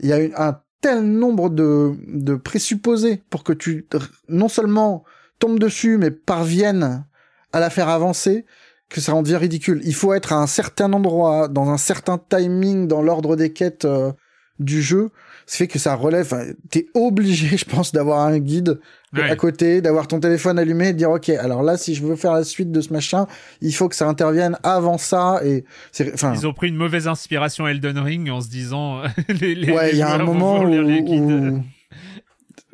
Il 0.00 0.08
y 0.08 0.12
a 0.12 0.18
une- 0.20 0.34
un 0.36 0.60
tel 0.80 1.02
nombre 1.02 1.50
de 1.50 1.94
de 2.06 2.34
présupposés 2.36 3.22
pour 3.30 3.42
que 3.42 3.52
tu 3.52 3.86
non 4.28 4.48
seulement 4.48 5.04
tombes 5.40 5.58
dessus, 5.58 5.98
mais 5.98 6.10
parviennes 6.12 7.04
à 7.52 7.60
la 7.60 7.70
faire 7.70 7.88
avancer 7.88 8.44
que 8.88 9.00
ça 9.00 9.14
en 9.14 9.22
devient 9.22 9.36
ridicule. 9.36 9.80
Il 9.84 9.94
faut 9.94 10.14
être 10.14 10.32
à 10.32 10.36
un 10.36 10.46
certain 10.46 10.92
endroit, 10.92 11.48
dans 11.48 11.68
un 11.70 11.76
certain 11.78 12.18
timing, 12.18 12.86
dans 12.86 13.02
l'ordre 13.02 13.36
des 13.36 13.52
quêtes 13.52 13.84
euh, 13.84 14.12
du 14.60 14.80
jeu. 14.80 15.10
Ça 15.50 15.56
fait 15.56 15.66
que 15.66 15.78
ça 15.78 15.94
relève. 15.94 16.54
T'es 16.70 16.88
obligé, 16.92 17.56
je 17.56 17.64
pense, 17.64 17.92
d'avoir 17.92 18.20
un 18.26 18.38
guide 18.38 18.78
Ouais. 19.14 19.22
à 19.22 19.36
côté, 19.36 19.80
d'avoir 19.80 20.06
ton 20.06 20.20
téléphone 20.20 20.58
allumé, 20.58 20.88
et 20.88 20.92
de 20.92 20.98
dire 20.98 21.10
ok, 21.10 21.30
alors 21.30 21.62
là, 21.62 21.78
si 21.78 21.94
je 21.94 22.04
veux 22.04 22.14
faire 22.14 22.34
la 22.34 22.44
suite 22.44 22.70
de 22.70 22.82
ce 22.82 22.92
machin, 22.92 23.26
il 23.62 23.72
faut 23.74 23.88
que 23.88 23.96
ça 23.96 24.06
intervienne 24.06 24.58
avant 24.62 24.98
ça. 24.98 25.40
Et 25.46 25.64
c'est, 25.92 26.12
enfin, 26.12 26.34
Ils 26.34 26.46
ont 26.46 26.52
pris 26.52 26.68
une 26.68 26.76
mauvaise 26.76 27.08
inspiration 27.08 27.66
Elden 27.66 27.98
Ring 27.98 28.28
en 28.28 28.42
se 28.42 28.50
disant 28.50 29.00
les, 29.40 29.54
les, 29.54 29.72
ouais, 29.72 29.92
il 29.92 29.96
y 29.98 30.02
a 30.02 30.12
un 30.12 30.22
moment 30.22 30.60
où, 30.62 30.68
où, 30.68 31.62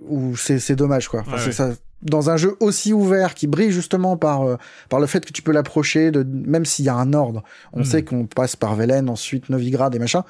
où 0.09 0.36
c'est, 0.36 0.59
c'est 0.59 0.74
dommage 0.76 1.06
quoi. 1.09 1.20
Enfin, 1.20 1.32
Ouais, 1.34 1.38
c'est 1.38 1.46
ouais. 1.46 1.52
ça. 1.52 1.70
Dans 2.02 2.28
un 2.28 2.36
jeu 2.36 2.56
aussi 2.60 2.92
ouvert 2.92 3.32
qui 3.34 3.46
brille 3.46 3.70
justement 3.70 4.16
par 4.18 4.42
euh, 4.42 4.56
par 4.90 5.01
le 5.01 5.06
fait 5.06 5.24
que 5.24 5.32
tu 5.32 5.40
peux 5.40 5.52
l'approcher, 5.52 6.10
de 6.10 6.22
même 6.24 6.66
s'il 6.66 6.84
y 6.84 6.90
a 6.90 6.94
un 6.96 7.14
ordre. 7.14 7.42
On 7.72 7.80
Mm. 7.80 7.84
sait 7.84 8.02
qu'on 8.05 8.26
passe 8.26 8.56
par 8.56 8.74
Velen, 8.74 9.09
ensuite 9.09 9.48
Novigrad 9.48 9.94
et 9.94 9.98
machin. 9.98 10.22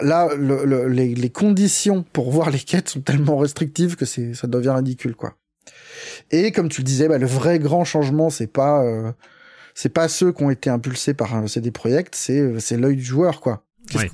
Là, 0.00 0.28
le, 0.36 0.64
le- 0.64 0.86
les, 0.88 1.14
les 1.14 1.30
conditions 1.30 2.04
pour 2.12 2.30
voir 2.30 2.50
les 2.50 2.58
quêtes 2.60 2.88
sont 2.90 3.00
tellement 3.00 3.36
restrictives 3.38 3.96
que 3.96 4.04
c'est 4.04 4.34
ça 4.34 4.46
devient 4.46 4.72
ridicule 4.76 5.14
quoi. 5.16 5.34
Et 6.30 6.52
comme 6.52 6.68
tu 6.68 6.82
le 6.82 6.84
disais, 6.84 7.08
bah, 7.08 7.18
le 7.18 7.26
vrai 7.26 7.58
grand 7.58 7.84
changement, 7.84 8.30
c'est 8.30 8.46
pas 8.46 8.84
euh, 8.84 9.10
c'est 9.74 9.88
pas 9.88 10.06
ceux 10.08 10.32
qui 10.32 10.42
ont 10.44 10.50
été 10.50 10.70
impulsés 10.70 11.14
par 11.14 11.34
un 11.34 11.46
CD 11.48 11.70
Projekt, 11.70 12.14
c'est 12.14 12.38
euh, 12.40 12.58
c'est 12.60 12.76
l'œil 12.76 12.96
du 12.96 13.02
joueur 13.04 13.40
quoi. 13.40 13.64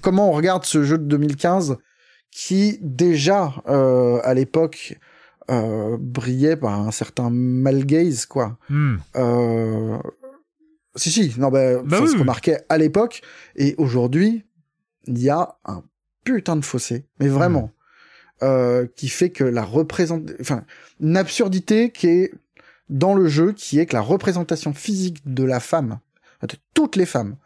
Comment 0.01 0.31
on 0.31 0.33
regarde 0.33 0.65
ce 0.65 0.85
jeu 0.85 0.97
de 0.99 1.05
2015 1.05 1.77
qui 2.31 2.79
déjà 2.81 3.53
euh, 3.69 4.21
à 4.25 4.33
l'époque 4.35 4.99
euh, 5.51 5.97
brillait 6.01 6.57
par 6.57 6.81
un 6.81 6.91
certain 6.93 7.29
malgaze 7.31 8.25
quoi. 8.27 8.57
Hmm. 8.71 8.97
Si 10.97 11.11
si, 11.11 11.35
non 11.39 11.51
bah, 11.51 11.83
Bah 11.83 11.97
ça 11.99 12.03
oui, 12.05 12.09
se 12.09 12.15
oui. 12.15 12.21
remarquait 12.21 12.59
à 12.69 12.79
l'époque 12.79 13.21
et 13.57 13.75
aujourd'hui 13.79 14.45
il 15.07 15.19
y 15.21 15.31
a 15.31 15.57
un 15.65 15.83
putain 16.25 16.57
de 16.57 16.65
fossé, 16.65 17.07
mais 17.21 17.29
vraiment 17.29 17.71
euh, 18.43 18.87
qui 18.97 19.09
fait 19.09 19.31
que 19.31 19.45
la 19.45 19.63
représente, 19.63 20.31
enfin 20.41 20.65
une 21.01 21.17
absurdité 21.17 21.91
qui 21.91 22.09
est 22.09 22.33
dans 22.89 23.15
le 23.15 23.29
jeu, 23.29 23.53
qui 23.53 23.79
est 23.79 23.87
que 23.87 23.95
la 23.95 24.03
représentation 24.03 24.75
physique 24.75 25.23
de 25.33 25.45
la 25.45 25.61
femme, 25.61 25.99
de 26.43 26.57
toutes 26.75 26.97
les 26.97 27.07
femmes, 27.07 27.37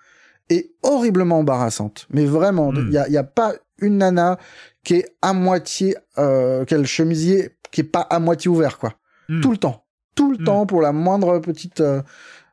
est 0.50 0.70
horriblement 0.82 1.38
embarrassante. 1.40 2.06
Mais 2.10 2.24
vraiment, 2.24 2.72
il 2.72 2.84
Hmm. 2.84 2.92
y, 2.92 2.98
a, 2.98 3.08
y 3.08 3.16
a 3.16 3.22
pas 3.24 3.52
une 3.80 3.98
nana 3.98 4.38
qui 4.82 4.94
est 4.94 5.14
à 5.22 5.32
moitié, 5.34 5.96
euh, 6.16 6.64
quel 6.66 6.86
chemisier 6.86 7.50
qui 7.70 7.82
est 7.82 7.84
pas 7.84 8.00
à 8.00 8.18
moitié 8.18 8.50
ouvert, 8.50 8.78
quoi. 8.78 8.94
Hmm. 9.28 9.40
Tout 9.42 9.50
le 9.52 9.58
temps, 9.58 9.84
tout 10.14 10.32
le 10.32 10.38
Hmm. 10.38 10.44
temps 10.44 10.66
pour 10.66 10.80
la 10.80 10.92
moindre 10.92 11.38
petite. 11.38 11.80
euh, 11.80 12.02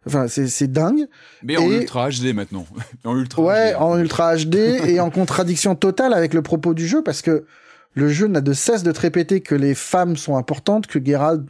Enfin, 0.08 0.28
c'est 0.28 0.48
c'est 0.48 0.68
dingue. 0.72 1.08
Mais 1.44 1.58
en 1.58 1.64
Et- 1.64 1.78
ultra 1.78 2.10
HD 2.10 2.34
maintenant. 2.34 2.66
en 3.06 3.18
ultra 3.18 3.42
Ouais, 3.42 3.74
HD. 3.74 3.82
en 3.82 3.98
ultra 4.00 4.36
HD 4.36 4.56
et 4.88 5.00
en 5.00 5.10
contradiction 5.10 5.76
totale 5.76 6.14
avec 6.14 6.34
le 6.34 6.42
propos 6.42 6.74
du 6.74 6.88
jeu 6.88 7.02
parce 7.04 7.22
que 7.22 7.46
le 7.94 8.10
jeu 8.10 8.28
n'a 8.28 8.42
de 8.42 8.54
cesse 8.54 8.84
de 8.84 8.92
te 8.92 9.00
répéter 9.00 9.42
que 9.42 9.56
les 9.56 9.74
femmes 9.74 10.18
sont 10.18 10.36
importantes, 10.38 10.86
que 10.88 11.04
Geralt 11.04 11.44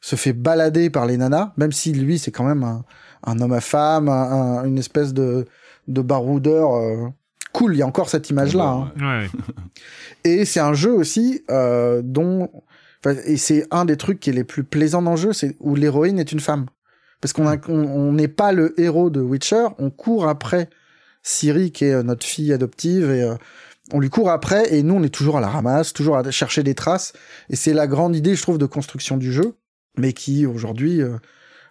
se 0.00 0.16
fait 0.16 0.32
balader 0.32 0.90
par 0.90 1.06
les 1.06 1.16
nanas, 1.16 1.52
même 1.56 1.72
si 1.72 1.92
lui 1.92 2.18
c'est 2.18 2.30
quand 2.30 2.44
même 2.44 2.62
un, 2.62 2.84
un 3.24 3.40
homme 3.40 3.52
à 3.52 3.60
femme, 3.60 4.08
un- 4.08 4.12
un- 4.60 4.64
une 4.64 4.78
espèce 4.78 5.12
de, 5.12 5.46
de 5.88 6.00
baroudeur 6.02 6.74
euh, 6.76 7.08
cool. 7.52 7.74
Il 7.74 7.78
y 7.78 7.82
a 7.82 7.86
encore 7.86 8.10
cette 8.10 8.30
image-là. 8.30 8.64
hein. 8.68 8.92
Ouais. 9.22 9.28
Et 10.24 10.44
c'est 10.44 10.60
un 10.60 10.74
jeu 10.74 10.92
aussi 10.92 11.42
euh, 11.50 12.00
dont, 12.04 12.50
enfin, 13.04 13.16
et 13.26 13.36
c'est 13.38 13.66
un 13.70 13.84
des 13.86 13.96
trucs 13.96 14.20
qui 14.20 14.30
est 14.30 14.34
les 14.34 14.44
plus 14.44 14.62
plaisants 14.64 15.02
dans 15.02 15.12
le 15.12 15.16
jeu, 15.16 15.32
c'est 15.32 15.56
où 15.58 15.74
l'héroïne 15.74 16.18
est 16.18 16.30
une 16.32 16.40
femme. 16.40 16.66
Parce 17.20 17.32
qu'on 17.32 18.12
n'est 18.12 18.28
pas 18.28 18.52
le 18.52 18.78
héros 18.80 19.10
de 19.10 19.20
Witcher, 19.20 19.66
on 19.78 19.90
court 19.90 20.28
après 20.28 20.68
Ciri 21.22 21.72
qui 21.72 21.84
est 21.86 21.92
euh, 21.94 22.02
notre 22.02 22.24
fille 22.24 22.52
adoptive 22.52 23.10
et 23.10 23.22
euh, 23.22 23.34
on 23.92 24.00
lui 24.00 24.08
court 24.10 24.30
après 24.30 24.72
et 24.74 24.82
nous 24.82 24.94
on 24.94 25.02
est 25.02 25.08
toujours 25.12 25.38
à 25.38 25.40
la 25.40 25.48
ramasse, 25.48 25.92
toujours 25.92 26.16
à 26.16 26.30
chercher 26.30 26.62
des 26.62 26.74
traces. 26.74 27.12
Et 27.50 27.56
c'est 27.56 27.72
la 27.74 27.86
grande 27.86 28.14
idée, 28.14 28.34
je 28.36 28.42
trouve, 28.42 28.58
de 28.58 28.66
construction 28.66 29.16
du 29.16 29.32
jeu, 29.32 29.54
mais 29.96 30.12
qui 30.12 30.46
aujourd'hui, 30.46 31.02
euh, 31.02 31.16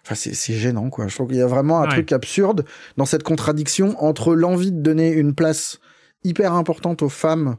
enfin 0.04 0.14
c'est 0.14 0.34
c'est 0.34 0.52
gênant 0.54 0.90
quoi. 0.90 1.08
Je 1.08 1.14
trouve 1.14 1.28
qu'il 1.28 1.38
y 1.38 1.42
a 1.42 1.46
vraiment 1.46 1.80
un 1.80 1.84
Ouais. 1.84 1.90
truc 1.90 2.12
absurde 2.12 2.64
dans 2.98 3.06
cette 3.06 3.22
contradiction 3.22 3.96
entre 4.04 4.34
l'envie 4.34 4.72
de 4.72 4.80
donner 4.82 5.10
une 5.12 5.34
place 5.34 5.78
hyper 6.24 6.52
importante 6.52 7.00
aux 7.02 7.08
femmes 7.08 7.56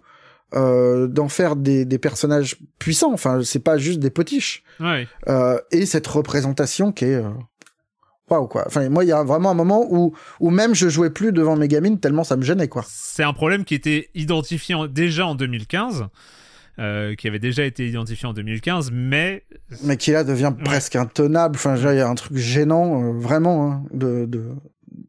euh, 0.54 1.08
d'en 1.08 1.30
faire 1.30 1.56
des, 1.56 1.86
des 1.86 1.98
personnages 1.98 2.58
puissants. 2.80 3.14
Enfin, 3.14 3.42
c'est 3.44 3.60
pas 3.64 3.78
juste 3.78 4.00
des 4.00 4.10
potiches. 4.10 4.64
Ouais. 4.80 5.08
Euh, 5.28 5.60
et 5.72 5.86
cette 5.86 6.08
représentation 6.08 6.92
qui 6.92 7.06
est 7.06 7.16
euh, 7.16 7.30
waouh 8.30 8.48
quoi. 8.48 8.64
Enfin 8.68 8.88
moi 8.90 9.04
il 9.04 9.08
y 9.08 9.12
a 9.12 9.24
vraiment 9.24 9.52
un 9.52 9.56
moment 9.56 9.86
où 9.90 10.14
où 10.40 10.50
même 10.50 10.76
je 10.76 10.90
jouais 10.90 11.10
plus 11.10 11.32
devant 11.32 11.56
mes 11.56 11.68
gamines 11.68 12.00
tellement 12.00 12.24
ça 12.24 12.38
me 12.38 12.44
gênait 12.44 12.68
quoi. 12.68 12.84
C'est 12.88 13.24
un 13.24 13.34
problème 13.34 13.66
qui 13.66 13.76
était 13.76 14.10
identifié 14.16 14.76
déjà 14.90 15.28
en 15.28 15.36
2015. 15.36 16.08
Euh, 16.78 17.14
qui 17.16 17.28
avait 17.28 17.40
déjà 17.40 17.66
été 17.66 17.86
identifié 17.86 18.26
en 18.26 18.32
2015, 18.32 18.92
mais 18.94 19.44
mais 19.84 19.98
qui 19.98 20.12
là 20.12 20.24
devient 20.24 20.54
presque 20.64 20.96
intenable. 20.96 21.58
Enfin, 21.58 21.76
il 21.76 21.98
y 21.98 22.00
a 22.00 22.08
un 22.08 22.16
truc 22.16 22.38
gênant, 22.38 23.04
euh, 23.04 23.12
vraiment, 23.20 23.70
hein, 23.70 23.84
de, 23.92 24.24
de 24.26 24.46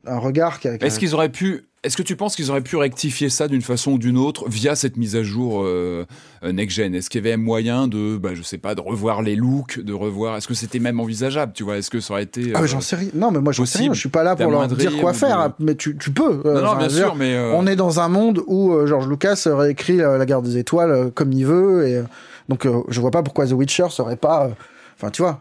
un 0.07 0.19
regard 0.19 0.61
qui. 0.61 0.69
Est-ce 0.69 0.99
qu'ils 0.99 1.15
auraient 1.15 1.29
pu 1.29 1.65
est-ce 1.83 1.97
que 1.97 2.03
tu 2.03 2.15
penses 2.15 2.37
qu'ils 2.37 2.51
auraient 2.51 2.61
pu 2.61 2.77
rectifier 2.77 3.31
ça 3.31 3.49
d'une 3.49 3.63
façon 3.63 3.93
ou 3.93 3.99
d'une 3.99 4.19
autre 4.19 4.47
via 4.51 4.77
cette 4.77 4.99
mise 4.99 5.17
à 5.17 5.23
jour 5.23 5.63
euh, 5.65 6.05
euh 6.43 6.53
next-gen 6.53 6.95
Est-ce 6.95 7.09
qu'il 7.09 7.25
y 7.25 7.27
avait 7.27 7.39
moyen 7.39 7.89
de, 7.89 8.19
bah, 8.19 8.35
je 8.35 8.43
sais 8.43 8.59
pas, 8.59 8.75
de 8.75 8.83
revoir 8.83 9.23
les 9.23 9.35
looks, 9.35 9.81
de 9.81 9.95
revoir 9.95 10.37
Est-ce 10.37 10.47
que 10.47 10.53
c'était 10.53 10.79
même 10.79 11.01
envisageable 11.01 11.55
Tu 11.55 11.65
vois? 11.65 11.79
Est-ce 11.79 11.89
que 11.89 12.01
ça 12.01 12.13
aurait 12.13 12.25
été 12.25 12.53
Ah, 12.55 12.67
j'en 12.67 12.83
sais 12.83 12.97
rien. 12.97 13.09
Non, 13.15 13.31
mais 13.31 13.41
moi, 13.41 13.55
j'en 13.55 13.65
sais 13.65 13.79
rien. 13.79 13.95
Je 13.95 13.99
suis 13.99 14.11
pas 14.11 14.23
là 14.23 14.37
pour 14.37 14.51
leur 14.51 14.69
dire 14.69 14.95
quoi 14.99 15.15
faire. 15.15 15.53
Mais 15.59 15.75
tu, 15.75 15.97
tu 15.97 16.11
peux. 16.11 16.43
Euh, 16.45 16.61
non, 16.61 16.73
non, 16.73 16.77
bien 16.77 16.91
sûr, 16.91 17.15
mais 17.15 17.39
on 17.55 17.67
est 17.67 17.77
dans 17.77 18.01
un 18.01 18.09
monde 18.09 18.43
où 18.47 18.75
George 18.87 19.09
Lucas 19.09 19.45
aurait 19.47 19.71
écrit 19.71 19.97
La 19.97 20.27
Guerre 20.27 20.43
des 20.43 20.59
Étoiles 20.59 21.11
comme 21.13 21.33
il 21.33 21.47
veut, 21.47 21.89
et 21.89 22.03
donc 22.51 22.69
je 22.89 23.01
vois 23.01 23.11
pas 23.11 23.23
pourquoi 23.23 23.47
The 23.47 23.53
Witcher 23.53 23.87
serait 23.89 24.17
pas. 24.17 24.51
Enfin, 24.99 25.11
tu 25.11 25.23
vois. 25.23 25.41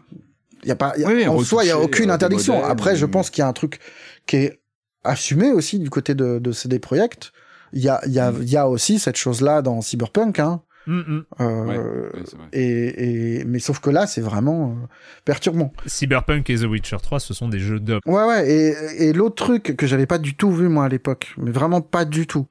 Il 0.62 0.68
y 0.68 0.72
a 0.72 0.76
pas. 0.76 0.94
en 1.28 1.38
soi, 1.40 1.64
il 1.64 1.68
y 1.68 1.70
a 1.70 1.78
aucune 1.78 2.10
interdiction. 2.10 2.64
Après, 2.64 2.96
je 2.96 3.04
pense 3.04 3.28
qu'il 3.28 3.42
y 3.42 3.44
a 3.44 3.48
un 3.48 3.52
truc 3.52 3.78
qui 4.26 4.36
est 4.36 4.60
assumé 5.04 5.50
aussi 5.52 5.78
du 5.78 5.90
côté 5.90 6.14
de, 6.14 6.38
de 6.38 6.52
CD 6.52 6.78
Projekt. 6.78 7.32
Il 7.72 7.82
y 7.82 7.88
a, 7.88 8.00
il 8.06 8.12
y, 8.12 8.18
a, 8.18 8.32
mm. 8.32 8.42
il 8.42 8.50
y 8.50 8.56
a 8.56 8.68
aussi 8.68 8.98
cette 8.98 9.16
chose-là 9.16 9.62
dans 9.62 9.80
Cyberpunk. 9.80 10.38
Hein. 10.40 10.62
Mm, 10.86 10.98
mm. 10.98 11.24
Euh, 11.40 12.10
et, 12.52 13.38
et, 13.40 13.44
mais 13.44 13.58
sauf 13.60 13.80
que 13.80 13.90
là, 13.90 14.06
c'est 14.06 14.20
vraiment 14.20 14.70
euh, 14.70 14.86
perturbant. 15.24 15.72
Cyberpunk 15.86 16.50
et 16.50 16.56
The 16.56 16.64
Witcher 16.64 16.96
3, 17.02 17.20
ce 17.20 17.34
sont 17.34 17.48
des 17.48 17.60
jeux 17.60 17.80
d'op. 17.80 18.02
Ouais, 18.06 18.24
ouais. 18.24 18.50
Et, 18.50 19.08
et 19.08 19.12
l'autre 19.12 19.36
truc 19.36 19.76
que 19.76 19.86
j'avais 19.86 20.06
pas 20.06 20.18
du 20.18 20.34
tout 20.34 20.50
vu 20.50 20.68
moi 20.68 20.84
à 20.84 20.88
l'époque, 20.88 21.34
mais 21.38 21.50
vraiment 21.50 21.80
pas 21.80 22.04
du 22.04 22.26
tout, 22.26 22.46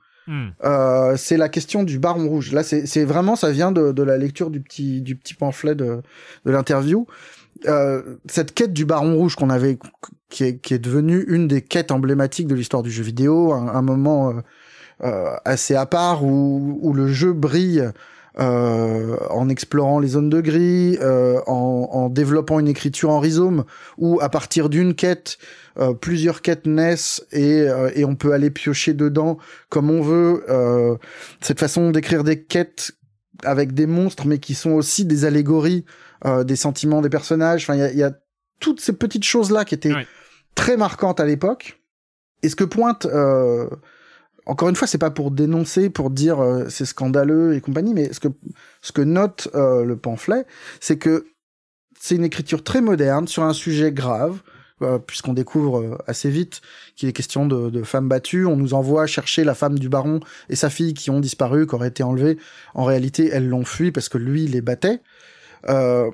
euh, 0.63 1.17
c'est 1.17 1.37
la 1.37 1.49
question 1.49 1.83
du 1.83 1.99
Baron 1.99 2.27
Rouge. 2.27 2.51
Là, 2.51 2.63
c'est 2.63 3.03
vraiment, 3.03 3.35
ça 3.35 3.51
vient 3.51 3.71
de, 3.71 3.91
de, 3.91 4.03
la 4.03 4.17
lecture 4.17 4.51
du 4.51 4.61
petit, 4.61 5.01
du 5.01 5.15
petit 5.15 5.33
pamphlet 5.33 5.75
de, 5.75 6.01
de 6.45 6.51
l'interview. 6.51 7.07
Euh, 7.65 8.17
cette 8.27 8.53
quête 8.53 8.73
du 8.73 8.85
Baron 8.85 9.15
Rouge 9.15 9.35
qu'on 9.35 9.49
avait, 9.49 9.77
qui 10.29 10.43
est, 10.43 10.57
qui 10.57 10.73
est 10.73 10.79
devenue 10.79 11.25
une 11.27 11.47
des 11.47 11.61
quêtes 11.61 11.91
emblématiques 11.91 12.47
de 12.47 12.55
l'histoire 12.55 12.83
du 12.83 12.91
jeu 12.91 13.03
vidéo, 13.03 13.53
un, 13.53 13.81
moment 13.81 14.29
euh, 14.29 14.33
euh, 15.03 15.35
assez 15.45 15.75
à 15.75 15.85
part 15.85 16.23
où, 16.23 16.79
où 16.81 16.93
le 16.93 17.07
jeu 17.07 17.33
brille 17.33 17.91
euh, 18.39 19.17
en 19.31 19.49
explorant 19.49 19.99
les 19.99 20.09
zones 20.09 20.29
de 20.29 20.39
gris, 20.39 20.97
euh, 21.01 21.41
en, 21.45 21.89
en, 21.91 22.09
développant 22.09 22.59
une 22.59 22.69
écriture 22.69 23.09
en 23.09 23.19
rhizome, 23.19 23.65
où 23.97 24.21
à 24.21 24.29
partir 24.29 24.69
d'une 24.69 24.93
quête, 24.93 25.39
euh, 25.77 25.93
plusieurs 25.93 26.41
quêtes 26.41 26.65
naissent 26.65 27.25
et, 27.33 27.65
et 27.95 28.05
on 28.05 28.15
peut 28.15 28.31
aller 28.31 28.49
piocher 28.49 28.93
dedans 28.93 29.39
comme 29.69 29.89
on 29.89 30.01
veut. 30.01 30.45
cette 31.41 31.59
façon 31.59 31.91
d'écrire 31.91 32.23
des 32.23 32.41
quêtes 32.41 32.91
avec 33.43 33.73
des 33.73 33.87
monstres, 33.87 34.25
mais 34.25 34.37
qui 34.37 34.53
sont 34.53 34.71
aussi 34.71 35.05
des 35.05 35.25
allégories 35.25 35.83
euh, 36.25 36.43
des 36.43 36.55
sentiments 36.55 37.01
des 37.01 37.09
personnages. 37.09 37.63
Enfin, 37.63 37.75
il 37.75 37.79
y 37.79 37.83
a, 37.83 37.93
y 37.93 38.03
a, 38.03 38.11
toutes 38.59 38.81
ces 38.81 38.93
petites 38.93 39.23
choses 39.23 39.51
là 39.51 39.63
qui 39.63 39.73
étaient 39.73 39.93
très 40.55 40.77
marquantes 40.77 41.19
à 41.19 41.25
l'époque. 41.25 41.79
Et 42.43 42.49
ce 42.49 42.55
que 42.55 42.63
pointe, 42.63 43.05
euh, 43.05 43.69
encore 44.45 44.69
une 44.69 44.75
fois, 44.75 44.87
c'est 44.87 44.97
pas 44.97 45.11
pour 45.11 45.31
dénoncer, 45.31 45.89
pour 45.89 46.09
dire 46.09 46.39
euh, 46.39 46.65
c'est 46.69 46.85
scandaleux 46.85 47.55
et 47.55 47.61
compagnie, 47.61 47.93
mais 47.93 48.13
ce 48.13 48.19
que 48.19 48.29
ce 48.81 48.91
que 48.91 49.01
note 49.01 49.49
euh, 49.55 49.83
le 49.83 49.97
pamphlet, 49.97 50.45
c'est 50.79 50.97
que 50.97 51.27
c'est 51.99 52.15
une 52.15 52.23
écriture 52.23 52.63
très 52.63 52.81
moderne 52.81 53.27
sur 53.27 53.43
un 53.43 53.53
sujet 53.53 53.91
grave. 53.91 54.41
Puisqu'on 55.07 55.33
découvre 55.33 56.01
assez 56.07 56.29
vite 56.29 56.61
qu'il 56.95 57.09
est 57.09 57.11
question 57.11 57.45
de, 57.45 57.69
de, 57.69 57.83
femmes 57.83 58.07
battues, 58.07 58.45
on 58.45 58.55
nous 58.55 58.73
envoie 58.73 59.07
chercher 59.07 59.43
la 59.43 59.53
femme 59.53 59.77
du 59.77 59.89
baron 59.89 60.21
et 60.47 60.55
sa 60.55 60.69
fille 60.69 60.93
qui 60.93 61.09
ont 61.09 61.19
disparu, 61.19 61.67
qui 61.67 61.75
auraient 61.75 61.89
été 61.89 62.01
enlevées. 62.01 62.37
En 62.73 62.85
réalité, 62.85 63.29
elles 63.29 63.49
l'ont 63.49 63.65
fui 63.65 63.91
parce 63.91 64.07
que 64.07 64.17
lui 64.17 64.47
les 64.47 64.61
battait. 64.61 65.01
Euh, 65.67 66.09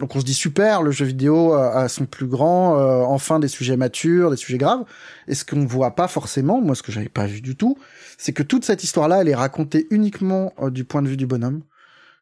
donc 0.00 0.16
on 0.16 0.20
se 0.20 0.24
dit 0.24 0.34
super, 0.34 0.82
le 0.82 0.90
jeu 0.92 1.04
vidéo 1.04 1.52
a, 1.52 1.86
son 1.88 2.06
plus 2.06 2.26
grand, 2.26 2.78
euh, 2.78 3.02
enfin 3.02 3.38
des 3.38 3.48
sujets 3.48 3.76
matures, 3.76 4.30
des 4.30 4.38
sujets 4.38 4.56
graves. 4.56 4.84
Et 5.28 5.34
ce 5.34 5.44
qu'on 5.44 5.66
voit 5.66 5.94
pas 5.94 6.08
forcément, 6.08 6.62
moi 6.62 6.74
ce 6.74 6.82
que 6.82 6.90
j'avais 6.90 7.10
pas 7.10 7.26
vu 7.26 7.42
du 7.42 7.54
tout, 7.54 7.76
c'est 8.16 8.32
que 8.32 8.42
toute 8.42 8.64
cette 8.64 8.82
histoire-là, 8.82 9.20
elle 9.20 9.28
est 9.28 9.34
racontée 9.34 9.86
uniquement 9.90 10.54
euh, 10.62 10.70
du 10.70 10.84
point 10.84 11.02
de 11.02 11.08
vue 11.08 11.18
du 11.18 11.26
bonhomme. 11.26 11.60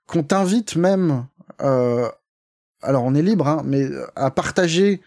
Qu'on 0.08 0.24
t'invite 0.24 0.74
même, 0.74 1.26
euh, 1.62 2.08
alors 2.82 3.04
on 3.04 3.14
est 3.14 3.22
libre, 3.22 3.46
hein, 3.46 3.62
mais 3.64 3.86
à 4.16 4.32
partager 4.32 5.00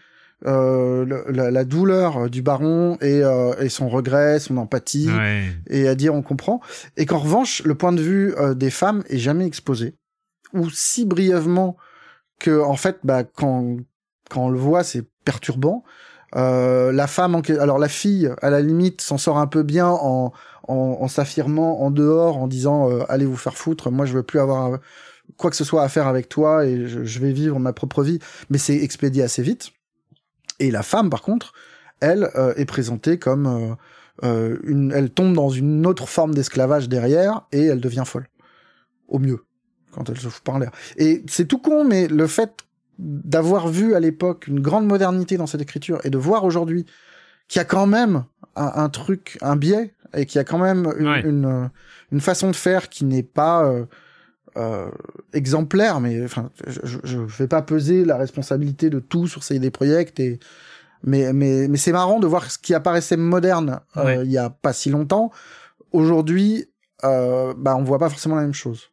la, 0.44 1.50
la, 1.50 1.64
douleur 1.64 2.28
du 2.28 2.42
baron 2.42 2.98
et, 3.00 3.22
et, 3.60 3.68
son 3.68 3.88
regret, 3.88 4.40
son 4.40 4.56
empathie, 4.56 5.08
et 5.68 5.86
à 5.86 5.94
dire 5.94 6.14
on 6.14 6.22
comprend. 6.22 6.60
Et 6.96 7.06
qu'en 7.06 7.18
revanche, 7.18 7.62
le 7.64 7.76
point 7.76 7.92
de 7.92 8.02
vue 8.02 8.34
des 8.56 8.70
femmes 8.70 9.04
est 9.08 9.18
jamais 9.18 9.46
exposé 9.46 9.94
ou 10.54 10.70
si 10.70 11.04
brièvement 11.04 11.76
que 12.38 12.60
en 12.60 12.76
fait 12.76 12.98
bah 13.04 13.24
quand 13.24 13.76
quand 14.30 14.46
on 14.46 14.50
le 14.50 14.58
voit 14.58 14.84
c'est 14.84 15.04
perturbant. 15.24 15.84
Euh, 16.34 16.92
la 16.92 17.06
femme 17.06 17.34
en... 17.34 17.40
alors 17.60 17.78
la 17.78 17.88
fille 17.88 18.30
à 18.40 18.48
la 18.48 18.62
limite 18.62 19.02
s'en 19.02 19.18
sort 19.18 19.38
un 19.38 19.46
peu 19.46 19.62
bien 19.62 19.88
en 19.88 20.32
en, 20.68 20.74
en 21.00 21.08
s'affirmant 21.08 21.82
en 21.82 21.90
dehors 21.90 22.38
en 22.38 22.46
disant 22.48 22.90
euh, 22.90 23.04
allez 23.08 23.26
vous 23.26 23.36
faire 23.36 23.56
foutre 23.56 23.90
moi 23.90 24.06
je 24.06 24.14
veux 24.14 24.22
plus 24.22 24.40
avoir 24.40 24.78
quoi 25.36 25.50
que 25.50 25.56
ce 25.56 25.64
soit 25.64 25.82
à 25.82 25.88
faire 25.88 26.06
avec 26.06 26.28
toi 26.28 26.66
et 26.66 26.86
je, 26.86 27.04
je 27.04 27.18
vais 27.20 27.32
vivre 27.32 27.58
ma 27.58 27.72
propre 27.72 28.02
vie. 28.02 28.18
Mais 28.50 28.58
c'est 28.58 28.76
expédié 28.76 29.22
assez 29.22 29.42
vite. 29.42 29.72
Et 30.58 30.70
la 30.70 30.82
femme 30.82 31.10
par 31.10 31.22
contre 31.22 31.52
elle 32.00 32.30
euh, 32.34 32.52
est 32.56 32.64
présentée 32.64 33.18
comme 33.18 33.46
euh, 33.46 33.74
euh, 34.24 34.58
une 34.64 34.92
elle 34.92 35.10
tombe 35.10 35.34
dans 35.34 35.50
une 35.50 35.86
autre 35.86 36.08
forme 36.08 36.34
d'esclavage 36.34 36.88
derrière 36.88 37.42
et 37.52 37.64
elle 37.64 37.80
devient 37.80 38.04
folle. 38.04 38.28
Au 39.08 39.18
mieux 39.18 39.44
quand 39.92 40.08
elle 40.10 40.18
se 40.18 40.28
fout 40.28 40.44
l'air. 40.58 40.70
Et 40.96 41.22
c'est 41.28 41.46
tout 41.46 41.58
con, 41.58 41.84
mais 41.84 42.08
le 42.08 42.26
fait 42.26 42.64
d'avoir 42.98 43.68
vu 43.68 43.94
à 43.94 44.00
l'époque 44.00 44.46
une 44.46 44.60
grande 44.60 44.86
modernité 44.86 45.36
dans 45.36 45.46
cette 45.46 45.62
écriture 45.62 46.00
et 46.04 46.10
de 46.10 46.18
voir 46.18 46.44
aujourd'hui 46.44 46.86
qu'il 47.48 47.58
y 47.58 47.62
a 47.62 47.64
quand 47.64 47.86
même 47.86 48.24
un, 48.54 48.88
truc, 48.88 49.38
un 49.40 49.56
biais, 49.56 49.94
et 50.14 50.26
qu'il 50.26 50.38
y 50.38 50.40
a 50.40 50.44
quand 50.44 50.58
même 50.58 50.92
une, 50.98 51.70
une, 52.10 52.20
façon 52.20 52.50
de 52.50 52.56
faire 52.56 52.90
qui 52.90 53.06
n'est 53.06 53.22
pas 53.22 53.64
euh, 53.64 53.86
euh, 54.56 54.90
exemplaire, 55.32 56.00
mais 56.00 56.22
enfin, 56.22 56.50
je 56.66 57.18
ne 57.18 57.24
vais 57.24 57.48
pas 57.48 57.62
peser 57.62 58.04
la 58.04 58.18
responsabilité 58.18 58.90
de 58.90 58.98
tout 58.98 59.26
sur 59.26 59.42
ces 59.42 59.58
des 59.58 59.70
projets 59.70 60.06
et 60.18 60.38
mais 61.04 61.32
mais 61.32 61.68
mais 61.68 61.78
c'est 61.78 61.92
marrant 61.92 62.20
de 62.20 62.26
voir 62.26 62.50
ce 62.50 62.58
qui 62.58 62.74
apparaissait 62.74 63.16
moderne 63.16 63.80
euh, 63.96 64.22
il 64.24 64.30
y 64.30 64.36
a 64.36 64.50
pas 64.50 64.74
si 64.74 64.90
longtemps. 64.90 65.32
Aujourd'hui, 65.92 66.68
euh, 67.04 67.54
bah 67.56 67.76
on 67.76 67.82
voit 67.82 67.98
pas 67.98 68.10
forcément 68.10 68.36
la 68.36 68.42
même 68.42 68.52
chose. 68.52 68.91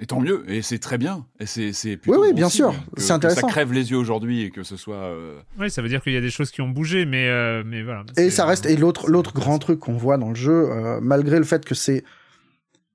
Et 0.00 0.06
tant 0.06 0.18
mieux, 0.18 0.42
et 0.48 0.60
c'est 0.60 0.80
très 0.80 0.98
bien. 0.98 1.24
Et 1.38 1.46
c'est, 1.46 1.72
c'est 1.72 2.00
oui, 2.08 2.16
oui, 2.20 2.32
bien 2.32 2.48
sûr, 2.48 2.74
c'est 2.96 3.12
intéressant. 3.12 3.42
Que 3.42 3.46
ça 3.46 3.52
crève 3.52 3.72
les 3.72 3.92
yeux 3.92 3.96
aujourd'hui 3.96 4.42
et 4.42 4.50
que 4.50 4.64
ce 4.64 4.76
soit. 4.76 4.96
Euh, 4.96 5.38
oui, 5.60 5.70
ça 5.70 5.82
veut 5.82 5.88
dire 5.88 6.02
qu'il 6.02 6.12
y 6.12 6.16
a 6.16 6.20
des 6.20 6.30
choses 6.30 6.50
qui 6.50 6.62
ont 6.62 6.68
bougé, 6.68 7.04
mais 7.06 7.28
euh, 7.28 7.62
mais 7.64 7.84
voilà. 7.84 8.04
Et 8.16 8.30
ça 8.30 8.44
reste. 8.44 8.66
Et 8.66 8.76
l'autre 8.76 9.08
l'autre 9.08 9.32
grand 9.32 9.60
truc 9.60 9.78
qu'on 9.78 9.96
voit 9.96 10.18
dans 10.18 10.30
le 10.30 10.34
jeu, 10.34 10.68
euh, 10.68 10.98
malgré 11.00 11.38
le 11.38 11.44
fait 11.44 11.64
que 11.64 11.76
c'est 11.76 12.02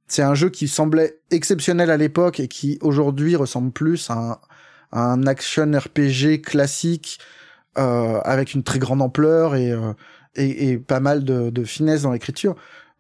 c'est 0.08 0.24
un 0.24 0.36
jeu 0.36 0.50
qui 0.50 0.68
semblait 0.68 1.20
exceptionnel 1.32 1.90
à 1.90 1.96
l'époque 1.96 2.42
et 2.42 2.50
qui 2.50 2.78
aujourd'hui 2.82 3.38
ressemble 3.38 3.72
plus 3.72 4.10
à 4.10 4.42
un, 4.92 5.00
un 5.00 5.26
action 5.26 5.72
RPG 5.72 6.42
classique 6.44 7.20
avec 7.76 8.56
une 8.56 8.64
très 8.64 8.78
grande 8.80 9.02
ampleur 9.02 9.56
et 9.56 9.74
et, 10.36 10.72
et 10.72 10.78
pas 10.78 11.00
mal 11.00 11.24
de, 11.24 11.50
de 11.50 11.64
finesse 11.64 12.02
dans 12.02 12.12
l'écriture 12.12 12.56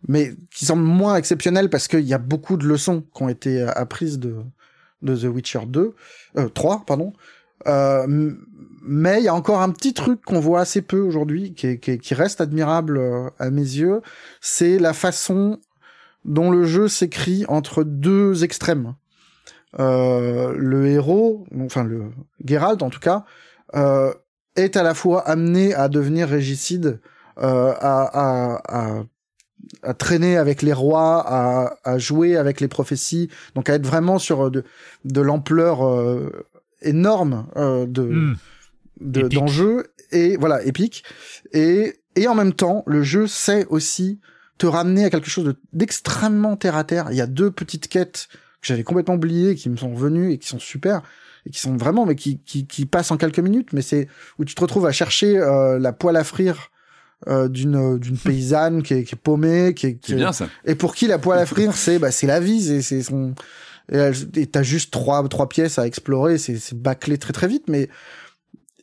mais 0.07 0.34
qui 0.53 0.65
semble 0.65 0.84
moins 0.84 1.15
exceptionnel 1.15 1.69
parce 1.69 1.88
qu'il 1.88 2.01
y 2.01 2.13
a 2.13 2.17
beaucoup 2.19 2.57
de 2.57 2.65
leçons 2.65 3.03
qui 3.13 3.23
ont 3.23 3.30
été 3.30 3.61
euh, 3.61 3.71
apprises 3.76 4.19
de, 4.19 4.35
The 5.05 5.26
Witcher 5.26 5.61
2, 5.67 5.95
euh, 6.38 6.49
3, 6.49 6.84
pardon. 6.85 7.13
Euh, 7.67 8.35
mais 8.81 9.19
il 9.19 9.26
y 9.26 9.27
a 9.27 9.35
encore 9.35 9.61
un 9.61 9.69
petit 9.69 9.93
truc 9.93 10.21
qu'on 10.23 10.39
voit 10.39 10.61
assez 10.61 10.81
peu 10.81 10.99
aujourd'hui, 10.99 11.53
qui, 11.53 11.80
qui, 11.80 11.99
qui, 11.99 12.13
reste 12.13 12.41
admirable 12.41 12.97
euh, 12.97 13.30
à 13.38 13.49
mes 13.49 13.61
yeux, 13.61 14.01
c'est 14.41 14.80
la 14.80 14.93
façon 14.93 15.59
dont 16.26 16.51
le 16.51 16.63
jeu 16.63 16.88
s'écrit 16.88 17.45
entre 17.47 17.84
deux 17.84 18.43
extrêmes. 18.43 18.95
Euh, 19.80 20.53
le 20.57 20.88
héros, 20.88 21.45
enfin 21.59 21.84
le 21.84 22.05
Geralt 22.43 22.81
en 22.81 22.89
tout 22.89 22.99
cas, 22.99 23.26
euh, 23.76 24.13
est 24.55 24.77
à 24.77 24.84
la 24.84 24.93
fois 24.93 25.27
amené 25.27 25.73
à 25.73 25.88
devenir 25.88 26.27
régicide, 26.27 26.99
à, 27.38 27.71
à, 27.81 28.61
à, 28.67 29.03
à 29.84 29.94
traîner 29.94 30.38
avec 30.38 30.61
les 30.61 30.73
rois, 30.73 31.23
à, 31.26 31.77
à, 31.84 31.98
jouer 31.98 32.36
avec 32.36 32.61
les 32.61 32.68
prophéties, 32.68 33.30
donc 33.56 33.69
à 33.69 33.76
être 33.76 33.86
vraiment 33.86 34.19
sur 34.19 34.48
euh, 34.48 34.49
de, 34.49 34.64
de 35.06 35.22
l'ampleur 35.22 35.86
euh, 35.86 36.45
énorme 36.81 37.48
euh, 37.56 37.86
de 37.86 38.03
hmm. 38.03 38.36
d'enjeux 39.02 39.88
et 40.11 40.38
voilà 40.38 40.64
épique 40.64 41.03
et 41.53 41.99
et 42.15 42.27
en 42.27 42.36
même 42.36 42.53
temps 42.53 42.84
le 42.88 43.03
jeu 43.03 43.27
sait 43.27 43.65
aussi 43.69 44.19
te 44.57 44.65
ramener 44.65 45.06
à 45.06 45.10
quelque 45.10 45.30
chose 45.30 45.56
d'extrêmement 45.72 46.57
terre 46.57 46.76
à 46.76 46.84
terre. 46.84 47.07
Il 47.11 47.18
y 47.18 47.22
a 47.22 47.27
deux 47.27 47.49
petites 47.49 47.88
quêtes 47.88 48.27
que 48.61 48.68
j'avais 48.68 48.84
complètement 48.84 49.15
oubliées 49.15 49.56
qui 49.56 49.69
me 49.69 49.77
sont 49.77 49.94
revenues 49.94 50.34
et 50.34 50.38
qui 50.38 50.49
sont 50.49 50.60
super. 50.60 51.02
et 51.45 51.49
qui 51.49 51.60
sont 51.60 51.77
vraiment 51.77 52.06
mais 52.06 52.15
qui 52.15 52.40
qui, 52.40 52.68
qui 52.68 52.86
passent 52.86 53.11
en 53.11 53.18
quelques 53.18 53.40
minutes 53.40 53.72
mais 53.72 53.81
c'est 53.81 54.07
où 54.38 54.45
tu 54.45 54.56
te 54.56 54.61
retrouves 54.61 54.86
à 54.86 54.91
chercher 54.91 55.38
euh, 55.38 55.80
la 55.80 55.94
poêle 55.94 56.18
à 56.18 56.23
frire 56.23 56.72
euh, 57.27 57.47
d'une 57.49 57.97
d'une 57.99 58.17
paysanne 58.25 58.81
qui 58.83 58.93
est, 58.93 59.03
qui 59.03 59.15
est 59.15 59.17
paumée 59.21 59.73
qui 59.73 59.87
est, 59.87 59.95
qui 59.95 60.15
bien 60.15 60.31
ça. 60.31 60.47
et 60.65 60.75
pour 60.75 60.95
qui 60.95 61.07
la 61.07 61.17
poêle 61.19 61.39
à 61.39 61.45
frire 61.45 61.75
c'est 61.75 61.99
bah 61.99 62.11
c'est 62.11 62.27
la 62.27 62.39
vie 62.39 62.61
c'est 62.63 62.81
c'est 62.81 63.03
son 63.03 63.33
et 63.91 64.45
t'as 64.45 64.63
juste 64.63 64.91
trois 64.93 65.27
trois 65.27 65.49
pièces 65.49 65.79
à 65.79 65.87
explorer 65.87 66.37
c'est 66.37 66.57
c'est 66.57 66.77
bâclé 66.79 67.17
très 67.17 67.33
très 67.33 67.47
vite 67.47 67.63
mais 67.67 67.89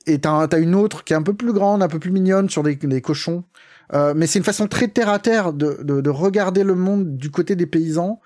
et 0.06 0.18
t'as 0.18 0.46
t'as 0.48 0.60
une 0.60 0.74
autre 0.74 1.04
qui 1.04 1.12
est 1.12 1.16
un 1.16 1.22
peu 1.22 1.34
plus 1.34 1.52
grande 1.52 1.82
un 1.82 1.88
peu 1.88 1.98
plus 1.98 2.10
mignonne 2.10 2.48
sur 2.50 2.62
des, 2.62 2.76
des 2.76 3.00
cochons 3.00 3.44
Euh, 3.94 4.14
mais 4.16 4.26
c'est 4.26 4.40
une 4.40 4.44
façon 4.44 4.66
très 4.66 4.88
terre 4.88 5.08
à 5.08 5.20
terre 5.20 5.52
de, 5.52 5.78
de 5.84 6.00
de 6.00 6.10
regarder 6.10 6.64
le 6.64 6.74
monde 6.74 7.16
du 7.16 7.30
côté 7.30 7.54
des 7.54 7.66
paysans 7.66 8.20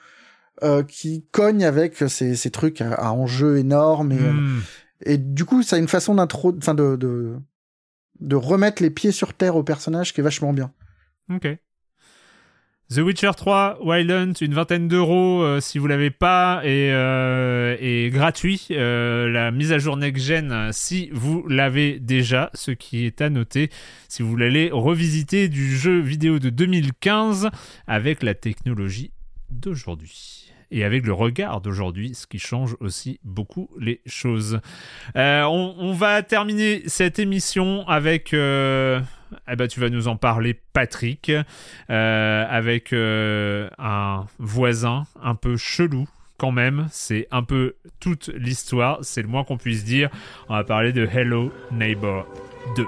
euh, 0.62 0.82
qui 0.82 1.22
cogne 1.32 1.64
avec 1.66 1.96
ces, 2.08 2.34
ces 2.34 2.50
trucs 2.50 2.80
à, 2.80 2.94
à 2.94 3.10
enjeux 3.12 3.58
énormes 3.58 4.10
et, 4.12 4.18
euh, 4.18 4.32
Hmm. 4.32 4.60
et 5.04 5.18
du 5.18 5.44
coup 5.44 5.62
ça 5.62 5.76
a 5.76 5.78
une 5.78 5.88
façon 5.88 6.14
d'intro 6.14 6.54
enfin 6.56 6.72
de, 6.74 6.96
de 6.96 7.34
de 8.20 8.36
remettre 8.36 8.82
les 8.82 8.90
pieds 8.90 9.12
sur 9.12 9.34
terre 9.34 9.56
au 9.56 9.62
personnage 9.62 10.12
qui 10.12 10.20
est 10.20 10.24
vachement 10.24 10.52
bien 10.52 10.72
Ok. 11.32 11.46
The 12.92 12.98
Witcher 12.98 13.30
3 13.36 13.78
Wild 13.84 14.10
Hunt, 14.10 14.32
une 14.40 14.52
vingtaine 14.52 14.88
d'euros 14.88 15.42
euh, 15.44 15.60
si 15.60 15.78
vous 15.78 15.86
l'avez 15.86 16.10
pas 16.10 16.60
et, 16.64 16.90
euh, 16.92 17.76
et 17.78 18.10
gratuit. 18.10 18.66
Euh, 18.72 19.28
la 19.30 19.52
mise 19.52 19.70
à 19.70 19.78
jour 19.78 19.96
next 19.96 20.24
gen 20.24 20.70
si 20.72 21.08
vous 21.12 21.46
l'avez 21.46 22.00
déjà, 22.00 22.50
ce 22.52 22.72
qui 22.72 23.06
est 23.06 23.20
à 23.20 23.30
noter 23.30 23.70
si 24.08 24.24
vous 24.24 24.30
voulez 24.30 24.70
revisiter 24.72 25.48
du 25.48 25.76
jeu 25.76 26.00
vidéo 26.00 26.40
de 26.40 26.50
2015 26.50 27.50
avec 27.86 28.24
la 28.24 28.34
technologie 28.34 29.12
d'aujourd'hui. 29.50 30.39
Et 30.70 30.84
avec 30.84 31.06
le 31.06 31.12
regard 31.12 31.60
d'aujourd'hui, 31.60 32.14
ce 32.14 32.26
qui 32.26 32.38
change 32.38 32.76
aussi 32.80 33.18
beaucoup 33.24 33.68
les 33.78 34.00
choses. 34.06 34.60
Euh, 35.16 35.42
on, 35.44 35.74
on 35.78 35.92
va 35.92 36.22
terminer 36.22 36.82
cette 36.86 37.18
émission 37.18 37.86
avec 37.88 38.32
euh, 38.34 39.00
eh 39.50 39.56
ben, 39.56 39.68
tu 39.68 39.80
vas 39.80 39.88
nous 39.88 40.08
en 40.08 40.16
parler, 40.16 40.58
Patrick, 40.72 41.30
euh, 41.90 42.46
avec 42.48 42.92
euh, 42.92 43.68
un 43.78 44.26
voisin 44.38 45.04
un 45.22 45.34
peu 45.34 45.56
chelou. 45.56 46.08
Quand 46.36 46.52
même, 46.52 46.88
c'est 46.90 47.28
un 47.30 47.42
peu 47.42 47.76
toute 48.00 48.28
l'histoire, 48.28 48.98
c'est 49.02 49.20
le 49.20 49.28
moins 49.28 49.44
qu'on 49.44 49.58
puisse 49.58 49.84
dire. 49.84 50.08
On 50.48 50.54
va 50.54 50.64
parler 50.64 50.92
de 50.92 51.06
Hello 51.06 51.52
Neighbor 51.70 52.26
2. 52.76 52.86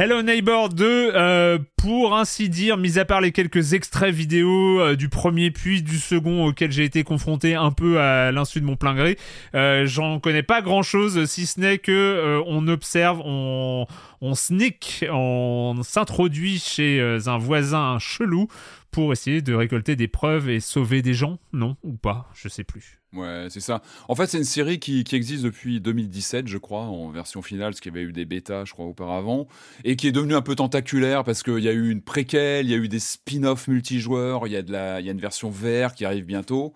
Hello 0.00 0.22
Neighbor 0.22 0.68
2, 0.68 1.10
euh, 1.12 1.58
pour 1.76 2.16
ainsi 2.16 2.48
dire, 2.48 2.76
mis 2.76 3.00
à 3.00 3.04
part 3.04 3.20
les 3.20 3.32
quelques 3.32 3.72
extraits 3.72 4.14
vidéo 4.14 4.80
euh, 4.80 4.94
du 4.94 5.08
premier 5.08 5.50
puis 5.50 5.82
du 5.82 5.98
second 5.98 6.46
auquel 6.46 6.70
j'ai 6.70 6.84
été 6.84 7.02
confronté 7.02 7.56
un 7.56 7.72
peu 7.72 7.98
à 7.98 8.30
l'insu 8.30 8.60
de 8.60 8.64
mon 8.64 8.76
plein 8.76 8.94
gré, 8.94 9.18
euh, 9.56 9.86
j'en 9.86 10.20
connais 10.20 10.44
pas 10.44 10.62
grand 10.62 10.82
chose 10.82 11.24
si 11.24 11.46
ce 11.46 11.58
n'est 11.58 11.78
que 11.78 11.90
euh, 11.90 12.40
on 12.46 12.68
observe, 12.68 13.20
on, 13.24 13.88
on 14.20 14.34
sneak, 14.36 15.04
on 15.10 15.74
s'introduit 15.82 16.60
chez 16.60 17.00
un 17.26 17.38
voisin 17.38 17.98
chelou 17.98 18.46
pour 18.92 19.12
essayer 19.12 19.42
de 19.42 19.52
récolter 19.52 19.96
des 19.96 20.06
preuves 20.06 20.48
et 20.48 20.60
sauver 20.60 21.02
des 21.02 21.14
gens, 21.14 21.40
non 21.52 21.76
ou 21.82 21.94
pas, 21.94 22.30
je 22.36 22.48
sais 22.48 22.62
plus. 22.62 22.97
Ouais, 23.14 23.46
c'est 23.48 23.60
ça. 23.60 23.80
En 24.08 24.14
fait, 24.14 24.26
c'est 24.26 24.36
une 24.36 24.44
série 24.44 24.78
qui, 24.78 25.02
existe 25.12 25.42
depuis 25.42 25.80
2017, 25.80 26.46
je 26.46 26.58
crois, 26.58 26.82
en 26.82 27.08
version 27.08 27.40
finale, 27.40 27.70
parce 27.70 27.80
qu'il 27.80 27.90
y 27.92 27.96
avait 27.96 28.06
eu 28.06 28.12
des 28.12 28.26
bêtas, 28.26 28.66
je 28.66 28.72
crois, 28.74 28.84
auparavant, 28.84 29.48
et 29.84 29.96
qui 29.96 30.08
est 30.08 30.12
devenue 30.12 30.34
un 30.34 30.42
peu 30.42 30.54
tentaculaire 30.54 31.24
parce 31.24 31.42
qu'il 31.42 31.60
y 31.60 31.68
a 31.68 31.72
eu 31.72 31.90
une 31.90 32.02
préquelle, 32.02 32.66
il 32.66 32.70
y 32.70 32.74
a 32.74 32.76
eu 32.76 32.88
des 32.88 32.98
spin-offs 32.98 33.66
multijoueurs, 33.66 34.46
il 34.46 34.52
y 34.52 34.56
a 34.56 34.62
de 34.62 34.72
y 34.72 35.08
a 35.08 35.12
une 35.12 35.20
version 35.20 35.48
VR 35.48 35.94
qui 35.94 36.04
arrive 36.04 36.26
bientôt. 36.26 36.74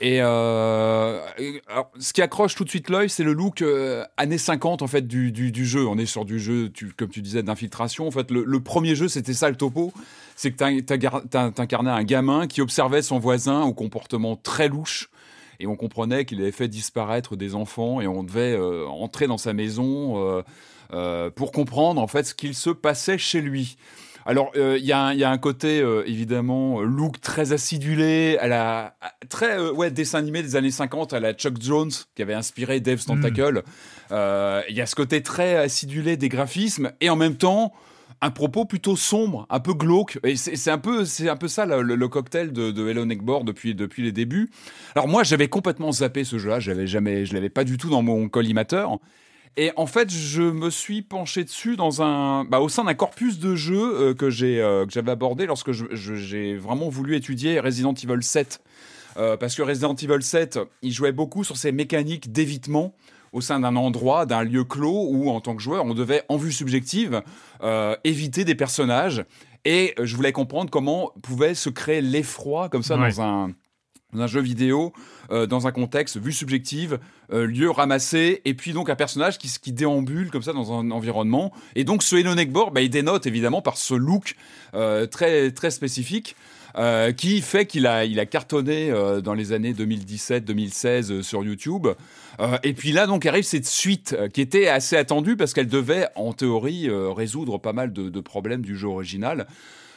Et, 0.00 0.20
euh, 0.22 1.20
et 1.38 1.60
alors, 1.68 1.90
ce 1.98 2.14
qui 2.14 2.22
accroche 2.22 2.54
tout 2.54 2.64
de 2.64 2.70
suite 2.70 2.88
l'œil, 2.88 3.10
c'est 3.10 3.22
le 3.22 3.34
look 3.34 3.60
euh, 3.60 4.02
années 4.16 4.38
50 4.38 4.80
en 4.80 4.86
fait 4.86 5.06
du, 5.06 5.30
du, 5.30 5.66
jeu. 5.66 5.86
On 5.86 5.98
est 5.98 6.06
sur 6.06 6.24
du 6.24 6.40
jeu, 6.40 6.72
comme 6.96 7.10
tu 7.10 7.20
disais, 7.20 7.42
d'infiltration. 7.42 8.08
En 8.08 8.10
fait, 8.10 8.30
le, 8.30 8.60
premier 8.60 8.94
jeu, 8.94 9.08
c'était 9.08 9.34
ça 9.34 9.50
le 9.50 9.56
topo. 9.56 9.92
C'est 10.36 10.52
que 10.52 10.56
t'in- 10.56 10.80
t'in- 10.80 11.20
t'in- 11.20 11.50
t'incarnais 11.52 11.90
un 11.90 12.02
gamin 12.02 12.46
qui 12.46 12.62
observait 12.62 13.02
son 13.02 13.18
voisin 13.18 13.60
au 13.62 13.74
comportement 13.74 14.36
très 14.36 14.68
louche 14.68 15.09
et 15.60 15.66
on 15.66 15.76
comprenait 15.76 16.24
qu'il 16.24 16.40
avait 16.40 16.50
fait 16.52 16.68
disparaître 16.68 17.36
des 17.36 17.54
enfants 17.54 18.00
et 18.00 18.06
on 18.06 18.22
devait 18.24 18.52
euh, 18.52 18.86
entrer 18.86 19.26
dans 19.26 19.38
sa 19.38 19.52
maison 19.52 20.16
euh, 20.18 20.42
euh, 20.92 21.30
pour 21.30 21.52
comprendre 21.52 22.00
en 22.00 22.06
fait 22.08 22.24
ce 22.24 22.34
qu'il 22.34 22.54
se 22.54 22.70
passait 22.70 23.18
chez 23.18 23.40
lui. 23.40 23.76
Alors 24.26 24.50
euh, 24.56 24.76
il 24.78 24.84
y, 24.84 24.92
a 24.92 25.00
un- 25.00 25.12
il 25.14 25.18
y 25.18 25.24
a 25.24 25.30
un 25.30 25.38
côté 25.38 25.80
euh, 25.80 26.02
évidemment 26.06 26.80
look 26.82 27.20
très 27.22 27.52
acidulé, 27.52 28.36
à 28.38 28.48
la 28.48 28.94
à- 29.00 29.12
très 29.28 29.58
euh, 29.58 29.72
ouais 29.72 29.90
dessin 29.90 30.18
animé 30.18 30.42
des 30.42 30.56
années 30.56 30.70
50 30.70 31.12
à 31.14 31.20
la 31.20 31.32
Chuck 31.32 31.54
Jones 31.60 31.90
qui 32.14 32.20
avait 32.22 32.34
inspiré 32.34 32.80
Dave's 32.80 33.06
Tentacle. 33.06 33.62
Euh, 34.12 34.62
Il 34.68 34.76
y 34.76 34.80
a 34.82 34.86
ce 34.86 34.94
côté 34.94 35.22
très 35.22 35.56
acidulé 35.56 36.16
des 36.18 36.28
graphismes 36.28 36.92
et 37.00 37.08
en 37.08 37.16
même 37.16 37.36
temps 37.36 37.72
un 38.22 38.30
propos 38.30 38.64
plutôt 38.64 38.96
sombre, 38.96 39.46
un 39.50 39.60
peu 39.60 39.72
glauque. 39.72 40.18
Et 40.24 40.36
c'est 40.36 40.70
un 40.70 40.78
peu, 40.78 41.04
c'est 41.04 41.28
un 41.28 41.36
peu 41.36 41.48
ça 41.48 41.64
le, 41.64 42.08
cocktail 42.08 42.52
de, 42.52 42.70
de 42.70 42.88
Hello 42.88 43.04
depuis 43.44 43.74
depuis 43.74 44.02
les 44.02 44.12
débuts. 44.12 44.50
Alors 44.94 45.08
moi, 45.08 45.22
j'avais 45.22 45.48
complètement 45.48 45.92
zappé 45.92 46.24
ce 46.24 46.38
jeu-là. 46.38 46.60
J'avais 46.60 46.86
jamais, 46.86 47.24
je 47.24 47.34
l'avais 47.34 47.50
pas 47.50 47.64
du 47.64 47.78
tout 47.78 47.88
dans 47.88 48.02
mon 48.02 48.28
collimateur. 48.28 48.98
Et 49.56 49.72
en 49.76 49.86
fait, 49.86 50.10
je 50.10 50.42
me 50.42 50.70
suis 50.70 51.02
penché 51.02 51.44
dessus 51.44 51.76
dans 51.76 52.02
un, 52.02 52.44
bah, 52.44 52.60
au 52.60 52.68
sein 52.68 52.84
d'un 52.84 52.94
corpus 52.94 53.38
de 53.38 53.56
jeux 53.56 54.00
euh, 54.00 54.14
que 54.14 54.30
j'ai, 54.30 54.60
euh, 54.60 54.86
que 54.86 54.92
j'avais 54.92 55.10
abordé 55.10 55.46
lorsque 55.46 55.72
j'ai 55.72 56.56
vraiment 56.56 56.88
voulu 56.88 57.16
étudier 57.16 57.58
Resident 57.58 57.94
Evil 57.94 58.22
7. 58.22 58.60
Euh, 59.16 59.36
parce 59.36 59.56
que 59.56 59.62
Resident 59.62 59.94
Evil 59.94 60.22
7, 60.22 60.60
il 60.82 60.92
jouait 60.92 61.12
beaucoup 61.12 61.42
sur 61.42 61.56
ces 61.56 61.72
mécaniques 61.72 62.30
d'évitement 62.30 62.94
au 63.32 63.40
sein 63.40 63.60
d'un 63.60 63.76
endroit, 63.76 64.26
d'un 64.26 64.42
lieu 64.42 64.64
clos 64.64 65.08
où, 65.10 65.30
en 65.30 65.40
tant 65.40 65.54
que 65.54 65.62
joueur, 65.62 65.84
on 65.84 65.94
devait, 65.94 66.22
en 66.28 66.36
vue 66.36 66.52
subjective, 66.52 67.22
euh, 67.62 67.94
éviter 68.04 68.44
des 68.44 68.54
personnages. 68.54 69.24
Et 69.64 69.94
euh, 69.98 70.06
je 70.06 70.16
voulais 70.16 70.32
comprendre 70.32 70.70
comment 70.70 71.12
pouvait 71.22 71.54
se 71.54 71.68
créer 71.68 72.00
l'effroi 72.00 72.68
comme 72.68 72.82
ça 72.82 72.96
Ouais. 72.96 73.10
dans 73.10 73.22
un 73.22 73.50
dans 74.12 74.22
un 74.22 74.26
jeu 74.26 74.40
vidéo, 74.40 74.92
euh, 75.30 75.46
dans 75.46 75.66
un 75.66 75.72
contexte 75.72 76.16
vue 76.18 76.32
subjective, 76.32 76.98
euh, 77.32 77.46
lieu 77.46 77.70
ramassé, 77.70 78.42
et 78.44 78.54
puis 78.54 78.72
donc 78.72 78.90
un 78.90 78.96
personnage 78.96 79.38
qui, 79.38 79.48
qui 79.62 79.72
déambule 79.72 80.30
comme 80.30 80.42
ça 80.42 80.52
dans 80.52 80.72
un 80.72 80.90
environnement. 80.90 81.52
Et 81.76 81.84
donc 81.84 82.02
ce 82.02 82.16
Hello 82.16 82.34
Neckboard, 82.34 82.74
bah, 82.74 82.80
il 82.80 82.90
dénote 82.90 83.26
évidemment 83.26 83.62
par 83.62 83.76
ce 83.76 83.94
look 83.94 84.34
euh, 84.74 85.06
très, 85.06 85.50
très 85.52 85.70
spécifique. 85.70 86.34
qui 87.16 87.40
fait 87.40 87.66
qu'il 87.66 87.86
a, 87.86 88.04
il 88.04 88.20
a 88.20 88.26
cartonné 88.26 88.92
dans 89.24 89.34
les 89.34 89.52
années 89.52 89.72
2017-2016 89.72 91.12
euh, 91.12 91.22
sur 91.22 91.42
YouTube. 91.44 91.88
Euh, 92.40 92.58
et 92.62 92.72
puis 92.72 92.92
là, 92.92 93.06
donc, 93.06 93.26
arrive 93.26 93.44
cette 93.44 93.66
suite 93.66 94.16
euh, 94.18 94.28
qui 94.28 94.40
était 94.40 94.68
assez 94.68 94.96
attendue 94.96 95.36
parce 95.36 95.52
qu'elle 95.52 95.68
devait, 95.68 96.08
en 96.16 96.32
théorie, 96.32 96.88
euh, 96.88 97.10
résoudre 97.10 97.58
pas 97.58 97.72
mal 97.72 97.92
de, 97.92 98.20
problèmes 98.20 98.62
du 98.62 98.76
jeu 98.76 98.88
original. 98.88 99.46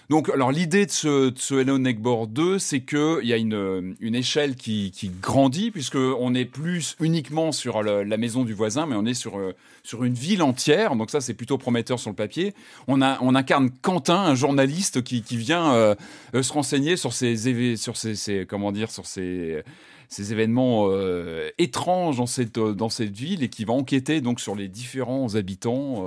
Donc, 0.10 0.30
alors 0.30 0.52
l'idée 0.52 0.86
de 0.86 0.92
ce, 0.92 1.30
de 1.30 1.62
Hello 1.62 1.78
Neckboard 1.78 2.34
2, 2.34 2.60
c'est 2.60 2.82
qu'il 2.82 3.24
y 3.24 3.32
a 3.32 3.38
une, 3.38 3.96
échelle 4.02 4.56
qui, 4.56 4.92
qui 4.92 5.10
grandit, 5.10 5.72
puisqu'on 5.72 6.32
n'est 6.32 6.46
plus 6.46 6.96
uniquement 7.00 7.52
sur 7.52 7.82
la 7.84 8.18
maison 8.18 8.44
du 8.44 8.54
voisin, 8.54 8.86
mais 8.86 8.96
on 8.96 9.06
est 9.06 9.14
sur, 9.14 9.40
sur 9.82 10.04
une 10.04 10.14
ville 10.14 10.44
entière. 10.44 10.98
Donc 10.98 11.10
ça, 11.10 11.22
c'est 11.22 11.34
plutôt 11.34 11.58
prometteur 11.58 12.00
sur 12.00 12.10
le 12.10 12.16
papier. 12.16 12.54
On, 12.88 13.02
incarne 13.02 13.70
Quentin, 13.82 14.20
un 14.20 14.36
journaliste 14.36 15.04
qui, 15.04 15.24
vient 15.38 15.96
se 16.34 16.54
renseigner 16.54 16.98
sur 16.98 17.12
éve- 17.12 17.78
sur 17.78 17.96
ces, 17.96 18.16
ces- 18.16 18.46
comment 18.46 18.74
dire, 18.74 18.92
sur 18.92 19.06
ces 19.06 19.64
ces 20.10 20.32
événements 20.32 20.88
euh, 20.90 21.50
étranges 21.58 22.18
dans 22.18 22.26
cette, 22.26 22.58
euh, 22.58 22.74
dans 22.74 22.90
cette 22.90 23.16
ville 23.16 23.44
et 23.44 23.50
qui 23.50 23.66
va 23.66 23.74
enquêter 23.74 24.22
donc 24.22 24.40
sur 24.40 24.56
les 24.56 24.68
différents 24.68 25.36
habitants, 25.36 26.06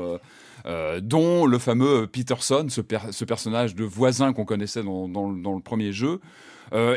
euh, 0.66 1.00
dont 1.00 1.46
le 1.46 1.58
fameux 1.58 2.06
Peterson, 2.06 2.66
ce, 2.68 2.80
ce 3.10 3.24
personnage 3.24 3.74
de 3.74 3.84
voisin 3.84 4.32
qu'on 4.32 4.44
connaissait 4.44 4.82
dans, 4.82 5.08
dans 5.08 5.30
le- 5.30 5.60
premier 5.60 5.92
jeu. 5.92 6.20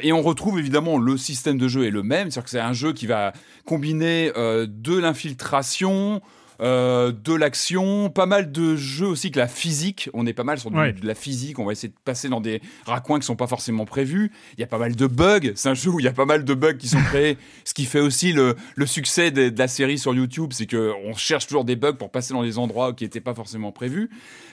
Et 0.02 0.12
on 0.12 0.24
retrouve 0.24 0.58
évidemment 0.58 0.98
le 0.98 1.16
système 1.16 1.60
de 1.60 1.68
jeu 1.68 1.86
est 1.86 1.92
le 1.92 2.02
même, 2.02 2.32
c'est-à-dire 2.32 2.44
que 2.46 2.50
c'est 2.50 2.60
un 2.60 2.74
jeu 2.74 2.92
qui 2.92 3.06
va 3.06 3.34
combiner 3.66 4.32
de 4.36 4.98
l'infiltration, 4.98 6.22
euh, 6.62 7.14
de 7.14 7.34
l'action, 7.34 8.10
pas 8.10 8.26
mal 8.26 8.52
de 8.52 8.76
jeux 8.76 9.08
aussi 9.08 9.32
que 9.32 9.40
la 9.40 9.48
physique. 9.48 10.10
On 10.14 10.26
est 10.26 10.34
pas 10.34 10.44
mal 10.44 10.60
sur 10.60 10.72
de 10.72 11.06
la 11.06 11.16
physique. 11.16 11.58
On 11.60 11.66
va 11.66 11.72
essayer 11.72 11.90
de 11.90 12.00
passer 12.04 12.28
dans 12.28 12.42
des 12.42 12.62
raccoins 12.86 13.20
qui 13.20 13.26
sont 13.26 13.36
pas 13.36 13.48
forcément 13.48 13.86
prévus. 13.86 14.32
Il 14.58 14.62
y 14.62 14.64
a 14.64 14.68
pas 14.68 14.78
mal 14.78 14.96
de 14.96 15.08
bugs. 15.08 15.52
C'est 15.56 15.70
un 15.70 15.74
jeu 15.74 15.90
où 15.90 16.00
il 16.00 16.06
y 16.06 16.10
a 16.10 16.14
pas 16.14 16.26
mal 16.26 16.44
de 16.44 16.54
bugs 16.54 16.74
qui 16.74 16.90
sont 16.90 17.02
créés. 17.02 17.38
ce 17.64 17.74
qui 17.74 17.86
fait 17.86 18.02
aussi 18.02 18.34
le, 18.34 18.56
succès 18.86 19.32
de, 19.32 19.54
la 19.58 19.68
série 19.68 19.98
sur 19.98 20.14
YouTube, 20.14 20.52
c'est 20.52 20.66
que 20.66 20.94
on 21.06 21.16
cherche 21.16 21.48
toujours 21.48 21.64
des 21.64 21.76
bugs 21.76 21.94
pour 21.94 22.12
passer 22.12 22.34
dans 22.34 22.44
des 22.44 22.58
endroits 22.58 22.94
qui 22.94 23.06
n'étaient 23.06 23.22
pas 23.22 23.34
forcément 23.34 23.72
prévus. 23.72 24.10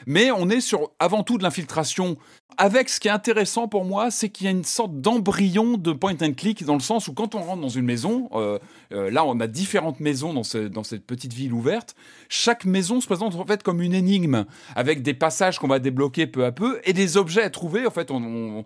Mais 0.07 0.31
on 0.31 0.49
est 0.49 0.61
sur 0.61 0.93
avant 1.01 1.25
tout 1.25 1.39
de 1.39 1.43
l'infiltration. 1.43 2.17
Avec 2.59 2.89
ce 2.89 3.01
qui 3.01 3.09
est 3.09 3.11
intéressant 3.11 3.69
pour 3.69 3.85
moi, 3.85 4.11
c'est 4.11 4.31
qu'il 4.31 4.47
y 4.47 4.49
a 4.49 4.51
une 4.51 4.65
sorte 4.65 4.99
d'embryon 5.01 5.77
de 5.77 5.93
point 5.93 6.17
and 6.23 6.33
click 6.35 6.65
dans 6.65 6.75
le 6.75 6.81
sens 6.81 7.07
où 7.07 7.13
quand 7.13 7.35
on 7.35 7.43
rentre 7.43 7.61
dans 7.61 7.69
une 7.69 7.85
maison, 7.85 8.31
euh, 8.33 8.59
euh, 8.93 9.11
là 9.11 9.27
on 9.27 9.41
a 9.41 9.47
différentes 9.47 10.01
maisons 10.01 10.33
dans, 10.33 10.43
dans 10.71 10.85
cette 10.85 11.05
petite 11.05 11.35
ville 11.35 11.53
ouverte 11.53 11.96
chaque 12.29 12.65
maison 12.65 13.01
se 13.01 13.07
présente 13.07 13.35
en 13.35 13.45
fait 13.45 13.63
comme 13.63 13.81
une 13.81 13.95
énigme, 13.95 14.45
avec 14.75 15.03
des 15.03 15.15
passages 15.15 15.59
qu'on 15.59 15.69
va 15.69 15.79
débloquer 15.79 16.27
peu 16.27 16.45
à 16.45 16.53
peu 16.53 16.81
et 16.85 16.93
des 16.93 17.17
objets 17.17 17.43
à 17.43 17.51
trouver. 17.51 17.87
En 17.87 17.91
fait, 17.91 18.11
on, 18.11 18.65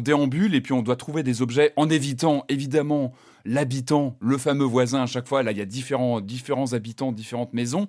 déambule 0.00 0.54
et 0.54 0.60
puis 0.60 0.72
on 0.72 0.82
doit 0.82 0.96
trouver 0.96 1.22
des 1.22 1.42
objets 1.42 1.72
en 1.76 1.90
évitant 1.90 2.44
évidemment 2.48 3.12
l'habitant, 3.44 4.16
le 4.20 4.38
fameux 4.38 4.64
voisin 4.64 5.02
à 5.02 5.06
chaque 5.06 5.26
fois. 5.26 5.42
Là, 5.42 5.52
il 5.52 5.58
y 5.58 5.62
a 5.62 5.66
différents, 5.66 6.20
différents 6.20 6.72
habitants, 6.72 7.12
différentes 7.12 7.52
maisons. 7.54 7.88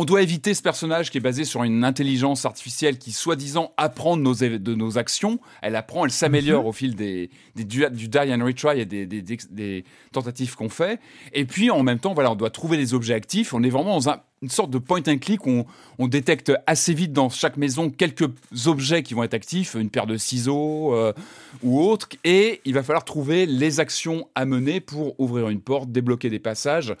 On 0.00 0.04
doit 0.04 0.22
éviter 0.22 0.54
ce 0.54 0.62
personnage 0.62 1.10
qui 1.10 1.18
est 1.18 1.20
basé 1.20 1.44
sur 1.44 1.64
une 1.64 1.82
intelligence 1.82 2.44
artificielle 2.44 2.98
qui, 2.98 3.10
soi-disant, 3.10 3.72
apprend 3.76 4.16
de 4.16 4.22
nos, 4.22 4.34
de 4.36 4.74
nos 4.76 4.96
actions. 4.96 5.40
Elle 5.60 5.74
apprend, 5.74 6.04
elle 6.04 6.12
s'améliore 6.12 6.62
mhm. 6.62 6.68
au 6.68 6.72
fil 6.72 6.94
des, 6.94 7.30
du, 7.56 8.06
die 8.06 8.18
and 8.32 8.44
retry 8.44 8.78
et 8.78 8.86
des, 8.86 9.84
tentatives 10.12 10.54
qu'on 10.54 10.68
fait. 10.68 11.00
Et 11.32 11.44
puis, 11.46 11.72
en 11.72 11.82
même 11.82 11.98
temps, 11.98 12.14
voilà, 12.14 12.30
on 12.30 12.36
doit 12.36 12.50
trouver 12.50 12.76
des 12.76 12.94
objets 12.94 13.14
actifs. 13.14 13.52
On 13.52 13.64
est 13.64 13.70
vraiment 13.70 13.98
dans 13.98 14.22
une 14.40 14.50
sorte 14.50 14.70
de 14.70 14.78
point 14.78 15.02
and 15.08 15.18
click 15.18 15.44
où 15.46 15.64
on, 15.98 16.06
détecte 16.06 16.52
assez 16.68 16.94
vite 16.94 17.12
dans 17.12 17.28
chaque 17.28 17.56
maison 17.56 17.90
quelques 17.90 18.30
objets 18.66 19.02
qui 19.02 19.14
vont 19.14 19.24
être 19.24 19.34
actifs, 19.34 19.74
une 19.74 19.90
paire 19.90 20.06
de 20.06 20.16
ciseaux 20.16 20.94
euh, 20.94 21.12
ou 21.64 21.82
autre, 21.82 22.06
et 22.22 22.60
il 22.64 22.72
va 22.72 22.84
falloir 22.84 23.04
trouver 23.04 23.46
les 23.46 23.80
actions 23.80 24.28
à 24.36 24.44
mener 24.44 24.78
pour 24.78 25.18
ouvrir 25.18 25.48
une 25.48 25.60
porte, 25.60 25.90
débloquer 25.90 26.30
des 26.30 26.38
passages 26.38 26.94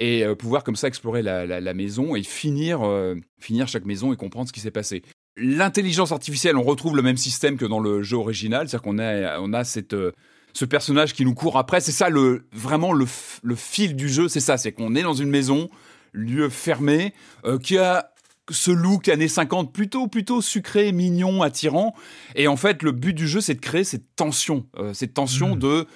et 0.00 0.24
euh, 0.24 0.34
pouvoir 0.34 0.64
comme 0.64 0.76
ça 0.76 0.88
explorer 0.88 1.22
la, 1.22 1.74
maison 1.74 2.16
et 2.16 2.22
finir, 2.22 2.80
euh, 2.82 3.14
finir 3.38 3.68
chaque 3.68 3.84
maison 3.84 4.12
et 4.12 4.16
comprendre 4.16 4.48
ce 4.48 4.52
qui 4.52 4.60
s'est 4.60 4.70
passé. 4.70 5.02
L'intelligence 5.36 6.10
artificielle, 6.10 6.56
on 6.56 6.62
retrouve 6.62 6.96
le 6.96 7.02
même 7.02 7.18
système 7.18 7.56
que 7.56 7.66
dans 7.66 7.78
le 7.78 8.02
jeu 8.02 8.16
original, 8.16 8.68
c'est-à-dire 8.68 8.82
qu'on 8.82 8.98
a, 8.98 9.38
on 9.38 9.52
a 9.52 9.62
cette, 9.62 9.92
euh, 9.92 10.12
ce 10.54 10.64
personnage 10.64 11.12
qui 11.12 11.24
nous 11.24 11.34
court 11.34 11.58
après. 11.58 11.80
C'est 11.80 11.92
ça 11.92 12.08
le, 12.08 12.46
vraiment 12.50 12.92
le, 12.92 13.06
le 13.42 13.54
fil 13.54 13.94
du 13.94 14.08
jeu, 14.08 14.26
c'est 14.28 14.40
ça, 14.40 14.56
c'est 14.56 14.72
qu'on 14.72 14.94
est 14.96 15.02
dans 15.02 15.14
une 15.14 15.30
maison, 15.30 15.68
lieu 16.12 16.48
fermé, 16.48 17.14
qui 17.62 17.78
a 17.78 18.10
ce 18.50 18.72
look 18.72 19.08
années 19.08 19.28
50 19.28 19.72
plutôt 19.72 20.08
plutôt 20.08 20.42
sucré, 20.42 20.90
mignon, 20.90 21.42
attirant. 21.42 21.94
Et 22.34 22.48
en 22.48 22.56
fait, 22.56 22.82
le 22.82 22.90
but 22.90 23.12
du 23.12 23.28
jeu, 23.28 23.40
c'est 23.40 23.54
de 23.54 23.60
créer 23.60 23.84
cette 23.84 24.16
tension, 24.16 24.66
cette 24.92 25.14
tension 25.14 25.54
mmh. 25.54 25.58
de 25.60 25.86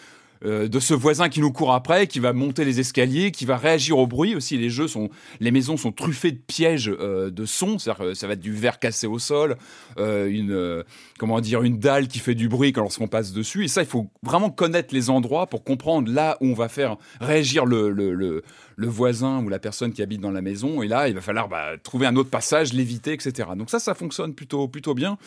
euh, 0.44 0.68
de 0.68 0.80
ce 0.80 0.94
voisin 0.94 1.28
qui 1.28 1.40
nous 1.40 1.52
court 1.52 1.72
après, 1.72 2.06
qui 2.06 2.20
va 2.20 2.32
monter 2.32 2.64
les 2.64 2.80
escaliers, 2.80 3.30
qui 3.30 3.44
va 3.44 3.56
réagir 3.56 3.98
au 3.98 4.06
bruit 4.06 4.34
aussi. 4.34 4.56
Les 4.56 4.70
jeux 4.70 4.88
sont, 4.88 5.08
les 5.40 5.50
maisons 5.50 5.76
sont 5.76 5.92
truffées 5.92 6.32
de 6.32 6.38
pièges 6.38 6.90
euh, 6.90 7.30
de 7.30 7.44
son, 7.44 7.78
ça 7.78 7.94
va 7.94 8.32
être 8.32 8.40
du 8.40 8.52
verre 8.52 8.78
cassé 8.78 9.06
au 9.06 9.18
sol, 9.18 9.56
euh, 9.98 10.26
une 10.28 10.84
comment 11.18 11.40
dire 11.40 11.62
une 11.62 11.78
dalle 11.78 12.08
qui 12.08 12.18
fait 12.18 12.34
du 12.34 12.48
bruit 12.48 12.72
lorsqu'on 12.76 13.08
passe 13.08 13.32
dessus. 13.32 13.64
Et 13.64 13.68
ça, 13.68 13.82
il 13.82 13.88
faut 13.88 14.10
vraiment 14.22 14.50
connaître 14.50 14.94
les 14.94 15.10
endroits 15.10 15.46
pour 15.46 15.64
comprendre 15.64 16.12
là 16.12 16.36
où 16.40 16.48
on 16.48 16.54
va 16.54 16.68
faire 16.68 16.96
réagir 17.20 17.64
le, 17.64 18.42
voisin 18.78 19.42
ou 19.42 19.48
la 19.48 19.59
personne 19.59 19.92
qui 19.92 20.02
habite 20.02 20.20
dans 20.20 20.30
la 20.30 20.42
maison. 20.42 20.82
Et 20.82 20.88
là, 20.88 21.09
il 21.09 21.14
va 21.14 21.20
falloir 21.20 21.48
bah, 21.48 21.72
trouver 21.82 22.06
un 22.06 22.16
autre 22.16 22.30
passage, 22.30 22.72
l'éviter, 22.72 23.12
etc. 23.12 23.51
Donc 23.56 23.70
ça, 23.70 23.78
ça 23.78 23.94
fonctionne 23.94 24.34
plutôt 24.34 24.68
plutôt 24.68 24.94
bien. 24.94 25.18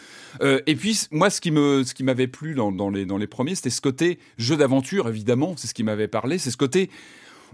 et 0.41 0.75
puis 0.75 1.07
moi, 1.11 1.29
ce 1.29 1.41
qui 1.41 1.51
me 1.51 1.83
ce 1.83 1.93
qui 1.93 2.03
m'avait 2.03 2.27
plu 2.27 2.53
dans, 2.53 2.71
dans 2.71 2.89
les 2.89 3.05
dans 3.05 3.17
les 3.17 3.27
premiers, 3.27 3.55
c'était 3.55 3.69
ce 3.69 3.81
côté 3.81 4.19
jeu 4.37 4.57
d'aventure 4.57 5.07
évidemment, 5.07 5.53
c'est 5.57 5.67
ce 5.67 5.73
qui 5.73 5.83
m'avait 5.83 6.07
parlé, 6.07 6.37
c'est 6.37 6.51
ce 6.51 6.57
côté 6.57 6.89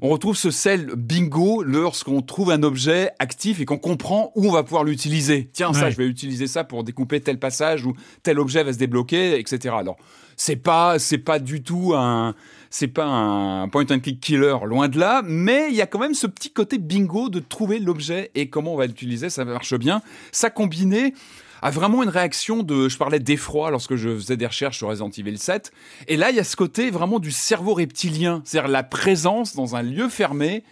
on 0.02 0.10
retrouve 0.10 0.36
ce 0.36 0.52
sel 0.52 0.88
bingo 0.96 1.64
lorsqu'on 1.64 2.22
trouve 2.22 2.52
un 2.52 2.64
objet 2.64 3.12
actif 3.20 3.62
et 3.62 3.66
qu'on 3.66 3.78
comprend 3.78 4.32
où 4.36 4.48
on 4.48 4.52
va 4.52 4.64
pouvoir 4.64 4.84
l'utiliser. 4.84 5.50
Tiens, 5.54 5.74
ça, 5.74 5.90
je 5.90 5.98
vais 5.98 6.08
utiliser 6.08 6.48
ça 6.48 6.64
pour 6.64 6.84
découper 6.84 7.22
tel 7.22 7.40
passage 7.40 7.86
ou 7.86 7.94
tel 8.24 8.40
objet 8.40 8.64
va 8.64 8.74
se 8.74 8.78
débloquer, 8.78 9.40
etc. 9.40 9.76
Alors, 9.78 9.98
c'est 10.36 10.56
pas, 10.56 11.00
c'est 11.00 11.20
pas 11.20 11.40
du 11.40 11.62
tout 11.62 11.94
un, 11.96 12.34
c'est 12.74 12.88
pas 12.88 13.06
un 13.06 13.70
point 13.70 13.86
and 13.92 14.00
click 14.00 14.20
killer, 14.20 14.58
loin 14.66 14.88
de 14.88 14.98
là, 14.98 15.22
mais 15.24 15.68
il 15.70 15.76
y 15.76 15.82
a 15.82 15.86
quand 15.86 16.00
même 16.00 16.16
ce 16.16 16.26
petit 16.26 16.50
côté 16.50 16.80
bingo 16.80 17.30
de 17.30 17.40
trouver 17.40 17.78
l'objet 17.78 18.32
et 18.34 18.50
comment 18.50 18.74
on 18.74 18.78
va 18.78 18.88
l'utiliser, 18.88 19.30
ça 19.30 19.46
marche 19.46 19.76
bien. 19.76 20.02
Ça 20.32 20.50
combiné 20.50 21.14
a 21.62 21.70
vraiment 21.70 22.02
une 22.02 22.10
réaction 22.10 22.64
de. 22.64 22.90
Je 22.90 22.98
parlais 22.98 23.20
d'effroi 23.20 23.70
lorsque 23.70 23.96
je 23.96 24.10
faisais 24.16 24.38
des 24.38 24.48
recherches 24.48 24.80
sur 24.80 24.88
Resident 24.88 25.12
Evil 25.12 25.38
7. 25.38 25.72
Et 26.08 26.18
là, 26.18 26.32
il 26.32 26.36
y 26.36 26.40
a 26.40 26.44
ce 26.44 26.56
côté 26.56 26.90
vraiment 26.90 27.20
du 27.20 27.30
cerveau 27.30 27.76
reptilien, 27.76 28.42
c'est-à-dire 28.44 28.72
la 28.72 28.82
présence 28.82 29.56
dans 29.56 29.76
un 29.76 29.84
lieu 29.84 30.10
fermé 30.10 30.64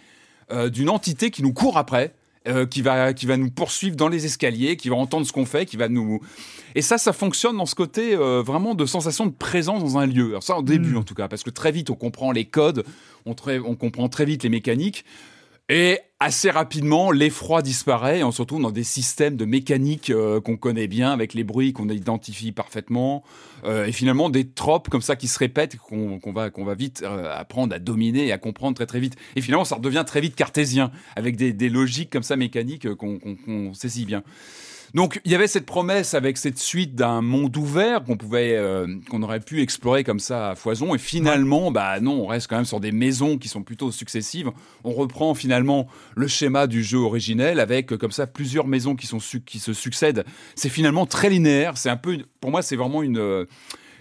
euh, 0.50 0.70
d'une 0.70 0.90
entité 0.90 1.30
qui 1.30 1.44
nous 1.44 1.52
court 1.52 1.78
après. 1.78 2.14
Euh, 2.48 2.66
qui 2.66 2.82
va 2.82 3.12
qui 3.12 3.26
va 3.26 3.36
nous 3.36 3.52
poursuivre 3.52 3.94
dans 3.94 4.08
les 4.08 4.26
escaliers, 4.26 4.76
qui 4.76 4.88
va 4.88 4.96
entendre 4.96 5.24
ce 5.24 5.30
qu'on 5.30 5.46
fait, 5.46 5.64
qui 5.64 5.76
va 5.76 5.88
nous 5.88 6.18
et 6.74 6.82
ça 6.82 6.98
ça 6.98 7.12
fonctionne 7.12 7.56
dans 7.56 7.66
ce 7.66 7.76
côté 7.76 8.16
euh, 8.16 8.42
vraiment 8.42 8.74
de 8.74 8.84
sensation 8.84 9.26
de 9.26 9.30
présence 9.30 9.80
dans 9.80 9.96
un 9.98 10.06
lieu. 10.06 10.30
Alors 10.30 10.42
ça 10.42 10.58
au 10.58 10.62
début 10.62 10.94
hmm. 10.94 10.96
en 10.96 11.02
tout 11.04 11.14
cas 11.14 11.28
parce 11.28 11.44
que 11.44 11.50
très 11.50 11.70
vite 11.70 11.88
on 11.90 11.94
comprend 11.94 12.32
les 12.32 12.44
codes, 12.44 12.84
on, 13.26 13.36
on 13.64 13.76
comprend 13.76 14.08
très 14.08 14.24
vite 14.24 14.42
les 14.42 14.48
mécaniques. 14.48 15.04
Et 15.68 16.00
assez 16.22 16.50
rapidement, 16.50 17.10
l'effroi 17.10 17.62
disparaît 17.62 18.20
et 18.20 18.24
on 18.24 18.32
se 18.32 18.42
retrouve 18.42 18.62
dans 18.62 18.70
des 18.70 18.84
systèmes 18.84 19.36
de 19.36 19.44
mécanique 19.44 20.10
euh, 20.10 20.40
qu'on 20.40 20.56
connaît 20.56 20.86
bien, 20.86 21.10
avec 21.10 21.34
les 21.34 21.44
bruits 21.44 21.72
qu'on 21.72 21.88
identifie 21.88 22.52
parfaitement, 22.52 23.22
euh, 23.64 23.86
et 23.86 23.92
finalement 23.92 24.30
des 24.30 24.48
tropes 24.48 24.88
comme 24.88 25.02
ça 25.02 25.16
qui 25.16 25.28
se 25.28 25.38
répètent, 25.38 25.76
qu'on 25.76 26.32
va, 26.32 26.50
qu'on 26.50 26.64
va 26.64 26.74
vite 26.74 27.02
euh, 27.04 27.32
apprendre 27.34 27.74
à 27.74 27.78
dominer 27.78 28.26
et 28.26 28.32
à 28.32 28.38
comprendre 28.38 28.76
très 28.76 28.86
très 28.86 29.00
vite. 29.00 29.16
Et 29.36 29.40
finalement, 29.40 29.64
ça 29.64 29.76
redevient 29.76 30.04
très 30.06 30.20
vite 30.20 30.36
cartésien, 30.36 30.90
avec 31.16 31.36
des, 31.36 31.52
des 31.52 31.68
logiques 31.68 32.10
comme 32.10 32.22
ça 32.22 32.36
mécaniques 32.36 32.94
qu'on 32.94 33.74
saisit 33.74 34.06
bien. 34.06 34.22
Donc 34.94 35.20
il 35.24 35.32
y 35.32 35.34
avait 35.34 35.46
cette 35.46 35.64
promesse 35.64 36.14
avec 36.14 36.36
cette 36.36 36.58
suite 36.58 36.94
d'un 36.94 37.22
monde 37.22 37.56
ouvert 37.56 38.04
qu'on 38.04 38.16
pouvait, 38.16 38.56
euh, 38.56 38.86
qu'on 39.10 39.22
aurait 39.22 39.40
pu 39.40 39.62
explorer 39.62 40.04
comme 40.04 40.18
ça 40.18 40.50
à 40.50 40.54
foison. 40.54 40.94
Et 40.94 40.98
finalement, 40.98 41.70
bah 41.70 42.00
non, 42.00 42.22
on 42.22 42.26
reste 42.26 42.46
quand 42.48 42.56
même 42.56 42.64
sur 42.64 42.80
des 42.80 42.92
maisons 42.92 43.38
qui 43.38 43.48
sont 43.48 43.62
plutôt 43.62 43.90
successives. 43.90 44.50
On 44.84 44.92
reprend 44.92 45.34
finalement 45.34 45.88
le 46.14 46.28
schéma 46.28 46.66
du 46.66 46.82
jeu 46.82 46.98
originel 46.98 47.58
avec 47.58 47.92
euh, 47.92 47.96
comme 47.96 48.12
ça 48.12 48.26
plusieurs 48.26 48.66
maisons 48.66 48.94
qui 48.94 49.06
sont 49.06 49.18
qui 49.46 49.58
se 49.58 49.72
succèdent. 49.72 50.24
C'est 50.56 50.68
finalement 50.68 51.06
très 51.06 51.30
linéaire. 51.30 51.78
C'est 51.78 51.90
un 51.90 51.96
peu, 51.96 52.18
pour 52.40 52.50
moi, 52.50 52.60
c'est 52.60 52.76
vraiment 52.76 53.02
une 53.02 53.46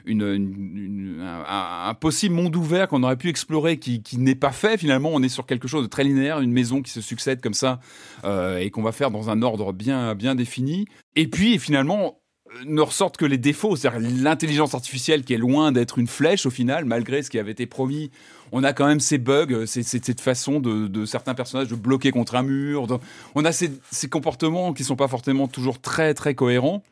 euh, 0.07 1.17
un, 1.47 1.93
possible 1.93 2.35
monde 2.35 2.55
ouvert 2.55 2.87
qu'on 2.87 3.03
aurait 3.03 3.17
pu 3.17 3.29
explorer 3.29 3.77
qui, 3.77 4.01
n'est 4.17 4.35
pas 4.35 4.51
fait 4.51 4.77
finalement. 4.77 5.09
On 5.13 5.21
est 5.23 5.29
sur 5.29 5.45
quelque 5.45 5.67
chose 5.67 5.83
de 5.83 5.89
très 5.89 6.03
linéaire, 6.03 6.39
une 6.39 6.51
maison 6.51 6.81
qui 6.81 6.91
se 6.91 7.01
succède 7.01 7.41
comme 7.41 7.53
ça 7.53 7.79
euh, 8.23 8.57
et 8.57 8.69
qu'on 8.69 8.81
va 8.81 8.91
faire 8.91 9.11
dans 9.11 9.29
un 9.29 9.41
ordre 9.41 9.73
bien, 9.73 10.15
bien 10.15 10.35
défini. 10.35 10.87
Et 11.15 11.27
puis 11.27 11.59
finalement, 11.59 12.19
euh, 12.53 12.63
ne 12.65 12.81
ressortent 12.81 13.17
que 13.17 13.25
les 13.25 13.37
défauts, 13.37 13.75
c'est-à-dire 13.75 14.09
l'intelligence 14.21 14.73
artificielle 14.73 15.23
qui 15.23 15.33
est 15.33 15.37
loin 15.37 15.71
d'être 15.71 15.99
une 15.99 16.07
flèche 16.07 16.45
au 16.45 16.51
final, 16.51 16.85
malgré 16.85 17.21
ce 17.21 17.29
qui 17.29 17.39
avait 17.39 17.51
été 17.51 17.65
promis. 17.65 18.11
On 18.51 18.63
a 18.63 18.73
quand 18.73 18.87
même 18.87 18.99
ces 18.99 19.17
bugs, 19.17 19.65
c'est 19.65 19.83
cette 19.83 20.19
façon 20.19 20.59
de, 20.59 21.05
certains 21.05 21.33
personnages 21.33 21.69
de 21.69 21.75
bloquer 21.75 22.11
contre 22.11 22.35
un 22.35 22.43
mur. 22.43 22.99
on 23.35 23.45
a 23.45 23.51
ces, 23.53 23.71
ces 23.91 24.09
comportements 24.09 24.73
qui 24.73 24.83
sont 24.83 24.97
pas 24.97 25.07
forcément 25.07 25.47
toujours 25.47 25.79
très 25.79 26.13
très 26.13 26.35
cohérents 26.35 26.83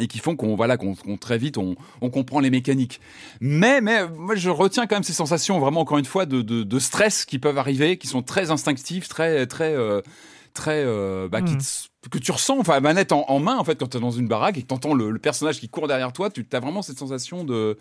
et 0.00 0.06
qui 0.06 0.18
font 0.18 0.36
qu'on 0.36 0.56
voilà 0.56 0.76
qu'on 0.76 0.94
très 1.16 1.38
vite 1.38 1.58
on, 1.58 1.76
on, 2.00 2.10
comprend 2.10 2.40
les 2.40 2.50
mécaniques. 2.50 3.00
Mais 3.40 3.80
mais 3.80 4.08
moi 4.08 4.34
je 4.34 4.50
retiens 4.50 4.86
quand 4.86 4.96
même 4.96 5.02
ces 5.02 5.12
sensations 5.12 5.58
vraiment 5.60 5.80
encore 5.80 5.98
une 5.98 6.04
fois 6.04 6.26
de, 6.26 6.42
de, 6.42 6.62
de 6.62 6.78
stress 6.78 7.24
qui 7.24 7.38
peuvent 7.38 7.58
arriver, 7.58 7.96
qui 7.96 8.06
sont 8.06 8.22
très 8.22 8.50
instinctives, 8.50 9.08
très 9.08 9.46
très 9.46 9.74
euh, 9.74 10.00
très 10.54 10.82
euh, 10.84 11.28
bah, 11.28 11.42
qui 11.42 11.54
mmh. 11.54 12.08
que 12.10 12.18
tu 12.18 12.32
ressens 12.32 12.58
enfin 12.58 12.80
manette 12.80 13.12
en, 13.12 13.24
en, 13.28 13.38
main 13.38 13.56
en 13.58 13.64
fait 13.64 13.78
quand 13.78 13.88
tu 13.88 13.98
es 13.98 14.00
dans 14.00 14.10
une 14.10 14.26
baraque 14.26 14.58
et 14.58 14.62
que 14.62 14.66
tu 14.66 14.74
entends 14.74 14.94
le, 14.94 15.10
le, 15.10 15.18
personnage 15.18 15.60
qui 15.60 15.68
court 15.68 15.86
derrière 15.86 16.12
toi, 16.12 16.30
tu 16.30 16.44
as 16.52 16.60
vraiment 16.60 16.82
cette 16.82 16.98
sensation 16.98 17.44
de 17.44 17.78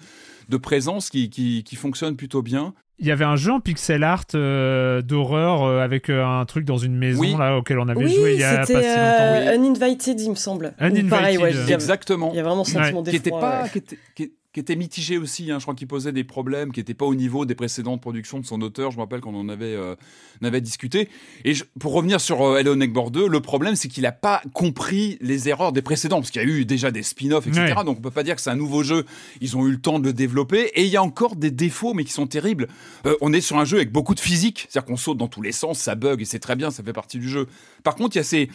de 0.49 0.57
présence 0.57 1.09
qui, 1.09 1.29
qui, 1.29 1.63
qui 1.63 1.75
fonctionne 1.75 2.15
plutôt 2.15 2.41
bien. 2.41 2.73
Il 3.01 3.07
y 3.07 3.11
avait 3.11 3.25
un 3.25 3.37
jeu 3.37 3.53
en 3.53 3.61
pixel 3.61 4.03
art 4.03 4.25
euh, 4.35 5.01
d'horreur 5.01 5.63
euh, 5.63 5.79
avec 5.79 6.09
euh, 6.09 6.25
un 6.25 6.43
truc 6.45 6.65
dans 6.65 6.77
une 6.77 6.97
maison 6.97 7.37
là 7.37 7.57
auquel 7.57 7.79
on 7.79 7.87
avait 7.87 8.07
joué 8.07 8.33
il 8.33 8.39
y 8.41 8.43
a 8.43 8.57
pas 8.57 8.65
si 8.65 8.73
longtemps. 8.73 8.87
Oui. 8.87 9.55
Uninvited, 9.55 10.19
il 10.19 10.29
me 10.31 10.35
semble. 10.35 10.73
Uninvited. 10.81 11.09
Pareil, 11.09 11.39
Exactement. 11.69 12.31
Il 12.33 12.37
y 12.37 12.39
a 12.39 12.43
vraiment 12.43 12.65
ce 12.65 12.73
sentiment 12.73 13.01
ouais. 13.01 13.09
Qui 13.09 13.15
était 13.15 13.31
pas, 13.31 13.69
qui 13.69 13.77
était, 13.77 13.97
qui 14.15 14.33
était 14.59 14.75
mitigé 14.75 15.19
aussi. 15.19 15.51
Hein. 15.51 15.59
Je 15.59 15.63
crois 15.63 15.75
qu'il 15.75 15.87
posait 15.87 16.11
des 16.11 16.23
problèmes 16.23 16.71
qui 16.71 16.79
n'étaient 16.79 16.95
pas 16.95 17.05
au 17.05 17.13
niveau 17.13 17.45
des 17.45 17.53
précédentes 17.53 18.01
productions 18.01 18.39
de 18.39 18.45
son 18.45 18.59
auteur. 18.61 18.89
Je 18.89 18.97
me 18.97 19.03
rappelle 19.03 19.21
qu'on 19.21 19.35
en 19.35 19.47
avait, 19.47 19.75
euh, 19.75 19.95
avait 20.41 20.59
discuté. 20.59 21.07
Et 21.45 21.53
pour 21.79 21.93
revenir 21.93 22.19
sur 22.19 22.41
euh, 22.41 22.57
Hello 22.57 22.75
Neckboard 22.75 23.13
2, 23.13 23.27
le 23.27 23.41
problème, 23.41 23.75
c'est 23.75 23.89
qu'il 23.89 24.03
n'a 24.03 24.11
pas 24.11 24.41
compris 24.53 25.19
les 25.21 25.49
erreurs 25.49 25.71
des 25.71 25.83
précédents, 25.83 26.17
parce 26.17 26.31
qu'il 26.31 26.41
y 26.41 26.45
a 26.45 26.47
eu 26.47 26.65
déjà 26.65 26.89
des 26.89 27.03
spin-offs, 27.03 27.45
etc. 27.45 27.75
Donc 27.85 27.99
on 27.99 28.01
peut 28.01 28.09
pas 28.09 28.23
dire 28.23 28.35
que 28.35 28.41
c'est 28.41 28.49
un 28.49 28.55
nouveau 28.55 28.81
jeu. 28.81 29.05
Ils 29.39 29.55
ont 29.55 29.67
eu 29.67 29.71
le 29.71 29.79
temps 29.79 29.99
de 29.99 30.05
le 30.05 30.13
développer. 30.13 30.71
Et 30.73 30.83
il 30.83 30.89
y 30.89 30.97
a 30.97 31.03
encore 31.03 31.35
des 31.35 31.51
défauts, 31.51 31.93
mais 31.93 32.03
qui 32.03 32.13
sont 32.13 32.25
terribles. 32.25 32.67
Euh, 33.05 33.15
on 33.21 33.33
est 33.33 33.41
sur 33.41 33.59
un 33.59 33.65
jeu 33.65 33.77
avec 33.77 33.91
beaucoup 33.91 34.15
de 34.15 34.19
physique, 34.19 34.65
c'est-à-dire 34.67 34.87
qu'on 34.87 34.97
saute 34.97 35.17
dans 35.19 35.27
tous 35.27 35.43
les 35.43 35.51
sens, 35.51 35.77
ça 35.77 35.93
bug, 35.93 36.21
et 36.21 36.25
c'est 36.25 36.39
très 36.39 36.55
bien, 36.55 36.71
ça 36.71 36.81
fait 36.81 36.93
partie 36.93 37.19
du 37.19 37.29
jeu. 37.29 37.47
Par 37.83 37.93
contre, 37.93 38.15
il 38.15 38.19
y 38.19 38.21
a 38.21 38.23
ces, 38.23 38.49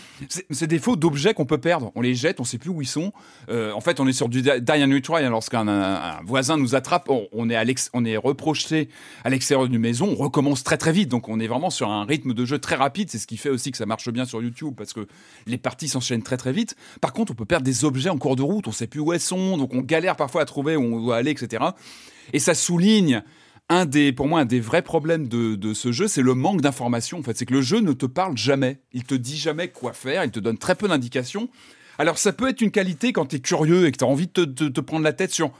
ces, 0.51 0.66
défauts 0.66 0.97
d'objets 0.97 1.35
qu'on 1.35 1.47
peut 1.47 1.59
perdre. 1.59 1.93
On 1.95 2.01
les 2.01 2.15
jette, 2.15 2.41
on 2.41 2.45
sait 2.45 2.59
plus 2.59 2.71
où 2.71 2.83
ils 2.83 2.89
sont. 2.89 3.12
en 3.49 3.81
fait, 3.81 4.01
on 4.01 4.09
est 4.09 4.12
sur 4.12 4.29
du 4.29 4.43
die 4.43 4.51
and 4.51 4.93
retry, 4.93 5.25
hein, 5.25 5.31
lorsqu'un 5.31 5.69
un 5.85 6.23
voisin 6.24 6.56
nous 6.56 6.74
attrape, 6.74 7.11
on, 7.11 7.51
est, 7.51 7.55
est 7.55 8.16
reproché 8.16 8.89
à 9.24 9.31
l'extérieur 9.31 9.69
d'une 9.69 9.81
maison, 9.81 10.09
on 10.11 10.15
recommence 10.15 10.65
très 10.65 10.77
très 10.77 10.93
vite. 10.93 11.09
Donc 11.09 11.28
on 11.28 11.40
est 11.40 11.47
vraiment 11.47 11.70
sur 11.70 11.90
un 11.90 12.05
rythme 12.05 12.35
de 12.35 12.44
jeu 12.44 12.59
très 12.59 12.77
rapide. 12.77 13.11
C'est 13.11 13.19
ce 13.19 13.27
qui 13.27 13.36
fait 13.36 13.51
aussi 13.51 13.70
que 13.70 13.78
ça 13.78 13.86
marche 13.86 14.09
bien 14.11 14.24
sur 14.24 14.43
YouTube 14.43 14.74
parce 14.77 14.93
que 14.93 15.06
les 15.47 15.59
parties 15.59 15.89
s'enchaînent 15.89 16.23
très 16.23 16.36
très 16.36 16.52
vite. 16.52 16.77
Par 17.01 17.12
contre, 17.12 17.32
on 17.32 17.35
peut 17.35 17.44
perdre 17.44 17.65
des 17.65 17.85
objets 17.85 18.11
en 18.11 18.19
cours 18.19 18.36
de 18.36 18.43
route, 18.43 18.69
on 18.69 18.73
sait 18.73 18.86
plus 18.86 19.01
où 19.01 19.12
elles 19.12 19.20
sont, 19.20 19.56
donc 19.56 19.74
on 19.74 19.81
galère 19.81 20.16
parfois 20.16 20.43
à 20.43 20.44
trouver 20.44 20.77
où 20.77 20.82
on 20.82 21.01
doit 21.01 21.16
aller, 21.16 21.31
etc. 21.31 21.65
Et 22.32 22.39
ça 22.39 22.55
souligne 22.55 23.23
un 23.69 23.86
des, 23.86 24.12
pour 24.12 24.28
moi, 24.28 24.40
un 24.40 24.44
des 24.44 24.61
vrais 24.61 24.82
problèmes 24.82 25.28
de, 25.28 25.74
ce 25.74 25.93
jeu, 25.93 26.09
c'est 26.09 26.23
le 26.23 26.35
manque 26.35 26.61
d'informations. 26.61 27.19
En 27.19 27.23
fait, 27.23 27.36
c'est 27.36 27.47
que 27.47 27.55
le 27.55 27.62
jeu 27.62 27.81
ne 27.81 27.93
te 27.93 28.06
parle 28.06 28.36
jamais. 28.36 28.81
Il 28.93 29.05
te 29.05 29.15
dit 29.15 29.39
jamais 29.39 29.69
quoi 29.69 29.93
faire. 29.93 30.24
Il 30.24 30.31
te 30.31 30.40
donne 30.40 30.59
très 30.59 30.74
peu 30.74 30.89
d'indications. 30.89 31.48
Alors, 31.98 32.19
ça 32.19 32.32
peut 32.32 32.48
être 32.48 32.61
une 32.61 32.70
qualité 32.70 33.12
quand 33.12 33.27
tu 33.27 33.36
es 33.36 33.40
curieux 33.40 33.86
et 33.86 33.93
que 33.93 33.98
tu 33.98 34.05
as 34.05 34.09
envie 34.09 34.28
de 34.32 34.44
te, 34.44 34.81
prendre 34.81 35.05
la 35.05 35.12
tête 35.12 35.32
sur 35.32 35.52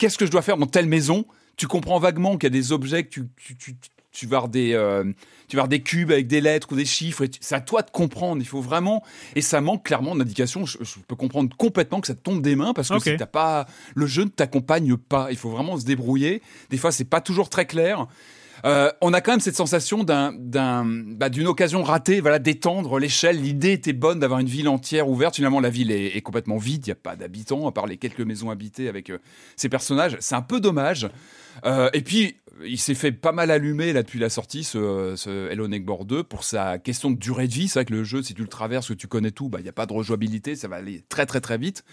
qu'est-ce 0.00 0.18
que 0.18 0.26
je 0.26 0.30
dois 0.30 0.42
faire 0.42 0.56
dans 0.56 0.66
telle 0.66 0.86
maison? 0.86 1.24
Tu 1.56 1.68
comprends 1.68 2.00
vaguement 2.00 2.38
qu'il 2.38 2.44
y 2.44 2.46
a 2.46 2.58
des 2.58 2.72
objets 2.72 3.04
que 3.04 3.10
tu, 3.10 3.28
tu, 3.36 3.76
tu, 4.10 4.26
vas 4.26 4.48
des, 4.48 4.72
euh, 4.72 5.04
tu 5.46 5.56
vas 5.56 5.66
des 5.66 5.82
cubes 5.82 6.10
avec 6.10 6.26
des 6.26 6.40
lettres 6.40 6.68
ou 6.72 6.76
des 6.76 6.86
chiffres. 6.86 7.24
C'est 7.40 7.54
à 7.54 7.60
toi 7.60 7.82
de 7.82 7.90
comprendre. 7.90 8.40
Il 8.40 8.46
faut 8.46 8.62
vraiment. 8.62 9.04
Et 9.36 9.42
ça 9.42 9.60
manque 9.60 9.84
clairement 9.84 10.16
d'indications. 10.16 10.64
Je, 10.64 10.78
je, 10.80 10.94
peux 11.06 11.16
comprendre 11.16 11.54
complètement 11.54 12.00
que 12.00 12.06
ça 12.06 12.14
te 12.14 12.20
tombe 12.20 12.40
des 12.40 12.56
mains 12.56 12.72
parce 12.72 12.88
que 12.88 12.98
si 12.98 13.16
t'as 13.16 13.26
pas, 13.26 13.66
le 13.94 14.06
jeu 14.06 14.24
ne 14.24 14.30
t'accompagne 14.30 14.96
pas. 14.96 15.28
Il 15.30 15.36
faut 15.36 15.50
vraiment 15.50 15.78
se 15.78 15.84
débrouiller. 15.84 16.40
Des 16.70 16.78
fois, 16.78 16.92
c'est 16.92 17.04
pas 17.04 17.20
toujours 17.20 17.50
très 17.50 17.66
clair. 17.66 18.06
Euh, 18.64 18.90
on 19.00 19.12
a 19.12 19.20
quand 19.20 19.32
même 19.32 19.40
cette 19.40 19.56
sensation 19.56 20.04
bah, 20.04 21.28
d'une 21.28 21.46
occasion 21.46 21.82
ratée, 21.82 22.20
voilà, 22.20 22.38
d'étendre 22.38 22.98
l'échelle. 22.98 23.40
L'idée 23.40 23.72
était 23.72 23.92
bonne 23.92 24.20
d'avoir 24.20 24.40
une 24.40 24.48
ville 24.48 24.68
entière 24.68 25.08
ouverte. 25.08 25.36
Finalement, 25.36 25.60
la 25.60 25.70
ville 25.70 25.90
est, 25.90 26.20
complètement 26.22 26.58
vide. 26.58 26.86
Il 26.86 26.90
n'y 26.90 26.92
a 26.92 26.96
pas 26.96 27.16
d'habitants, 27.16 27.66
à 27.66 27.72
part 27.72 27.86
les 27.86 27.96
quelques 27.96 28.20
maisons 28.20 28.50
habitées 28.50 28.88
avec 28.88 29.10
euh, 29.10 29.18
ces 29.56 29.68
personnages. 29.68 30.16
C'est 30.20 30.34
un 30.34 30.42
peu 30.42 30.60
dommage. 30.60 31.08
Euh, 31.64 31.90
et 31.92 32.02
puis, 32.02 32.36
il 32.66 32.78
s'est 32.78 32.94
fait 32.94 33.12
pas 33.12 33.32
mal 33.32 33.50
allumer 33.50 33.92
là 33.92 34.02
depuis 34.02 34.18
la 34.18 34.28
sortie, 34.28 34.64
ce, 34.64 35.14
ce 35.16 35.50
Hello 35.50 35.68
Neckboard 35.68 36.06
2, 36.06 36.22
pour 36.24 36.44
sa 36.44 36.78
question 36.78 37.10
de 37.10 37.18
durée 37.18 37.48
de 37.48 37.52
vie. 37.52 37.68
C'est 37.68 37.80
vrai 37.80 37.84
que 37.84 37.94
le 37.94 38.04
jeu, 38.04 38.22
si 38.22 38.34
tu 38.34 38.42
le 38.42 38.48
traverses, 38.48 38.88
que 38.88 38.94
tu 38.94 39.06
connais 39.06 39.30
tout, 39.30 39.48
bah, 39.48 39.58
il 39.60 39.62
n'y 39.62 39.68
a 39.68 39.72
pas 39.72 39.86
de 39.86 39.92
rejouabilité, 39.92 40.56
ça 40.56 40.68
va 40.68 40.76
aller 40.76 41.02
très 41.08 41.26
très 41.26 41.40
très 41.40 41.58
vite. 41.58 41.84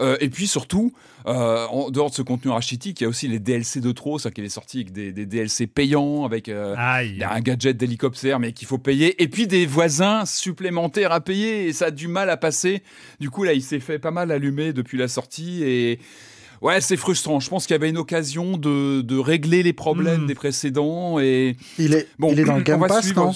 Euh, 0.00 0.16
et 0.20 0.28
puis 0.28 0.46
surtout, 0.46 0.92
euh, 1.26 1.66
en 1.66 1.90
dehors 1.90 2.10
de 2.10 2.14
ce 2.14 2.22
contenu 2.22 2.50
rachitique, 2.50 3.00
il 3.00 3.04
y 3.04 3.06
a 3.06 3.08
aussi 3.08 3.28
les 3.28 3.38
DLC 3.38 3.80
de 3.80 3.92
trop, 3.92 4.18
ça 4.18 4.30
qu'il 4.30 4.44
est 4.44 4.48
sorti 4.48 4.78
avec 4.78 4.92
des, 4.92 5.12
DLC 5.12 5.66
payants, 5.66 6.24
avec 6.24 6.48
euh, 6.48 6.74
un 6.76 7.40
gadget 7.40 7.76
d'hélicoptère, 7.76 8.40
mais 8.40 8.52
qu'il 8.52 8.66
faut 8.66 8.78
payer, 8.78 9.22
et 9.22 9.28
puis 9.28 9.46
des 9.46 9.66
voisins 9.66 10.24
supplémentaires 10.26 11.12
à 11.12 11.20
payer, 11.20 11.66
et 11.66 11.72
ça 11.72 11.86
a 11.86 11.90
du 11.90 12.08
mal 12.08 12.30
à 12.30 12.36
passer. 12.36 12.82
Du 13.20 13.30
coup, 13.30 13.44
là, 13.44 13.52
il 13.52 13.62
s'est 13.62 13.80
fait 13.80 13.98
pas 13.98 14.10
mal 14.10 14.30
allumer 14.30 14.72
depuis 14.72 14.98
la 14.98 15.08
sortie, 15.08 15.62
et 15.64 15.98
Ouais, 16.62 16.80
c'est 16.80 16.96
frustrant. 16.96 17.40
Je 17.40 17.48
pense 17.48 17.66
qu'il 17.66 17.74
y 17.74 17.76
avait 17.76 17.90
une 17.90 17.98
occasion 17.98 18.56
de, 18.56 19.00
de 19.02 19.18
régler 19.18 19.62
les 19.62 19.72
problèmes 19.72 20.22
hmm. 20.22 20.26
des 20.26 20.34
précédents 20.34 21.18
et 21.18 21.56
il 21.78 21.94
est 21.94 22.08
bon, 22.18 22.32
il 22.32 22.40
est 22.40 22.44
dans 22.44 22.56
le 22.56 22.62
Game 22.62 22.86
Pass, 22.86 23.14
non 23.14 23.32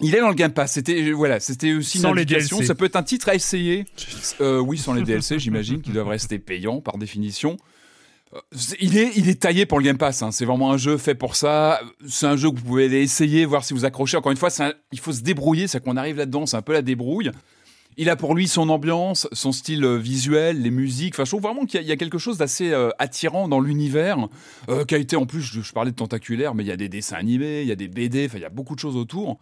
il 0.00 0.14
est 0.14 0.20
dans 0.20 0.28
le 0.28 0.34
Game 0.34 0.52
Pass. 0.52 0.72
C'était 0.72 1.10
voilà, 1.12 1.40
c'était 1.40 1.72
aussi 1.72 1.98
sans 1.98 2.12
une 2.12 2.20
indication. 2.20 2.62
Ça 2.62 2.74
peut 2.74 2.84
être 2.84 2.96
un 2.96 3.02
titre 3.02 3.28
à 3.28 3.34
essayer. 3.34 3.84
Euh, 4.40 4.60
oui, 4.60 4.78
sans 4.78 4.92
les 4.92 5.02
DLC, 5.02 5.38
j'imagine, 5.38 5.80
qui 5.80 5.90
doivent 5.90 6.08
rester 6.08 6.38
payants 6.38 6.80
par 6.80 6.98
définition. 6.98 7.56
Euh, 8.34 8.38
il 8.78 8.96
est, 8.96 9.10
il 9.16 9.28
est 9.28 9.40
taillé 9.40 9.66
pour 9.66 9.78
le 9.78 9.84
Game 9.84 9.98
Pass. 9.98 10.22
Hein. 10.22 10.30
C'est 10.30 10.44
vraiment 10.44 10.70
un 10.70 10.76
jeu 10.76 10.96
fait 10.96 11.14
pour 11.14 11.34
ça. 11.34 11.80
C'est 12.06 12.26
un 12.26 12.36
jeu 12.36 12.50
que 12.50 12.56
vous 12.56 12.64
pouvez 12.64 12.84
aller 12.84 13.02
essayer, 13.02 13.44
voir 13.46 13.64
si 13.64 13.74
vous 13.74 13.84
accrochez. 13.84 14.16
Encore 14.16 14.30
une 14.30 14.38
fois, 14.38 14.50
il 14.92 15.00
faut 15.00 15.12
se 15.12 15.22
débrouiller. 15.22 15.66
C'est 15.66 15.82
qu'on 15.82 15.96
arrive 15.96 16.16
là-dedans, 16.18 16.46
c'est 16.46 16.56
un 16.56 16.62
peu 16.62 16.72
la 16.72 16.82
débrouille. 16.82 17.32
Il 18.00 18.08
a 18.10 18.14
pour 18.14 18.36
lui 18.36 18.46
son 18.46 18.68
ambiance, 18.68 19.26
son 19.32 19.50
style 19.50 19.84
euh, 19.84 19.96
visuel, 19.96 20.62
les 20.62 20.70
musiques. 20.70 21.14
Enfin, 21.16 21.24
je 21.24 21.30
trouve 21.30 21.42
vraiment 21.42 21.64
qu'il 21.64 21.82
y, 21.82 21.90
a 21.90 21.96
quelque 21.96 22.18
chose 22.18 22.38
d'assez 22.38 22.70
euh, 22.70 22.90
attirant 23.00 23.48
dans 23.48 23.58
l'univers, 23.58 24.28
euh, 24.68 24.84
qui 24.84 24.94
a 24.94 24.98
été 24.98 25.16
en 25.16 25.26
plus, 25.26 25.42
je, 25.42 25.72
parlais 25.72 25.90
de 25.90 25.96
tentaculaire, 25.96 26.54
mais 26.54 26.62
il 26.62 26.68
y 26.68 26.72
a 26.72 26.76
des 26.76 26.88
dessins 26.88 27.16
animés, 27.16 27.62
il 27.62 27.66
y 27.66 27.72
a 27.72 27.76
des 27.76 27.88
BD, 27.88 28.26
enfin, 28.26 28.38
il 28.38 28.42
y 28.42 28.44
a 28.44 28.50
beaucoup 28.50 28.76
de 28.76 28.80
choses 28.80 28.94
autour. 28.94 29.40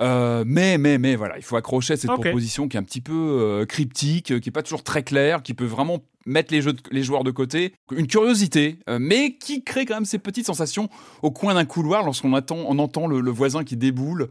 mais, 0.00 0.78
mais, 0.78 0.98
mais 0.98 1.14
voilà, 1.14 1.36
il 1.36 1.44
faut 1.44 1.54
accrocher 1.54 1.92
à 1.92 1.96
cette 1.96 2.10
proposition 2.10 2.66
qui 2.66 2.76
est 2.76 2.80
un 2.80 2.82
petit 2.82 3.00
peu 3.00 3.64
cryptique, 3.68 4.40
qui 4.40 4.48
est 4.48 4.52
pas 4.52 4.64
toujours 4.64 4.82
très 4.82 5.04
claire, 5.04 5.44
qui 5.44 5.54
peut 5.54 5.64
vraiment 5.64 6.00
mettre 6.26 6.52
les, 6.52 6.60
jeux 6.60 6.74
les 6.90 7.04
joueurs 7.04 7.22
de 7.22 7.30
côté. 7.30 7.72
Une 7.96 8.08
curiosité, 8.08 8.78
mais 8.98 9.36
qui 9.36 9.62
crée 9.62 9.86
quand 9.86 9.94
même 9.94 10.06
ces 10.06 10.18
petites 10.18 10.46
sensations 10.46 10.88
au 11.22 11.30
coin 11.30 11.54
d'un 11.54 11.64
couloir 11.64 12.04
lorsqu'on 12.04 12.32
on 12.32 12.78
entend 12.80 13.06
le, 13.06 13.20
le, 13.20 13.30
voisin 13.30 13.62
qui 13.62 13.76
déboule 13.76 14.28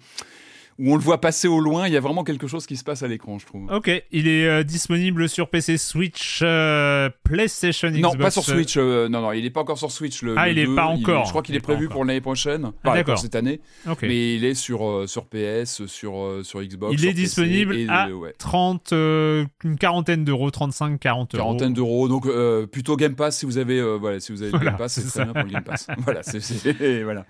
où 0.80 0.92
on 0.92 0.96
le 0.96 1.02
voit 1.02 1.22
passer 1.22 1.48
au 1.48 1.60
loin, 1.60 1.88
il 1.88 1.94
y 1.94 1.98
a 1.98 2.00
vraiment 2.00 2.24
quelque 2.24 2.48
chose 2.48 2.66
qui 2.66 2.78
se 2.78 2.84
passe 2.84 3.04
à 3.04 3.08
l'écran, 3.08 3.38
je 3.40 3.46
trouve. 3.46 3.72
Ok, 3.72 3.90
il 4.12 4.28
est 4.28 4.48
euh, 4.48 4.64
disponible 4.64 5.30
sur 5.30 5.50
PC, 5.50 5.78
Switch, 5.78 6.40
euh, 6.44 7.10
PlayStation, 7.24 7.90
Xbox. 7.90 8.02
Non, 8.02 8.20
pas 8.20 8.32
sur 8.32 8.44
Switch. 8.44 8.78
Euh, 8.78 9.10
non, 9.10 9.22
non, 9.22 9.32
il 9.32 9.44
n'est 9.44 9.50
pas 9.50 9.62
encore 9.62 9.78
sur 9.78 9.92
Switch. 9.92 10.22
Le, 10.24 10.36
ah, 10.38 10.50
il 10.50 10.56
n'est 10.56 10.76
pas 10.76 10.86
encore. 10.86 11.26
je 11.26 11.30
crois 11.30 11.44
qu'il 11.44 11.56
est 11.56 11.60
prévu 11.60 11.88
pour 11.88 12.06
l'année 12.06 12.22
prochaine, 12.22 12.72
ah, 12.84 12.94
d'accord, 12.94 13.20
cette 13.20 13.36
année. 13.36 13.62
Mais 14.02 14.36
il 14.36 14.46
est 14.46 14.54
sur 14.54 15.08
sur 15.08 15.26
PS, 15.26 15.86
sur 15.86 16.40
sur 16.44 16.62
Xbox. 16.62 16.96
Il 16.98 17.06
est 17.06 17.14
disponible 17.14 17.76
à 17.90 18.08
30, 18.38 18.92
une 18.92 19.78
quarantaine 19.80 20.24
d'euros, 20.24 20.52
35, 20.52 21.00
40 21.00 21.36
euros. 21.36 21.44
Quarantaine 21.44 21.74
d'euros, 21.74 22.08
donc 22.08 22.28
plutôt 22.72 22.96
Game 22.96 23.16
Pass 23.16 23.40
si 23.40 23.46
vous 23.46 23.58
avez 23.58 23.82
voilà, 23.98 24.20
si 24.20 24.32
vous 24.32 24.42
avez 24.42 24.52
Game 24.52 24.78
Pass, 24.78 24.94
c'est 24.94 25.08
très 25.08 25.26
bien 25.26 25.34
pour 25.34 25.44
le 25.44 25.52
Game 25.52 25.64
Pass. 25.64 25.88
voilà, 26.00 26.24
c'est 26.24 26.42
voilà. 27.04 27.26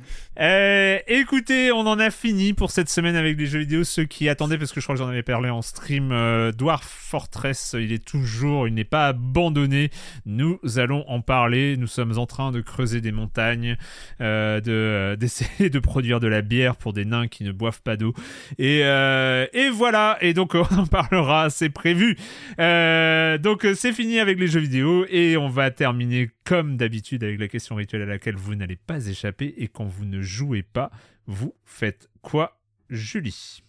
écoutez, 1.07 1.72
on 1.72 1.81
en 1.81 1.99
a 1.99 2.11
fini 2.11 2.53
pour 2.53 2.72
cette 2.72 2.89
semaine 2.89 3.15
avec 3.15 3.30
jeux 3.39 3.59
vidéo, 3.59 3.83
ceux 3.83 4.05
qui 4.05 4.29
attendaient, 4.29 4.57
parce 4.57 4.71
que 4.71 4.79
je 4.79 4.85
crois 4.85 4.95
que 4.95 4.99
j'en 5.01 5.07
avais 5.07 5.23
parlé 5.23 5.49
en 5.49 5.61
stream, 5.61 6.11
euh, 6.11 6.51
Dwarf 6.51 6.85
Fortress, 6.85 7.75
il 7.77 7.91
est 7.91 8.03
toujours, 8.03 8.67
il 8.67 8.73
n'est 8.73 8.83
pas 8.83 9.07
abandonné. 9.07 9.89
Nous 10.25 10.59
allons 10.77 11.03
en 11.07 11.21
parler. 11.21 11.77
Nous 11.77 11.87
sommes 11.87 12.17
en 12.17 12.25
train 12.25 12.51
de 12.51 12.61
creuser 12.61 13.01
des 13.01 13.11
montagnes, 13.11 13.77
euh, 14.21 14.61
de 14.61 14.71
euh, 14.71 15.15
d'essayer 15.21 15.69
de 15.69 15.79
produire 15.79 16.19
de 16.19 16.27
la 16.27 16.41
bière 16.41 16.75
pour 16.75 16.93
des 16.93 17.05
nains 17.05 17.27
qui 17.27 17.43
ne 17.43 17.51
boivent 17.51 17.81
pas 17.81 17.97
d'eau. 17.97 18.13
Et, 18.57 18.79
et 18.79 19.69
voilà. 19.71 20.17
Et 20.21 20.33
donc 20.33 20.55
on 20.55 20.75
en 20.75 20.85
parlera, 20.85 21.49
c'est 21.49 21.69
prévu. 21.69 22.15
donc 22.57 23.67
c'est 23.75 23.93
fini 23.93 24.19
avec 24.19 24.39
les 24.39 24.47
jeux 24.47 24.59
vidéo 24.59 25.05
et 25.09 25.37
on 25.37 25.47
va 25.47 25.71
terminer 25.71 26.29
comme 26.45 26.77
d'habitude 26.77 27.23
avec 27.23 27.39
la 27.39 27.47
question 27.47 27.75
rituelle 27.75 28.03
à 28.03 28.05
laquelle 28.05 28.35
vous 28.35 28.55
n'allez 28.55 28.75
pas 28.75 29.07
échapper 29.07 29.53
et 29.57 29.67
quand 29.67 29.85
vous 29.85 30.05
ne 30.05 30.21
jouez 30.21 30.63
pas, 30.63 30.91
vous 31.27 31.55
faites 31.65 32.09
quoi? 32.21 32.60
Julie. 32.91 33.63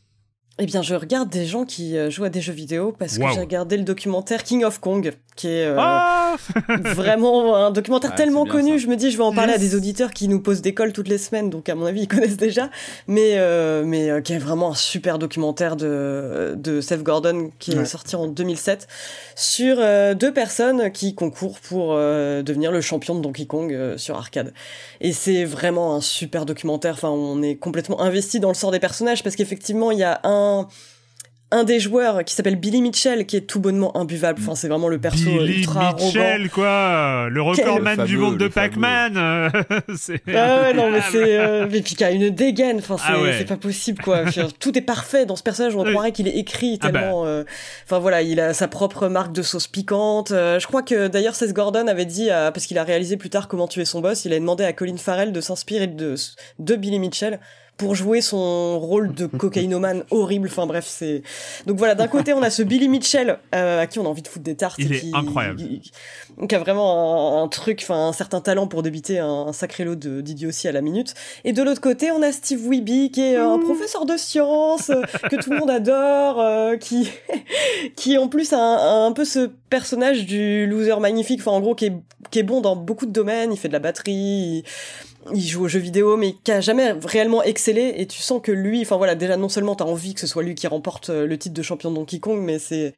Eh 0.58 0.66
bien, 0.66 0.82
je 0.82 0.94
regarde 0.94 1.30
des 1.30 1.46
gens 1.46 1.64
qui 1.64 1.96
euh, 1.96 2.10
jouent 2.10 2.24
à 2.24 2.28
des 2.28 2.42
jeux 2.42 2.52
vidéo 2.52 2.94
parce 2.98 3.16
que 3.16 3.24
j'ai 3.32 3.40
regardé 3.40 3.78
le 3.78 3.84
documentaire 3.84 4.44
King 4.44 4.64
of 4.64 4.80
Kong, 4.80 5.14
qui 5.34 5.48
est 5.48 5.64
euh, 5.64 5.76
ah 5.78 6.36
vraiment 6.94 7.56
un 7.56 7.70
documentaire 7.70 8.10
ah, 8.12 8.16
tellement 8.16 8.44
connu. 8.44 8.78
Je 8.78 8.86
me 8.86 8.96
dis, 8.96 9.10
je 9.10 9.16
vais 9.16 9.22
en 9.24 9.32
parler 9.32 9.54
à 9.54 9.58
des 9.58 9.74
auditeurs 9.74 10.10
qui 10.10 10.28
nous 10.28 10.40
posent 10.40 10.60
des 10.60 10.74
cols 10.74 10.92
toutes 10.92 11.08
les 11.08 11.16
semaines, 11.16 11.48
donc 11.48 11.70
à 11.70 11.74
mon 11.74 11.86
avis, 11.86 12.02
ils 12.02 12.08
connaissent 12.08 12.36
déjà. 12.36 12.68
Mais, 13.06 13.36
euh, 13.36 13.82
mais 13.86 14.22
qui 14.22 14.34
est 14.34 14.38
vraiment 14.38 14.72
un 14.72 14.74
super 14.74 15.18
documentaire 15.18 15.74
de, 15.74 16.54
de 16.54 16.82
Seth 16.82 17.02
Gordon 17.02 17.50
qui 17.58 17.72
est 17.72 17.84
sorti 17.86 18.14
en 18.14 18.26
2007 18.26 18.88
sur 19.34 19.76
deux 20.14 20.32
personnes 20.34 20.92
qui 20.92 21.14
concourent 21.14 21.60
pour 21.60 21.94
devenir 21.94 22.72
le 22.72 22.82
champion 22.82 23.14
de 23.14 23.22
Donkey 23.22 23.46
Kong 23.46 23.96
sur 23.96 24.18
arcade. 24.18 24.52
Et 25.00 25.12
c'est 25.12 25.46
vraiment 25.46 25.94
un 25.94 26.02
super 26.02 26.44
documentaire. 26.44 26.92
Enfin, 26.92 27.08
on 27.08 27.42
est 27.42 27.56
complètement 27.56 28.02
investi 28.02 28.38
dans 28.38 28.48
le 28.48 28.54
sort 28.54 28.70
des 28.70 28.80
personnages 28.80 29.22
parce 29.22 29.34
qu'effectivement, 29.34 29.90
il 29.90 29.98
y 29.98 30.04
a 30.04 30.20
un 30.24 30.41
un 31.52 31.64
des 31.64 31.78
joueurs 31.78 32.24
qui 32.24 32.34
s'appelle 32.34 32.56
Billy 32.56 32.80
Mitchell 32.80 33.26
qui 33.26 33.36
est 33.36 33.42
tout 33.42 33.60
bonnement 33.60 33.96
imbuvable. 33.96 34.40
Enfin, 34.42 34.54
c'est 34.54 34.68
vraiment 34.68 34.88
le 34.88 34.98
perso 34.98 35.24
Billy 35.24 35.58
ultra 35.60 35.94
Mitchell, 35.94 36.48
quoi, 36.48 37.28
le 37.30 37.42
recordman 37.42 38.04
du 38.04 38.16
monde 38.16 38.38
de 38.38 38.48
Pac-Man. 38.48 39.52
c'est 39.96 40.22
ah 40.34 40.62
ouais, 40.62 40.74
non 40.74 40.90
mais 40.90 41.00
c'est 41.10 41.38
euh... 41.38 41.66
mais 41.70 41.82
puis 41.82 41.94
qui 41.94 42.04
a 42.04 42.10
une 42.10 42.30
dégaine. 42.30 42.78
Enfin, 42.78 42.96
c'est 42.96 43.42
ah 43.42 43.44
pas 43.46 43.56
possible 43.56 44.02
quoi. 44.02 44.24
tout 44.58 44.76
est 44.76 44.82
parfait 44.82 45.26
dans 45.26 45.36
ce 45.36 45.42
personnage. 45.42 45.76
On 45.76 45.84
croirait 45.84 46.12
qu'il 46.12 46.26
est 46.26 46.38
écrit 46.38 46.78
ah 46.80 46.90
bah. 46.90 47.00
tellement. 47.00 47.26
Euh, 47.26 47.44
enfin 47.84 47.98
voilà, 47.98 48.22
il 48.22 48.40
a 48.40 48.54
sa 48.54 48.66
propre 48.66 49.08
marque 49.08 49.32
de 49.32 49.42
sauce 49.42 49.68
piquante. 49.68 50.30
Euh, 50.30 50.58
je 50.58 50.66
crois 50.66 50.82
que 50.82 51.08
d'ailleurs 51.08 51.34
Seth 51.34 51.52
Gordon 51.52 51.86
avait 51.86 52.06
dit 52.06 52.28
parce 52.28 52.64
qu'il 52.64 52.78
a 52.78 52.84
réalisé 52.84 53.18
plus 53.18 53.30
tard 53.30 53.46
comment 53.46 53.68
tuer 53.68 53.84
son 53.84 54.00
boss. 54.00 54.24
Il 54.24 54.32
a 54.32 54.38
demandé 54.38 54.64
à 54.64 54.72
Colin 54.72 54.96
Farrell 54.96 55.32
de 55.32 55.40
s'inspirer 55.42 55.86
de 55.86 56.14
de 56.58 56.76
Billy 56.76 56.98
Mitchell 56.98 57.40
pour 57.82 57.96
jouer 57.96 58.20
son 58.20 58.78
rôle 58.78 59.12
de 59.12 59.26
cocaïnomane 59.38 60.04
horrible. 60.12 60.46
Enfin 60.48 60.66
bref, 60.66 60.86
c'est 60.86 61.22
donc 61.66 61.78
voilà. 61.78 61.96
D'un 61.96 62.06
côté, 62.06 62.32
on 62.32 62.40
a 62.40 62.48
ce 62.48 62.62
Billy 62.62 62.88
Mitchell 62.88 63.38
à 63.50 63.86
qui 63.88 63.98
on 63.98 64.06
a 64.06 64.08
envie 64.08 64.22
de 64.22 64.28
foutre 64.28 64.44
des 64.44 64.54
tartes. 64.54 64.78
Il 64.78 64.92
est 64.92 65.12
incroyable. 65.12 65.60
Qui, 66.48 66.54
a 66.54 66.58
vraiment 66.60 67.42
un, 67.42 67.48
truc, 67.48 67.80
enfin 67.82 68.06
un 68.06 68.12
certain 68.12 68.40
talent 68.40 68.68
pour 68.68 68.82
débiter 68.82 69.18
un, 69.18 69.52
sacré 69.52 69.84
lot 69.84 69.96
d'idiotie 69.96 70.68
à 70.68 70.72
la 70.72 70.80
minute. 70.80 71.14
Et 71.44 71.52
de 71.52 71.60
l'autre 71.60 71.80
côté, 71.80 72.12
on 72.12 72.22
a 72.22 72.30
Steve 72.30 72.64
Wiebe 72.64 73.10
qui 73.10 73.20
est 73.20 73.36
un 73.36 73.58
professeur 73.58 74.06
de 74.06 74.16
sciences 74.16 74.92
que 75.28 75.36
tout 75.42 75.50
le 75.50 75.58
monde 75.58 75.70
adore, 75.70 76.78
qui 76.78 77.10
qui 77.96 78.16
en 78.16 78.28
plus 78.28 78.52
a 78.52 78.58
un, 78.58 79.06
un 79.06 79.12
peu 79.12 79.24
ce 79.24 79.50
personnage 79.70 80.24
du 80.24 80.68
loser 80.68 81.00
magnifique. 81.00 81.40
Enfin 81.40 81.50
en 81.50 81.60
gros 81.60 81.74
qui 81.74 81.86
est 81.86 81.92
qui 82.30 82.38
est 82.38 82.44
bon 82.44 82.60
dans 82.60 82.76
beaucoup 82.76 83.06
de 83.06 83.12
domaines. 83.12 83.52
Il 83.52 83.58
fait 83.58 83.68
de 83.68 83.72
la 83.72 83.78
batterie. 83.78 84.12
Il, 84.12 84.64
joue 85.34 85.64
aux 85.64 85.68
jeux 85.68 85.80
vidéo, 85.80 86.16
mais 86.16 86.34
qui 86.44 86.52
a 86.52 86.60
jamais 86.60 86.92
réellement 87.04 87.42
excellé. 87.42 87.94
Et 87.96 88.06
tu 88.06 88.20
sens 88.20 88.40
que 88.42 88.52
lui, 88.52 88.82
enfin 88.82 88.96
voilà, 88.96 89.14
déjà 89.14 89.36
non 89.36 89.48
seulement 89.48 89.74
t'as 89.74 89.84
envie 89.84 90.14
que 90.14 90.20
ce 90.20 90.26
soit 90.26 90.42
lui 90.42 90.54
qui 90.54 90.66
remporte 90.66 91.10
euh, 91.10 91.26
le 91.26 91.38
titre 91.38 91.54
de 91.54 91.62
champion 91.62 91.90
de 91.90 91.96
Donkey 91.96 92.18
Kong, 92.18 92.40
mais 92.40 92.58
c'est 92.58 92.94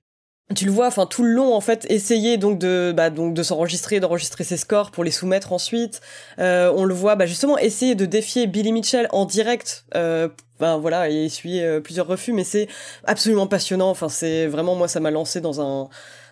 tu 0.54 0.66
le 0.66 0.72
vois, 0.72 0.88
enfin 0.88 1.06
tout 1.06 1.22
le 1.22 1.30
long 1.30 1.54
en 1.54 1.62
fait, 1.62 1.86
essayer 1.88 2.36
donc 2.36 2.58
de 2.58 2.92
bah, 2.94 3.08
donc 3.08 3.32
de 3.32 3.42
s'enregistrer, 3.42 3.98
d'enregistrer 3.98 4.44
ses 4.44 4.58
scores 4.58 4.90
pour 4.90 5.02
les 5.02 5.10
soumettre 5.10 5.54
ensuite. 5.54 6.02
Euh, 6.38 6.70
on 6.76 6.84
le 6.84 6.92
voit 6.92 7.16
bah, 7.16 7.24
justement 7.24 7.56
essayer 7.56 7.94
de 7.94 8.04
défier 8.04 8.46
Billy 8.46 8.72
Mitchell 8.72 9.08
en 9.12 9.24
direct. 9.24 9.86
Euh, 9.94 10.28
ben 10.60 10.76
voilà, 10.76 11.08
et 11.10 11.24
essuyer 11.24 11.64
euh, 11.64 11.80
plusieurs 11.80 12.06
refus, 12.06 12.32
mais 12.32 12.44
c'est 12.44 12.68
absolument 13.04 13.46
passionnant. 13.46 13.88
Enfin, 13.88 14.08
c'est 14.10 14.46
vraiment 14.46 14.74
moi, 14.74 14.86
ça 14.86 15.00
m'a 15.00 15.10
lancé 15.10 15.40
dans 15.40 15.60
un 15.62 15.88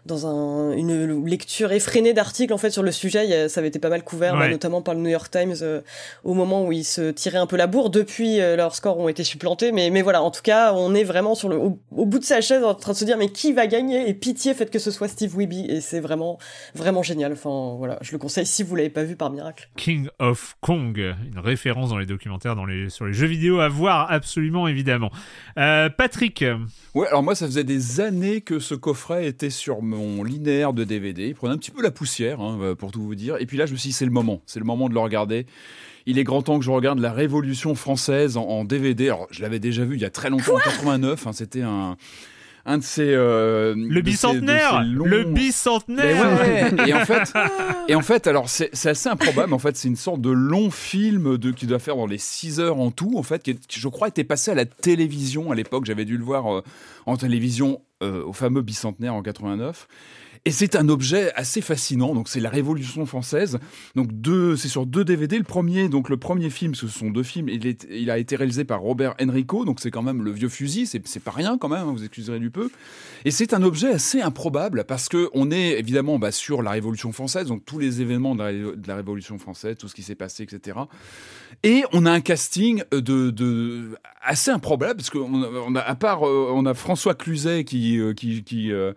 dans 0.07 0.27
un, 0.27 0.73
une 0.73 1.25
lecture 1.25 1.73
effrénée 1.73 2.13
d'articles 2.13 2.53
en 2.53 2.59
fait 2.59 2.71
sur 2.71 2.83
le 2.83 2.91
sujet. 2.91 3.49
ça 3.49 3.61
avait 3.61 3.69
été 3.69 3.79
pas 3.79 3.89
mal 3.89 4.03
couvert, 4.03 4.37
notamment 4.49 4.83
par 4.83 4.95
le 4.95 5.01
New 5.01 5.11
York 5.11 5.31
Times 5.31 5.55
euh, 5.63 5.81
au 6.25 6.35
moment 6.35 6.67
où 6.67 6.73
ils 6.73 6.85
se 6.85 7.11
tiraient 7.11 7.39
un 7.39 7.47
peu 7.47 7.57
la 7.57 7.67
bourre. 7.67 7.91
Depuis, 7.91 8.41
euh, 8.41 8.57
leurs 8.57 8.75
scores 8.75 8.99
ont 8.99 9.09
été 9.09 9.23
supplantés, 9.23 9.71
mais 9.71 9.91
mais 9.91 10.03
voilà. 10.03 10.23
En 10.23 10.31
tout 10.31 10.43
cas, 10.43 10.73
on 10.75 10.95
est 10.95 11.05
vraiment 11.05 11.35
sur 11.35 11.49
le 11.49 11.57
au, 11.57 11.79
bout 11.91 12.19
de 12.19 12.25
sa 12.25 12.41
chaise 12.41 12.65
en 12.65 12.75
train 12.75 12.93
de 12.93 12.97
se 12.97 13.05
dire 13.05 13.17
mais 13.17 13.29
qui 13.29 13.53
va 13.53 13.67
gagner? 13.67 14.09
Et 14.09 14.15
pitié, 14.15 14.55
faites 14.55 14.71
que 14.71 14.79
ce 14.79 14.91
soit 14.91 15.09
Steve 15.09 15.37
Wiebe. 15.37 15.53
Et 15.53 15.81
c'est 15.81 16.01
vraiment 16.01 16.39
vraiment 16.75 17.03
génial. 17.03 17.33
Enfin 17.33 17.77
voilà, 17.79 17.99
je 18.01 18.13
le 18.13 18.19
conseille 18.19 18.47
si 18.47 18.63
vous 18.63 18.75
l'avez 18.75 18.91
pas 18.91 19.05
vu 19.05 19.15
par 19.15 19.31
miracle. 19.31 19.69
King 19.77 20.09
of 20.19 20.57
Kong, 20.61 20.99
une 20.99 21.39
référence 21.39 21.91
dans 21.91 21.99
les 21.99 22.07
documentaires, 22.07 22.57
dans 22.57 22.67
les 22.67 22.91
sur 22.91 23.07
les 23.07 23.13
jeux 23.13 23.27
vidéo 23.27 23.61
à 23.61 23.69
voir 23.69 24.11
absolument 24.11 24.67
évidemment. 24.67 25.11
Euh, 25.59 25.89
Patrick. 25.91 26.45
Ouais, 26.95 27.07
alors 27.07 27.23
moi 27.23 27.35
ça 27.35 27.47
faisait 27.47 27.65
des 27.65 28.01
années 28.01 28.41
que 28.41 28.59
ce 28.59 28.75
coffret 28.75 29.27
était 29.27 29.51
sur 29.51 29.83
mon 29.97 30.25
linéaire 30.25 30.73
de 30.73 30.85
DVD. 30.85 31.29
Il 31.29 31.35
prenait 31.35 31.55
un 31.55 31.59
petit 31.59 31.71
peu 31.71 31.83
la 31.83 31.91
poussière, 31.91 32.41
hein, 32.41 32.59
euh, 32.61 32.75
pour 32.75 32.93
tout 32.93 33.03
vous 33.03 33.15
dire. 33.15 33.37
Et 33.41 33.47
puis 33.47 33.57
là, 33.57 33.67
je 33.67 33.73
me 33.73 33.77
suis 33.77 33.91
dit, 33.91 33.93
c'est 33.95 34.05
le 34.05 34.11
moment. 34.11 34.43
C'est 34.47 34.59
le 34.59 34.65
moment 34.65 34.89
de 34.89 34.95
le 34.95 35.01
regarder. 35.01 35.47
Il 36.07 36.19
est 36.19 36.25
grand 36.25 36.43
temps 36.43 36.59
que 36.59 36.65
je 36.65 36.71
regarde 36.71 36.99
la 36.99 37.13
Révolution 37.13 37.75
française 37.75 38.37
en, 38.37 38.65
DVD. 38.65 39.07
Alors, 39.07 39.29
je 39.31 39.43
l'avais 39.43 39.61
déjà 39.61 39.85
vu 39.85 39.97
il 39.97 40.03
y 40.03 40.05
a 40.05 40.11
très 40.11 40.31
longtemps, 40.31 40.57
en 40.57 40.59
89. 40.59 41.27
Hein, 41.27 41.33
C'était 41.33 41.63
un 41.63 41.97
un 42.65 42.79
de 42.79 42.83
ces 42.83 43.13
euh, 43.13 43.75
le 43.77 44.01
bicentenaire 44.03 44.83
le 44.85 45.25
bicentenaire 45.25 46.45
et 46.87 46.95
en 46.95 47.05
fait 47.05 47.33
et 47.89 47.95
en 47.95 48.03
fait 48.03 48.27
alors 48.27 48.49
c'est 48.49 48.87
assez 48.87 49.09
improbable 49.09 49.53
en 49.53 49.59
fait 49.59 49.77
c'est 49.77 49.89
une 49.89 49.97
sorte 49.97 50.21
de 50.21 50.31
long 50.31 50.71
film 50.71 51.39
de 51.39 51.51
qui 51.51 51.67
doit 51.67 51.81
faire 51.81 51.97
dans 51.97 52.07
les 52.07 52.19
6 52.19 52.61
heures 52.61 52.79
en 52.79 52.93
tout 52.93 53.15
en 53.17 53.23
fait 53.23 53.43
qui, 53.43 53.59
je 53.69 53.89
crois 53.89 54.09
était 54.09 54.25
passé 54.25 54.53
à 54.53 54.55
la 54.55 54.65
télévision 54.65 55.51
à 55.51 55.57
l'époque 55.57 55.87
j'avais 55.87 56.05
dû 56.05 56.17
le 56.17 56.25
voir 56.25 56.55
euh, 56.55 56.63
en 57.07 57.17
télévision 57.17 57.81
euh, 58.03 58.25
au 58.25 58.33
fameux 58.33 58.63
bicentenaire 58.63 59.15
en 59.15 59.23
89. 59.23 59.89
Et 60.45 60.51
c'est 60.51 60.75
un 60.75 60.89
objet 60.89 61.33
assez 61.35 61.61
fascinant. 61.61 62.15
Donc 62.15 62.29
c'est 62.29 62.41
la 62.41 62.51
Révolution 62.51 63.07
française. 63.07 63.61
Donc 63.95 64.13
deux, 64.13 64.57
c'est 64.57 64.69
sur 64.69 64.87
deux 64.87 65.05
DVD. 65.05 65.39
Le 65.39 65.45
premier, 65.45 65.89
donc 65.89 66.09
le 66.09 66.17
premier 66.17 66.51
film, 66.51 66.75
ce 66.75 66.89
sont 66.89 67.11
deux 67.11 67.23
films. 67.23 67.49
Il, 67.49 67.65
est, 67.65 67.87
il 67.91 68.11
a 68.11 68.19
été 68.19 68.35
réalisé 68.35 68.65
par 68.65 68.81
Robert 68.81 69.15
Enrico. 69.23 69.65
Donc 69.65 69.79
c'est 69.79 69.93
quand 69.93 70.03
même 70.03 70.23
le 70.23 70.33
vieux 70.33 70.49
fusil. 70.49 70.87
C'est, 70.87 71.07
c'est 71.07 71.23
pas 71.23 71.31
rien 71.31 71.59
quand 71.59 71.69
même. 71.69 71.87
Hein, 71.87 71.93
vous 71.93 72.03
excuserez 72.03 72.41
du 72.41 72.51
peu. 72.51 72.71
Et 73.25 73.31
c'est 73.31 73.55
un 73.55 73.63
objet 73.63 73.93
assez 73.93 74.21
improbable 74.21 74.85
parce 74.85 75.09
que 75.09 75.31
on 75.33 75.53
est 75.53 75.79
évidemment 75.79 76.19
bah, 76.19 76.33
sur 76.33 76.63
la 76.63 76.73
Révolution 76.73 77.13
française. 77.13 77.47
Donc 77.47 77.65
tous 77.65 77.79
les 77.79 78.01
événements 78.01 78.35
de 78.35 78.75
la, 78.87 78.97
Révolution 78.97 79.39
française, 79.39 79.77
tout 79.79 79.87
ce 79.87 79.95
qui 79.95 80.03
s'est 80.03 80.17
passé, 80.17 80.43
etc. 80.43 80.77
Et 81.63 81.85
on 81.93 82.05
a 82.05 82.11
un 82.11 82.21
casting 82.21 82.83
de, 82.91 83.31
de 83.31 83.91
assez 84.23 84.51
improbable 84.51 84.97
parce 84.97 85.11
qu'on 85.11 85.75
à 85.77 85.95
part, 85.95 86.27
euh, 86.27 86.51
on 86.53 86.67
a 86.67 86.75
François 86.75 87.15
Cluzet 87.15 87.65
qui, 87.65 87.99
euh, 87.99 88.13
qui, 88.13 88.43
qui 88.43 88.73
euh, 88.73 88.93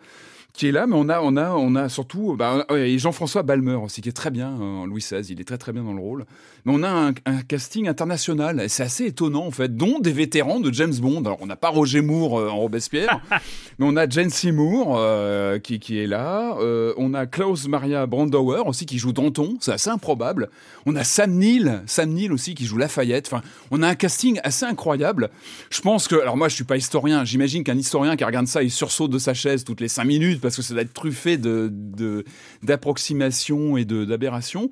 qui 0.56 0.68
est 0.68 0.72
là, 0.72 0.88
mais 0.88 0.96
on 0.98 1.10
a, 1.10 1.20
on 1.22 1.36
a, 1.36 1.52
on 1.52 1.76
a 1.76 1.90
surtout 1.90 2.36
bah, 2.38 2.66
et 2.76 2.98
Jean-François 2.98 3.44
Balmer 3.44 3.76
aussi, 3.76 4.02
qui 4.02 4.10
est 4.10 4.14
très 4.14 4.32
bien 4.32 4.50
en 4.56 4.86
Louis 4.86 5.02
XVI, 5.02 5.26
il 5.30 5.42
est 5.42 5.44
très 5.44 5.58
très 5.58 5.74
bien 5.74 5.84
dans 5.84 5.94
le 5.94 6.00
rôle. 6.00 6.26
Mais 6.66 6.74
on 6.74 6.82
a 6.82 6.90
un, 6.90 7.42
casting 7.48 7.88
international, 7.88 8.62
et 8.62 8.70
c'est 8.70 8.84
assez 8.84 9.06
étonnant 9.06 9.46
en 9.46 9.52
fait, 9.52 9.76
dont 9.76 10.00
des 10.00 10.14
vétérans 10.14 10.60
de 10.60 10.74
James 10.74 10.96
Bond. 10.96 11.24
Alors 11.26 11.38
on 11.42 11.46
n'a 11.46 11.56
pas 11.56 11.70
Roger 11.70 12.02
Moore 12.02 12.34
en 12.34 12.58
Robespierre, 12.58 13.22
mais 13.80 13.86
on 13.86 13.96
a 13.98 14.10
Jane 14.10 14.30
Seymour 14.30 15.00
qui, 15.62 15.80
qui 15.80 16.00
est 16.00 16.08
là, 16.08 16.56
on 16.98 17.14
a 17.14 17.26
Klaus 17.26 17.68
Maria 17.68 18.06
Brandauer 18.06 18.64
aussi 18.66 18.86
qui 18.86 18.98
joue 18.98 19.12
Danton, 19.12 19.58
c'est 19.60 19.74
assez 19.74 19.90
improbable. 19.90 20.50
On 20.86 20.96
a 20.96 21.04
Sam 21.04 21.32
Neill, 21.32 21.82
Sam 21.86 22.12
Neill 22.12 22.32
aussi 22.32 22.56
qui 22.56 22.66
joue 22.66 22.78
Lafayette. 22.78 23.28
Enfin, 23.28 23.42
on 23.72 23.84
a 23.84 23.88
un 23.88 23.96
casting 23.96 24.40
assez 24.44 24.66
incroyable. 24.66 25.30
Je 25.70 25.82
pense 25.82 26.08
que, 26.08 26.16
alors 26.16 26.38
moi 26.38 26.48
je 26.48 26.56
suis 26.56 26.64
pas 26.64 26.78
historien, 26.78 27.26
j'imagine 27.26 27.64
qu'un 27.64 27.78
historien 27.78 28.16
qui 28.16 28.24
regarde 28.24 28.48
ça, 28.48 28.64
il 28.64 28.72
sursaute 28.72 29.12
de 29.12 29.20
sa 29.20 29.34
chaise 29.34 29.64
toutes 29.64 29.82
les 29.82 29.88
cinq 29.88 30.06
minutes 30.06 30.45
parce 30.46 30.56
que 30.56 30.62
ça 30.62 30.76
doit 30.76 30.84
être 30.84 30.94
truffé 30.94 31.38
de 31.38 31.74
d'approximations 32.62 33.78
et 33.78 33.86
d'aberrations. 33.86 34.70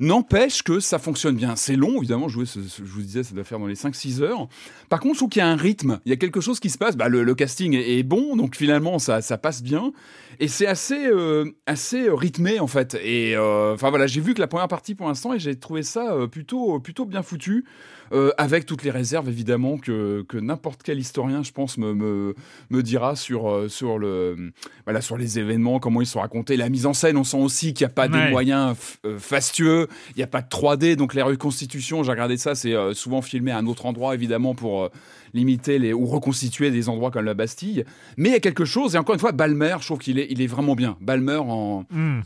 N'empêche 0.00 0.62
que 0.62 0.80
ça 0.80 0.98
fonctionne 0.98 1.36
bien. 1.36 1.56
C'est 1.56 1.76
long, 1.76 1.98
évidemment, 1.98 2.28
jouer, 2.28 2.44
je 2.46 2.82
vous 2.82 3.00
disais, 3.00 3.22
ça 3.22 3.34
doit 3.34 3.44
faire 3.44 3.58
dans 3.58 3.66
les 3.66 3.74
5-6 3.74 4.20
heures. 4.20 4.48
Par 4.88 5.00
contre, 5.00 5.14
je 5.14 5.18
trouve 5.20 5.30
qu'il 5.30 5.40
y 5.40 5.42
a 5.42 5.48
un 5.48 5.56
rythme, 5.56 6.00
il 6.04 6.10
y 6.10 6.12
a 6.12 6.16
quelque 6.16 6.40
chose 6.40 6.60
qui 6.60 6.70
se 6.70 6.78
passe. 6.78 6.96
Bah, 6.96 7.08
le, 7.08 7.34
casting 7.34 7.74
est, 7.74 8.02
bon, 8.02 8.36
donc 8.36 8.56
finalement, 8.56 8.98
ça, 8.98 9.22
ça 9.22 9.38
passe 9.38 9.62
bien. 9.62 9.92
Et 10.38 10.48
c'est 10.48 10.66
assez, 10.66 11.06
euh, 11.06 11.46
assez 11.66 12.08
rythmé, 12.10 12.60
en 12.60 12.66
fait. 12.66 12.94
Et 13.02 13.34
euh, 13.36 13.74
enfin 13.74 13.90
voilà, 13.90 14.06
j'ai 14.06 14.20
vu 14.20 14.34
que 14.34 14.40
la 14.40 14.48
première 14.48 14.68
partie 14.68 14.94
pour 14.94 15.08
l'instant, 15.08 15.32
et 15.32 15.38
j'ai 15.38 15.56
trouvé 15.56 15.82
ça 15.82 16.12
euh, 16.12 16.26
plutôt, 16.26 16.78
plutôt 16.78 17.06
bien 17.06 17.22
foutu. 17.22 17.64
Euh, 18.12 18.30
avec 18.38 18.66
toutes 18.66 18.82
les 18.82 18.90
réserves 18.90 19.28
évidemment 19.28 19.78
que, 19.78 20.24
que 20.28 20.36
n'importe 20.36 20.82
quel 20.82 20.98
historien, 20.98 21.42
je 21.42 21.52
pense, 21.52 21.78
me, 21.78 21.94
me, 21.94 22.34
me 22.70 22.82
dira 22.82 23.16
sur, 23.16 23.50
euh, 23.50 23.68
sur, 23.68 23.98
le, 23.98 24.52
voilà, 24.84 25.00
sur 25.00 25.16
les 25.16 25.38
événements, 25.38 25.78
comment 25.78 26.00
ils 26.00 26.06
sont 26.06 26.20
racontés. 26.20 26.56
La 26.56 26.68
mise 26.68 26.86
en 26.86 26.94
scène, 26.94 27.16
on 27.16 27.24
sent 27.24 27.38
aussi 27.38 27.74
qu'il 27.74 27.86
n'y 27.86 27.90
a 27.90 27.94
pas 27.94 28.08
des 28.08 28.30
moyens 28.30 28.76
euh, 29.04 29.18
fastueux, 29.18 29.88
il 30.10 30.18
n'y 30.18 30.22
a 30.22 30.28
pas 30.28 30.42
de 30.42 30.48
3D, 30.48 30.96
donc 30.96 31.14
les 31.14 31.22
reconstitutions, 31.22 32.02
j'ai 32.02 32.10
regardé 32.10 32.36
ça, 32.36 32.54
c'est 32.54 32.74
souvent 32.94 33.22
filmé 33.22 33.50
à 33.50 33.58
un 33.58 33.66
autre 33.66 33.86
endroit 33.86 34.14
évidemment 34.14 34.54
pour 34.54 34.90
limiter 35.34 35.78
les, 35.78 35.92
ou 35.92 36.06
reconstituer 36.06 36.70
des 36.70 36.88
endroits 36.88 37.10
comme 37.10 37.24
la 37.24 37.34
Bastille. 37.34 37.84
Mais 38.16 38.30
il 38.30 38.32
y 38.32 38.36
a 38.36 38.40
quelque 38.40 38.64
chose, 38.64 38.94
et 38.94 38.98
encore 38.98 39.14
une 39.14 39.20
fois, 39.20 39.32
Balmer, 39.32 39.76
je 39.80 39.86
trouve 39.86 39.98
qu'il 39.98 40.18
est, 40.18 40.26
il 40.30 40.40
est 40.40 40.46
vraiment 40.46 40.74
bien. 40.74 40.96
Balmer 41.00 41.36
en... 41.36 41.84
Hmm. 41.90 42.20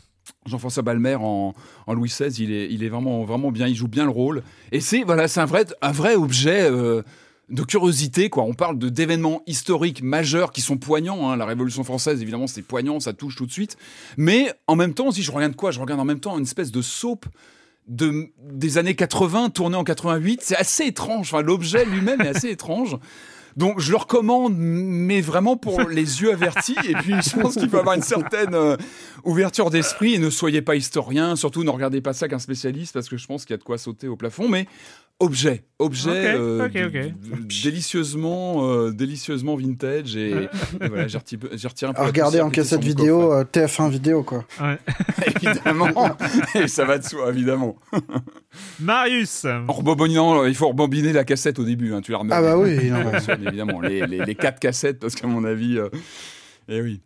Jean-François 0.45 0.83
Balmer 0.83 1.15
en, 1.15 1.53
Louis 1.87 2.09
XVI, 2.09 2.43
il 2.43 2.83
est, 2.83 2.89
vraiment, 2.89 3.51
bien, 3.51 3.67
il 3.67 3.75
joue 3.75 3.87
bien 3.87 4.05
le 4.05 4.11
rôle. 4.11 4.43
Et 4.71 4.79
c'est 4.79 5.03
voilà, 5.03 5.25
un 5.35 5.45
vrai, 5.91 6.15
objet 6.15 6.61
euh, 6.63 7.03
de 7.49 7.63
curiosité. 7.63 8.29
On 8.35 8.53
parle 8.53 8.77
d'événements 8.77 9.43
historiques 9.45 10.01
majeurs 10.01 10.51
qui 10.51 10.61
sont 10.61 10.77
poignants. 10.77 11.29
Hein. 11.29 11.37
La 11.37 11.45
Révolution 11.45 11.83
française, 11.83 12.21
évidemment, 12.21 12.47
c'est 12.47 12.61
poignant, 12.61 12.99
ça 12.99 13.13
touche 13.13 13.35
tout 13.35 13.45
de 13.45 13.51
suite. 13.51 13.77
Mais 14.17 14.51
en 14.67 14.75
même 14.75 14.93
temps, 14.93 15.11
si 15.11 15.21
je 15.21 15.31
regarde 15.31 15.55
quoi? 15.55 15.71
Je 15.71 15.79
regarde 15.79 15.99
en 15.99 16.05
même 16.05 16.19
temps 16.19 16.37
une 16.37 16.43
espèce 16.43 16.71
de 16.71 16.81
soap 16.81 17.25
de, 17.87 18.29
des 18.39 18.77
années 18.77 18.95
80 18.95 19.49
tournée 19.49 19.75
en 19.75 19.83
88. 19.83 20.41
C'est 20.43 20.55
assez 20.55 20.85
étrange. 20.85 21.33
L'objet 21.33 21.85
lui-même 21.85 22.21
est 22.21 22.29
assez 22.29 22.49
étrange. 22.49 22.97
Donc 23.57 23.79
je 23.79 23.91
le 23.91 23.97
recommande, 23.97 24.53
mais 24.57 25.21
vraiment 25.21 25.57
pour 25.57 25.81
les 25.89 26.21
yeux 26.21 26.31
avertis. 26.31 26.77
Et 26.87 26.93
puis 26.93 27.13
je 27.21 27.39
pense 27.39 27.55
qu'il 27.55 27.69
faut 27.69 27.77
avoir 27.77 27.95
une 27.95 28.01
certaine 28.01 28.53
euh, 28.55 28.77
ouverture 29.23 29.69
d'esprit 29.69 30.15
et 30.15 30.19
ne 30.19 30.29
soyez 30.29 30.61
pas 30.61 30.75
historien. 30.75 31.35
Surtout 31.35 31.63
ne 31.63 31.69
regardez 31.69 32.01
pas 32.01 32.13
ça 32.13 32.27
qu'un 32.27 32.39
spécialiste 32.39 32.93
parce 32.93 33.09
que 33.09 33.17
je 33.17 33.27
pense 33.27 33.45
qu'il 33.45 33.53
y 33.53 33.55
a 33.55 33.57
de 33.57 33.63
quoi 33.63 33.77
sauter 33.77 34.07
au 34.07 34.15
plafond. 34.15 34.47
Mais 34.47 34.67
objet, 35.19 35.63
objet 35.79 36.35
euh, 36.35 36.67
délicieusement, 37.63 38.67
euh, 38.67 38.91
délicieusement 38.91 39.55
vintage 39.55 40.15
et, 40.15 40.49
voilà, 40.79 41.07
j'ai 41.07 41.17
retiré, 41.17 41.49
un 41.89 41.93
peu. 41.93 42.01
À 42.01 42.05
regarder 42.05 42.41
en 42.41 42.49
cassette 42.49 42.83
vidéo, 42.83 43.43
TF1 43.43 43.89
vidéo 43.89 44.23
quoi. 44.23 44.45
évidemment, 45.25 46.17
et 46.55 46.67
ça 46.67 46.85
va 46.85 46.97
de 46.97 47.03
soi 47.03 47.29
évidemment. 47.29 47.75
Marius. 48.79 49.45
Rebobinant, 49.67 50.45
il 50.45 50.55
faut 50.55 50.67
rebobiner 50.67 51.13
la 51.13 51.23
cassette 51.23 51.59
au 51.59 51.63
début, 51.63 51.93
hein, 51.93 52.01
tu 52.01 52.11
la 52.11 52.19
remets. 52.19 52.33
Ah 52.33 52.41
bah 52.41 52.57
oui, 52.57 52.89
non, 52.89 53.11
évidemment, 53.47 53.81
les, 53.81 54.05
les, 54.07 54.35
quatre 54.35 54.59
cassettes 54.59 54.99
parce 54.99 55.15
qu'à 55.15 55.27
mon 55.27 55.43
avis, 55.43 55.79
eh 56.67 56.81
oui. 56.81 57.01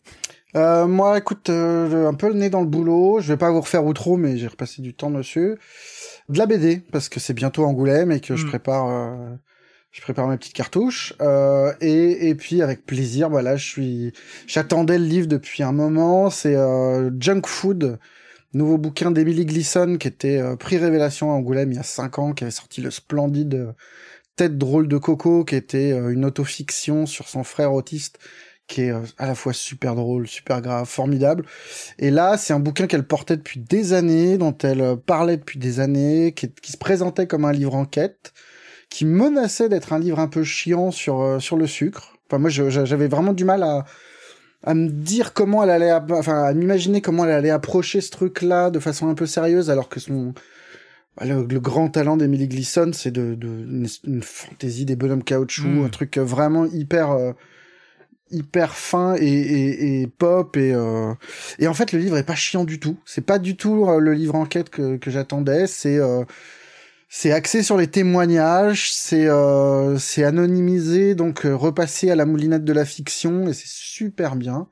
moi, 0.54 1.18
écoute, 1.18 1.50
un 1.50 2.14
peu 2.14 2.30
le 2.30 2.36
nez 2.36 2.50
dans 2.50 2.62
le 2.62 2.68
boulot. 2.68 3.20
Je 3.20 3.28
vais 3.28 3.38
pas 3.38 3.52
vous 3.52 3.62
refaire 3.62 3.86
ou 3.86 3.94
trop, 3.94 4.18
mais 4.18 4.38
j'ai 4.38 4.48
repassé 4.48 4.82
du 4.82 4.94
temps 4.94 5.12
dessus 5.12 5.58
de 6.30 6.38
la 6.38 6.46
BD 6.46 6.82
parce 6.92 7.10
que 7.10 7.20
c'est 7.20 7.34
bientôt 7.34 7.66
Angoulême 7.66 8.12
et 8.12 8.20
que 8.20 8.36
je 8.36 8.46
mm. 8.46 8.50
prépare 8.50 8.88
euh, 8.90 9.36
je 9.92 10.02
prépare 10.02 10.28
mes 10.28 10.38
petites 10.38 10.54
cartouches. 10.54 11.14
Euh, 11.22 11.74
et 11.82 12.30
et 12.30 12.36
puis 12.36 12.62
avec 12.62 12.86
plaisir 12.86 13.30
voilà 13.30 13.56
je 13.56 13.66
suis 13.66 14.14
j'attendais 14.48 14.98
le 14.98 15.06
livre 15.06 15.28
depuis 15.28 15.64
un 15.64 15.72
moment. 15.72 16.30
C'est 16.30 16.56
euh, 16.56 17.10
Junk 17.20 17.42
Food 17.46 18.00
nouveau 18.54 18.78
bouquin 18.78 19.12
d'Emily 19.12 19.46
Gleason 19.46 19.98
qui 19.98 20.08
était 20.08 20.42
prix 20.58 20.78
révélation 20.78 21.32
à 21.32 21.36
Angoulême 21.36 21.74
il 21.74 21.76
y 21.76 21.80
a 21.80 21.84
cinq 21.84 22.20
ans 22.20 22.32
qui 22.34 22.46
avait 22.46 22.52
sorti 22.52 22.82
le 22.82 22.90
splendide 22.90 23.76
Tête 24.36 24.58
drôle 24.58 24.90
de 24.90 24.98
Coco, 24.98 25.46
qui 25.46 25.56
était 25.56 25.94
euh, 25.94 26.10
une 26.10 26.26
autofiction 26.26 27.06
sur 27.06 27.30
son 27.30 27.46
frère 27.46 27.72
autiste, 27.72 28.20
qui 28.68 28.82
est 28.82 28.92
euh, 28.92 29.02
à 29.18 29.28
la 29.28 29.36
fois 29.36 29.54
super 29.54 29.96
drôle, 29.96 30.28
super 30.28 30.62
grave, 30.62 30.88
formidable. 30.88 31.46
Et 32.00 32.12
là, 32.12 32.38
c'est 32.38 32.54
un 32.54 32.60
bouquin 32.60 32.88
qu'elle 32.88 33.06
portait 33.06 33.38
depuis 33.38 33.60
des 33.60 33.94
années, 33.94 34.38
dont 34.38 34.58
elle 34.64 34.82
euh, 34.82 34.96
parlait 34.96 35.38
depuis 35.38 35.60
des 35.60 35.80
années, 35.80 36.34
qui, 36.36 36.50
qui 36.50 36.72
se 36.72 36.78
présentait 36.78 37.28
comme 37.28 37.46
un 37.46 37.52
livre 37.52 37.76
enquête, 37.76 38.34
qui 38.90 39.06
menaçait 39.06 39.70
d'être 39.70 39.94
un 39.94 40.00
livre 40.00 40.20
un 40.20 40.28
peu 40.28 40.44
chiant 40.44 40.92
sur 40.92 41.42
sur 41.42 41.58
le 41.58 41.68
sucre. 41.68 42.18
Enfin, 42.28 42.40
moi, 42.40 42.50
j'avais 42.50 43.08
vraiment 43.08 43.34
du 43.34 43.46
mal 43.46 43.64
à 43.64 43.86
à 44.66 44.74
me 44.74 44.90
dire 44.90 45.34
comment 45.34 45.64
elle 45.64 45.70
allait, 45.70 45.94
enfin, 46.12 46.44
à 46.44 46.54
m'imaginer 46.54 47.02
comment 47.02 47.26
elle 47.26 47.32
allait 47.32 47.52
approcher 47.52 48.02
ce 48.02 48.10
truc-là 48.10 48.72
de 48.72 48.80
façon 48.80 49.08
un 49.08 49.14
peu 49.14 49.28
sérieuse, 49.28 49.70
alors 49.70 49.90
que 49.90 50.00
son, 50.00 50.34
bah, 51.18 51.26
le, 51.26 51.60
grand 51.60 51.90
talent 51.90 52.18
d'Emily 52.18 52.48
Gleason, 52.48 52.92
c'est 52.92 53.12
de, 53.12 53.36
de 53.36 53.48
une, 54.06 54.22
fantaisie 54.24 54.86
des 54.86 54.96
bonhommes 54.96 55.24
caoutchouc, 55.24 55.68
hmm. 55.68 55.86
un 55.86 55.90
truc 55.90 56.18
vraiment 56.18 56.66
hyper, 56.66 57.12
euh, 57.12 57.34
hyper 58.32 58.76
fin 58.76 59.16
et, 59.16 59.26
et, 59.26 60.02
et 60.02 60.08
pop 60.08 60.58
et 60.58 60.74
euh, 60.74 61.14
et 61.60 61.68
en 61.68 61.74
fait 61.74 61.92
le 61.92 62.00
livre 62.00 62.18
est 62.18 62.24
pas 62.24 62.36
chiant 62.36 62.64
du 62.64 62.80
tout. 62.80 62.98
C'est 63.06 63.26
pas 63.26 63.40
du 63.40 63.56
tout 63.56 63.86
euh, 63.88 64.00
le 64.00 64.14
livre 64.14 64.36
enquête 64.36 64.70
que 64.70 64.98
que 64.98 65.12
j'attendais. 65.12 65.68
C'est 65.68 66.00
c'est 67.08 67.32
axé 67.32 67.64
sur 67.64 67.78
les 67.78 67.88
témoignages, 67.88 68.92
c'est 68.92 69.28
euh, 69.28 69.98
c'est 69.98 70.24
anonymisé, 70.24 71.16
donc 71.16 71.46
euh, 71.46 71.56
repassé 71.56 72.12
à 72.12 72.16
la 72.16 72.26
moulinette 72.26 72.66
de 72.66 72.74
la 72.74 72.84
fiction, 72.84 73.48
et 73.48 73.54
c'est 73.54 73.70
super 73.70 74.36
bien. 74.36 74.68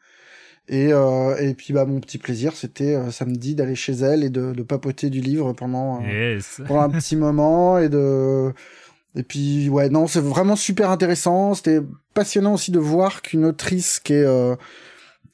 Et, 0.70 0.94
euh, 0.94 1.36
et 1.38 1.54
puis 1.54 1.74
bah 1.74 1.86
mon 1.86 2.00
petit 2.00 2.18
plaisir, 2.18 2.54
c'était 2.56 2.96
euh, 2.96 3.12
samedi 3.12 3.54
d'aller 3.54 3.76
chez 3.76 3.94
elle 3.94 4.24
et 4.24 4.30
de, 4.30 4.54
de 4.54 4.64
papoter 4.64 5.10
du 5.10 5.20
livre 5.22 5.54
pendant, 5.54 6.02
euh, 6.02 6.40
pendant 6.66 6.82
un 6.82 6.90
petit 6.90 7.16
moment 7.18 7.78
et 7.80 7.90
de 7.90 8.54
et 9.16 9.24
puis 9.24 9.70
ouais 9.70 9.90
non 9.90 10.08
c'est 10.08 10.22
vraiment 10.22 10.56
super 10.56 10.90
intéressant. 10.90 11.54
C'était 11.54 11.82
passionnant 12.14 12.54
aussi 12.54 12.72
de 12.72 12.80
voir 12.80 13.22
qu'une 13.22 13.46
autrice 13.46 14.00
qui 14.00 14.14
est 14.14 14.58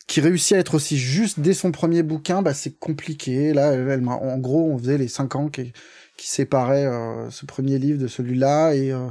qui 0.10 0.22
réussit 0.22 0.54
à 0.58 0.60
être 0.60 0.74
aussi 0.74 0.98
juste 0.98 1.40
dès 1.40 1.54
son 1.54 1.72
premier 1.72 2.02
bouquin, 2.02 2.42
bah 2.42 2.56
c'est 2.56 2.78
compliqué. 2.80 3.54
Là, 3.54 3.74
elle, 3.74 4.08
en 4.08 4.38
gros, 4.40 4.72
on 4.72 4.78
faisait 4.80 4.98
les 4.98 5.08
cinq 5.08 5.36
ans 5.36 5.50
qui 5.50 5.72
qui 6.20 6.28
séparait 6.28 6.86
euh, 6.86 7.30
ce 7.30 7.46
premier 7.46 7.80
livre 7.80 7.98
de 7.98 8.08
celui-là 8.08 8.74
et 8.74 8.92
euh, 8.92 9.08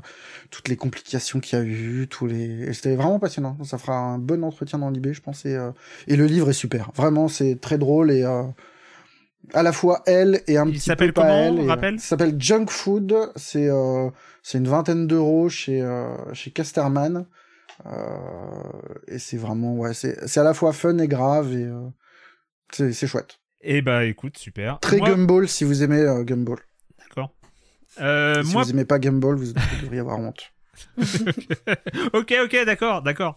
toutes 0.50 0.68
les 0.68 0.76
complications 0.76 1.40
qu'il 1.40 1.58
y 1.58 1.62
a 1.62 1.64
eu, 1.64 2.06
tous 2.08 2.26
les. 2.26 2.70
C'était 2.74 2.96
vraiment 2.96 3.18
passionnant. 3.18 3.56
Ça 3.64 3.78
fera 3.78 3.96
un 3.96 4.18
bon 4.18 4.44
entretien 4.44 4.78
dans 4.78 4.90
l'IB, 4.90 5.12
je 5.12 5.22
pense. 5.22 5.46
Et, 5.46 5.56
euh, 5.56 5.70
et, 6.06 6.16
le 6.16 6.26
livre 6.26 6.50
est 6.50 6.54
super. 6.54 6.90
Vraiment, 6.94 7.28
c'est 7.28 7.58
très 7.60 7.78
drôle 7.78 8.10
et 8.10 8.24
à 9.54 9.62
la 9.62 9.72
fois 9.72 10.02
elle 10.04 10.42
et 10.46 10.58
un 10.58 10.66
Il 10.66 10.74
petit 10.74 10.94
peu 10.94 11.12
pas 11.12 11.28
elle. 11.30 11.60
rappelle 11.66 11.98
ça 11.98 12.08
s'appelle 12.08 12.34
Junk 12.38 12.66
Food. 12.68 13.14
C'est 13.36 13.70
c'est 14.48 14.58
une 14.58 14.68
vingtaine 14.68 15.06
d'euros 15.06 15.48
chez 15.48 15.84
chez 16.32 16.50
Casterman. 16.50 17.26
et 19.06 19.18
c'est 19.18 19.36
vraiment 19.36 19.76
ouais, 19.76 19.92
c'est 19.92 20.26
c'est 20.26 20.40
à 20.40 20.44
la 20.44 20.54
fois 20.54 20.72
fun 20.72 20.96
et 20.98 21.08
grave 21.08 21.52
et 21.52 21.70
c'est 22.72 22.92
c'est 22.92 23.06
chouette. 23.06 23.40
Et 23.60 23.78
eh 23.78 23.82
bah 23.82 24.04
écoute, 24.04 24.38
super. 24.38 24.78
Très 24.80 25.00
Gumball 25.00 25.48
si 25.48 25.64
vous 25.64 25.82
aimez 25.82 26.04
Gumball. 26.24 26.60
Euh, 28.00 28.42
si 28.42 28.52
moi... 28.52 28.62
vous 28.62 28.70
aimez 28.70 28.84
pas 28.84 28.98
Gumball, 28.98 29.36
vous 29.36 29.52
devriez 29.82 30.00
avoir 30.00 30.18
honte. 30.18 30.52
ok, 32.12 32.34
ok, 32.44 32.64
d'accord, 32.64 33.02
d'accord. 33.02 33.36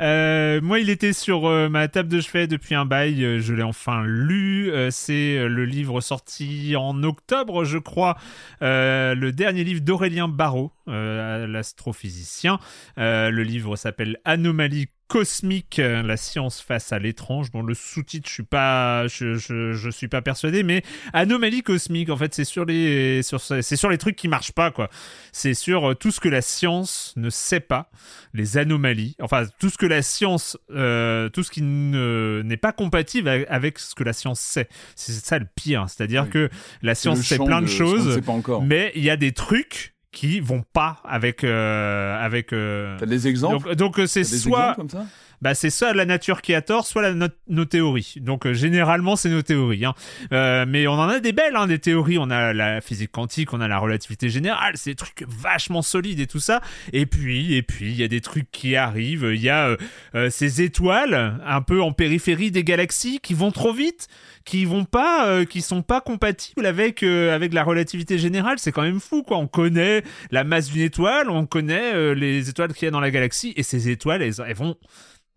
Euh, 0.00 0.60
moi, 0.60 0.80
il 0.80 0.90
était 0.90 1.12
sur 1.12 1.46
euh, 1.46 1.68
ma 1.68 1.88
table 1.88 2.08
de 2.08 2.20
chevet 2.20 2.46
depuis 2.46 2.74
un 2.74 2.84
bail. 2.84 3.24
Euh, 3.24 3.40
je 3.40 3.54
l'ai 3.54 3.62
enfin 3.62 4.04
lu. 4.04 4.70
c'est 4.90 5.48
le 5.48 5.64
livre 5.64 6.00
sorti 6.00 6.74
en 6.76 7.02
octobre, 7.02 7.64
je 7.64 7.78
crois. 7.78 8.16
le 8.60 9.30
dernier 9.30 9.64
livre 9.64 9.80
d'Aurélien 9.80 10.28
Barrault, 10.28 10.72
l'astrophysicien. 10.86 12.58
le 12.96 13.42
livre 13.42 13.76
s'appelle 13.76 14.18
Anomalie 14.24 14.88
cosmique, 15.10 15.80
euh, 15.80 16.02
la 16.04 16.16
science 16.16 16.60
face 16.60 16.92
à 16.92 17.00
l'étrange. 17.00 17.50
Bon, 17.50 17.62
le 17.62 17.74
sous-titre, 17.74 18.28
je 18.28 18.32
suis 18.32 18.42
pas, 18.44 19.08
je, 19.08 19.34
je, 19.34 19.90
suis 19.90 20.06
pas 20.06 20.22
persuadé, 20.22 20.62
mais 20.62 20.84
anomalie 21.12 21.62
cosmique, 21.62 22.10
en 22.10 22.16
fait, 22.16 22.32
c'est 22.32 22.44
sur 22.44 22.64
les, 22.64 23.24
sur, 23.24 23.40
c'est 23.40 23.76
sur 23.76 23.90
les 23.90 23.98
trucs 23.98 24.14
qui 24.14 24.28
marchent 24.28 24.52
pas, 24.52 24.70
quoi. 24.70 24.88
C'est 25.32 25.54
sur 25.54 25.90
euh, 25.90 25.94
tout 25.94 26.12
ce 26.12 26.20
que 26.20 26.28
la 26.28 26.42
science 26.42 27.12
ne 27.16 27.28
sait 27.28 27.58
pas, 27.58 27.90
les 28.34 28.56
anomalies, 28.56 29.16
enfin 29.20 29.46
tout 29.58 29.68
ce 29.68 29.76
que 29.76 29.86
la 29.86 30.02
science, 30.02 30.56
euh, 30.70 31.28
tout 31.28 31.42
ce 31.42 31.50
qui 31.50 31.62
n'est 31.62 32.56
pas 32.56 32.72
compatible 32.72 33.28
avec 33.48 33.80
ce 33.80 33.96
que 33.96 34.04
la 34.04 34.12
science 34.12 34.38
sait. 34.38 34.68
C'est 34.94 35.12
ça 35.12 35.40
le 35.40 35.46
pire, 35.56 35.86
c'est-à-dire 35.88 36.30
que 36.30 36.48
la 36.82 36.94
science 36.94 37.20
sait 37.22 37.36
plein 37.36 37.62
de, 37.62 37.66
choses, 37.66 38.20
mais 38.62 38.92
il 38.94 39.02
y 39.02 39.10
a 39.10 39.16
des 39.16 39.32
trucs 39.32 39.94
qui 40.12 40.40
vont 40.40 40.64
pas 40.72 41.00
avec 41.04 41.44
euh, 41.44 42.24
avec 42.24 42.52
euh... 42.52 42.96
t'as 42.98 43.06
des 43.06 43.28
exemples 43.28 43.74
donc 43.76 43.96
donc 43.96 44.08
c'est 44.08 44.24
soit 44.24 44.74
comme 44.74 44.90
ça? 44.90 45.06
Bah 45.42 45.54
c'est 45.54 45.70
soit 45.70 45.94
la 45.94 46.04
nature 46.04 46.42
qui 46.42 46.54
a 46.54 46.62
tort, 46.62 46.86
soit 46.86 47.14
nos 47.48 47.64
théories. 47.64 48.14
Donc 48.18 48.46
euh, 48.46 48.52
généralement 48.52 49.16
c'est 49.16 49.30
nos 49.30 49.42
théories. 49.42 49.84
Hein. 49.84 49.94
Euh, 50.32 50.66
mais 50.68 50.86
on 50.86 50.94
en 50.94 51.08
a 51.08 51.20
des 51.20 51.32
belles, 51.32 51.56
hein, 51.56 51.66
des 51.66 51.78
théories. 51.78 52.18
On 52.18 52.30
a 52.30 52.52
la 52.52 52.80
physique 52.80 53.12
quantique, 53.12 53.52
on 53.52 53.60
a 53.60 53.68
la 53.68 53.78
relativité 53.78 54.28
générale, 54.28 54.74
c'est 54.76 54.90
des 54.90 54.96
trucs 54.96 55.24
vachement 55.28 55.82
solides 55.82 56.20
et 56.20 56.26
tout 56.26 56.40
ça. 56.40 56.60
Et 56.92 57.06
puis 57.06 57.54
et 57.54 57.62
puis 57.62 57.90
il 57.90 57.96
y 57.96 58.02
a 58.02 58.08
des 58.08 58.20
trucs 58.20 58.50
qui 58.50 58.76
arrivent. 58.76 59.30
Il 59.32 59.40
y 59.40 59.48
a 59.48 59.76
euh, 60.14 60.30
ces 60.30 60.62
étoiles 60.62 61.40
un 61.44 61.62
peu 61.62 61.82
en 61.82 61.92
périphérie 61.92 62.50
des 62.50 62.64
galaxies 62.64 63.20
qui 63.20 63.34
vont 63.34 63.50
trop 63.50 63.72
vite 63.72 64.08
qui 64.46 64.64
vont 64.64 64.86
pas, 64.86 65.44
qui 65.44 65.60
sont 65.60 65.82
pas 65.82 66.00
compatibles 66.00 66.64
avec 66.64 67.02
avec 67.02 67.52
la 67.52 67.62
relativité 67.62 68.18
générale. 68.18 68.58
C'est 68.58 68.72
quand 68.72 68.82
même 68.82 68.98
fou, 68.98 69.22
quoi. 69.22 69.36
On 69.36 69.46
connaît 69.46 70.02
la 70.30 70.44
masse 70.44 70.70
d'une 70.70 70.80
étoile, 70.80 71.28
on 71.28 71.44
connaît 71.44 72.14
les 72.14 72.48
étoiles 72.48 72.72
qu'il 72.72 72.86
y 72.86 72.88
a 72.88 72.90
dans 72.90 73.00
la 73.00 73.10
galaxie, 73.10 73.52
et 73.56 73.62
ces 73.62 73.90
étoiles, 73.90 74.22
elles 74.22 74.54
vont, 74.54 74.76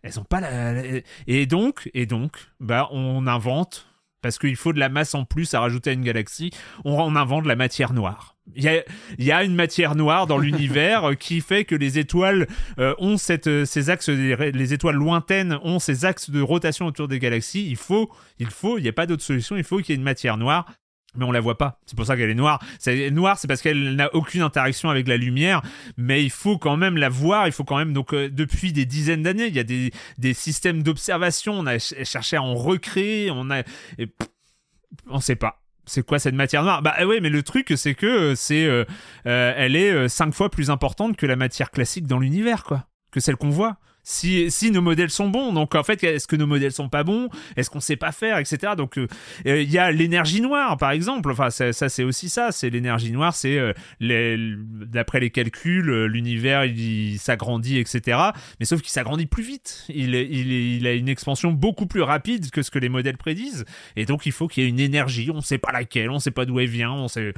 elles 0.04 0.20
ont 0.20 0.26
pas 0.26 0.42
la, 0.42 0.74
et 1.28 1.46
donc, 1.46 1.90
et 1.94 2.06
donc, 2.06 2.38
bah, 2.60 2.88
on 2.92 3.26
invente 3.26 3.88
parce 4.22 4.40
qu'il 4.40 4.56
faut 4.56 4.74
de 4.74 4.80
la 4.80 4.90
masse 4.90 5.14
en 5.16 5.26
plus 5.26 5.54
à 5.54 5.60
rajouter 5.60 5.92
à 5.92 5.94
une 5.94 6.02
galaxie. 6.02 6.50
On, 6.86 7.16
invente 7.16 7.46
la 7.46 7.58
matière 7.58 7.94
noire. 7.94 8.38
Il 8.56 8.64
y 9.20 9.32
a, 9.32 9.44
une 9.44 9.54
matière 9.54 9.96
noire 9.96 10.28
dans 10.28 10.38
l'univers 10.38 11.12
qui 11.20 11.42
fait 11.42 11.66
que 11.66 11.76
les 11.76 12.00
étoiles 12.00 12.48
euh, 12.80 12.96
ont 13.00 13.18
cette, 13.18 13.66
ces 13.66 13.90
axes, 13.90 14.10
les 14.10 14.74
étoiles 14.74 14.96
lointaines 14.96 15.60
ont 15.64 15.80
ces 15.80 16.06
axes 16.06 16.30
de 16.30 16.42
rotation 16.42 16.86
autour 16.86 17.10
des 17.10 17.20
galaxies. 17.20 17.68
Il 17.70 17.76
faut, 17.76 18.10
il 18.40 18.50
faut, 18.50 18.78
il 18.78 18.84
n'y 18.84 18.90
a 18.90 18.94
pas 18.94 19.06
d'autre 19.06 19.24
solution. 19.24 19.58
Il 19.58 19.64
faut 19.64 19.78
qu'il 19.78 19.90
y 19.90 19.92
ait 19.92 19.96
une 19.96 20.04
matière 20.04 20.38
noire 20.38 20.66
mais 21.16 21.26
on 21.26 21.32
la 21.32 21.40
voit 21.40 21.58
pas. 21.58 21.80
C'est 21.86 21.96
pour 21.96 22.06
ça 22.06 22.16
qu'elle 22.18 22.30
est 22.30 22.36
noire. 22.36 22.64
C'est 22.80 23.12
noire, 23.12 23.38
c'est 23.38 23.48
parce 23.48 23.62
qu'elle 23.62 23.96
n'a 23.96 24.14
aucune 24.16 24.42
interaction 24.42 24.90
avec 24.90 25.08
la 25.08 25.18
lumière, 25.18 25.62
mais 25.98 26.24
il 26.24 26.30
faut 26.30 26.58
quand 26.58 26.78
même 26.78 26.98
la 26.98 27.10
voir. 27.10 27.48
Il 27.48 27.54
faut 27.54 27.64
quand 27.64 27.78
même 27.78 27.94
donc 27.94 28.14
euh, 28.14 28.30
depuis 28.30 28.74
des 28.74 28.86
dizaines 28.86 29.24
d'années, 29.24 29.48
il 29.48 29.56
y 29.56 29.60
a 29.60 29.64
des, 29.64 29.92
des 30.18 30.34
systèmes 30.34 30.84
d'observation. 30.84 31.54
On 31.54 31.68
a 31.68 31.80
cherché 31.80 32.36
à 32.38 32.42
en 32.42 32.56
recréer. 32.56 33.32
On 33.32 33.50
a, 33.52 33.64
on 35.08 35.20
sait 35.20 35.36
pas. 35.36 35.62
C'est 35.86 36.06
quoi 36.06 36.18
cette 36.18 36.36
matière 36.36 36.64
noire? 36.64 36.82
Bah 36.82 36.96
oui, 37.06 37.20
mais 37.22 37.30
le 37.30 37.44
truc 37.44 37.74
c'est 37.76 37.94
que 37.94 38.06
euh, 38.06 38.36
c'est, 38.36 38.66
euh, 38.66 38.86
elle 39.26 39.76
est 39.76 40.08
cinq 40.08 40.34
fois 40.34 40.50
plus 40.50 40.70
importante 40.70 41.18
que 41.18 41.26
la 41.26 41.36
matière 41.36 41.72
classique 41.72 42.08
dans 42.08 42.20
l'univers, 42.20 42.64
quoi, 42.64 42.88
que 43.12 43.20
celle 43.20 43.36
qu'on 43.36 43.50
voit 43.50 43.78
si, 44.04 44.72
nos 44.72 44.82
modèles 44.82 45.10
sont 45.10 45.30
bons. 45.30 45.54
Donc 45.54 45.76
en 45.76 45.84
fait, 45.84 46.04
est-ce 46.04 46.28
que 46.28 46.36
nos 46.36 46.48
modèles 46.48 46.72
sont 46.72 46.90
pas 46.90 47.04
bons? 47.04 47.30
Est-ce 47.56 47.70
qu'on 47.70 47.80
sait 47.80 47.96
pas 47.96 48.12
faire, 48.12 48.38
etc. 48.38 48.74
Donc 48.78 48.98
euh, 48.98 49.08
euh, 49.48 49.62
il 49.62 49.72
y 49.72 49.78
a 49.78 49.92
l'énergie 49.92 50.42
noire, 50.42 50.78
par 50.78 50.92
exemple. 50.92 51.32
Enfin, 51.32 51.50
ça, 51.50 51.72
c'est 51.72 52.04
aussi 52.04 52.30
ça. 52.30 52.52
C'est 52.52 52.70
l'énergie 52.70 53.12
noire. 53.12 53.34
C'est 53.34 53.58
euh, 53.58 53.74
d'après 54.02 55.20
les 55.20 55.30
calculs, 55.30 56.06
l'univers 56.06 56.66
il, 56.66 57.18
s'agrandit, 57.18 57.80
etc. 57.80 58.18
Mais 58.60 58.66
sauf 58.66 58.82
qu'il 58.82 58.92
s'agrandit 58.92 59.26
plus 59.26 59.44
vite. 59.44 59.86
Il, 59.90 60.86
a 60.86 60.94
une 60.94 61.10
expansion 61.10 61.52
beaucoup 61.52 61.86
plus 61.86 62.02
rapide 62.02 62.52
que 62.52 62.62
ce 62.62 62.72
que 62.72 62.80
les 62.80 62.90
modèles 62.90 63.18
prédisent. 63.18 63.66
Et 63.96 64.06
donc 64.06 64.26
il 64.26 64.32
faut 64.32 64.48
qu'il 64.48 64.64
y 64.64 64.66
ait 64.66 64.70
une 64.70 64.80
énergie. 64.80 65.32
On 65.34 65.42
sait 65.42 65.58
pas 65.58 65.72
laquelle. 65.72 66.10
On 66.10 66.20
sait 66.20 66.32
pas 66.32 66.46
d'où 66.46 66.60
elle 66.60 66.68
vient. 66.68 66.92
On 66.92 67.08
sait 67.08 67.34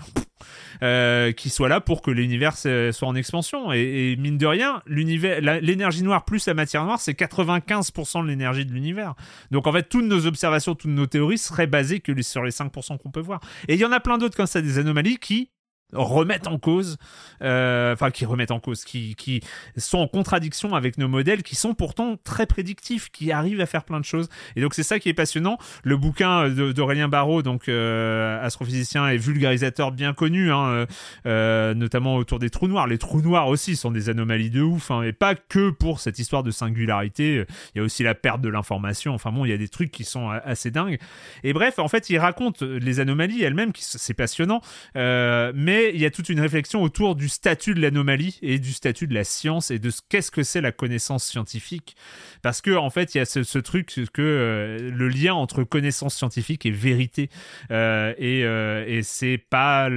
qui 1.35 1.49
soit 1.49 1.69
là 1.69 1.79
pour 1.79 2.01
que 2.01 2.11
l'univers 2.11 2.57
soit 2.57 3.07
en 3.07 3.15
expansion. 3.15 3.71
Et, 3.71 4.15
mine 4.17 4.37
de 4.37 4.45
rien, 4.45 4.81
l'énergie 4.87 6.03
noire 6.03 6.25
plus 6.25 6.47
la 6.47 6.54
matière 6.55 6.83
noire, 6.83 6.99
c'est 6.99 7.13
95% 7.13 8.23
de 8.23 8.27
l'énergie 8.27 8.65
de 8.65 8.71
l'univers. 8.71 9.13
Donc 9.51 9.67
en 9.67 9.71
fait, 9.71 9.83
toutes 9.83 10.05
nos 10.05 10.25
observations, 10.25 10.75
toutes 10.75 10.91
nos 10.91 11.05
théories 11.05 11.37
seraient 11.37 11.67
basées 11.67 11.99
que 11.99 12.19
sur 12.21 12.43
les 12.43 12.51
5% 12.51 12.97
qu'on 12.97 13.11
peut 13.11 13.19
voir. 13.19 13.39
Et 13.67 13.75
il 13.75 13.79
y 13.79 13.85
en 13.85 13.91
a 13.91 13.99
plein 13.99 14.17
d'autres 14.17 14.35
comme 14.35 14.47
ça, 14.47 14.61
des 14.61 14.79
anomalies 14.79 15.17
qui 15.17 15.51
remettent 15.93 16.47
en 16.47 16.57
cause, 16.57 16.97
euh, 17.41 17.93
enfin 17.93 18.11
qui 18.11 18.25
remettent 18.25 18.51
en 18.51 18.59
cause, 18.59 18.83
qui, 18.83 19.15
sont 19.77 19.99
en 19.99 20.07
contradiction 20.07 20.75
avec 20.75 20.97
nos 20.97 21.07
modèles, 21.07 21.43
qui 21.43 21.55
sont 21.55 21.73
pourtant 21.73 22.17
très 22.23 22.45
prédictifs, 22.45 23.09
qui 23.11 23.31
arrivent 23.31 23.61
à 23.61 23.65
faire 23.65 23.83
plein 23.83 23.99
de 23.99 24.05
choses. 24.05 24.29
Et 24.55 24.61
donc 24.61 24.73
c'est 24.73 24.83
ça 24.83 24.99
qui 24.99 25.09
est 25.09 25.13
passionnant. 25.13 25.57
Le 25.83 25.97
bouquin 25.97 26.49
d'Aurélien 26.49 27.07
Barraud, 27.07 27.41
donc 27.41 27.69
euh, 27.69 28.43
astrophysicien 28.43 29.07
et 29.09 29.17
vulgarisateur 29.17 29.91
bien 29.91 30.13
connu, 30.13 30.51
hein, 30.51 30.85
euh, 31.25 31.73
notamment 31.73 32.15
autour 32.15 32.39
des 32.39 32.49
trous 32.49 32.67
noirs. 32.67 32.87
Les 32.87 32.97
trous 32.97 33.21
noirs 33.21 33.47
aussi 33.47 33.75
sont 33.75 33.91
des 33.91 34.09
anomalies 34.09 34.49
de 34.49 34.61
ouf, 34.61 34.91
hein, 34.91 35.03
et 35.03 35.13
pas 35.13 35.35
que 35.35 35.69
pour 35.69 35.99
cette 35.99 36.19
histoire 36.19 36.43
de 36.43 36.51
singularité. 36.51 37.45
Il 37.73 37.79
y 37.79 37.81
a 37.81 37.83
aussi 37.83 38.03
la 38.03 38.15
perte 38.15 38.41
de 38.41 38.49
l'information. 38.49 39.13
Enfin 39.13 39.31
bon, 39.31 39.45
il 39.45 39.49
y 39.49 39.53
a 39.53 39.57
des 39.57 39.69
trucs 39.69 39.91
qui 39.91 40.03
sont 40.03 40.29
assez 40.29 40.71
dingues. 40.71 40.99
Et 41.43 41.53
bref, 41.53 41.79
en 41.79 41.87
fait, 41.87 42.09
il 42.09 42.17
raconte 42.17 42.61
les 42.61 42.99
anomalies 42.99 43.43
elles-mêmes, 43.43 43.71
c'est 43.75 44.13
passionnant, 44.13 44.61
mais 44.95 45.84
il 45.93 46.01
y 46.01 46.05
a 46.05 46.11
toute 46.11 46.29
une 46.29 46.39
réflexion 46.39 46.81
autour 46.81 47.15
du 47.15 47.29
statut 47.29 47.73
de 47.73 47.81
l'anomalie 47.81 48.39
et 48.41 48.59
du 48.59 48.73
statut 48.73 49.07
de 49.07 49.13
la 49.13 49.23
science 49.23 49.71
et 49.71 49.79
de 49.79 49.89
ce 49.89 50.01
qu'est-ce 50.07 50.31
que 50.31 50.43
c'est 50.43 50.61
la 50.61 50.71
connaissance 50.71 51.25
scientifique. 51.25 51.95
Parce 52.41 52.61
que 52.61 52.75
en 52.75 52.89
fait, 52.89 53.15
il 53.15 53.19
y 53.19 53.21
a 53.21 53.25
ce, 53.25 53.59
truc 53.59 53.87
que 54.13 54.21
euh, 54.21 54.91
le 54.91 55.07
lien 55.07 55.33
entre 55.33 55.63
connaissance 55.63 56.15
scientifique 56.15 56.65
et 56.65 56.71
vérité, 56.71 57.29
euh, 57.71 58.13
et, 58.17 58.41
et 58.41 59.03
c'est 59.03 59.37
pas 59.37 59.89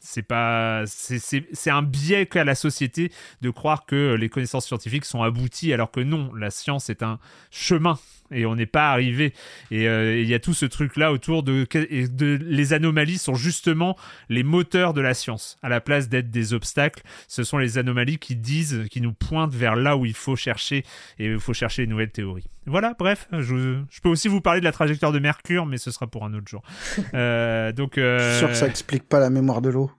c'est 0.00 0.22
pas 0.22 0.84
c'est 0.86 1.70
un 1.70 1.82
biais 1.82 2.26
qu'a 2.26 2.44
la 2.44 2.54
société 2.54 3.12
de 3.42 3.50
croire 3.50 3.84
que 3.84 4.14
les 4.14 4.28
connaissances 4.28 4.66
scientifiques 4.66 5.04
sont 5.04 5.22
abouties 5.22 5.72
alors 5.72 5.90
que 5.90 6.00
non 6.00 6.32
la 6.34 6.50
science 6.50 6.88
est 6.88 7.02
un 7.02 7.18
chemin 7.50 7.98
et 8.30 8.46
on 8.46 8.56
n'est 8.56 8.66
pas 8.66 8.90
arrivé. 8.90 9.32
Et 9.70 9.88
euh, 9.88 10.20
il 10.20 10.28
y 10.28 10.34
a 10.34 10.38
tout 10.38 10.54
ce 10.54 10.66
truc 10.66 10.96
là 10.96 11.12
autour 11.12 11.42
de, 11.42 11.66
de 11.72 12.38
les 12.42 12.72
anomalies 12.72 13.18
sont 13.18 13.34
justement 13.34 13.96
les 14.28 14.42
moteurs 14.42 14.94
de 14.94 15.00
la 15.00 15.14
science. 15.14 15.58
À 15.62 15.68
la 15.68 15.80
place 15.80 16.08
d'être 16.08 16.30
des 16.30 16.54
obstacles 16.54 17.02
ce 17.26 17.44
sont 17.44 17.58
les 17.58 17.78
anomalies 17.78 18.18
qui 18.18 18.36
disent 18.36 18.84
qui 18.90 19.00
nous 19.00 19.12
pointent 19.12 19.54
vers 19.54 19.76
là 19.76 19.96
où 19.96 20.06
il 20.06 20.14
faut 20.14 20.36
chercher 20.36 20.84
et 21.18 21.26
il 21.26 21.40
faut 21.40 21.54
chercher 21.54 21.82
les 21.82 21.88
nouvelles 21.88 22.10
théories. 22.10 22.46
Voilà 22.66 22.94
bref 22.98 23.28
je, 23.32 23.80
je 23.90 24.00
peux 24.00 24.08
aussi 24.08 24.28
vous 24.28 24.40
parler 24.40 24.60
de 24.60 24.64
la 24.64 24.72
trajectoire 24.72 25.12
de 25.12 25.18
Mercure 25.18 25.66
mais 25.66 25.78
ce 25.78 25.90
sera 25.90 26.06
pour 26.06 26.24
un 26.24 26.34
autre 26.34 26.48
jour. 26.48 26.62
Euh, 27.14 27.72
donc 27.72 27.96
euh... 27.96 28.18
je 28.18 28.30
suis 28.30 28.38
sûr 28.38 28.48
que 28.48 28.54
ça 28.54 28.66
explique 28.66 29.08
pas 29.08 29.18
la 29.18 29.30
mémoire 29.30 29.62
de 29.62 29.70
l'eau 29.70 29.90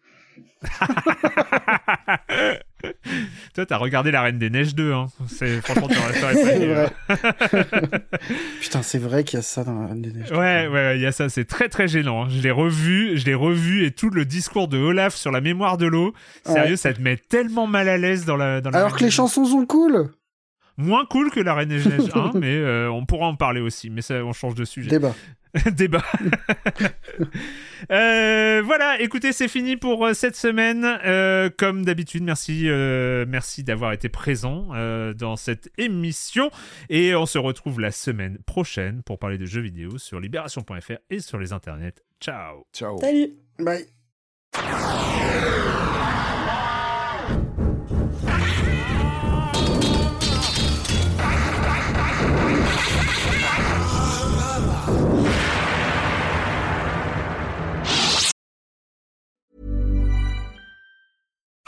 Toi, 3.53 3.65
t'as 3.65 3.77
regardé 3.77 4.11
La 4.11 4.21
Reine 4.21 4.39
des 4.39 4.49
Neiges 4.49 4.75
2, 4.75 4.93
hein. 4.93 5.07
C'est, 5.27 5.61
franchement, 5.61 5.87
vrai. 5.87 6.89
Putain, 8.61 8.81
c'est 8.81 8.99
vrai 8.99 9.23
qu'il 9.23 9.37
y 9.37 9.39
a 9.39 9.43
ça 9.43 9.63
dans 9.63 9.79
La 9.79 9.87
Reine 9.87 10.01
des 10.01 10.11
Neiges 10.11 10.29
2. 10.29 10.35
Ouais, 10.35 10.67
ouais, 10.67 10.97
il 10.97 11.01
y 11.01 11.05
a 11.05 11.11
ça. 11.11 11.29
C'est 11.29 11.45
très, 11.45 11.69
très 11.69 11.87
gênant. 11.87 12.23
Hein. 12.23 12.27
Je 12.29 12.41
l'ai 12.41 12.51
revu, 12.51 13.17
je 13.17 13.25
l'ai 13.25 13.33
revu 13.33 13.85
et 13.85 13.91
tout 13.91 14.09
le 14.09 14.25
discours 14.25 14.67
de 14.67 14.77
Olaf 14.77 15.15
sur 15.15 15.31
la 15.31 15.41
mémoire 15.41 15.77
de 15.77 15.87
l'eau. 15.87 16.13
Sérieux, 16.45 16.75
ça 16.75 16.93
te 16.93 17.01
met 17.01 17.17
tellement 17.17 17.67
mal 17.67 17.89
à 17.89 17.97
l'aise 17.97 18.25
dans 18.25 18.37
la, 18.37 18.61
dans 18.61 18.71
Alors 18.71 18.95
que 18.95 19.03
les 19.03 19.11
chansons 19.11 19.45
sont 19.45 19.65
cool. 19.65 20.09
Moins 20.79 21.05
cool 21.05 21.29
que 21.29 21.41
La 21.41 21.53
Reine 21.53 21.69
des 21.69 21.83
Neiges 21.83 22.09
1, 22.13 22.31
mais 22.39 22.55
euh, 22.55 22.89
on 22.89 23.05
pourra 23.05 23.27
en 23.27 23.35
parler 23.35 23.59
aussi. 23.59 23.89
Mais 23.89 24.01
ça, 24.01 24.23
on 24.23 24.31
change 24.31 24.55
de 24.55 24.63
sujet. 24.63 24.89
Débat. 24.89 25.13
Débat. 25.71 26.03
Euh, 27.91 28.61
voilà, 28.63 28.99
écoutez, 28.99 29.31
c'est 29.31 29.47
fini 29.47 29.77
pour 29.77 30.05
euh, 30.05 30.13
cette 30.13 30.35
semaine. 30.35 30.85
Euh, 31.05 31.49
comme 31.49 31.85
d'habitude, 31.85 32.23
merci, 32.23 32.67
merci 33.27 33.63
d'avoir 33.63 33.93
été 33.93 34.09
présent 34.09 34.67
dans 35.17 35.37
cette 35.37 35.71
émission. 35.77 36.51
Et 36.89 37.15
on 37.15 37.25
se 37.25 37.37
retrouve 37.37 37.79
la 37.79 37.91
semaine 37.91 38.37
prochaine 38.45 39.01
pour 39.01 39.17
parler 39.17 39.37
de 39.37 39.45
jeux 39.45 39.61
vidéo 39.61 39.97
sur 39.97 40.19
libération.fr 40.19 40.99
et 41.09 41.19
sur 41.19 41.39
les 41.39 41.53
internets. 41.53 42.03
Ciao. 42.19 42.67
Ciao. 42.73 42.99
Salut. 42.99 43.29
Bye. 43.57 43.85
Yeah. 55.11 55.58